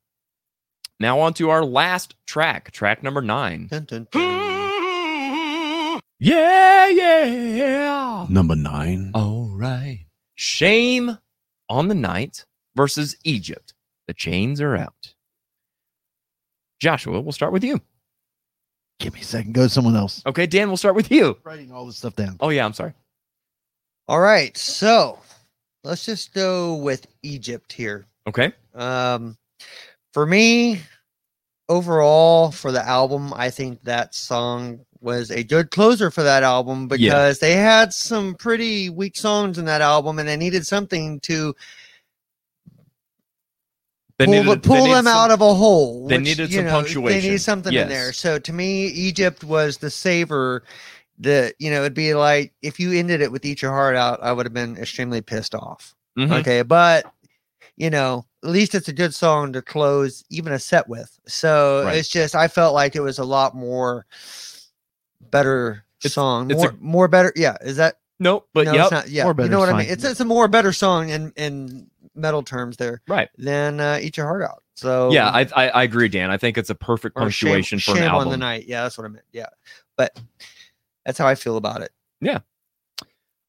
Now 0.98 1.20
on 1.20 1.34
to 1.34 1.50
our 1.50 1.64
last 1.64 2.16
track, 2.26 2.72
track 2.72 3.04
number 3.04 3.22
nine. 3.22 3.68
Dun, 3.70 3.84
dun, 3.84 4.08
dun. 4.12 6.00
Yeah, 6.18 6.88
yeah. 6.88 8.26
Number 8.28 8.56
nine. 8.56 9.12
All 9.14 9.48
right. 9.54 10.06
Shame 10.34 11.18
on 11.68 11.86
the 11.86 11.94
night 11.94 12.44
versus 12.76 13.16
Egypt. 13.24 13.74
The 14.06 14.14
chains 14.14 14.60
are 14.60 14.76
out. 14.76 15.14
Joshua, 16.80 17.20
we'll 17.20 17.32
start 17.32 17.52
with 17.52 17.64
you. 17.64 17.80
Give 19.00 19.14
me 19.14 19.20
a 19.20 19.24
second. 19.24 19.52
Go 19.52 19.64
to 19.64 19.68
someone 19.68 19.96
else. 19.96 20.22
Okay, 20.26 20.46
Dan, 20.46 20.68
we'll 20.68 20.76
start 20.76 20.96
with 20.96 21.10
you. 21.10 21.38
Writing 21.44 21.72
all 21.72 21.86
this 21.86 21.98
stuff 21.98 22.16
down. 22.16 22.36
Oh, 22.40 22.48
yeah, 22.48 22.64
I'm 22.64 22.72
sorry. 22.72 22.94
All 24.08 24.20
right, 24.20 24.56
so 24.56 25.18
let's 25.84 26.04
just 26.04 26.32
go 26.32 26.76
with 26.76 27.06
Egypt 27.22 27.72
here. 27.72 28.06
Okay. 28.26 28.52
Um, 28.74 29.36
for 30.12 30.24
me, 30.24 30.80
overall, 31.68 32.50
for 32.50 32.72
the 32.72 32.86
album, 32.86 33.32
I 33.34 33.50
think 33.50 33.82
that 33.82 34.14
song 34.14 34.80
was 35.00 35.30
a 35.30 35.44
good 35.44 35.70
closer 35.70 36.10
for 36.10 36.22
that 36.22 36.42
album 36.42 36.88
because 36.88 37.38
they 37.38 37.52
had 37.52 37.92
some 37.92 38.34
pretty 38.34 38.90
weak 38.90 39.16
songs 39.16 39.58
in 39.58 39.64
that 39.66 39.80
album, 39.80 40.18
and 40.18 40.28
they 40.28 40.36
needed 40.36 40.66
something 40.66 41.20
to 41.20 41.54
They 44.18 44.24
pull, 44.26 44.34
needed- 44.34 44.62
pull 44.64 44.84
they 44.84 44.92
them 44.94 45.04
some- 45.04 45.16
out 45.16 45.30
of 45.30 45.40
a 45.40 45.54
hole. 45.54 46.06
they 46.08 46.16
which, 46.18 46.24
needed 46.24 46.52
some 46.52 46.64
know, 46.64 46.70
punctuation. 46.72 47.20
They 47.20 47.26
needed 47.28 47.40
something 47.40 47.72
in 47.72 47.88
there. 47.88 48.12
So 48.12 48.38
to 48.38 48.52
me, 48.52 48.86
Egypt 48.86 49.44
was 49.44 49.78
the 49.78 49.90
saver. 49.90 50.64
The 51.20 51.52
you 51.58 51.70
know 51.70 51.80
it'd 51.80 51.94
be 51.94 52.14
like 52.14 52.52
if 52.62 52.78
you 52.80 52.92
ended 52.92 53.20
it 53.20 53.30
with 53.32 53.44
"Eat 53.44 53.62
Your 53.62 53.70
Heart 53.72 53.96
Out," 53.96 54.20
I 54.22 54.32
would 54.32 54.46
have 54.46 54.52
been 54.54 54.76
extremely 54.76 55.20
pissed 55.20 55.54
off. 55.54 55.94
Mhm. 56.18 56.40
Okay, 56.40 56.62
but 56.62 57.06
you 57.76 57.90
know, 57.90 58.24
at 58.44 58.50
least 58.50 58.74
it's 58.74 58.88
a 58.88 58.92
good 58.92 59.14
song 59.14 59.52
to 59.52 59.62
close 59.62 60.24
even 60.30 60.52
a 60.52 60.58
set 60.58 60.88
with. 60.88 61.10
So 61.28 61.84
Right. 61.84 61.96
it's 61.98 62.08
just 62.08 62.34
I 62.34 62.48
felt 62.48 62.74
like 62.74 62.96
it 62.96 63.00
was 63.00 63.18
a 63.20 63.24
lot 63.24 63.54
more 63.56 64.04
better 65.30 65.84
song, 66.00 66.50
it's 66.50 66.58
more 66.60 66.70
a- 66.70 66.76
more 66.80 67.08
better. 67.08 67.32
Yeah, 67.36 67.56
is 67.60 67.76
that 67.76 67.98
Nope, 68.20 68.48
but 68.52 68.66
no, 68.66 68.74
yep. 68.74 68.92
it's. 68.92 69.10
Yeah, 69.10 69.24
More 69.24 69.34
you 69.38 69.48
know 69.48 69.60
what 69.60 69.68
I 69.68 69.78
mean. 69.78 69.88
It's 69.88 70.02
it's 70.04 70.18
a 70.20 70.24
more 70.24 70.48
better 70.48 70.72
song 70.72 71.10
and 71.12 71.32
in 71.36 71.86
metal 72.18 72.42
terms 72.42 72.76
there 72.76 73.00
Right. 73.08 73.28
Then 73.38 73.80
uh, 73.80 73.98
"Eat 74.02 74.16
Your 74.16 74.26
Heart 74.26 74.42
Out." 74.42 74.62
So 74.76 75.10
Yeah, 75.12 75.28
I, 75.30 75.46
I 75.56 75.68
I 75.70 75.82
agree, 75.84 76.08
Dan. 76.08 76.30
I 76.30 76.36
think 76.36 76.58
it's 76.58 76.70
a 76.70 76.74
perfect 76.74 77.16
or 77.16 77.30
shame- 77.30 77.48
punctuation 77.48 77.78
for 77.80 77.92
an 77.92 77.96
shame 77.98 78.08
album. 78.08 78.28
on 78.28 78.30
the 78.32 78.36
night. 78.36 78.64
Yeah, 78.66 78.82
that's 78.82 78.96
what 78.98 79.04
I 79.04 79.08
meant. 79.08 79.24
Yeah, 79.32 79.46
but 79.96 80.18
that's 81.04 81.18
how 81.18 81.26
I 81.26 81.34
feel 81.34 81.56
about 81.56 81.82
it. 81.82 81.90
Yeah. 82.20 82.40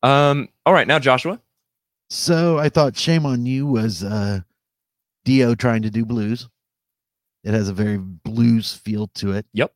Um. 0.03 0.49
All 0.65 0.73
right, 0.73 0.87
now 0.87 0.99
Joshua. 0.99 1.39
So 2.09 2.57
I 2.57 2.69
thought 2.69 2.97
Shame 2.97 3.25
on 3.25 3.45
You 3.45 3.67
was 3.67 4.03
uh 4.03 4.39
Dio 5.25 5.53
trying 5.55 5.81
to 5.83 5.89
do 5.91 6.05
blues. 6.05 6.47
It 7.43 7.53
has 7.53 7.69
a 7.69 7.73
very 7.73 7.97
blues 7.97 8.73
feel 8.73 9.07
to 9.15 9.33
it. 9.33 9.45
Yep. 9.53 9.73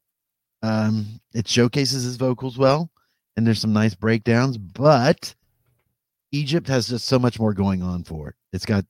Um 0.63 1.19
it 1.33 1.47
showcases 1.47 2.03
his 2.03 2.15
vocals 2.15 2.57
well 2.57 2.89
and 3.37 3.45
there's 3.45 3.59
some 3.61 3.73
nice 3.73 3.93
breakdowns, 3.95 4.57
but 4.57 5.35
Egypt 6.33 6.67
has 6.67 6.87
just 6.87 7.05
so 7.05 7.17
much 7.17 7.39
more 7.39 7.53
going 7.53 7.81
on 7.81 8.03
for 8.03 8.29
it. 8.29 8.35
It's 8.51 8.65
got 8.65 8.83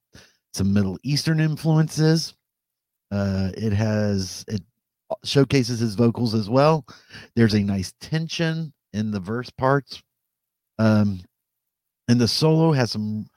some 0.53 0.73
Middle 0.73 0.97
Eastern 1.03 1.39
influences. 1.39 2.33
Uh, 3.11 3.51
it 3.55 3.73
has 3.73 4.43
it 4.47 4.61
showcases 5.23 5.79
his 5.79 5.93
vocals 5.93 6.33
as 6.33 6.49
well. 6.49 6.85
There's 7.35 7.53
a 7.53 7.59
nice 7.59 7.93
tension 7.99 8.73
in 8.93 9.11
the 9.11 9.19
verse 9.19 9.49
parts. 9.51 10.01
Um, 10.79 11.21
and 12.07 12.19
the 12.19 12.27
solo 12.27 12.71
has 12.71 12.91
some 12.91 13.27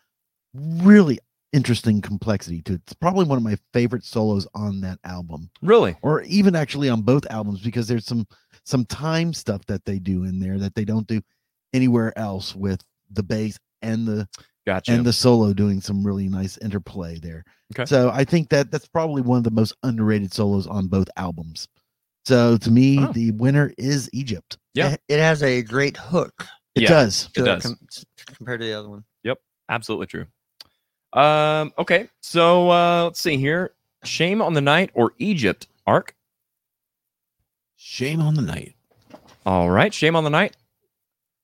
really 0.55 1.19
interesting 1.53 2.01
complexity 2.01 2.62
to 2.62 2.74
it. 2.74 2.83
It's 2.85 2.93
probably 2.93 3.27
one 3.27 3.39
of 3.39 3.45
my 3.45 3.59
favorite 3.73 4.05
solos 4.05 4.47
on 4.55 4.81
that 4.83 4.99
album. 5.05 5.51
Really? 5.62 5.97
Or 6.03 6.23
even 6.23 6.55
actually 6.55 6.89
on 6.89 7.03
both 7.03 7.27
albums 7.31 7.61
because 7.61 7.89
there's 7.89 8.07
some 8.07 8.27
some 8.65 8.85
time 8.87 9.33
stuff 9.33 9.65
that 9.66 9.85
they 9.85 9.99
do 9.99 10.24
in 10.24 10.39
there 10.41 10.59
that 10.59 10.74
they 10.74 10.85
don't 10.85 11.07
do 11.07 11.20
anywhere 11.73 12.16
else 12.19 12.55
with 12.55 12.83
the 13.11 13.23
bass 13.23 13.59
and 13.87 14.07
the 14.07 14.29
Gotcha. 14.67 14.93
and 14.93 15.05
the 15.07 15.13
solo 15.13 15.53
doing 15.53 15.81
some 15.81 16.05
really 16.05 16.29
nice 16.29 16.59
interplay 16.59 17.19
there. 17.19 17.45
Okay. 17.75 17.87
So 17.87 18.11
I 18.11 18.25
think 18.25 18.49
that 18.51 18.71
that's 18.71 18.87
probably 18.89 19.23
one 19.23 19.39
of 19.39 19.45
the 19.45 19.51
most 19.51 19.75
underrated 19.83 20.33
solos 20.33 20.67
on 20.67 20.89
both 20.89 21.09
albums. 21.17 21.69
So 22.25 22.57
to 22.59 22.71
me, 22.71 22.99
Oh. 23.01 23.13
the 23.13 23.31
winner 23.33 23.73
is 23.79 24.11
Egypt. 24.13 24.59
Yeah. 24.75 24.93
It, 24.93 25.01
it 25.09 25.21
has 25.21 25.43
a 25.43 25.63
great 25.63 25.97
hook. 25.97 26.47
It 26.75 26.83
Yeah, 26.83 26.89
does. 26.89 27.29
It 27.37 27.45
does. 27.45 27.63
com- 27.63 27.79
compared 28.35 28.61
to 28.61 28.67
the 28.67 28.73
other 28.75 28.89
one. 28.89 29.05
Yep, 29.23 29.39
absolutely 29.69 30.07
true. 30.09 30.27
Um, 31.13 31.73
okay, 31.79 32.09
so 32.21 32.69
uh, 32.71 33.05
let's 33.05 33.21
see 33.21 33.37
here. 33.39 33.73
Shame 34.05 34.43
on 34.43 34.53
the 34.53 34.61
night 34.61 34.91
or 34.95 35.13
Egypt? 35.19 35.69
Arc. 35.87 36.15
Shame 37.77 38.21
on 38.21 38.35
the 38.35 38.43
night. 38.43 38.75
All 39.47 39.71
right, 39.71 39.95
shame 39.95 40.17
on 40.17 40.25
the 40.25 40.31
night. 40.31 40.57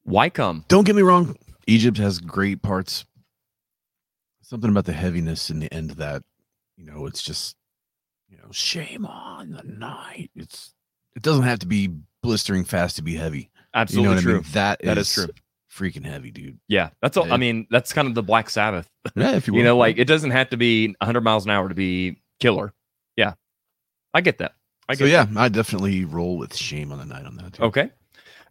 Why 0.05 0.29
come? 0.29 0.65
Don't 0.69 0.85
get 0.85 0.97
me 0.97 1.03
wrong. 1.03 1.37
Egypt 1.67 1.99
has 1.99 2.19
great 2.19 2.63
parts. 2.63 3.05
Something 4.43 4.71
about 4.71 4.85
the 4.85 4.93
heaviness 4.93 5.51
in 5.51 5.61
the 5.61 5.73
end 5.73 5.91
of 5.91 5.97
that, 5.99 6.23
you 6.77 6.85
know, 6.85 7.07
it's 7.07 7.23
just, 7.23 7.57
you 8.29 8.37
know, 8.37 8.51
shame 8.51 9.07
on 9.07 9.53
the 9.53 9.63
night. 9.63 10.31
It's 10.35 10.75
it 11.17 11.23
doesn't 11.23 11.45
have 11.45 11.61
to 11.61 11.67
be 11.67 11.91
blistering 12.23 12.65
fast 12.65 12.97
to 12.97 13.03
be 13.03 13.15
heavy. 13.15 13.51
Absolutely 13.75 14.09
you 14.11 14.15
know 14.17 14.21
true. 14.21 14.33
I 14.33 14.37
mean? 14.37 14.45
That 14.53 14.81
That 14.83 14.99
is 14.99 15.09
is 15.09 15.15
true. 15.15 15.35
Freaking 15.73 16.05
heavy, 16.05 16.31
dude. 16.31 16.59
Yeah, 16.69 16.91
that's 17.01 17.17
all. 17.17 17.33
I 17.33 17.39
mean, 17.39 17.67
that's 17.71 17.95
kind 17.95 18.07
of 18.07 18.15
the 18.15 18.23
Black 18.23 18.51
Sabbath. 18.51 18.89
Yeah, 19.17 19.33
if 19.37 19.49
you 19.49 19.55
you 19.57 19.65
know, 19.65 19.77
like 19.77 19.99
it 19.99 20.05
doesn't 20.05 20.31
have 20.31 20.51
to 20.51 20.57
be 20.57 20.89
100 21.01 21.23
miles 21.23 21.45
an 21.45 21.51
hour 21.51 21.69
to 21.69 21.75
be 21.75 22.19
killer. 22.41 22.75
Yeah, 23.17 23.35
I 24.13 24.21
get 24.21 24.39
that. 24.39 24.53
I 24.89 24.95
so 24.95 25.07
get 25.07 25.13
yeah, 25.13 25.25
that. 25.25 25.37
I 25.39 25.49
definitely 25.49 26.05
roll 26.05 26.37
with 26.37 26.55
shame 26.55 26.93
on 26.93 26.99
the 26.99 27.07
night 27.07 27.25
on 27.25 27.37
that. 27.37 27.55
Too. 27.55 27.63
Okay. 27.63 27.91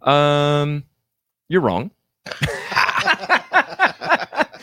Um, 0.01 0.83
you're 1.47 1.61
wrong. 1.61 1.91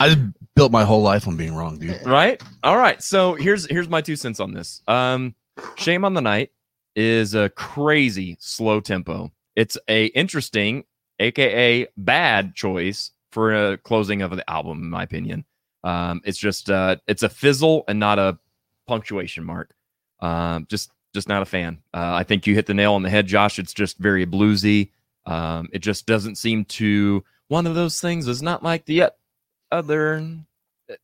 I 0.00 0.16
built 0.54 0.72
my 0.72 0.84
whole 0.84 1.02
life 1.02 1.26
on 1.28 1.36
being 1.36 1.54
wrong, 1.54 1.78
dude. 1.78 2.04
right? 2.04 2.42
All 2.62 2.76
right. 2.76 3.02
So 3.02 3.34
here's 3.34 3.66
here's 3.70 3.88
my 3.88 4.00
two 4.00 4.16
cents 4.16 4.40
on 4.40 4.52
this. 4.52 4.82
Um 4.88 5.34
shame 5.76 6.04
on 6.04 6.14
the 6.14 6.20
night 6.20 6.50
is 6.94 7.34
a 7.34 7.48
crazy 7.50 8.36
slow 8.40 8.80
tempo. 8.80 9.32
It's 9.56 9.76
a 9.88 10.06
interesting 10.06 10.84
aka 11.18 11.86
bad 11.96 12.54
choice 12.54 13.10
for 13.32 13.54
a 13.72 13.76
closing 13.78 14.22
of 14.22 14.30
the 14.30 14.48
album 14.50 14.82
in 14.82 14.90
my 14.90 15.02
opinion. 15.02 15.44
Um 15.84 16.20
it's 16.24 16.38
just 16.38 16.70
uh 16.70 16.96
it's 17.06 17.22
a 17.22 17.28
fizzle 17.28 17.84
and 17.88 17.98
not 17.98 18.18
a 18.18 18.38
punctuation 18.86 19.44
mark. 19.44 19.74
Um 20.20 20.66
just 20.68 20.90
just 21.14 21.28
not 21.28 21.42
a 21.42 21.46
fan. 21.46 21.78
Uh, 21.94 22.12
i 22.14 22.22
think 22.22 22.46
you 22.46 22.54
hit 22.54 22.66
the 22.66 22.74
nail 22.74 22.94
on 22.94 23.02
the 23.02 23.10
head 23.10 23.26
josh. 23.26 23.58
It's 23.58 23.72
just 23.72 23.98
very 23.98 24.26
bluesy. 24.26 24.90
Um 25.26 25.68
it 25.72 25.80
just 25.80 26.06
doesn't 26.06 26.36
seem 26.36 26.64
to 26.66 27.24
one 27.48 27.66
of 27.66 27.74
those 27.74 28.00
things 28.00 28.28
is 28.28 28.42
not 28.42 28.62
like 28.62 28.84
the 28.84 29.10
other 29.72 30.24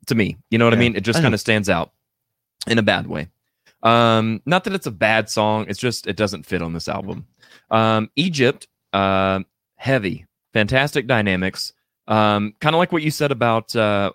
to 0.06 0.14
me. 0.14 0.36
You 0.50 0.58
know 0.58 0.64
what 0.64 0.74
I 0.74 0.78
mean? 0.78 0.96
It 0.96 1.02
just 1.02 1.20
kind 1.20 1.34
of 1.34 1.40
stands 1.40 1.68
out 1.68 1.92
in 2.66 2.78
a 2.78 2.82
bad 2.82 3.06
way. 3.06 3.28
Um, 3.82 4.40
not 4.46 4.64
that 4.64 4.72
it's 4.72 4.86
a 4.86 4.90
bad 4.90 5.28
song, 5.28 5.66
it's 5.68 5.78
just 5.78 6.06
it 6.06 6.16
doesn't 6.16 6.46
fit 6.46 6.62
on 6.62 6.72
this 6.72 6.88
album. 6.88 7.26
Um, 7.70 8.10
Egypt, 8.16 8.66
uh, 8.94 9.40
heavy, 9.76 10.26
fantastic 10.54 11.06
dynamics. 11.06 11.72
Um, 12.08 12.54
kind 12.60 12.74
of 12.74 12.78
like 12.78 12.92
what 12.92 13.02
you 13.02 13.10
said 13.10 13.30
about 13.30 13.74
uh, 13.76 14.12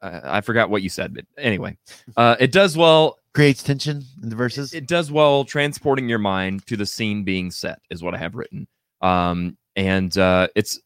I 0.00 0.38
I 0.38 0.40
forgot 0.40 0.70
what 0.70 0.82
you 0.82 0.88
said, 0.88 1.14
but 1.14 1.26
anyway, 1.36 1.76
uh, 2.16 2.36
it 2.40 2.52
does 2.52 2.76
well. 2.76 3.18
Creates 3.32 3.62
tension 3.62 4.02
in 4.22 4.28
the 4.28 4.36
verses. 4.36 4.74
It 4.74 4.88
does 4.88 5.12
well 5.12 5.44
transporting 5.44 6.08
your 6.08 6.18
mind 6.18 6.66
to 6.66 6.76
the 6.76 6.86
scene 6.86 7.22
being 7.22 7.50
set, 7.50 7.80
is 7.88 8.02
what 8.02 8.14
I 8.14 8.18
have 8.18 8.34
written. 8.34 8.66
Um, 9.02 9.56
and 9.76 10.16
uh, 10.18 10.48
it's 10.56 10.80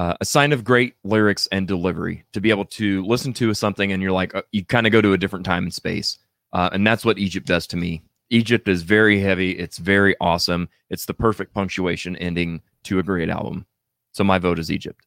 uh, 0.00 0.16
a 0.18 0.24
sign 0.24 0.50
of 0.50 0.64
great 0.64 0.94
lyrics 1.04 1.46
and 1.52 1.68
delivery 1.68 2.24
to 2.32 2.40
be 2.40 2.48
able 2.48 2.64
to 2.64 3.04
listen 3.04 3.34
to 3.34 3.52
something 3.52 3.92
and 3.92 4.02
you're 4.02 4.10
like, 4.10 4.34
uh, 4.34 4.40
you 4.50 4.64
kind 4.64 4.86
of 4.86 4.92
go 4.92 5.02
to 5.02 5.12
a 5.12 5.18
different 5.18 5.44
time 5.44 5.64
and 5.64 5.74
space. 5.74 6.16
Uh, 6.54 6.70
and 6.72 6.86
that's 6.86 7.04
what 7.04 7.18
Egypt 7.18 7.46
does 7.46 7.66
to 7.66 7.76
me. 7.76 8.02
Egypt 8.30 8.66
is 8.66 8.80
very 8.80 9.20
heavy. 9.20 9.50
It's 9.50 9.76
very 9.76 10.16
awesome. 10.18 10.70
It's 10.88 11.04
the 11.04 11.12
perfect 11.12 11.52
punctuation 11.52 12.16
ending 12.16 12.62
to 12.84 12.98
a 12.98 13.02
great 13.02 13.28
album. 13.28 13.66
So 14.12 14.24
my 14.24 14.38
vote 14.38 14.58
is 14.58 14.70
Egypt. 14.70 15.04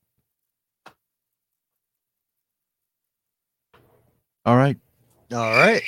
All 4.46 4.58
right. 4.58 4.78
All 5.32 5.58
right. 5.58 5.82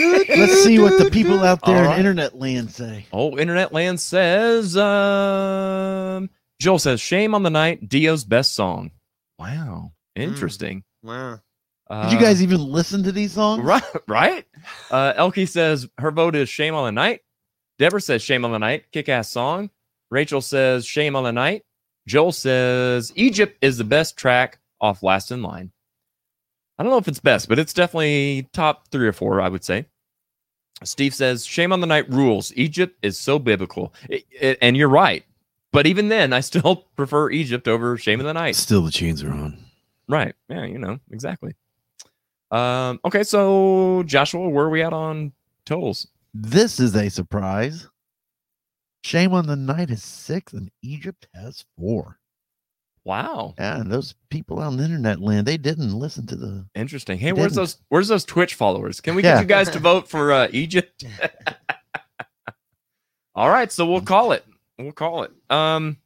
Let's 0.00 0.64
see 0.64 0.80
what 0.80 0.98
the 0.98 1.08
people 1.08 1.44
out 1.44 1.64
there 1.64 1.84
All 1.84 1.92
in 1.92 2.00
internet 2.00 2.36
land 2.36 2.72
say. 2.72 3.06
Oh, 3.12 3.38
Internet 3.38 3.72
Land 3.72 4.00
says, 4.00 4.76
um, 4.76 6.28
Joel 6.64 6.78
says, 6.78 6.98
Shame 6.98 7.34
on 7.34 7.42
the 7.42 7.50
Night, 7.50 7.90
Dio's 7.90 8.24
best 8.24 8.54
song. 8.54 8.90
Wow. 9.38 9.92
Interesting. 10.16 10.82
Wow. 11.02 11.40
Uh, 11.90 12.08
Did 12.08 12.14
you 12.18 12.24
guys 12.26 12.42
even 12.42 12.60
listen 12.64 13.02
to 13.02 13.12
these 13.12 13.32
songs? 13.32 13.62
Right, 13.62 13.82
right. 14.08 14.46
Uh, 14.90 15.12
Elkie 15.12 15.46
says 15.46 15.86
her 15.98 16.10
vote 16.10 16.34
is 16.34 16.48
"Shame 16.48 16.74
on 16.74 16.86
the 16.86 16.92
Night." 16.92 17.20
Deborah 17.78 18.00
says 18.00 18.22
"Shame 18.22 18.46
on 18.46 18.52
the 18.52 18.58
Night," 18.58 18.90
kick-ass 18.92 19.28
song. 19.28 19.68
Rachel 20.10 20.40
says 20.40 20.86
"Shame 20.86 21.14
on 21.16 21.24
the 21.24 21.32
Night." 21.32 21.64
Joel 22.08 22.32
says 22.32 23.12
Egypt 23.14 23.58
is 23.60 23.76
the 23.76 23.84
best 23.84 24.16
track 24.16 24.58
off 24.80 25.02
Last 25.02 25.30
in 25.30 25.42
Line. 25.42 25.70
I 26.78 26.82
don't 26.82 26.90
know 26.92 26.96
if 26.98 27.08
it's 27.08 27.20
best, 27.20 27.50
but 27.50 27.58
it's 27.58 27.74
definitely 27.74 28.48
top 28.54 28.88
three 28.90 29.06
or 29.06 29.12
four. 29.12 29.42
I 29.42 29.50
would 29.50 29.64
say. 29.64 29.84
Steve 30.84 31.14
says 31.14 31.44
"Shame 31.44 31.74
on 31.74 31.80
the 31.82 31.86
Night" 31.86 32.08
rules. 32.08 32.50
Egypt 32.56 32.96
is 33.02 33.18
so 33.18 33.38
biblical, 33.38 33.92
It- 34.08 34.24
it- 34.30 34.58
and 34.62 34.74
you're 34.74 34.88
right. 34.88 35.26
But 35.74 35.88
even 35.88 36.08
then, 36.08 36.32
I 36.32 36.38
still 36.38 36.76
prefer 36.96 37.30
Egypt 37.30 37.66
over 37.66 37.98
"Shame 37.98 38.20
of 38.20 38.26
the 38.26 38.32
Night." 38.32 38.54
Still, 38.54 38.82
the 38.82 38.92
chains 38.92 39.22
are 39.24 39.32
on. 39.32 39.58
Right. 40.08 40.34
Yeah, 40.48 40.64
you 40.64 40.78
know, 40.78 41.00
exactly. 41.10 41.54
Um, 42.52 43.00
okay, 43.04 43.24
so 43.24 44.04
Joshua, 44.06 44.48
where 44.48 44.66
are 44.66 44.70
we 44.70 44.82
at 44.82 44.92
on 44.92 45.32
totals? 45.66 46.06
This 46.32 46.78
is 46.78 46.94
a 46.94 47.08
surprise. 47.10 47.88
Shame 49.02 49.32
on 49.34 49.46
the 49.48 49.56
Night 49.56 49.90
is 49.90 50.04
six, 50.04 50.52
and 50.52 50.70
Egypt 50.82 51.26
has 51.34 51.64
four. 51.76 52.20
Wow. 53.04 53.54
Yeah, 53.58 53.80
and 53.80 53.90
those 53.90 54.14
people 54.30 54.60
on 54.60 54.76
the 54.76 54.84
internet 54.84 55.20
land, 55.20 55.44
they 55.46 55.56
didn't 55.56 55.92
listen 55.92 56.24
to 56.28 56.36
the. 56.36 56.64
Interesting. 56.76 57.18
Hey, 57.18 57.32
where's 57.32 57.46
didn't. 57.52 57.56
those 57.56 57.76
where's 57.88 58.08
those 58.08 58.24
Twitch 58.24 58.54
followers? 58.54 59.00
Can 59.00 59.16
we 59.16 59.24
Yeah. 59.24 59.34
get 59.34 59.40
you 59.40 59.46
guys 59.48 59.70
to 59.70 59.80
vote 59.80 60.08
for 60.08 60.32
uh, 60.32 60.46
Egypt? 60.52 61.04
All 63.34 63.50
right, 63.50 63.72
so 63.72 63.84
we'll 63.84 64.00
call 64.00 64.30
it. 64.30 64.44
We'll 64.78 64.92
call 64.92 65.22
it. 65.24 65.32
Um 65.50 65.98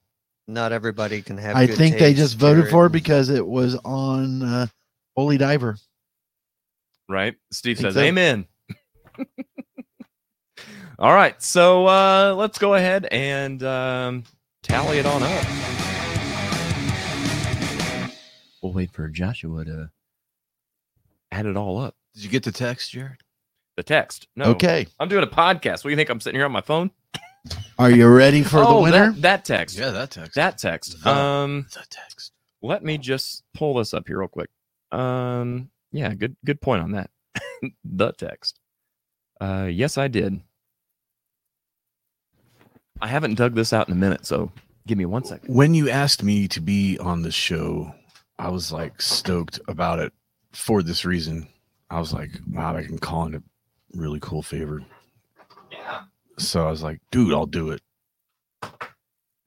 Not 0.46 0.72
everybody 0.72 1.22
can 1.22 1.38
have. 1.38 1.56
I 1.56 1.66
good 1.66 1.76
think 1.76 1.98
they 1.98 2.14
just 2.14 2.36
voted 2.36 2.64
Jared. 2.64 2.70
for 2.70 2.86
it 2.86 2.92
because 2.92 3.28
it 3.28 3.46
was 3.46 3.74
on 3.84 4.42
uh, 4.42 4.66
Holy 5.16 5.38
Diver. 5.38 5.76
right? 7.08 7.34
Steve 7.50 7.78
says 7.78 7.94
so. 7.94 8.00
amen. 8.00 8.46
All 10.98 11.14
right, 11.14 11.40
so 11.42 11.86
uh 11.86 12.34
let's 12.36 12.58
go 12.58 12.74
ahead 12.74 13.06
and 13.12 13.62
um 13.62 14.24
tally 14.62 14.98
it 14.98 15.06
on 15.06 15.22
up. 15.22 15.46
We'll 18.62 18.72
wait 18.72 18.90
for 18.90 19.08
Joshua 19.08 19.64
to 19.64 19.90
add 21.30 21.46
it 21.46 21.56
all 21.56 21.78
up. 21.78 21.94
Did 22.14 22.24
you 22.24 22.30
get 22.30 22.42
the 22.42 22.50
text, 22.52 22.90
Jared? 22.90 23.20
The 23.76 23.84
text. 23.84 24.26
No. 24.34 24.46
Okay. 24.46 24.88
I'm 24.98 25.08
doing 25.08 25.22
a 25.22 25.28
podcast. 25.28 25.84
What 25.84 25.84
do 25.84 25.90
you 25.90 25.96
think? 25.96 26.10
I'm 26.10 26.20
sitting 26.20 26.38
here 26.38 26.46
on 26.46 26.50
my 26.52 26.60
phone? 26.60 26.90
Are 27.78 27.90
you 27.90 28.08
ready 28.08 28.42
for 28.42 28.56
the 28.60 28.66
Oh, 28.66 28.82
winner? 28.82 29.12
That, 29.12 29.22
that 29.22 29.44
text. 29.44 29.78
Yeah, 29.78 29.90
that 29.90 30.10
text. 30.10 30.34
That 30.34 30.58
text. 30.58 31.02
The- 31.02 31.10
um 31.10 31.66
the 31.72 31.84
text. 31.90 32.32
let 32.62 32.82
me 32.82 32.98
just 32.98 33.44
pull 33.54 33.74
this 33.74 33.94
up 33.94 34.06
here 34.08 34.18
real 34.18 34.28
quick. 34.28 34.50
Um 34.90 35.70
yeah, 35.92 36.12
good 36.14 36.36
good 36.44 36.60
point 36.60 36.82
on 36.82 36.92
that. 36.92 37.10
the 37.84 38.12
text. 38.12 38.58
Uh 39.40 39.68
yes, 39.70 39.96
I 39.96 40.08
did. 40.08 40.40
I 43.00 43.06
haven't 43.06 43.34
dug 43.36 43.54
this 43.54 43.72
out 43.72 43.88
in 43.88 43.92
a 43.92 43.96
minute, 43.96 44.26
so 44.26 44.50
give 44.88 44.98
me 44.98 45.06
one 45.06 45.24
second. 45.24 45.54
When 45.54 45.72
you 45.72 45.88
asked 45.88 46.24
me 46.24 46.48
to 46.48 46.60
be 46.60 46.98
on 46.98 47.22
the 47.22 47.30
show, 47.30 47.94
I 48.40 48.48
was 48.48 48.72
like 48.72 49.00
stoked 49.00 49.60
about 49.68 50.00
it 50.00 50.12
for 50.52 50.82
this 50.82 51.04
reason. 51.04 51.46
I 51.90 52.00
was 52.00 52.12
like, 52.12 52.30
wow, 52.50 52.74
I 52.76 52.82
can 52.82 52.98
call 52.98 53.26
in 53.26 53.36
a 53.36 53.42
really 53.94 54.18
cool 54.20 54.42
favor. 54.42 54.82
So 56.38 56.66
I 56.66 56.70
was 56.70 56.82
like, 56.82 57.00
dude, 57.10 57.32
I'll 57.32 57.46
do 57.46 57.70
it. 57.70 57.82
And 58.62 58.70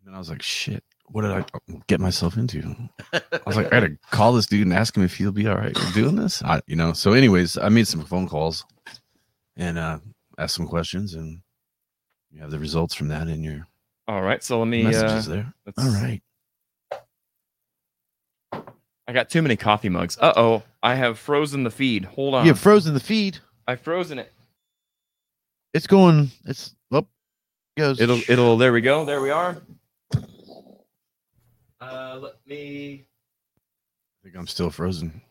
then 0.06 0.16
I 0.16 0.18
was 0.18 0.30
like, 0.30 0.42
shit, 0.42 0.84
what 1.06 1.22
did 1.24 1.32
I 1.32 1.46
get 1.88 2.00
myself 2.00 2.38
into? 2.38 2.76
I 3.14 3.22
was 3.46 3.56
like, 3.56 3.68
I 3.68 3.82
gotta 3.82 3.98
call 4.12 4.34
this 4.34 4.46
dude 4.46 4.66
and 4.66 4.74
ask 4.74 4.96
him 4.96 5.04
if 5.04 5.16
he'll 5.16 5.32
be 5.32 5.48
all 5.48 5.58
right 5.58 5.78
doing 5.94 6.16
this. 6.16 6.42
I, 6.44 6.62
you 6.68 6.76
know. 6.76 6.94
So, 6.94 7.14
anyways, 7.14 7.58
I 7.58 7.70
made 7.70 7.88
some 7.88 8.04
phone 8.06 8.28
calls 8.28 8.66
and 9.58 9.78
uh 9.78 10.00
asked 10.38 10.56
some 10.56 10.68
questions, 10.68 11.14
and 11.14 11.42
you 12.32 12.42
have 12.42 12.52
the 12.52 12.60
results 12.60 12.96
from 12.96 13.10
that 13.10 13.28
in 13.28 13.44
your 13.44 13.68
All 14.08 14.22
right, 14.22 14.44
so 14.44 14.60
let 14.60 14.68
me. 14.68 14.84
messages 14.84 15.28
uh, 15.28 15.32
there. 15.32 15.54
All 15.78 15.90
right. 15.90 16.22
I 19.08 19.14
got 19.14 19.30
too 19.30 19.42
many 19.42 19.58
coffee 19.58 19.90
mugs. 19.90 20.18
Uh 20.20 20.34
oh, 20.36 20.64
I 20.82 20.96
have 20.96 21.20
frozen 21.20 21.64
the 21.64 21.72
feed. 21.72 22.06
Hold 22.06 22.36
on. 22.36 22.46
You 22.46 22.52
have 22.52 22.60
frozen 22.60 22.94
the 22.94 23.00
feed. 23.00 23.40
I've 23.68 23.82
frozen 23.82 24.20
it. 24.20 24.32
It's 25.74 25.88
going. 25.88 26.32
It's 26.46 26.76
up. 26.92 27.08
Goes. 27.78 28.00
It'll. 28.02 28.20
It'll. 28.28 28.58
There 28.58 28.74
we 28.74 28.82
go. 28.82 29.06
There 29.06 29.22
we 29.22 29.30
are. 29.30 29.62
Uh, 31.80 32.20
let 32.22 32.34
me. 32.46 33.06
I 33.06 34.24
think 34.24 34.36
I'm 34.38 34.48
still 34.48 34.70
frozen. 34.70 35.22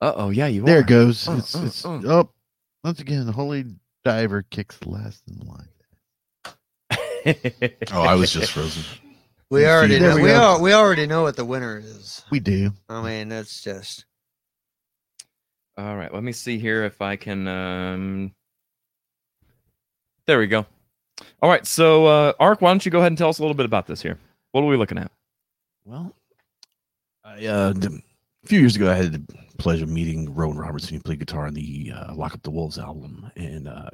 Uh 0.00 0.12
oh, 0.16 0.30
yeah, 0.30 0.46
you 0.46 0.62
There 0.64 0.78
are. 0.78 0.80
it 0.80 0.86
goes. 0.86 1.28
Uh, 1.28 1.36
it's 1.38 1.54
uh, 1.54 1.62
it's 1.64 1.84
uh. 1.84 1.98
up. 2.20 2.32
Once 2.82 3.00
again, 3.00 3.26
the 3.26 3.32
holy 3.32 3.64
diver 4.04 4.42
kicks 4.50 4.76
the 4.78 4.90
last 4.90 5.22
in 5.28 5.46
line. 5.46 5.68
Oh, 7.92 8.02
I 8.02 8.14
was 8.16 8.30
just 8.34 8.52
frozen. 8.52 8.82
We 9.50 9.62
Let's 9.62 9.70
already 9.72 9.98
know. 9.98 10.16
we 10.16 10.22
We, 10.24 10.28
go. 10.28 10.34
al- 10.34 10.60
we 10.62 10.74
already 10.74 11.06
know 11.06 11.22
what 11.22 11.36
the 11.36 11.44
winner 11.44 11.78
is. 11.78 12.22
We 12.30 12.38
do. 12.38 12.70
I 12.88 13.00
mean, 13.02 13.30
that's 13.30 13.62
just 13.62 14.04
All 15.78 15.96
right, 15.96 16.12
let 16.12 16.22
me 16.22 16.32
see 16.32 16.58
here 16.58 16.84
if 16.84 17.00
I 17.00 17.16
can. 17.16 17.48
Um... 17.48 18.34
There 20.26 20.38
we 20.38 20.46
go. 20.46 20.66
All 21.42 21.50
right, 21.50 21.66
so 21.66 22.06
uh, 22.06 22.32
Ark, 22.40 22.60
why 22.60 22.70
don't 22.70 22.84
you 22.84 22.90
go 22.90 22.98
ahead 22.98 23.12
and 23.12 23.18
tell 23.18 23.28
us 23.28 23.38
a 23.38 23.42
little 23.42 23.54
bit 23.54 23.66
about 23.66 23.86
this 23.86 24.00
here? 24.02 24.18
What 24.52 24.62
are 24.62 24.66
we 24.66 24.76
looking 24.76 24.98
at? 24.98 25.10
Well, 25.84 26.14
I, 27.24 27.46
uh, 27.46 27.72
d- 27.72 28.02
a 28.44 28.46
few 28.46 28.60
years 28.60 28.76
ago, 28.76 28.90
I 28.90 28.94
had 28.94 29.12
the 29.12 29.34
pleasure 29.58 29.84
of 29.84 29.90
meeting 29.90 30.34
Rowan 30.34 30.56
Robertson. 30.56 30.94
He 30.94 31.00
played 31.00 31.18
guitar 31.18 31.46
on 31.46 31.54
the 31.54 31.92
uh, 31.94 32.14
Lock 32.14 32.34
Up 32.34 32.42
the 32.42 32.50
Wolves 32.50 32.78
album, 32.78 33.30
and 33.36 33.68
uh, 33.68 33.90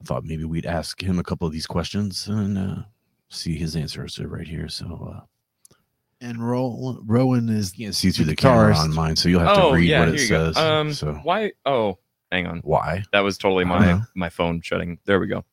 I 0.00 0.04
thought 0.04 0.24
maybe 0.24 0.44
we'd 0.44 0.66
ask 0.66 1.00
him 1.02 1.18
a 1.18 1.22
couple 1.22 1.46
of 1.46 1.52
these 1.52 1.66
questions 1.66 2.26
and 2.26 2.58
uh, 2.58 2.82
see 3.28 3.56
his 3.56 3.76
answers 3.76 4.18
right 4.18 4.46
here. 4.46 4.68
So 4.68 5.14
uh, 5.14 5.76
And 6.20 6.38
Ro- 6.46 6.98
Rowan 7.04 7.48
is 7.48 7.78
you 7.78 7.86
can't 7.86 7.94
see 7.94 8.10
through 8.10 8.26
the 8.26 8.36
camera 8.36 8.76
on 8.76 8.92
mine, 8.92 9.16
so 9.16 9.28
you'll 9.28 9.40
have 9.40 9.56
oh, 9.58 9.70
to 9.70 9.76
read 9.76 9.88
yeah, 9.88 10.00
what 10.00 10.08
it 10.08 10.28
go. 10.28 10.52
says. 10.52 10.56
Um, 10.56 10.92
so 10.92 11.14
why? 11.22 11.52
Oh, 11.64 11.98
hang 12.32 12.46
on. 12.46 12.58
why? 12.64 13.04
That 13.12 13.20
was 13.20 13.38
totally 13.38 13.64
my 13.64 14.00
my 14.14 14.28
phone 14.28 14.60
shutting. 14.60 14.98
There 15.04 15.20
we 15.20 15.28
go. 15.28 15.44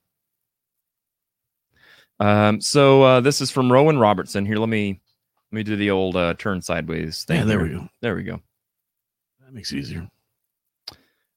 Um, 2.20 2.62
so 2.62 3.04
uh, 3.04 3.22
this 3.22 3.42
is 3.42 3.52
from 3.52 3.72
Rowan 3.72 4.00
Robertson. 4.00 4.46
Here, 4.46 4.58
let 4.58 4.70
me 4.70 5.00
let 5.52 5.56
me 5.56 5.64
do 5.64 5.76
the 5.76 5.92
old 5.92 6.16
uh, 6.16 6.34
turn 6.36 6.62
sideways 6.62 7.24
thing. 7.26 7.40
Yeah, 7.40 7.46
there 7.46 7.66
here. 7.66 7.68
we 7.68 7.80
go. 7.82 7.90
There 8.02 8.16
we 8.16 8.24
go. 8.24 8.42
That 9.44 9.54
makes 9.54 9.72
it 9.72 9.78
easier. 9.78 10.10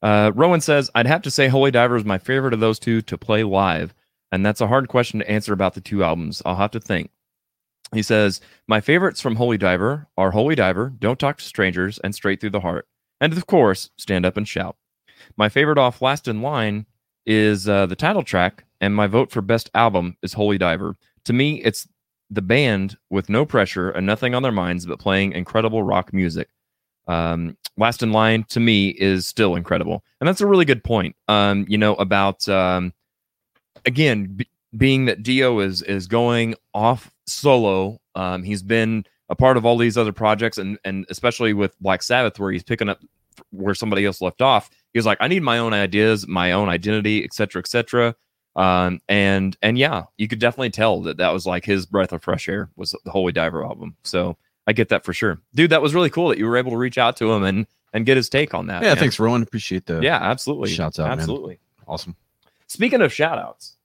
Uh, 0.00 0.30
Rowan 0.34 0.60
says, 0.60 0.90
I'd 0.94 1.06
have 1.06 1.22
to 1.22 1.30
say 1.30 1.48
Holy 1.48 1.70
Diver 1.70 1.96
is 1.96 2.04
my 2.04 2.18
favorite 2.18 2.54
of 2.54 2.60
those 2.60 2.78
two 2.78 3.02
to 3.02 3.18
play 3.18 3.42
live. 3.42 3.94
And 4.30 4.44
that's 4.44 4.60
a 4.60 4.66
hard 4.66 4.88
question 4.88 5.20
to 5.20 5.30
answer 5.30 5.52
about 5.52 5.74
the 5.74 5.80
two 5.80 6.04
albums. 6.04 6.42
I'll 6.44 6.56
have 6.56 6.70
to 6.72 6.80
think. 6.80 7.10
He 7.92 8.02
says, 8.02 8.40
My 8.66 8.80
favorites 8.80 9.20
from 9.20 9.36
Holy 9.36 9.56
Diver 9.56 10.06
are 10.16 10.30
Holy 10.30 10.54
Diver, 10.54 10.92
Don't 10.98 11.18
Talk 11.18 11.38
to 11.38 11.44
Strangers, 11.44 11.98
and 11.98 12.14
Straight 12.14 12.40
Through 12.40 12.50
the 12.50 12.60
Heart. 12.60 12.86
And 13.20 13.32
of 13.32 13.46
course, 13.46 13.90
Stand 13.96 14.26
Up 14.26 14.36
and 14.36 14.46
Shout. 14.46 14.76
My 15.36 15.48
favorite 15.48 15.78
off 15.78 16.02
Last 16.02 16.28
in 16.28 16.42
Line 16.42 16.86
is 17.26 17.68
uh, 17.68 17.86
the 17.86 17.96
title 17.96 18.22
track, 18.22 18.64
and 18.80 18.94
my 18.94 19.06
vote 19.06 19.30
for 19.30 19.42
best 19.42 19.70
album 19.74 20.16
is 20.22 20.32
Holy 20.32 20.58
Diver. 20.58 20.96
To 21.24 21.32
me, 21.32 21.62
it's 21.62 21.88
the 22.30 22.42
band 22.42 22.96
with 23.10 23.28
no 23.28 23.44
pressure 23.44 23.90
and 23.90 24.06
nothing 24.06 24.34
on 24.34 24.42
their 24.42 24.52
minds 24.52 24.86
but 24.86 24.98
playing 24.98 25.32
incredible 25.32 25.82
rock 25.82 26.12
music. 26.12 26.48
Um, 27.06 27.56
Last 27.78 28.02
in 28.02 28.12
Line 28.12 28.44
to 28.50 28.60
me 28.60 28.88
is 28.88 29.26
still 29.26 29.54
incredible, 29.54 30.04
and 30.20 30.28
that's 30.28 30.40
a 30.40 30.46
really 30.46 30.64
good 30.64 30.84
point. 30.84 31.16
Um, 31.28 31.64
you 31.68 31.78
know 31.78 31.94
about 31.94 32.46
um, 32.48 32.92
again 33.86 34.26
b- 34.26 34.48
being 34.76 35.06
that 35.06 35.22
Dio 35.22 35.60
is 35.60 35.82
is 35.82 36.06
going 36.06 36.54
off 36.74 37.14
solo. 37.26 37.98
Um, 38.14 38.42
he's 38.42 38.62
been 38.62 39.04
a 39.30 39.36
part 39.36 39.56
of 39.56 39.64
all 39.64 39.78
these 39.78 39.96
other 39.96 40.12
projects, 40.12 40.58
and 40.58 40.78
and 40.84 41.06
especially 41.08 41.54
with 41.54 41.78
Black 41.80 42.02
Sabbath, 42.02 42.38
where 42.38 42.52
he's 42.52 42.64
picking 42.64 42.88
up 42.88 43.00
where 43.50 43.74
somebody 43.74 44.04
else 44.04 44.20
left 44.20 44.42
off. 44.42 44.68
He 44.92 44.98
was 44.98 45.06
like, 45.06 45.18
I 45.20 45.28
need 45.28 45.42
my 45.42 45.58
own 45.58 45.72
ideas, 45.72 46.26
my 46.26 46.52
own 46.52 46.68
identity, 46.68 47.24
etc., 47.24 47.60
etc. 47.60 48.14
Um, 48.58 49.00
and 49.08 49.56
and 49.62 49.78
yeah, 49.78 50.04
you 50.16 50.26
could 50.26 50.40
definitely 50.40 50.70
tell 50.70 51.00
that 51.02 51.18
that 51.18 51.32
was 51.32 51.46
like 51.46 51.64
his 51.64 51.86
breath 51.86 52.12
of 52.12 52.22
fresh 52.24 52.48
air 52.48 52.68
was 52.74 52.94
the 53.04 53.10
Holy 53.10 53.32
Diver 53.32 53.64
album. 53.64 53.94
So 54.02 54.36
I 54.66 54.72
get 54.72 54.88
that 54.88 55.04
for 55.04 55.12
sure, 55.12 55.38
dude. 55.54 55.70
That 55.70 55.80
was 55.80 55.94
really 55.94 56.10
cool 56.10 56.28
that 56.30 56.38
you 56.38 56.46
were 56.46 56.56
able 56.56 56.72
to 56.72 56.76
reach 56.76 56.98
out 56.98 57.16
to 57.18 57.32
him 57.32 57.44
and 57.44 57.66
and 57.92 58.04
get 58.04 58.16
his 58.16 58.28
take 58.28 58.54
on 58.54 58.66
that. 58.66 58.82
Yeah, 58.82 58.88
man. 58.88 58.96
thanks, 58.96 59.20
Rowan. 59.20 59.42
Appreciate 59.44 59.86
the 59.86 60.00
Yeah, 60.00 60.16
absolutely. 60.16 60.70
Shouts 60.70 60.98
out, 60.98 61.08
man. 61.08 61.20
absolutely. 61.20 61.60
Awesome. 61.86 62.16
Speaking 62.66 63.00
of 63.00 63.12
shout 63.12 63.38
outs, 63.38 63.76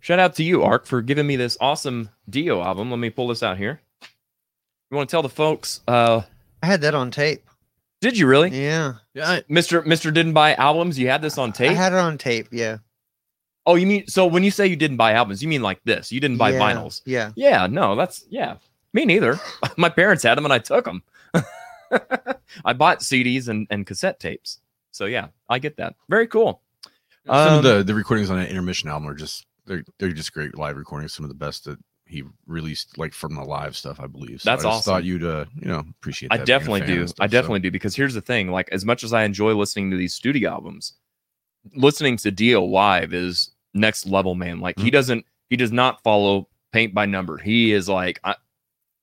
shout 0.00 0.18
out 0.18 0.34
to 0.36 0.42
you, 0.42 0.62
Ark, 0.62 0.86
for 0.86 1.02
giving 1.02 1.26
me 1.26 1.36
this 1.36 1.58
awesome 1.60 2.08
Dio 2.30 2.62
album. 2.62 2.90
Let 2.90 2.98
me 2.98 3.10
pull 3.10 3.28
this 3.28 3.42
out 3.42 3.58
here. 3.58 3.82
You 4.90 4.96
want 4.96 5.10
to 5.10 5.12
tell 5.12 5.22
the 5.22 5.28
folks? 5.28 5.82
Uh, 5.86 6.22
I 6.62 6.66
had 6.66 6.80
that 6.80 6.94
on 6.94 7.10
tape. 7.10 7.44
Did 8.00 8.16
you 8.18 8.26
really? 8.26 8.50
Yeah, 8.50 8.94
Yeah, 9.14 9.40
Mister 9.48 9.82
Mister 9.82 10.10
didn't 10.10 10.32
buy 10.34 10.54
albums. 10.54 10.98
You 10.98 11.08
had 11.08 11.22
this 11.22 11.38
on 11.38 11.52
tape. 11.52 11.70
I 11.70 11.74
had 11.74 11.92
it 11.92 11.98
on 11.98 12.18
tape. 12.18 12.48
Yeah, 12.50 12.78
oh, 13.66 13.74
you 13.76 13.86
mean 13.86 14.06
so 14.06 14.26
when 14.26 14.42
you 14.44 14.50
say 14.50 14.66
you 14.66 14.76
didn't 14.76 14.96
buy 14.96 15.12
albums, 15.12 15.42
you 15.42 15.48
mean 15.48 15.62
like 15.62 15.80
this? 15.84 16.10
You 16.12 16.20
didn't 16.20 16.38
buy 16.38 16.50
Yeah, 16.52 16.60
vinyls? 16.60 17.02
Yeah, 17.04 17.32
Yeah, 17.36 17.66
no, 17.66 17.96
that's 17.96 18.24
yeah. 18.30 18.56
Me 18.92 19.04
neither. 19.04 19.38
My 19.76 19.88
parents 19.90 20.22
had 20.22 20.36
them 20.38 20.44
and 20.46 20.52
I 20.52 20.58
took 20.58 20.84
them. 20.86 21.02
I 22.64 22.72
bought 22.72 23.00
CDs 23.00 23.48
and, 23.48 23.66
and 23.70 23.86
cassette 23.86 24.18
tapes. 24.20 24.60
So 24.92 25.04
yeah, 25.04 25.28
I 25.48 25.58
get 25.58 25.76
that. 25.76 25.94
Very 26.08 26.26
cool. 26.26 26.62
Some 27.26 27.36
Um, 27.36 27.58
of 27.58 27.62
the, 27.64 27.82
the 27.82 27.94
recordings 27.94 28.30
on 28.30 28.38
that 28.38 28.48
intermission 28.48 28.88
album 28.88 29.08
are 29.08 29.14
just 29.14 29.46
they're 29.66 29.84
they're 29.98 30.12
just 30.12 30.32
great 30.32 30.56
live 30.56 30.76
recordings. 30.76 31.12
Some 31.12 31.24
of 31.24 31.28
the 31.28 31.34
best 31.34 31.64
that 31.66 31.78
he 32.08 32.24
released, 32.46 32.96
like 32.98 33.12
from 33.12 33.34
the 33.34 33.42
live 33.42 33.76
stuff, 33.76 34.00
I 34.00 34.06
believe. 34.06 34.42
So 34.42 34.50
That's 34.50 34.64
I 34.64 34.68
just 34.68 34.78
awesome. 34.78 34.92
Thought 34.94 35.04
you'd 35.04 35.24
uh 35.24 35.44
you 35.60 35.68
know 35.68 35.84
appreciate. 36.00 36.32
I 36.32 36.38
definitely 36.38 36.80
do. 36.82 37.06
stuff, 37.06 37.16
I 37.20 37.26
so. 37.26 37.30
definitely 37.32 37.60
do 37.60 37.70
because 37.70 37.94
here's 37.94 38.14
the 38.14 38.20
thing: 38.20 38.50
like 38.50 38.68
as 38.72 38.84
much 38.84 39.04
as 39.04 39.12
I 39.12 39.24
enjoy 39.24 39.54
listening 39.54 39.90
to 39.90 39.96
these 39.96 40.14
studio 40.14 40.50
albums, 40.50 40.94
listening 41.74 42.16
to 42.18 42.30
Dio 42.30 42.62
live 42.64 43.12
is 43.12 43.50
next 43.74 44.06
level, 44.06 44.34
man. 44.34 44.60
Like 44.60 44.76
Mm-hmm. 44.76 44.84
he 44.84 44.90
doesn't, 44.90 45.24
he 45.50 45.56
does 45.56 45.72
not 45.72 46.02
follow 46.02 46.48
paint 46.72 46.94
by 46.94 47.06
number. 47.06 47.36
He 47.38 47.72
is 47.72 47.88
like, 47.88 48.20
I, 48.24 48.34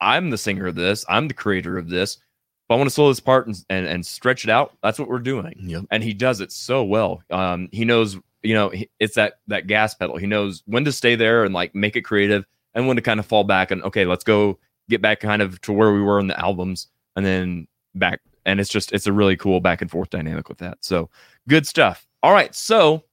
I'm 0.02 0.30
the 0.30 0.38
singer 0.38 0.68
of 0.68 0.76
this. 0.76 1.06
I'm 1.08 1.28
the 1.28 1.34
creator 1.34 1.78
of 1.78 1.90
this. 1.90 2.16
If 2.16 2.72
I 2.72 2.76
want 2.76 2.88
to 2.88 2.94
solo 2.94 3.10
this 3.10 3.20
part 3.20 3.46
and, 3.48 3.56
and 3.70 3.86
and 3.86 4.06
stretch 4.06 4.44
it 4.44 4.50
out, 4.50 4.76
that's 4.82 4.98
what 4.98 5.08
we're 5.08 5.20
doing. 5.20 5.54
Yep. 5.60 5.86
And 5.92 6.04
he 6.04 6.14
does 6.14 6.42
it 6.42 6.52
so 6.52 6.84
well. 6.84 7.22
Um, 7.30 7.70
he 7.72 7.86
knows, 7.86 8.18
you 8.42 8.56
know, 8.56 8.70
he- 8.70 8.90
it's 9.00 9.16
that 9.16 9.36
that 9.48 9.68
gas 9.68 9.94
pedal. 9.94 10.18
He 10.18 10.26
knows 10.26 10.64
when 10.66 10.84
to 10.86 10.92
stay 10.92 11.16
there 11.16 11.44
and 11.44 11.54
like 11.54 11.76
make 11.76 11.96
it 11.96 12.02
creative, 12.02 12.44
and 12.76 12.88
when 12.88 12.98
to 12.98 13.02
kind 13.02 13.20
of 13.20 13.26
fall 13.26 13.44
back 13.44 13.72
and 13.72 13.82
okay, 13.84 14.06
let's 14.06 14.24
go 14.24 14.60
get 14.90 15.02
back 15.02 15.20
kind 15.20 15.42
of 15.42 15.60
to 15.62 15.74
where 15.74 15.92
we 15.92 16.02
were 16.02 16.20
in 16.20 16.28
the 16.28 16.40
albums, 16.40 16.88
and 17.16 17.26
then 17.26 17.68
back. 17.96 18.22
And 18.46 18.60
it's 18.60 18.70
just 18.70 18.92
it's 18.92 19.08
a 19.08 19.14
really 19.14 19.36
cool 19.36 19.60
back 19.60 19.82
and 19.82 19.90
forth 19.90 20.12
dynamic 20.12 20.48
with 20.50 20.60
that. 20.60 20.78
So 20.82 21.10
good 21.48 21.66
stuff. 21.66 22.06
All 22.22 22.32
right, 22.32 22.54
so 22.54 23.04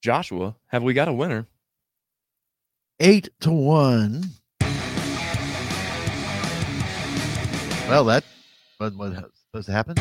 Joshua, 0.00 0.54
have 0.68 0.84
we 0.84 0.94
got 0.94 1.08
a 1.08 1.12
winner? 1.12 1.46
Eight 3.00 3.28
to 3.40 3.50
one. 3.50 4.24
Well, 7.88 8.04
that 8.04 8.22
what 8.76 8.94
what 8.94 9.12
supposed 9.50 9.66
to 9.66 9.72
happen? 9.72 9.96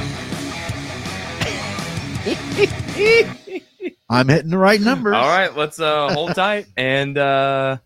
I'm 4.09 4.27
hitting 4.27 4.51
the 4.51 4.57
right 4.57 4.81
number. 4.81 5.13
All 5.13 5.27
right, 5.27 5.55
let's 5.55 5.79
uh 5.79 6.13
hold 6.13 6.35
tight 6.35 6.67
and 6.75 7.17
uh 7.17 7.77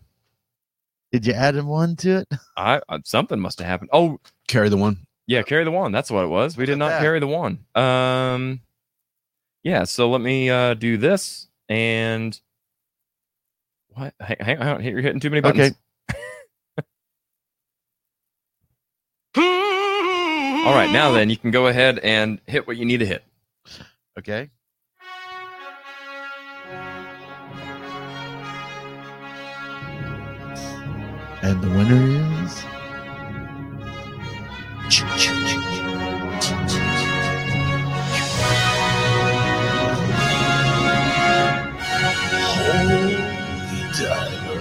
Did 1.12 1.26
you 1.26 1.34
add 1.34 1.54
in 1.56 1.66
one 1.66 1.94
to 1.96 2.18
it? 2.20 2.28
I 2.56 2.80
uh, 2.88 2.98
something 3.04 3.38
must 3.38 3.58
have 3.58 3.68
happened. 3.68 3.90
Oh, 3.92 4.18
Carry 4.48 4.68
the 4.70 4.76
one. 4.76 4.98
yeah, 5.26 5.42
carry 5.42 5.64
the 5.64 5.70
one. 5.70 5.92
That's 5.92 6.10
what 6.10 6.24
it 6.24 6.28
was. 6.28 6.56
We 6.56 6.66
did 6.66 6.78
not 6.78 7.00
carry 7.00 7.20
the 7.20 7.26
one. 7.26 7.64
Um 7.74 8.60
yeah, 9.62 9.84
so 9.84 10.10
let 10.10 10.20
me 10.20 10.50
uh 10.50 10.74
do 10.74 10.96
this 10.96 11.46
and 11.68 12.38
what 13.94 14.14
hang, 14.20 14.36
hang 14.40 14.58
on, 14.58 14.82
you're 14.84 15.00
hitting 15.00 15.20
too 15.20 15.30
many 15.30 15.40
buttons. 15.40 15.74
Okay. 16.10 16.18
All 20.64 20.74
right, 20.74 20.90
now 20.92 21.12
then 21.12 21.28
you 21.30 21.36
can 21.36 21.50
go 21.50 21.66
ahead 21.66 21.98
and 21.98 22.40
hit 22.46 22.66
what 22.66 22.76
you 22.76 22.84
need 22.84 22.98
to 22.98 23.06
hit. 23.06 23.24
Okay. 24.18 24.50
And 31.44 31.60
the 31.60 31.68
winner 31.70 32.44
is 32.44 32.62
Holy 42.54 43.82
Diver. 43.92 44.60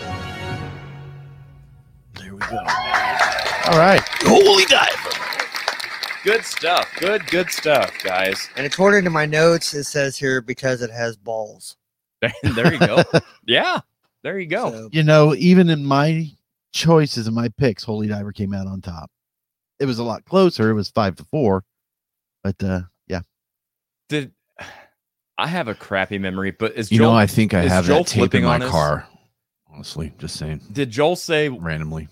There 2.15 2.33
we 2.33 2.39
go. 2.39 2.57
All 3.67 3.77
right. 3.77 4.01
Holy 4.23 4.65
diver. 4.65 5.09
Good 6.23 6.43
stuff. 6.43 6.89
Good, 6.99 7.27
good 7.27 7.51
stuff, 7.51 7.91
guys. 8.03 8.49
And 8.55 8.65
according 8.65 9.03
to 9.03 9.11
my 9.11 9.27
notes, 9.27 9.75
it 9.75 9.83
says 9.83 10.17
here 10.17 10.41
because 10.41 10.81
it 10.81 10.89
has 10.89 11.15
balls. 11.15 11.77
there 12.21 12.73
you 12.73 12.79
go. 12.79 13.03
yeah, 13.45 13.81
there 14.23 14.39
you 14.39 14.47
go. 14.47 14.89
You 14.91 15.03
know, 15.03 15.35
even 15.35 15.69
in 15.69 15.85
my 15.85 16.31
choices 16.71 17.27
and 17.27 17.35
my 17.35 17.49
picks, 17.49 17.83
Holy 17.83 18.07
Diver 18.07 18.31
came 18.31 18.53
out 18.53 18.67
on 18.67 18.81
top. 18.81 19.09
It 19.79 19.85
was 19.85 19.99
a 19.99 20.03
lot 20.03 20.25
closer. 20.25 20.69
It 20.69 20.73
was 20.73 20.89
five 20.89 21.15
to 21.17 21.23
four, 21.25 21.63
but 22.43 22.61
uh, 22.63 22.81
yeah. 23.07 23.21
Did 24.09 24.31
I 25.37 25.47
have 25.47 25.67
a 25.67 25.73
crappy 25.75 26.17
memory? 26.19 26.51
But 26.51 26.73
is 26.75 26.91
You 26.91 26.99
Joel, 26.99 27.11
know, 27.13 27.17
I 27.17 27.25
think 27.27 27.53
I 27.53 27.63
have 27.63 27.85
Joel 27.85 28.03
that 28.03 28.07
tape 28.07 28.15
in 28.17 28.19
flipping 28.29 28.43
my 28.45 28.55
on 28.55 28.61
us? 28.63 28.69
car. 28.71 29.07
Honestly, 29.73 30.13
just 30.19 30.35
saying. 30.37 30.61
Did 30.71 30.91
Joel 30.91 31.15
say 31.15 31.49
randomly? 31.49 32.09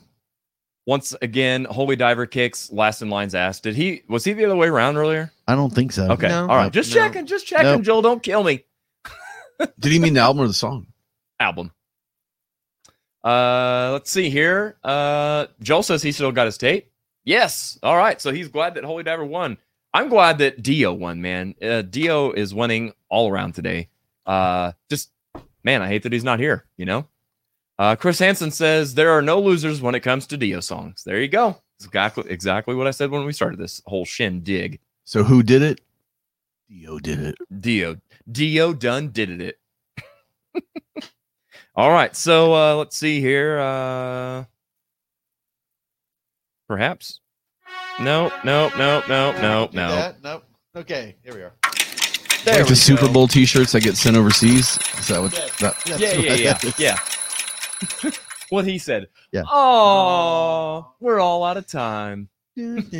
Once 0.88 1.14
again, 1.22 1.66
Holy 1.66 1.96
Diver 1.96 2.26
kicks 2.26 2.72
last 2.72 3.02
in 3.04 3.10
line's 3.12 3.36
ass. 3.36 3.60
Did 3.60 3.76
he? 3.76 4.02
Was 4.10 4.24
he 4.24 4.34
the 4.34 4.46
other 4.46 4.56
way 4.56 4.68
around 4.70 4.98
earlier? 4.98 5.32
I 5.48 5.54
don't 5.54 5.70
think 5.74 5.92
so. 5.92 6.10
Okay, 6.12 6.32
all 6.32 6.48
right. 6.48 6.72
Just 6.72 6.92
checking. 6.92 7.28
Just 7.28 7.46
checking. 7.46 7.66
Nope. 7.66 7.82
Joel, 7.84 8.02
don't 8.02 8.24
kill 8.24 8.44
me. 8.44 8.64
Did 9.78 9.92
he 9.92 10.00
mean 10.00 10.14
the 10.14 10.20
album 10.22 10.42
or 10.44 10.48
the 10.48 10.54
song? 10.54 10.88
Album. 11.40 11.72
Uh, 13.24 13.90
let's 13.94 14.12
see 14.12 14.30
here. 14.30 14.78
Uh, 14.84 15.48
Joel 15.62 15.84
says 15.84 16.02
he 16.02 16.12
still 16.12 16.32
got 16.32 16.46
his 16.46 16.58
tape. 16.58 16.92
Yes. 17.26 17.78
All 17.84 17.98
right. 17.98 18.20
So 18.22 18.32
he's 18.32 18.48
glad 18.48 18.76
that 18.76 18.84
Holy 18.84 19.04
Diver 19.04 19.26
won. 19.26 19.58
I'm 19.94 20.10
glad 20.10 20.38
that 20.38 20.62
Dio 20.62 20.94
won, 20.94 21.22
man. 21.22 21.56
Uh, 21.62 21.82
Dio 21.82 22.32
is 22.32 22.54
winning 22.54 22.94
all 23.10 23.30
around 23.30 23.54
today. 23.54 23.90
Uh, 24.26 24.74
just 24.90 25.12
man, 25.64 25.82
I 25.82 25.88
hate 25.88 26.04
that 26.04 26.14
he's 26.14 26.24
not 26.24 26.40
here. 26.40 26.66
You 26.78 26.86
know. 26.86 27.08
Uh, 27.78 27.96
Chris 27.96 28.20
Hansen 28.20 28.52
says 28.52 28.94
there 28.94 29.12
are 29.12 29.22
no 29.22 29.40
losers 29.40 29.82
when 29.82 29.96
it 29.96 30.02
comes 30.02 30.28
to 30.28 30.38
Dio 30.38 30.60
songs. 30.60 31.04
There 31.06 31.22
you 31.22 31.30
go. 31.30 31.62
Exactly, 31.82 32.26
exactly 32.30 32.76
what 32.76 32.88
I 32.88 32.92
said 32.92 33.10
when 33.10 33.26
we 33.26 33.32
started 33.32 33.58
this 33.58 33.82
whole 33.86 34.04
shindig. 34.04 34.80
So 35.06 35.24
who 35.24 35.44
did 35.44 35.62
it? 35.62 35.80
Dio 36.70 37.00
did 37.00 37.20
it. 37.20 37.36
Dio, 37.62 37.96
Dio 38.30 38.74
done 38.74 39.12
did 39.12 39.42
it. 39.42 39.60
All 41.76 41.92
right, 41.92 42.16
so 42.16 42.54
uh, 42.54 42.76
let's 42.76 42.96
see 42.98 43.22
here. 43.22 43.60
Uh, 43.60 44.46
perhaps. 46.68 47.20
No, 48.00 48.32
no, 48.44 48.70
no, 48.78 49.02
no, 49.08 49.32
no, 49.40 49.70
no. 49.74 50.14
Nope. 50.24 50.44
Okay, 50.76 51.16
here 51.24 51.34
we 51.36 51.42
are. 51.42 51.54
like 52.46 52.68
the 52.68 52.76
Super 52.76 53.10
Bowl 53.10 53.28
T-shirts 53.28 53.72
that 53.74 53.82
get 53.82 53.98
sent 53.98 54.16
overseas. 54.16 54.78
Is 54.98 55.08
that 55.10 55.22
what? 55.22 55.32
That, 55.60 55.76
Yeah, 56.00 56.14
yeah, 56.14 56.34
yeah, 56.34 56.58
yeah. 56.78 56.98
what 58.50 58.66
he 58.66 58.78
said. 58.78 59.08
Yeah. 59.32 59.44
Oh, 59.48 60.94
we're 61.00 61.20
all 61.20 61.44
out 61.44 61.58
of 61.58 61.68
time. 61.68 62.30
Joel 62.58 62.96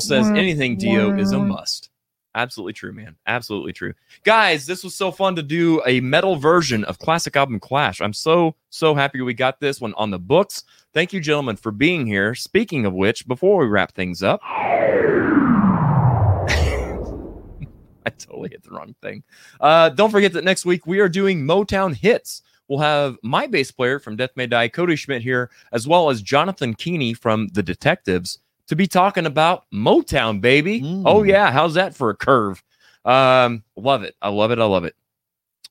says 0.00 0.28
anything 0.30 0.76
Dio 0.76 1.16
is 1.16 1.32
a 1.32 1.38
must. 1.38 1.89
Absolutely 2.34 2.72
true, 2.72 2.92
man. 2.92 3.16
Absolutely 3.26 3.72
true. 3.72 3.92
Guys, 4.22 4.64
this 4.64 4.84
was 4.84 4.94
so 4.94 5.10
fun 5.10 5.34
to 5.34 5.42
do 5.42 5.82
a 5.84 6.00
metal 6.00 6.36
version 6.36 6.84
of 6.84 6.98
classic 6.98 7.34
album 7.34 7.58
Clash. 7.58 8.00
I'm 8.00 8.12
so, 8.12 8.54
so 8.70 8.94
happy 8.94 9.20
we 9.20 9.34
got 9.34 9.58
this 9.58 9.80
one 9.80 9.94
on 9.94 10.10
the 10.10 10.18
books. 10.18 10.62
Thank 10.94 11.12
you, 11.12 11.20
gentlemen, 11.20 11.56
for 11.56 11.72
being 11.72 12.06
here. 12.06 12.36
Speaking 12.36 12.86
of 12.86 12.92
which, 12.92 13.26
before 13.26 13.58
we 13.58 13.66
wrap 13.66 13.92
things 13.94 14.22
up, 14.22 14.40
I 18.06 18.10
totally 18.16 18.50
hit 18.50 18.62
the 18.62 18.70
wrong 18.70 18.94
thing. 19.02 19.24
Uh, 19.60 19.88
don't 19.88 20.10
forget 20.10 20.32
that 20.34 20.44
next 20.44 20.64
week 20.64 20.86
we 20.86 21.00
are 21.00 21.08
doing 21.08 21.44
Motown 21.44 21.94
hits. 21.94 22.42
We'll 22.68 22.78
have 22.78 23.16
my 23.24 23.48
bass 23.48 23.72
player 23.72 23.98
from 23.98 24.14
Death 24.14 24.30
May 24.36 24.46
Die, 24.46 24.68
Cody 24.68 24.94
Schmidt, 24.94 25.22
here, 25.22 25.50
as 25.72 25.88
well 25.88 26.08
as 26.10 26.22
Jonathan 26.22 26.74
Keeney 26.74 27.12
from 27.14 27.48
The 27.48 27.64
Detectives 27.64 28.38
to 28.70 28.76
be 28.76 28.86
talking 28.86 29.26
about 29.26 29.64
Motown, 29.74 30.40
baby. 30.40 31.02
Oh, 31.04 31.24
yeah. 31.24 31.50
How's 31.50 31.74
that 31.74 31.92
for 31.92 32.10
a 32.10 32.16
curve? 32.16 32.62
Um, 33.04 33.64
love 33.74 34.04
it. 34.04 34.14
I 34.22 34.28
love 34.28 34.52
it. 34.52 34.60
I 34.60 34.64
love 34.64 34.84
it. 34.84 34.94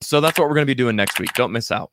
So 0.02 0.20
that's 0.20 0.38
what 0.38 0.48
we're 0.48 0.54
going 0.54 0.66
to 0.66 0.70
be 0.70 0.74
doing 0.74 0.96
next 0.96 1.18
week. 1.18 1.32
Don't 1.32 1.50
miss 1.50 1.72
out. 1.72 1.90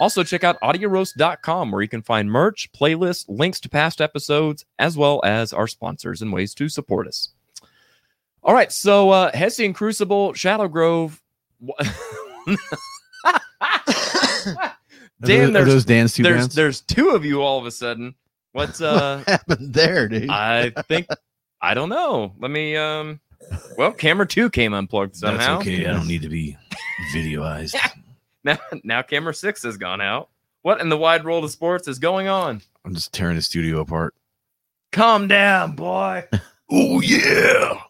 Also, 0.00 0.24
check 0.24 0.42
out 0.42 0.60
audioroast.com 0.60 1.70
where 1.70 1.80
you 1.80 1.88
can 1.88 2.02
find 2.02 2.28
merch, 2.28 2.68
playlists, 2.72 3.24
links 3.28 3.60
to 3.60 3.68
past 3.68 4.00
episodes, 4.00 4.64
as 4.80 4.96
well 4.96 5.20
as 5.24 5.52
our 5.52 5.68
sponsors 5.68 6.22
and 6.22 6.32
ways 6.32 6.54
to 6.54 6.68
support 6.68 7.06
us. 7.06 7.28
All 8.42 8.52
right. 8.52 8.72
So, 8.72 9.10
uh, 9.10 9.30
Hessian 9.36 9.72
Crucible, 9.72 10.32
Shadow 10.34 10.66
Grove. 10.66 11.22
Dan, 15.22 15.56
are 15.56 15.64
there's 15.64 15.84
those 15.84 16.14
two 16.14 16.22
there's 16.24 16.40
bands? 16.40 16.54
there's 16.56 16.80
two 16.80 17.10
of 17.10 17.24
you 17.24 17.42
all 17.42 17.60
of 17.60 17.66
a 17.66 17.70
sudden. 17.70 18.16
What's 18.58 18.80
uh 18.80 19.22
happened 19.24 19.72
there, 19.72 20.08
dude? 20.08 20.28
I 20.28 20.70
think 20.88 21.06
I 21.62 21.74
don't 21.74 21.88
know. 21.88 22.34
Let 22.40 22.50
me 22.50 22.76
um 22.76 23.20
well 23.76 23.92
camera 23.92 24.26
two 24.26 24.50
came 24.50 24.74
unplugged 24.74 25.14
somehow. 25.14 25.58
That's 25.58 25.68
okay. 25.68 25.86
I 25.86 25.92
don't 25.92 26.08
need 26.08 26.22
to 26.22 26.28
be 26.28 26.56
videoized. 27.14 27.76
now 28.44 28.58
now 28.82 29.02
camera 29.02 29.32
six 29.32 29.62
has 29.62 29.76
gone 29.76 30.00
out. 30.00 30.28
What 30.62 30.80
in 30.80 30.88
the 30.88 30.96
wide 30.96 31.24
world 31.24 31.44
of 31.44 31.52
sports 31.52 31.86
is 31.86 32.00
going 32.00 32.26
on? 32.26 32.60
I'm 32.84 32.94
just 32.94 33.12
tearing 33.12 33.36
the 33.36 33.42
studio 33.42 33.78
apart. 33.78 34.14
Calm 34.90 35.28
down, 35.28 35.76
boy. 35.76 36.24
oh 36.68 37.00
yeah. 37.00 37.80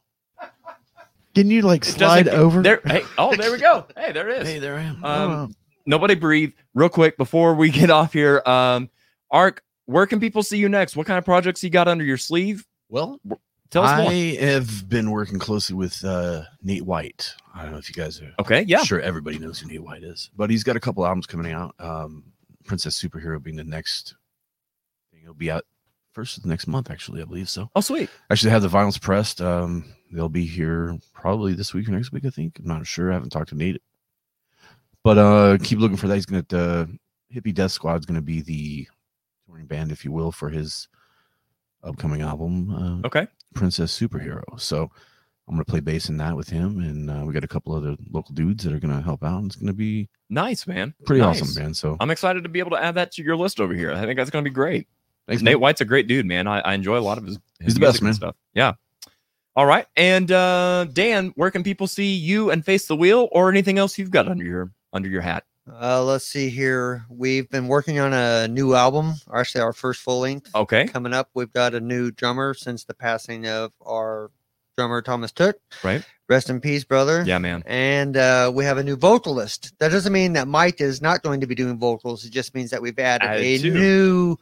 Can 1.35 1.51
you 1.51 1.63
like 1.63 1.83
slide 1.83 2.29
over? 2.29 2.61
There, 2.63 2.83
hey, 2.85 3.05
oh, 3.17 3.35
there 3.35 3.53
we 3.53 3.59
go. 3.59 3.87
Hey, 3.97 4.13
there 4.13 4.29
it 4.29 4.43
is. 4.43 4.49
Hey, 4.49 4.59
there 4.59 4.75
I 4.75 4.83
am. 4.83 5.05
Um, 5.05 5.55
nobody 5.87 6.15
breathe. 6.15 6.53
Real 6.75 6.89
quick 6.91 7.17
before 7.17 7.55
we 7.55 7.71
get 7.71 7.91
off 7.91 8.13
here. 8.13 8.43
Um, 8.45 8.91
Ark, 9.31 9.63
where 9.89 10.07
can 10.07 10.21
people 10.21 10.43
see 10.43 10.59
you 10.59 10.69
next? 10.69 10.97
What 10.97 11.07
kind 11.07 11.17
of 11.17 11.25
projects 11.25 11.65
you 11.65 11.71
got 11.71 11.89
under 11.89 12.05
your 12.05 12.19
sleeve? 12.19 12.67
Well, 12.91 13.19
tell 13.71 13.85
us 13.85 13.91
I 13.91 14.03
more. 14.03 14.41
have 14.47 14.87
been 14.87 15.11
working 15.11 15.39
closely 15.39 15.75
with 15.77 16.05
uh, 16.05 16.43
Nate 16.63 16.85
White. 16.85 17.35
I 17.55 17.63
don't 17.63 17.73
know 17.73 17.79
if 17.79 17.89
you 17.89 17.95
guys 17.95 18.21
are 18.21 18.31
Okay, 18.39 18.63
yeah. 18.69 18.83
sure 18.83 19.01
everybody 19.01 19.39
knows 19.39 19.59
who 19.59 19.67
Nate 19.69 19.83
White 19.83 20.03
is, 20.03 20.31
but 20.37 20.51
he's 20.51 20.63
got 20.63 20.77
a 20.77 20.81
couple 20.81 21.07
albums 21.07 21.27
coming 21.27 21.53
out. 21.53 21.75
Um, 21.79 22.23
Princess 22.67 23.03
Superhero 23.03 23.43
being 23.43 23.57
the 23.57 23.65
next 23.65 24.15
thing. 25.11 25.23
It'll 25.23 25.33
be 25.33 25.51
out 25.51 25.65
first 26.13 26.37
of 26.37 26.45
next 26.45 26.67
month, 26.67 26.91
actually, 26.91 27.23
I 27.23 27.25
believe 27.25 27.49
so. 27.49 27.71
Oh, 27.75 27.81
sweet. 27.81 28.11
Actually, 28.31 28.51
have 28.51 28.61
the 28.61 28.69
vinyls 28.69 29.01
pressed. 29.01 29.41
Um, 29.41 29.87
they'll 30.13 30.29
be 30.29 30.45
here 30.45 30.99
probably 31.15 31.55
this 31.55 31.73
week 31.73 31.89
or 31.89 31.93
next 31.93 32.13
week. 32.13 32.27
I 32.27 32.31
think. 32.31 32.59
I'm 32.59 32.67
not 32.67 32.87
sure. 32.87 33.11
I 33.11 33.15
haven't 33.15 33.31
talked 33.31 33.49
to 33.49 33.55
Nate, 33.57 33.81
but 35.03 35.17
uh, 35.17 35.57
keep 35.63 35.79
looking 35.79 35.97
for 35.97 36.09
that. 36.09 36.15
He's 36.17 36.27
gonna 36.27 36.45
uh, 36.53 36.85
Hippie 37.35 37.55
Death 37.55 37.73
Squad's 37.73 38.05
gonna 38.05 38.21
be 38.21 38.43
the 38.43 38.87
touring 39.49 39.67
band, 39.67 39.91
if 39.91 40.05
you 40.05 40.13
will, 40.13 40.31
for 40.31 40.51
his 40.51 40.89
upcoming 41.83 42.21
album. 42.23 43.03
Uh, 43.03 43.07
okay, 43.07 43.27
Princess 43.55 43.99
Superhero. 43.99 44.43
So 44.61 44.91
I'm 45.49 45.55
gonna 45.55 45.65
play 45.65 45.81
bass 45.81 46.09
in 46.09 46.17
that 46.19 46.37
with 46.37 46.49
him, 46.49 46.81
and 46.81 47.11
uh, 47.11 47.23
we 47.25 47.33
got 47.33 47.45
a 47.45 47.49
couple 47.49 47.75
other 47.75 47.97
local 48.11 48.35
dudes 48.35 48.65
that 48.65 48.73
are 48.73 48.79
gonna 48.81 49.01
help 49.01 49.25
out. 49.25 49.39
And 49.39 49.47
it's 49.47 49.57
gonna 49.57 49.73
be 49.73 50.09
Nice, 50.31 50.67
man. 50.67 50.93
pretty 51.07 51.23
Nice. 51.23 51.41
awesome, 51.41 51.63
man. 51.63 51.73
So 51.73 51.97
I'm 52.01 52.11
excited 52.11 52.43
to 52.43 52.51
be 52.51 52.59
able 52.59 52.73
to 52.73 52.83
add 52.83 52.97
that 52.97 53.13
to 53.13 53.23
your 53.23 53.37
list 53.37 53.61
over 53.61 53.73
here. 53.73 53.93
I 53.93 54.03
think 54.05 54.19
that's 54.19 54.29
going 54.29 54.45
to 54.45 54.51
be 54.51 54.55
great. 54.55 54.87
Thanks, 55.27 55.43
Nate 55.43 55.55
man. 55.55 55.61
White's 55.61 55.81
a 55.81 55.87
great 55.87 56.07
dude, 56.07 56.27
man. 56.27 56.47
I, 56.47 56.61
I 56.61 56.75
enjoy 56.75 56.99
a 56.99 57.01
lot 57.01 57.17
of 57.17 57.25
his. 57.25 57.37
his 57.61 57.65
He's 57.67 57.75
the 57.75 57.81
best, 57.81 58.03
man. 58.03 58.13
Stuff. 58.13 58.37
Yeah. 58.53 58.75
All 59.57 59.65
right, 59.67 59.87
and 59.97 60.31
uh, 60.31 60.85
Dan, 60.93 61.33
where 61.35 61.51
can 61.51 61.63
people 61.65 61.87
see 61.87 62.15
you 62.15 62.51
and 62.51 62.63
face 62.65 62.87
the 62.87 62.95
wheel, 62.95 63.29
or 63.33 63.49
anything 63.49 63.79
else 63.79 63.99
you've 63.99 64.11
got 64.11 64.29
under 64.29 64.45
your 64.45 64.71
under 64.93 65.09
your 65.09 65.23
hat? 65.23 65.45
Uh, 65.81 66.03
let's 66.05 66.27
see 66.27 66.49
here. 66.49 67.05
We've 67.09 67.49
been 67.51 67.69
working 67.69 67.99
on 67.99 68.13
a 68.13 68.49
new 68.49 68.75
album, 68.75 69.15
or 69.27 69.39
actually 69.39 69.61
our 69.63 69.73
first 69.73 70.01
full 70.03 70.21
length. 70.21 70.51
Okay. 70.55 70.87
Coming 70.87 71.13
up, 71.15 71.31
we've 71.35 71.53
got 71.53 71.75
a 71.75 71.81
new 71.81 72.11
drummer 72.11 72.55
since 72.55 72.85
the 72.85 72.95
passing 72.95 73.47
of 73.47 73.73
our 73.85 74.31
drummer 74.77 75.03
Thomas 75.03 75.33
Took. 75.33 75.59
Right. 75.83 76.05
Rest 76.29 76.51
in 76.51 76.61
peace, 76.61 76.85
brother. 76.85 77.25
Yeah, 77.27 77.39
man. 77.39 77.63
And 77.67 78.17
uh, 78.17 78.53
we 78.55 78.65
have 78.65 78.79
a 78.79 78.85
new 78.85 78.97
vocalist. 78.97 79.73
That 79.79 79.91
doesn't 79.91 80.13
mean 80.13 80.35
that 80.35 80.47
Mike 80.47 80.81
is 80.81 81.01
not 81.03 81.23
going 81.23 81.41
to 81.41 81.47
be 81.47 81.55
doing 81.55 81.79
vocals. 81.79 82.25
It 82.25 82.31
just 82.31 82.55
means 82.55 82.71
that 82.71 82.83
we've 82.83 82.99
added, 82.99 83.27
Added 83.27 83.43
a 83.45 83.59
to. 83.59 83.71
new 83.71 84.37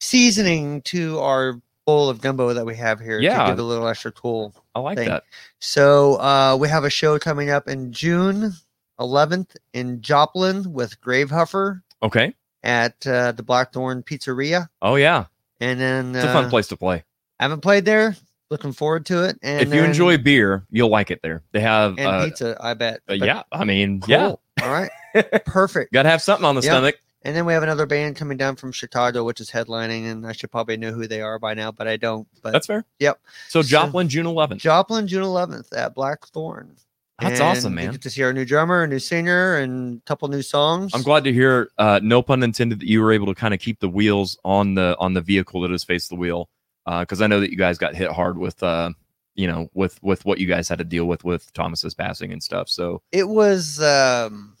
seasoning 0.00 0.82
to 0.82 1.18
our 1.20 1.60
bowl 1.86 2.08
of 2.10 2.20
gumbo 2.20 2.52
that 2.52 2.66
we 2.66 2.76
have 2.76 3.00
here 3.00 3.18
Yeah. 3.18 3.44
to 3.44 3.50
give 3.52 3.58
a 3.58 3.62
little 3.62 3.88
extra 3.88 4.12
cool. 4.12 4.54
I 4.74 4.80
like 4.80 4.98
thing. 4.98 5.08
that. 5.08 5.24
So 5.60 6.16
uh, 6.20 6.56
we 6.60 6.68
have 6.68 6.84
a 6.84 6.90
show 6.90 7.18
coming 7.18 7.50
up 7.50 7.66
in 7.68 7.92
June 7.92 8.52
11th 9.00 9.56
in 9.72 10.00
Joplin 10.02 10.72
with 10.72 11.00
Grave 11.00 11.30
Huffer 11.30 11.82
Okay. 12.02 12.34
at 12.62 13.06
uh, 13.06 13.32
the 13.32 13.42
Blackthorn 13.42 14.02
Pizzeria. 14.02 14.68
Oh 14.82 14.96
yeah, 14.96 15.26
And 15.60 15.80
then 15.80 16.14
it's 16.14 16.24
a 16.24 16.32
fun 16.32 16.46
uh, 16.46 16.50
place 16.50 16.68
to 16.68 16.76
play. 16.76 17.04
I 17.40 17.44
haven't 17.44 17.60
played 17.60 17.84
there. 17.84 18.16
Looking 18.50 18.72
forward 18.72 19.04
to 19.06 19.24
it. 19.28 19.38
And 19.42 19.60
if 19.60 19.68
you 19.68 19.80
then- 19.80 19.90
enjoy 19.90 20.16
beer, 20.18 20.64
you'll 20.70 20.88
like 20.88 21.10
it 21.10 21.20
there. 21.22 21.42
They 21.52 21.60
have 21.60 21.98
and 21.98 22.06
uh, 22.06 22.24
pizza, 22.24 22.56
I 22.60 22.74
bet. 22.74 22.96
uh, 22.96 22.98
But 23.08 23.18
yeah, 23.18 23.42
I 23.52 23.64
mean, 23.64 24.02
yeah. 24.08 24.28
All 24.28 24.38
right. 24.62 24.90
Perfect. 25.44 25.92
got 25.92 26.04
to 26.04 26.08
have 26.08 26.22
something 26.22 26.44
on 26.46 26.54
the 26.54 26.62
Yep. 26.62 26.70
stomach. 26.70 26.96
And 27.22 27.34
then 27.36 27.44
we 27.46 27.52
have 27.52 27.62
another 27.64 27.84
band 27.84 28.16
coming 28.16 28.38
down 28.38 28.54
from 28.56 28.70
Chicago, 28.72 29.24
which 29.24 29.40
is 29.40 29.50
headlining, 29.50 30.10
and 30.10 30.24
I 30.26 30.32
should 30.32 30.50
probably 30.52 30.76
know 30.76 30.92
who 30.92 31.06
they 31.08 31.20
are 31.20 31.38
by 31.38 31.52
now, 31.52 31.72
but 31.72 31.88
I 31.88 31.96
don't. 31.96 32.26
But 32.42 32.52
That's 32.52 32.66
fair. 32.68 32.84
Yep. 33.00 33.20
So 33.48 33.60
Joplin, 33.62 34.08
June 34.08 34.24
11th. 34.24 34.58
Joplin, 34.58 35.06
June 35.08 35.24
11th 35.24 35.76
at 35.76 35.94
Blackthorn. 35.94 36.76
That's 37.20 37.40
awesome, 37.40 37.74
man. 37.74 37.86
You 37.86 37.92
get 37.92 38.02
to 38.02 38.10
see 38.10 38.22
our 38.22 38.32
new 38.32 38.44
drummer, 38.44 38.84
a 38.84 38.86
new 38.86 39.00
singer, 39.00 39.56
and 39.56 39.98
a 39.98 40.00
couple 40.02 40.28
new 40.28 40.42
songs. 40.42 40.92
I'm 40.94 41.02
glad 41.02 41.24
to 41.24 41.32
hear. 41.32 41.70
Uh, 41.76 41.98
no 42.02 42.22
pun 42.22 42.42
intended. 42.42 42.80
That 42.80 42.86
you 42.86 43.02
were 43.02 43.12
able 43.12 43.26
to 43.26 43.34
kind 43.34 43.52
of 43.52 43.60
keep 43.60 43.80
the 43.80 43.88
wheels 43.88 44.38
on 44.44 44.74
the 44.74 44.96
on 45.00 45.14
the 45.14 45.20
vehicle 45.20 45.60
that 45.62 45.72
is 45.72 45.82
face 45.82 46.06
the 46.08 46.14
wheel, 46.14 46.48
because 46.86 47.20
I 47.20 47.26
know 47.26 47.40
that 47.40 47.50
you 47.50 47.56
guys 47.56 47.76
got 47.76 47.96
hit 47.96 48.10
hard 48.12 48.38
with, 48.38 48.62
uh, 48.62 48.90
you 49.34 49.48
know, 49.48 49.68
with 49.74 50.00
with 50.02 50.24
what 50.24 50.38
you 50.38 50.46
guys 50.46 50.68
had 50.68 50.78
to 50.78 50.84
deal 50.84 51.06
with 51.06 51.24
with 51.24 51.52
Thomas's 51.54 51.92
passing 51.92 52.32
and 52.32 52.40
stuff. 52.42 52.68
So 52.68 53.02
It 53.10 53.28
was 53.28 53.80
um, 53.82 54.56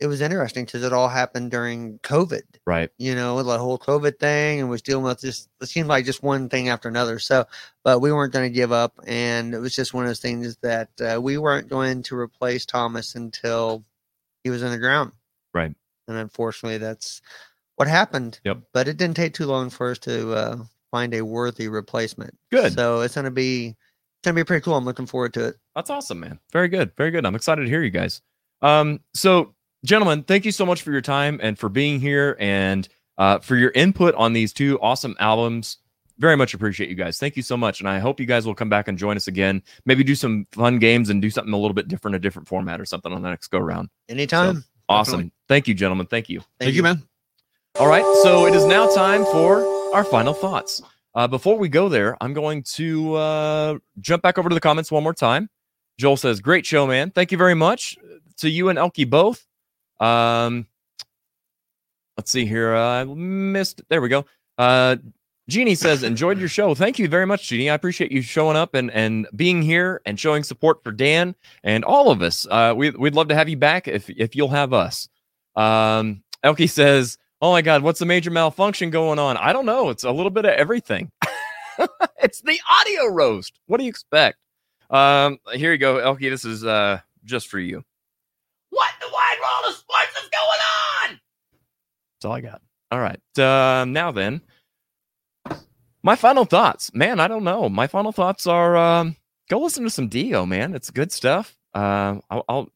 it 0.00 0.06
was 0.06 0.20
interesting 0.20 0.64
because 0.64 0.82
it 0.82 0.92
all 0.92 1.08
happened 1.08 1.50
during 1.50 1.98
COVID. 2.00 2.42
right, 2.66 2.90
you 2.98 3.14
know, 3.14 3.42
the 3.42 3.58
whole 3.58 3.78
COVID 3.78 4.18
thing 4.18 4.60
and 4.60 4.68
was 4.68 4.82
dealing 4.82 5.04
with 5.04 5.20
just 5.20 5.48
it 5.60 5.66
seemed 5.66 5.88
like 5.88 6.04
just 6.04 6.22
one 6.22 6.48
thing 6.48 6.68
after 6.68 6.88
another. 6.88 7.18
So, 7.18 7.46
but 7.84 8.00
we 8.00 8.12
weren't 8.12 8.32
going 8.32 8.50
to 8.50 8.54
give 8.54 8.72
up, 8.72 8.98
and 9.06 9.54
it 9.54 9.58
was 9.58 9.74
just 9.74 9.94
one 9.94 10.04
of 10.04 10.08
those 10.08 10.20
things 10.20 10.56
that 10.62 10.90
uh, 11.00 11.20
we 11.20 11.38
weren't 11.38 11.68
going 11.68 12.02
to 12.04 12.16
replace 12.16 12.66
Thomas 12.66 13.14
until 13.14 13.84
he 14.42 14.50
was 14.50 14.62
in 14.62 14.70
the 14.70 14.78
ground. 14.78 15.12
right. 15.52 15.74
And 16.06 16.18
unfortunately, 16.18 16.76
that's 16.76 17.22
what 17.76 17.88
happened. 17.88 18.38
Yep. 18.44 18.58
But 18.74 18.88
it 18.88 18.98
didn't 18.98 19.16
take 19.16 19.32
too 19.32 19.46
long 19.46 19.70
for 19.70 19.90
us 19.90 19.98
to 20.00 20.32
uh, 20.32 20.56
find 20.90 21.14
a 21.14 21.22
worthy 21.22 21.68
replacement. 21.68 22.36
Good. 22.50 22.74
So 22.74 23.00
it's 23.00 23.14
going 23.14 23.24
to 23.24 23.30
be 23.30 23.68
it's 23.68 24.24
going 24.24 24.36
to 24.36 24.40
be 24.40 24.46
pretty 24.46 24.62
cool. 24.62 24.76
I'm 24.76 24.84
looking 24.84 25.06
forward 25.06 25.32
to 25.34 25.48
it. 25.48 25.56
That's 25.74 25.90
awesome, 25.90 26.20
man. 26.20 26.38
Very 26.52 26.68
good. 26.68 26.92
Very 26.96 27.10
good. 27.10 27.24
I'm 27.24 27.34
excited 27.34 27.62
to 27.62 27.68
hear 27.68 27.82
you 27.82 27.90
guys. 27.90 28.20
Um, 28.62 29.00
so 29.14 29.54
gentlemen, 29.84 30.22
thank 30.22 30.44
you 30.44 30.52
so 30.52 30.66
much 30.66 30.82
for 30.82 30.90
your 30.90 31.00
time 31.00 31.38
and 31.42 31.58
for 31.58 31.68
being 31.68 32.00
here 32.00 32.36
and 32.40 32.88
uh, 33.18 33.38
for 33.38 33.56
your 33.56 33.70
input 33.70 34.14
on 34.16 34.32
these 34.32 34.52
two 34.52 34.80
awesome 34.80 35.14
albums. 35.20 35.78
Very 36.18 36.36
much 36.36 36.54
appreciate 36.54 36.88
you 36.88 36.94
guys. 36.94 37.18
Thank 37.18 37.36
you 37.36 37.42
so 37.42 37.56
much. 37.56 37.80
And 37.80 37.88
I 37.88 37.98
hope 37.98 38.20
you 38.20 38.26
guys 38.26 38.46
will 38.46 38.54
come 38.54 38.68
back 38.68 38.88
and 38.88 38.96
join 38.96 39.16
us 39.16 39.26
again. 39.26 39.62
Maybe 39.84 40.04
do 40.04 40.14
some 40.14 40.46
fun 40.52 40.78
games 40.78 41.10
and 41.10 41.20
do 41.20 41.28
something 41.28 41.52
a 41.52 41.56
little 41.56 41.74
bit 41.74 41.88
different, 41.88 42.14
a 42.14 42.20
different 42.20 42.48
format 42.48 42.80
or 42.80 42.84
something 42.84 43.12
on 43.12 43.22
the 43.22 43.28
next 43.28 43.48
go 43.48 43.58
round. 43.58 43.88
Anytime. 44.08 44.64
Awesome. 44.88 45.12
Definitely. 45.12 45.32
Thank 45.48 45.68
you, 45.68 45.74
gentlemen. 45.74 46.06
Thank 46.06 46.28
you. 46.28 46.40
Thank 46.40 46.48
Thank 46.60 46.72
you, 46.72 46.78
you. 46.78 46.82
man. 46.82 47.02
All 47.80 47.88
right. 47.88 48.04
So 48.22 48.46
it 48.46 48.54
is 48.54 48.64
now 48.64 48.88
time 48.94 49.24
for 49.24 49.64
our 49.92 50.04
final 50.04 50.34
thoughts. 50.34 50.80
Uh, 51.16 51.26
before 51.26 51.58
we 51.58 51.68
go 51.68 51.88
there, 51.88 52.16
I'm 52.20 52.32
going 52.32 52.62
to 52.74 53.14
uh, 53.14 53.78
jump 54.00 54.22
back 54.22 54.38
over 54.38 54.48
to 54.48 54.54
the 54.54 54.60
comments 54.60 54.92
one 54.92 55.02
more 55.02 55.14
time. 55.14 55.48
Joel 55.98 56.16
says, 56.16 56.40
"Great 56.40 56.66
show, 56.66 56.86
man. 56.86 57.10
Thank 57.10 57.32
you 57.32 57.38
very 57.38 57.54
much 57.54 57.96
to 58.38 58.48
you 58.48 58.68
and 58.68 58.78
Elkie 58.78 59.08
both." 59.08 59.46
Um, 60.00 60.66
let's 62.16 62.30
see 62.30 62.46
here. 62.46 62.74
I 62.74 63.04
missed. 63.04 63.82
There 63.88 64.00
we 64.00 64.08
go. 64.08 64.26
Uh, 64.58 64.96
Jeannie 65.48 65.74
says, 65.74 66.02
"Enjoyed 66.02 66.38
your 66.38 66.48
show. 66.48 66.74
Thank 66.74 66.98
you 66.98 67.06
very 67.06 67.26
much, 67.26 67.48
Jeannie. 67.48 67.68
I 67.68 67.74
appreciate 67.74 68.10
you 68.10 68.22
showing 68.22 68.56
up 68.56 68.74
and 68.74 68.90
and 68.90 69.26
being 69.36 69.60
here 69.60 70.00
and 70.06 70.18
showing 70.18 70.42
support 70.42 70.82
for 70.82 70.90
Dan 70.90 71.34
and 71.62 71.84
all 71.84 72.10
of 72.10 72.22
us. 72.22 72.46
Uh, 72.50 72.72
we 72.76 72.90
we'd 72.90 73.14
love 73.14 73.28
to 73.28 73.34
have 73.34 73.48
you 73.48 73.56
back 73.56 73.86
if 73.86 74.08
if 74.10 74.34
you'll 74.34 74.48
have 74.48 74.72
us." 74.72 75.08
Um, 75.54 76.22
Elkie 76.42 76.70
says, 76.70 77.18
"Oh 77.42 77.52
my 77.52 77.60
God, 77.60 77.82
what's 77.82 77.98
the 77.98 78.06
major 78.06 78.30
malfunction 78.30 78.90
going 78.90 79.18
on? 79.18 79.36
I 79.36 79.52
don't 79.52 79.66
know. 79.66 79.90
It's 79.90 80.04
a 80.04 80.10
little 80.10 80.30
bit 80.30 80.46
of 80.46 80.52
everything. 80.52 81.10
it's 82.22 82.40
the 82.40 82.58
audio 82.70 83.06
roast. 83.06 83.60
What 83.66 83.78
do 83.78 83.84
you 83.84 83.90
expect?" 83.90 84.38
Um, 84.88 85.38
here 85.52 85.72
you 85.72 85.78
go, 85.78 85.96
Elkie. 85.96 86.30
This 86.30 86.46
is 86.46 86.64
uh 86.64 87.00
just 87.24 87.48
for 87.48 87.58
you. 87.58 87.84
What 88.74 88.90
in 88.94 89.08
the 89.08 89.12
wide 89.12 89.36
world 89.40 89.72
of 89.72 89.78
sports 89.78 90.16
is 90.22 90.28
going 90.30 91.10
on? 91.10 91.20
That's 92.16 92.24
all 92.24 92.32
I 92.32 92.40
got. 92.40 92.60
All 92.90 92.98
right. 92.98 93.38
Uh, 93.38 93.84
now 93.84 94.10
then, 94.10 94.40
my 96.02 96.16
final 96.16 96.44
thoughts, 96.44 96.92
man. 96.92 97.20
I 97.20 97.28
don't 97.28 97.44
know. 97.44 97.68
My 97.68 97.86
final 97.86 98.10
thoughts 98.10 98.46
are 98.48 98.76
um, 98.76 99.16
go 99.48 99.60
listen 99.60 99.84
to 99.84 99.90
some 99.90 100.08
Dio, 100.08 100.44
man. 100.44 100.74
It's 100.74 100.90
good 100.90 101.12
stuff. 101.12 101.56
Uh, 101.72 102.18
I'll, 102.30 102.44
I'll 102.48 102.68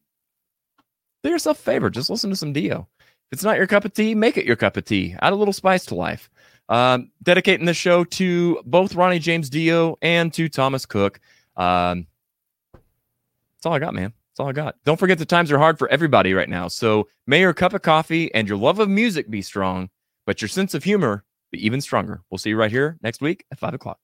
do 1.24 1.30
yourself 1.30 1.58
a 1.58 1.62
favor. 1.62 1.90
Just 1.90 2.10
listen 2.10 2.30
to 2.30 2.36
some 2.36 2.52
Dio. 2.52 2.88
If 3.00 3.32
it's 3.32 3.44
not 3.44 3.56
your 3.56 3.66
cup 3.66 3.84
of 3.84 3.92
tea, 3.92 4.14
make 4.14 4.36
it 4.36 4.46
your 4.46 4.56
cup 4.56 4.76
of 4.76 4.84
tea. 4.84 5.16
Add 5.20 5.32
a 5.32 5.36
little 5.36 5.52
spice 5.52 5.84
to 5.86 5.94
life. 5.96 6.30
Um, 6.68 7.10
dedicating 7.22 7.66
the 7.66 7.74
show 7.74 8.04
to 8.04 8.60
both 8.64 8.94
Ronnie 8.94 9.18
James 9.18 9.50
Dio 9.50 9.96
and 10.00 10.32
to 10.34 10.48
Thomas 10.48 10.86
Cook. 10.86 11.18
Um, 11.56 12.06
that's 12.72 13.66
all 13.66 13.72
I 13.72 13.78
got, 13.80 13.94
man. 13.94 14.12
That's 14.38 14.44
all 14.44 14.50
I 14.50 14.52
got. 14.52 14.76
Don't 14.84 15.00
forget 15.00 15.18
the 15.18 15.26
times 15.26 15.50
are 15.50 15.58
hard 15.58 15.80
for 15.80 15.88
everybody 15.88 16.32
right 16.32 16.48
now. 16.48 16.68
So 16.68 17.08
may 17.26 17.40
your 17.40 17.52
cup 17.52 17.72
of 17.74 17.82
coffee 17.82 18.32
and 18.34 18.48
your 18.48 18.56
love 18.56 18.78
of 18.78 18.88
music 18.88 19.28
be 19.28 19.42
strong, 19.42 19.88
but 20.26 20.40
your 20.40 20.48
sense 20.48 20.74
of 20.74 20.84
humor 20.84 21.24
be 21.50 21.66
even 21.66 21.80
stronger. 21.80 22.22
We'll 22.30 22.38
see 22.38 22.50
you 22.50 22.56
right 22.56 22.70
here 22.70 22.98
next 23.02 23.20
week 23.20 23.44
at 23.50 23.58
five 23.58 23.74
o'clock. 23.74 23.98